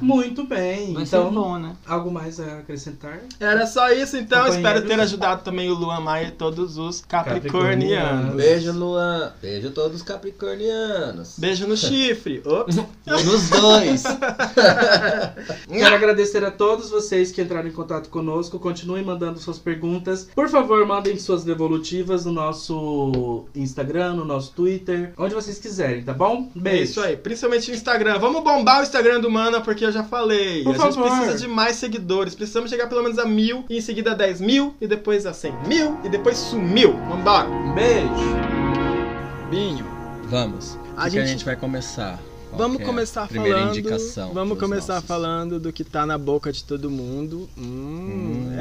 Muito 0.00 0.46
bem. 0.46 0.92
Vai 0.92 1.06
ser 1.06 1.16
então, 1.16 1.32
bom, 1.32 1.58
né? 1.58 1.76
algo 1.86 2.10
mais 2.10 2.38
a 2.40 2.58
acrescentar? 2.58 3.20
Era 3.40 3.66
só 3.66 3.90
isso, 3.90 4.16
então. 4.16 4.46
Espero 4.48 4.86
ter 4.86 4.98
ajudado 5.00 5.42
também 5.42 5.70
o 5.70 5.74
Luan 5.74 6.00
Maia 6.00 6.28
e 6.28 6.30
todos 6.30 6.76
os 6.76 7.00
capricornianos. 7.00 7.52
Capricornianos. 7.52 8.34
Beijo, 8.36 8.72
Luan. 8.72 9.32
Beijo 9.40 9.70
todos 9.70 9.96
os 9.96 10.02
capricornianos. 10.02 11.38
Beijo 11.38 11.66
no 11.66 11.76
chifre. 11.76 12.42
Ops. 12.44 12.76
Nos 13.06 13.50
dois. 13.50 14.04
Quero 15.68 15.94
agradecer 15.94 16.44
a 16.44 16.50
todos 16.50 16.90
vocês 16.90 17.30
que 17.30 17.42
entraram 17.42 17.68
em 17.68 17.72
contato 17.72 18.08
conosco. 18.08 18.58
Continuem 18.58 19.04
mandando 19.04 19.38
suas 19.38 19.58
perguntas. 19.58 20.28
Por 20.34 20.48
favor, 20.48 20.86
mandem 20.86 21.18
suas 21.18 21.44
devolutivas 21.44 22.24
no 22.24 22.32
nosso 22.32 23.44
Instagram, 23.54 24.14
no 24.14 24.24
nosso 24.24 24.52
Twitter, 24.52 25.12
onde 25.16 25.34
vocês 25.34 25.58
quiserem, 25.58 25.93
tá 26.02 26.12
bom? 26.12 26.50
É 26.56 26.58
Beijo. 26.60 26.82
isso 26.84 27.00
aí, 27.00 27.16
principalmente 27.16 27.70
o 27.70 27.74
Instagram. 27.74 28.18
Vamos 28.18 28.42
bombar 28.42 28.80
o 28.80 28.82
Instagram 28.82 29.20
do 29.20 29.30
Mana, 29.30 29.60
porque 29.60 29.84
eu 29.84 29.92
já 29.92 30.02
falei. 30.04 30.62
Por 30.64 30.74
a 30.74 30.78
gente 30.78 30.94
favor. 30.94 31.10
precisa 31.10 31.38
de 31.38 31.48
mais 31.48 31.76
seguidores. 31.76 32.34
Precisamos 32.34 32.70
chegar 32.70 32.88
pelo 32.88 33.02
menos 33.02 33.18
a 33.18 33.24
mil, 33.24 33.64
e 33.68 33.76
em 33.78 33.80
seguida 33.80 34.12
a 34.12 34.14
10 34.14 34.40
mil, 34.40 34.74
e 34.80 34.86
depois 34.86 35.26
a 35.26 35.32
100 35.32 35.52
mil, 35.66 35.98
e 36.04 36.08
depois 36.08 36.36
sumiu. 36.38 36.92
Vambora. 37.08 37.48
Beijo. 37.74 38.10
Binho. 39.50 39.86
Vamos. 40.24 40.78
A 40.96 41.08
gente- 41.08 41.22
a 41.22 41.26
gente 41.26 41.44
vai 41.44 41.56
começar? 41.56 42.18
Vamos 42.56 42.80
é 42.80 42.84
começar 42.84 43.26
primeira 43.26 43.58
falando. 43.58 43.76
indicação 43.78 44.32
vamos 44.32 44.56
começar 44.60 44.94
nossos? 44.94 45.08
falando 45.08 45.58
do 45.58 45.72
que 45.72 45.82
tá 45.82 46.06
na 46.06 46.16
boca 46.16 46.52
de 46.52 46.62
todo 46.62 46.88
mundo. 46.88 47.48
Hum. 47.58 48.56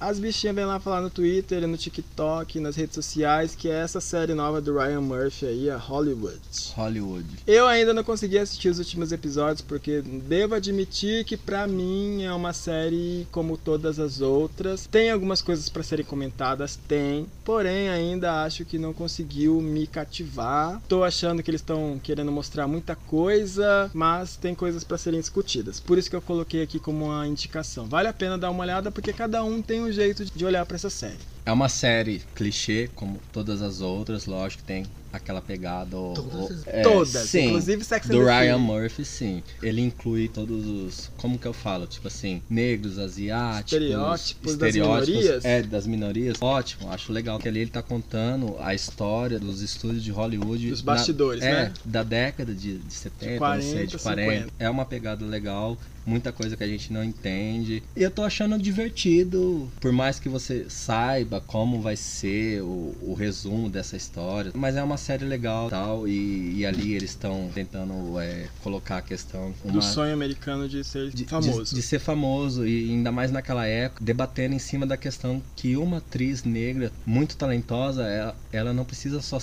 As 0.00 0.18
bichinhas 0.18 0.54
vêm 0.54 0.64
lá 0.64 0.78
falar 0.78 1.00
no 1.00 1.10
Twitter, 1.10 1.66
no 1.66 1.76
TikTok, 1.76 2.60
nas 2.60 2.76
redes 2.76 2.94
sociais, 2.94 3.54
que 3.54 3.68
é 3.68 3.80
essa 3.80 4.00
série 4.00 4.34
nova 4.34 4.60
do 4.60 4.78
Ryan 4.78 5.00
Murphy 5.00 5.46
aí, 5.46 5.70
a 5.70 5.76
Hollywood. 5.76 6.40
Hollywood. 6.74 7.26
Eu 7.46 7.66
ainda 7.66 7.94
não 7.94 8.04
consegui 8.04 8.38
assistir 8.38 8.68
os 8.68 8.78
últimos 8.78 9.12
episódios 9.12 9.60
porque 9.60 10.02
devo 10.02 10.54
admitir 10.54 11.24
que 11.24 11.36
pra 11.36 11.66
mim 11.66 12.22
é 12.22 12.32
uma 12.32 12.52
série 12.52 13.26
como 13.30 13.56
todas 13.56 13.98
as 13.98 14.20
outras. 14.20 14.86
Tem 14.86 15.10
algumas 15.10 15.42
coisas 15.42 15.68
pra 15.68 15.82
serem 15.82 16.04
comentadas, 16.04 16.78
tem. 16.88 17.26
Porém, 17.44 17.88
ainda 17.88 18.42
acho 18.44 18.64
que 18.64 18.78
não 18.78 18.92
conseguiu 18.92 19.60
me 19.60 19.86
cativar. 19.86 20.80
Tô 20.88 21.04
achando 21.04 21.42
que 21.42 21.50
eles 21.50 21.60
estão 21.60 22.00
querendo 22.02 22.32
mostrar 22.32 22.66
muita 22.66 22.94
coisa, 22.94 23.90
mas 23.94 24.36
tem 24.36 24.54
coisas 24.54 24.84
pra 24.84 24.98
serem 24.98 25.20
discutidas. 25.20 25.80
Por 25.80 25.98
isso 25.98 26.10
que 26.10 26.16
eu 26.16 26.22
coloquei 26.22 26.62
aqui 26.62 26.78
como 26.78 27.06
uma 27.06 27.26
indicação. 27.26 27.86
Vale 27.86 28.08
a 28.08 28.12
pena 28.12 28.38
dar 28.38 28.50
uma 28.50 28.62
olhada 28.62 28.90
porque 28.90 29.12
cada 29.12 29.42
um 29.42 29.62
tem 29.62 29.82
um 29.82 29.85
jeito 29.92 30.24
de 30.24 30.44
olhar 30.44 30.64
pra 30.66 30.76
essa 30.76 30.90
série. 30.90 31.18
É 31.44 31.52
uma 31.52 31.68
série 31.68 32.22
clichê, 32.34 32.90
como 32.94 33.20
todas 33.32 33.62
as 33.62 33.80
outras, 33.80 34.26
lógico 34.26 34.62
que 34.62 34.66
tem 34.66 34.84
aquela 35.12 35.40
pegada. 35.40 35.96
o- 35.96 36.12
Todas? 36.12 36.66
é, 36.66 36.82
Todas, 36.82 37.30
sim, 37.30 37.46
inclusive 37.46 37.84
Sex 37.84 38.06
and 38.06 38.12
Do 38.12 38.18
the 38.18 38.24
Ryan 38.40 38.54
City. 38.56 38.66
Murphy, 38.66 39.04
sim. 39.04 39.42
Ele 39.62 39.80
inclui 39.80 40.28
todos 40.28 40.66
os. 40.66 41.10
Como 41.16 41.38
que 41.38 41.46
eu 41.46 41.52
falo? 41.52 41.86
Tipo 41.86 42.08
assim, 42.08 42.42
negros, 42.50 42.98
asiáticos. 42.98 43.72
Estereótipos 43.72 44.56
das 44.56 44.74
minorias. 44.74 45.44
É, 45.44 45.62
das 45.62 45.86
minorias. 45.86 46.36
Ótimo, 46.40 46.90
acho 46.90 47.12
legal 47.12 47.38
que 47.38 47.46
ali 47.48 47.60
ele 47.60 47.70
tá 47.70 47.82
contando 47.82 48.56
a 48.58 48.74
história 48.74 49.38
dos 49.38 49.62
estúdios 49.62 50.02
de 50.02 50.10
Hollywood. 50.10 50.68
Dos 50.68 50.82
na- 50.82 50.94
bastidores, 50.94 51.42
é, 51.44 51.52
né? 51.66 51.72
Da 51.84 52.02
década 52.02 52.52
de, 52.52 52.78
de 52.78 52.92
70, 52.92 53.32
De 53.34 53.38
não 53.38 53.38
sei, 53.62 53.70
40, 53.72 53.86
de 53.86 53.98
40. 54.02 54.32
50. 54.32 54.52
É 54.58 54.68
uma 54.68 54.84
pegada 54.84 55.24
legal, 55.24 55.78
muita 56.06 56.32
coisa 56.32 56.56
que 56.56 56.62
a 56.64 56.68
gente 56.68 56.92
não 56.92 57.02
entende. 57.04 57.82
E 57.96 58.02
eu 58.02 58.10
tô 58.10 58.22
achando 58.22 58.56
divertido, 58.58 59.70
por 59.80 59.92
mais 59.92 60.18
que 60.20 60.28
você 60.28 60.66
saiba 60.68 61.40
como 61.40 61.80
vai 61.80 61.96
ser 61.96 62.62
o, 62.62 62.94
o 63.02 63.14
resumo 63.14 63.68
dessa 63.68 63.96
história. 63.96 64.52
Mas 64.54 64.76
é 64.76 64.82
uma 64.82 64.96
série 64.96 65.24
legal 65.24 65.68
tal, 65.68 66.06
e, 66.08 66.58
e 66.58 66.66
ali 66.66 66.92
eles 66.94 67.10
estão 67.10 67.50
tentando 67.52 68.18
é, 68.20 68.48
colocar 68.62 68.98
a 68.98 69.02
questão. 69.02 69.52
Do 69.64 69.70
uma- 69.72 69.82
sonho 69.82 70.14
americano 70.14 70.68
de 70.68 70.82
ser 70.84 71.10
de- 71.10 71.24
famoso. 71.24 71.64
De, 71.64 71.74
de 71.74 71.82
ser 71.82 71.98
famoso 71.98 72.66
e 72.66 72.90
ainda 72.90 73.10
mais 73.10 73.30
naquela 73.30 73.66
época, 73.66 74.04
debatendo 74.04 74.54
em 74.54 74.58
cima 74.58 74.86
da 74.86 74.96
questão 74.96 75.42
que 75.56 75.76
uma 75.76 75.98
atriz 75.98 76.44
negra 76.44 76.92
muito 77.04 77.36
talentosa, 77.36 78.04
ela, 78.04 78.36
ela 78.52 78.72
não 78.72 78.84
precisa 78.84 79.20
só 79.20 79.38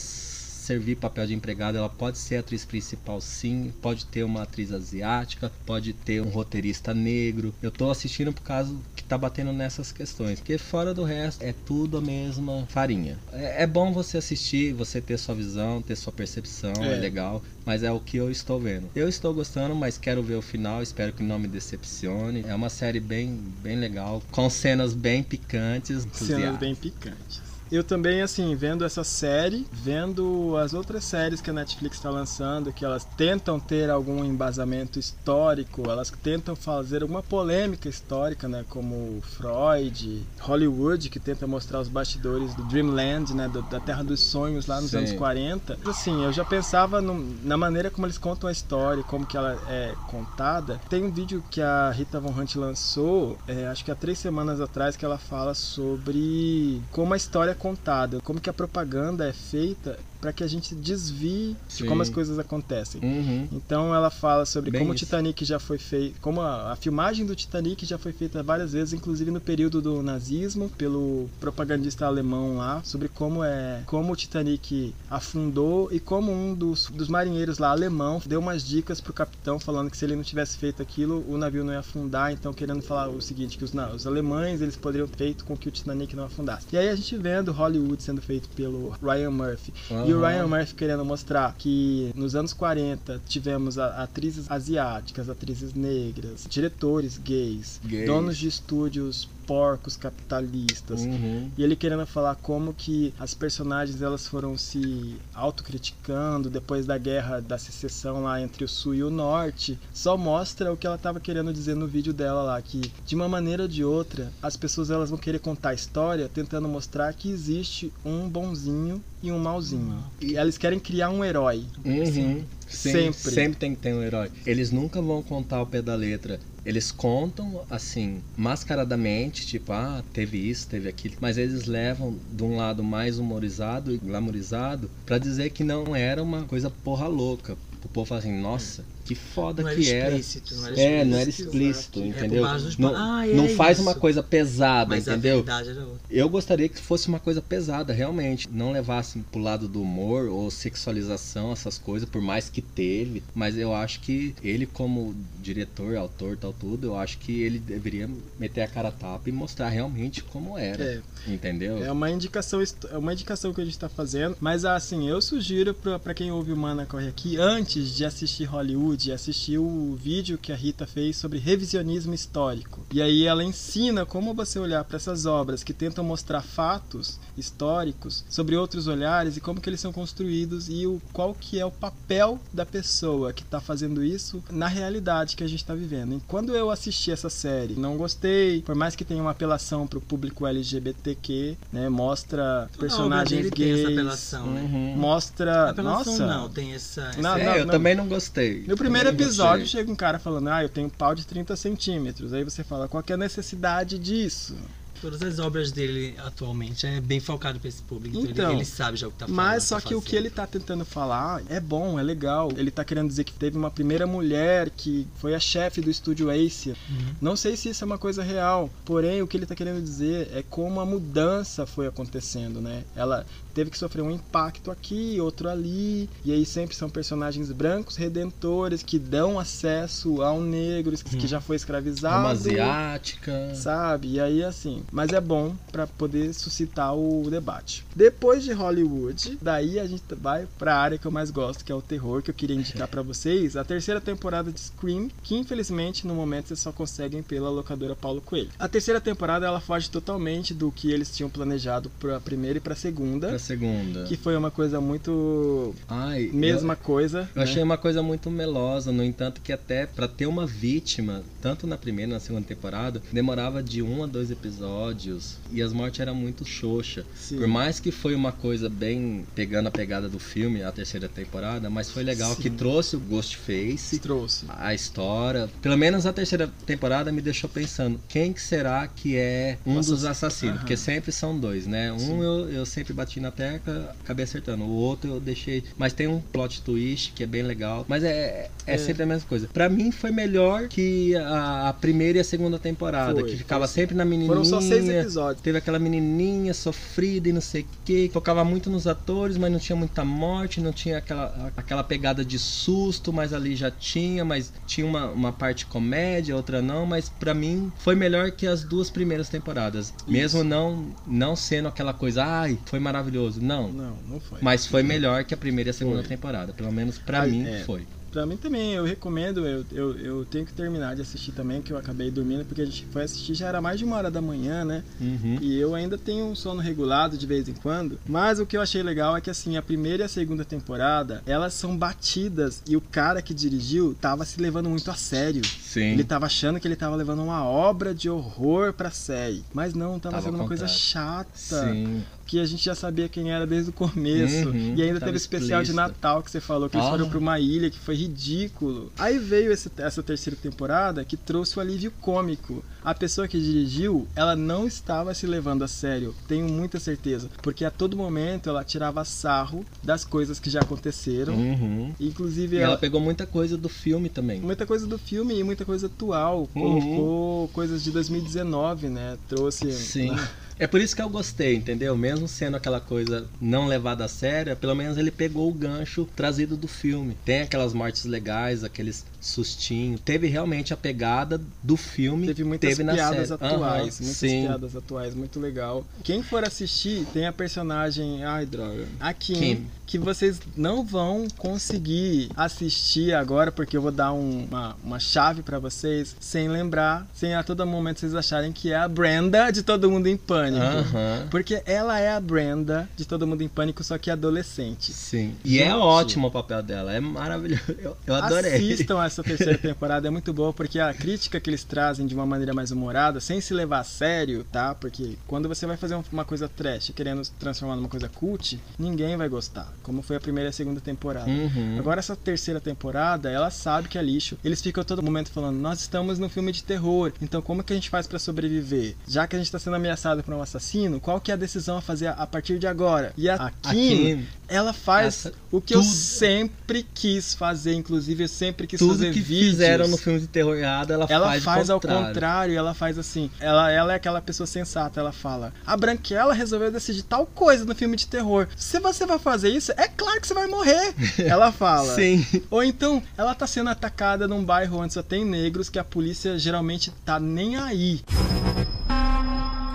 servir 0.64 0.96
papel 0.96 1.28
de 1.28 1.34
empregada, 1.34 1.78
ela 1.78 1.90
pode 1.90 2.18
ser 2.18 2.38
atriz 2.38 2.66
principal 2.66 3.20
sim, 3.22 3.74
pode 3.82 4.06
ter 4.06 4.24
uma 4.24 4.44
atriz 4.44 4.72
asiática, 4.72 5.52
pode 5.66 5.94
ter 5.94 6.22
um 6.22 6.30
roteirista 6.30 6.94
negro. 6.94 7.54
Eu 7.62 7.70
tô 7.72 7.90
assistindo 7.92 8.32
por 8.34 8.42
causa 8.42 8.74
que 8.96 9.04
tá 9.04 9.18
batendo 9.18 9.52
nessas 9.54 9.92
questões, 9.92 10.40
porque 10.40 10.58
fora 10.58 10.94
do 10.94 11.04
resto 11.04 11.42
é 11.44 11.54
tudo 11.54 11.98
a 11.98 12.02
mesma 12.02 12.66
farinha. 12.70 13.18
É, 13.32 13.64
é 13.64 13.68
bom 13.68 13.92
você 13.92 14.18
assistir, 14.18 14.74
você 14.74 15.02
ter 15.02 15.18
sua 15.18 15.36
visão, 15.36 15.82
ter 15.82 15.96
sua 15.96 16.14
percepção, 16.14 16.74
é 16.82 16.94
É. 16.94 17.00
legal, 17.00 17.44
mas 17.66 17.84
é 17.84 17.92
o 17.92 18.00
que 18.00 18.18
eu 18.18 18.32
estou 18.32 18.60
vendo. 18.60 18.90
Eu 18.96 19.10
estou 19.10 19.34
gostando, 19.34 19.76
mas 19.76 19.98
quero 19.98 20.24
ver 20.24 20.36
o 20.36 20.42
final, 20.42 20.82
espero 20.82 21.12
que 21.14 21.24
não 21.24 21.38
me 21.40 21.48
decepcione. 21.48 22.44
É 22.48 22.56
uma 22.56 22.70
série 22.70 23.00
bem, 23.00 23.36
bem 23.62 23.78
legal, 23.78 24.24
com 24.32 24.50
cenas 24.50 24.94
bem 24.94 25.24
picantes. 25.24 26.08
Cenas 26.14 26.58
bem 26.58 26.76
picantes. 26.76 27.53
Eu 27.74 27.84
também, 27.84 28.22
assim, 28.22 28.54
vendo 28.56 28.86
essa 28.86 29.04
série, 29.04 29.66
vendo 29.72 30.56
as 30.58 30.76
outras 30.76 31.04
séries 31.04 31.42
que 31.42 31.50
a 31.50 31.54
Netflix 31.54 31.98
está 31.98 32.08
lançando, 32.12 32.72
que 32.72 32.86
elas 32.86 33.04
tentam 33.04 33.60
ter 33.60 33.90
algum 33.90 34.24
embasamento 34.24 35.00
histórico, 35.00 35.90
elas 35.90 36.12
tentam 36.12 36.56
fazer 36.56 37.02
alguma 37.02 37.24
polêmica 37.24 37.90
histórica, 37.90 38.48
né? 38.48 38.64
Como 38.70 39.20
Freud, 39.24 40.24
Hollywood, 40.42 41.10
que 41.10 41.20
tenta 41.20 41.48
mostrar 41.48 41.80
os 41.80 41.88
bastidores 41.88 42.54
do 42.54 42.62
Dreamland, 42.62 43.34
né? 43.34 43.50
do- 43.50 43.64
da 43.64 43.80
Terra 43.80 44.04
dos 44.04 44.20
Sonhos 44.20 44.68
lá 44.68 44.80
nos 44.80 44.92
Sim. 44.92 44.98
anos 44.98 45.14
40. 45.14 45.76
Assim, 45.88 46.24
eu 46.24 46.32
já 46.32 46.46
pensava 46.46 47.02
no- 47.02 47.26
na 47.44 47.58
maneira 47.58 47.90
como 47.90 48.06
eles 48.06 48.20
contam 48.20 48.48
a 48.50 48.52
história, 48.52 49.04
como 49.04 49.26
que 49.26 49.36
ela 49.36 49.60
é 49.66 49.96
contada. 50.06 50.80
Tem 50.88 51.04
um 51.04 51.12
vídeo 51.12 51.44
que 51.50 51.60
a 51.60 51.90
Rita 51.90 52.20
Von 52.20 52.40
Hunt 52.40 52.54
lançou, 52.56 53.36
é, 53.48 53.66
acho 53.66 53.84
que 53.84 53.90
há 53.90 53.96
três 53.96 54.20
semanas 54.20 54.62
atrás, 54.62 54.96
que 54.96 55.04
ela 55.04 55.18
fala 55.18 55.56
sobre 55.56 56.84
como 56.92 57.16
a 57.16 57.18
história 57.18 57.56
contada, 57.64 58.20
como 58.20 58.42
que 58.42 58.50
a 58.50 58.54
propaganda 58.54 59.26
é 59.26 59.32
feita 59.32 59.98
para 60.24 60.32
que 60.32 60.42
a 60.42 60.48
gente 60.48 60.74
desvie 60.74 61.58
de 61.68 61.74
Sim. 61.74 61.86
como 61.86 62.02
as 62.02 62.10
coisas 62.10 62.40
acontecem. 62.40 63.02
Uhum. 63.04 63.46
Então 63.52 63.94
ela 63.94 64.10
fala 64.10 64.46
sobre 64.46 64.72
Bem 64.72 64.80
como 64.80 64.94
o 64.94 64.96
isso. 64.96 65.04
Titanic 65.04 65.44
já 65.44 65.60
foi 65.60 65.78
feito, 65.78 66.22
como 66.22 66.40
a, 66.40 66.72
a 66.72 66.76
filmagem 66.78 67.26
do 67.26 67.36
Titanic 67.36 67.86
já 67.86 67.98
foi 67.98 68.14
feita 68.14 68.42
várias 68.42 68.72
vezes, 68.72 68.94
inclusive 68.94 69.30
no 69.32 69.42
período 69.42 69.82
do 69.82 70.02
nazismo, 70.02 70.70
pelo 70.78 71.30
propagandista 71.42 72.06
alemão 72.06 72.56
lá, 72.58 72.82
sobre 72.86 73.10
como 73.10 73.44
é 73.44 73.82
como 73.86 74.14
o 74.14 74.16
Titanic 74.16 74.96
afundou 75.10 75.90
e 75.92 76.00
como 76.00 76.32
um 76.32 76.56
dos, 76.56 76.90
dos 76.90 77.10
marinheiros 77.10 77.58
lá 77.58 77.70
alemão 77.72 78.22
deu 78.26 78.40
umas 78.40 78.64
dicas 78.64 79.02
pro 79.02 79.12
capitão 79.12 79.60
falando 79.60 79.90
que 79.92 79.98
se 79.98 80.06
ele 80.06 80.16
não 80.16 80.24
tivesse 80.24 80.58
feito 80.58 80.82
aquilo, 80.82 81.22
o 81.28 81.38
navio 81.38 81.66
não 81.66 81.74
ia 81.74 81.80
afundar, 81.80 82.32
então 82.32 82.54
querendo 82.54 82.82
falar 82.82 83.10
o 83.10 83.22
seguinte 83.22 83.58
que 83.58 83.66
os, 83.66 83.74
na- 83.74 83.90
os 83.90 84.08
alemães 84.08 84.62
eles 84.62 84.78
poderiam 84.78 85.08
ter 85.08 85.18
feito 85.18 85.44
com 85.46 85.58
que 85.58 85.68
o 85.68 85.72
Titanic 85.72 86.16
não 86.16 86.24
afundasse. 86.26 86.68
E 86.72 86.78
aí 86.78 86.88
a 86.90 86.96
gente 86.96 87.18
vendo 87.18 87.52
Hollywood 87.52 88.02
sendo 88.02 88.22
feito 88.22 88.48
pelo 88.50 88.90
Ryan 89.02 89.32
Murphy 89.32 89.74
e 90.08 90.13
o 90.14 90.20
Aham. 90.20 90.30
Ryan 90.30 90.48
Murphy 90.48 90.76
querendo 90.76 91.06
mostrar 91.06 91.56
que 91.58 92.12
nos 92.16 92.36
anos 92.36 92.54
40 92.54 93.20
tivemos 93.28 93.78
atrizes 93.78 94.50
asiáticas, 94.50 95.30
atrizes 95.30 95.74
negras, 95.74 96.46
diretores 96.50 97.18
gays, 97.18 97.80
Gays. 97.84 98.08
donos 98.08 98.38
de 98.38 98.48
estúdios 98.48 99.30
porcos 99.46 99.96
capitalistas. 99.96 101.02
Uhum. 101.02 101.50
E 101.58 101.64
ele 101.64 101.76
querendo 101.76 102.06
falar 102.06 102.36
como 102.36 102.74
que 102.74 103.14
as 103.20 103.34
personagens 103.34 104.02
elas 104.02 104.28
foram 104.28 104.58
se 104.58 105.18
autocriticando 105.34 106.50
depois 106.50 106.86
da 106.86 106.98
guerra 106.98 107.40
da 107.40 107.58
secessão 107.58 108.24
lá 108.24 108.42
entre 108.42 108.64
o 108.64 108.68
sul 108.68 108.96
e 108.96 109.04
o 109.04 109.10
norte, 109.10 109.78
só 109.94 110.18
mostra 110.18 110.72
o 110.72 110.78
que 110.78 110.88
ela 110.88 110.96
estava 110.96 111.20
querendo 111.20 111.54
dizer 111.54 111.76
no 111.76 111.88
vídeo 111.88 112.14
dela 112.14 112.44
lá, 112.44 112.62
que 112.62 112.92
de 113.06 113.16
uma 113.16 113.28
maneira 113.28 113.64
ou 113.64 113.70
de 113.70 113.84
outra, 113.84 114.32
as 114.42 114.56
pessoas 114.56 114.90
elas 114.90 115.10
vão 115.10 115.20
querer 115.20 115.40
contar 115.40 115.70
a 115.70 115.74
história 115.74 116.30
tentando 116.30 116.68
mostrar 116.68 117.14
que 117.14 117.30
existe 117.30 117.92
um 118.04 118.28
bonzinho 118.28 119.04
e 119.22 119.32
um 119.32 119.40
malzinho. 119.40 120.04
E 120.22 120.36
eles 120.36 120.58
querem 120.58 120.80
criar 120.80 121.10
um 121.10 121.24
herói. 121.24 121.66
Uhum. 121.86 122.44
Sim, 122.68 122.92
Sempre. 123.14 123.32
sempre 123.32 123.60
tem 123.60 123.76
que 123.76 123.82
ter 123.82 123.94
um 123.94 124.02
herói. 124.02 124.32
Eles 124.46 124.72
nunca 124.72 125.02
vão 125.02 125.22
contar 125.22 125.62
o 125.62 125.66
pé 125.66 125.82
da 125.82 125.96
letra. 125.96 126.40
Eles 126.66 126.92
contam, 126.92 127.66
assim, 127.70 128.22
mascaradamente, 128.38 129.46
tipo, 129.46 129.74
ah, 129.74 130.04
teve 130.14 130.38
isso, 130.38 130.68
teve 130.68 130.88
aquilo. 130.88 131.16
Mas 131.20 131.38
eles 131.38 131.66
levam 131.66 132.18
de 132.32 132.44
um 132.44 132.56
lado 132.56 132.84
mais 132.84 133.20
humorizado 133.20 133.94
e 133.94 133.98
glamourizado 133.98 134.90
pra 135.06 135.18
dizer 135.18 135.50
que 135.50 135.64
não 135.64 135.96
era 135.96 136.24
uma 136.24 136.44
coisa 136.44 136.70
porra 136.70 137.08
louca. 137.08 137.58
O 137.84 137.90
povo 137.90 138.08
fala 138.08 138.20
assim, 138.20 138.40
nossa, 138.40 138.86
que 139.06 139.16
foda 139.16 139.62
Não 139.64 139.70
era 139.70 139.80
que 139.80 139.92
era. 139.92 140.16
explícito, 140.16 140.56
não 140.56 140.68
era 140.68 140.80
é, 140.80 141.06
não 141.06 141.18
era 141.18 141.30
explícito, 141.30 141.50
explícito, 141.58 142.00
exato. 142.00 142.18
É 142.18 142.26
entendeu? 142.26 142.44
baixo 142.44 142.66
dos 142.66 142.78
não. 142.78 142.96
Ah, 142.96 143.28
é 143.28 143.34
não 143.34 143.50
faz 143.50 143.78
isso. 143.78 143.88
uma 143.88 143.96
coisa 143.96 144.24
pesada, 144.24 144.90
Mas 144.90 145.08
a 145.08 145.12
entendeu? 145.14 145.36
verdade 145.38 145.70
era 145.70 145.82
outra. 145.82 146.00
Eu 146.10 146.30
gostaria 146.30 146.70
que 146.70 146.80
fosse 146.82 147.08
uma 147.08 147.20
coisa 147.20 147.42
pesada, 147.42 147.92
realmente. 147.94 148.48
Não 148.52 148.72
levasse 148.72 149.20
pro 149.32 149.42
lado 149.42 149.68
do 149.68 149.82
humor 149.82 150.28
ou 150.30 150.50
sexualização, 150.50 151.52
essas 151.52 151.78
coisas, 151.78 152.08
por 152.08 152.22
mais 152.22 152.50
que 152.50 152.62
teve. 152.62 153.24
Mas 153.34 153.58
eu 153.58 153.74
acho 153.74 154.00
que 154.00 154.36
ele, 154.44 154.66
como 154.66 155.16
diretor, 155.42 155.96
autor, 155.98 156.38
tal, 156.38 156.54
tudo, 156.54 156.88
eu 156.88 156.98
acho 156.98 157.18
que 157.18 157.42
ele 157.42 157.60
deveria 157.60 158.10
meter 158.40 158.62
a 158.62 158.68
cara 158.68 158.90
a 158.90 158.92
tapa 158.92 159.30
e 159.30 159.32
mostrar 159.32 159.70
realmente 159.70 160.24
como 160.24 160.58
era. 160.58 160.84
É. 160.84 161.02
Entendeu? 161.28 161.84
É 161.84 161.92
uma 161.92 162.10
indicação, 162.10 162.62
é 162.92 162.98
uma 162.98 163.14
indicação 163.14 163.54
que 163.54 163.62
a 163.62 163.66
gente 163.66 163.78
tá 163.80 163.88
fazendo, 163.88 164.36
mas 164.42 164.66
assim, 164.66 165.08
eu 165.08 165.22
sugiro 165.22 165.74
pra, 165.74 165.98
pra 165.98 166.14
quem 166.14 166.32
ouve 166.32 166.52
o 166.52 166.58
Mana 166.58 166.86
Corre 166.86 167.08
aqui, 167.08 167.38
antes 167.38 167.96
de 167.96 168.04
assistir 168.04 168.44
Hollywood, 168.44 168.93
assistir 169.12 169.58
o 169.58 169.96
vídeo 169.96 170.38
que 170.38 170.52
a 170.52 170.56
Rita 170.56 170.86
fez 170.86 171.18
sobre 171.18 171.40
revisionismo 171.40 172.14
histórico. 172.14 172.86
E 172.92 173.02
aí 173.02 173.26
ela 173.26 173.44
ensina 173.44 174.06
como 174.06 174.34
você 174.34 174.60
olhar 174.60 174.84
para 174.84 174.98
essas 174.98 175.26
obras 175.26 175.64
que 175.64 175.74
tentam 175.74 176.04
mostrar 176.04 176.42
fatos 176.42 177.20
históricos 177.38 178.24
sobre 178.30 178.56
outros 178.56 178.88
olhares 178.88 179.38
e 179.38 179.42
como 179.42 179.60
que 179.60 179.70
eles 179.70 179.80
são 179.80 179.92
construídos 179.92 180.70
e 180.70 180.86
o 180.86 181.02
qual 181.12 181.34
que 181.34 181.60
é 181.60 181.66
o 181.66 181.72
papel 181.72 182.40
da 182.52 182.66
pessoa 182.66 183.34
que 183.34 183.44
tá 183.44 183.60
fazendo 183.60 184.04
isso 184.04 184.44
na 184.52 184.68
realidade 184.68 185.36
que 185.36 185.44
a 185.44 185.48
gente 185.48 185.64
tá 185.64 185.74
vivendo. 185.74 186.16
E 186.16 186.22
quando 186.28 186.56
eu 186.56 186.70
assisti 186.70 187.12
essa 187.12 187.30
série, 187.30 187.76
não 187.76 187.98
gostei, 187.98 188.62
por 188.62 188.76
mais 188.76 188.96
que 188.96 189.06
tenha 189.06 189.22
uma 189.22 189.32
apelação 189.32 189.88
pro 189.88 190.02
público 190.02 190.46
LGBTQ, 190.46 191.58
né, 191.72 191.90
mostra 191.90 192.70
personagens 192.78 193.30
dele 193.44 193.52
tem 193.52 193.72
essa 193.72 193.84
gays, 193.84 193.98
apelação, 193.98 194.48
né? 194.48 194.62
Uhum. 194.62 194.98
mostra, 194.98 195.70
Apelação 195.70 196.18
nossa, 196.18 196.28
não, 196.28 196.50
tem 196.50 196.74
essa... 196.74 197.12
Não, 197.18 197.36
é, 197.38 197.44
não, 197.44 197.56
eu 197.56 197.66
não. 197.66 197.72
também 197.72 197.96
não 197.96 198.08
gostei. 198.08 198.64
no 198.68 198.76
primeiro 198.78 199.10
Também 199.10 199.26
não 199.26 199.32
episódio 199.32 199.62
gostei. 199.62 199.82
chega 199.82 199.92
um 199.92 199.96
cara 199.96 200.20
falando, 200.20 200.50
ah, 200.50 200.64
eu 200.64 200.70
tenho 200.70 200.90
pau 200.90 201.16
de 201.16 201.26
30 201.26 201.56
centímetros. 201.56 202.34
Aí 202.34 202.44
você 202.44 202.64
fala, 202.64 202.88
qual 202.88 203.02
que 203.02 203.12
é 203.12 203.16
a 203.16 203.18
necessidade 203.18 203.98
disso? 203.98 204.56
Todas 205.04 205.22
as 205.22 205.38
obras 205.38 205.70
dele 205.70 206.16
atualmente 206.18 206.88
é 206.88 207.02
bem 207.02 207.20
focado 207.20 207.60
pra 207.60 207.68
esse 207.68 207.82
público, 207.82 208.20
então, 208.20 208.32
Então, 208.32 208.50
ele, 208.52 208.60
ele 208.60 208.66
sabe 208.66 208.96
já 208.96 209.06
o 209.06 209.12
que 209.12 209.18
tá 209.18 209.26
falando. 209.26 209.36
Mas 209.36 209.66
só 209.66 209.76
tá 209.76 209.86
que 209.90 209.94
o 209.94 210.02
que 210.02 210.16
ele 210.16 210.30
tá 210.30 210.48
tentando 210.48 210.86
falar 210.86 211.44
é 211.50 211.60
bom, 211.60 212.00
é 212.00 212.04
legal. 212.04 212.50
Ele 212.56 212.72
tá 212.72 212.86
querendo 212.86 213.10
dizer 213.10 213.26
que 213.26 213.34
teve 213.34 213.58
uma 213.58 213.70
primeira 213.70 214.08
mulher 214.08 214.70
que 214.70 215.06
foi 215.18 215.36
a 215.36 215.40
chefe 215.42 215.82
do 215.82 215.90
estúdio 215.90 216.32
Ace. 216.32 216.70
Uhum. 216.70 217.16
Não 217.20 217.36
sei 217.36 217.58
se 217.58 217.68
isso 217.68 217.84
é 217.84 217.86
uma 217.86 217.98
coisa 217.98 218.24
real, 218.24 218.70
porém 218.86 219.22
o 219.22 219.28
que 219.28 219.36
ele 219.36 219.46
tá 219.46 219.56
querendo 219.56 219.84
dizer 219.84 220.30
é 220.34 220.42
como 220.42 220.80
a 220.80 220.86
mudança 220.86 221.66
foi 221.66 221.86
acontecendo, 221.86 222.62
né? 222.62 222.86
Ela 222.96 223.26
teve 223.54 223.70
que 223.70 223.78
sofrer 223.78 224.02
um 224.02 224.12
impacto 224.12 224.72
aqui, 224.72 225.18
outro 225.20 225.50
ali, 225.50 226.10
e 226.26 226.32
aí 226.32 226.46
sempre 226.46 226.76
são 226.76 226.90
personagens 226.90 227.52
brancos 227.52 227.96
redentores 227.96 228.82
que 228.84 228.98
dão 229.00 229.40
acesso 229.40 230.22
ao 230.22 230.42
negro 230.42 230.96
que 230.98 231.18
que 231.18 231.28
já 231.28 231.40
foi 231.40 231.56
escravizado 231.56 232.20
Uma 232.20 232.32
asiática. 232.32 233.54
sabe? 233.56 234.14
E 234.14 234.20
aí 234.20 234.44
assim, 234.44 234.84
mas 234.92 235.12
é 235.12 235.22
bom 235.22 235.56
pra 235.72 235.88
poder 235.88 236.34
suscitar 236.34 236.96
o 236.96 237.30
debate. 237.30 237.86
Depois 237.96 238.44
de 238.44 238.52
Hollywood, 238.52 239.38
daí 239.42 239.80
a 239.80 239.86
gente 239.88 240.04
vai 240.16 240.48
pra 240.58 240.76
área 240.78 240.98
que 240.98 241.06
eu 241.06 241.12
mais 241.12 241.30
gosto, 241.32 241.64
que 241.64 241.72
é 241.72 241.76
o 241.76 241.82
terror, 241.82 242.22
que 242.22 242.30
eu 242.30 242.34
queria 242.36 242.56
indicar 242.56 242.88
pra 242.88 243.02
vocês, 243.02 243.56
a 243.56 243.64
terceira 243.64 244.02
temporada 244.02 244.52
de 244.52 244.60
Scream, 244.60 245.10
que 245.24 245.36
infelizmente 245.36 246.06
no 246.08 246.14
momento 246.16 246.48
vocês 246.48 246.60
só 246.60 246.72
conseguem 246.72 247.22
pela 247.24 247.50
locadora 247.50 247.96
Paulo 247.96 248.22
Coelho. 248.22 248.50
A 248.60 248.68
terceira 248.68 249.00
temporada 249.00 249.46
ela 249.46 249.60
foge 249.60 249.90
totalmente 249.90 250.54
do 250.54 250.72
que 250.72 250.92
eles 250.92 251.16
tinham 251.16 251.30
planejado 251.30 251.90
pra 252.00 252.20
primeira 252.20 252.58
e 252.58 252.62
pra 252.62 252.76
segunda, 252.76 253.30
Pra 253.30 253.40
segunda. 253.44 254.04
que 254.06 254.16
foi 254.18 254.36
uma 254.36 254.50
coisa 254.52 254.80
muito 254.82 255.76
Ai, 255.88 256.30
mesma 256.34 256.74
eu- 256.74 256.78
coisa. 256.78 257.30
Eu 257.36 257.40
né? 257.40 257.44
achei 257.44 257.62
uma 257.62 257.78
coisa 257.78 258.02
muito 258.02 258.30
melosa, 258.32 258.92
no 258.92 259.04
entanto 259.04 259.42
que 259.42 259.52
até 259.52 259.86
pra 259.86 260.08
ter 260.08 260.26
uma 260.26 260.46
vítima, 260.46 261.24
tanto 261.42 261.68
na 261.68 261.78
primeira 261.78 262.12
na 262.14 262.20
segunda 262.20 262.46
temporada, 262.48 263.02
demorava 263.12 263.62
de 263.62 263.82
um 263.82 264.04
a 264.04 264.08
dois 264.08 264.32
episódios 264.32 265.38
e 265.52 265.62
as 265.62 265.74
mortes 265.74 266.00
eram 266.00 266.16
muito 266.16 266.46
xoxa. 266.46 267.06
Sim. 267.16 267.38
Por 267.38 267.48
mais 267.48 267.80
que 267.80 267.92
foi 267.92 268.16
uma 268.16 268.32
coisa 268.32 268.70
bem 268.70 269.26
pegando 269.36 269.68
a 269.68 269.72
pegada 269.72 270.08
do 270.10 270.20
filme, 270.20 270.64
a 270.64 270.72
terceira 270.72 271.08
temporada, 271.10 271.70
mas 271.70 271.90
foi 271.90 272.04
legal 272.04 272.36
Sim. 272.36 272.42
que 272.42 272.50
trouxe 272.50 272.96
o 272.96 273.00
Ghostface, 273.00 274.00
trouxe 274.00 274.46
a 274.50 274.74
história. 274.74 275.50
Pelo 275.62 275.78
menos 275.78 276.06
a 276.06 276.14
terceira 276.14 276.48
temporada 276.66 277.12
me 277.12 277.22
deixou 277.22 277.50
pensando, 277.50 278.00
quem 278.08 278.32
que 278.34 278.42
será 278.42 278.88
que 278.88 279.16
é 279.16 279.58
um 279.66 279.74
O 279.74 279.76
dos 279.76 279.90
assassino. 280.06 280.12
assassinos? 280.14 280.54
Aham. 280.54 280.60
Porque 280.60 280.78
sempre 280.78 281.12
são 281.12 281.38
dois, 281.38 281.68
né? 281.68 281.92
Um 281.92 282.24
eu, 282.24 282.50
eu 282.50 282.66
sempre 282.66 282.94
bati 282.94 283.20
na 283.20 283.32
tecla, 283.36 283.96
acabei 284.04 284.24
acertando. 284.24 284.64
O 284.64 284.70
outro 284.72 285.12
eu 285.12 285.20
deixei. 285.20 285.64
Mas 285.78 285.94
tem 285.94 286.08
um 286.08 286.20
plot 286.20 286.62
twist 286.62 287.14
que 287.14 287.24
é 287.24 287.28
bem 287.28 287.44
legal. 287.44 287.86
Mas 287.88 288.04
é, 288.04 288.50
é, 288.66 288.76
É. 288.76 288.78
sempre 288.78 289.04
a 289.04 289.06
mesma 289.06 289.28
coisa. 289.28 289.48
Pra 289.52 289.70
mim 289.70 289.92
foi 289.92 290.12
melhor 290.12 290.68
que 290.68 291.16
a, 291.16 291.70
a 291.70 291.74
primeira 291.74 292.18
e 292.18 292.22
a 292.22 292.24
segunda 292.24 292.58
temporada. 292.60 293.20
Foi, 293.20 293.30
que 293.30 293.38
ficava 293.38 293.68
foi. 293.68 293.74
sempre 293.74 293.96
na 293.96 294.06
menininha. 294.06 294.28
Foram 294.28 294.46
só 294.46 294.62
seis 294.62 294.88
episódios. 294.88 295.42
Teve 295.42 295.58
aquela 295.58 295.80
menininha 295.80 296.54
sofrida 296.54 297.30
e 297.30 297.34
não 297.34 297.42
sei 297.42 297.62
o 297.64 297.66
que. 297.86 298.10
Tocava 298.14 298.44
muito 298.44 298.70
nos 298.70 298.88
atores, 298.88 299.38
mas 299.38 299.52
não 299.52 299.60
tinha 299.60 299.76
muita 299.76 300.04
morte. 300.06 300.62
Não 300.62 300.72
tinha 300.72 300.98
aquela, 300.98 301.52
aquela 301.58 301.84
pegada 301.84 302.24
de 302.24 302.38
susto, 302.40 303.12
mas 303.12 303.34
ali 303.34 303.56
já 303.56 303.72
tinha. 303.72 304.24
Mas 304.24 304.52
tinha 304.66 304.86
uma, 304.86 305.08
uma 305.08 305.32
parte 305.32 305.66
comédia, 305.66 306.36
outra 306.36 306.62
não. 306.62 306.86
Mas 306.86 307.10
pra 307.10 307.34
mim 307.34 307.72
foi 307.78 307.96
melhor 307.96 308.32
que 308.32 308.48
as 308.48 308.64
duas 308.64 308.90
primeiras 308.90 309.30
temporadas. 309.30 309.94
Mesmo 310.08 310.44
não, 310.44 310.88
não 311.08 311.36
sendo 311.36 311.68
aquela 311.68 311.94
coisa, 311.94 312.24
ai, 312.24 312.58
foi 312.66 312.80
maravilhoso. 312.80 313.23
Não. 313.38 313.72
Não, 313.72 313.98
não 314.08 314.20
foi. 314.20 314.40
Mas 314.42 314.66
foi 314.66 314.84
melhor 314.84 315.24
que 315.24 315.34
a 315.34 315.38
primeira 315.38 315.70
e 315.70 315.72
a 315.72 315.74
segunda 315.74 316.00
Foi. 316.00 316.08
temporada. 316.10 316.54
Pelo 316.54 316.72
menos 316.72 316.98
pra 316.98 317.22
Ai, 317.22 317.30
mim 317.32 317.48
é. 317.48 317.64
foi. 317.64 317.86
Pra 318.12 318.28
mim 318.28 318.38
também, 318.38 318.74
eu 318.74 318.84
recomendo, 318.86 319.44
eu, 319.44 319.66
eu, 319.72 319.98
eu 319.98 320.26
tenho 320.26 320.46
que 320.46 320.54
terminar 320.54 320.96
de 320.96 321.02
assistir 321.02 321.32
também, 321.32 321.64
que 321.64 321.74
eu 321.74 321.78
acabei 321.80 322.12
dormindo, 322.12 322.46
porque 322.46 322.62
a 322.62 322.66
gente 322.66 322.86
foi 322.94 323.02
assistir 323.02 323.34
já 323.34 323.48
era 323.48 323.60
mais 323.60 323.80
de 323.80 323.86
uma 323.86 323.96
hora 323.96 324.12
da 324.12 324.22
manhã, 324.22 324.64
né? 324.64 324.84
Uhum. 325.02 325.40
E 325.42 325.58
eu 325.60 325.74
ainda 325.74 325.98
tenho 325.98 326.26
um 326.28 326.36
sono 326.36 326.62
regulado 326.62 327.18
de 327.18 327.26
vez 327.26 327.50
em 327.50 327.54
quando. 327.56 327.98
Mas 328.08 328.38
o 328.38 328.46
que 328.46 328.56
eu 328.56 328.62
achei 328.62 328.84
legal 328.84 329.18
é 329.18 329.22
que 329.22 329.32
assim, 329.32 329.58
a 329.58 329.64
primeira 329.64 330.04
e 330.04 330.06
a 330.06 330.08
segunda 330.08 330.46
temporada, 330.46 331.24
elas 331.26 331.56
são 331.56 331.76
batidas 331.76 332.62
e 332.68 332.78
o 332.78 332.82
cara 332.82 333.20
que 333.20 333.34
dirigiu 333.34 333.96
tava 334.00 334.26
se 334.26 334.40
levando 334.40 334.70
muito 334.70 334.92
a 334.92 334.96
sério. 334.96 335.42
Sim. 335.44 335.94
Ele 335.94 336.04
tava 336.04 336.28
achando 336.28 336.60
que 336.60 336.68
ele 336.68 336.76
tava 336.76 336.96
levando 336.96 337.24
uma 337.24 337.44
obra 337.44 337.96
de 337.96 338.12
horror 338.12 338.74
pra 338.74 338.92
série. 338.92 339.44
Mas 339.52 339.74
não, 339.74 340.00
tava, 340.00 340.18
Tava 340.18 340.26
sendo 340.28 340.36
uma 340.36 340.48
coisa 340.48 340.66
contrário. 340.68 340.84
chata. 340.84 341.30
Sim. 341.34 342.04
Que 342.26 342.40
a 342.40 342.46
gente 342.46 342.64
já 342.64 342.74
sabia 342.74 343.10
quem 343.10 343.32
era 343.32 343.46
desde 343.46 343.70
o 343.70 343.74
começo. 343.74 344.50
Uhum, 344.50 344.74
e 344.76 344.82
ainda 344.82 345.00
teve 345.00 345.12
o 345.14 345.18
especial 345.18 345.62
de. 345.62 345.74
Natal 345.74 346.22
que 346.24 346.32
você 346.32 346.40
falou, 346.40 346.70
que 346.70 346.76
eles 346.78 346.88
Ah. 346.88 346.92
foram 346.92 347.10
pra 347.10 347.18
uma 347.20 347.40
ilha, 347.40 347.70
que 347.70 347.78
foi 347.80 347.96
ridículo. 347.96 348.92
Aí 348.98 349.18
veio 349.20 349.52
esse- 349.52 349.72
essa 349.78 350.02
terceira 350.04 350.38
temporada 350.42 351.04
que 351.04 351.18
trouxe 351.18 351.58
o 351.58 351.62
alívio 351.62 351.92
cômico. 352.00 352.64
A 352.84 352.94
pessoa 352.94 353.28
que 353.28 353.40
dirigiu, 353.40 354.08
ela 354.16 354.36
não 354.36 354.68
estava 354.68 355.14
se 355.14 355.26
levando 355.26 355.64
a 355.64 355.68
sério, 355.68 356.14
tenho 356.28 356.48
muita 356.50 356.80
certeza. 356.80 357.30
Porque 357.42 357.64
a 357.66 357.72
todo 357.72 357.96
momento 357.98 358.50
ela 358.50 358.64
tirava 358.64 359.04
sarro 359.06 359.66
das 359.82 360.04
coisas 360.06 360.40
que 360.40 360.50
já 360.50 360.60
aconteceram. 360.62 361.34
Uhum. 361.34 361.94
Inclusive 362.00 362.58
E 362.58 362.60
ela 362.60 362.78
pegou 362.78 363.00
muita 363.02 363.26
coisa 363.26 363.58
do 363.58 363.70
filme 363.70 364.10
também. 364.10 364.40
Muita 364.42 364.66
coisa 364.66 364.86
do 364.86 364.98
filme 364.98 365.38
e 365.38 365.44
muita 365.44 365.64
coisa 365.66 365.88
atual. 365.88 366.50
Uhum. 366.56 366.80
Colocou 366.82 367.48
coisas 367.50 367.84
de 367.84 367.92
2019, 367.92 368.88
né? 368.90 369.18
Trouxe. 369.28 369.72
Sim. 369.72 370.16
É 370.60 370.68
por 370.68 370.80
isso 370.80 370.96
que 370.96 371.02
eu 371.02 371.10
gostei, 371.10 371.56
entendeu? 371.56 371.98
Mesmo 371.98 372.28
sendo 372.28 372.58
aquela 372.58 372.80
coisa 372.80 373.28
não 373.42 373.66
levada 373.68 374.06
a 374.06 374.08
sério, 374.08 374.56
pelo 374.56 374.76
menos 374.76 374.98
ele 374.98 375.10
pegou 375.12 375.50
o 375.50 375.54
gancho 375.54 376.08
trazido 376.16 376.56
do 376.56 376.68
filme. 376.68 377.18
Tem 377.26 377.42
aquelas 377.42 377.74
mortes 377.74 378.06
legais, 378.06 378.64
aqueles 378.64 379.04
sustinhos. 379.26 380.00
Teve 380.02 380.28
realmente 380.28 380.74
a 380.74 380.78
pegada 380.78 381.40
do 381.62 381.76
filme. 381.78 382.28
Teve 382.28 382.44
muitas 382.44 382.76
teve 382.78 382.92
piadas 382.92 383.32
atuais, 383.32 383.54
Aham, 383.54 383.80
muitas 383.84 384.18
sim. 384.18 384.42
piadas 384.46 384.76
atuais, 384.76 385.16
muito 385.16 385.40
legal. 385.40 385.86
Quem 386.04 386.22
for 386.22 386.44
assistir, 386.44 387.06
tem 387.14 387.26
a 387.26 387.34
personagem, 387.34 388.24
ai 388.24 388.46
droga, 388.46 388.86
a 389.00 389.14
Kim, 389.14 389.36
Kim. 389.36 389.68
que 389.88 389.98
vocês 389.98 390.40
não 390.58 390.84
vão 390.86 391.28
conseguir 391.38 392.30
assistir 392.36 393.14
agora, 393.14 393.52
porque 393.52 393.78
eu 393.78 393.82
vou 393.82 393.92
dar 393.92 394.12
um- 394.14 394.46
uma, 394.46 394.76
uma 394.84 395.00
chave 395.00 395.42
pra 395.42 395.60
vocês, 395.60 396.16
sem 396.20 396.48
lembrar, 396.50 397.08
sem 397.14 397.34
a 397.36 397.44
todo 397.44 397.66
momento 397.66 398.00
vocês 398.02 398.16
acharem 398.16 398.52
que 398.52 398.72
é 398.72 398.76
a 398.76 398.88
Brenda 398.88 399.52
de 399.52 399.64
Todo 399.64 399.90
Mundo 399.90 400.08
em 400.08 400.18
Pânico. 400.18 400.64
Aham. 400.64 401.28
Porque 401.32 401.62
ela 401.66 402.00
é 402.00 402.12
a 402.12 402.20
Brenda 402.20 402.90
de 402.98 403.06
Todo 403.06 403.26
Mundo 403.26 403.42
em 403.42 403.48
Pânico, 403.48 403.84
só 403.84 403.98
que 403.98 404.12
adolescente. 404.12 404.92
Sim. 404.92 405.36
E 405.46 405.60
é 405.60 405.66
Gente, 405.66 405.76
ótimo 405.76 406.28
o 406.28 406.32
papel 406.32 406.62
dela, 406.62 406.94
é 406.94 407.00
maravilhoso. 407.00 407.64
Eu, 407.80 407.96
eu 408.06 408.16
adorei. 408.16 408.54
Assistam 408.74 409.00
a 409.00 409.10
essa 409.14 409.24
terceira 409.24 409.58
temporada 409.58 410.08
é 410.08 410.12
muito 410.12 410.34
boa 410.34 410.52
porque 410.52 410.80
a 410.80 410.94
crítica 410.94 411.40
que 411.40 411.50
eles 411.50 411.64
trazem 411.64 412.06
de 412.06 412.16
uma 412.16 412.26
maneira 412.26 412.54
mais 412.54 412.72
humorada, 412.72 413.20
sem 413.20 413.40
se 413.40 413.54
levar 413.54 413.80
a 413.80 413.84
sério, 413.84 414.44
tá? 414.52 414.74
Porque 414.74 415.18
quando 415.28 415.48
você 415.48 415.66
vai 415.66 415.78
fazer 415.78 415.98
uma 416.12 416.26
coisa 416.26 416.50
trash 416.50 416.92
querendo 416.96 417.22
transformar 417.40 417.76
numa 417.76 417.88
coisa 417.88 418.10
cult, 418.10 418.60
ninguém 418.78 419.16
vai 419.16 419.30
gostar. 419.30 419.72
Como 419.84 420.02
foi 420.02 420.16
a 420.16 420.20
primeira 420.20 420.50
e 420.50 420.52
a 420.52 420.54
segunda 420.54 420.82
temporada. 420.82 421.30
Uhum. 421.30 421.78
Agora 421.78 422.00
essa 422.00 422.16
terceira 422.16 422.60
temporada, 422.60 423.30
ela 423.30 423.50
sabe 423.52 423.88
que 423.88 423.98
é 423.98 424.02
lixo. 424.02 424.38
Eles 424.44 424.62
ficam 424.62 424.84
todo 424.84 425.04
momento 425.04 425.30
falando: 425.30 425.58
"Nós 425.58 425.80
estamos 425.80 426.18
num 426.18 426.30
filme 426.30 426.52
de 426.52 426.64
terror. 426.64 427.14
Então 427.22 427.42
como 427.42 427.64
que 427.64 427.74
a 427.74 427.76
gente 427.76 427.90
faz 427.90 428.08
pra 428.08 428.18
sobreviver? 428.18 428.96
Já 429.08 429.28
que 429.28 429.36
a 429.36 429.40
gente 429.40 429.52
tá 429.52 429.60
sendo 429.60 429.76
ameaçado 429.76 430.24
por 430.24 430.34
um 430.34 430.42
assassino, 430.42 431.00
qual 431.00 431.22
que 431.22 431.32
é 431.32 431.36
a 431.36 431.38
decisão 431.38 431.78
a 431.78 431.82
fazer 431.82 432.08
a 432.08 432.26
partir 432.26 432.58
de 432.58 432.68
agora?" 432.68 433.14
E 433.16 433.30
a 433.30 433.36
A 433.36 433.52
Kim, 433.52 434.18
Kim, 434.18 434.28
ela 434.48 434.74
faz 434.74 435.08
essa- 435.08 435.34
o 435.52 435.60
que 435.62 435.76
eu 435.76 435.82
tudo- 435.82 435.92
sempre 435.92 436.86
quis 436.94 437.34
fazer, 437.34 437.74
inclusive 437.74 438.24
eu 438.24 438.28
sempre 438.28 438.66
quis 438.68 438.80
Tudo 438.80 438.94
fazer 438.94 439.14
que 439.14 439.20
vídeos. 439.22 439.52
fizeram 439.52 439.88
no 439.88 439.98
filme 439.98 440.20
de 440.20 440.28
terror 440.28 440.56
errado, 440.56 440.92
ela, 440.92 441.06
Ela 441.10 441.28
faz, 441.28 441.44
faz, 441.44 441.70
ao 441.70 441.76
ao 441.76 441.82
contrário, 441.82 442.56
ela 442.58 442.74
faz 442.74 442.98
assim. 442.98 443.30
Ela, 443.40 443.72
ela 443.72 443.94
é 443.94 443.96
aquela 443.96 444.22
pessoa 444.22 444.46
sensata, 444.48 445.00
ela 445.00 445.12
fala: 445.12 445.54
A 445.66 445.76
Branquela 445.78 446.34
resolveu 446.34 446.72
decidir 446.72 447.04
tal 447.04 447.26
coisa 447.26 447.66
no 447.66 447.76
filme 447.76 447.96
de 447.98 448.08
terror. 448.08 448.48
Se 448.56 448.80
você 448.80 449.06
vai 449.06 449.20
fazer 449.20 449.50
isso, 449.50 449.72
é 449.78 449.88
claro 449.88 450.20
que 450.22 450.28
você 450.28 450.34
vai 450.34 450.48
morrer. 450.48 450.94
ela 451.26 451.52
fala. 451.52 451.96
Sim. 451.96 452.26
Ou 452.50 452.64
então, 452.64 453.02
ela 453.18 453.34
tá 453.36 453.46
sendo 453.48 453.70
atacada 453.70 454.28
num 454.28 454.44
bairro 454.44 454.78
onde 454.80 454.94
só 454.94 455.04
tem 455.04 455.26
negros 455.26 455.70
que 455.70 455.80
a 455.80 455.84
polícia 455.84 456.38
geralmente 456.40 456.92
tá 457.06 457.20
nem 457.20 457.56
aí. 457.58 458.02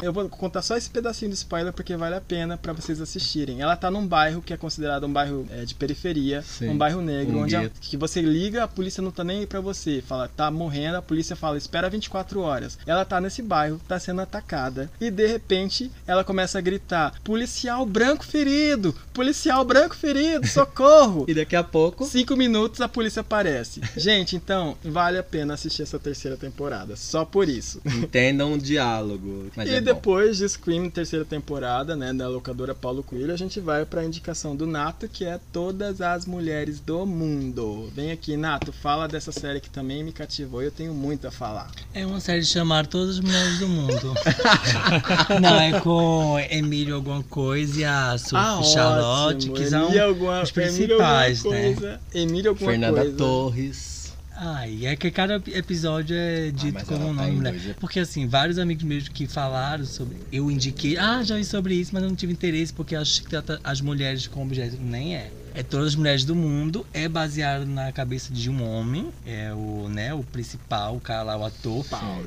Eu 0.00 0.12
vou 0.12 0.28
contar 0.28 0.62
só 0.62 0.76
esse 0.76 0.88
pedacinho 0.88 1.30
de 1.30 1.36
spoiler 1.36 1.72
porque 1.72 1.96
vale 1.96 2.14
a 2.14 2.20
pena 2.20 2.56
pra 2.56 2.72
vocês 2.72 3.00
assistirem. 3.00 3.60
Ela 3.60 3.76
tá 3.76 3.90
num 3.90 4.06
bairro 4.06 4.40
que 4.40 4.52
é 4.52 4.56
considerado 4.56 5.04
um 5.06 5.12
bairro 5.12 5.46
é, 5.50 5.64
de 5.64 5.74
periferia, 5.74 6.40
Sim. 6.42 6.68
um 6.70 6.78
bairro 6.78 7.00
negro, 7.02 7.36
Um 7.36 7.42
onde 7.42 7.56
a- 7.56 7.68
que 7.80 7.96
você 7.96 8.20
liga, 8.20 8.62
a 8.64 8.68
polícia 8.68 9.02
não 9.02 9.10
tá 9.10 9.24
nem 9.24 9.40
aí 9.40 9.46
pra 9.46 9.60
você. 9.60 10.02
Fala, 10.06 10.28
tá 10.28 10.50
morrendo, 10.50 10.96
a 10.98 11.02
polícia 11.02 11.34
fala, 11.34 11.58
espera 11.58 11.90
24 11.90 12.40
horas. 12.40 12.78
Ela 12.86 13.04
tá 13.04 13.20
nesse 13.20 13.42
bairro, 13.42 13.80
tá 13.88 13.98
sendo 13.98 14.20
atacada. 14.20 14.88
E 15.00 15.10
de 15.10 15.26
repente, 15.26 15.90
ela 16.06 16.22
começa 16.22 16.58
a 16.58 16.60
gritar: 16.60 17.14
policial 17.24 17.84
branco 17.84 18.24
ferido! 18.24 18.94
Policial 19.12 19.64
branco 19.64 19.96
ferido! 19.96 20.46
Socorro! 20.46 21.26
E 21.28 21.34
daqui 21.34 21.56
a 21.56 21.64
pouco. 21.64 22.06
Cinco 22.06 22.36
minutos 22.36 22.80
a 22.80 22.88
polícia 22.88 23.20
aparece. 23.20 23.80
Gente, 23.96 24.34
então, 24.36 24.76
vale 24.84 25.18
a 25.18 25.22
pena 25.22 25.54
assistir 25.54 25.82
essa 25.82 25.98
terceira 25.98 26.36
temporada. 26.36 26.96
Só 26.96 27.24
por 27.24 27.48
isso. 27.48 27.80
Entendam 27.84 28.54
o 28.54 28.58
diálogo. 28.58 29.46
Mas 29.56 29.68
e 29.68 29.74
é. 29.74 29.80
Depois 29.94 30.36
de 30.38 30.48
Scream, 30.48 30.90
terceira 30.90 31.24
temporada, 31.24 31.96
né, 31.96 32.12
da 32.12 32.28
locadora 32.28 32.74
Paulo 32.74 33.02
Coelho, 33.02 33.32
a 33.32 33.36
gente 33.36 33.58
vai 33.60 33.84
pra 33.86 34.04
indicação 34.04 34.54
do 34.54 34.66
Nato, 34.66 35.08
que 35.08 35.24
é 35.24 35.40
Todas 35.52 36.00
as 36.00 36.26
Mulheres 36.26 36.78
do 36.80 37.06
Mundo. 37.06 37.90
Vem 37.94 38.10
aqui, 38.12 38.36
Nato, 38.36 38.72
fala 38.72 39.06
dessa 39.08 39.32
série 39.32 39.60
que 39.60 39.70
também 39.70 40.04
me 40.04 40.12
cativou 40.12 40.62
e 40.62 40.66
eu 40.66 40.70
tenho 40.70 40.92
muito 40.92 41.26
a 41.26 41.30
falar. 41.30 41.70
É 41.94 42.04
uma 42.04 42.20
série 42.20 42.40
de 42.40 42.46
chamar 42.46 42.86
todas 42.86 43.16
as 43.16 43.20
mulheres 43.20 43.58
do 43.58 43.68
mundo. 43.68 44.14
Não, 45.40 45.58
é 45.60 45.80
com 45.80 46.38
Emílio 46.50 46.94
alguma 46.96 47.22
coisa 47.22 47.80
e 47.80 47.84
a 47.84 48.16
Sophie 48.18 48.36
Ah, 48.36 48.62
Charlotte, 48.62 49.36
ótimo. 49.36 49.54
que 49.54 49.66
são 49.66 49.84
Emílio 49.86 50.04
alguma- 50.04 50.42
os 50.42 50.50
Emílio 50.56 50.94
alguma 50.96 51.22
principais, 51.24 51.44
né? 51.44 51.50
coisa. 51.74 52.00
Emílio 52.14 52.50
alguma 52.50 52.70
Fernanda 52.70 53.00
coisa. 53.00 53.16
Torres. 53.16 53.87
Ai, 54.40 54.86
é 54.86 54.94
que 54.94 55.10
cada 55.10 55.42
episódio 55.48 56.14
é 56.16 56.52
dito 56.52 56.74
mas 56.74 56.84
como 56.84 57.08
um 57.08 57.16
tá 57.16 57.22
nome 57.22 57.36
mulher. 57.36 57.52
dois 57.52 57.76
Porque 57.80 57.98
assim, 57.98 58.28
vários 58.28 58.56
amigos 58.56 58.84
meus 58.84 59.08
que 59.08 59.26
falaram 59.26 59.84
sobre. 59.84 60.16
Eu 60.30 60.48
indiquei, 60.48 60.96
ah, 60.96 61.24
já 61.24 61.34
vi 61.34 61.44
sobre 61.44 61.74
isso, 61.74 61.90
mas 61.92 62.04
eu 62.04 62.08
não 62.08 62.14
tive 62.14 62.32
interesse 62.32 62.72
porque 62.72 62.94
acho 62.94 63.22
que 63.22 63.28
trata 63.28 63.60
as 63.64 63.80
mulheres 63.80 64.28
como 64.28 64.44
objeto. 64.44 64.76
Nem 64.80 65.16
é. 65.16 65.32
É 65.58 65.62
todas 65.64 65.88
as 65.88 65.94
mulheres 65.96 66.24
do 66.24 66.36
mundo, 66.36 66.86
é 66.94 67.08
baseado 67.08 67.66
na 67.66 67.90
cabeça 67.90 68.32
de 68.32 68.48
um 68.48 68.62
homem, 68.62 69.08
é 69.26 69.52
o, 69.52 69.88
né, 69.88 70.14
o 70.14 70.22
principal, 70.22 70.94
o 70.94 71.00
cara 71.00 71.24
lá, 71.24 71.36
o 71.36 71.44
ator. 71.44 71.84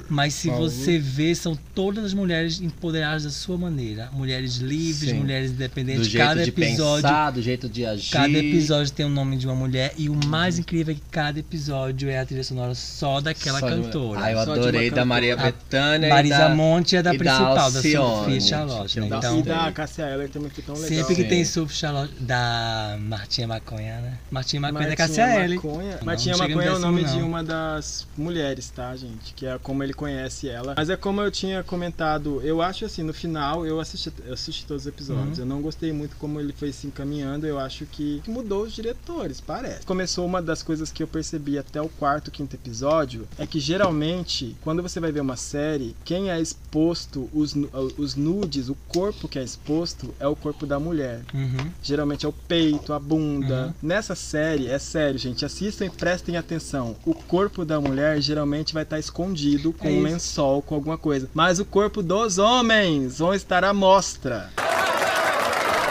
Mas 0.10 0.34
se 0.34 0.50
Paulo. 0.50 0.70
você 0.70 1.00
vê, 1.00 1.34
são 1.34 1.58
todas 1.74 2.04
as 2.04 2.14
mulheres 2.14 2.60
empoderadas 2.60 3.24
da 3.24 3.30
sua 3.30 3.58
maneira. 3.58 4.10
Mulheres 4.12 4.56
livres, 4.58 5.12
Sim. 5.12 5.20
mulheres 5.20 5.52
Do 5.52 5.56
independentes. 5.56 6.08
jeito 6.08 6.26
cada 6.28 6.44
de 6.44 6.50
episódio. 6.50 7.04
pensar, 7.04 7.32
do 7.32 7.42
jeito 7.42 7.70
de 7.70 7.86
agir. 7.86 8.12
Cada 8.12 8.38
episódio 8.38 8.92
tem 8.92 9.06
o 9.06 9.10
nome 9.10 9.38
de 9.38 9.46
uma 9.48 9.56
mulher 9.56 9.94
e 9.98 10.10
o 10.10 10.26
mais 10.26 10.60
incrível 10.60 10.92
é 10.94 10.96
que 10.96 11.04
cada 11.10 11.40
episódio 11.40 12.10
é 12.10 12.20
a 12.20 12.26
trilha 12.26 12.44
sonora 12.44 12.76
só 12.76 13.22
daquela 13.22 13.62
Só 13.62 13.70
de 13.70 13.82
cantora. 13.82 14.20
Ah, 14.26 14.32
eu 14.34 14.44
de 14.46 14.52
adorei 14.52 14.92
da. 14.92 15.06
Maria 15.06 15.36
A 15.36 15.38
Bethânia. 15.38 16.08
e 16.08 16.10
Marisa 16.10 16.38
da- 16.38 16.50
Monte 16.56 16.98
é 16.98 17.02
da 17.02 17.14
e 17.14 17.18
principal, 17.18 17.56
da 17.56 17.62
Alcione. 17.64 17.96
Sophie 17.96 18.42
Charlotte, 18.42 19.00
né? 19.00 19.08
Da- 19.08 19.18
Então, 19.20 19.40
e 19.40 19.44
da 19.44 19.72
Cássia 19.72 20.04
Eller 20.04 20.30
também 20.30 20.50
foi 20.50 20.64
tão 20.64 20.76
legal. 20.76 20.90
sempre 20.90 21.16
que 21.16 21.22
Sim. 21.24 21.28
tem 21.30 21.46
Sophie 21.46 21.76
Charlotte, 21.78 22.14
da 22.20 22.98
Martinha 23.22 23.48
Maconha, 23.48 24.02
né? 24.02 24.18
Martinha 24.32 24.60
Maconha 24.60 24.80
é 24.80 24.96
da 24.96 24.98
Martinha 24.98 25.08
Cássia 25.08 25.44
Eller. 25.44 25.56
Maconha. 25.64 25.98
Não, 25.98 26.06
Martinha 26.06 26.38
não 26.38 26.48
Maconha 26.48 26.68
é 26.68 26.74
o 26.74 26.80
nome 26.80 27.02
décimo, 27.02 27.16
de 27.16 27.22
não. 27.22 27.30
uma 27.30 27.44
das 27.44 28.08
mulheres, 28.18 28.70
tá, 28.70 28.96
gente? 28.96 29.34
Que 29.36 29.46
é 29.46 29.60
como 29.60 29.84
ele 29.84 29.94
conhece 29.94 30.50
ela. 30.50 30.74
Mas 30.76 30.90
é 30.90 30.98
como 30.98 31.22
eu 31.22 31.30
tinha 31.30 31.64
comentado, 31.64 32.42
eu 32.42 32.64
acho 32.64 32.84
assim, 32.84 33.04
no 33.04 33.14
final 33.14 33.64
eu 33.66 33.80
assisti, 33.80 34.12
eu 34.26 34.34
assisti 34.34 34.66
todos 34.66 34.84
os 34.84 34.88
episódios. 34.88 35.38
Uhum. 35.38 35.44
Eu 35.44 35.48
não 35.48 35.62
gostei 35.62 35.94
muito 35.94 36.16
como 36.16 36.40
ele 36.40 36.52
foi 36.52 36.72
se 36.72 36.88
encaminhando. 36.88 37.46
Eu 37.46 37.60
acho 37.60 37.86
que 37.86 38.24
mudou 38.28 38.64
os 38.64 38.74
diretores, 38.74 39.40
parece. 39.40 39.86
Começou 39.86 40.26
uma 40.26 40.42
das 40.42 40.64
coisas 40.64 40.92
que 40.92 41.04
eu 41.04 41.08
percebi 41.08 41.60
até 41.60 41.80
o 41.80 41.90
quarto, 41.90 42.32
quinto 42.32 42.56
episódio, 42.56 43.28
é 43.38 43.46
que 43.46 43.60
geralmente, 43.60 44.56
quando 44.62 44.82
você 44.82 45.00
vai 45.00 45.12
ver 45.12 45.22
uma 45.22 45.36
série, 45.38 45.96
quem 46.04 46.32
é 46.32 46.42
exposto, 46.42 47.30
os, 47.32 47.56
os 47.98 48.16
nudes, 48.16 48.68
o 48.68 48.76
corpo 48.88 49.28
que 49.28 49.38
é 49.38 49.44
exposto, 49.44 50.12
é 50.20 50.28
o 50.28 50.36
corpo 50.36 50.66
da 50.66 50.80
mulher. 50.80 51.22
Uhum. 51.34 51.72
Geralmente 51.84 52.26
é 52.26 52.30
o 52.30 52.34
peito, 52.34 52.94
a 52.94 53.00
bunda. 53.12 53.76
Nessa 53.84 54.16
série, 54.16 54.70
é 54.70 54.80
sério, 54.80 55.20
gente, 55.20 55.44
assistam 55.44 55.86
e 55.86 55.90
prestem 55.90 56.38
atenção. 56.38 56.96
O 57.06 57.14
corpo 57.14 57.66
da 57.66 57.82
mulher 57.82 58.22
geralmente 58.22 58.74
vai 58.74 58.84
estar 58.84 58.98
escondido 58.98 59.74
com 59.74 59.88
É 59.88 59.92
um 59.92 60.02
lençol, 60.02 60.62
com 60.62 60.76
alguma 60.76 60.98
coisa. 60.98 61.30
Mas 61.34 61.60
o 61.60 61.66
corpo 61.66 62.02
dos 62.02 62.38
homens 62.38 63.20
vão 63.20 63.34
estar 63.34 63.66
à 63.66 63.74
mostra. 63.74 64.50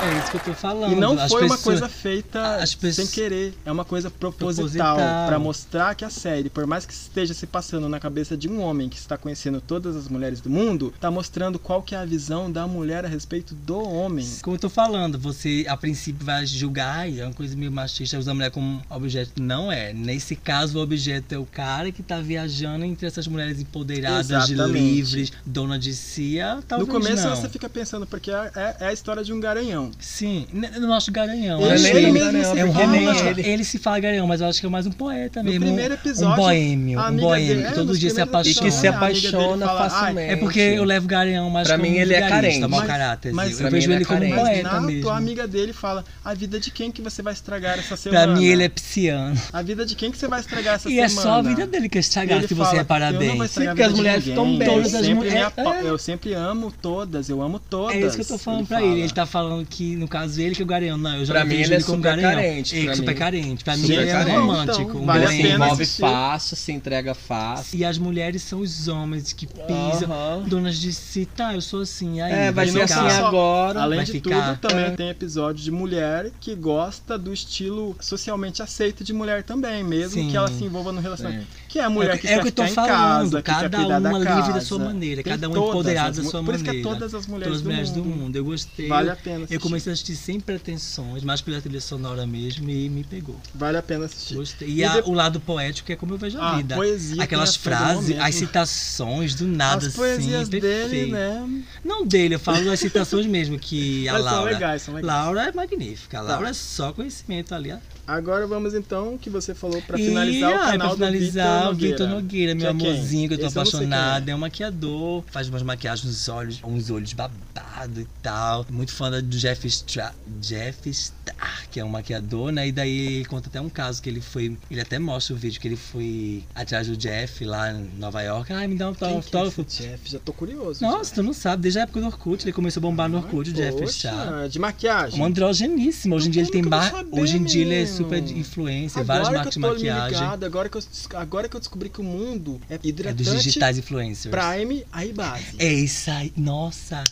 É 0.02 0.18
isso 0.18 0.30
que 0.30 0.36
eu 0.38 0.40
tô 0.40 0.54
falando. 0.54 0.92
E 0.92 0.96
não 0.96 1.18
As 1.18 1.30
foi 1.30 1.42
uma 1.42 1.56
pessoas- 1.56 1.80
coisa 1.80 1.88
feita 1.88 2.56
as 2.56 2.74
pessoas- 2.74 3.08
sem 3.08 3.22
querer. 3.22 3.54
É 3.64 3.70
uma 3.72 3.84
coisa 3.84 4.10
proposital 4.10 4.96
Proposital. 4.96 5.26
pra 5.28 5.38
mostrar 5.38 5.94
que 5.94 6.04
a 6.04 6.10
série, 6.10 6.48
por 6.48 6.66
mais 6.66 6.86
que 6.86 6.92
esteja 6.92 7.34
se 7.34 7.46
passando 7.46 7.88
na 7.88 8.00
cabeça 8.00 8.36
de 8.36 8.48
um 8.48 8.60
homem 8.60 8.88
que 8.88 8.96
está 8.96 9.18
conhecendo 9.18 9.60
todas 9.60 9.96
as 9.96 10.08
mulheres 10.08 10.40
do 10.40 10.48
mundo, 10.48 10.92
tá 11.00 11.10
mostrando 11.10 11.58
qual 11.58 11.82
que 11.82 11.94
é 11.94 11.98
a 11.98 12.04
visão 12.04 12.50
da 12.50 12.66
mulher 12.66 13.04
a 13.04 13.08
respeito 13.08 13.54
do 13.54 13.78
homem. 13.82 14.26
Como 14.42 14.56
eu 14.56 14.60
tô 14.60 14.70
falando, 14.70 15.18
você 15.18 15.66
a 15.68 15.76
princípio 15.76 16.24
vai 16.24 16.46
julgar, 16.46 17.10
é 17.12 17.24
uma 17.24 17.34
coisa 17.34 17.54
meio 17.56 17.70
machista, 17.72 18.18
usar 18.18 18.30
a 18.30 18.34
mulher 18.34 18.50
como 18.50 18.82
objeto. 18.88 19.40
Não 19.42 19.70
é. 19.70 19.92
Nesse 19.92 20.34
caso, 20.34 20.78
o 20.78 20.82
objeto 20.82 21.34
é 21.34 21.38
o 21.38 21.44
cara 21.46 21.92
que 21.92 22.02
tá 22.02 22.20
viajando 22.20 22.84
entre 22.84 23.06
essas 23.06 23.26
mulheres 23.26 23.60
empoderadas, 23.60 24.30
Exatamente. 24.30 24.78
livres, 24.94 25.32
dona 25.44 25.78
de 25.78 25.94
si. 25.94 26.40
ah, 26.40 26.58
No 26.78 26.86
começo 26.86 27.26
não. 27.28 27.36
você 27.36 27.48
fica 27.48 27.68
pensando, 27.68 28.06
porque 28.06 28.30
é, 28.30 28.50
é- 28.56 28.76
é 28.80 28.86
a 28.86 28.92
história 28.92 29.22
de 29.22 29.32
um 29.32 29.40
garanhão. 29.40 29.89
Sim, 29.98 30.46
n- 30.52 30.68
eu 30.74 30.80
não 30.82 30.92
acho 30.94 31.10
garanhão. 31.10 31.60
Ele- 31.60 31.88
ele 31.88 32.12
mesmo 32.12 32.44
se 32.44 32.58
é 32.58 32.64
um 32.64 32.72
fala. 32.72 32.84
romântico. 32.86 33.28
Ele, 33.28 33.48
ele 33.48 33.64
se 33.64 33.78
fala 33.78 33.98
garanhão, 34.00 34.26
mas 34.26 34.40
eu 34.40 34.46
acho 34.48 34.60
que 34.60 34.66
é 34.66 34.68
mais 34.70 34.86
um 34.86 34.90
poeta 34.92 35.42
No 35.42 35.50
mesmo. 35.50 35.64
primeiro 35.66 35.94
um- 35.94 35.96
episódio, 35.96 36.32
um 36.32 36.36
boêmio, 36.36 37.00
um 37.00 37.16
boêmio, 37.16 37.56
que 37.62 37.68
é, 37.68 37.70
todo 37.72 37.98
dia 37.98 38.10
se 38.10 38.20
apaixona. 38.20 38.50
E 38.50 38.70
que 38.70 38.70
se 38.70 38.86
apaixona 38.88 39.66
fala, 39.66 39.82
"Ai, 39.82 39.90
facilmente. 39.90 40.32
É 40.32 40.36
porque 40.36 40.60
eu 40.60 40.84
levo 40.84 41.06
garanhão 41.06 41.50
mais 41.50 41.66
Pra 41.68 41.76
como 41.78 41.90
mim 41.90 41.96
ele 41.96 42.14
é 42.14 42.28
carente. 42.28 42.60
mau 42.60 42.70
Mas- 42.80 42.86
caráter. 42.86 43.32
mas 43.32 43.60
eu 43.60 43.70
vejo 43.70 43.86
ele 43.90 43.94
ele 43.94 44.02
é 44.02 44.06
como 44.06 44.24
um 44.24 44.30
poeta 44.34 44.80
mesmo. 44.80 45.10
a 45.10 45.16
amiga 45.16 45.46
dele 45.48 45.72
fala: 45.72 46.04
a 46.24 46.34
vida 46.34 46.58
de 46.60 46.70
quem 46.70 46.90
que 46.90 47.02
você 47.02 47.22
vai 47.22 47.32
estragar 47.32 47.78
essa 47.78 47.96
semana? 47.96 48.26
Pra 48.26 48.36
mim 48.36 48.44
ele 48.46 48.64
é 48.64 48.68
pisciano. 48.68 49.36
A 49.52 49.62
vida 49.62 49.84
de 49.86 49.94
quem 49.94 50.10
que 50.10 50.18
você 50.18 50.28
vai 50.28 50.40
estragar 50.40 50.74
essa 50.76 50.88
E 50.88 50.92
semana? 50.94 51.06
é 51.06 51.08
só 51.08 51.30
a 51.38 51.42
vida 51.42 51.66
dele 51.66 51.88
que 51.88 51.98
é 51.98 52.00
estragada, 52.00 52.40
Ele 52.40 52.48
se 52.48 52.54
você 52.54 52.76
reparar 52.76 53.12
bem. 53.12 53.30
Estragar 53.42 53.48
Sim, 53.48 53.64
porque 53.66 53.82
as 53.82 53.92
mulheres 53.92 54.24
ficam 54.24 54.58
bem. 54.58 54.68
Eu 54.68 54.74
Todas 54.74 54.94
as 54.94 55.00
sempre, 55.00 55.14
mulheres- 55.14 55.38
me 55.38 55.44
apa- 55.62 55.76
é. 55.76 55.82
eu 55.84 55.98
sempre 55.98 56.34
amo 56.34 56.72
todas, 56.82 57.28
eu 57.28 57.42
amo 57.42 57.58
todas. 57.58 57.96
É 57.96 58.00
isso 58.00 58.16
que 58.16 58.22
eu 58.22 58.26
tô 58.26 58.38
falando 58.38 58.60
ele 58.60 58.66
pra 58.68 58.82
ele. 58.82 59.00
Ele 59.00 59.10
tá 59.12 59.26
falando 59.26 59.66
que, 59.66 59.79
no 59.84 60.06
caso, 60.08 60.40
ele 60.40 60.54
que 60.54 60.62
é 60.62 60.64
o 60.64 60.66
garanhão. 60.66 60.96
Não, 60.98 61.16
eu 61.16 61.24
já 61.24 61.32
Pra 61.34 61.44
não 61.44 61.50
mim 61.50 61.56
ele 61.62 61.74
é 61.74 61.80
como 61.82 61.96
super 61.96 62.00
garanhão. 62.16 62.30
carente, 62.34 62.76
Ele 62.76 62.84
pra 62.84 62.92
é 62.92 62.96
super 62.96 63.12
mim. 63.12 63.18
carente. 63.18 63.64
Pra 63.64 63.76
mim 63.76 63.82
Super 63.82 63.98
ele 64.00 64.10
é 64.10 64.18
um 64.18 64.40
romântico. 64.40 64.80
Então, 64.82 65.00
um 65.02 65.06
vale 65.06 65.26
se 65.28 65.42
envolve 65.46 65.82
assistir. 65.82 66.00
fácil, 66.00 66.56
se 66.56 66.72
entrega 66.72 67.14
fácil. 67.14 67.78
E 67.78 67.84
as 67.84 67.98
mulheres 67.98 68.42
são 68.42 68.60
os 68.60 68.88
homens 68.88 69.32
que 69.32 69.46
pisam, 69.46 70.10
Aham. 70.12 70.44
donas 70.48 70.78
de 70.78 70.92
si. 70.92 71.26
Tá, 71.26 71.54
eu 71.54 71.60
sou 71.60 71.80
assim. 71.82 72.20
Aí, 72.20 72.32
É, 72.32 72.52
vai 72.52 72.66
E 72.66 72.72
ser 72.72 72.82
assim 72.82 72.98
agora. 72.98 73.80
Além 73.82 73.96
vai 73.98 74.06
de 74.06 74.12
ficar- 74.12 74.56
tudo, 74.56 74.68
também 74.68 74.84
É. 74.86 74.90
tem 74.90 75.08
episódio 75.08 75.62
de 75.62 75.70
mulher 75.70 76.30
que 76.40 76.54
gosta 76.54 77.18
do 77.18 77.32
estilo 77.32 77.96
socialmente 78.00 78.62
aceito 78.62 79.02
de 79.04 79.12
mulher 79.12 79.42
também, 79.42 79.82
mesmo 79.84 80.20
Sim. 80.22 80.30
que 80.30 80.36
ela 80.36 80.48
se 80.48 80.64
envolva 80.64 80.92
no 80.92 81.00
relacionamento. 81.00 81.46
Que 81.70 81.78
é 81.78 81.84
a 81.84 81.88
mulher 81.90 82.10
É 82.10 82.14
o 82.16 82.18
que 82.18 82.26
é 82.26 82.30
quer 82.30 82.38
o 82.38 82.42
que 82.42 82.48
eu 82.48 82.52
tô 82.52 82.66
ficar 82.66 82.72
em 82.72 82.74
falando, 82.88 83.30
casa, 83.30 83.42
cada 83.42 83.78
uma 83.86 84.24
casa. 84.24 84.34
livre 84.40 84.52
da 84.54 84.60
sua 84.60 84.78
maneira, 84.80 85.22
Tem 85.22 85.32
cada 85.32 85.48
uma 85.48 85.56
empoderada 85.56 86.20
da 86.20 86.28
sua 86.28 86.42
Por 86.42 86.54
isso 86.56 86.64
maneira. 86.64 86.72
que 86.72 86.88
é 86.88 86.92
todas 86.92 87.14
as 87.14 87.26
mulheres, 87.28 87.46
Todas 87.46 87.60
as 87.60 87.64
mulheres 87.64 87.90
do, 87.92 88.04
mundo. 88.04 88.34
Eu 88.34 88.44
gostei. 88.44 88.88
Vale 88.88 89.08
eu, 89.08 89.12
a 89.12 89.16
pena 89.16 89.36
Eu 89.36 89.44
assistir. 89.44 89.58
comecei 89.60 89.90
a 89.90 89.94
assistir 89.94 90.16
sem 90.16 90.40
pretensões, 90.40 91.22
mais 91.22 91.40
pela 91.40 91.60
trilha 91.60 91.80
sonora 91.80 92.26
mesmo 92.26 92.68
e 92.68 92.88
me 92.88 93.04
pegou. 93.04 93.36
Vale 93.54 93.76
a 93.78 93.82
pena 93.82 94.06
assistir. 94.06 94.34
Gostei. 94.34 94.68
E, 94.68 94.74
E 94.78 94.84
a- 94.84 95.00
de- 95.00 95.08
o 95.08 95.12
lado 95.12 95.38
poético 95.38 95.92
é 95.92 95.94
como 95.96 96.14
eu 96.14 96.18
vejo 96.18 96.38
a 96.38 96.54
Ah, 96.54 96.56
vida. 96.56 96.74
poesia 96.74 97.22
Aquelas 97.22 97.52
todo 97.52 97.62
frases, 97.62 98.18
as 98.18 98.34
citações 98.34 99.34
do 99.36 99.46
nada 99.46 99.86
As 99.86 99.94
poesias 99.94 100.42
assim, 100.42 100.50
dele, 100.50 100.60
perfeito. 100.66 101.12
né? 101.12 101.62
Não 101.84 102.04
dele, 102.04 102.34
eu 102.34 102.40
falo 102.40 102.64
das 102.64 102.80
citações 102.80 103.26
mesmo, 103.26 103.56
que 103.60 104.08
a 104.08 104.14
Mas 104.14 104.24
são 104.24 104.32
Laura. 104.32 104.50
legais, 104.52 104.82
são 104.82 104.94
legais. 104.94 105.14
Laura 105.14 105.42
é 105.48 105.52
magnífica. 105.52 106.18
A 106.18 106.22
Tá. 106.24 106.32
Laura 106.32 106.48
é 106.50 106.52
só 106.52 106.92
conhecimento 106.92 107.54
ali. 107.54 107.72
Agora 108.10 108.44
vamos 108.44 108.74
então, 108.74 109.16
que 109.16 109.30
você 109.30 109.54
falou, 109.54 109.80
pra 109.82 109.96
E, 109.96 110.04
finalizar 110.06 110.50
o 110.50 110.54
ai, 110.58 110.72
canal 110.72 110.96
pra 110.96 111.06
finalizar, 111.06 111.64
do 111.66 111.70
o 111.70 111.74
Vitor 111.76 112.08
Nogueira, 112.08 112.54
meu 112.56 112.66
é 112.66 112.70
amorzinho, 112.70 113.28
que 113.28 113.34
eu 113.34 113.38
tô 113.38 113.46
Esse 113.46 113.56
apaixonada. 113.56 114.30
é. 114.30 114.32
É 114.32 114.34
um 114.34 114.38
maquiador, 114.38 115.22
faz 115.30 115.48
umas 115.48 115.62
maquiagens 115.62 116.04
nos 116.04 116.28
olhos, 116.28 116.58
uns 116.64 116.90
olhos 116.90 117.12
babado 117.12 118.00
e 118.00 118.06
tal. 118.20 118.66
Muito 118.68 118.92
fã 118.92 119.10
do 119.12 119.22
Jeff 119.22 119.70
Star, 119.70 120.12
Jeff 120.40 120.92
Star, 121.30 121.68
que 121.70 121.80
é 121.80 121.84
um 121.84 121.88
maquiador, 121.88 122.52
né? 122.52 122.68
E 122.68 122.72
daí 122.72 123.16
ele 123.16 123.24
conta 123.24 123.48
até 123.48 123.60
um 123.60 123.68
caso 123.68 124.02
que 124.02 124.08
ele 124.08 124.20
foi. 124.20 124.56
Ele 124.70 124.80
até 124.80 124.98
mostra 124.98 125.34
o 125.34 125.38
vídeo 125.38 125.60
que 125.60 125.68
ele 125.68 125.76
foi 125.76 126.44
atrás 126.54 126.86
do 126.86 126.96
Jeff 126.96 127.44
lá 127.44 127.72
em 127.72 127.90
Nova 127.98 128.22
York. 128.22 128.52
Ai, 128.52 128.66
me 128.66 128.76
dá 128.76 128.90
um 128.90 128.96
é 129.00 129.04
autógrafo. 129.04 129.62
esse 129.62 129.82
Jeff? 129.82 130.10
Já 130.10 130.18
tô 130.18 130.32
curioso. 130.32 130.82
Nossa, 130.82 131.14
tu 131.14 131.22
não 131.22 131.32
sabe, 131.32 131.62
desde 131.62 131.78
a 131.78 131.82
época 131.82 132.00
do 132.00 132.06
Orkut, 132.06 132.44
ele 132.44 132.52
começou 132.52 132.80
a 132.80 132.82
bombar 132.82 133.08
no 133.08 133.18
Orkut, 133.18 133.50
o 133.50 133.52
Jeff 133.52 133.86
Star. 133.88 134.48
de 134.48 134.58
maquiagem. 134.58 135.20
Um 135.20 135.24
androgeníssimo. 135.24 136.14
Hoje 136.14 136.28
em 136.28 136.30
dia 136.30 136.42
ele 136.42 136.50
tem 136.50 136.64
bar... 136.64 136.90
saber, 136.90 137.20
Hoje 137.20 137.36
em 137.36 137.44
dia 137.44 137.62
ele 137.62 137.74
é 137.74 137.86
super 137.86 138.18
influencer, 138.30 139.04
várias 139.04 139.28
Agora 139.28 139.44
marcas 139.44 139.54
que 139.54 139.60
de 139.60 139.66
eu 139.66 139.70
tô 139.70 139.80
me 139.80 139.88
maquiagem. 139.88 140.18
ligado, 140.20 140.44
agora 140.44 140.68
que, 140.68 140.76
eu, 140.76 140.82
agora 141.14 141.48
que 141.48 141.56
eu 141.56 141.60
descobri 141.60 141.88
que 141.88 142.00
o 142.00 142.04
mundo 142.04 142.60
é 142.68 142.74
É 142.74 142.78
hidratante, 142.82 143.22
dos 143.22 143.42
digitais 143.42 143.78
influencers. 143.78 144.34
Prime, 144.34 144.84
aí 144.92 145.12
base. 145.12 145.56
É 145.58 145.72
isso 145.72 146.10
aí. 146.10 146.32
Nossa. 146.36 147.02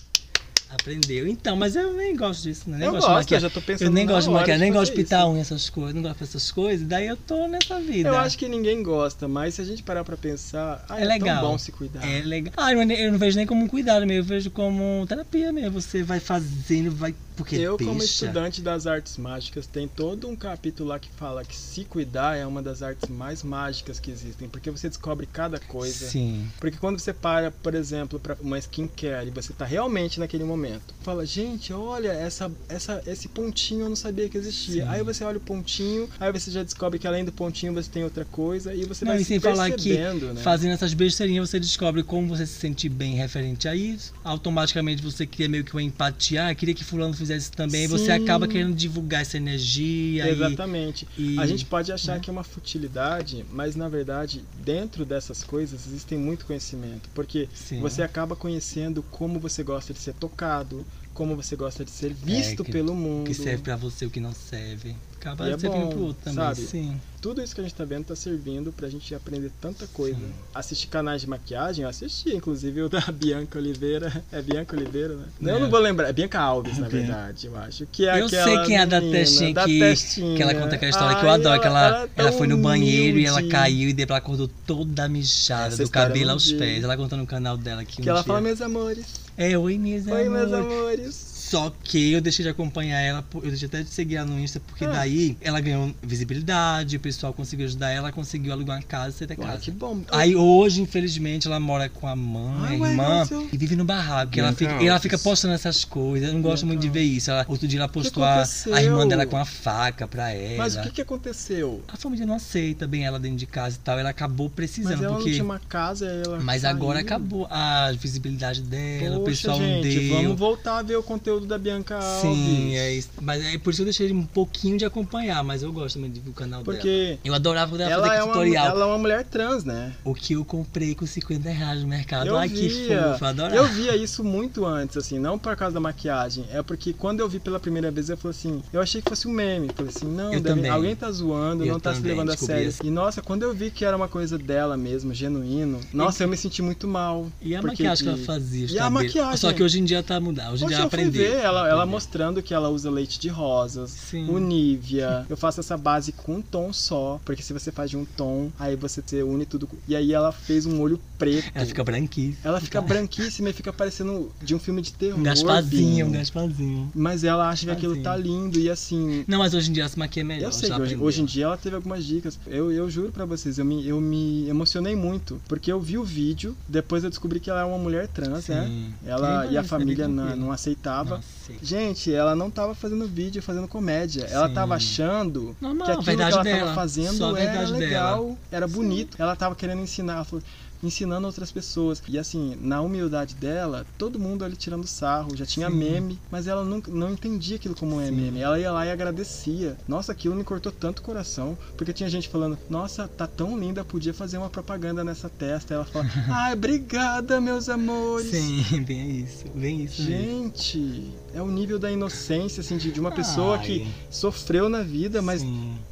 Aprendeu. 0.70 1.26
Então, 1.26 1.56
mas 1.56 1.74
eu 1.74 1.94
nem 1.94 2.14
gosto 2.14 2.42
disso, 2.42 2.68
né? 2.68 2.76
Nem 2.78 2.86
Eu 2.86 2.92
gosto 2.92 3.08
gosto, 3.08 3.32
eu 3.32 3.40
já 3.40 3.48
tô 3.50 3.60
pensando 3.62 3.88
Eu 3.88 3.92
nem 3.92 4.06
gosto 4.06 4.30
de 4.30 4.44
de 4.44 4.58
nem 4.58 4.72
gosto 4.72 4.90
de 4.90 5.02
pintar 5.02 5.26
unha, 5.26 5.40
essas 5.40 5.70
coisas, 5.70 5.94
não 5.94 6.02
gosto 6.02 6.20
dessas 6.20 6.50
coisas. 6.50 6.86
Daí 6.86 7.06
eu 7.06 7.16
tô 7.16 7.48
nessa 7.48 7.80
vida. 7.80 8.10
Eu 8.10 8.18
acho 8.18 8.36
que 8.36 8.46
ninguém 8.48 8.82
gosta, 8.82 9.26
mas 9.26 9.54
se 9.54 9.62
a 9.62 9.64
gente 9.64 9.82
parar 9.82 10.04
pra 10.04 10.16
pensar, 10.16 10.84
ah, 10.88 11.00
é 11.00 11.04
legal. 11.04 11.40
tão 11.40 11.50
bom 11.50 11.58
se 11.58 11.72
cuidar. 11.72 12.06
É 12.06 12.20
legal. 12.20 12.52
Ah, 12.56 12.72
eu, 12.72 12.82
eu 12.82 13.12
não 13.12 13.18
vejo 13.18 13.36
nem 13.36 13.46
como 13.46 13.64
um 13.64 13.68
cuidado 13.68 14.06
mesmo, 14.06 14.20
eu 14.20 14.24
vejo 14.24 14.50
como 14.50 15.06
terapia 15.06 15.52
mesmo. 15.52 15.80
Você 15.80 16.02
vai 16.02 16.20
fazendo, 16.20 16.90
vai. 16.94 17.14
Porque 17.38 17.54
eu, 17.54 17.78
como 17.78 18.00
deixa. 18.00 18.24
estudante 18.24 18.60
das 18.60 18.86
artes 18.86 19.16
mágicas, 19.16 19.66
tem 19.66 19.86
todo 19.86 20.28
um 20.28 20.34
capítulo 20.34 20.88
lá 20.88 20.98
que 20.98 21.08
fala 21.16 21.44
que 21.44 21.56
se 21.56 21.84
cuidar 21.84 22.36
é 22.36 22.44
uma 22.44 22.60
das 22.60 22.82
artes 22.82 23.08
mais 23.08 23.44
mágicas 23.44 24.00
que 24.00 24.10
existem, 24.10 24.48
porque 24.48 24.70
você 24.70 24.88
descobre 24.88 25.24
cada 25.24 25.60
coisa. 25.60 26.08
Sim. 26.08 26.48
Porque 26.58 26.76
quando 26.78 26.98
você 26.98 27.12
para, 27.12 27.52
por 27.52 27.76
exemplo, 27.76 28.18
para 28.18 28.36
uma 28.40 28.58
skincare 28.58 29.28
e 29.28 29.30
você 29.30 29.52
tá 29.52 29.64
realmente 29.64 30.18
naquele 30.18 30.42
momento, 30.42 30.92
fala, 31.02 31.24
gente, 31.24 31.72
olha, 31.72 32.10
essa, 32.10 32.50
essa, 32.68 33.00
esse 33.06 33.28
pontinho 33.28 33.82
eu 33.82 33.88
não 33.88 33.96
sabia 33.96 34.28
que 34.28 34.36
existia. 34.36 34.82
Sim. 34.82 34.88
Aí 34.88 35.02
você 35.04 35.22
olha 35.22 35.38
o 35.38 35.40
pontinho, 35.40 36.08
aí 36.18 36.32
você 36.32 36.50
já 36.50 36.64
descobre 36.64 36.98
que 36.98 37.06
além 37.06 37.24
do 37.24 37.32
pontinho 37.32 37.72
você 37.72 37.88
tem 37.88 38.02
outra 38.02 38.24
coisa 38.24 38.74
e 38.74 38.84
você 38.84 39.04
Não, 39.04 39.12
vai 39.12 39.22
e 39.22 39.24
sem 39.24 39.38
se 39.38 39.42
falar 39.44 39.70
que 39.70 39.96
né? 39.96 40.42
fazendo 40.42 40.72
essas 40.72 40.92
besteirinhas 40.92 41.48
você 41.48 41.60
descobre 41.60 42.02
como 42.02 42.26
você 42.28 42.46
se 42.46 42.54
sente 42.54 42.88
bem 42.88 43.14
referente 43.14 43.68
a 43.68 43.76
isso. 43.76 44.12
Automaticamente 44.24 45.02
você 45.02 45.24
cria 45.24 45.48
meio 45.48 45.62
que 45.62 45.72
uma 45.72 45.82
empatia. 45.82 46.48
Ah, 46.48 46.54
queria 46.54 46.74
que 46.74 46.84
fulano 46.84 47.14
fizesse 47.14 47.27
isso 47.36 47.52
também. 47.52 47.84
E 47.84 47.86
você 47.86 48.06
Sim. 48.06 48.10
acaba 48.12 48.46
querendo 48.48 48.74
divulgar 48.74 49.22
essa 49.22 49.36
energia. 49.36 50.26
e- 50.28 50.30
Exatamente. 50.32 51.06
e- 51.16 51.38
a 51.38 51.46
gente 51.46 51.64
pode 51.64 51.92
achar 51.92 52.14
né? 52.14 52.20
que 52.20 52.30
é 52.30 52.32
uma 52.32 52.44
futilidade, 52.44 53.44
mas 53.52 53.76
na 53.76 53.88
verdade, 53.88 54.42
dentro 54.64 55.04
dessas 55.04 55.42
coisas 55.44 55.86
existem 55.86 56.18
muito 56.18 56.44
conhecimento, 56.46 57.08
porque 57.14 57.48
Sim. 57.54 57.80
você 57.80 58.02
acaba 58.02 58.34
conhecendo 58.36 59.02
como 59.10 59.38
você 59.38 59.62
gosta 59.62 59.92
de 59.92 59.98
ser 59.98 60.14
tocado, 60.14 60.84
como 61.18 61.34
você 61.34 61.56
gosta 61.56 61.84
de 61.84 61.90
ser 61.90 62.14
visto 62.14 62.62
É, 62.62 62.64
que- 62.64 62.70
pelo 62.70 62.94
mundo. 62.94 63.22
O 63.22 63.24
que 63.24 63.34
serve 63.34 63.60
pra 63.64 63.74
você, 63.74 64.06
o 64.06 64.10
que 64.10 64.20
não 64.20 64.32
serve. 64.32 64.94
Acaba 65.20 65.48
é 65.48 65.58
servindo 65.58 65.72
bom, 65.72 65.88
pro 65.88 66.00
outro 66.04 66.22
também. 66.22 66.44
sabe? 66.44 66.60
Sim. 66.60 67.00
Tudo 67.20 67.42
isso 67.42 67.52
que 67.52 67.60
a 67.60 67.64
gente 67.64 67.74
tá 67.74 67.84
vendo 67.84 68.04
tá 68.04 68.14
servindo 68.14 68.70
pra 68.72 68.88
gente 68.88 69.12
aprender 69.12 69.50
tanta 69.60 69.84
coisa. 69.88 70.16
Assistir 70.54 70.86
canais 70.86 71.20
de 71.20 71.28
maquiagem, 71.28 71.82
eu 71.82 71.88
assisti, 71.88 72.32
inclusive 72.36 72.82
o 72.82 72.88
da 72.88 73.00
Bianca 73.12 73.58
Oliveira. 73.58 74.24
É 74.30 74.40
Bianca 74.40 74.76
Oliveira, 74.76 75.16
né? 75.16 75.24
Não, 75.40 75.50
Eu 75.50 75.56
É. 75.56 75.60
não 75.62 75.70
vou 75.70 75.80
lembrar. 75.80 76.08
É 76.08 76.12
Bianca 76.12 76.38
Alves, 76.38 76.78
na 76.78 76.88
Bianca. 76.88 76.96
verdade, 77.08 77.46
eu 77.48 77.56
acho. 77.58 77.84
Que 77.90 78.06
é 78.08 78.20
eu 78.22 78.28
sei 78.28 78.62
quem 78.64 78.76
é 78.76 78.82
a 78.82 78.84
da 78.84 79.00
testinha 79.00 79.52
da 79.54 79.64
que, 79.64 79.80
testinha. 79.80 80.36
que 80.36 80.42
ela 80.44 80.54
conta 80.54 80.76
aquela 80.76 80.90
história 80.90 81.16
que 81.18 81.24
eu 81.24 81.30
Ai, 81.30 81.34
adoro, 81.34 81.60
que 81.60 81.66
ela, 81.66 81.86
ela 81.88 82.04
é 82.04 82.08
ela 82.14 82.32
foi 82.32 82.46
no 82.46 82.56
banheiro 82.58 83.18
e 83.18 83.26
ela 83.26 83.38
humilde. 83.38 83.52
caiu 83.52 83.88
e 83.88 83.92
depois 83.92 84.10
ela 84.10 84.18
acordou 84.18 84.48
toda 84.64 85.08
mijada, 85.08 85.66
Essa 85.66 85.76
do 85.78 85.82
eu 85.82 85.88
cabelo 85.90 86.30
aos 86.30 86.52
pés. 86.52 86.84
Ela 86.84 86.96
conta 86.96 87.16
no 87.16 87.26
canal 87.26 87.56
dela 87.56 87.84
que, 87.84 87.96
Que 88.00 88.02
um 88.08 88.10
ela 88.12 88.20
dia... 88.20 88.26
fala, 88.28 88.40
meus 88.40 88.60
amores. 88.62 89.26
É, 89.40 89.56
oi, 89.56 89.78
meus 89.78 90.04
Oi, 90.08 90.28
meus 90.28 90.52
amores. 90.52 91.37
Só 91.50 91.72
que 91.82 92.12
eu 92.12 92.20
deixei 92.20 92.42
de 92.44 92.48
acompanhar 92.50 93.00
ela, 93.00 93.22
por- 93.22 93.42
eu 93.44 93.50
deixei 93.50 93.66
até 93.68 93.82
de 93.82 93.88
seguir 93.90 94.16
ela 94.16 94.26
no 94.26 94.38
Insta, 94.38 94.60
porque 94.60 94.84
Ah. 94.84 94.90
daí 94.90 95.36
ela 95.40 95.60
ganhou 95.60 95.94
visibilidade, 96.02 96.96
o 96.96 97.00
pessoal 97.00 97.32
conseguiu 97.32 97.66
ajudar 97.66 97.88
ela, 97.90 97.98
ela 98.08 98.12
conseguiu 98.12 98.52
alugar 98.52 98.76
uma 98.76 98.82
casa 98.82 99.10
e 99.10 99.18
sair 99.18 99.28
da 99.28 99.36
casa. 99.36 99.58
que 99.58 99.70
bom. 99.70 100.02
Aí 100.10 100.36
hoje, 100.36 100.80
infelizmente, 100.82 101.46
ela 101.46 101.58
mora 101.58 101.88
com 101.88 102.06
a 102.06 102.14
mãe, 102.14 102.78
Ai, 102.80 102.82
a 102.82 102.90
irmã, 102.90 103.28
e 103.52 103.56
vive 103.56 103.76
no 103.76 103.84
barraco. 103.84 104.32
que 104.32 104.40
Ela 104.40 104.52
fica, 104.52 104.82
e 104.82 104.86
ela 104.88 105.00
fica 105.00 105.18
postando 105.18 105.54
essas 105.54 105.84
coisas. 105.84 106.28
Eu 106.28 106.34
não 106.34 106.42
gosto 106.42 106.66
muito 106.66 106.80
de 106.80 106.88
ver 106.88 107.02
isso. 107.02 107.30
Ela, 107.30 107.44
outro 107.48 107.66
dia 107.66 107.78
ela 107.80 107.88
postou 107.88 108.22
a, 108.24 108.44
a 108.72 108.82
irmã 108.82 109.06
dela 109.06 109.26
com 109.26 109.36
a 109.36 109.44
faca 109.44 110.06
pra 110.06 110.30
ela. 110.32 110.58
Mas 110.58 110.76
o 110.76 110.82
que, 110.82 110.90
que 110.90 111.00
aconteceu? 111.02 111.82
A 111.88 111.96
família 111.96 112.26
não 112.26 112.34
aceita 112.34 112.86
bem 112.86 113.04
ela 113.04 113.18
dentro 113.18 113.38
de 113.38 113.46
casa 113.46 113.76
e 113.76 113.80
tal. 113.80 113.98
Ela 113.98 114.10
acabou 114.10 114.50
precisando, 114.50 114.92
Mas 114.92 115.02
ela 115.02 115.14
porque. 115.14 115.28
não 115.30 115.32
tinha 115.34 115.44
uma 115.44 115.58
casa, 115.58 116.06
ela 116.06 116.40
Mas 116.40 116.62
saiu. 116.62 116.76
agora 116.76 117.00
acabou 117.00 117.46
a 117.50 117.90
visibilidade 117.92 118.62
dela, 118.62 119.16
o 119.16 119.20
Poxa, 119.20 119.30
pessoal 119.30 119.58
não 119.58 119.66
gente, 119.82 119.98
deu. 120.00 120.14
vamos 120.16 120.38
voltar 120.38 120.78
a 120.78 120.82
ver 120.82 120.96
o 120.96 121.02
conteúdo 121.02 121.37
da 121.46 121.58
Bianca 121.58 121.96
Alves. 121.96 122.20
Sim, 122.20 122.76
é 122.76 122.92
isso. 122.94 123.08
Mas 123.20 123.44
é 123.44 123.58
por 123.58 123.70
isso 123.70 123.78
que 123.78 123.82
eu 123.82 123.84
deixei 123.84 124.12
um 124.12 124.24
pouquinho 124.24 124.76
de 124.78 124.84
acompanhar, 124.84 125.42
mas 125.44 125.62
eu 125.62 125.72
gosto 125.72 125.94
também 125.96 126.10
de 126.10 126.20
ver 126.20 126.30
o 126.30 126.32
canal 126.32 126.62
dela. 126.62 126.76
Porque 126.76 127.18
Eu 127.24 127.34
adorava 127.34 127.70
quando 127.72 127.80
ela, 127.82 127.92
ela 127.92 128.02
fazia 128.02 128.14
é, 128.14 128.18
aquele 128.18 128.28
uma, 128.30 128.32
tutorial. 128.34 128.66
ela 128.68 128.84
é 128.84 128.86
uma 128.86 128.98
mulher 128.98 129.24
trans, 129.24 129.64
né? 129.64 129.92
O 130.04 130.14
que 130.14 130.32
eu 130.34 130.44
comprei 130.44 130.94
com 130.94 131.06
50 131.06 131.48
reais 131.50 131.80
no 131.82 131.88
mercado. 131.88 132.26
Eu 132.28 132.36
Ai, 132.36 132.48
que 132.48 132.68
via, 132.68 133.12
fofo, 133.12 133.24
eu 133.24 133.28
adorava. 133.28 133.56
eu 133.56 133.66
via 133.68 133.96
isso 133.96 134.22
muito 134.24 134.64
antes, 134.64 134.96
assim, 134.96 135.18
não 135.18 135.38
por 135.38 135.54
causa 135.56 135.74
da 135.74 135.80
maquiagem, 135.80 136.44
é 136.50 136.62
porque 136.62 136.92
quando 136.92 137.20
eu 137.20 137.28
vi 137.28 137.38
pela 137.40 137.58
primeira 137.60 137.90
vez, 137.90 138.08
eu 138.10 138.16
falei 138.16 138.36
assim, 138.36 138.62
eu 138.72 138.80
achei 138.80 139.00
que 139.02 139.08
fosse 139.08 139.26
um 139.28 139.32
meme, 139.32 139.68
falei 139.74 139.92
assim, 139.94 140.06
não, 140.06 140.32
Eu 140.32 140.40
deve- 140.40 140.68
alguém 140.68 140.94
tá 140.96 141.10
zoando, 141.10 141.64
Eu 141.64 141.72
não 141.72 141.80
tá 141.80 141.94
se 141.94 142.00
levando 142.00 142.30
a 142.30 142.36
sério. 142.36 142.68
isso. 142.68 142.84
E 142.84 142.90
nossa, 142.90 143.20
quando 143.22 143.42
eu 143.42 143.54
vi 143.54 143.70
que 143.70 143.84
era 143.84 143.96
uma 143.96 144.08
coisa 144.08 144.38
dela 144.38 144.76
mesmo, 144.76 145.12
genuíno, 145.14 145.80
nossa, 145.92 146.24
eu 146.24 146.28
me 146.28 146.36
senti 146.36 146.62
muito 146.62 146.86
mal. 146.86 147.26
E 147.40 147.54
a 147.54 147.62
maquiagem 147.62 148.04
que 148.04 148.08
ela 148.10 148.18
fazia? 148.24 148.66
E 148.70 148.78
a 148.78 148.88
maquiagem. 148.90 149.36
Só 149.36 149.52
que 149.52 149.62
hoje 149.62 149.80
em 149.80 149.84
dia 149.84 150.02
tá 150.02 150.18
mudando. 150.20 150.52
Hoje 150.52 150.64
em 150.64 150.68
dia 150.68 150.76
ela 150.76 150.86
eu 150.86 150.90
fui 150.90 150.98
ela, 151.30 151.68
ela 151.68 151.86
mostrando 151.86 152.42
que 152.42 152.54
ela 152.54 152.68
usa 152.68 152.90
leite 152.90 153.18
de 153.18 153.28
rosas, 153.28 154.12
o 154.28 154.38
Nivea. 154.38 155.26
Eu 155.28 155.36
faço 155.36 155.60
essa 155.60 155.76
base 155.76 156.12
com 156.12 156.36
um 156.36 156.42
tom 156.42 156.72
só, 156.72 157.20
porque 157.24 157.42
se 157.42 157.52
você 157.52 157.70
faz 157.70 157.90
de 157.90 157.96
um 157.96 158.04
tom, 158.04 158.50
aí 158.58 158.76
você 158.76 159.02
une 159.22 159.44
tudo. 159.46 159.68
E 159.86 159.94
aí 159.94 160.12
ela 160.12 160.32
fez 160.32 160.66
um 160.66 160.80
olho 160.80 161.00
preto. 161.18 161.50
Ela 161.54 161.66
fica 161.66 161.84
branquíssima. 161.84 162.38
Ela 162.44 162.60
fica 162.60 162.80
branquíssima 162.80 163.50
e 163.50 163.52
fica 163.52 163.72
parecendo 163.72 164.30
de 164.42 164.54
um 164.54 164.58
filme 164.58 164.82
de 164.82 164.92
terror. 164.92 165.18
Um 165.18 165.22
gaspazinho, 165.22 166.06
um 166.06 166.12
gaspazinho. 166.12 166.92
Mas 166.94 167.24
ela 167.24 167.48
acha 167.48 167.66
que 167.66 167.72
aquilo 167.72 167.94
Gaspazinho. 167.94 168.04
tá 168.04 168.16
lindo 168.16 168.58
e 168.58 168.70
assim. 168.70 169.24
Não, 169.26 169.38
mas 169.38 169.54
hoje 169.54 169.70
em 169.70 169.72
dia 169.72 169.82
ela 169.82 169.90
se 169.90 169.98
maquia 169.98 170.24
melhor. 170.24 170.48
Eu 170.48 170.52
sei 170.52 170.70
que 170.70 170.80
hoje, 170.80 170.96
hoje 170.96 171.22
em 171.22 171.24
dia 171.24 171.44
ela 171.44 171.56
teve 171.56 171.76
algumas 171.76 172.04
dicas. 172.04 172.38
Eu, 172.46 172.70
eu 172.70 172.90
juro 172.90 173.12
pra 173.12 173.24
vocês, 173.24 173.58
eu 173.58 173.64
me, 173.64 173.86
eu 173.86 174.00
me 174.00 174.48
emocionei 174.48 174.94
muito. 174.94 175.40
Porque 175.48 175.70
eu 175.70 175.80
vi 175.80 175.98
o 175.98 176.04
vídeo, 176.04 176.56
depois 176.66 177.04
eu 177.04 177.10
descobri 177.10 177.40
que 177.40 177.50
ela 177.50 177.60
é 177.60 177.64
uma 177.64 177.78
mulher 177.78 178.08
trans, 178.08 178.44
Sim. 178.44 178.52
né? 178.52 178.92
Ela 179.06 179.46
e 179.46 179.56
a 179.56 179.64
família 179.64 180.06
não, 180.06 180.36
não 180.36 180.52
aceitava. 180.52 181.17
Gente, 181.62 182.12
ela 182.12 182.34
não 182.36 182.50
tava 182.50 182.74
fazendo 182.74 183.06
vídeo, 183.06 183.42
fazendo 183.42 183.66
comédia. 183.66 184.24
Ela 184.30 184.48
Sim. 184.48 184.54
tava 184.54 184.74
achando 184.74 185.56
Normal, 185.60 185.86
que 185.86 185.92
aquilo 185.92 186.04
que 186.16 186.22
ela 186.22 186.42
dela. 186.42 186.58
tava 186.60 186.74
fazendo 186.74 187.14
Só 187.16 187.36
era 187.36 187.68
legal, 187.68 188.24
dela. 188.24 188.36
era 188.50 188.68
bonito. 188.68 189.16
Ela 189.20 189.34
tava 189.34 189.54
querendo 189.54 189.80
ensinar. 189.82 190.14
Ela 190.16 190.24
falou, 190.24 190.42
ensinando 190.82 191.26
outras 191.26 191.50
pessoas. 191.50 192.02
E 192.08 192.18
assim, 192.18 192.56
na 192.60 192.80
humildade 192.80 193.34
dela, 193.34 193.86
todo 193.96 194.18
mundo 194.18 194.44
ali 194.44 194.56
tirando 194.56 194.86
sarro, 194.86 195.36
já 195.36 195.44
tinha 195.46 195.68
Sim. 195.70 195.76
meme, 195.76 196.18
mas 196.30 196.46
ela 196.46 196.64
nunca, 196.64 196.90
não 196.90 197.10
entendia 197.12 197.56
aquilo 197.56 197.74
como 197.74 198.00
é 198.00 198.06
Sim. 198.06 198.12
meme. 198.12 198.40
Ela 198.40 198.58
ia 198.58 198.72
lá 198.72 198.86
e 198.86 198.90
agradecia. 198.90 199.76
Nossa, 199.86 200.12
aquilo 200.12 200.34
me 200.34 200.44
cortou 200.44 200.70
tanto 200.72 201.00
o 201.00 201.02
coração, 201.02 201.56
porque 201.76 201.92
tinha 201.92 202.08
gente 202.08 202.28
falando: 202.28 202.58
"Nossa, 202.68 203.08
tá 203.08 203.26
tão 203.26 203.58
linda, 203.58 203.84
podia 203.84 204.14
fazer 204.14 204.38
uma 204.38 204.50
propaganda 204.50 205.02
nessa 205.04 205.28
testa". 205.28 205.74
Ela 205.74 205.84
fala: 205.84 206.06
"Ai, 206.28 206.52
obrigada, 206.54 207.40
meus 207.40 207.68
amores". 207.68 208.30
Sim, 208.30 208.64
bem 208.86 209.20
isso. 209.20 209.44
Bem 209.54 209.84
isso. 209.84 210.02
mesmo. 210.02 210.18
Gente, 210.52 211.12
é 211.34 211.42
o 211.42 211.48
nível 211.50 211.78
da 211.78 211.90
inocência 211.90 212.60
assim 212.60 212.76
de, 212.76 212.90
de 212.92 213.00
uma 213.00 213.10
pessoa 213.10 213.56
Ai. 213.56 213.64
que 213.64 213.88
sofreu 214.10 214.68
na 214.68 214.82
vida, 214.82 215.20
mas 215.22 215.42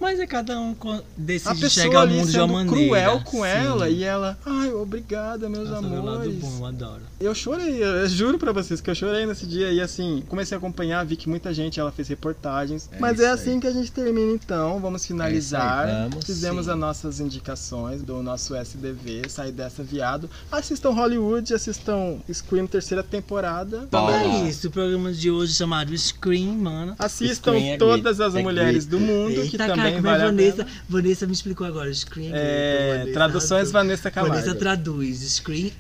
Mas 0.00 0.18
é 0.20 0.26
cada 0.26 0.58
um 0.60 0.74
co- 0.74 0.90
a 0.92 1.02
decide 1.16 1.60
pessoa 1.60 1.84
chegar 1.84 1.98
ao 1.98 2.02
ali 2.04 2.14
mundo 2.16 2.30
de 2.30 2.38
uma 2.38 2.46
sendo 2.46 2.52
maneira. 2.70 2.86
cruel 2.86 3.20
com 3.24 3.38
Sim. 3.42 3.46
ela 3.48 3.88
e 3.88 4.02
ela, 4.02 4.38
ai, 4.44 4.72
obrigada, 4.82 5.48
meus 5.48 5.68
Nossa, 5.68 5.82
meu 5.82 6.02
lado 6.02 6.22
amores. 6.22 6.34
bom, 6.38 6.58
eu 6.58 6.66
adoro. 6.66 7.02
Eu 7.20 7.34
chorei, 7.34 7.82
eu 7.82 8.08
juro 8.08 8.38
pra 8.38 8.52
vocês 8.52 8.80
que 8.80 8.90
eu 8.90 8.94
chorei 8.94 9.26
nesse 9.26 9.46
dia 9.46 9.72
e 9.72 9.80
assim, 9.80 10.22
comecei 10.28 10.54
a 10.54 10.58
acompanhar, 10.58 11.04
vi 11.04 11.16
que 11.16 11.28
muita 11.28 11.52
gente 11.52 11.78
ela 11.80 11.92
fez 11.92 12.08
reportagens. 12.08 12.88
É 12.92 12.98
mas 12.98 13.20
é 13.20 13.28
assim 13.28 13.60
que 13.60 13.66
a 13.66 13.72
gente 13.72 13.90
termina 13.92 14.32
então, 14.32 14.80
vamos 14.80 15.06
finalizar. 15.06 15.88
É 15.88 15.90
isso 15.90 15.96
aí, 15.96 16.10
vamos 16.10 16.24
Fizemos 16.26 16.64
sim. 16.66 16.72
as 16.72 16.78
nossas 16.78 17.20
indicações 17.20 18.02
do 18.02 18.22
nosso 18.22 18.54
SDV, 18.54 19.28
Sai 19.28 19.52
Dessa 19.52 19.82
Viado. 19.82 20.28
Assistam 20.50 20.90
Hollywood, 20.90 21.54
assistam 21.54 22.18
Scream 22.32 22.66
terceira 22.66 23.02
temporada. 23.02 23.88
É 23.92 24.48
isso, 24.48 24.68
o 24.68 24.70
programa 24.70 25.12
de 25.12 25.30
hoje 25.30 25.54
chamado 25.54 25.96
Scream, 25.96 26.52
mano. 26.54 26.94
Assistam 26.98 27.52
Scream 27.52 27.74
é 27.74 27.76
todas 27.76 28.20
as 28.20 28.34
é 28.34 28.42
mulheres 28.42 28.86
do 28.86 28.98
mundo, 28.98 29.34
que 29.34 29.56
Eita, 29.56 29.66
também 29.66 30.00
cara, 30.00 30.02
vale 30.02 30.22
é 30.22 30.26
Vanessa. 30.26 30.66
Vanessa 30.88 31.26
me 31.26 31.32
explicou 31.32 31.66
agora, 31.66 31.92
Scream. 31.92 32.32
É, 32.34 33.10
traduções. 33.12 33.70
Vanessa 33.70 34.10
Camargo. 34.10 34.36
Vanessa 34.36 34.54
traduz, 34.66 35.22
Scream. 35.30 35.70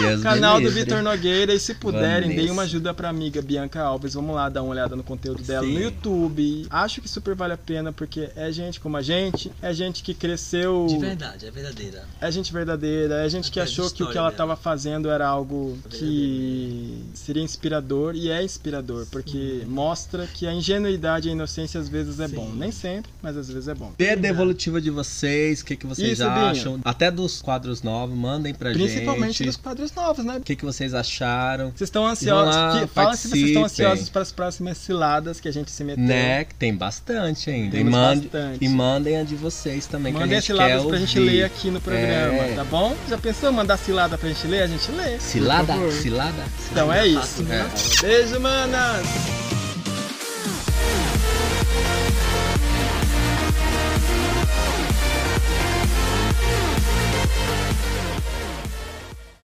Deus 0.00 0.22
Canal 0.22 0.60
do. 0.60 0.70
Vitor 0.70 1.02
Nogueira. 1.02 1.52
E 1.54 1.60
se 1.60 1.74
puderem, 1.74 2.34
deem 2.34 2.50
uma 2.50 2.62
ajuda 2.62 2.92
pra 2.94 3.08
amiga 3.08 3.40
Bianca 3.42 3.82
Alves. 3.82 4.14
Vamos 4.14 4.34
lá 4.34 4.48
dar 4.48 4.62
uma 4.62 4.72
olhada 4.72 4.94
no 4.96 5.02
conteúdo 5.02 5.42
dela 5.42 5.66
no 5.66 5.72
Sim. 5.72 5.82
YouTube. 5.82 6.66
Acho 6.70 7.00
que 7.00 7.08
super 7.08 7.34
vale 7.34 7.52
a 7.54 7.58
pena, 7.58 7.92
porque 7.92 8.30
é 8.36 8.50
gente 8.52 8.80
como 8.80 8.96
a 8.96 9.02
gente, 9.02 9.50
é 9.62 9.72
gente 9.72 10.02
que 10.02 10.14
cresceu. 10.14 10.86
De 10.88 10.98
verdade, 10.98 11.46
é 11.46 11.50
verdadeira. 11.50 12.04
É 12.20 12.30
gente 12.30 12.52
verdadeira, 12.52 13.24
é 13.24 13.28
gente 13.28 13.50
que 13.50 13.58
Atrás 13.60 13.74
de 13.74 13.80
achou 13.80 13.90
que 13.94 14.02
o 14.02 14.06
que 14.06 14.16
ela 14.16 14.28
dela. 14.28 14.30
estava 14.30 14.56
fazendo 14.56 15.10
era 15.10 15.26
algo 15.26 15.78
que 15.88 17.04
seria 17.14 17.42
inspirador 17.42 18.14
e 18.14 18.30
é 18.30 18.42
inspirador, 18.42 19.06
porque 19.10 19.62
mostra 19.66 20.26
que 20.26 20.46
a 20.46 20.52
ingenuidade 20.52 21.28
e 21.28 21.30
a 21.30 21.34
inocência 21.34 21.80
às 21.80 21.88
vezes 21.88 22.20
é 22.20 22.28
bom. 22.28 22.50
Nem 22.54 22.70
sempre, 22.72 23.10
mas 23.22 23.36
às 23.36 23.48
vezes 23.48 23.68
é 23.68 23.74
bom. 23.74 23.92
Dê 23.96 24.10
a 24.10 24.14
devolutiva 24.16 24.80
de 24.80 24.90
vocês, 24.90 25.60
o 25.60 25.64
que, 25.64 25.76
que 25.76 25.86
vocês 25.86 26.12
Isso, 26.18 26.22
Binho. 26.30 26.44
acham. 26.46 26.80
Até 26.84 27.10
dos 27.10 27.40
quadros 27.42 27.82
novos, 27.82 28.16
mandem 28.16 28.54
pra 28.54 28.72
Principalmente 28.72 29.38
gente. 29.38 29.46
dos 29.48 29.56
quadros 29.56 29.89
novos, 29.94 30.24
né? 30.24 30.36
O 30.36 30.40
que, 30.40 30.56
que 30.56 30.64
vocês 30.64 30.94
acharam? 30.94 31.66
Vocês 31.70 31.88
estão 31.88 32.06
ansiosos? 32.06 32.54
lá, 32.54 32.80
que- 32.80 32.86
fala 32.88 33.16
se 33.16 33.28
vocês 33.28 33.44
estão 33.48 33.64
ansiosos 33.64 34.08
para 34.08 34.22
as 34.22 34.32
próximas 34.32 34.78
ciladas 34.78 35.40
que 35.40 35.48
a 35.48 35.52
gente 35.52 35.70
se 35.70 35.82
meteu. 35.84 36.04
Né? 36.04 36.44
Tem 36.58 36.74
bastante 36.74 37.50
ainda. 37.50 37.76
E, 37.76 37.78
Temos 37.80 37.92
mande, 37.92 38.28
bastante. 38.28 38.64
e 38.64 38.68
mandem 38.68 39.16
a 39.18 39.22
de 39.22 39.34
vocês 39.36 39.86
também, 39.86 40.12
Mandem 40.12 40.28
que 40.28 40.34
a 40.34 40.38
as 40.38 40.44
gente 40.44 40.56
quer 40.56 40.64
ciladas 40.66 40.86
pra 40.86 40.98
gente 40.98 41.18
ouvir. 41.18 41.30
ler 41.30 41.44
aqui 41.44 41.70
no 41.70 41.80
programa, 41.80 42.34
É. 42.42 42.52
tá 42.56 42.64
bom? 42.64 42.96
Já 43.08 43.18
pensou 43.18 43.52
mandar 43.52 43.76
cilada 43.76 44.16
pra 44.18 44.28
gente 44.28 44.46
ler? 44.46 44.62
A 44.62 44.66
gente 44.66 44.90
lê. 44.92 45.18
Cilada? 45.18 45.72
favor. 45.72 45.92
Cilada? 45.92 46.44
Então 46.70 46.92
é 46.92 47.04
Cilada 47.04 47.26
isso. 47.26 47.42
né? 47.42 47.70
Beijo, 48.02 48.40
manas! 48.40 49.59